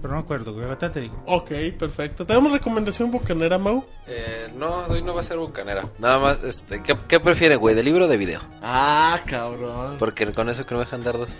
Pero 0.00 0.14
no 0.14 0.20
me 0.20 0.24
acuerdo, 0.24 0.52
güey, 0.52 0.66
ahorita 0.66 0.92
te 0.92 1.00
digo. 1.00 1.22
Ok, 1.26 1.50
perfecto. 1.78 2.26
¿Tenemos 2.26 2.52
recomendación 2.52 3.10
bucanera, 3.10 3.58
Mau? 3.58 3.84
Eh, 4.06 4.48
no, 4.56 4.84
hoy 4.88 5.02
no 5.02 5.14
va 5.14 5.20
a 5.20 5.24
ser 5.24 5.38
bucanera. 5.38 5.88
Nada 5.98 6.18
más, 6.18 6.44
este, 6.44 6.82
¿qué, 6.82 6.96
qué 7.08 7.18
prefiere, 7.18 7.56
güey? 7.56 7.74
¿De 7.74 7.82
libro 7.82 8.04
o 8.04 8.08
de 8.08 8.16
video? 8.16 8.40
Ah, 8.62 9.20
cabrón. 9.26 9.96
Porque 9.98 10.26
con 10.26 10.48
eso 10.48 10.64
que 10.64 10.74
no 10.74 10.80
me 10.80 10.84
dejan 10.84 11.02
dar 11.02 11.16
dos. 11.18 11.30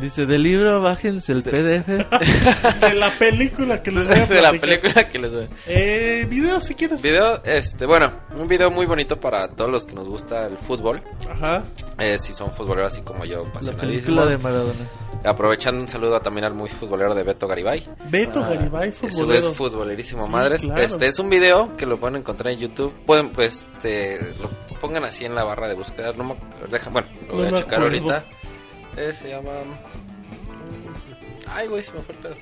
Dice, 0.00 0.26
del 0.26 0.42
libro 0.42 0.82
bájense 0.82 1.32
el 1.32 1.42
PDF. 1.42 1.86
De 2.80 2.94
la 2.94 3.10
película 3.10 3.82
que 3.82 3.90
les 3.90 4.06
voy 4.06 4.18
a 4.18 4.26
de 4.26 4.42
la 4.42 4.52
película 4.52 5.08
que 5.08 5.18
les 5.18 5.32
doy. 5.32 5.48
Eh, 5.66 6.26
video 6.28 6.60
si 6.60 6.74
quieres. 6.74 7.00
Video, 7.00 7.42
este, 7.44 7.86
bueno, 7.86 8.12
un 8.34 8.46
video 8.46 8.70
muy 8.70 8.84
bonito 8.84 9.18
para 9.18 9.48
todos 9.48 9.70
los 9.70 9.86
que 9.86 9.94
nos 9.94 10.06
gusta 10.06 10.46
el 10.46 10.58
fútbol. 10.58 11.02
Ajá. 11.30 11.62
Eh, 11.98 12.18
si 12.18 12.34
son 12.34 12.52
futboleros 12.52 12.92
así 12.92 13.02
como 13.02 13.24
yo, 13.24 13.46
La 13.62 13.72
película 13.72 14.26
de 14.26 14.36
Maradona. 14.38 14.84
Aprovechando 15.24 15.80
un 15.80 15.88
saludo 15.88 16.20
también 16.20 16.44
al 16.44 16.54
muy 16.54 16.68
futbolero 16.68 17.14
de 17.14 17.22
Beto 17.24 17.46
Garibay. 17.48 17.84
Beto 18.08 18.40
Garibay, 18.40 18.90
Ese 18.90 19.00
güey 19.06 19.12
futbolero. 19.12 19.50
es 19.50 19.56
futbolerísimo, 19.56 20.24
Sí, 20.26 20.30
madres. 20.30 20.60
claro. 20.62 20.82
Este 20.82 21.06
es 21.06 21.18
un 21.18 21.28
video 21.28 21.76
que 21.76 21.86
lo 21.86 21.96
pueden 21.96 22.16
encontrar 22.16 22.52
en 22.52 22.60
YouTube. 22.60 22.92
Pueden, 23.04 23.30
pues, 23.30 23.66
este, 23.74 24.20
lo 24.40 24.48
pongan 24.80 25.04
así 25.04 25.24
en 25.24 25.34
la 25.34 25.44
barra 25.44 25.66
de 25.68 25.74
búsqueda. 25.74 26.12
No 26.12 26.24
me, 26.24 26.36
deja, 26.70 26.88
bueno, 26.90 27.08
lo 27.28 27.34
voy 27.34 27.50
No 27.50 27.56
a 27.56 27.58
checar 27.58 27.74
acuerdo. 27.82 28.10
ahorita. 28.12 28.24
Eh, 28.96 29.12
se 29.12 29.28
llama. 29.30 29.50
Ay, 31.50 31.66
güey, 31.66 31.82
se 31.82 31.92
me 31.92 32.00
fue 32.00 32.14
el 32.14 32.20
pedo. 32.20 32.34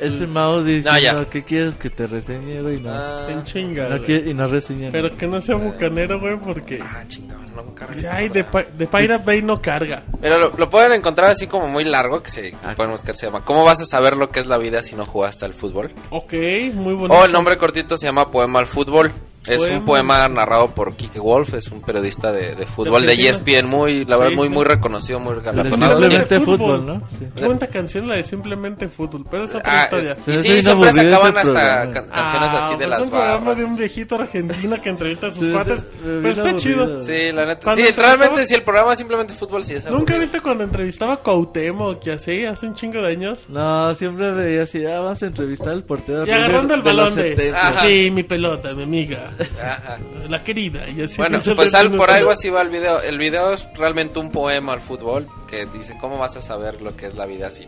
Ese 0.00 0.26
mouse 0.26 0.64
dice, 0.64 0.90
No, 0.90 0.98
ya. 0.98 1.12
no, 1.14 1.28
¿qué 1.30 1.44
quieres 1.44 1.74
que 1.76 1.90
te 1.90 2.06
reseñe, 2.06 2.60
güey? 2.62 2.80
No. 2.80 2.90
Ah, 2.92 3.26
En 3.30 3.42
chinga. 3.44 3.88
No 3.88 4.02
quiere- 4.02 4.30
y 4.30 4.34
no 4.34 4.46
reseña. 4.46 4.90
Pero 4.92 5.16
que 5.16 5.26
no 5.26 5.40
sea 5.40 5.54
bucanero, 5.56 6.20
güey, 6.20 6.36
porque. 6.36 6.80
ah, 6.82 7.02
chingado, 7.08 7.40
no 7.54 7.74
carga 7.74 8.14
ay, 8.14 8.28
de. 8.28 8.44
Pa- 8.44 8.62
de 8.64 8.86
Pirate 8.86 9.24
Bay 9.24 9.42
no 9.42 9.60
carga. 9.62 10.02
Mira, 10.20 10.38
lo, 10.38 10.52
lo 10.56 10.68
pueden 10.70 10.92
encontrar 10.92 11.30
así 11.30 11.46
como 11.46 11.68
muy 11.68 11.84
largo, 11.84 12.22
que 12.22 12.30
se 12.30 12.54
Ah. 12.64 12.74
pueden 12.76 12.92
buscar, 12.92 13.14
se 13.14 13.26
llama 13.26 13.42
¿Cómo 13.44 13.64
vas 13.64 13.80
a 13.80 13.86
saber 13.86 14.16
lo 14.16 14.28
que 14.30 14.40
es 14.40 14.46
la 14.46 14.58
vida 14.58 14.82
si 14.82 14.94
no 14.96 15.04
jugaste 15.04 15.44
al 15.44 15.54
fútbol? 15.54 15.90
Ok, 16.10 16.32
muy 16.74 16.94
bonito. 16.94 17.14
O 17.20 17.24
el 17.24 17.32
nombre 17.32 17.56
cortito 17.56 17.96
se 17.96 18.06
llama 18.06 18.30
Poema 18.30 18.58
al 18.58 18.66
Fútbol. 18.66 19.10
Es 19.48 19.56
Poema. 19.58 19.78
un 19.78 19.84
poema 19.84 20.28
narrado 20.28 20.68
por 20.68 20.94
Kike 20.94 21.18
Wolf, 21.20 21.54
es 21.54 21.68
un 21.68 21.80
periodista 21.80 22.32
de, 22.32 22.54
de 22.54 22.66
fútbol 22.66 23.06
de. 23.06 23.12
ESPN, 23.14 23.66
muy, 23.66 24.04
la 24.04 24.16
verdad, 24.16 24.30
Sí, 24.30 24.36
muy, 24.36 24.48
sí. 24.48 24.54
muy 24.54 24.64
reconocido, 24.64 25.20
muy 25.20 25.34
galardonado. 25.42 25.98
Simplemente 26.00 26.40
fútbol. 26.40 26.58
fútbol, 26.58 26.86
¿no? 26.86 27.02
Sí. 27.18 27.26
Qué 27.60 27.68
canción 27.68 28.08
la 28.08 28.14
de 28.16 28.22
Simplemente 28.22 28.88
Fútbol, 28.88 29.24
pero 29.30 29.44
es 29.44 29.54
otra 29.54 29.62
Ah, 29.64 29.84
historia. 29.84 30.12
es- 30.12 30.18
y 30.18 30.36
sí, 30.42 30.62
siempre 30.62 30.64
se 30.64 30.70
aburrido 30.70 31.16
acaban 31.16 31.28
ese 31.32 31.38
hasta 31.38 31.52
programa. 31.52 31.92
can- 31.92 32.06
canciones 32.08 32.48
Ah, 32.52 32.58
así 32.64 32.70
de 32.72 32.76
pues 32.76 32.88
las 32.88 33.00
un 33.00 33.10
programa 33.10 33.38
barras. 33.40 33.56
de 33.58 33.64
un 33.64 33.76
viejito 33.76 34.14
argentino 34.16 34.80
que 34.82 34.88
entrevista 34.88 35.26
a 35.26 35.30
sus 35.30 35.44
Sí, 35.44 35.50
cuates. 35.52 35.80
sí, 35.80 35.86
Pero 36.02 36.28
está 36.30 36.56
chido. 36.56 37.02
Sí, 37.02 37.32
la 37.32 37.46
neta. 37.46 37.60
Cuando 37.64 37.82
Sí, 37.86 37.92
realmente, 37.96 38.44
si 38.46 38.54
el 38.54 38.62
programa 38.62 38.94
simplemente 38.96 39.34
fútbol, 39.34 39.64
sí 39.64 39.74
es 39.74 39.84
¿Nunca 39.86 39.96
aburrido. 40.14 40.20
viste 40.20 40.40
cuando 40.40 40.64
entrevistaba 40.64 41.14
a 41.14 41.16
Cuauhtémoc 41.18 41.98
que 42.02 42.12
así, 42.12 42.44
hace 42.44 42.66
un 42.66 42.74
chingo 42.74 43.02
de 43.02 43.08
años? 43.12 43.44
No, 43.48 43.94
siempre 43.94 44.32
veía 44.32 44.62
así, 44.62 44.84
ah, 44.86 45.00
vamos 45.00 45.22
a 45.22 45.26
entrevistar 45.26 45.68
al 45.70 45.82
portero. 45.84 46.26
Y 46.26 46.30
agarrando 46.30 46.74
el 46.74 46.82
balón 46.82 47.14
de... 47.14 47.36
70. 47.36 47.68
Ajá. 47.68 47.80
Sí, 47.86 48.10
mi 48.12 48.22
pelota, 48.22 48.74
mi 48.74 48.82
amiga. 48.84 49.32
Ajá. 49.62 49.98
La 50.28 50.42
querida. 50.44 50.88
Y 50.88 51.02
así 51.02 51.16
Bueno, 51.18 51.40
pues 51.54 51.74
al- 51.74 51.92
por 51.94 52.10
algo 52.10 52.30
así 52.30 52.48
va 52.50 52.62
el 52.62 52.70
video. 52.70 53.00
El 53.00 53.18
video 53.18 53.52
es 53.52 53.66
realmente 53.74 54.18
un 54.18 54.30
poema 54.30 54.72
al 54.72 54.80
fútbol 54.80 55.26
que 55.48 55.66
dice 55.66 55.96
cómo 56.00 56.18
vas 56.18 56.36
a 56.36 56.42
saber 56.42 56.80
lo 56.82 56.96
que 56.96 57.06
es 57.06 57.14
la 57.14 57.26
vida 57.26 57.50
si 57.50 57.66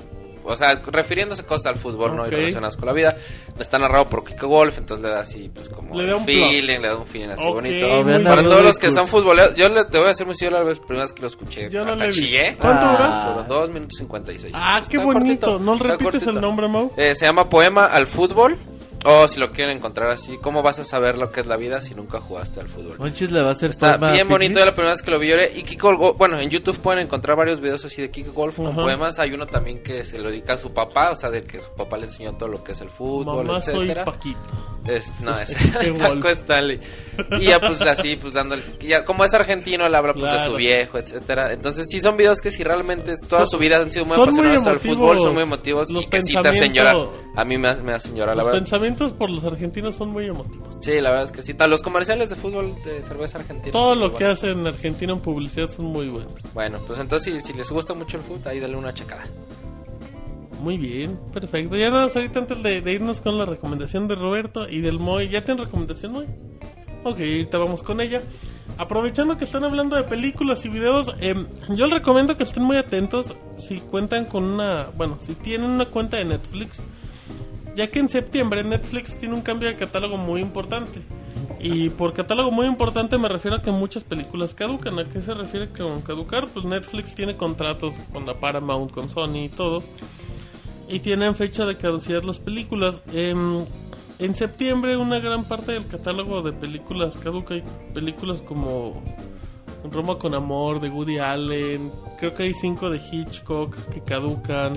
o 0.50 0.56
sea, 0.56 0.80
refiriéndose 0.86 1.44
cosas 1.44 1.66
al 1.66 1.76
fútbol, 1.76 2.16
¿no? 2.16 2.26
Y 2.26 2.30
relacionadas 2.30 2.74
con 2.76 2.86
la 2.86 2.94
vida. 2.94 3.14
Está 3.58 3.76
narrado 3.78 4.06
por 4.06 4.24
Kiko 4.24 4.48
Wolf, 4.48 4.78
entonces 4.78 5.04
le 5.04 5.10
da 5.10 5.20
así, 5.20 5.50
pues 5.52 5.68
como 5.68 5.94
Le 5.94 6.06
da 6.06 6.16
un 6.16 6.24
feeling, 6.24 6.64
plus. 6.68 6.80
le 6.80 6.88
da 6.88 6.96
un 6.96 7.06
feeling 7.06 7.28
así 7.28 7.44
Ok, 7.46 7.54
bonito. 7.56 8.04
Para 8.24 8.42
todos 8.44 8.62
los 8.62 8.78
que 8.78 8.90
son 8.90 9.06
futboleros, 9.08 9.54
yo 9.56 9.68
le, 9.68 9.84
te 9.84 9.98
voy 9.98 10.06
a 10.06 10.08
decir 10.08 10.24
muy 10.24 10.34
sincero 10.34 10.56
la 10.56 10.64
vez, 10.64 10.78
primera 10.80 11.02
vez 11.02 11.12
que 11.12 11.20
lo 11.20 11.26
escuché. 11.26 11.68
Yo 11.68 11.84
no 11.84 11.90
hasta 11.92 12.06
vi. 12.06 12.12
chillé. 12.12 12.56
¿Cuánto 12.58 12.86
Ah. 12.86 13.32
dura? 13.34 13.46
2 13.46 13.70
minutos 13.72 13.98
56. 13.98 14.54
Ah, 14.56 14.82
qué 14.88 14.96
bonito. 14.96 15.48
cortito, 15.48 15.58
¿No 15.58 15.76
repites 15.76 16.02
cortito. 16.12 16.30
el 16.30 16.40
nombre, 16.40 16.66
Mau? 16.66 16.92
Eh, 16.96 17.14
se 17.14 17.26
llama 17.26 17.46
Poema 17.50 17.84
al 17.84 18.06
Fútbol. 18.06 18.56
O 19.10 19.26
si 19.26 19.40
lo 19.40 19.50
quieren 19.52 19.76
encontrar 19.78 20.10
así, 20.10 20.36
¿cómo 20.42 20.62
vas 20.62 20.78
a 20.80 20.84
saber 20.84 21.16
lo 21.16 21.30
que 21.32 21.40
es 21.40 21.46
la 21.46 21.56
vida 21.56 21.80
si 21.80 21.94
nunca 21.94 22.20
jugaste 22.20 22.60
al 22.60 22.68
fútbol? 22.68 22.98
Monchis 22.98 23.30
le 23.32 23.40
va 23.40 23.48
a 23.48 23.52
hacer 23.52 23.70
Está 23.70 23.96
bien 23.96 24.28
bonito, 24.28 24.50
Picnic. 24.54 24.66
la 24.66 24.74
primera 24.74 24.92
vez 24.92 25.02
que 25.02 25.10
lo 25.10 25.18
vi 25.18 25.28
lloré. 25.28 25.50
Y 25.56 25.62
Kiko, 25.62 26.12
bueno, 26.14 26.38
en 26.38 26.50
YouTube 26.50 26.76
pueden 26.78 27.04
encontrar 27.04 27.36
varios 27.36 27.60
videos 27.60 27.82
así 27.86 28.02
de 28.02 28.10
Kiko 28.10 28.32
Golf 28.32 28.56
con 28.56 28.74
poemas. 28.74 29.18
Hay 29.18 29.32
uno 29.32 29.46
también 29.46 29.82
que 29.82 30.04
se 30.04 30.18
lo 30.18 30.28
dedica 30.30 30.52
a 30.54 30.58
su 30.58 30.74
papá, 30.74 31.10
o 31.12 31.16
sea, 31.16 31.30
del 31.30 31.44
que 31.44 31.60
su 31.60 31.70
papá 31.70 31.96
le 31.96 32.04
enseñó 32.04 32.34
todo 32.36 32.48
lo 32.50 32.62
que 32.62 32.72
es 32.72 32.80
el 32.82 32.90
fútbol, 32.90 33.46
Mamá, 33.46 33.62
soy 33.62 33.76
etcétera. 33.84 34.04
Paquito. 34.04 34.38
Es, 34.86 35.20
no, 35.20 35.38
es 35.38 35.50
Paco. 35.98 36.28
Stanley. 36.28 36.78
Y 37.40 37.46
ya 37.46 37.60
pues 37.60 37.80
así, 37.82 38.16
pues 38.16 38.34
dándole... 38.34 38.62
Ya, 38.80 39.04
como 39.04 39.24
es 39.24 39.32
argentino, 39.34 39.86
él 39.86 39.94
habla 39.94 40.12
pues 40.14 40.32
de 40.32 40.38
su 40.44 40.54
viejo, 40.54 40.98
etcétera. 40.98 41.52
Entonces 41.52 41.86
sí 41.90 42.00
son 42.00 42.16
videos 42.16 42.40
que 42.40 42.50
si 42.50 42.62
realmente 42.62 43.14
toda 43.28 43.42
Son- 43.42 43.50
su 43.52 43.58
vida 43.58 43.76
han 43.78 43.90
sido 43.90 44.04
muy 44.04 44.16
apasionados 44.20 44.66
al 44.66 44.80
fútbol, 44.80 45.18
son 45.18 45.34
muy 45.34 45.42
emotivos 45.44 45.90
los 45.90 46.04
y 46.04 46.06
que 46.08 46.20
sí 46.20 46.34
te 46.40 46.48
hacen 46.48 46.72
llorar. 46.74 46.96
A 47.36 47.44
mí 47.44 47.56
me, 47.56 47.72
me 47.76 47.92
hacen 47.92 48.14
llorar, 48.16 48.36
la 48.36 48.42
verdad. 48.44 48.58
Pensamientos 48.98 49.12
por 49.12 49.30
los 49.30 49.44
argentinos 49.44 49.96
son 49.96 50.10
muy 50.10 50.26
emotivos. 50.26 50.82
Sí, 50.82 51.00
la 51.00 51.10
verdad 51.10 51.24
es 51.24 51.32
que 51.32 51.42
sí. 51.42 51.54
Los 51.68 51.82
comerciales 51.82 52.30
de 52.30 52.36
fútbol 52.36 52.74
de 52.84 53.02
cerveza 53.02 53.38
argentina. 53.38 53.72
Todo 53.72 53.94
lo 53.94 54.12
que 54.12 54.24
buenos. 54.24 54.38
hacen 54.38 54.60
en 54.60 54.66
Argentina 54.66 55.12
en 55.12 55.20
publicidad 55.20 55.68
son 55.68 55.86
muy 55.86 56.08
buenos. 56.08 56.32
Bueno, 56.54 56.78
pues 56.86 56.98
entonces 56.98 57.34
si, 57.34 57.40
si 57.40 57.52
les 57.56 57.70
gusta 57.70 57.94
mucho 57.94 58.16
el 58.16 58.22
fútbol, 58.22 58.40
ahí 58.46 58.60
dale 58.60 58.76
una 58.76 58.92
checada. 58.92 59.26
Muy 60.60 60.76
bien, 60.76 61.18
perfecto. 61.32 61.76
Ya 61.76 61.90
nada 61.90 62.06
más 62.06 62.16
ahorita 62.16 62.40
antes 62.40 62.62
de, 62.62 62.80
de 62.80 62.92
irnos 62.92 63.20
con 63.20 63.38
la 63.38 63.46
recomendación 63.46 64.08
de 64.08 64.16
Roberto 64.16 64.68
y 64.68 64.80
del 64.80 64.98
Moy. 64.98 65.28
¿Ya 65.28 65.44
tienen 65.44 65.64
recomendación, 65.64 66.12
Moy? 66.12 66.26
Ok, 67.04 67.20
ahorita 67.20 67.58
vamos 67.58 67.82
con 67.82 68.00
ella. 68.00 68.20
Aprovechando 68.76 69.38
que 69.38 69.44
están 69.44 69.64
hablando 69.64 69.96
de 69.96 70.02
películas 70.04 70.64
y 70.64 70.68
videos, 70.68 71.14
em, 71.20 71.46
yo 71.70 71.86
les 71.86 71.98
recomiendo 71.98 72.36
que 72.36 72.42
estén 72.42 72.64
muy 72.64 72.76
atentos 72.76 73.34
si 73.56 73.78
cuentan 73.78 74.24
con 74.24 74.44
una, 74.44 74.88
bueno, 74.96 75.16
si 75.20 75.34
tienen 75.34 75.70
una 75.70 75.86
cuenta 75.86 76.16
de 76.16 76.24
Netflix, 76.26 76.82
ya 77.78 77.86
que 77.86 78.00
en 78.00 78.08
septiembre 78.08 78.64
Netflix 78.64 79.16
tiene 79.18 79.36
un 79.36 79.40
cambio 79.40 79.68
de 79.68 79.76
catálogo 79.76 80.16
muy 80.16 80.40
importante. 80.40 81.00
Y 81.60 81.90
por 81.90 82.12
catálogo 82.12 82.50
muy 82.50 82.66
importante 82.66 83.16
me 83.18 83.28
refiero 83.28 83.58
a 83.58 83.62
que 83.62 83.70
muchas 83.70 84.02
películas 84.02 84.52
caducan. 84.52 84.98
¿A 84.98 85.04
qué 85.04 85.20
se 85.20 85.32
refiere 85.32 85.68
con 85.68 86.02
caducar? 86.02 86.48
Pues 86.48 86.66
Netflix 86.66 87.14
tiene 87.14 87.36
contratos 87.36 87.94
con 88.12 88.26
la 88.26 88.34
Paramount, 88.40 88.90
con 88.90 89.08
Sony 89.08 89.44
y 89.44 89.48
todos. 89.48 89.84
Y 90.88 90.98
tienen 90.98 91.36
fecha 91.36 91.66
de 91.66 91.76
caducidad 91.76 92.24
las 92.24 92.40
películas. 92.40 93.00
Em, 93.12 93.64
en 94.18 94.34
septiembre 94.34 94.96
una 94.96 95.20
gran 95.20 95.44
parte 95.44 95.70
del 95.70 95.86
catálogo 95.86 96.42
de 96.42 96.52
películas 96.52 97.16
caduca. 97.16 97.54
Hay 97.54 97.62
películas 97.94 98.42
como 98.42 99.00
Roma 99.88 100.18
con 100.18 100.34
Amor 100.34 100.80
de 100.80 100.88
Woody 100.88 101.18
Allen. 101.18 101.92
Creo 102.18 102.34
que 102.34 102.42
hay 102.42 102.54
cinco 102.54 102.90
de 102.90 102.98
Hitchcock 102.98 103.76
que 103.90 104.00
caducan. 104.02 104.72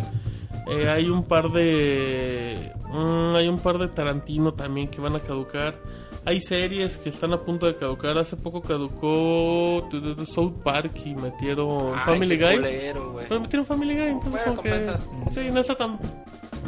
Eh, 0.68 0.88
hay 0.90 1.10
un 1.10 1.24
par 1.24 1.50
de... 1.50 2.72
mm, 2.94 3.36
hay 3.36 3.48
un 3.48 3.60
par 3.60 3.78
de 3.78 3.88
Tarantino 3.88 4.54
también 4.54 4.88
que 4.88 5.02
van 5.02 5.16
a 5.16 5.20
caducar. 5.20 5.76
Hay 6.24 6.40
series 6.40 6.98
que 7.00 7.10
están 7.10 7.34
a 7.34 7.42
punto 7.42 7.66
de 7.66 7.76
caducar. 7.76 8.16
Hace 8.18 8.36
poco 8.36 8.62
caducó 8.62 9.90
South 10.34 10.54
Park 10.64 10.92
y 11.04 11.16
metieron 11.16 11.94
Ay, 11.98 12.06
Family 12.06 12.38
qué 12.38 12.46
Guy. 12.46 12.56
culero. 12.58 13.16
Pero 13.28 13.40
metieron 13.42 13.66
Family 13.66 13.96
Guy, 13.96 14.04
entonces 14.04 14.32
Bueno, 14.32 14.56
como 14.56 14.62
que... 14.62 15.32
Sí, 15.34 15.50
no 15.52 15.62
está 15.62 15.76
tan... 15.76 15.98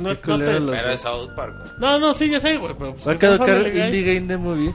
No, 0.01 0.09
es, 0.09 0.25
no, 0.25 0.39
te- 0.39 0.45
Pero 0.45 0.89
es 0.89 0.99
South 1.01 1.29
Park. 1.35 1.53
güey. 1.55 1.69
no, 1.79 1.99
no, 1.99 2.13
sí, 2.15 2.27
ya 2.29 2.39
sé, 2.39 2.57
güey, 2.57 2.73
pero... 2.79 2.93
pues, 2.95 3.07
Va 3.07 3.11
a 3.11 3.17
caducar 3.19 3.47
Family 3.49 3.71
Guy. 3.71 3.81
Indie 3.81 4.01
Game 4.15 4.27
The 4.27 4.37
Movie. 4.37 4.73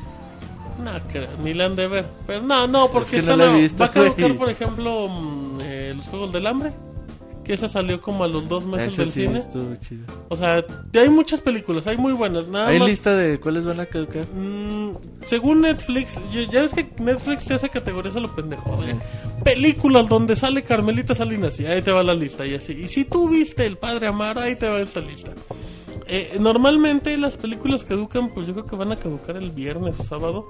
No, 0.85 0.93
ni 1.43 1.55
la 1.55 1.65
han 1.67 1.75
de 1.75 1.89
ver. 1.89 2.07
Pero 2.25 2.43
no, 2.43 2.69
no, 2.69 2.87
porque 2.89 3.17
Es 3.17 3.23
que 3.25 3.27
no 3.27 3.33
están 3.33 3.39
la 3.39 3.45
he 3.47 3.49
a- 3.49 3.61
visto, 3.61 3.79
va 3.81 3.87
a 3.87 3.91
caducar, 3.91 4.27
güey. 4.29 4.39
por 4.39 4.49
ejemplo, 4.51 5.09
mm, 5.09 5.59
eh, 5.63 5.93
los 5.97 6.07
Juegos 6.07 6.33
del 6.33 6.47
Hambre. 6.47 6.73
Que 7.49 7.55
esa 7.55 7.67
salió 7.67 7.99
como 8.02 8.25
a 8.25 8.28
los 8.28 8.47
dos 8.47 8.67
meses 8.67 8.93
Ese 8.93 9.02
del 9.05 9.10
sí 9.10 9.23
cine. 9.23 9.39
estuvo 9.39 9.75
chido. 9.77 10.05
O 10.28 10.36
sea, 10.36 10.62
hay 10.93 11.09
muchas 11.09 11.41
películas, 11.41 11.86
hay 11.86 11.97
muy 11.97 12.12
buenas. 12.12 12.47
Nada 12.47 12.68
¿Hay 12.68 12.78
más, 12.78 12.86
lista 12.91 13.17
de 13.17 13.41
cuáles 13.41 13.65
van 13.65 13.81
a 13.81 13.86
caducar? 13.86 14.27
Mm, 14.35 14.91
según 15.25 15.62
Netflix, 15.62 16.18
yo- 16.31 16.43
ya 16.43 16.60
ves 16.60 16.75
que 16.75 16.86
Netflix 17.02 17.47
te 17.47 17.55
hace 17.55 17.70
categorías 17.70 18.15
a 18.17 18.20
lo 18.20 18.35
pendejo. 18.35 18.77
de 18.83 18.94
películas 19.44 20.10
donde 20.10 20.36
sale 20.36 20.62
Carmelita 20.62 21.15
Salinas 21.15 21.59
y 21.59 21.65
ahí 21.65 21.81
te 21.81 21.91
va 21.91 22.02
la 22.02 22.12
lista 22.12 22.44
y 22.47 22.55
así. 22.55 22.75
Y 22.75 22.86
si 22.89 23.07
tú 23.07 23.31
viste 23.31 23.65
El 23.65 23.78
Padre 23.78 24.09
Amaro, 24.09 24.41
ahí 24.43 24.55
te 24.57 24.68
va 24.68 24.78
esta 24.81 25.01
lista. 25.01 25.33
Eh, 26.07 26.36
normalmente 26.39 27.17
las 27.17 27.39
películas 27.39 27.83
caducan, 27.83 28.28
pues 28.35 28.47
yo 28.47 28.52
creo 28.52 28.67
que 28.67 28.77
van 28.77 28.93
a 28.93 28.97
caducar 28.97 29.36
el 29.39 29.52
viernes 29.52 29.99
o 29.99 30.02
sábado. 30.05 30.47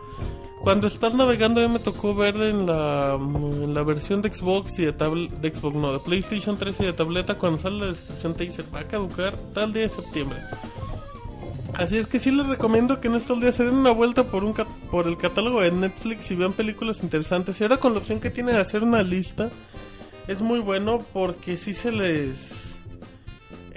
Cuando 0.60 0.88
estás 0.88 1.14
navegando, 1.14 1.60
ya 1.60 1.68
me 1.68 1.78
tocó 1.78 2.14
ver 2.14 2.36
en 2.36 2.66
la, 2.66 3.14
en 3.14 3.74
la 3.74 3.82
versión 3.82 4.20
de 4.22 4.32
Xbox 4.32 4.78
y 4.78 4.84
de 4.84 4.92
tablet, 4.92 5.30
de 5.30 5.54
Xbox 5.54 5.76
no, 5.76 5.92
de 5.92 5.98
PlayStation 6.00 6.56
3 6.56 6.80
y 6.80 6.84
de 6.84 6.92
tableta, 6.92 7.34
cuando 7.34 7.58
sale 7.58 7.78
la 7.78 7.86
descripción 7.86 8.34
te 8.34 8.44
dice 8.44 8.64
va 8.74 8.80
a 8.80 8.88
caducar 8.88 9.36
tal 9.54 9.72
día 9.72 9.82
de 9.82 9.88
septiembre. 9.88 10.38
Así 11.74 11.96
es 11.96 12.08
que 12.08 12.18
sí 12.18 12.32
les 12.32 12.46
recomiendo 12.46 13.00
que 13.00 13.06
en 13.06 13.14
estos 13.14 13.40
días 13.40 13.54
se 13.54 13.64
den 13.64 13.76
una 13.76 13.92
vuelta 13.92 14.24
por 14.24 14.42
un 14.42 14.52
por 14.90 15.06
el 15.06 15.16
catálogo 15.16 15.60
de 15.60 15.70
Netflix 15.70 16.30
y 16.30 16.34
vean 16.34 16.52
películas 16.52 17.02
interesantes. 17.02 17.60
Y 17.60 17.64
ahora 17.64 17.76
con 17.76 17.92
la 17.92 18.00
opción 18.00 18.18
que 18.18 18.30
tiene 18.30 18.52
de 18.52 18.58
hacer 18.58 18.82
una 18.82 19.02
lista, 19.02 19.48
es 20.26 20.42
muy 20.42 20.58
bueno 20.58 21.04
porque 21.12 21.56
sí 21.56 21.74
se 21.74 21.92
les... 21.92 22.67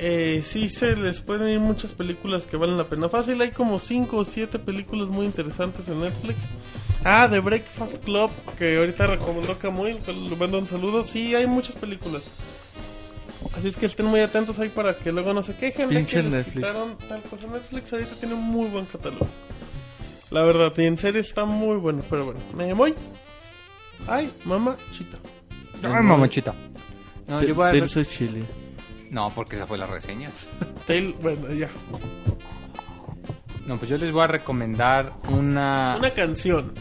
Eh, 0.04 0.42
sí 0.44 0.68
se 0.68 0.96
les 0.96 1.22
pueden 1.22 1.48
ir 1.50 1.60
muchas 1.60 1.92
películas 1.92 2.48
que 2.48 2.58
valen 2.58 2.76
la 2.76 2.86
pena. 2.86 3.08
Fácil, 3.08 3.40
hay 3.40 3.52
como 3.52 3.78
5 3.78 4.18
o 4.18 4.26
7 4.26 4.58
películas 4.58 5.10
muy 5.10 5.28
interesantes 5.28 5.88
en 5.88 6.00
Netflix. 6.02 6.40
Ah, 7.04 7.28
The 7.30 7.40
Breakfast 7.40 8.04
Club, 8.04 8.32
que 8.58 8.78
ahorita 8.78 9.06
recomendó 9.06 9.60
Camuy, 9.60 9.98
que 9.98 10.12
le 10.12 10.36
mando 10.36 10.58
un 10.58 10.66
saludo. 10.66 11.04
Sí, 11.04 11.36
hay 11.36 11.46
muchas 11.46 11.76
películas. 11.76 12.24
Así 13.56 13.68
es 13.68 13.78
que 13.78 13.86
estén 13.86 14.08
muy 14.08 14.22
atentos 14.22 14.58
ahí 14.58 14.70
para 14.70 14.98
que 14.98 15.12
luego 15.12 15.34
no 15.34 15.44
se 15.44 15.56
quejen 15.56 15.90
de 15.90 15.96
Pinche 15.98 16.18
que 16.18 16.24
les 16.24 16.32
Netflix. 16.32 16.56
quitaron 16.56 16.98
tal 17.08 17.22
cosa. 17.22 17.46
Netflix 17.46 17.94
ahorita 17.94 18.16
tiene 18.16 18.34
un 18.34 18.44
muy 18.44 18.70
buen 18.70 18.86
catálogo. 18.86 19.28
La 20.32 20.42
verdad, 20.42 20.74
y 20.78 20.86
en 20.86 20.98
serio 20.98 21.22
está 21.22 21.46
muy 21.46 21.78
bueno. 21.78 22.02
Pero 22.10 22.26
bueno, 22.26 22.40
me 22.56 22.74
voy. 22.74 22.96
Ay, 24.08 24.32
mamá, 24.46 24.78
chita. 24.92 25.20
Ay, 25.84 26.02
mamachita. 26.04 26.56
No, 27.28 27.44
yo 27.44 27.54
voy 27.54 27.80
a... 27.80 27.88
Chile. 27.88 28.46
No, 29.12 29.30
porque 29.36 29.58
esa 29.58 29.68
fue 29.68 29.78
la 29.78 29.86
reseña. 29.86 30.30
Tail, 30.88 31.16
bueno, 31.22 31.52
ya. 31.52 31.70
No, 33.68 33.78
pues 33.78 33.90
yo 33.90 33.98
les 33.98 34.12
voy 34.12 34.24
a 34.24 34.28
recomendar 34.28 35.14
una... 35.28 35.96
Una 36.00 36.12
canción. 36.12 36.74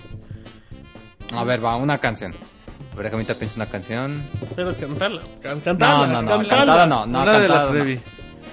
A 1.32 1.44
ver, 1.44 1.62
va, 1.62 1.76
una 1.76 1.98
canción. 1.98 2.32
A 2.32 2.94
ver, 2.94 3.04
déjame 3.04 3.22
ahorita 3.22 3.34
pienso 3.34 3.56
una 3.56 3.66
canción. 3.66 4.22
Pero 4.54 4.74
cantala. 4.76 5.20
Can, 5.42 5.58
No, 5.58 5.64
cantala, 5.64 6.06
no, 6.06 6.22
no, 6.22 6.28
cantala. 6.28 6.48
cantada 6.48 6.86
no, 6.86 7.06
no, 7.06 7.22
Una 7.22 7.38
de 7.38 7.48
la 7.48 7.54
cantada 7.66 7.84
no. 7.84 8.00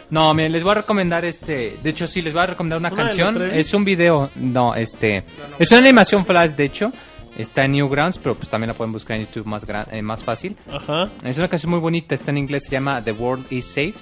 No, 0.09 0.33
miren, 0.33 0.51
les 0.53 0.63
voy 0.63 0.71
a 0.71 0.75
recomendar 0.75 1.25
este. 1.25 1.77
De 1.83 1.89
hecho, 1.89 2.07
sí, 2.07 2.21
les 2.21 2.33
voy 2.33 2.43
a 2.43 2.45
recomendar 2.47 2.79
una 2.79 2.89
¿Una 2.89 3.03
de 3.03 3.03
la 3.03 3.23
canción. 3.23 3.51
Es 3.51 3.73
un 3.73 3.83
video. 3.83 4.29
No, 4.35 4.73
este. 4.73 5.23
Es 5.59 5.69
una 5.71 5.81
animación 5.81 6.25
flash, 6.25 6.51
de 6.51 6.63
hecho. 6.63 6.91
Está 7.37 7.65
en 7.65 7.73
Newgrounds, 7.73 8.17
pero 8.17 8.35
pues 8.35 8.49
también 8.49 8.69
la 8.69 8.73
pueden 8.73 8.91
buscar 8.91 9.17
en 9.17 9.27
YouTube 9.27 9.45
más, 9.45 9.63
gran, 9.63 9.85
eh, 9.91 10.01
más 10.01 10.23
fácil. 10.23 10.57
Ajá. 10.71 11.09
Es 11.23 11.37
una 11.37 11.47
canción 11.47 11.69
muy 11.69 11.79
bonita. 11.79 12.15
Está 12.15 12.31
en 12.31 12.37
inglés, 12.37 12.63
se 12.65 12.71
llama 12.71 13.03
The 13.03 13.11
World 13.11 13.45
is 13.51 13.65
Saved. 13.65 13.93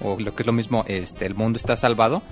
O 0.00 0.18
lo 0.18 0.34
que 0.34 0.44
es 0.44 0.46
lo 0.46 0.52
mismo, 0.52 0.84
este, 0.86 1.26
El 1.26 1.34
mundo 1.34 1.56
está 1.56 1.76
salvado. 1.76 2.22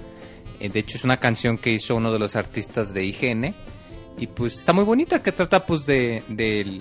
Eh, 0.60 0.68
de 0.68 0.78
hecho, 0.78 0.97
es 0.97 1.05
una 1.05 1.18
canción 1.18 1.58
que 1.58 1.70
hizo 1.70 1.97
uno 1.97 2.12
de 2.12 2.20
los 2.20 2.36
artistas 2.36 2.94
de 2.94 3.05
IGN. 3.05 3.55
Y 4.18 4.28
pues 4.28 4.58
está 4.58 4.73
muy 4.73 4.84
bonita, 4.84 5.23
que 5.23 5.32
trata 5.32 5.66
pues 5.66 5.84
de. 5.84 6.23
del 6.28 6.81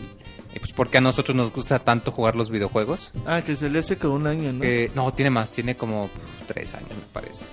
eh, 0.53 0.60
pues 0.60 0.74
porque 0.74 0.98
a 0.98 1.01
nosotros 1.01 1.35
nos 1.35 1.51
gusta 1.51 1.80
tanto 1.80 2.11
jugar 2.11 2.35
los 2.35 2.51
videojuegos. 2.51 3.11
Ah, 3.26 3.42
que 3.42 3.56
se 3.56 3.69
le 3.69 3.80
hace 3.80 3.98
como 3.98 4.16
un 4.16 4.27
año, 4.27 4.51
¿no? 4.51 4.64
Eh, 4.64 4.92
no, 4.93 5.11
tiene 5.14 5.30
más, 5.30 5.50
tiene 5.50 5.76
como 5.76 6.10
tres 6.48 6.74
años, 6.74 6.90
me 6.90 7.14
parece. 7.14 7.45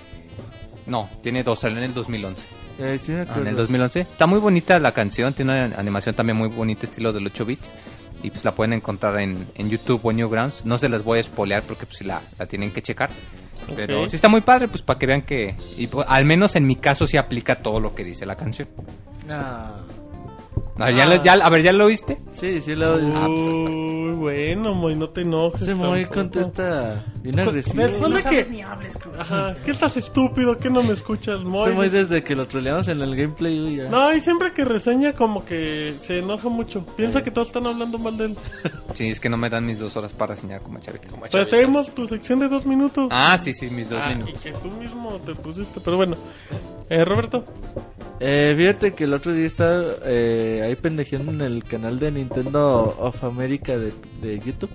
No, 0.85 1.09
tiene 1.23 1.43
dos, 1.43 1.59
salió 1.59 1.77
en 1.77 1.85
el 1.85 1.93
2011. 1.93 2.47
Eh, 2.79 2.97
sí 3.01 3.11
me 3.11 3.19
Ah, 3.19 3.23
acuerdo. 3.23 3.41
en 3.41 3.47
el 3.49 3.55
2011. 3.55 3.99
Está 4.01 4.25
muy 4.25 4.39
bonita 4.39 4.79
la 4.79 4.91
canción, 4.93 5.33
tiene 5.33 5.65
una 5.65 5.77
animación 5.77 6.15
también 6.15 6.37
muy 6.37 6.47
bonita, 6.49 6.85
estilo 6.85 7.11
del 7.13 7.27
8 7.27 7.45
bits. 7.45 7.73
Y 8.23 8.31
pues 8.31 8.43
la 8.43 8.53
pueden 8.53 8.73
encontrar 8.73 9.17
en, 9.19 9.47
en 9.55 9.69
YouTube 9.69 10.01
o 10.03 10.11
en 10.11 10.17
Newgrounds. 10.17 10.65
No 10.65 10.77
se 10.77 10.89
las 10.89 11.03
voy 11.03 11.19
a 11.19 11.23
spoilear 11.23 11.63
porque 11.63 11.85
pues 11.85 12.01
la, 12.03 12.21
la 12.37 12.45
tienen 12.47 12.71
que 12.71 12.81
checar. 12.81 13.09
Pero 13.75 14.03
Ok. 14.03 14.07
sí 14.09 14.15
está 14.15 14.27
muy 14.29 14.41
padre, 14.41 14.67
pues 14.67 14.81
para 14.81 14.97
que 14.99 15.05
vean 15.05 15.21
que... 15.21 15.55
Y, 15.77 15.87
pues, 15.87 16.05
al 16.09 16.25
menos 16.25 16.55
en 16.55 16.65
mi 16.65 16.75
caso 16.75 17.05
sí 17.07 17.17
aplica 17.17 17.55
todo 17.57 17.79
lo 17.79 17.93
que 17.95 18.03
dice 18.03 18.25
la 18.25 18.35
canción. 18.35 18.67
Ah. 19.29 19.77
A 20.79 20.85
ver, 20.85 20.95
¿ya, 20.95 21.05
lo- 21.05 21.21
ya- 21.21 21.33
a 21.33 21.49
ver, 21.49 21.61
¿ya 21.61 21.73
lo 21.73 21.85
oíste? 21.85 22.17
Sí, 22.35 22.61
sí, 22.61 22.73
lo 22.75 22.93
Ah, 23.13 23.25
pues, 23.27 24.17
bueno, 24.17 24.73
Moy, 24.73 24.95
no 24.95 25.09
te 25.09 25.21
enojes. 25.21 25.61
Ese 25.61 25.75
Moy 25.75 26.05
contesta 26.05 27.03
bien 27.21 27.39
agresivo. 27.39 27.83
De 28.09 28.23
que... 28.23 28.47
ni 28.49 28.61
hables, 28.61 28.97
cabrón. 28.97 29.21
Ajá, 29.21 29.55
¿qué 29.65 29.71
estás 29.71 29.97
estúpido? 29.97 30.57
¿Qué 30.57 30.69
no 30.69 30.81
me 30.83 30.93
escuchas, 30.93 31.41
Moy? 31.43 31.67
Ese 31.69 31.75
Moy 31.75 31.89
desde 31.89 32.23
que 32.23 32.35
lo 32.35 32.47
troleamos 32.47 32.87
en 32.87 33.01
el 33.01 33.15
gameplay, 33.15 33.75
ya. 33.77 33.89
No, 33.89 34.13
y 34.13 34.21
siempre 34.21 34.51
que 34.53 34.63
reseña 34.65 35.13
como 35.13 35.45
que 35.45 35.95
se 35.99 36.19
enoja 36.19 36.49
mucho. 36.49 36.85
Piensa 36.95 37.21
que 37.23 37.31
todos 37.31 37.47
están 37.49 37.67
hablando 37.67 37.97
mal 37.99 38.17
de 38.17 38.25
él. 38.25 38.37
Sí, 38.95 39.07
es 39.09 39.19
que 39.19 39.29
no 39.29 39.37
me 39.37 39.49
dan 39.49 39.65
mis 39.65 39.79
dos 39.79 39.95
horas 39.95 40.11
para 40.13 40.33
reseñar 40.33 40.61
como 40.61 40.79
Chavito. 40.79 41.07
Como 41.09 41.21
Pero 41.21 41.31
chavito. 41.31 41.51
tenemos 41.55 41.93
tu 41.93 42.07
sección 42.07 42.39
de 42.39 42.47
dos 42.49 42.65
minutos. 42.65 43.07
Ah, 43.11 43.37
sí, 43.37 43.53
sí, 43.53 43.69
mis 43.69 43.89
dos 43.89 44.01
Ah, 44.03 44.11
y 44.11 44.15
minutos. 44.15 44.41
que 44.41 44.51
tú 44.51 44.69
mismo 44.71 45.19
te 45.25 45.35
pusiste, 45.35 45.79
pero 45.79 45.95
bueno. 45.97 46.17
Eh, 46.89 47.05
Roberto. 47.05 47.45
Eh, 48.19 48.53
fíjate 48.57 48.93
que 48.93 49.05
el 49.05 49.13
otro 49.13 49.31
día 49.31 49.45
estaba 49.45 49.81
eh, 50.05 50.61
ahí 50.69 50.75
pendejeando 50.75 51.31
en 51.31 51.41
el 51.41 51.63
canal 51.63 51.99
de 51.99 52.11
Nintendo 52.11 52.95
of 52.99 53.23
America 53.23 53.77
de, 53.77 53.91
de 54.21 54.39
YouTube. 54.39 54.69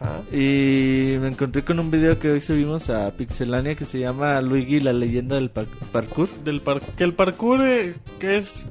Ajá. 0.00 0.20
Y 0.36 1.16
me 1.20 1.28
encontré 1.28 1.62
con 1.64 1.78
un 1.78 1.90
video 1.90 2.18
que 2.18 2.30
hoy 2.30 2.40
subimos 2.40 2.90
a 2.90 3.10
Pixelania 3.12 3.76
que 3.76 3.84
se 3.84 4.00
llama 4.00 4.40
Luigi 4.40 4.80
la 4.80 4.92
leyenda 4.92 5.36
del 5.36 5.50
par- 5.50 5.66
parkour. 5.92 6.28
Del 6.44 6.60
par 6.60 6.80
que 6.80 7.04
el 7.04 7.14
parkour 7.14 7.60
eh, 7.62 7.94
que 8.18 8.38
es 8.38 8.66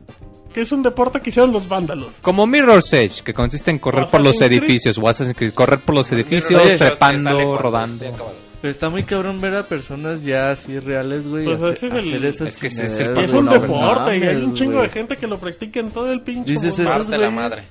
que 0.54 0.60
es 0.60 0.74
un 0.74 0.84
deporte 0.84 1.22
que 1.22 1.30
hicieron 1.30 1.54
los 1.54 1.70
vándalos. 1.70 2.18
Como 2.22 2.46
Mirror's 2.46 2.92
Edge, 2.92 3.22
que 3.24 3.34
consiste 3.34 3.72
en 3.72 3.80
correr 3.80 4.08
por 4.08 4.20
los 4.20 4.38
Creed. 4.38 4.52
edificios, 4.52 4.98
o 4.98 5.08
Assassin's 5.08 5.38
Creed, 5.38 5.54
correr 5.54 5.80
por 5.80 5.96
los 5.96 6.12
edificios, 6.12 6.50
Mirror's 6.52 6.78
trepando, 6.78 7.30
cuando 7.32 7.58
rodando. 7.58 8.06
Pero 8.62 8.72
está 8.72 8.90
muy 8.92 9.04
cabrón 9.04 9.42
ver 9.42 9.56
a 9.56 9.64
personas 9.64 10.24
ya 10.24 10.52
así 10.52 10.80
reales, 10.80 11.28
güey. 11.28 11.46
Pues 11.46 11.60
hacer, 11.60 11.74
ese 11.74 11.88
es 11.88 11.94
el- 11.94 12.00
hacer 12.00 12.26
esas 12.26 12.48
es 12.50 12.58
que 12.60 12.68
es 12.68 13.00
el 13.00 13.18
es 13.18 13.32
güey, 13.32 13.40
un 13.40 13.46
no 13.46 13.52
deporte 13.54 14.18
y 14.18 14.24
hay 14.24 14.36
un 14.36 14.54
chingo 14.54 14.74
güey. 14.74 14.84
de 14.84 14.90
gente 14.90 15.18
que 15.18 15.26
lo 15.28 15.38
practica 15.40 15.80
en 15.80 15.90
todo 15.90 16.12
el 16.12 16.22
pinche 16.22 16.54
Dices, 16.54 16.78
mundo. 16.78 16.92
esos 16.94 17.10
la 17.10 17.30
madre. 17.32 17.64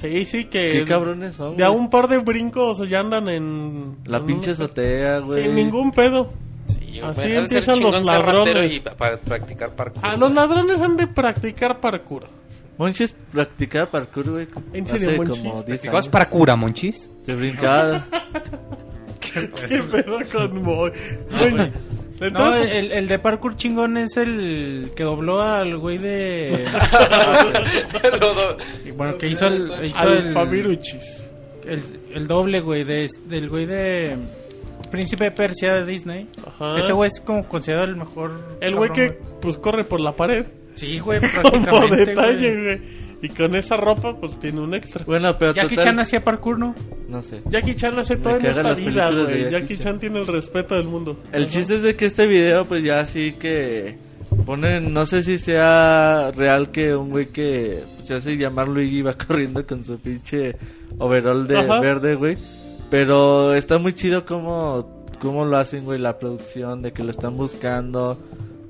Sí, 0.00 0.26
sí, 0.26 0.44
que 0.46 0.72
Qué 0.72 0.84
cabrones 0.84 1.36
son. 1.36 1.56
de 1.56 1.62
a 1.64 1.68
güey. 1.68 1.80
un 1.80 1.88
par 1.90 2.08
de 2.08 2.18
brincos 2.18 2.88
ya 2.88 2.98
andan 3.00 3.28
en 3.28 3.98
La 4.04 4.16
en 4.18 4.26
pinche 4.26 4.50
un- 4.50 4.54
azotea, 4.54 5.20
güey. 5.20 5.44
Sin 5.44 5.54
ningún 5.54 5.92
pedo. 5.92 6.32
Sí, 6.66 6.98
Así 7.00 7.14
güey, 7.14 7.14
de 7.14 7.20
ser 7.20 7.38
empiezan 7.38 7.80
los 7.80 8.04
ladrones. 8.04 8.74
Y 8.74 8.80
pa- 8.80 8.96
para 8.96 9.18
practicar 9.20 9.76
parkour. 9.76 10.04
A 10.04 10.16
los 10.16 10.32
ladrones 10.34 10.80
han 10.80 10.96
de 10.96 11.06
practicar 11.06 11.78
parkour. 11.78 12.24
Monchis 12.78 13.14
practicaba 13.32 13.86
parkour, 13.86 14.30
güey. 14.30 14.48
¿En 14.72 14.86
serio, 14.88 15.10
hace 15.10 15.16
Monchis? 15.18 15.38
como 15.38 15.62
10 15.62 15.84
¿Vas 15.86 15.94
años. 15.94 16.08
para 16.08 16.28
cura, 16.28 16.56
monchis? 16.56 17.10
Se 17.24 17.36
brincaba. 17.36 18.06
¿Qué 19.68 19.82
pedo 19.82 20.18
con 20.32 20.62
Moy? 20.62 20.90
Güey, 21.30 21.52
No, 21.54 22.26
entonces- 22.26 22.70
el, 22.74 22.92
el 22.92 23.08
de 23.08 23.18
parkour 23.18 23.56
chingón 23.56 23.96
es 23.96 24.16
el 24.16 24.90
que 24.94 25.02
dobló 25.04 25.42
al 25.42 25.76
güey 25.78 25.98
de... 25.98 26.64
Lo 28.20 28.34
do- 28.34 28.56
bueno, 28.96 29.18
que 29.18 29.28
hizo 29.28 29.46
el... 29.46 29.70
Hizo 29.84 29.98
al 29.98 30.12
el, 30.18 30.32
Fabiruchis. 30.32 31.30
el, 31.66 31.82
el 32.14 32.26
doble, 32.28 32.60
güey, 32.60 32.84
de, 32.84 33.08
del 33.26 33.48
güey 33.48 33.66
de... 33.66 34.16
Príncipe 34.90 35.24
de 35.24 35.30
Persia 35.30 35.74
de 35.74 35.86
Disney. 35.86 36.28
Ajá. 36.46 36.78
Ese 36.78 36.92
güey 36.92 37.08
es 37.08 37.20
como 37.20 37.48
considerado 37.48 37.86
el 37.86 37.96
mejor... 37.96 38.56
El 38.60 38.74
güey 38.74 38.90
cabrón, 38.90 39.08
que 39.08 39.18
pues 39.40 39.56
corre 39.56 39.84
por 39.84 40.00
la 40.00 40.14
pared. 40.14 40.44
Sí, 40.74 40.98
güey, 40.98 41.18
Como 41.42 41.42
prácticamente, 41.50 42.06
detalle, 42.06 42.52
güey. 42.54 42.64
güey. 42.78 43.01
Y 43.22 43.28
con 43.28 43.54
esa 43.54 43.76
ropa 43.76 44.16
pues 44.16 44.38
tiene 44.40 44.60
un 44.60 44.74
extra. 44.74 45.04
bueno, 45.06 45.38
pero 45.38 45.54
Jackie 45.54 45.76
total... 45.76 45.84
Chan 45.84 46.00
hacía 46.00 46.24
parkour, 46.24 46.58
¿no? 46.58 46.74
No 47.08 47.22
sé. 47.22 47.40
Jackie 47.48 47.76
Chan 47.76 47.96
hace 47.96 48.16
todo 48.16 48.36
en 48.36 48.46
esta 48.46 48.74
vida, 48.74 49.10
güey. 49.12 49.26
Jackie 49.44 49.50
Jackie 49.52 49.76
Chan. 49.76 49.84
Chan 49.84 49.98
tiene 50.00 50.20
el 50.20 50.26
respeto 50.26 50.74
del 50.74 50.84
mundo. 50.84 51.16
El 51.32 51.44
Ajá. 51.44 51.52
chiste 51.52 51.76
es 51.76 51.82
de 51.82 51.94
que 51.94 52.04
este 52.06 52.26
video, 52.26 52.64
pues 52.64 52.82
ya 52.82 52.98
así 52.98 53.32
que 53.32 53.96
ponen, 54.44 54.92
no 54.92 55.06
sé 55.06 55.22
si 55.22 55.38
sea 55.38 56.32
real 56.34 56.72
que 56.72 56.96
un 56.96 57.10
güey 57.10 57.26
que 57.26 57.78
se 58.02 58.14
hace 58.14 58.36
llamar 58.36 58.66
Luigi 58.66 59.02
va 59.02 59.14
corriendo 59.26 59.64
con 59.66 59.84
su 59.84 59.98
pinche 59.98 60.56
overall 60.98 61.46
de 61.46 61.58
Ajá. 61.58 61.78
verde, 61.80 62.16
güey. 62.16 62.36
Pero 62.90 63.54
está 63.54 63.78
muy 63.78 63.92
chido 63.94 64.26
como, 64.26 65.06
como 65.20 65.44
lo 65.44 65.56
hacen, 65.58 65.84
güey, 65.84 65.98
la 66.00 66.18
producción, 66.18 66.82
de 66.82 66.92
que 66.92 67.04
lo 67.04 67.10
están 67.12 67.36
buscando. 67.36 68.18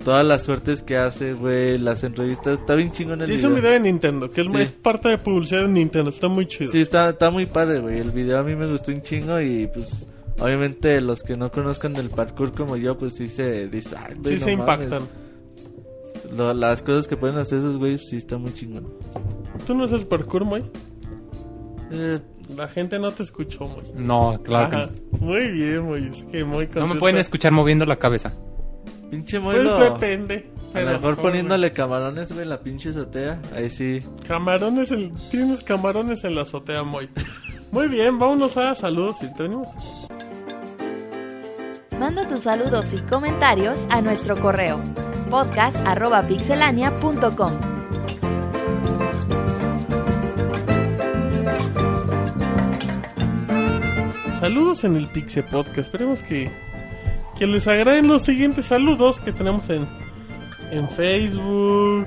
Todas 0.05 0.26
las 0.26 0.42
suertes 0.42 0.82
que 0.82 0.97
hace, 0.97 1.32
güey, 1.34 1.78
las 1.78 2.02
entrevistas. 2.02 2.60
Está 2.60 2.74
bien 2.74 2.90
chingón 2.90 3.22
el 3.22 3.31
Hice 3.31 3.47
un 3.47 3.55
video. 3.55 3.70
video 3.70 3.72
de 3.74 3.81
Nintendo, 3.81 4.31
que 4.31 4.40
es, 4.40 4.50
Sí. 4.50 4.56
es 4.58 4.72
parte 4.72 5.08
de 5.08 5.18
publicidad 5.18 5.62
de 5.62 5.68
Nintendo. 5.68 6.10
Está 6.10 6.26
muy 6.28 6.47
chido. 6.47 6.72
Sí, 6.72 6.81
está, 6.81 7.10
está 7.10 7.31
muy 7.31 7.47
padre, 7.47 7.78
güey. 7.78 7.98
El 8.00 8.10
video 8.10 8.39
a 8.39 8.42
mí 8.42 8.56
me 8.56 8.66
gustó 8.66 8.90
un 8.90 9.00
chingo 9.02 9.40
y 9.40 9.68
pues... 9.72 10.06
Obviamente 10.40 11.00
los 11.02 11.22
que 11.22 11.36
no 11.36 11.52
conozcan 11.52 11.92
del 11.92 12.08
parkour 12.08 12.52
como 12.52 12.76
yo, 12.76 12.97
pues 12.98 13.12
sí 13.14 13.28
se 13.28 13.68
dicen, 13.68 13.98
"Ay, 14.02 14.14
güey, 14.16 14.34
Sí, 14.34 14.40
no 14.40 14.47
se 14.47 14.56
mames". 14.56 14.86
impactan. 14.86 15.08
Lo- 16.36 16.55
las 16.55 16.82
cosas 16.82 17.06
que 17.06 17.16
pueden 17.16 17.36
hacer 17.39 17.58
esos 17.58 17.76
güeyes 17.76 18.08
sí 18.08 18.16
está 18.16 18.39
muy 18.39 18.52
chingón. 18.55 18.89
¿Tú 19.66 19.74
no 19.74 19.84
haces 19.84 20.05
parkour, 20.06 20.44
Moy? 20.47 20.64
Eh, 21.92 22.18
La 22.56 22.66
gente 22.66 22.98
no 22.98 23.12
te 23.12 23.22
escuchó, 23.22 23.68
Moy. 23.68 23.84
No, 23.94 24.40
claro 24.42 24.70
que 24.70 24.76
Ajá. 24.76 24.90
no. 25.12 25.18
Muy 25.18 25.50
bien, 25.52 25.82
Moy. 25.84 26.08
Es 26.10 26.22
que 26.24 26.44
Moy 26.44 26.68
No 26.74 26.86
me 26.89 26.97
pueden 26.97 27.18
escuchar 27.18 27.52
moviendo 27.52 27.84
la 27.86 27.97
cabeza. 27.97 28.32
Pinche 29.12 29.39
Pues 29.41 29.57
moilo. 29.57 29.78
depende. 29.78 30.49
a 30.70 30.73
pero 30.73 30.86
lo 30.86 30.92
mejor 30.92 31.15
joven. 31.16 31.31
poniéndole 31.31 31.70
camarones, 31.73 32.28
güey, 32.31 32.42
en 32.44 32.49
la 32.49 32.60
pinche 32.60 32.89
azotea. 32.89 33.39
Ahí 33.55 33.68
sí. 33.68 34.02
Camarones, 34.26 34.91
en- 34.91 35.12
tienes 35.31 35.62
camarones 35.62 36.24
en 36.24 36.34
la 36.34 36.41
azotea, 36.42 36.82
Moy. 36.82 37.10
Muy 37.70 37.89
bien, 37.89 38.18
vámonos 38.18 38.57
a 38.57 38.74
saludos 38.74 39.23
y 39.23 39.26
tenemos. 39.34 39.68
Manda 41.99 42.26
tus 42.26 42.41
saludos 42.41 42.94
y 42.94 42.99
comentarios 43.02 43.84
a 43.91 44.00
nuestro 44.00 44.34
correo 44.36 44.81
podcast.pixelania.com. 45.31 47.52
Saludos 54.41 54.84
en 54.84 54.97
el 54.97 55.07
Pixie 55.08 55.42
Podcast. 55.42 55.78
Esperemos 55.78 56.23
que, 56.23 56.50
que 57.42 57.48
les 57.48 57.66
agraden 57.66 58.06
los 58.06 58.22
siguientes 58.22 58.66
saludos 58.66 59.20
que 59.20 59.32
tenemos 59.32 59.68
en, 59.68 59.84
en 60.70 60.88
Facebook. 60.88 62.06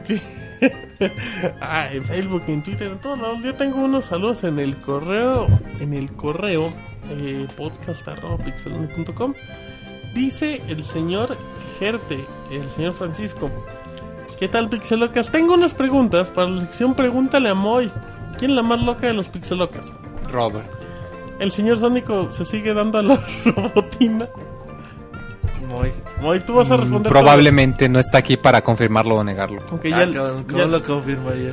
ah, 1.59 1.89
en 1.91 2.05
Facebook, 2.05 2.43
en 2.47 2.64
Twitter, 2.64 2.88
en 2.88 2.99
todos 2.99 3.19
lados. 3.19 3.39
Yo 3.43 3.53
tengo 3.53 3.83
unos 3.83 4.05
saludos 4.05 4.45
en 4.45 4.59
el 4.59 4.77
correo. 4.77 5.47
En 5.81 5.93
el 5.93 6.09
correo 6.14 6.72
eh. 7.09 7.45
Dice 10.14 10.61
el 10.69 10.83
señor 10.85 11.38
Gerte, 11.80 12.25
el 12.49 12.69
señor 12.69 12.93
Francisco. 12.93 13.51
¿Qué 14.39 14.47
tal, 14.47 14.69
Pixelocas? 14.69 15.30
Tengo 15.33 15.55
unas 15.55 15.73
preguntas 15.73 16.30
para 16.30 16.47
la 16.47 16.61
sección 16.61 16.95
Pregúntale 16.95 17.49
a 17.49 17.55
Moy. 17.55 17.91
¿Quién 18.38 18.51
es 18.51 18.55
la 18.55 18.64
más 18.64 18.81
loca 18.81 19.07
de 19.07 19.14
los 19.14 19.27
Pixelocas? 19.27 19.93
Robert. 20.31 20.69
El 21.39 21.51
señor 21.51 21.80
Sónico 21.80 22.31
se 22.31 22.45
sigue 22.45 22.73
dando 22.73 22.99
a 22.99 23.03
la 23.03 23.15
robotina. 23.45 24.30
Muy. 25.69 25.92
Moy, 26.22 26.40
tú 26.42 26.53
vas 26.56 26.69
a 26.72 26.77
Mm, 26.77 26.80
responder. 26.82 27.11
Probablemente 27.11 27.90
no 27.90 28.00
está 28.00 28.19
aquí 28.19 28.38
para 28.38 28.61
confirmarlo 28.61 29.16
o 29.16 29.24
negarlo. 29.24 29.61
Ok, 29.72 29.85
Ah, 29.85 29.90
ya, 30.06 30.11
cabrón, 30.14 30.44
¿Cómo 30.44 30.58
ya- 30.60 30.66
lo 30.68 30.84
confirmaría? 30.84 31.52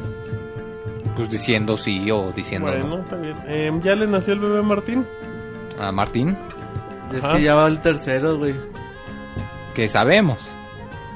Pues 1.16 1.28
diciendo 1.31 1.76
sí 1.76 2.10
o 2.10 2.32
diciendo 2.32 2.68
Bueno, 2.68 2.86
no. 2.86 2.99
está 3.00 3.16
bien. 3.16 3.36
Eh, 3.47 3.70
ya 3.82 3.94
le 3.97 4.07
nació 4.07 4.32
el 4.34 4.41
bebé 4.41 4.62
Martín. 4.62 5.07
A 5.81 5.92
Martín, 5.92 6.36
Es 7.15 7.23
Ajá. 7.23 7.36
que 7.36 7.42
ya 7.42 7.55
va 7.55 7.68
el 7.68 7.81
tercero, 7.81 8.39
güey. 8.39 8.55
que 9.74 9.86
sabemos. 9.89 10.50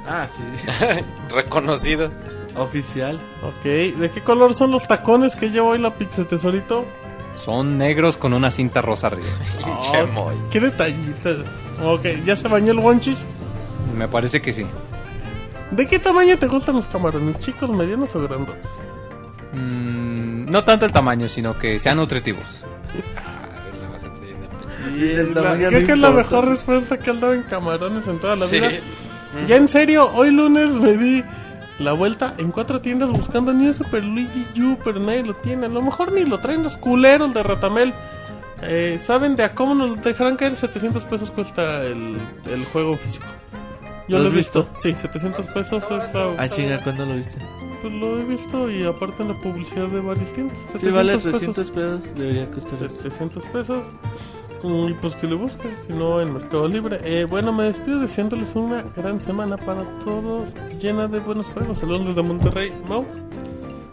Ah, 0.08 0.26
sí. 0.34 0.42
Reconocido. 1.34 2.10
Oficial. 2.56 3.18
Ok, 3.42 3.64
¿de 3.64 4.10
qué 4.14 4.20
color 4.22 4.54
son 4.54 4.70
los 4.70 4.86
tacones 4.88 5.36
que 5.36 5.50
lleva 5.50 5.68
hoy 5.68 5.78
la 5.78 5.94
Pixel 5.94 6.26
Tesorito? 6.26 6.84
Son 7.36 7.76
negros 7.78 8.16
con 8.16 8.32
una 8.34 8.50
cinta 8.50 8.80
rosa 8.82 9.08
arriba. 9.08 9.28
Pinche 9.64 10.04
Moy. 10.12 10.36
Qué 10.50 10.60
detallitas. 10.60 11.36
Ok, 11.82 12.06
¿ya 12.24 12.36
se 12.36 12.48
bañó 12.48 12.72
el 12.72 12.78
Wonchis? 12.78 13.26
Me 13.96 14.08
parece 14.08 14.40
que 14.40 14.52
sí. 14.52 14.66
¿De 15.70 15.86
qué 15.86 15.98
tamaño 15.98 16.38
te 16.38 16.46
gustan 16.46 16.76
los 16.76 16.84
camarones? 16.86 17.38
¿Chicos, 17.38 17.68
medianos 17.70 18.14
o 18.16 18.22
grandotes? 18.22 18.68
Mm, 19.52 20.50
no 20.50 20.64
tanto 20.64 20.86
el 20.86 20.92
tamaño, 20.92 21.28
sino 21.28 21.58
que 21.58 21.78
sean 21.78 21.96
nutritivos. 21.98 22.44
Y 24.96 25.10
el 25.10 25.34
La- 25.34 25.42
tamaño 25.42 25.68
creo 25.68 25.80
no 25.80 25.86
que 25.86 25.92
es 25.92 25.98
la 25.98 26.10
mejor 26.10 26.48
respuesta 26.48 26.98
que 26.98 27.10
han 27.10 27.20
dado 27.20 27.34
en 27.34 27.42
camarones 27.42 28.06
en 28.06 28.18
toda 28.18 28.36
la 28.36 28.46
Sí. 28.46 28.60
vida. 28.60 28.70
Ya 29.46 29.56
en 29.56 29.68
serio, 29.68 30.10
hoy 30.14 30.30
lunes 30.30 30.70
me 30.80 30.96
di 30.96 31.22
la 31.78 31.92
vuelta 31.92 32.34
en 32.38 32.50
cuatro 32.50 32.80
tiendas 32.80 33.10
buscando 33.10 33.52
New 33.52 33.74
Super 33.74 34.02
Luigi 34.02 34.46
U, 34.62 34.78
pero 34.82 34.98
nadie 35.00 35.24
lo 35.24 35.34
tiene. 35.34 35.66
A 35.66 35.68
lo 35.68 35.82
mejor 35.82 36.12
ni 36.12 36.24
lo 36.24 36.38
traen 36.38 36.62
los 36.62 36.76
culeros 36.78 37.34
de 37.34 37.42
Ratamel. 37.42 37.92
Eh, 38.62 38.98
¿Saben 39.02 39.36
de 39.36 39.44
a 39.44 39.54
cómo 39.54 39.74
nos 39.74 40.00
dejarán 40.02 40.36
caer? 40.36 40.56
700 40.56 41.04
pesos 41.04 41.30
cuesta 41.30 41.82
el, 41.84 42.16
el 42.50 42.64
juego 42.66 42.96
físico. 42.96 43.26
Yo 44.08 44.18
¿Lo 44.18 44.24
lo, 44.24 44.30
he 44.30 44.32
visto. 44.34 44.62
visto? 44.64 44.80
Sí, 44.80 44.94
700 44.94 45.46
pesos 45.48 45.82
es 45.84 46.14
la- 46.14 46.34
Ah, 46.38 46.48
chinga, 46.48 46.82
¿cuándo 46.82 47.04
lo 47.04 47.16
viste? 47.16 47.38
Pues 47.82 47.92
lo 47.94 48.18
he 48.20 48.24
visto 48.24 48.70
y 48.70 48.84
aparte 48.86 49.22
en 49.22 49.28
la 49.30 49.34
publicidad 49.42 49.88
de 49.88 50.00
varias 50.00 50.32
tiendas. 50.32 50.56
Sí, 50.78 50.88
vale 50.90 51.12
700 51.20 51.22
pesos. 51.70 51.70
300 51.70 51.70
pesos. 51.70 52.18
Debería 52.18 52.50
costar 52.50 52.82
eso. 52.84 52.96
700 52.96 53.44
pesos. 53.46 53.84
Y 54.62 54.92
pues 54.94 55.14
que 55.16 55.26
le 55.26 55.34
busques, 55.34 55.70
si 55.86 55.92
no 55.92 56.20
en 56.20 56.32
Mercado 56.32 56.66
Libre. 56.66 56.98
Eh, 57.04 57.26
bueno, 57.28 57.52
me 57.52 57.64
despido 57.64 58.00
deseándoles 58.00 58.54
una 58.54 58.82
gran 58.96 59.20
semana 59.20 59.56
para 59.58 59.82
todos, 60.04 60.54
llena 60.80 61.06
de 61.08 61.20
buenos 61.20 61.46
juegos. 61.48 61.78
Saludos 61.78 62.06
desde 62.08 62.22
Monterrey. 62.22 62.72
Mau. 62.88 63.04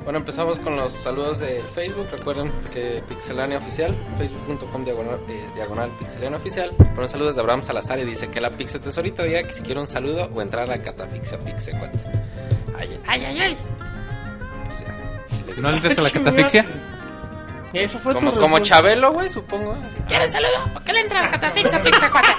Bueno, 0.04 0.20
empezamos 0.20 0.60
con 0.60 0.76
los 0.76 0.92
saludos 0.92 1.40
del 1.40 1.64
Facebook. 1.64 2.08
Recuerden 2.12 2.52
que 2.74 3.02
Pixelania 3.08 3.58
Oficial, 3.58 3.96
facebook.com 4.18 4.84
diagonal, 4.84 5.20
eh, 5.30 5.46
diagonal 5.56 5.90
Pixelania 5.98 6.38
Oficial. 6.38 6.72
Ponen 6.94 7.08
saludos 7.08 7.36
de 7.36 7.42
Abraham 7.42 7.64
Salazar 7.64 8.00
y 8.00 8.04
dice 8.04 8.28
que 8.30 8.42
la 8.42 8.50
Pixel 8.50 8.82
Tesorita 8.82 9.24
diga 9.24 9.44
que 9.44 9.54
si 9.54 9.62
quiere 9.62 9.80
un 9.80 9.88
saludo 9.88 10.30
o 10.34 10.42
entrar 10.42 10.70
a 10.70 10.78
Catafixia 10.80 11.40
Pixel 11.40 11.78
4. 11.78 12.00
Ay, 12.78 13.00
ay, 13.08 13.26
ay, 13.26 13.40
ay. 13.40 13.58
Pues 14.68 14.82
ya, 14.82 15.36
si 15.38 15.56
le 15.56 15.62
¿No 15.62 15.70
entras 15.74 15.98
a 15.98 16.02
la 16.02 16.10
catafixia? 16.12 16.66
Eso 17.72 17.98
fue 18.00 18.14
como, 18.14 18.34
como. 18.34 18.60
Chabelo, 18.60 19.14
güey, 19.14 19.30
supongo. 19.30 19.76
¿Quieres 20.08 20.34
saludo? 20.34 20.70
¿Por 20.74 20.84
qué 20.84 20.94
le 20.94 21.00
entra 21.00 21.26
a 21.26 21.32
Catafixia 21.32 21.82
Pixel 21.82 22.12
4? 22.12 22.34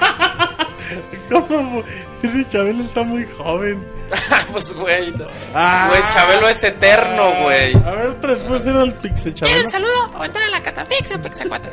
¿Cómo? 1.48 1.82
Ese 2.22 2.48
Chabelo 2.48 2.84
está 2.84 3.02
muy 3.02 3.24
joven. 3.24 3.82
pues, 4.52 4.72
güey. 4.72 5.10
no. 5.12 5.26
Ah. 5.54 5.88
Güey, 5.88 6.02
Chabelo 6.12 6.48
es 6.48 6.62
eterno, 6.62 7.42
güey. 7.42 7.74
A 7.74 7.90
ver, 7.92 8.20
después 8.20 8.64
era 8.66 8.82
el 8.82 8.92
Pixel 8.94 9.34
Chabelo. 9.34 9.54
¿Quieres 9.54 9.72
saludo? 9.72 10.12
¿O 10.18 10.24
entrar 10.24 10.44
a 10.44 10.50
la 10.50 10.62
Catafixia 10.62 11.20
Pixel 11.20 11.48
4? 11.48 11.70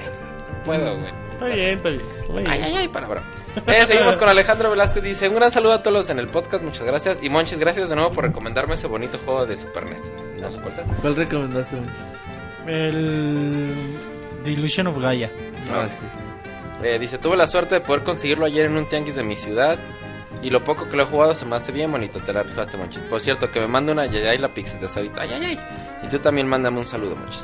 Puedo, 0.65 0.97
güey. 0.97 1.11
Está 1.31 1.45
bien, 1.47 1.77
está 1.77 1.89
bien. 1.89 2.47
Ay, 2.47 2.61
ay, 2.63 2.75
ay, 2.77 2.87
para, 2.87 3.07
para. 3.07 3.21
Eh, 3.67 3.85
seguimos 3.85 4.15
con 4.15 4.29
Alejandro 4.29 4.69
Velázquez. 4.69 5.03
Dice: 5.03 5.27
Un 5.27 5.35
gran 5.35 5.51
saludo 5.51 5.73
a 5.73 5.81
todos 5.81 5.93
los 5.93 6.09
en 6.09 6.19
el 6.19 6.27
podcast. 6.27 6.63
Muchas 6.63 6.85
gracias. 6.85 7.19
Y 7.21 7.29
Monchis, 7.29 7.59
gracias 7.59 7.89
de 7.89 7.95
nuevo 7.95 8.11
por 8.11 8.23
recomendarme 8.23 8.75
ese 8.75 8.87
bonito 8.87 9.17
juego 9.25 9.45
de 9.45 9.57
Super 9.57 9.85
NES. 9.89 10.03
No 10.39 10.51
sé 10.51 10.57
cuál 10.59 10.73
sea. 10.73 10.83
¿Cuál 11.01 11.15
recomendaste, 11.15 11.75
Monchis? 11.75 11.95
El 12.67 13.75
Delusion 14.43 14.87
of 14.87 14.99
Gaia. 14.99 15.29
Ah, 15.73 15.87
sí. 15.87 16.87
Eh, 16.87 16.99
dice: 16.99 17.17
Tuve 17.17 17.35
la 17.35 17.47
suerte 17.47 17.75
de 17.75 17.81
poder 17.81 18.03
conseguirlo 18.03 18.45
ayer 18.45 18.67
en 18.67 18.77
un 18.77 18.87
tianguis 18.87 19.15
de 19.15 19.23
mi 19.23 19.35
ciudad. 19.35 19.77
Y 20.41 20.49
lo 20.49 20.63
poco 20.63 20.89
que 20.89 20.97
lo 20.97 21.03
he 21.03 21.05
jugado 21.05 21.35
se 21.35 21.45
me 21.45 21.55
hace 21.55 21.71
bien 21.71 21.91
bonito. 21.91 22.19
Te 22.19 22.33
la 22.33 22.43
rifaste, 22.43 22.77
Monchis. 22.77 23.01
Por 23.03 23.21
cierto, 23.21 23.51
que 23.51 23.59
me 23.59 23.67
manda 23.67 23.91
una 23.93 24.05
yayay 24.05 24.37
la 24.39 24.49
pixel 24.49 24.79
de 24.79 24.87
ahorita. 24.87 25.21
Ay, 25.21 25.29
ay, 25.33 25.45
ay. 25.45 25.59
Y 26.03 26.07
tú 26.09 26.19
también 26.19 26.47
mándame 26.47 26.79
un 26.79 26.85
saludo, 26.85 27.15
Monchis. 27.15 27.43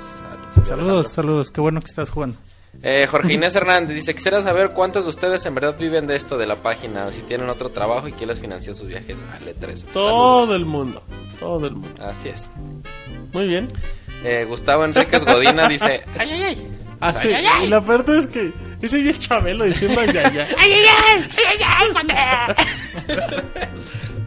Saludos, 0.67 1.11
saludos. 1.11 1.51
Qué 1.51 1.61
bueno 1.61 1.79
que 1.79 1.87
estás 1.87 2.09
jugando. 2.09 2.37
Eh, 2.81 3.07
Jorge 3.09 3.33
Inés 3.33 3.55
Hernández 3.55 3.95
dice: 3.95 4.13
Quisiera 4.15 4.41
saber 4.41 4.69
cuántos 4.69 5.03
de 5.03 5.09
ustedes 5.11 5.45
en 5.45 5.53
verdad 5.55 5.75
viven 5.79 6.07
de 6.07 6.15
esto 6.15 6.37
de 6.37 6.45
la 6.47 6.55
página. 6.55 7.05
O 7.05 7.11
si 7.11 7.21
tienen 7.21 7.49
otro 7.49 7.69
trabajo 7.69 8.07
y 8.07 8.11
quién 8.13 8.29
les 8.29 8.39
financia 8.39 8.73
sus 8.73 8.87
viajes 8.87 9.19
a 9.31 9.39
L3. 9.45 9.83
Todo 9.93 10.39
Saludos. 10.45 10.55
el 10.55 10.65
mundo. 10.65 11.03
Todo 11.39 11.67
el 11.67 11.73
mundo. 11.75 12.05
Así 12.05 12.29
es. 12.29 12.49
Muy 13.33 13.47
bien. 13.47 13.67
Eh, 14.23 14.45
Gustavo 14.49 14.83
Enríquez 14.85 15.23
Godina 15.23 15.67
dice: 15.67 16.03
Ay, 16.17 16.29
ay, 16.31 16.43
ay. 16.43 16.67
Ah, 16.99 17.11
sí. 17.13 17.29
Y 17.63 17.67
la 17.67 17.81
parte 17.81 18.17
es 18.17 18.27
que 18.27 18.51
ese 18.81 19.03
ya 19.03 19.11
es 19.11 19.19
Chabelo 19.19 19.65
diciendo 19.65 19.99
ay, 20.01 20.09
ay, 20.09 20.17
ay. 20.25 20.37
¡Ay, 20.57 20.73
ay, 20.73 20.85
ay! 20.87 21.27
¡Ay, 21.47 21.57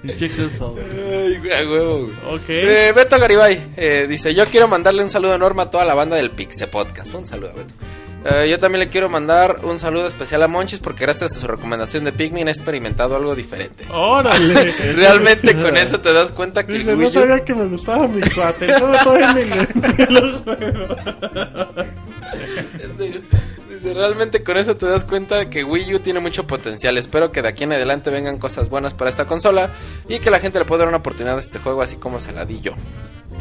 ay, 0.02 0.28
crossover. 0.36 0.84
Ay, 0.84 1.36
güey, 1.38 1.52
a 1.52 1.60
huevo. 1.70 2.10
Ok. 2.30 2.48
Eh, 2.48 2.92
Beto 2.94 3.18
Garibay 3.18 3.60
eh, 3.76 4.06
dice: 4.08 4.34
Yo 4.34 4.46
quiero 4.46 4.66
mandarle 4.66 5.04
un 5.04 5.10
saludo 5.10 5.34
enorme 5.34 5.62
a 5.62 5.66
toda 5.66 5.84
la 5.84 5.94
banda 5.94 6.16
del 6.16 6.30
Pixe 6.30 6.66
Podcast. 6.66 7.12
Un 7.14 7.26
saludo, 7.26 7.52
Beto. 7.54 7.74
Eh, 8.22 8.50
yo 8.50 8.58
también 8.58 8.80
le 8.80 8.88
quiero 8.90 9.08
mandar 9.08 9.60
un 9.62 9.78
saludo 9.78 10.06
especial 10.06 10.42
a 10.42 10.48
Monchis 10.48 10.78
porque 10.78 11.04
gracias 11.06 11.34
a 11.36 11.40
su 11.40 11.46
recomendación 11.46 12.04
de 12.04 12.12
Pikmin 12.12 12.48
he 12.48 12.50
experimentado 12.50 13.16
algo 13.16 13.34
diferente. 13.34 13.84
Órale. 13.90 14.72
Realmente 14.96 15.54
con 15.54 15.74
eso 15.76 16.00
te 16.00 16.12
das 16.12 16.30
cuenta 16.32 16.66
que 16.66 16.72
el 16.72 16.78
Dice, 16.80 16.94
Wii 16.94 17.02
no 17.02 17.08
U- 17.08 17.12
sabía 17.12 17.44
que 17.44 17.54
me 17.54 17.64
gustaba 17.66 18.06
mi 18.08 18.20
cuate. 18.20 18.66
No, 18.68 18.78
todavía 19.04 19.32
ni 19.34 19.42
Dice, 23.82 23.94
realmente 23.94 24.42
con 24.44 24.56
eso 24.58 24.76
te 24.76 24.86
das 24.86 25.04
cuenta 25.04 25.48
que 25.48 25.64
Wii 25.64 25.94
U 25.94 25.98
tiene 26.00 26.20
mucho 26.20 26.46
potencial. 26.46 26.98
Espero 26.98 27.32
que 27.32 27.40
de 27.42 27.48
aquí 27.48 27.64
en 27.64 27.72
adelante 27.72 28.10
vengan 28.10 28.38
cosas 28.38 28.68
buenas 28.68 28.92
para 28.94 29.08
esta 29.10 29.24
consola 29.24 29.70
y 30.08 30.18
que 30.18 30.30
la 30.30 30.38
gente 30.38 30.58
le 30.58 30.64
pueda 30.66 30.80
dar 30.80 30.88
una 30.88 30.98
oportunidad 30.98 31.36
a 31.36 31.40
este 31.40 31.58
juego 31.60 31.80
así 31.80 31.96
como 31.96 32.20
se 32.20 32.32
la 32.32 32.44
di 32.44 32.60
yo. 32.60 32.72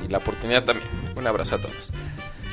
Y 0.05 0.07
la 0.09 0.19
oportunidad 0.19 0.63
también. 0.63 0.87
Un 1.17 1.27
abrazo 1.27 1.55
a 1.55 1.57
todos. 1.59 1.73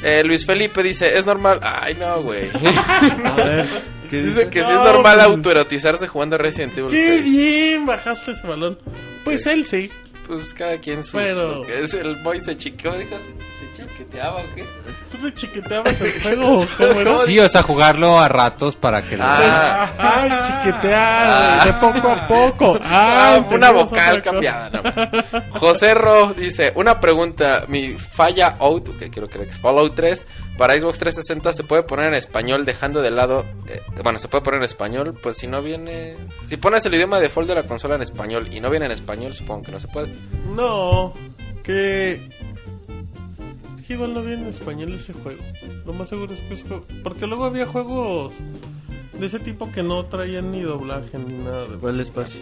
Eh, 0.03 0.23
Luis 0.25 0.45
Felipe 0.45 0.83
dice, 0.83 1.17
es 1.17 1.25
normal... 1.27 1.61
Ay, 1.63 1.95
no, 1.95 2.23
güey. 2.23 2.51
A 3.25 3.33
ver, 3.37 3.67
¿qué 4.11 4.17
dice 4.23 4.41
dice? 4.41 4.51
que 4.51 4.61
sí 4.63 4.67
No, 4.69 4.79
es 4.85 4.93
normal 4.93 5.15
pues- 5.15 5.27
autoerotizarse 5.27 6.07
jugando 6.09 6.37
Resident 6.39 6.77
Evil 6.77 6.91
Qué 6.91 7.03
6. 7.21 7.23
bien 7.25 7.87
bajaste 7.87 8.33
ese 8.33 8.47
balón. 8.47 8.79
Pues 9.25 9.47
él 9.47 9.65
sí. 9.65 9.91
Pues 10.27 10.53
cada 10.55 10.79
quien 10.79 11.03
sus... 11.05 11.13
Pero- 11.23 11.61
lo 11.61 11.63
que 11.67 11.83
es 11.83 11.95
el 11.95 12.17
boy 12.17 12.41
se 12.41 12.57
chiqueó, 12.57 12.93
dijo, 12.95 13.17
se 13.17 13.83
chiqueteaba 13.85 14.41
o 14.41 14.55
qué. 14.57 14.65
¿Tú 15.11 15.19
te 15.19 15.35
chiqueteabas 15.35 16.01
el 16.01 16.23
juego? 16.23 16.67
¿Cómo 16.79 17.01
era? 17.01 17.15
Sí, 17.25 17.39
o 17.39 17.49
sea, 17.49 17.63
jugarlo 17.63 18.19
a 18.19 18.29
ratos 18.29 18.77
para 18.77 19.03
que... 19.03 19.17
Ah, 19.21 19.91
Ay, 19.99 20.31
chiquetear, 20.47 21.27
Ah. 21.29 21.63
de 21.67 21.73
poco 21.75 22.09
a 22.09 22.27
poco. 22.29 22.79
Ah, 22.85 23.41
una 23.51 23.71
vocal 23.71 24.23
cambiada. 24.23 24.71
nomás. 24.71 25.51
José 25.61 25.95
Ro 25.95 26.35
dice, 26.35 26.73
una 26.75 27.01
pregunta, 27.01 27.65
mi 27.69 27.95
falla 27.95 28.57
out, 28.59 28.99
que 28.99 29.11
quiero 29.11 29.29
creer 29.29 29.47
que 29.49 29.53
es 29.55 29.59
Fallout 29.61 29.95
3, 29.95 30.25
para 30.59 30.75
Xbox 30.75 30.99
360 30.99 31.53
se 31.53 31.65
puede 31.65 31.83
poner 31.83 32.07
en 32.09 32.15
español 32.15 32.65
dejando 32.65 33.03
de 33.03 33.11
lado, 33.11 33.45
eh, 33.69 33.81
bueno, 34.03 34.19
se 34.19 34.29
puede 34.29 34.43
poner 34.43 34.59
en 34.59 34.65
español, 34.65 35.19
pues 35.23 35.37
si 35.37 35.47
no 35.47 35.61
viene, 35.63 36.17
si 36.47 36.57
pones 36.57 36.85
el 36.87 36.95
idioma 36.95 37.21
default 37.21 37.49
de 37.49 37.55
la 37.57 37.63
consola 37.65 37.95
en 37.97 38.03
español 38.03 38.49
y 38.53 38.61
no 38.61 38.71
viene 38.71 38.87
en 38.87 38.93
español, 38.93 39.35
supongo 39.35 39.65
que 39.65 39.73
no 39.73 39.81
se 39.81 39.89
puede. 39.89 40.15
No, 40.55 41.13
que... 41.63 42.29
Que 43.87 43.95
igual 43.95 44.15
no 44.15 44.23
viene 44.23 44.43
en 44.43 44.49
español 44.49 44.93
ese 44.95 45.13
juego. 45.13 45.43
Lo 45.85 45.93
más 45.93 46.09
seguro 46.09 46.35
es 46.35 46.41
que 46.41 46.55
es 46.55 46.63
juego... 46.63 46.85
Porque 47.05 47.27
luego 47.27 47.45
había 47.45 47.67
juegos 47.67 48.33
de 49.19 49.27
ese 49.27 49.39
tipo 49.39 49.71
que 49.71 49.83
no 49.83 50.05
traían 50.07 50.51
ni 50.51 50.63
doblaje 50.63 51.19
ni 51.19 51.35
nada. 51.35 51.67
De... 51.67 51.77
¿Cuál 51.77 52.01
espacio? 52.01 52.41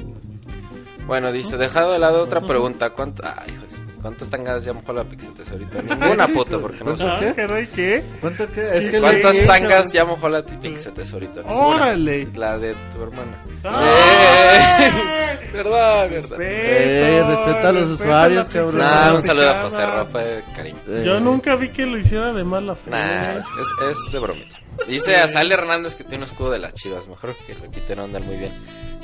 Bueno, 1.07 1.33
dice, 1.33 1.59
dejado 1.59 1.93
de 1.93 1.99
lado 1.99 2.23
otra 2.23 2.41
pregunta, 2.41 2.91
¿cuánto, 2.91 3.23
ay, 3.25 3.53
hijo 3.53 3.63
de 3.63 3.71
¿cuántos 4.05 4.29
tangas 4.29 4.63
ya 4.65 4.75
mojó 4.75 4.93
la 4.93 5.03
Pixel 5.05 5.33
Tesorito? 5.33 5.81
Ninguna 5.83 6.29
puta, 6.29 6.59
porque 6.59 6.85
no 6.85 6.95
sé. 6.97 7.33
Caray, 7.35 7.67
¿qué? 7.69 8.05
¿Cuánto 8.21 8.47
qué? 8.53 8.61
Es 8.79 8.91
que 8.91 9.01
¿Cuántas 9.01 9.35
leí- 9.35 9.47
tangas 9.47 9.93
ya 9.95 10.05
mojó 10.05 10.29
la 10.29 10.45
Pixel 10.45 10.93
Tesorito? 10.93 11.43
Ninguna. 11.43 11.67
Órale. 11.67 12.29
La 12.37 12.59
de 12.59 12.75
tu 12.95 13.03
hermana. 13.03 13.33
¡Ay! 13.65 14.85
Eh, 14.85 15.51
verdad, 15.55 16.11
verdad. 16.11 16.39
Eh, 16.41 17.25
respeta 17.27 17.69
a 17.69 17.73
los 17.73 17.89
respeta 17.91 18.05
usuarios, 18.05 18.49
cabrón. 18.51 18.79
Nah, 18.79 19.15
un 19.15 19.23
saludo 19.23 19.51
a. 19.51 19.63
José 19.63 19.87
Rafa, 19.87 20.21
cariño. 20.55 20.79
Eh, 20.89 21.03
Yo 21.07 21.21
nunca 21.21 21.57
vi 21.57 21.71
que 21.71 21.87
lo 21.87 21.97
hiciera 21.97 22.33
de 22.35 22.45
mala 22.45 22.75
fe. 22.75 22.91
Nah, 22.91 23.33
es, 23.39 23.39
es- 23.39 23.89
es 24.07 24.13
de 24.13 24.19
bromita. 24.19 24.59
Dice 24.87 25.17
a 25.17 25.29
Sale 25.29 25.55
Hernández 25.55 25.95
que 25.95 26.05
tiene 26.05 26.25
un 26.25 26.31
escudo 26.31 26.51
de 26.51 26.59
las 26.59 26.75
chivas. 26.75 27.07
Mejor 27.09 27.35
que 27.47 27.55
lo 27.55 27.71
quiten, 27.71 27.97
no 27.97 28.05
andan 28.05 28.27
muy 28.27 28.37
bien. 28.37 28.53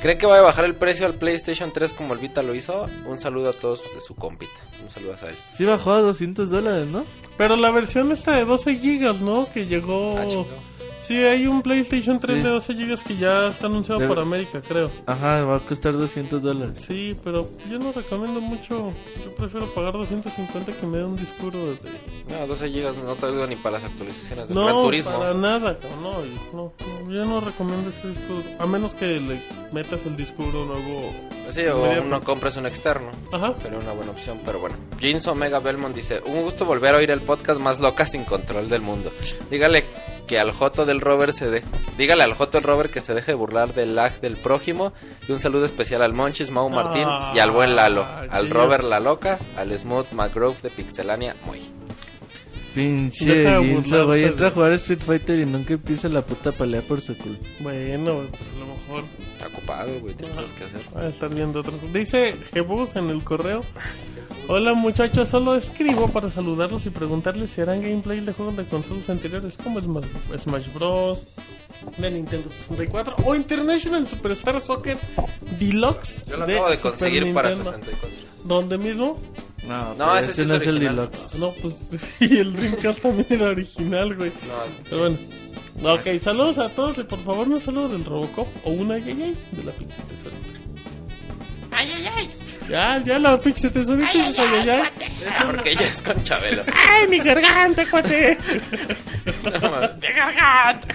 ¿Creen 0.01 0.17
que 0.17 0.25
va 0.25 0.39
a 0.39 0.41
bajar 0.41 0.65
el 0.65 0.73
precio 0.73 1.05
al 1.05 1.13
PlayStation 1.13 1.71
3 1.71 1.93
como 1.93 2.15
el 2.15 2.19
Vita 2.19 2.41
lo 2.41 2.55
hizo? 2.55 2.89
Un 3.05 3.19
saludo 3.19 3.51
a 3.51 3.53
todos 3.53 3.83
de 3.93 4.01
su 4.01 4.15
compita. 4.15 4.51
Un 4.83 4.89
saludo 4.89 5.13
a 5.13 5.17
Sale. 5.19 5.35
Sí 5.53 5.63
bajó 5.63 5.91
a 5.91 6.01
200 6.01 6.49
dólares, 6.49 6.87
¿no? 6.87 7.05
Pero 7.37 7.55
la 7.55 7.69
versión 7.69 8.11
esta 8.11 8.35
de 8.35 8.45
12 8.45 8.79
gigas, 8.79 9.21
¿no? 9.21 9.47
Que 9.53 9.67
llegó... 9.67 10.17
Ah. 10.17 10.25
Sí, 11.11 11.17
hay 11.23 11.47
un 11.47 11.61
PlayStation 11.61 12.19
3 12.19 12.37
Sí. 12.37 12.43
de 12.43 12.49
12 12.49 12.73
gigas 12.75 13.01
que 13.01 13.17
ya 13.17 13.47
está 13.49 13.67
anunciado 13.67 13.99
Debe- 14.01 14.07
por 14.07 14.19
América, 14.19 14.61
creo. 14.61 14.89
Ajá, 15.05 15.43
va 15.45 15.57
a 15.57 15.59
costar 15.59 15.93
200 15.93 16.41
dólares. 16.41 16.83
Sí, 16.87 17.15
pero 17.23 17.47
yo 17.69 17.79
no 17.79 17.91
recomiendo 17.91 18.39
mucho. 18.41 18.91
Yo 19.23 19.35
prefiero 19.37 19.67
pagar 19.73 19.93
250 19.93 20.71
que 20.73 20.85
me 20.87 20.97
dé 20.99 21.05
un 21.05 21.17
disco 21.17 21.45
duro 21.51 21.57
de... 21.73 21.77
No, 22.29 22.47
12 22.47 22.69
gigas 22.69 22.97
no 22.97 23.15
te 23.15 23.25
ayuda 23.25 23.47
ni 23.47 23.55
para 23.55 23.73
las 23.75 23.83
actualizaciones 23.83 24.47
del 24.47 24.55
No, 24.57 24.65
Gran 24.65 24.75
Turismo. 24.83 25.17
para 25.19 25.33
nada, 25.33 25.77
no, 26.01 26.21
no, 26.53 26.73
no, 26.83 27.11
yo 27.11 27.25
no 27.25 27.41
recomiendo 27.41 27.89
ese 27.89 28.09
disco. 28.09 28.41
A 28.59 28.65
menos 28.65 28.93
que 28.95 29.19
le 29.19 29.41
metas 29.71 30.05
el 30.05 30.15
disco 30.15 30.43
duro 30.43 30.65
nuevo. 30.65 31.13
Sí, 31.49 31.65
o 31.65 32.01
uno 32.01 32.21
compres 32.23 32.55
un 32.55 32.65
externo. 32.65 33.09
Ajá. 33.33 33.53
Pero 33.61 33.79
una 33.79 33.91
buena 33.91 34.11
opción, 34.11 34.39
pero 34.45 34.59
bueno. 34.59 34.75
Jeans 35.01 35.27
Omega 35.27 35.59
Belmont 35.59 35.93
dice, 35.93 36.21
un 36.25 36.43
gusto 36.43 36.63
volver 36.65 36.95
a 36.95 36.97
oír 36.99 37.11
el 37.11 37.19
podcast 37.19 37.59
más 37.59 37.79
loca 37.81 38.05
sin 38.05 38.23
control 38.23 38.69
del 38.69 38.81
mundo. 38.81 39.11
Dígale 39.49 39.83
que 40.27 40.39
al 40.39 40.51
Joto 40.51 40.85
del 40.85 41.01
Robert 41.01 41.33
se 41.33 41.49
de... 41.49 41.63
Dígale 41.97 42.23
al 42.23 42.33
Joto 42.33 42.57
del 42.57 42.63
Robert 42.63 42.91
que 42.91 43.01
se 43.01 43.13
deje 43.13 43.31
de 43.31 43.35
burlar 43.35 43.73
del 43.73 43.95
lag 43.95 44.19
del 44.21 44.37
prójimo. 44.37 44.93
Y 45.27 45.31
un 45.31 45.39
saludo 45.39 45.65
especial 45.65 46.01
al 46.01 46.13
Monchis, 46.13 46.51
Mau 46.51 46.69
Martín 46.69 47.07
y 47.35 47.39
al 47.39 47.51
buen 47.51 47.75
Lalo. 47.75 48.03
Ah, 48.03 48.25
Al 48.29 48.47
qué 48.47 48.53
Robert 48.53 48.83
La 48.83 48.99
Loca, 48.99 49.39
al 49.57 49.77
Smooth 49.77 50.11
McGrove 50.13 50.61
de 50.61 50.69
Pixelania, 50.69 51.35
muy. 51.45 51.59
Pinche 52.73 53.59
Ginzo, 53.61 54.05
güey. 54.05 54.23
Entra 54.23 54.47
a 54.47 54.51
jugar 54.51 54.71
Street 54.73 54.99
Fighter 55.05 55.39
y 55.39 55.45
nunca 55.45 55.73
empieza 55.73 56.07
la 56.07 56.21
puta 56.21 56.51
pelea 56.53 56.81
por 56.81 57.01
su 57.01 57.17
culpa. 57.17 57.45
Bueno, 57.59 58.21
pues 58.29 58.41
a 58.55 58.59
lo 58.59 58.65
mejor 58.67 59.03
Está 59.33 59.47
ocupado, 59.47 59.99
güey, 59.99 60.13
tiene 60.13 60.33
cosas 60.35 60.51
que 60.53 60.63
hacer. 60.63 60.81
va 60.95 61.01
a 61.01 61.07
estar 61.09 61.33
viendo 61.33 61.59
otro. 61.59 61.73
Dice 61.91 62.37
Jebus 62.53 62.95
en 62.95 63.09
el 63.09 63.23
correo. 63.23 63.65
Hola 64.53 64.73
muchachos, 64.73 65.29
solo 65.29 65.55
escribo 65.55 66.09
para 66.09 66.29
saludarlos 66.29 66.85
y 66.85 66.89
preguntarles 66.89 67.51
si 67.51 67.61
harán 67.61 67.81
gameplay 67.81 68.19
de 68.19 68.33
juegos 68.33 68.57
de 68.57 68.65
consolas 68.65 69.09
anteriores 69.09 69.55
como 69.55 69.79
Smash, 69.79 70.03
Smash 70.39 70.73
Bros. 70.73 71.21
de 71.97 72.11
Nintendo 72.11 72.49
64 72.49 73.15
o 73.23 73.33
International 73.33 74.05
Superstar 74.05 74.59
Soccer 74.59 74.97
Deluxe. 75.57 76.25
Yo 76.25 76.35
lo 76.35 76.43
acabo 76.43 76.69
de 76.69 76.75
Super 76.75 76.91
conseguir 76.91 77.33
para 77.33 77.51
Nintendo. 77.51 77.77
64. 77.77 78.17
¿Dónde 78.43 78.77
mismo? 78.77 79.17
No, 79.65 79.95
No, 79.95 80.17
ese 80.17 80.43
no 80.43 80.55
es 80.55 80.61
es 80.63 80.67
el 80.67 80.79
deluxe. 80.81 81.35
No, 81.39 81.53
pues 81.53 81.75
y 82.19 82.37
el 82.39 82.51
Dreamcast 82.51 82.99
también 82.99 83.27
era 83.29 83.51
original, 83.51 84.17
güey. 84.17 84.31
No, 84.31 84.83
Pero 84.89 84.99
bueno. 84.99 85.17
Ok, 85.81 86.19
saludos 86.21 86.57
a 86.57 86.67
todos 86.67 86.97
y 86.97 87.03
por 87.03 87.19
favor 87.19 87.47
no 87.47 87.57
saludo 87.61 87.87
del 87.87 88.03
Robocop 88.03 88.49
o 88.65 88.71
una 88.71 88.97
yayay 88.97 89.33
de 89.53 89.63
la 89.63 89.71
Pixie 89.71 90.03
Tesorita. 90.09 90.59
¡Ay, 91.71 91.89
ay, 91.95 92.05
ay! 92.17 92.40
Ya, 92.71 93.03
ya 93.03 93.19
la 93.19 93.31
¡Ay, 93.33 93.41
es 93.53 93.65
ay, 93.65 94.21
esa 94.29 94.41
ay, 94.43 94.65
yayay. 94.65 94.79
cuate! 94.79 95.45
Porque 95.45 95.71
ella 95.71 95.85
es 95.85 96.01
con 96.01 96.23
Chabelo. 96.23 96.63
¡Ay, 96.89 97.07
mi 97.09 97.19
garganta, 97.19 97.83
cuate! 97.91 98.37
No, 99.43 99.69
mames. 99.71 99.89
¡Mi 99.99 100.07
garganta! 100.07 100.87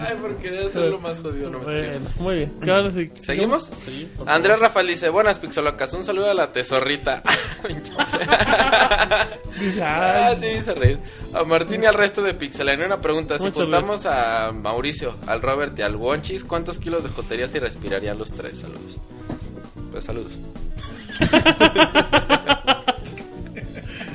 Ay, 0.00 0.16
porque 0.20 0.50
debe 0.50 0.72
ser 0.72 0.82
lo 0.90 1.00
más 1.00 1.20
jodido. 1.20 1.50
No 1.50 1.58
me 1.58 1.64
Bueno, 1.64 1.80
explico. 1.92 2.22
muy 2.22 2.36
bien. 2.36 2.52
Claro, 2.60 2.90
sí. 2.90 3.10
¿Seguimos? 3.22 3.70
Sí, 3.84 4.10
Andrés 4.26 4.58
Rafael 4.58 4.86
dice, 4.86 5.10
buenas 5.10 5.38
pixolocas, 5.38 5.92
un 5.92 6.04
saludo 6.04 6.30
a 6.30 6.34
la 6.34 6.50
tesorrita. 6.50 7.22
Pinche 7.62 7.92
ah, 9.82 10.34
sí, 10.40 10.46
hizo 10.46 10.74
reír. 10.74 10.98
A 11.34 11.44
Martín 11.44 11.82
y 11.82 11.86
al 11.86 11.94
resto 11.94 12.22
de 12.22 12.32
Pixelania 12.34 12.86
una 12.86 13.00
pregunta. 13.00 13.36
Si 13.38 13.44
Muchas 13.44 13.62
juntamos 13.64 14.06
a 14.06 14.52
Mauricio, 14.52 15.14
al 15.26 15.42
Robert 15.42 15.78
y 15.78 15.82
al 15.82 15.96
Wonchis, 15.96 16.44
¿cuántos 16.44 16.78
kilos 16.78 17.02
de 17.02 17.10
jotería 17.10 17.48
se 17.48 17.60
respirarían 17.60 18.16
los 18.18 18.32
tres? 18.32 18.60
Saludos. 18.60 18.98
Pues 19.98 20.06
saludos. 20.06 20.30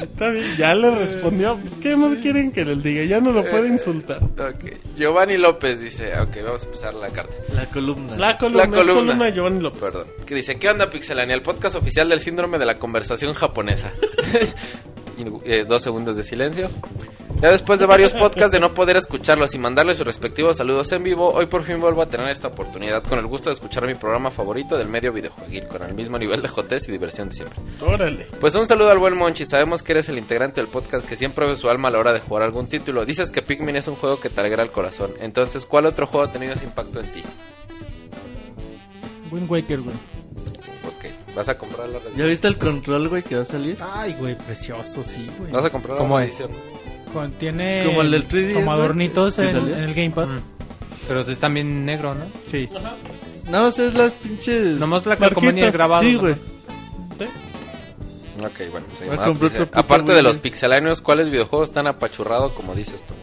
Está 0.01 0.29
bien, 0.29 0.45
ya 0.57 0.73
le 0.75 0.91
respondió. 0.91 1.57
Pues, 1.57 1.73
¿Qué 1.81 1.97
más 1.97 2.15
quieren 2.19 2.53
que 2.53 2.63
les 2.63 2.81
diga? 2.81 3.03
Ya 3.03 3.19
no 3.19 3.33
lo 3.33 3.43
puede 3.43 3.67
insultar. 3.67 4.23
Ok. 4.23 4.77
Giovanni 4.95 5.35
López 5.35 5.81
dice, 5.81 6.13
ok, 6.17 6.37
vamos 6.45 6.61
a 6.61 6.65
empezar 6.67 6.93
la 6.93 7.09
carta. 7.09 7.33
La 7.53 7.65
columna. 7.65 8.15
La 8.15 8.37
columna, 8.37 8.63
La 8.63 8.69
columna. 8.71 8.93
columna 8.93 9.25
de 9.25 9.33
Giovanni 9.33 9.59
López. 9.59 9.81
Perdón. 9.81 10.07
Que 10.25 10.35
dice, 10.35 10.57
¿qué 10.57 10.69
onda 10.69 10.89
Pixelania? 10.89 11.35
El 11.35 11.41
podcast 11.41 11.75
oficial 11.75 12.07
del 12.07 12.21
síndrome 12.21 12.57
de 12.57 12.65
la 12.65 12.79
conversación 12.79 13.33
japonesa. 13.33 13.91
Eh, 15.43 15.65
dos 15.67 15.81
segundos 15.81 16.15
de 16.15 16.23
silencio. 16.23 16.69
Ya 17.41 17.51
después 17.51 17.77
de 17.77 17.85
varios 17.85 18.13
podcasts 18.13 18.51
de 18.51 18.59
no 18.61 18.73
poder 18.73 18.95
escucharlos 18.95 19.53
y 19.53 19.57
mandarles 19.57 19.97
sus 19.97 20.05
respectivos 20.05 20.55
saludos 20.55 20.89
en 20.93 21.03
vivo, 21.03 21.29
hoy 21.29 21.47
por 21.47 21.63
fin 21.63 21.81
vuelvo 21.81 22.01
a 22.01 22.05
tener 22.05 22.29
esta 22.29 22.47
oportunidad 22.47 23.03
con 23.03 23.19
el 23.19 23.27
gusto 23.27 23.49
de 23.49 23.55
escuchar 23.55 23.85
mi 23.85 23.95
programa 23.95 24.31
favorito 24.31 24.77
del 24.77 24.87
medio 24.87 25.11
videojueguil, 25.11 25.67
con 25.67 25.83
el 25.83 25.93
mismo 25.93 26.17
nivel 26.17 26.41
de 26.41 26.47
jotez 26.47 26.87
y 26.87 26.93
diversión 26.93 27.27
de 27.27 27.35
siempre. 27.35 27.59
Órale. 27.81 28.27
Pues 28.39 28.55
un 28.55 28.65
saludo 28.65 28.91
al 28.91 28.97
buen 28.97 29.17
Monchi, 29.17 29.45
sabemos 29.45 29.83
que 29.83 29.91
eres 29.91 30.07
el 30.07 30.17
integrante 30.19 30.61
del 30.61 30.69
podcast 30.69 31.05
que 31.05 31.17
siempre 31.17 31.45
ve 31.45 31.57
su 31.57 31.69
alma 31.69 31.89
a 31.89 31.91
la 31.91 31.99
hora 31.99 32.13
de 32.13 32.19
jugar 32.19 32.43
algún 32.43 32.67
título. 32.67 33.03
Dices 33.03 33.29
que 33.29 33.41
Pikmin 33.41 33.75
es 33.75 33.89
un 33.89 33.95
juego 33.95 34.21
que 34.21 34.29
te 34.29 34.39
alegra 34.39 34.63
el 34.63 34.71
corazón, 34.71 35.11
entonces 35.19 35.65
¿cuál 35.65 35.85
otro 35.85 36.07
juego 36.07 36.27
ha 36.27 36.31
tenido 36.31 36.53
ese 36.53 36.63
impacto 36.63 37.01
en 37.01 37.07
ti? 37.07 37.23
Wind 39.31 39.51
Waker, 39.51 39.81
güey. 39.81 39.95
¿Vas 41.35 41.49
a 41.49 41.57
comprar 41.57 41.89
la 41.89 41.99
¿Ya 42.15 42.25
viste 42.25 42.47
el 42.47 42.57
control, 42.57 43.09
güey, 43.09 43.23
que 43.23 43.35
va 43.35 43.41
a 43.41 43.45
salir? 43.45 43.77
Ay, 43.81 44.15
güey, 44.19 44.35
precioso, 44.35 45.03
sí, 45.03 45.29
güey. 45.37 45.51
¿Vas 45.51 45.65
a 45.65 45.69
comprar 45.69 45.93
la 45.93 45.99
¿Cómo 45.99 46.19
es? 46.19 46.29
edición? 46.29 46.51
Con- 47.13 47.31
tiene 47.33 47.83
Como 47.85 48.01
el 48.01 48.11
del 48.11 48.27
3DS, 48.27 48.53
como 48.53 48.71
adornitos 48.71 49.37
en, 49.39 49.55
el 49.55 49.93
gamepad. 49.93 50.27
Mm. 50.27 50.39
Pero 51.07 51.21
es 51.21 51.39
también 51.39 51.85
negro, 51.85 52.15
¿no? 52.15 52.25
Sí. 52.47 52.69
No, 53.49 53.67
es 53.67 53.77
las 53.93 54.13
pinches. 54.13 54.79
Nomás 54.79 55.05
la 55.05 55.17
calcomanía 55.17 55.69
grabado. 55.69 56.03
Sí, 56.03 56.13
¿no? 56.13 56.21
güey. 56.21 56.35
Ok, 58.45 58.71
bueno. 58.71 58.85
sí, 58.99 59.45
dice, 59.45 59.69
aparte 59.73 60.11
de 60.11 60.21
los 60.21 60.33
güey. 60.33 60.41
pixelanios, 60.41 61.01
¿cuáles 61.01 61.29
videojuegos 61.29 61.69
están 61.69 61.87
apachurrados 61.87 62.51
como 62.53 62.73
dices 62.75 63.05
tú? 63.05 63.13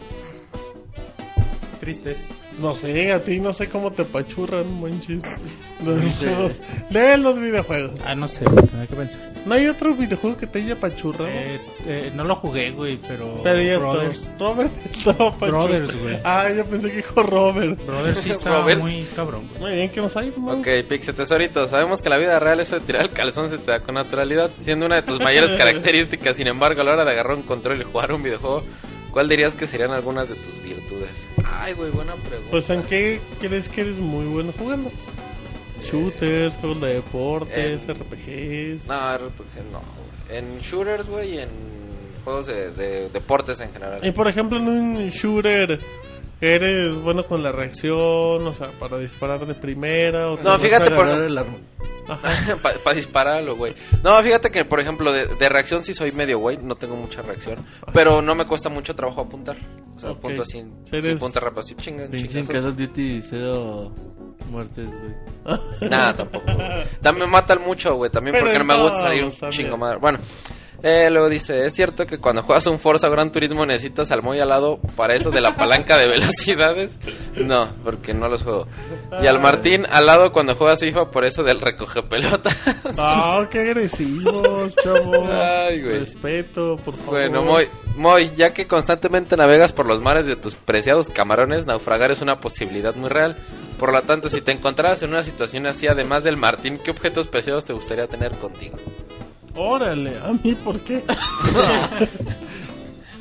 Tristes. 1.79 2.29
No 2.59 2.75
sé, 2.75 3.11
a 3.11 3.23
ti 3.23 3.39
no 3.39 3.53
sé 3.53 3.67
cómo 3.69 3.91
te 3.91 4.03
pachurran, 4.05 4.81
manches. 4.81 5.19
Los 5.85 5.95
No 5.97 6.13
sé. 6.13 6.25
videojuegos. 6.25 6.51
Lee 6.91 7.17
los 7.17 7.39
videojuegos. 7.39 7.91
Ah, 8.05 8.13
no 8.13 8.27
sé, 8.27 8.45
hay 8.79 8.87
que 8.87 8.95
pensar. 8.95 9.19
¿No 9.47 9.55
hay 9.55 9.65
otro 9.65 9.95
videojuego 9.95 10.37
que 10.37 10.45
te 10.45 10.59
haya 10.59 10.75
pachurrado? 10.75 11.27
Eh, 11.27 11.59
eh, 11.87 12.11
no 12.13 12.23
lo 12.23 12.35
jugué, 12.35 12.69
güey, 12.69 12.99
pero. 13.07 13.41
Pero 13.41 13.59
ya 13.63 13.79
Brothers. 13.79 14.21
está. 14.23 14.37
Robert 14.37 14.71
estaba 14.95 15.31
pachurrado. 15.31 15.67
Brothers, 15.67 15.95
güey. 16.03 16.17
Ah, 16.23 16.47
yo 16.55 16.63
pensé 16.65 16.89
que 16.91 16.97
dijo 16.97 17.23
Robert. 17.23 17.83
Brothers 17.83 18.19
sí 18.19 18.29
está 18.29 18.59
Roberts. 18.59 18.79
muy 18.81 19.03
cabrón, 19.15 19.47
güey. 19.49 19.61
Muy 19.61 19.71
bien, 19.71 19.89
¿qué 19.89 20.01
más 20.03 20.15
hay? 20.15 20.31
man? 20.37 20.59
Ok, 20.59 20.67
Pixel 20.87 21.15
Tesorito, 21.15 21.67
sabemos 21.67 21.99
que 22.03 22.09
la 22.09 22.17
vida 22.17 22.37
real 22.37 22.59
eso 22.59 22.75
de 22.79 22.81
tirar 22.85 23.01
el 23.01 23.09
calzón 23.09 23.49
se 23.49 23.57
te 23.57 23.71
da 23.71 23.79
con 23.79 23.95
naturalidad, 23.95 24.51
siendo 24.63 24.85
una 24.85 24.97
de 24.97 25.01
tus 25.01 25.19
mayores 25.19 25.51
características. 25.57 26.35
Sin 26.35 26.45
embargo, 26.45 26.81
a 26.81 26.83
la 26.83 26.91
hora 26.91 27.05
de 27.05 27.11
agarrar 27.11 27.37
un 27.37 27.43
control 27.43 27.81
y 27.81 27.85
jugar 27.85 28.11
un 28.13 28.21
videojuego, 28.21 28.61
¿cuál 29.11 29.27
dirías 29.27 29.55
que 29.55 29.65
serían 29.65 29.89
algunas 29.89 30.29
de 30.29 30.35
tus 30.35 30.45
virtudes? 30.61 30.80
Ay, 31.45 31.73
güey, 31.73 31.91
buena 31.91 32.13
pregunta. 32.15 32.51
Pues 32.51 32.69
en 32.69 32.83
qué 32.83 33.19
crees 33.39 33.67
que 33.69 33.81
eres 33.81 33.97
muy 33.97 34.25
bueno 34.25 34.51
jugando? 34.57 34.91
Shooters, 35.83 36.55
juegos 36.55 36.81
de 36.81 36.93
deportes, 36.95 37.83
Eh. 37.87 37.93
RPGs. 37.93 38.87
No, 38.87 39.17
RPG 39.17 39.63
no. 39.71 39.79
güey. 39.79 40.37
En 40.37 40.59
shooters, 40.59 41.09
güey, 41.09 41.35
y 41.35 41.39
en 41.39 41.49
juegos 42.23 42.47
de, 42.47 42.71
de 42.71 43.09
deportes 43.09 43.59
en 43.61 43.71
general. 43.73 43.99
Y 44.03 44.11
por 44.11 44.27
ejemplo, 44.27 44.57
en 44.59 44.67
un 44.67 45.09
shooter, 45.09 45.79
¿eres 46.41 46.95
bueno 46.95 47.25
con 47.25 47.43
la 47.43 47.51
reacción? 47.51 48.45
O 48.45 48.53
sea, 48.53 48.71
para 48.79 48.97
disparar 48.97 49.45
de 49.45 49.53
primera. 49.53 50.29
O 50.31 50.37
No, 50.43 50.57
fíjate, 50.57 50.91
por-. 50.91 51.61
Para 52.83 52.95
dispararlo, 52.95 53.55
güey. 53.55 53.73
No, 54.03 54.21
fíjate 54.21 54.51
que, 54.51 54.65
por 54.65 54.79
ejemplo, 54.79 55.13
de, 55.13 55.27
de 55.27 55.49
reacción 55.49 55.83
sí 55.83 55.93
soy 55.93 56.11
medio 56.11 56.39
güey, 56.39 56.57
no 56.57 56.75
tengo 56.75 56.95
mucha 56.95 57.21
reacción. 57.21 57.59
Pero 57.93 58.21
no 58.21 58.35
me 58.35 58.45
cuesta 58.45 58.69
mucho 58.69 58.93
trabajo 58.95 59.21
apuntar. 59.21 59.55
O 59.95 59.99
sea, 59.99 60.09
apunto 60.09 60.41
así, 60.41 60.63
sí, 60.83 61.15
punta 61.15 61.39
rápido, 61.39 61.59
así, 61.61 61.75
chinga, 61.75 62.07
Pinche 62.07 62.25
en 62.39 62.45
chingazo. 62.45 62.51
Call 62.53 62.65
of 62.65 62.75
Duty 62.77 63.21
cero 63.21 63.93
muertes, 64.49 64.87
güey. 64.87 65.89
Nada, 65.89 66.13
tampoco. 66.13 66.45
También 67.01 67.27
me 67.27 67.31
matan 67.31 67.61
mucho, 67.61 67.95
güey. 67.95 68.11
También 68.11 68.33
Pero 68.33 68.45
porque 68.47 68.59
no 68.59 68.65
me 68.65 68.81
gusta 68.81 69.01
salir 69.03 69.23
un 69.23 69.31
también. 69.31 69.51
chingo 69.51 69.77
madre. 69.77 69.99
Bueno, 69.99 70.19
eh, 70.83 71.09
luego 71.11 71.29
dice: 71.29 71.65
Es 71.65 71.73
cierto 71.73 72.05
que 72.05 72.17
cuando 72.17 72.43
juegas 72.43 72.67
un 72.67 72.79
Forza 72.79 73.09
Gran 73.09 73.31
Turismo 73.31 73.65
necesitas 73.65 74.11
al 74.11 74.21
muy 74.23 74.39
al 74.39 74.49
lado 74.49 74.79
para 74.95 75.15
eso 75.15 75.31
de 75.31 75.41
la 75.41 75.55
palanca 75.55 75.97
de 75.97 76.07
velocidades. 76.09 76.97
No, 77.35 77.67
porque 77.83 78.13
no 78.13 78.27
los 78.29 78.43
juego. 78.43 78.67
Y 79.21 79.27
al 79.27 79.39
Martín 79.39 79.85
al 79.89 80.05
lado 80.05 80.31
cuando 80.31 80.55
juegas 80.55 80.79
FIFA 80.79 81.11
por 81.11 81.25
eso 81.25 81.43
del 81.43 81.61
recoge 81.61 82.03
pelota. 82.03 82.49
Ah, 82.97 83.45
qué 83.51 83.59
agresivos, 83.59 84.75
chavos. 84.83 85.29
Ay, 85.29 85.81
güey. 85.81 85.99
Respeto, 85.99 86.77
por 86.83 86.95
favor. 86.95 87.11
Bueno, 87.11 87.43
Moy, 87.43 87.67
Moy, 87.95 88.31
ya 88.35 88.53
que 88.53 88.67
constantemente 88.67 89.37
navegas 89.37 89.73
por 89.73 89.87
los 89.87 90.01
mares 90.01 90.25
de 90.25 90.35
tus 90.35 90.55
preciados 90.55 91.09
camarones, 91.09 91.65
naufragar 91.65 92.11
es 92.11 92.21
una 92.21 92.39
posibilidad 92.39 92.95
muy 92.95 93.09
real. 93.09 93.37
Por 93.77 93.91
lo 93.91 94.01
tanto, 94.03 94.29
si 94.29 94.41
te 94.41 94.51
encontraras 94.51 95.01
en 95.01 95.09
una 95.09 95.23
situación 95.23 95.65
así, 95.65 95.87
además 95.87 96.23
del 96.23 96.37
Martín, 96.37 96.77
¿qué 96.77 96.91
objetos 96.91 97.27
preciados 97.27 97.65
te 97.65 97.73
gustaría 97.73 98.07
tener 98.07 98.31
contigo? 98.33 98.77
Órale, 99.55 100.17
¿a 100.23 100.31
mí 100.31 100.55
por 100.55 100.79
qué? 100.81 101.03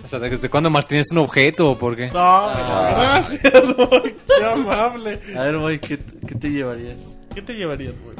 O 0.02 0.06
sea, 0.10 0.18
¿desde 0.18 0.48
cuándo 0.48 0.70
Martín 0.70 0.98
es 0.98 1.12
un 1.12 1.18
objeto 1.18 1.70
o 1.70 1.78
por 1.78 1.94
qué? 1.94 2.08
No, 2.08 2.50
gracias, 2.64 3.76
güey. 3.76 4.14
Qué 4.26 4.44
amable. 4.44 5.20
A 5.36 5.42
ver, 5.42 5.58
güey, 5.58 5.78
¿qué, 5.78 5.98
¿qué 6.26 6.34
te 6.34 6.50
llevarías? 6.50 7.00
¿Qué 7.32 7.42
te 7.42 7.52
llevarías, 7.54 7.94
güey? 8.02 8.16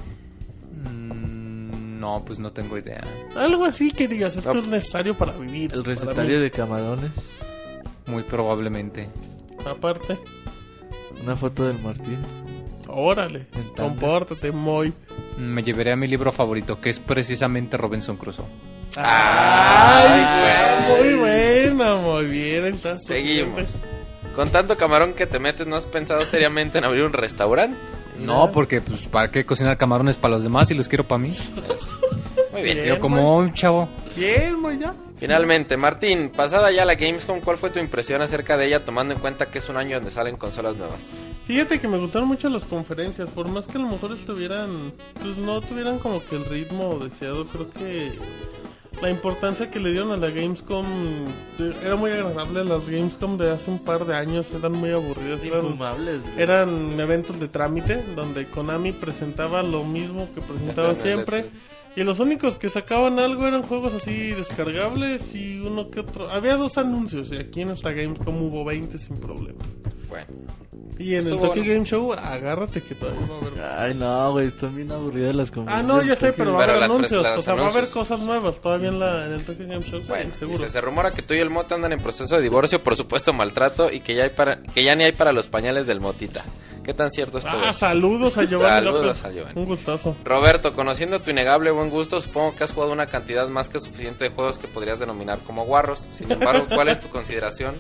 Mm, 0.85 1.99
no, 1.99 2.23
pues 2.25 2.39
no 2.39 2.53
tengo 2.53 2.79
idea. 2.79 3.03
Algo 3.35 3.65
así 3.65 3.91
que 3.91 4.07
digas, 4.07 4.37
esto 4.37 4.55
No. 4.55 4.61
es 4.61 4.69
necesario 4.69 5.17
para 5.19 5.33
vivir. 5.33 5.73
El 5.73 5.83
recetario 5.83 6.41
de 6.41 6.51
camarones. 6.53 7.11
Muy 8.07 8.23
probablemente. 8.23 9.09
Aparte, 9.67 10.17
Una 11.25 11.35
foto 11.35 11.65
del 11.67 11.79
Martín. 11.81 12.19
órale, 12.89 13.47
compórtate, 13.77 14.53
muy. 14.53 14.93
Me 15.41 15.63
llevaré 15.63 15.93
a 15.93 15.97
mi 15.97 16.07
libro 16.07 16.31
favorito, 16.33 16.81
que 16.81 16.91
es 16.91 16.99
precisamente 16.99 17.77
Robinson 17.77 18.17
Crusoe. 18.17 18.45
Ay, 18.97 20.87
güey, 20.87 21.15
muy 21.15 21.19
buena, 21.19 21.97
muy 21.97 22.27
bien. 22.27 22.67
estás 22.67 23.05
Seguimos. 23.05 23.65
Con 24.35 24.51
tanto 24.51 24.77
camarón 24.77 25.15
que 25.15 25.27
te 25.27 25.39
metes, 25.39 25.67
¿no 25.67 25.77
has 25.77 25.87
pensado 25.87 26.25
seriamente 26.25 26.79
en 26.79 26.85
abrir 26.85 27.05
un 27.05 27.13
restaurante? 27.13 27.77
No, 28.19 28.53
porque 28.53 28.81
pues 28.81 29.09
para 29.09 29.31
qué 29.31 29.45
cocinar 29.45 29.77
camarones 29.79 30.17
para 30.17 30.35
los 30.35 30.43
demás 30.43 30.69
si 30.69 30.75
los 30.75 30.89
quiero 30.89 31.05
para 31.05 31.19
mí. 31.21 31.31
Muy 32.53 32.63
bien. 32.63 32.77
Bien, 32.77 32.89
Yo 32.89 33.01
como 33.01 33.37
un 33.39 33.53
chavo. 33.55 33.89
Bien, 34.15 34.61
muy 34.61 34.79
ya. 34.79 34.95
Finalmente, 35.19 35.77
Martín, 35.77 36.31
pasada 36.31 36.71
ya 36.71 36.85
la 36.85 36.95
Gamescom, 36.95 37.41
¿cuál 37.41 37.59
fue 37.59 37.71
tu 37.71 37.79
impresión 37.79 38.23
acerca 38.23 38.57
de 38.57 38.67
ella 38.67 38.85
tomando 38.85 39.15
en 39.15 39.21
cuenta 39.21 39.47
que 39.47 39.59
es 39.59 39.69
un 39.69 39.77
año 39.77 39.97
donde 39.97 40.11
salen 40.11 40.37
consolas 40.37 40.77
nuevas? 40.77 41.07
Fíjate 41.47 41.81
que 41.81 41.89
me 41.89 41.99
gustaron 41.99 42.29
mucho 42.29 42.49
las 42.49 42.65
conferencias, 42.65 43.29
por 43.31 43.51
más 43.51 43.67
que 43.67 43.79
a 43.79 43.81
lo 43.81 43.89
mejor 43.89 44.13
estuvieran, 44.13 44.93
pues 45.21 45.37
no 45.37 45.61
tuvieran 45.61 45.99
como 45.99 46.25
que 46.25 46.37
el 46.37 46.45
ritmo 46.45 46.99
deseado, 46.99 47.47
creo 47.47 47.71
que 47.71 48.13
la 49.01 49.09
importancia 49.09 49.71
que 49.71 49.81
le 49.81 49.93
dieron 49.93 50.13
a 50.13 50.17
la 50.17 50.31
Gamescom 50.31 50.87
era 51.83 51.97
muy 51.97 52.11
agradable. 52.11 52.65
Las 52.65 52.89
Gamescom 52.89 53.39
de 53.39 53.51
hace 53.51 53.71
un 53.71 53.79
par 53.79 54.05
de 54.05 54.15
años 54.15 54.53
eran 54.53 54.73
muy 54.73 54.91
aburridas, 54.91 55.43
eran, 55.43 55.79
eran 56.37 57.01
eventos 57.01 57.41
de 57.41 57.49
trámite 57.49 58.05
donde 58.15 58.47
Konami 58.47 58.93
presentaba 58.93 59.63
lo 59.63 59.85
mismo 59.85 60.29
que 60.35 60.43
presentaba 60.43 60.95
siempre. 60.95 61.51
Y 61.97 62.05
los 62.05 62.21
únicos 62.21 62.57
que 62.57 62.71
sacaban 62.71 63.19
algo 63.19 63.49
eran 63.49 63.63
juegos 63.63 63.95
así 63.95 64.31
descargables 64.31 65.35
y 65.35 65.61
uno 65.61 65.91
que 65.91 66.01
otro. 66.01 66.31
Había 66.31 66.57
dos 66.57 66.79
anuncios 66.79 67.33
y 67.33 67.37
aquí 67.37 67.63
en 67.63 67.71
esta 67.71 67.93
Gamescom 67.93 68.43
hubo 68.43 68.65
20 68.65 68.99
sin 68.99 69.17
problemas. 69.17 69.67
Bueno, 70.09 70.27
Y 71.01 71.15
en 71.15 71.27
el 71.27 71.31
Tokyo 71.37 71.49
bueno. 71.49 71.65
Game 71.75 71.85
Show, 71.87 72.13
agárrate 72.13 72.83
que 72.83 72.95
todavía 72.95 73.27
va 73.27 73.35
a 73.35 73.39
haber 73.41 73.53
más. 73.55 73.79
Ay, 73.79 73.95
no, 73.95 74.33
güey, 74.33 74.47
están 74.49 74.77
bien 74.77 74.93
aburridas 74.93 75.35
las 75.35 75.49
Ah, 75.49 75.55
conferencias. 75.55 75.87
no, 75.87 76.03
ya 76.03 76.17
sé, 76.17 76.33
pero 76.35 76.53
va 76.53 76.61
a 76.61 76.65
haber 76.65 76.83
anuncios. 76.83 77.27
O 77.39 77.41
sea, 77.43 77.55
va 77.55 77.65
a 77.67 77.71
haber 77.71 77.89
cosas 77.89 78.21
nuevas 78.21 78.61
todavía 78.61 78.89
en, 78.91 79.01
la, 79.01 79.25
en 79.27 79.33
el 79.33 79.45
Tokyo 79.45 79.67
Game 79.67 79.83
Show. 79.85 80.01
sí, 80.03 80.09
bueno. 80.09 80.31
seguro. 80.39 80.59
Dice, 80.59 80.69
se 80.71 80.81
rumora 80.83 81.11
que 81.13 81.23
tú 81.23 81.33
y 81.35 81.39
el 81.41 81.49
Mota 81.51 81.75
andan 81.75 81.93
en 81.93 82.03
proceso 82.03 82.37
de 82.37 82.43
divorcio 82.43 82.83
por 82.83 82.97
supuesto 82.97 83.33
maltrato 83.33 83.91
y 83.91 84.01
que 84.01 84.15
ya 84.15 84.25
hay 84.25 84.31
para 84.31 84.63
que 84.63 84.85
ya 84.85 84.95
ni 84.95 85.05
hay 85.05 85.13
para 85.13 85.33
los 85.33 85.49
pañales 85.49 85.87
del 85.87 86.01
Motita. 86.01 86.45
¿Qué 86.85 86.95
tan 86.95 87.11
cierto 87.11 87.39
es 87.39 87.45
todo 87.45 87.61
Ah, 87.65 87.73
saludos 87.73 88.37
a 88.39 88.45
Giovanni 88.45 88.87
Saludos 88.87 89.07
López. 89.07 89.25
a 89.25 89.31
Giovanni. 89.31 89.61
Un 89.61 89.67
gustazo. 89.67 90.17
Roberto, 90.25 90.75
conociendo 90.75 91.21
tu 91.21 91.31
innegable 91.31 91.71
buen 91.71 91.89
gusto, 91.91 92.21
supongo 92.21 92.55
que 92.57 92.65
has 92.65 92.73
jugado 92.73 92.93
una 92.93 93.07
cantidad 93.07 93.49
más 93.49 93.69
que 93.69 93.81
suficiente 93.81 94.25
de 94.25 94.31
juegos 94.31 94.59
que 94.59 94.67
podrías 94.67 94.99
denominar 94.99 95.39
como 95.47 95.65
guarros. 95.65 96.07
Sin 96.11 96.31
embargo, 96.33 96.67
¿cuál 96.75 96.89
es 96.89 97.01
tu 97.01 97.09
consideración? 97.09 97.75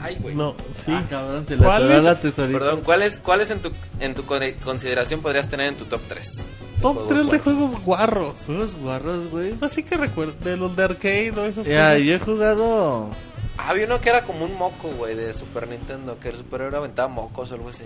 Ay, 0.00 0.16
güey. 0.20 0.34
No, 0.34 0.54
sí. 0.74 0.92
Ah, 0.92 1.04
cabrón, 1.08 1.46
se 1.46 1.56
¿Cuál 1.56 1.90
es? 1.90 2.04
la 2.04 2.18
tesorita. 2.20 2.58
Perdón, 2.58 2.80
¿cuáles 2.82 3.18
cuáles 3.18 3.50
en 3.50 3.60
tu 3.60 3.70
en 4.00 4.14
tu 4.14 4.22
con- 4.24 4.42
consideración 4.64 5.20
podrías 5.20 5.48
tener 5.48 5.68
en 5.68 5.76
tu 5.76 5.84
top 5.84 6.00
3? 6.08 6.28
Top 6.82 7.08
3 7.08 7.30
de 7.30 7.38
juegos 7.38 7.72
guarros. 7.84 8.36
Juegos 8.46 8.76
guarros, 8.76 9.30
güey. 9.30 9.54
Así 9.60 9.82
que 9.82 9.96
recuerdo, 9.96 10.34
de 10.44 10.56
los 10.56 10.76
de 10.76 10.84
arcade 10.84 11.32
o 11.36 11.44
esos 11.46 11.66
Ya, 11.66 11.96
yo 11.98 12.14
he 12.14 12.18
jugado. 12.18 13.08
Había 13.58 13.86
uno 13.86 14.00
que 14.00 14.10
era 14.10 14.22
como 14.24 14.44
un 14.44 14.56
moco, 14.58 14.88
güey, 14.98 15.14
de 15.14 15.32
Super 15.32 15.66
Nintendo, 15.68 16.18
que 16.20 16.28
el 16.28 16.36
superhéroe 16.36 16.76
aventaba 16.76 17.08
mocos 17.08 17.50
o 17.50 17.54
algo 17.54 17.70
así. 17.70 17.84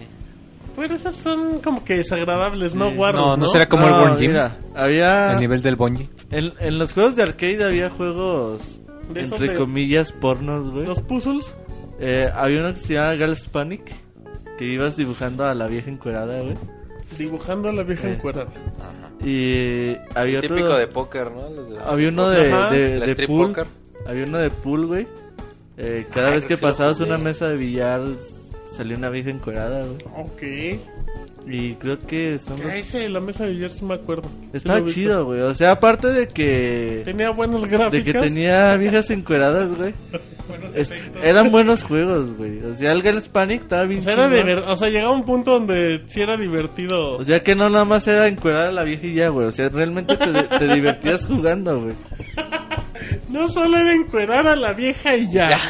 Pero 0.75 0.95
esos 0.95 1.15
son 1.15 1.61
como 1.61 1.85
que 1.85 1.97
desagradables, 1.99 2.75
no 2.75 2.93
guarros. 2.93 3.21
No, 3.21 3.37
No, 3.37 3.45
no 3.45 3.47
será 3.49 3.69
como 3.69 3.87
el 3.87 4.17
Gym. 4.17 4.31
mira, 4.31 4.59
había. 4.75 5.33
El 5.33 5.41
nivel 5.41 5.63
del 5.63 5.77
Bonji. 5.77 6.09
En, 6.31 6.53
en 6.59 6.79
los 6.79 6.93
juegos 6.93 7.15
de 7.17 7.23
arcade 7.23 7.63
había 7.65 7.91
juegos. 7.91 8.81
De 9.13 9.23
entre 9.23 9.55
comillas, 9.55 10.13
pornos, 10.13 10.71
güey. 10.71 10.87
Los 10.87 11.01
puzzles. 11.01 11.55
Eh, 12.01 12.31
había 12.35 12.61
uno 12.61 12.73
que 12.73 12.79
se 12.81 12.95
llama 12.95 13.15
Girls 13.15 13.49
Panic. 13.49 13.93
Que 14.59 14.65
ibas 14.67 14.97
dibujando 14.97 15.45
a 15.47 15.55
la 15.55 15.67
vieja 15.67 15.91
encuerada, 15.91 16.41
güey. 16.43 16.55
Dibujando 17.17 17.69
a 17.71 17.73
la 17.73 17.83
vieja 17.83 18.09
Eh. 18.09 18.13
encuerada. 18.15 18.49
Y 19.25 19.97
había 20.15 20.39
El 20.39 20.45
otro. 20.45 20.57
típico 20.57 20.77
de 20.79 20.87
póker, 20.87 21.31
¿no? 21.31 21.49
De 21.51 21.79
Había 21.85 22.09
uno 22.09 22.29
de, 22.31 22.53
Ajá. 22.53 22.71
de, 22.71 22.99
La 22.99 23.07
de 23.07 23.27
pool. 23.27 23.49
poker. 23.49 23.67
Había 24.07 24.25
uno 24.25 24.39
de 24.39 24.51
pool, 24.51 24.87
güey. 24.87 25.07
Eh, 25.77 26.07
cada 26.13 26.29
Ah, 26.29 26.31
vez 26.33 26.47
que 26.47 26.57
pasabas 26.57 27.01
una 27.01 27.17
mesa 27.19 27.49
de 27.49 27.57
billar, 27.57 28.03
salía 28.73 28.97
una 28.97 29.09
vieja 29.11 29.31
encuerada, 29.31 29.85
güey. 29.85 29.99
Ok. 30.17 30.81
Y 31.51 31.75
creo 31.75 31.99
que 32.01 32.39
son 32.39 32.61
los... 32.63 32.73
Ese 32.73 33.01
de 33.01 33.09
la 33.09 33.19
mesa 33.21 33.45
de 33.45 33.51
ayer 33.53 33.73
sí 33.73 33.85
me 33.85 33.95
acuerdo. 33.95 34.29
Sí 34.53 34.57
Estaba 34.59 34.85
chido, 34.87 35.25
güey. 35.25 35.41
O 35.41 35.53
sea, 35.55 35.73
aparte 35.73 36.09
de 36.09 36.29
que... 36.29 37.03
Tenía 37.05 37.31
buenas 37.31 37.63
De 37.63 37.69
gráficas. 37.69 38.05
que 38.05 38.13
tenía 38.21 38.77
viejas 38.77 39.11
encueradas, 39.11 39.75
güey. 39.75 39.93
Est- 40.75 40.93
eran 41.23 41.51
buenos 41.53 41.83
juegos, 41.85 42.37
güey. 42.37 42.59
O 42.65 42.75
sea, 42.75 42.93
el 42.93 43.03
Girls 43.03 43.29
Panic 43.29 43.63
estaba 43.63 43.85
bien 43.85 44.01
O 44.01 44.03
sea, 44.05 44.13
era 44.15 44.25
chingón. 44.29 44.47
diver- 44.47 44.65
o 44.67 44.77
sea, 44.77 44.89
llegaba 44.89 45.13
un 45.13 45.25
punto 45.25 45.53
donde 45.53 46.03
sí 46.09 46.21
era 46.21 46.37
divertido. 46.37 47.17
O 47.19 47.25
sea, 47.25 47.43
que 47.43 47.55
no 47.55 47.69
nada 47.71 47.85
más 47.85 48.07
era 48.09 48.27
encuerar 48.27 48.67
a 48.67 48.73
la 48.73 48.83
vieja 48.85 49.07
y 49.07 49.15
ya, 49.15 49.29
güey. 49.29 49.47
O 49.47 49.53
sea, 49.53 49.69
realmente 49.69 50.17
te, 50.17 50.27
te 50.59 50.75
divertías 50.75 51.27
jugando, 51.27 51.81
güey. 51.83 51.95
No 53.29 53.49
solo 53.49 53.77
era 53.79 53.93
encuerar 53.95 54.47
a 54.47 54.55
la 54.57 54.73
vieja 54.73 55.17
y 55.17 55.31
ya. 55.33 55.51
Ya. 55.51 55.61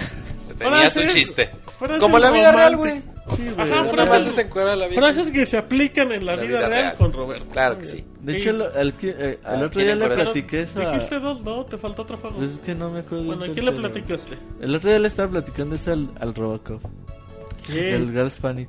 Tenía 0.59 0.75
Ahora 0.77 0.91
su 0.91 1.01
sí, 1.03 1.09
chiste. 1.09 1.51
Como 1.99 2.19
la 2.19 2.31
vida 2.31 2.53
real, 2.53 2.77
güey. 2.77 3.03
Sí, 3.37 3.43
güey. 3.45 3.55
Ajá, 3.59 3.85
frases, 3.85 4.39
a 4.39 4.77
la 4.77 4.89
frases 4.91 5.31
que 5.31 5.47
se 5.47 5.57
aplican 5.57 6.13
en 6.13 6.25
la, 6.27 6.37
La 6.37 6.43
vida, 6.43 6.59
vida 6.59 6.69
real, 6.69 6.83
real. 6.83 6.97
con 6.97 7.13
Roberto. 7.13 7.47
Claro 7.53 7.79
que 7.79 7.87
bien. 7.87 8.05
De 8.21 8.37
hecho, 8.37 8.51
el, 8.51 8.95
eh, 9.03 9.39
Ah, 9.45 9.55
el 9.55 9.63
otro 9.63 9.81
¿quién 9.81 9.99
día 9.99 10.09
le 10.09 10.15
platiqué 10.15 10.61
eso 10.63 10.81
a... 10.81 10.93
Dijiste 10.93 11.19
dos, 11.21 11.41
no, 11.43 11.65
te 11.65 11.79
faltó 11.79 12.03
otro 12.03 12.17
juego. 12.19 12.37
Pues 12.37 12.51
es 12.51 12.59
que 12.59 12.75
no 12.75 12.91
me 12.91 13.01
acuerdo. 13.01 13.25
bueno, 13.25 13.45
¿a 13.45 13.49
quién 13.49 13.65
le 13.65 13.73
platicaste? 13.73 14.37
El 14.61 14.75
otro 14.75 14.91
día 14.91 14.99
le 14.99 15.09
estaba 15.09 15.31
platicando 15.31 15.77
eso 15.77 15.93
al, 15.93 16.09
al 16.21 16.35
Robocop. 16.35 16.83
¿Quién? 17.67 17.95
El 17.95 18.11
Girls 18.11 18.39
Panic. 18.41 18.69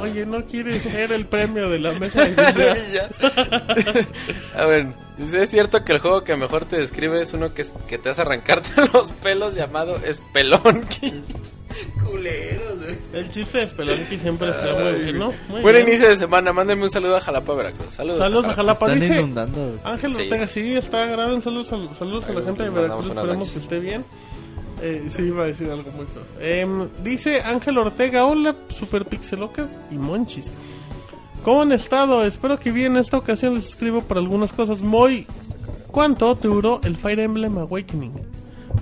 Oye, 0.00 0.26
¿no 0.26 0.44
quieres 0.44 0.82
ser 0.82 1.12
el 1.12 1.26
premio 1.26 1.70
de 1.70 1.78
la 1.78 1.92
mesa 1.92 2.24
de. 2.26 3.00
A 4.56 4.66
ver, 4.66 4.88
dice, 5.16 5.42
es 5.44 5.50
cierto 5.50 5.84
que 5.84 5.92
el 5.92 6.00
juego 6.00 6.24
que 6.24 6.34
mejor 6.36 6.64
te 6.64 6.76
describe 6.76 7.20
es 7.20 7.32
uno 7.34 7.54
que, 7.54 7.64
que 7.86 7.96
te 7.96 8.10
hace 8.10 8.22
arrancarte 8.22 8.68
los 8.92 9.12
pelos 9.12 9.54
llamado 9.54 9.96
Spelunky. 10.12 11.14
Culeros, 12.04 12.76
güey. 12.78 12.96
El 13.12 13.30
chiste 13.30 13.58
de 13.58 13.68
Spelunky 13.68 14.16
siempre 14.18 14.52
se 14.52 14.72
muy 14.72 15.02
bien, 15.04 15.18
¿no? 15.18 15.32
Muy 15.48 15.62
Buen 15.62 15.76
bien. 15.76 15.88
inicio 15.88 16.08
de 16.08 16.16
semana, 16.16 16.52
mándenme 16.52 16.84
un 16.84 16.90
saludo 16.90 17.16
a 17.16 17.20
Jalapa, 17.20 17.54
Veracruz. 17.54 17.94
Saludos. 17.94 18.18
Saludos 18.18 18.46
a 18.46 18.54
Jalapa. 18.54 18.86
Están 18.86 19.00
Dice 19.00 19.14
inundando, 19.20 19.58
güey. 19.68 19.78
Ángel 19.84 20.14
Sí. 20.16 20.22
Ortega, 20.22 20.46
sí, 20.46 20.74
está 20.74 21.06
grave. 21.06 21.34
Un 21.34 21.42
saludo, 21.42 21.64
sal- 21.64 21.88
saludos 21.98 22.24
a 22.26 22.32
la 22.32 22.42
gente 22.42 22.62
de 22.62 22.70
mandamos 22.70 23.08
Veracruz. 23.08 23.16
Esperemos 23.16 23.50
que 23.50 23.58
esté 23.58 23.78
bien. 23.80 24.04
Eh, 24.82 25.06
sí, 25.10 25.22
iba 25.22 25.44
a 25.44 25.46
decir 25.46 25.70
algo 25.70 25.90
muy 25.92 26.06
feo. 26.06 26.22
Em, 26.40 26.88
dice 27.02 27.40
Ángel 27.42 27.78
Ortega, 27.78 28.26
hola, 28.26 28.54
super 28.68 29.06
pixelocas 29.06 29.78
y 29.90 29.94
monchis. 29.96 30.52
¿Cómo 31.42 31.62
han 31.62 31.72
estado? 31.72 32.24
Espero 32.24 32.58
que 32.60 32.72
bien. 32.72 32.92
En 32.92 32.98
esta 32.98 33.16
ocasión 33.16 33.54
les 33.54 33.68
escribo 33.68 34.02
para 34.02 34.20
algunas 34.20 34.52
cosas. 34.52 34.82
Muy. 34.82 35.26
¿Cuánto 35.90 36.34
te 36.36 36.48
duró 36.48 36.80
el 36.84 36.96
Fire 36.98 37.20
Emblem 37.20 37.56
Awakening? 37.56 38.12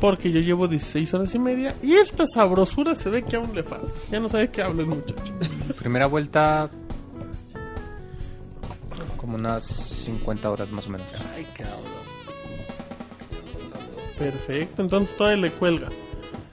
Porque 0.01 0.31
yo 0.31 0.41
llevo 0.41 0.69
16 0.69 1.15
horas 1.15 1.35
y 1.35 1.39
media 1.39 1.75
y 1.83 1.95
esta 1.95 2.27
sabrosura 2.27 2.95
se 2.95 3.09
ve 3.11 3.23
que 3.23 3.37
aún 3.37 3.55
le 3.55 3.63
falta. 3.63 3.89
Ya 4.11 4.21
no 4.21 4.29
sabe 4.29 4.51
qué 4.51 4.63
habla 4.63 4.83
el 4.83 4.89
muchacho. 4.89 5.33
Primera 5.79 6.07
vuelta. 6.07 6.69
Como 9.17 9.37
unas 9.37 9.65
50 9.65 10.51
horas 10.51 10.71
más 10.71 10.87
o 10.87 10.91
menos. 10.91 11.09
Ay, 11.35 11.45
cabrón. 11.57 11.79
Perfecto, 14.19 14.83
entonces 14.83 15.17
todavía 15.17 15.43
le 15.43 15.51
cuelga. 15.51 15.89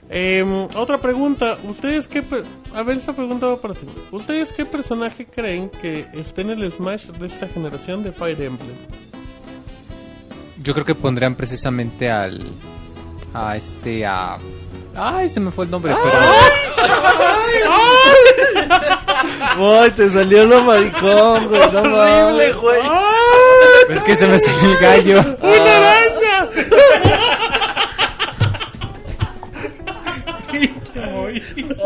Em, 0.08 0.64
otra 0.74 1.00
pregunta, 1.00 1.58
¿ustedes 1.68 2.08
qué... 2.08 2.22
per- 2.22 2.44
A 2.74 2.82
ver, 2.82 2.96
esa 2.98 3.14
pregunta 3.14 3.46
va 3.46 3.56
para 3.56 3.74
ti. 3.74 3.86
¿Ustedes 4.10 4.52
qué 4.52 4.64
personaje 4.66 5.26
creen 5.26 5.70
que 5.70 6.06
esté 6.12 6.42
en 6.42 6.50
el 6.50 6.70
Smash 6.72 7.06
de 7.06 7.26
esta 7.26 7.48
generación 7.48 8.02
de 8.02 8.12
Fire 8.12 8.40
Emblem? 8.42 8.76
Yo 10.58 10.72
creo 10.74 10.84
que 10.84 10.94
pondrían 10.94 11.34
precisamente 11.34 12.10
al. 12.10 12.40
A 13.34 13.56
este. 13.56 14.04
A. 14.06 14.38
Ay, 14.94 15.28
se 15.28 15.40
me 15.40 15.50
fue 15.50 15.64
el 15.64 15.70
nombre, 15.70 15.94
Uy, 19.58 19.90
te 19.92 20.10
salió 20.10 20.44
lo 20.44 20.62
maricón, 20.62 21.48
güey. 21.48 21.72
No 21.72 21.84
mames. 21.84 22.56
güey. 22.56 22.80
pero. 23.86 23.98
Es 23.98 24.02
que 24.02 24.16
se 24.16 24.26
me 24.26 24.38
salió 24.38 24.70
el 24.72 24.78
gallo. 24.78 25.24
¡Una 25.40 25.76
araña! 25.76 26.48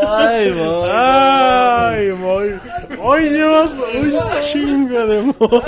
Ay, 0.08 0.52
boy. 0.52 0.90
¡Ay, 0.92 2.10
voy! 2.12 2.60
Hoy 3.00 3.30
llevas 3.30 3.70
un 3.70 4.20
chingo 4.42 5.06
de 5.06 5.22
mo. 5.22 5.62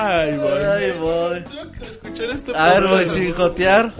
¡Ay, 0.00 0.36
voy! 0.36 0.62
Ay, 0.62 0.92
boy. 0.98 1.44
Escuchar 1.88 2.30
este 2.30 2.56
A 2.56 2.74
ver, 2.74 2.86
voy, 2.88 3.06
sin 3.06 3.32
jotear. 3.34 3.92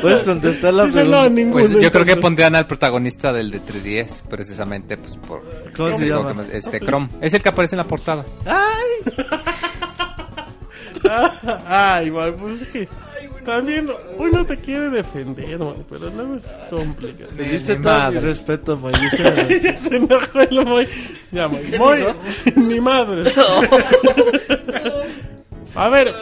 Puedes 0.00 0.22
contestar 0.22 0.72
la 0.72 0.86
no, 0.86 0.92
pregunta. 0.92 1.28
ninguno. 1.28 1.66
Pues 1.66 1.82
yo 1.82 1.90
creo 1.90 2.04
que 2.04 2.16
pondrían 2.16 2.54
al 2.54 2.66
protagonista 2.66 3.32
del 3.32 3.50
de 3.50 3.60
3DS, 3.60 4.22
precisamente, 4.28 4.96
pues 4.96 5.16
por. 5.16 5.42
¿Cómo 5.76 5.90
se 5.98 6.06
llama? 6.08 6.32
más- 6.32 6.48
Este, 6.48 6.80
Chrome. 6.80 7.08
Es 7.20 7.34
el 7.34 7.42
que 7.42 7.48
aparece 7.48 7.74
en 7.74 7.78
la 7.78 7.84
portada. 7.84 8.24
Ay, 11.66 12.10
man, 12.10 12.36
pues 12.40 12.62
es 12.62 12.68
que 12.68 12.88
también 13.44 13.90
uno 14.18 14.44
te 14.46 14.58
quiere 14.58 14.90
defender, 14.90 15.58
man, 15.58 15.84
pero 15.88 16.10
luego 16.10 16.36
es 16.36 16.44
complicado. 16.70 17.30
Le 17.36 17.44
diste 17.44 17.76
todo 17.76 17.94
mi 17.94 17.98
madre. 18.00 18.20
respeto, 18.20 18.76
Moy. 18.76 18.92
Ya 19.62 19.78
se 19.78 19.96
enojó 19.96 20.40
el 20.40 20.64
Moy. 20.66 20.88
Ya, 21.30 21.48
Moy. 21.48 21.62
Moy, 21.78 22.04
mi 22.56 22.80
madre. 22.80 23.30
A 25.74 25.88
ver, 25.88 26.12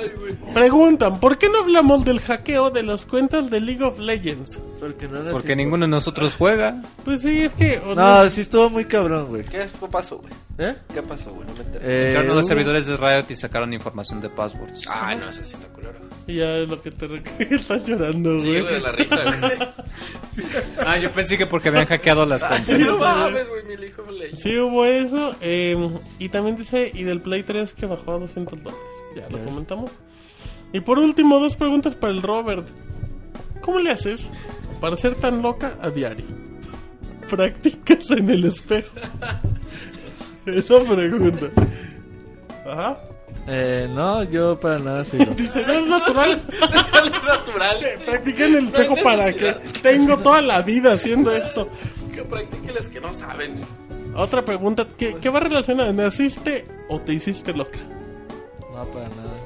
preguntan, 0.54 1.18
¿por 1.18 1.36
qué 1.36 1.48
no 1.48 1.58
hablamos 1.58 2.04
del 2.04 2.20
hackeo 2.20 2.70
de 2.70 2.84
las 2.84 3.04
cuentas 3.04 3.50
de 3.50 3.60
League 3.60 3.82
of 3.82 3.98
Legends? 3.98 4.60
Porque 4.78 5.08
no 5.08 5.20
ninguno 5.56 5.86
de 5.86 5.90
nosotros 5.90 6.36
juega. 6.36 6.80
Pues 7.04 7.22
sí, 7.22 7.40
es 7.42 7.54
que... 7.54 7.78
o 7.84 7.96
No, 7.96 8.24
sí 8.26 8.42
estuvo 8.42 8.70
muy 8.70 8.84
cabrón, 8.84 9.26
güey. 9.26 9.42
¿Qué 9.42 9.62
es- 9.62 9.72
qué 9.72 9.88
pasó, 9.88 10.18
güey? 10.18 10.32
¿Eh? 10.58 10.76
¿Qué 10.94 11.02
pasó, 11.02 11.32
güey? 11.32 11.48
No 11.48 11.54
me 11.54 11.60
enteré. 11.64 12.12
Eh, 12.12 12.22
los 12.22 12.44
hubo- 12.44 12.48
servidores 12.48 12.86
de 12.86 12.96
Riot 12.96 13.24
y 13.28 13.34
sacaron 13.34 13.72
información 13.72 14.20
de 14.20 14.28
passwords. 14.30 14.86
Ah, 14.88 15.16
no, 15.18 15.28
eso 15.28 15.44
sí 15.44 15.54
está 15.54 15.66
culero. 15.66 15.98
Y 16.30 16.36
ya 16.36 16.58
es 16.58 16.68
lo 16.68 16.80
que 16.80 16.90
te 16.90 17.06
recuerda. 17.06 17.44
Estás 17.56 17.86
llorando, 17.86 18.38
Sí, 18.38 18.48
güey. 18.48 18.60
güey, 18.62 18.74
de 18.74 18.80
la 18.80 18.92
risa, 18.92 19.16
güey. 19.16 19.52
Ah, 20.86 20.96
yo 20.96 21.10
pensé 21.12 21.36
que 21.36 21.46
porque 21.46 21.68
habían 21.68 21.86
hackeado 21.86 22.24
las 22.24 22.42
cuentas. 22.48 22.78
No 22.78 22.98
mames, 22.98 23.48
güey, 23.48 23.64
mi 23.64 23.84
hijo 23.84 24.02
le 24.10 24.36
Sí 24.36 24.56
hubo 24.58 24.84
eso. 24.84 25.34
eh, 25.40 25.76
y 26.18 26.28
también 26.28 26.56
dice, 26.56 26.90
y 26.94 27.02
del 27.02 27.20
Play 27.20 27.42
3 27.42 27.72
que 27.74 27.86
bajó 27.86 28.12
a 28.12 28.18
200 28.18 28.62
dólares. 28.62 28.86
Ya 29.16 29.28
lo 29.28 29.44
comentamos. 29.44 29.90
Y 30.72 30.80
por 30.80 30.98
último, 30.98 31.38
dos 31.40 31.56
preguntas 31.56 31.94
para 31.94 32.12
el 32.12 32.22
Robert. 32.22 32.66
¿Cómo 33.60 33.78
le 33.80 33.90
haces 33.90 34.28
para 34.80 34.96
ser 34.96 35.14
tan 35.16 35.42
loca 35.42 35.76
a 35.80 35.90
diario? 35.90 36.24
¿Practicas 37.28 38.10
en 38.12 38.30
el 38.30 38.44
espejo? 38.46 38.88
Esa 40.46 40.78
pregunta. 40.84 41.46
Ajá. 42.66 42.98
Eh, 43.52 43.88
no, 43.90 44.22
yo 44.22 44.60
para 44.60 44.78
nada 44.78 45.04
soy 45.04 45.18
loco. 45.18 45.34
Dice, 45.36 45.60
no 45.66 45.72
es 45.72 45.86
natural. 45.88 46.42
natural. 47.26 47.76
Practica 48.06 48.46
en 48.46 48.56
el 48.56 48.64
espejo 48.66 48.94
para 49.02 49.32
que 49.32 49.52
tengo 49.82 50.16
toda 50.18 50.40
la 50.40 50.62
vida 50.62 50.92
haciendo 50.92 51.34
esto. 51.34 51.68
Que 52.14 52.22
practiquen 52.22 52.74
los 52.76 52.88
que 52.88 53.00
no 53.00 53.12
saben. 53.12 53.54
Otra 54.14 54.44
pregunta, 54.44 54.86
¿qué, 54.96 55.16
qué 55.20 55.28
va 55.30 55.40
relacionada? 55.40 55.92
¿Naciste 55.92 56.64
o 56.88 57.00
te 57.00 57.12
hiciste 57.12 57.52
loca? 57.52 57.78
No, 58.72 58.84
para 58.84 59.08
nada. 59.08 59.39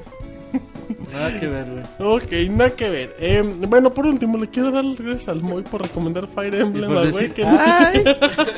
Nada 1.11 1.39
que 1.39 1.47
ver, 1.47 1.65
güey. 1.69 1.83
Ok, 2.15 2.31
nada 2.51 2.69
que 2.71 2.89
ver. 2.89 3.15
Eh, 3.19 3.41
bueno, 3.67 3.93
por 3.93 4.05
último, 4.05 4.37
le 4.37 4.47
quiero 4.49 4.71
dar 4.71 4.83
las 4.85 4.99
gracias 4.99 5.27
al 5.29 5.41
Moy 5.41 5.63
por 5.63 5.81
recomendar 5.81 6.27
Fire 6.27 6.53
Emblem, 6.55 6.91
güey 6.93 7.05
decir, 7.11 7.31
que- 7.33 7.43
"Ay". 7.45 8.03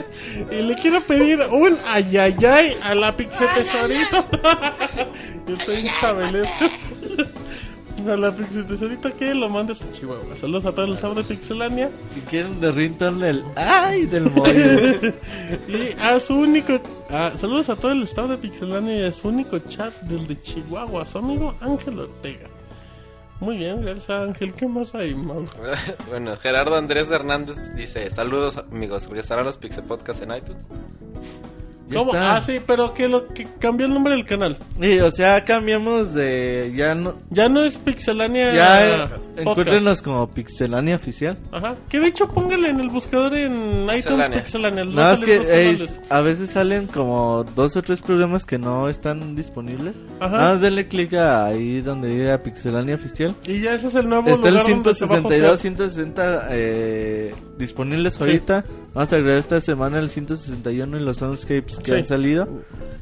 y 0.51 0.61
le 0.63 0.75
quiero 0.75 1.01
pedir 1.01 1.39
un 1.51 1.77
ayayay 1.87 2.75
a 2.83 2.95
la 2.95 3.15
Pixel 3.15 3.47
Tesorito. 3.55 4.25
Yo 5.47 5.55
estoy 5.55 5.83
chabelesco. 5.99 6.65
A 8.07 8.15
la 8.15 8.33
Pixel 8.33 8.65
Tesorito 8.65 9.09
que 9.11 9.33
lo 9.33 9.49
mandes 9.49 9.81
a 9.81 9.91
Chihuahua. 9.91 10.35
Saludos 10.39 10.65
a 10.65 10.71
todos 10.71 10.87
los 10.87 10.97
staff 10.97 11.13
de 11.13 11.23
Pixelania. 11.23 11.89
Si 12.13 12.21
quieren 12.21 12.61
de 12.61 12.71
Ringtone, 12.71 13.29
el 13.29 13.43
ay 13.57 14.05
del 14.05 14.31
mollo. 14.31 15.13
Y 15.67 15.91
a 15.99 16.17
su 16.21 16.35
único. 16.35 16.79
saludos 17.35 17.67
a 17.67 17.75
todo 17.75 17.91
el 17.91 18.03
estado 18.03 18.29
de 18.29 18.37
Pixelania 18.37 18.97
y 18.97 19.03
a 19.03 19.11
su 19.11 19.27
único 19.27 19.59
chat 19.59 19.93
del 20.03 20.25
de 20.25 20.41
Chihuahua, 20.41 21.05
su 21.05 21.17
amigo 21.17 21.53
Ángel 21.59 21.99
Ortega. 21.99 22.47
Muy 23.41 23.57
bien, 23.57 23.81
gracias 23.81 24.09
Ángel. 24.09 24.53
¿Qué 24.53 24.67
más 24.67 24.95
hay, 24.95 25.13
Mau? 25.13 25.45
bueno, 26.07 26.37
Gerardo 26.37 26.77
Andrés 26.77 27.11
Hernández 27.11 27.75
dice: 27.75 28.09
Saludos, 28.09 28.57
amigos. 28.57 29.07
¿Regresarán 29.07 29.45
los 29.45 29.57
Pixel 29.57 29.83
Podcast 29.83 30.21
en 30.21 30.31
iTunes? 30.31 30.63
¿Cómo? 31.93 32.13
está. 32.13 32.35
Ah, 32.37 32.41
sí, 32.41 32.57
pero 32.65 32.93
que 32.93 33.07
lo 33.07 33.27
que 33.29 33.47
cambió 33.59 33.85
el 33.85 33.93
nombre 33.93 34.13
del 34.15 34.25
canal. 34.25 34.57
Sí, 34.81 34.99
o 34.99 35.11
sea, 35.11 35.43
cambiamos 35.45 36.13
de. 36.13 36.73
Ya 36.75 36.95
no. 36.95 37.15
Ya 37.29 37.47
no 37.49 37.61
es 37.63 37.77
Pixelania. 37.77 38.53
Ya 38.53 38.87
eh, 38.87 38.97
Podcast. 38.99 39.25
encuéntrenos 39.39 40.01
como 40.01 40.27
Pixelania 40.29 40.95
Oficial. 40.95 41.37
Ajá. 41.51 41.75
Que 41.89 41.99
de 41.99 42.07
hecho 42.07 42.27
póngale 42.27 42.69
en 42.69 42.79
el 42.79 42.89
buscador 42.89 43.33
en 43.35 43.83
iTunes 43.83 43.93
Pixelania. 44.05 44.37
Pixelania. 44.43 44.85
que 45.25 45.87
a 46.09 46.21
veces 46.21 46.49
salen 46.49 46.87
como 46.87 47.43
dos 47.55 47.75
o 47.75 47.81
tres 47.81 48.01
programas 48.01 48.45
que 48.45 48.57
no 48.57 48.89
están 48.89 49.35
disponibles. 49.35 49.93
Ajá. 50.19 50.37
Nada 50.37 50.51
más 50.53 50.61
denle 50.61 50.87
clic 50.87 51.13
ahí 51.13 51.81
donde 51.81 52.09
diga 52.09 52.37
Pixelania 52.43 52.95
Oficial. 52.95 53.33
Y 53.45 53.61
ya 53.61 53.75
ese 53.75 53.87
es 53.87 53.95
el 53.95 54.09
nuevo 54.09 54.29
Está 54.29 54.49
el 54.49 54.55
lugar 54.55 54.63
a 54.63 54.65
162, 54.65 55.23
hostear. 55.25 55.57
160 55.57 56.47
eh, 56.51 57.33
disponibles 57.57 58.13
Sí. 58.15 58.19
ahorita. 58.23 58.63
Vamos 58.93 59.13
a 59.13 59.15
agregar 59.15 59.37
esta 59.39 59.61
semana 59.61 59.99
el 59.99 60.09
161 60.09 60.97
y 60.97 60.99
los 61.01 61.17
soundscapes 61.17 61.76
que 61.79 61.91
Sí. 61.91 61.97
han 61.97 62.05
salido. 62.05 62.47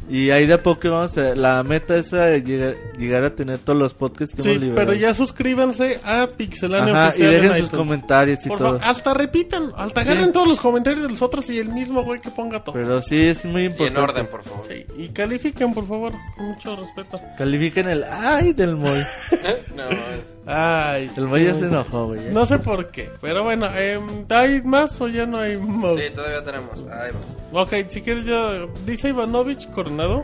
Y 0.07 0.29
ahí 0.29 0.45
de 0.45 0.53
a 0.53 0.61
poco 0.61 0.87
vamos 0.91 1.17
a... 1.17 1.33
La 1.33 1.63
meta 1.63 1.95
es 1.95 2.13
a 2.13 2.37
llegar, 2.37 2.75
llegar 2.97 3.23
a 3.23 3.33
tener 3.33 3.57
todos 3.57 3.79
los 3.79 3.95
podcasts 3.95 4.35
que 4.35 4.43
Sí, 4.43 4.49
hemos 4.51 4.61
liberado. 4.61 4.87
pero 4.87 4.99
ya 4.99 5.15
suscríbanse 5.15 5.99
a 6.03 6.27
Pixelania 6.27 7.07
Ajá, 7.07 7.17
y 7.17 7.21
dejen 7.23 7.49
sus 7.49 7.57
iTunes. 7.57 7.75
comentarios 7.75 8.45
y 8.45 8.49
Por 8.49 8.57
todo. 8.59 8.67
favor, 8.79 8.81
hasta 8.83 9.13
repitan, 9.15 9.71
hasta 9.75 10.03
Sí. 10.03 10.09
agarren 10.11 10.31
todos 10.31 10.47
los 10.47 10.59
comentarios 10.59 11.01
de 11.01 11.09
los 11.09 11.21
otros 11.23 11.49
y 11.49 11.57
el 11.57 11.69
mismo 11.69 12.03
güey 12.03 12.21
que 12.21 12.29
ponga 12.29 12.63
todo. 12.63 12.73
Pero 12.73 13.01
sí 13.01 13.19
es 13.19 13.45
muy 13.45 13.63
Y 13.63 13.65
en 13.65 13.71
importante. 13.71 13.99
orden, 14.01 14.27
por 14.27 14.43
favor. 14.43 14.65
Sí, 14.67 14.85
y 14.95 15.07
califiquen, 15.09 15.73
por 15.73 15.87
favor, 15.87 16.13
con 16.37 16.45
mucho 16.49 16.75
respeto. 16.75 17.19
Califiquen 17.37 17.89
el 17.89 18.03
ay 18.03 18.53
del 18.53 18.75
Moy. 18.75 18.89
no, 19.75 19.89
es- 19.89 20.34
Ay, 20.47 21.09
El 21.17 21.43
ya 21.43 21.55
se 21.55 21.65
enojó, 21.65 22.07
güey. 22.07 22.19
¿eh? 22.19 22.29
No 22.31 22.45
sé 22.45 22.59
por 22.59 22.89
qué, 22.91 23.09
pero 23.19 23.43
bueno, 23.43 23.65
em, 23.75 24.25
¿hay 24.29 24.61
más 24.61 25.01
o 25.01 25.07
ya 25.07 25.25
no 25.25 25.39
hay 25.39 25.57
más? 25.57 25.95
Sí, 25.95 26.01
todavía 26.13 26.43
tenemos. 26.43 26.83
Ahí 26.83 27.11
va. 27.11 27.61
Ok, 27.61 27.73
si 27.87 28.01
quieres 28.01 28.25
yo, 28.25 28.67
dice 28.85 29.09
Ivanovich 29.09 29.69
Coronado. 29.71 30.23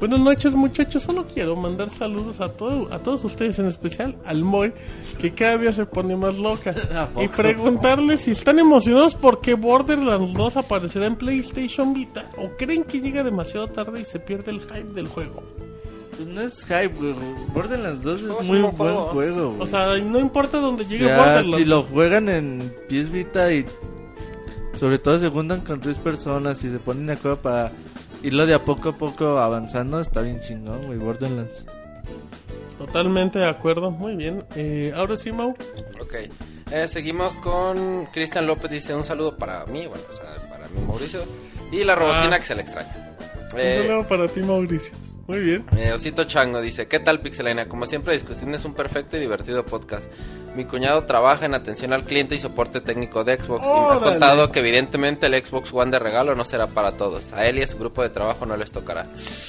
Buenas 0.00 0.20
noches 0.20 0.52
muchachos, 0.52 1.04
solo 1.04 1.24
quiero 1.32 1.54
mandar 1.54 1.88
saludos 1.88 2.40
a, 2.40 2.48
todo, 2.48 2.92
a 2.92 2.98
todos 2.98 3.24
ustedes, 3.24 3.58
en 3.60 3.66
especial 3.66 4.16
al 4.24 4.42
Moy, 4.42 4.72
que 5.20 5.32
cada 5.32 5.56
día 5.56 5.72
se 5.72 5.86
pone 5.86 6.16
más 6.16 6.36
loca. 6.36 6.74
y 7.22 7.28
preguntarles 7.28 8.22
si 8.22 8.32
están 8.32 8.58
emocionados 8.58 9.14
porque 9.14 9.54
Borderlands 9.54 10.34
2 10.34 10.56
aparecerá 10.56 11.06
en 11.06 11.16
PlayStation 11.16 11.94
Vita 11.94 12.28
o 12.36 12.50
creen 12.58 12.82
que 12.82 13.00
llega 13.00 13.22
demasiado 13.22 13.68
tarde 13.68 14.00
y 14.00 14.04
se 14.04 14.18
pierde 14.18 14.50
el 14.50 14.60
hype 14.62 14.92
del 14.94 15.06
juego. 15.06 15.42
Pues 16.16 16.28
no 16.28 16.40
es 16.42 16.64
hype, 16.64 16.88
güey. 16.88 17.14
Borderlands 17.52 18.02
2 18.02 18.20
juego 18.22 18.40
es 18.40 18.46
muy 18.46 18.56
un 18.58 18.62
buen 18.64 18.74
juego, 18.76 19.00
juego. 19.08 19.48
güey. 19.50 19.60
O 19.62 19.66
sea, 19.66 19.96
no 19.98 20.18
importa 20.18 20.58
dónde 20.58 20.84
O 20.84 20.88
llegue 20.88 21.06
sea, 21.06 21.16
Borderlands. 21.18 21.56
si 21.56 21.64
lo 21.64 21.82
juegan 21.82 22.28
en 22.28 22.58
PS 22.88 23.10
Vita 23.10 23.52
y 23.52 23.64
sobre 24.74 24.98
todo 24.98 25.18
se 25.18 25.28
juntan 25.28 25.60
con 25.62 25.80
tres 25.80 25.98
personas 25.98 26.62
y 26.64 26.70
se 26.70 26.78
ponen 26.78 27.06
de 27.06 27.14
acuerdo 27.14 27.38
para 27.38 27.72
irlo 28.22 28.46
de 28.46 28.54
a 28.54 28.58
poco 28.64 28.90
a 28.90 28.92
poco 28.96 29.38
avanzando, 29.38 30.00
está 30.00 30.20
bien 30.22 30.40
chingón, 30.40 30.82
güey, 30.86 30.98
Borderlands. 30.98 31.64
Totalmente 32.78 33.38
de 33.38 33.46
acuerdo, 33.46 33.90
muy 33.90 34.16
bien. 34.16 34.44
Eh, 34.56 34.92
ahora 34.96 35.16
sí, 35.16 35.30
Mau. 35.32 35.50
Ok. 36.00 36.14
Eh, 36.72 36.88
seguimos 36.88 37.36
con 37.36 38.06
Cristian 38.06 38.46
López. 38.46 38.70
Dice 38.70 38.94
un 38.94 39.04
saludo 39.04 39.36
para 39.36 39.64
mí, 39.66 39.86
bueno, 39.86 40.02
o 40.10 40.14
sea, 40.14 40.34
para 40.50 40.66
mí, 40.68 40.80
Mauricio. 40.86 41.20
Y 41.70 41.84
la 41.84 41.94
robotina 41.94 42.36
Ah. 42.36 42.38
que 42.40 42.44
se 42.46 42.54
le 42.54 42.62
extraña. 42.62 42.92
Un 43.52 43.60
Eh, 43.60 43.82
saludo 43.86 44.08
para 44.08 44.26
ti, 44.26 44.40
Mauricio. 44.42 44.92
Muy 45.26 45.40
bien. 45.40 45.64
Eh, 45.76 45.92
Osito 45.92 46.24
Chango 46.24 46.60
dice, 46.60 46.86
¿qué 46.86 47.00
tal 47.00 47.20
Pixelania? 47.20 47.66
Como 47.68 47.86
siempre, 47.86 48.12
discusión 48.12 48.54
es 48.54 48.64
un 48.64 48.74
perfecto 48.74 49.16
y 49.16 49.20
divertido 49.20 49.64
podcast. 49.64 50.10
Mi 50.54 50.66
cuñado 50.66 51.02
trabaja 51.04 51.46
en 51.46 51.54
atención 51.54 51.92
al 51.92 52.04
cliente 52.04 52.36
y 52.36 52.38
soporte 52.38 52.80
técnico 52.80 53.24
de 53.24 53.36
Xbox 53.40 53.66
y 53.66 53.70
me 53.70 53.96
ha 53.96 53.98
contado 53.98 54.52
que 54.52 54.60
evidentemente 54.60 55.26
el 55.26 55.44
Xbox 55.44 55.72
One 55.72 55.90
de 55.90 55.98
regalo 55.98 56.36
no 56.36 56.44
será 56.44 56.68
para 56.68 56.92
todos. 56.92 57.32
A 57.32 57.46
él 57.46 57.58
y 57.58 57.62
a 57.62 57.66
su 57.66 57.76
grupo 57.76 58.02
de 58.02 58.10
trabajo 58.10 58.46
no 58.46 58.56
les 58.56 58.70
tocará. 58.70 59.04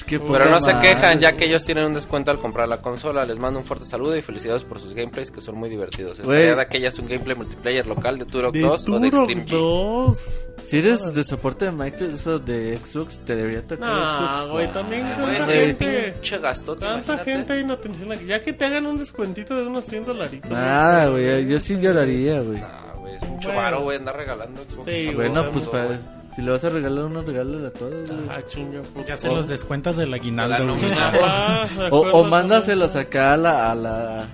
Pero 0.08 0.50
no 0.50 0.58
se 0.58 0.76
quejan 0.80 1.20
ya 1.20 1.32
que 1.36 1.44
ellos 1.44 1.62
tienen 1.62 1.84
un 1.84 1.94
descuento 1.94 2.32
al 2.32 2.40
comprar 2.40 2.68
la 2.68 2.78
consola. 2.78 3.24
Les 3.24 3.38
mando 3.38 3.60
un 3.60 3.64
fuerte 3.64 3.84
saludo 3.84 4.16
y 4.16 4.22
felicidades 4.22 4.64
por 4.64 4.80
sus 4.80 4.94
gameplays 4.94 5.30
que 5.30 5.40
son 5.40 5.56
muy 5.56 5.68
divertidos. 5.68 6.18
Estaría 6.18 6.56
de 6.56 6.62
aquellas 6.62 6.98
un 6.98 7.06
gameplay 7.06 7.36
multiplayer 7.36 7.86
local 7.86 8.18
de 8.18 8.24
Turok 8.24 8.52
De 8.52 8.60
2 8.62 8.88
o 8.88 8.98
de 8.98 9.08
Extreme 9.08 9.46
G. 9.46 10.45
2. 10.56 10.66
Si 10.68 10.78
eres 10.78 11.14
de 11.14 11.24
soporte 11.24 11.66
de 11.66 11.72
Microsoft 11.72 12.26
o 12.26 12.38
de 12.38 12.78
Xbox, 12.78 13.20
te 13.24 13.36
debería 13.36 13.62
tocar 13.62 13.88
Nah, 13.88 14.36
Xbox. 14.42 14.50
güey, 14.52 14.72
también 14.72 15.02
Güey, 15.20 15.36
tanta 15.38 15.52
gente. 15.52 16.12
pinche 16.12 16.38
gastote, 16.38 16.80
Tanta 16.80 17.12
imagínate. 17.14 17.30
gente 17.32 17.60
inatención. 17.60 18.26
Ya 18.26 18.40
que 18.40 18.52
te 18.52 18.64
hagan 18.64 18.86
un 18.86 18.98
descuentito 18.98 19.56
de 19.56 19.66
unos 19.66 19.84
100 19.84 20.04
dolaritos. 20.06 20.50
Nada, 20.50 21.08
güey, 21.08 21.46
yo 21.46 21.60
sí 21.60 21.76
lloraría, 21.80 22.40
güey. 22.40 22.60
Nah, 22.60 22.94
güey, 22.98 23.14
es 23.16 23.22
mucho 23.22 23.48
Bueno. 23.48 23.62
varo, 23.62 23.82
güey, 23.82 23.98
andar 23.98 24.16
regalando 24.16 24.62
Xbox. 24.68 24.92
Sí, 24.92 25.10
Bueno, 25.14 25.50
pues 25.52 25.66
para, 25.66 25.98
si 26.34 26.42
le 26.42 26.50
vas 26.50 26.64
a 26.64 26.68
regalar 26.70 27.04
uno, 27.04 27.22
regálale 27.22 27.66
a 27.68 27.70
todos, 27.72 28.08
güey. 28.10 28.20
Ah, 28.28 28.40
chinga. 28.46 28.80
Ya 29.06 29.16
se 29.16 29.28
los 29.28 29.46
descuentas 29.48 29.96
del 29.96 30.10
La 30.10 30.16
aguinaldo. 30.16 30.76
Ah, 30.98 31.66
de 31.76 31.82
O, 31.84 31.86
acuerdo, 31.86 32.16
o 32.18 32.24
mándaselos 32.24 32.96
acá 32.96 33.34
a 33.34 33.36
la... 33.36 33.70
A 33.70 33.74
la 33.74 34.24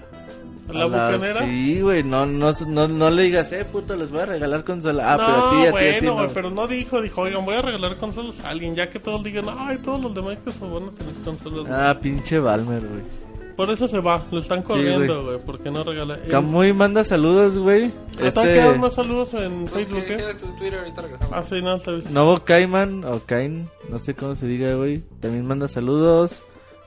¿A 0.69 0.73
la 0.73 0.87
las- 0.87 1.13
bucanera? 1.13 1.41
Sí, 1.47 1.81
güey, 1.81 2.03
no, 2.05 2.25
no, 2.27 2.53
no, 2.67 2.89
no 2.89 3.11
le 3.11 3.23
digas, 3.23 3.53
eh, 3.53 3.65
puto, 3.65 3.97
les 3.97 4.11
voy 4.11 4.21
a 4.21 4.27
regalar 4.27 4.65
consola. 4.65 5.13
Ah, 5.13 5.17
no, 5.17 5.25
pero 5.27 5.37
a 5.37 5.51
ti, 5.51 5.57
a 5.57 5.73
ti, 5.73 5.77
a 5.97 5.99
ti. 5.99 6.07
bueno, 6.07 6.07
no. 6.07 6.15
güey, 6.23 6.35
pero 6.35 6.51
no 6.51 6.67
dijo, 6.69 7.01
dijo, 7.03 7.21
oigan, 7.23 7.45
voy 7.45 7.55
a 7.57 7.63
regalar 7.63 7.97
consolas 7.97 8.39
a 8.45 8.51
alguien, 8.51 8.75
ya 8.75 8.89
que 8.89 8.99
todos 9.01 9.23
digan, 9.25 9.45
ay, 9.59 9.79
todos 9.79 10.01
los 10.01 10.15
de 10.15 10.23
Microsoft 10.23 10.61
van 10.73 10.89
a 10.89 10.91
tener 10.93 11.15
consolas. 11.25 11.67
Ah, 11.71 11.99
pinche 12.01 12.39
Balmer, 12.39 12.81
güey. 12.81 13.23
Por 13.57 13.69
eso 13.71 13.87
se 13.87 14.01
va, 14.01 14.23
lo 14.31 14.41
están 14.41 14.61
Sí, 14.61 14.65
corriendo, 14.65 15.25
güey, 15.25 15.39
porque 15.45 15.71
no 15.71 15.85
regala. 15.85 16.15
Eh, 16.15 16.29
Camuy 16.31 16.73
manda 16.73 17.05
saludos, 17.05 17.59
güey. 17.59 17.91
¿Hasta 18.13 18.27
Este, 18.43 18.55
quedan 18.55 18.81
más 18.81 18.95
saludos 18.95 19.35
en 19.35 19.67
Pues 19.67 19.85
Facebook, 19.87 20.05
que 20.07 20.15
eh? 20.15 20.17
dijeras 20.17 20.43
en 20.43 20.57
Twitter, 20.59 20.79
ahorita 20.79 21.03
regresamos. 21.03 21.35
Ah, 21.37 21.45
sí, 21.47 21.61
no, 21.61 21.75
está 21.77 21.91
bien. 21.93 22.15
Novo 22.15 22.43
Cayman 22.45 23.05
o 23.05 23.21
Cain, 23.27 23.69
no 23.91 23.99
sé 23.99 24.15
cómo 24.15 24.37
se 24.37 24.47
diga, 24.47 24.75
güey. 24.75 25.03
También 25.21 25.47
manda 25.47 25.69
saludos. 25.69 26.41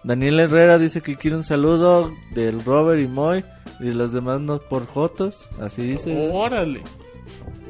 Daniel 0.05 0.39
Herrera 0.39 0.77
dice 0.77 1.01
que 1.01 1.15
quiere 1.15 1.35
un 1.35 1.43
saludo 1.43 2.13
del 2.33 2.63
Robert 2.63 3.01
y 3.01 3.07
Moy. 3.07 3.43
Y 3.79 3.91
los 3.91 4.13
demás 4.13 4.39
no 4.39 4.59
por 4.59 4.85
Jotos, 4.85 5.49
así 5.59 5.81
dice. 5.81 6.29
Órale. 6.31 6.81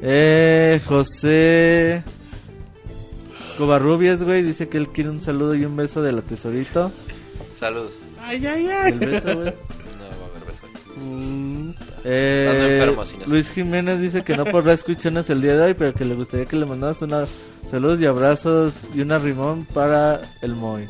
Eh, 0.02 0.80
José 0.86 2.02
Covarrubias, 3.58 4.22
güey, 4.22 4.42
dice 4.42 4.68
que 4.68 4.76
él 4.78 4.88
quiere 4.88 5.10
un 5.10 5.20
saludo 5.20 5.54
y 5.54 5.64
un 5.64 5.74
beso 5.74 6.02
de 6.02 6.12
la 6.12 6.22
tesorito. 6.22 6.92
Saludos. 7.58 7.92
Ay, 8.22 8.44
ay, 8.46 8.68
ay. 8.68 8.92
El 8.92 8.98
beso, 8.98 9.34
güey. 9.34 9.46
No 9.46 10.04
va 10.04 10.26
a 10.26 10.28
haber 10.28 10.44
beso. 10.46 10.66
Mm, 10.96 11.70
Eh, 12.04 12.78
enfermo. 12.82 13.02
Luis 13.26 13.50
Jiménez 13.50 14.00
dice 14.00 14.22
que 14.22 14.36
no 14.36 14.44
podrá 14.44 14.74
escucharnos 14.74 15.28
el 15.30 15.40
día 15.40 15.56
de 15.56 15.62
hoy, 15.68 15.74
pero 15.74 15.94
que 15.94 16.04
le 16.04 16.14
gustaría 16.14 16.44
que 16.46 16.56
le 16.56 16.66
mandaras 16.66 17.00
unos 17.02 17.30
saludos 17.70 17.98
y 18.00 18.06
abrazos 18.06 18.74
y 18.94 19.00
una 19.00 19.18
rimón 19.18 19.64
para 19.72 20.20
el 20.42 20.54
Moy. 20.54 20.88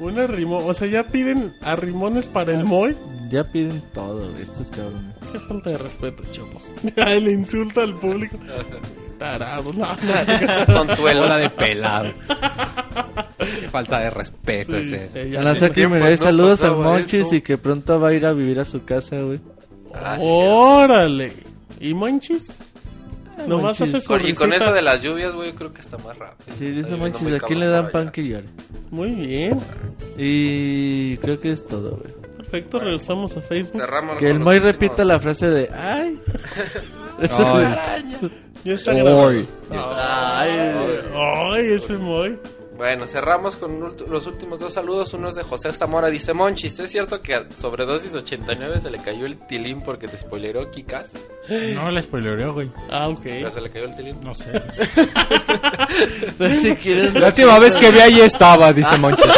Una 0.00 0.26
rimón, 0.26 0.62
o 0.66 0.74
sea, 0.74 0.86
ya 0.88 1.04
piden 1.04 1.54
a 1.62 1.76
rimones 1.76 2.26
para 2.26 2.52
el 2.52 2.64
Moy. 2.64 2.96
Ya 3.30 3.44
piden 3.44 3.82
todo, 3.92 4.30
güey, 4.30 4.42
estos 4.42 4.68
cabrones. 4.70 5.14
Qué 5.32 5.38
falta 5.40 5.70
de 5.70 5.78
respeto, 5.78 6.22
chavos. 6.30 6.70
El 6.96 7.28
insulto 7.28 7.80
al 7.80 7.98
público. 7.98 8.38
Tarado, 9.18 9.72
no, 9.72 9.86
no. 9.86 10.66
Tontuelo. 10.74 11.22
Bola 11.22 11.38
de 11.38 11.50
pelados. 11.50 12.14
Qué 13.60 13.68
falta 13.68 14.00
de 14.00 14.10
respeto 14.10 14.76
ese. 14.76 15.30
Ya 15.30 15.40
Ana 15.40 15.54
sé. 15.54 15.70
No 15.88 16.16
saludos 16.16 16.62
al 16.62 16.70
pasaba 16.70 16.84
Monchis 16.92 17.26
eso. 17.26 17.34
y 17.34 17.42
que 17.42 17.58
pronto 17.58 17.98
va 17.98 18.08
a 18.08 18.14
ir 18.14 18.26
a 18.26 18.32
vivir 18.32 18.60
a 18.60 18.64
su 18.64 18.84
casa, 18.84 19.18
güey. 19.20 19.40
Ah, 19.92 20.16
sí, 20.18 20.24
Órale. 20.26 21.32
¿Y 21.80 21.94
Monchis? 21.94 22.52
Nomás 23.46 23.80
hace. 23.80 23.98
Y 24.28 24.34
con 24.34 24.52
eso 24.52 24.72
de 24.72 24.82
las 24.82 25.02
lluvias, 25.02 25.32
güey, 25.34 25.52
creo 25.52 25.72
que 25.72 25.80
está 25.80 25.96
más 25.98 26.16
rápido. 26.18 26.56
Sí, 26.58 26.66
dice 26.66 26.94
muy 26.96 27.10
¿a 27.10 27.40
quién 27.40 27.60
le 27.60 27.66
dan 27.66 27.90
pan 27.90 28.10
que 28.10 28.26
llore? 28.26 28.44
Muy 28.90 29.10
bien. 29.10 29.60
Y 30.16 31.16
creo 31.18 31.40
que 31.40 31.52
es 31.52 31.66
todo, 31.66 31.96
güey. 31.96 32.14
Perfecto, 32.36 32.78
regresamos 32.78 33.36
a 33.36 33.40
Facebook. 33.40 33.80
Cerramos 33.80 34.16
Que 34.18 34.30
el 34.30 34.38
Moy 34.38 34.56
últimos- 34.56 34.72
repita 34.74 35.04
la 35.04 35.18
frase 35.18 35.50
de 35.50 35.70
¡Ay! 35.72 36.20
Ay. 37.18 38.04
grabado. 38.64 39.18
Hoy. 39.26 39.46
Ay, 39.70 40.50
ay, 41.14 41.72
ese 41.72 41.94
Moy. 41.94 42.38
Bueno, 42.76 43.06
cerramos 43.06 43.54
con 43.56 43.80
ult- 43.80 44.06
los 44.08 44.26
últimos 44.26 44.58
dos 44.58 44.72
saludos. 44.72 45.12
Uno 45.14 45.28
es 45.28 45.36
de 45.36 45.44
José 45.44 45.72
Zamora. 45.72 46.08
Dice, 46.10 46.32
Monchis, 46.34 46.76
¿es 46.80 46.90
cierto 46.90 47.20
que 47.20 47.34
a 47.36 47.44
Sobredosis 47.58 48.14
89 48.14 48.80
se 48.82 48.90
le 48.90 48.98
cayó 48.98 49.26
el 49.26 49.38
tilín 49.38 49.80
porque 49.80 50.08
te 50.08 50.16
spoileró 50.16 50.68
Kikas? 50.72 51.06
No 51.74 51.88
la 51.90 52.02
spoilereo, 52.02 52.52
güey. 52.52 52.70
Ah, 52.90 53.08
ok. 53.08 53.20
Pero 53.22 53.50
se 53.52 53.60
le 53.60 53.70
cayó 53.70 53.84
el 53.84 53.94
tilín. 53.96 54.18
No 54.22 54.34
sé. 54.34 54.50
Pero 56.38 56.54
si 56.56 56.74
quieres, 56.74 57.14
La 57.14 57.28
última 57.28 57.58
vez 57.60 57.76
que 57.76 57.90
vi 57.92 58.00
ahí 58.00 58.20
estaba, 58.20 58.72
dice 58.72 58.98
Monchis. 58.98 59.24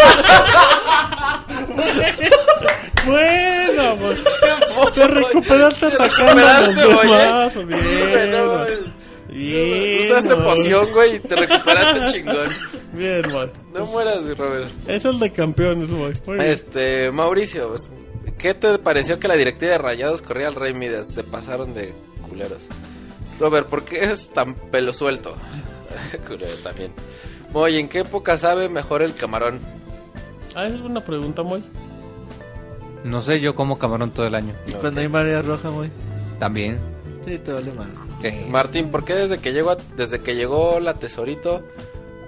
Bueno, 3.06 3.96
pues, 4.00 4.18
te 4.94 5.06
recuperaste 5.06 5.86
atacando 5.86 6.44
a 6.46 6.60
los 6.62 6.74
demás. 6.74 7.54
Bien, 7.66 8.92
Bien, 9.36 10.04
Usaste 10.04 10.34
poción, 10.36 10.88
güey, 10.92 11.16
y 11.16 11.18
te 11.20 11.36
recuperaste 11.36 12.00
chingón. 12.12 12.48
Bien, 12.94 13.22
güey. 13.30 13.50
No 13.74 13.84
mueras, 13.86 14.24
Robert. 14.36 14.70
Es 14.88 15.04
el 15.04 15.18
de 15.18 15.30
campeones, 15.32 15.90
güey. 15.92 16.12
Este, 16.40 17.10
Mauricio, 17.10 17.68
pues, 17.68 17.82
¿qué 18.38 18.54
te 18.54 18.78
pareció 18.78 19.20
que 19.20 19.28
la 19.28 19.34
directiva 19.36 19.72
de 19.72 19.78
Rayados 19.78 20.22
corría 20.22 20.48
al 20.48 20.54
Rey 20.54 20.72
Midas? 20.72 21.12
Se 21.12 21.22
pasaron 21.22 21.74
de 21.74 21.92
culeros. 22.28 22.62
Robert, 23.38 23.66
¿por 23.68 23.84
qué 23.84 24.04
es 24.04 24.30
tan 24.30 24.54
pelo 24.54 24.94
suelto? 24.94 25.36
Culero 26.26 26.54
también. 26.62 26.92
Moy, 27.52 27.76
¿en 27.78 27.88
qué 27.88 28.00
época 28.00 28.38
sabe 28.38 28.68
mejor 28.68 29.02
el 29.02 29.14
camarón? 29.14 29.60
Ah, 30.54 30.66
esa 30.66 30.76
es 30.76 30.80
una 30.80 31.00
pregunta, 31.00 31.42
muy. 31.42 31.62
No 33.04 33.20
sé, 33.20 33.40
yo 33.40 33.54
como 33.54 33.78
camarón 33.78 34.10
todo 34.10 34.26
el 34.26 34.34
año. 34.34 34.54
cuando 34.80 35.00
hay 35.02 35.08
marea 35.08 35.42
roja, 35.42 35.68
güey. 35.68 35.90
También. 36.38 36.78
Sí, 37.26 37.38
te 37.38 37.52
vale 37.52 37.72
mal. 37.72 37.88
Sí. 38.22 38.28
Martín, 38.48 38.90
¿por 38.90 39.04
qué 39.04 39.14
desde 39.14 39.38
que 39.38 39.52
llegó 39.52 39.70
a- 39.72 39.78
desde 39.96 40.20
que 40.20 40.34
llegó 40.36 40.78
la 40.80 40.94
tesorito 40.94 41.62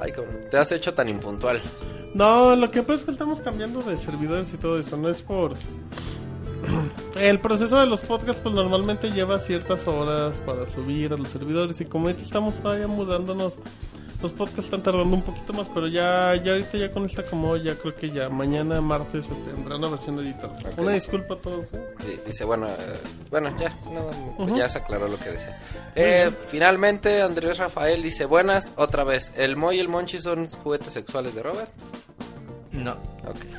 ay, 0.01 0.12
te 0.51 0.57
has 0.59 0.70
hecho 0.73 0.93
tan 0.94 1.09
impuntual? 1.09 1.60
No, 2.15 2.57
lo 2.57 2.70
que 2.70 2.83
pasa 2.83 3.01
es 3.01 3.05
que 3.05 3.10
estamos 3.12 3.41
cambiando 3.41 3.81
de 3.83 3.97
servidores 3.97 4.52
y 4.52 4.57
todo 4.57 4.78
eso. 4.81 4.97
No 4.97 5.09
es 5.09 5.23
por. 5.23 5.55
El 7.20 7.39
proceso 7.39 7.78
de 7.78 7.86
los 7.86 8.01
podcasts, 8.01 8.41
pues 8.43 8.55
normalmente 8.55 9.10
lleva 9.10 9.39
ciertas 9.39 9.86
horas 9.86 10.35
para 10.44 10.67
subir 10.67 11.12
a 11.12 11.17
los 11.17 11.28
servidores. 11.28 11.81
Y 11.81 11.85
como 11.85 12.07
ahorita 12.07 12.23
estamos 12.23 12.57
todavía 12.57 12.86
mudándonos, 12.86 13.55
los 14.21 14.33
podcasts 14.33 14.65
están 14.65 14.83
tardando 14.83 15.15
un 15.15 15.23
poquito 15.23 15.53
más. 15.53 15.67
Pero 15.73 15.89
ya, 15.89 16.35
ya 16.37 16.53
ahorita, 16.53 16.79
ya 16.79 16.91
con 16.91 17.07
esta 17.07 17.23
como, 17.25 17.57
ya 17.57 17.75
creo 17.77 17.95
que 17.95 18.11
ya 18.11 18.29
mañana, 18.29 18.81
martes, 18.81 19.27
tendrá 19.55 19.77
una 19.77 19.89
versión 19.89 20.19
editada. 20.19 20.59
Una 20.77 20.93
disculpa 20.93 21.35
a 21.35 21.39
todos. 21.39 21.73
¿eh? 21.73 21.81
Sí, 22.01 22.21
dice, 22.27 22.45
bueno, 22.45 22.67
eh, 22.69 22.99
bueno, 23.31 23.55
ya, 23.59 23.75
no, 24.39 24.57
ya 24.57 24.69
se 24.69 24.79
aclaró 24.79 25.09
lo 25.09 25.19
que 25.19 25.31
decía. 25.31 25.61
Eh, 25.95 26.31
finalmente, 26.49 27.23
Andrés 27.23 27.59
Rafael 27.59 28.03
dice, 28.03 28.25
buenas, 28.25 28.73
otra 28.77 29.05
vez, 29.05 29.33
¿el 29.37 29.57
Moy 29.57 29.77
y 29.77 29.81
el 29.81 29.89
Monchi 29.89 30.19
son 30.19 30.49
juguetes 30.49 30.93
sexuales 30.93 31.35
de 31.35 31.43
Robert? 31.43 31.71
No. 32.73 32.97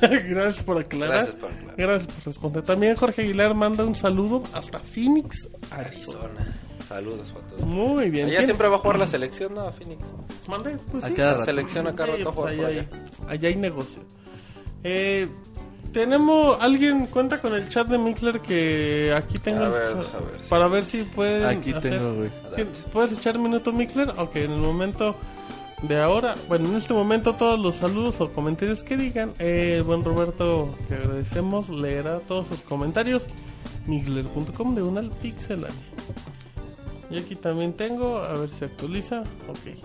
Gracias 0.00 0.62
por 0.62 0.78
aclarar. 0.78 1.16
gracias 1.16 1.36
por 1.36 1.50
aclarar. 1.50 1.76
Gracias 1.76 2.12
por 2.12 2.24
responder. 2.26 2.62
También 2.62 2.96
Jorge 2.96 3.22
Aguilar 3.22 3.54
manda 3.54 3.84
un 3.84 3.94
saludo 3.94 4.42
hasta 4.52 4.78
Phoenix, 4.78 5.48
Arizona. 5.70 6.30
Arizona. 6.30 6.69
Saludos 6.88 7.28
a 7.30 7.48
todos. 7.48 7.62
Muy 7.62 8.10
bien. 8.10 8.26
Allá 8.26 8.36
¿Quién- 8.38 8.46
siempre 8.46 8.68
va 8.68 8.76
a 8.76 8.78
jugar 8.78 8.98
la 8.98 9.06
selección, 9.06 9.54
¿no? 9.54 9.70
Phoenix. 9.72 10.00
Mande, 10.48 10.76
pues 10.90 11.04
sí. 11.04 11.14
La 11.16 11.44
selección 11.44 11.86
acá 11.86 12.06
Sí, 12.06 12.12
rato 12.12 12.24
pues 12.32 12.36
juega 12.56 12.68
allá, 12.68 12.80
allá. 12.80 12.88
allá 13.28 13.48
hay 13.48 13.56
negocio. 13.56 14.02
Eh, 14.82 15.28
tenemos, 15.92 16.56
alguien 16.62 17.06
cuenta 17.06 17.40
con 17.40 17.54
el 17.54 17.68
chat 17.68 17.86
de 17.88 17.98
Mixler 17.98 18.40
que 18.40 19.12
aquí 19.16 19.38
tengo 19.38 19.64
A 19.64 19.68
ver, 19.68 19.86
a 19.88 19.94
ver, 19.94 20.04
sí. 20.42 20.46
para 20.48 20.68
ver 20.68 20.84
si 20.84 21.02
pueden 21.02 21.44
Aquí 21.44 21.70
hacer- 21.72 21.98
tengo, 21.98 22.14
güey. 22.14 22.30
¿Quién- 22.54 22.68
¿Puedes 22.92 23.12
echar 23.12 23.38
minuto 23.38 23.72
Mixler? 23.72 24.10
Ok, 24.18 24.36
en 24.36 24.52
el 24.52 24.58
momento 24.60 25.16
de 25.82 26.00
ahora, 26.00 26.34
bueno, 26.48 26.68
en 26.68 26.76
este 26.76 26.92
momento 26.94 27.34
todos 27.34 27.58
los 27.58 27.76
saludos 27.76 28.20
o 28.20 28.30
comentarios 28.32 28.82
que 28.82 28.96
digan, 28.96 29.32
eh, 29.38 29.74
el 29.78 29.82
buen 29.82 30.04
Roberto, 30.04 30.74
que 30.88 30.94
agradecemos, 30.94 31.68
leerá 31.68 32.18
todos 32.20 32.46
sus 32.48 32.60
comentarios. 32.60 33.26
Mixler.com 33.86 34.74
de 34.74 34.82
una 34.82 35.00
al 35.00 35.10
pixel. 35.10 35.66
Y 37.10 37.18
aquí 37.18 37.34
también 37.34 37.72
tengo, 37.72 38.18
a 38.18 38.34
ver 38.34 38.50
si 38.50 38.64
actualiza. 38.64 39.22
Ok. 39.48 39.76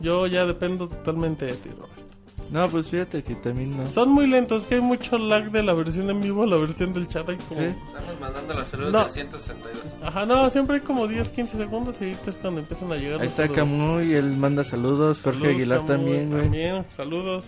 Yo 0.00 0.26
ya 0.26 0.46
dependo 0.46 0.88
totalmente 0.88 1.44
de 1.46 1.52
ti, 1.54 1.68
Roberto. 1.70 2.02
No, 2.50 2.68
pues 2.68 2.88
fíjate 2.88 3.22
que 3.22 3.34
también 3.36 3.76
no. 3.76 3.86
Son 3.86 4.10
muy 4.10 4.26
lentos, 4.26 4.64
que 4.66 4.74
hay 4.76 4.80
mucho 4.80 5.16
lag 5.16 5.50
de 5.50 5.62
la 5.62 5.72
versión 5.74 6.10
en 6.10 6.20
vivo 6.20 6.42
a 6.42 6.46
la 6.46 6.56
versión 6.56 6.92
del 6.92 7.06
chat. 7.08 7.26
Hay 7.28 7.36
como... 7.36 7.60
Sí. 7.60 7.66
Estamos 7.66 8.20
mandando 8.20 8.54
las 8.54 8.68
saludos 8.68 8.92
No. 8.92 9.00
del 9.00 9.08
162. 9.10 9.84
Ajá, 10.02 10.26
no, 10.26 10.50
siempre 10.50 10.76
hay 10.76 10.82
como 10.82 11.06
10, 11.06 11.30
15 11.30 11.56
segundos 11.56 11.96
y 12.00 12.04
ahorita 12.04 12.30
es 12.30 12.36
cuando 12.36 12.60
empiezan 12.60 12.92
a 12.92 12.96
llegar 12.96 13.20
Ahí 13.20 13.28
los 13.28 13.38
está 13.38 13.42
saludos. 13.54 13.56
Camuy, 13.56 14.14
él 14.14 14.36
manda 14.36 14.64
saludos. 14.64 15.20
Jorge 15.22 15.38
Saludos, 15.38 15.56
Aguilar 15.56 15.78
Camuy, 15.78 15.94
también, 15.96 16.30
güey. 16.30 16.42
También, 16.42 16.86
saludos. 16.90 17.44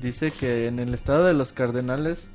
Dice 0.00 0.30
que 0.30 0.66
en 0.68 0.78
el 0.78 0.94
estado 0.94 1.24
de 1.24 1.34
los 1.34 1.52
Cardenales. 1.52 2.28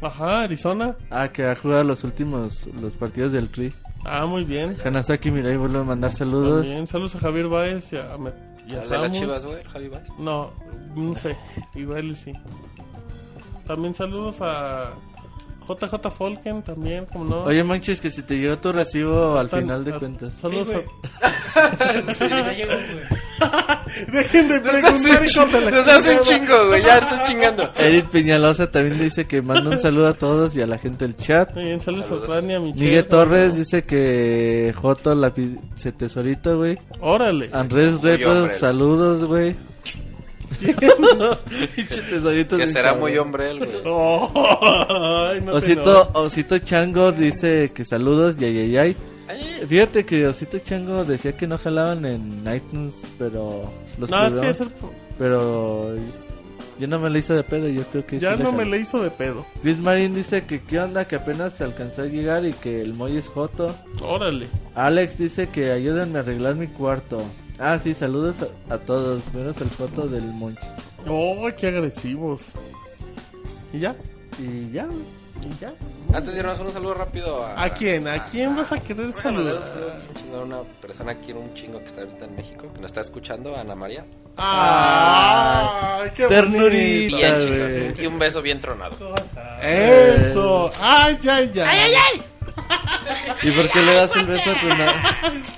Ajá, 0.00 0.42
Arizona. 0.42 0.96
Ah, 1.10 1.28
que 1.28 1.44
ha 1.44 1.54
jugado 1.56 1.84
los 1.84 2.04
últimos 2.04 2.68
los 2.80 2.94
partidos 2.94 3.32
del 3.32 3.48
Tri. 3.48 3.72
Ah, 4.04 4.26
muy 4.26 4.44
bien. 4.44 4.74
Kanazaki 4.76 5.30
Mirai 5.30 5.56
vuelve 5.56 5.78
a 5.80 5.82
mandar 5.84 6.12
saludos. 6.12 6.64
También, 6.64 6.86
saludos 6.86 7.14
a 7.16 7.18
Javier 7.20 7.48
Baez 7.48 7.92
y 7.92 7.96
a, 7.96 8.16
y 8.68 8.74
a 8.74 8.82
¿El 8.82 8.88
de 8.88 8.98
las 8.98 9.08
Samu. 9.08 9.14
chivas, 9.20 9.46
güey? 9.46 9.62
Javi 9.64 9.88
Vaz. 9.88 10.02
No, 10.18 10.50
no 10.96 11.14
sé, 11.14 11.36
igual 11.74 12.06
y 12.06 12.14
sí. 12.14 12.32
También 13.66 13.94
saludos 13.94 14.36
a 14.40 14.92
JJ 15.68 16.10
Folken, 16.16 16.62
también, 16.62 17.04
como 17.06 17.24
no. 17.24 17.42
Oye, 17.44 17.62
manches, 17.62 18.00
que 18.00 18.10
si 18.10 18.22
te 18.22 18.38
llegó 18.38 18.56
tu 18.58 18.72
recibo 18.72 19.36
al 19.38 19.48
Tan- 19.50 19.60
final 19.62 19.84
de 19.84 19.92
a- 19.94 19.98
cuentas. 19.98 20.32
Saludos 20.40 20.68
Sí, 22.16 22.24
a... 22.30 22.50
Dejen 24.12 24.48
de 24.48 24.60
preguntar, 24.60 25.20
la 25.22 25.24
chingo, 25.26 25.70
nos 25.70 25.88
hace 25.88 26.16
un 26.16 26.22
chingo, 26.22 26.66
güey, 26.68 26.82
ya 26.82 26.98
estás 26.98 27.28
chingando. 27.28 27.70
Eric 27.78 28.06
Peñalosa 28.10 28.70
también 28.70 28.98
dice 28.98 29.26
que 29.26 29.42
manda 29.42 29.70
un 29.70 29.78
saludo 29.78 30.08
a 30.08 30.14
todos 30.14 30.56
y 30.56 30.62
a 30.62 30.66
la 30.66 30.78
gente 30.78 31.06
del 31.06 31.16
chat. 31.16 31.54
Muy 31.54 31.64
bien, 31.64 31.80
saludos, 31.80 32.06
Saludos. 32.06 32.26
a 32.54 32.60
Michelle. 32.60 32.84
Miguel 32.84 33.04
Torres 33.06 33.54
dice 33.56 33.84
que 33.84 34.72
Joto 34.76 35.14
la 35.14 35.32
pi- 35.34 35.58
se 35.76 35.92
tesorito, 35.92 36.58
güey. 36.58 36.78
Órale. 37.00 37.50
Andrés 37.52 38.00
hombre. 38.44 38.58
saludos, 38.58 39.24
güey. 39.24 39.56
Que 42.58 42.66
será 42.66 42.88
cabrón. 42.90 43.00
muy 43.00 43.18
hombre 43.18 43.50
él, 43.50 43.58
güey. 43.58 43.70
Oh, 43.84 44.30
ay, 45.32 45.40
no 45.40 45.52
te 45.52 45.58
Osito, 45.58 46.10
Osito 46.14 46.58
Chango 46.58 47.12
dice 47.12 47.70
que 47.74 47.84
saludos, 47.84 48.36
y 48.40 48.44
ay, 48.44 48.58
ay, 48.58 48.76
ay. 48.76 48.96
Ay, 49.28 49.62
Fíjate 49.68 50.04
que 50.06 50.26
Osito 50.26 50.58
Chango 50.58 51.04
decía 51.04 51.32
que 51.36 51.46
no 51.46 51.58
jalaban 51.58 52.04
en 52.06 52.42
iTunes, 52.54 52.94
pero 53.18 53.70
los 53.98 54.10
No, 54.10 54.16
es 54.18 54.24
que 54.24 54.30
programas- 54.40 54.50
es 54.56 54.60
el- 54.62 54.68
pero 55.18 55.94
yo 56.78 56.86
no 56.86 56.98
me 56.98 57.10
le 57.10 57.18
hizo 57.18 57.34
de 57.34 57.42
pedo, 57.42 57.68
yo 57.68 57.82
creo 57.84 58.06
que 58.06 58.18
ya 58.20 58.36
sí 58.36 58.42
no 58.42 58.52
me 58.52 58.64
le 58.64 58.78
hizo 58.78 59.02
de 59.02 59.10
pedo. 59.10 59.44
Chris 59.62 59.78
Marín 59.78 60.14
dice 60.14 60.44
que 60.44 60.62
qué 60.62 60.78
onda, 60.80 61.06
que 61.06 61.16
apenas 61.16 61.52
se 61.54 61.64
alcanzó 61.64 62.02
a 62.02 62.06
llegar 62.06 62.44
y 62.46 62.52
que 62.52 62.80
el 62.80 62.94
Moy 62.94 63.16
es 63.16 63.26
Joto. 63.26 63.74
Órale. 64.00 64.46
Alex 64.74 65.18
dice 65.18 65.48
que 65.48 65.72
ayúdenme 65.72 66.18
a 66.18 66.22
arreglar 66.22 66.54
mi 66.54 66.68
cuarto. 66.68 67.20
Ah, 67.58 67.78
sí, 67.82 67.92
saludos 67.92 68.36
a, 68.70 68.74
a 68.74 68.78
todos, 68.78 69.22
menos 69.34 69.60
el 69.60 69.68
Joto 69.70 70.06
del 70.06 70.22
Monchi. 70.24 70.60
Oh, 71.08 71.48
qué 71.56 71.68
agresivos. 71.68 72.42
¿Y 73.72 73.80
ya? 73.80 73.96
Y 74.38 74.70
ya. 74.70 74.86
¿Y 75.42 75.60
ya? 75.60 75.72
Antes 76.12 76.34
de 76.34 76.40
irnos, 76.40 76.58
un 76.58 76.70
saludo 76.70 76.94
rápido 76.94 77.44
a... 77.44 77.62
¿A 77.62 77.72
quién? 77.72 78.08
¿A 78.08 78.24
quién 78.24 78.56
vas 78.56 78.72
a 78.72 78.76
querer 78.76 79.12
saludar? 79.12 79.54
damos 79.54 80.08
un 80.08 80.14
chingo 80.14 80.36
a 80.36 80.42
una 80.42 80.62
persona 80.80 81.14
que 81.20 81.32
un 81.32 81.54
chingo 81.54 81.78
que 81.78 81.84
está 81.86 82.00
ahorita 82.00 82.24
en 82.24 82.34
México, 82.36 82.72
que 82.72 82.80
nos 82.80 82.86
está 82.86 83.02
escuchando, 83.02 83.56
Ana 83.56 83.74
María. 83.76 84.04
¡Ah! 84.36 86.04
¡Qué 86.14 86.26
Ternurita. 86.26 87.16
Bien, 87.16 87.38
chico. 87.92 88.02
Y 88.02 88.06
un 88.06 88.18
beso 88.18 88.42
bien 88.42 88.60
tronado. 88.60 88.96
¡Eso! 89.62 90.70
¡Ay, 90.80 91.18
ay, 91.22 91.52
ay! 91.54 91.60
¡Ay, 91.60 91.80
ay, 91.80 91.92
ay! 92.14 92.22
¿Y 93.42 93.50
por 93.50 93.70
qué 93.70 93.82
le 93.82 93.94
das 93.94 94.16
el 94.16 94.26
beso 94.26 94.50
tronado? 94.60 94.92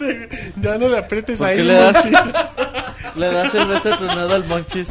Ya 0.60 0.78
no 0.78 0.88
le 0.88 0.98
aprietes 0.98 1.38
¿Por 1.38 1.46
ahí, 1.46 1.56
qué 1.58 1.64
le 1.64 1.74
das, 1.74 2.04
Monchis. 2.04 2.34
le 3.16 3.30
das 3.32 3.54
el 3.54 3.66
beso 3.66 3.96
tronado 3.96 4.34
al 4.34 4.44
Monchis? 4.44 4.90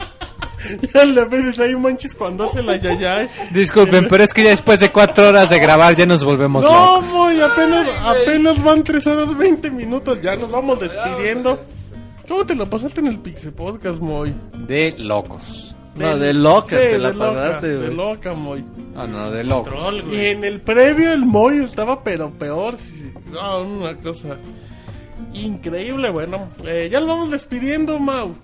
Ya 0.94 1.06
le 1.06 1.22
aprietes 1.22 1.60
ahí, 1.60 1.76
Monchis, 1.76 2.14
cuando 2.16 2.46
hace 2.46 2.62
la 2.62 2.76
yayay. 2.76 3.30
Disculpen, 3.52 4.08
pero 4.08 4.24
es 4.24 4.34
que 4.34 4.44
ya 4.44 4.50
después 4.50 4.80
de 4.80 4.92
cuatro 4.92 5.30
horas 5.30 5.50
de 5.50 5.60
grabar 5.60 5.96
ya 5.96 6.06
nos 6.06 6.24
volvemos 6.24 6.66
No, 6.66 6.96
locos. 6.96 7.10
Moy, 7.12 7.40
apenas, 7.42 7.88
apenas 8.04 8.62
van 8.64 8.84
3 8.84 9.08
horas 9.08 9.38
20 9.38 9.72
minutos. 9.72 10.20
Ya 10.22 10.36
nos 10.36 10.52
vamos 10.52 10.80
despidiendo. 10.80 11.64
¿Cómo 12.28 12.46
te 12.46 12.56
lo 12.56 12.70
pasaste 12.70 13.00
en 13.00 13.08
el 13.08 13.20
Pixie 13.20 13.52
Podcast, 13.52 14.00
Moy? 14.00 14.36
De 14.68 14.94
locos. 14.98 15.76
No, 15.95 16.18
de 16.18 16.34
loca, 16.34 16.77
Sí, 16.77 16.84
te 16.92 17.00
la 17.00 17.09
loca, 17.11 17.26
pagaste, 17.34 17.68
De 17.77 17.92
loca, 17.92 18.34
Moy. 18.34 18.64
Ah, 18.95 19.08
no, 19.08 19.32
de. 19.32 19.43
Troll, 19.43 20.14
Y 20.14 20.27
en 20.27 20.43
el 20.43 20.61
previo 20.61 21.11
el 21.14 21.26
Moy 21.26 21.64
estaba 21.64 22.03
pero 22.03 22.32
peor. 22.32 22.77
sí, 22.77 22.92
sí. 22.92 23.11
No, 23.32 23.61
una 23.61 23.95
cosa 23.98 24.38
increíble. 25.34 26.09
Bueno, 26.09 26.50
eh, 26.66 26.90
ya 26.92 27.00
lo 27.00 27.08
vamos 27.08 27.32
despidiendo, 27.32 28.00
Mau. 28.00 28.35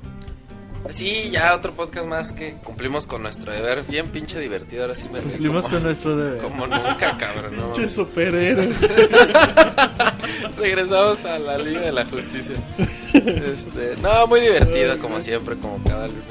Sí, 0.90 1.30
ya 1.32 1.56
otro 1.56 1.72
podcast 1.74 2.08
más 2.08 2.32
que 2.32 2.58
cumplimos 2.64 3.08
con 3.08 3.24
nuestro 3.24 3.52
deber. 3.52 3.84
Bien 3.88 4.08
pinche 4.10 4.40
divertido, 4.40 4.84
ahora 4.84 4.96
sí 4.96 5.08
me 5.12 5.20
Cumplimos 5.20 5.64
como, 5.64 5.74
con 5.76 5.84
nuestro 5.84 6.16
deber. 6.16 6.42
como 6.44 6.68
nunca, 6.68 7.18
cabrón. 7.18 7.58
No. 7.58 7.74
Che 7.74 7.90
superhéroe. 7.90 8.70
Regresamos 10.58 11.26
a 11.26 11.40
la 11.40 11.58
Liga 11.58 11.82
de 11.82 11.92
la 11.92 12.06
Justicia. 12.06 12.56
Este, 13.14 13.96
no, 14.02 14.28
muy 14.28 14.42
divertido 14.42 14.98
como 15.00 15.20
siempre, 15.22 15.56
como 15.56 15.82
cada 15.84 16.08
lunes. 16.08 16.24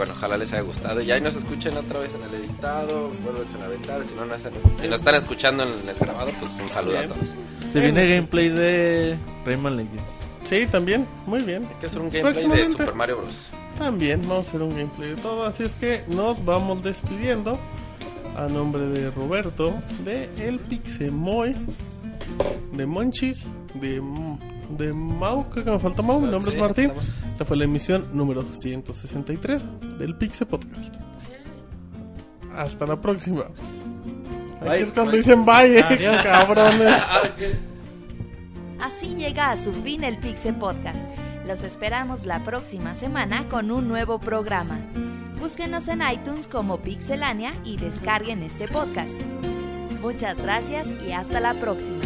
Bueno, 0.00 0.14
ojalá 0.16 0.38
les 0.38 0.50
haya 0.54 0.62
gustado. 0.62 1.02
Y 1.02 1.10
ahí 1.10 1.20
nos 1.20 1.36
escuchen 1.36 1.76
otra 1.76 1.98
vez 2.00 2.10
en 2.14 2.22
el 2.22 2.42
editado, 2.42 3.10
vuelven 3.22 3.46
a 3.60 3.64
aventar. 3.66 4.02
Si 4.06 4.14
no, 4.14 4.24
no 4.24 4.32
hacen- 4.34 4.54
si 4.80 4.88
nos 4.88 5.00
están 5.00 5.14
escuchando 5.14 5.62
en 5.64 5.68
el 5.86 5.94
grabado, 5.94 6.30
pues 6.40 6.52
un 6.58 6.70
saludo 6.70 7.00
a 7.00 7.02
todos. 7.02 7.34
Se 7.70 7.80
viene 7.80 8.08
gameplay 8.08 8.48
de 8.48 9.18
Rayman 9.44 9.76
Legends. 9.76 10.02
Sí, 10.48 10.66
también, 10.70 11.06
muy 11.26 11.42
bien. 11.42 11.66
Hay 11.68 11.74
que 11.80 11.84
hacer 11.86 12.00
un 12.00 12.08
gameplay 12.08 12.48
de. 12.48 12.64
Super 12.64 12.94
Mario 12.94 13.18
Bros. 13.18 13.34
También 13.76 14.22
vamos 14.26 14.46
a 14.46 14.48
hacer 14.48 14.62
un 14.62 14.70
gameplay 14.70 15.10
de 15.10 15.16
todo, 15.16 15.44
así 15.44 15.64
es 15.64 15.72
que 15.74 16.02
nos 16.08 16.42
vamos 16.46 16.82
despidiendo 16.82 17.58
a 18.38 18.48
nombre 18.48 18.86
de 18.86 19.10
Roberto, 19.10 19.74
de 20.02 20.30
El 20.38 20.60
Pixemoy, 20.60 21.54
de 22.72 22.86
Monchis, 22.86 23.42
de, 23.74 24.00
de 24.76 24.92
Mau, 24.92 25.48
creo 25.50 25.64
que 25.64 25.70
me 25.70 25.78
faltó 25.78 26.02
Mau, 26.02 26.20
mi 26.20 26.30
nombre 26.30 26.50
Sí, 26.52 26.56
es 26.56 26.62
Martín. 26.62 26.84
estamos. 26.90 27.08
Esta 27.32 27.44
fue 27.44 27.56
la 27.56 27.64
emisión 27.64 28.06
número 28.12 28.42
163 28.52 29.64
del 29.98 30.14
Pixe 30.16 30.46
Podcast. 30.46 30.94
Hasta 32.54 32.86
la 32.86 33.00
próxima. 33.00 33.42
Aquí 34.60 34.68
Bye. 34.68 34.80
es 34.82 34.92
cuando 34.92 35.12
dicen 35.12 35.44
bye, 35.44 35.78
eh, 35.78 35.82
Adiós. 35.82 36.16
cabrones. 36.22 36.92
Así 38.80 39.14
llega 39.14 39.50
a 39.50 39.56
su 39.56 39.72
fin 39.72 40.04
el 40.04 40.18
Pixe 40.18 40.52
Podcast. 40.52 41.10
Los 41.46 41.62
esperamos 41.62 42.24
la 42.26 42.44
próxima 42.44 42.94
semana 42.94 43.48
con 43.48 43.70
un 43.70 43.88
nuevo 43.88 44.18
programa. 44.18 44.78
Búsquenos 45.40 45.88
en 45.88 46.00
iTunes 46.02 46.46
como 46.46 46.78
Pixelania 46.78 47.54
y 47.64 47.76
descarguen 47.78 48.42
este 48.42 48.68
podcast. 48.68 49.14
Muchas 50.02 50.40
gracias 50.42 50.88
y 51.06 51.12
hasta 51.12 51.40
la 51.40 51.54
próxima. 51.54 51.98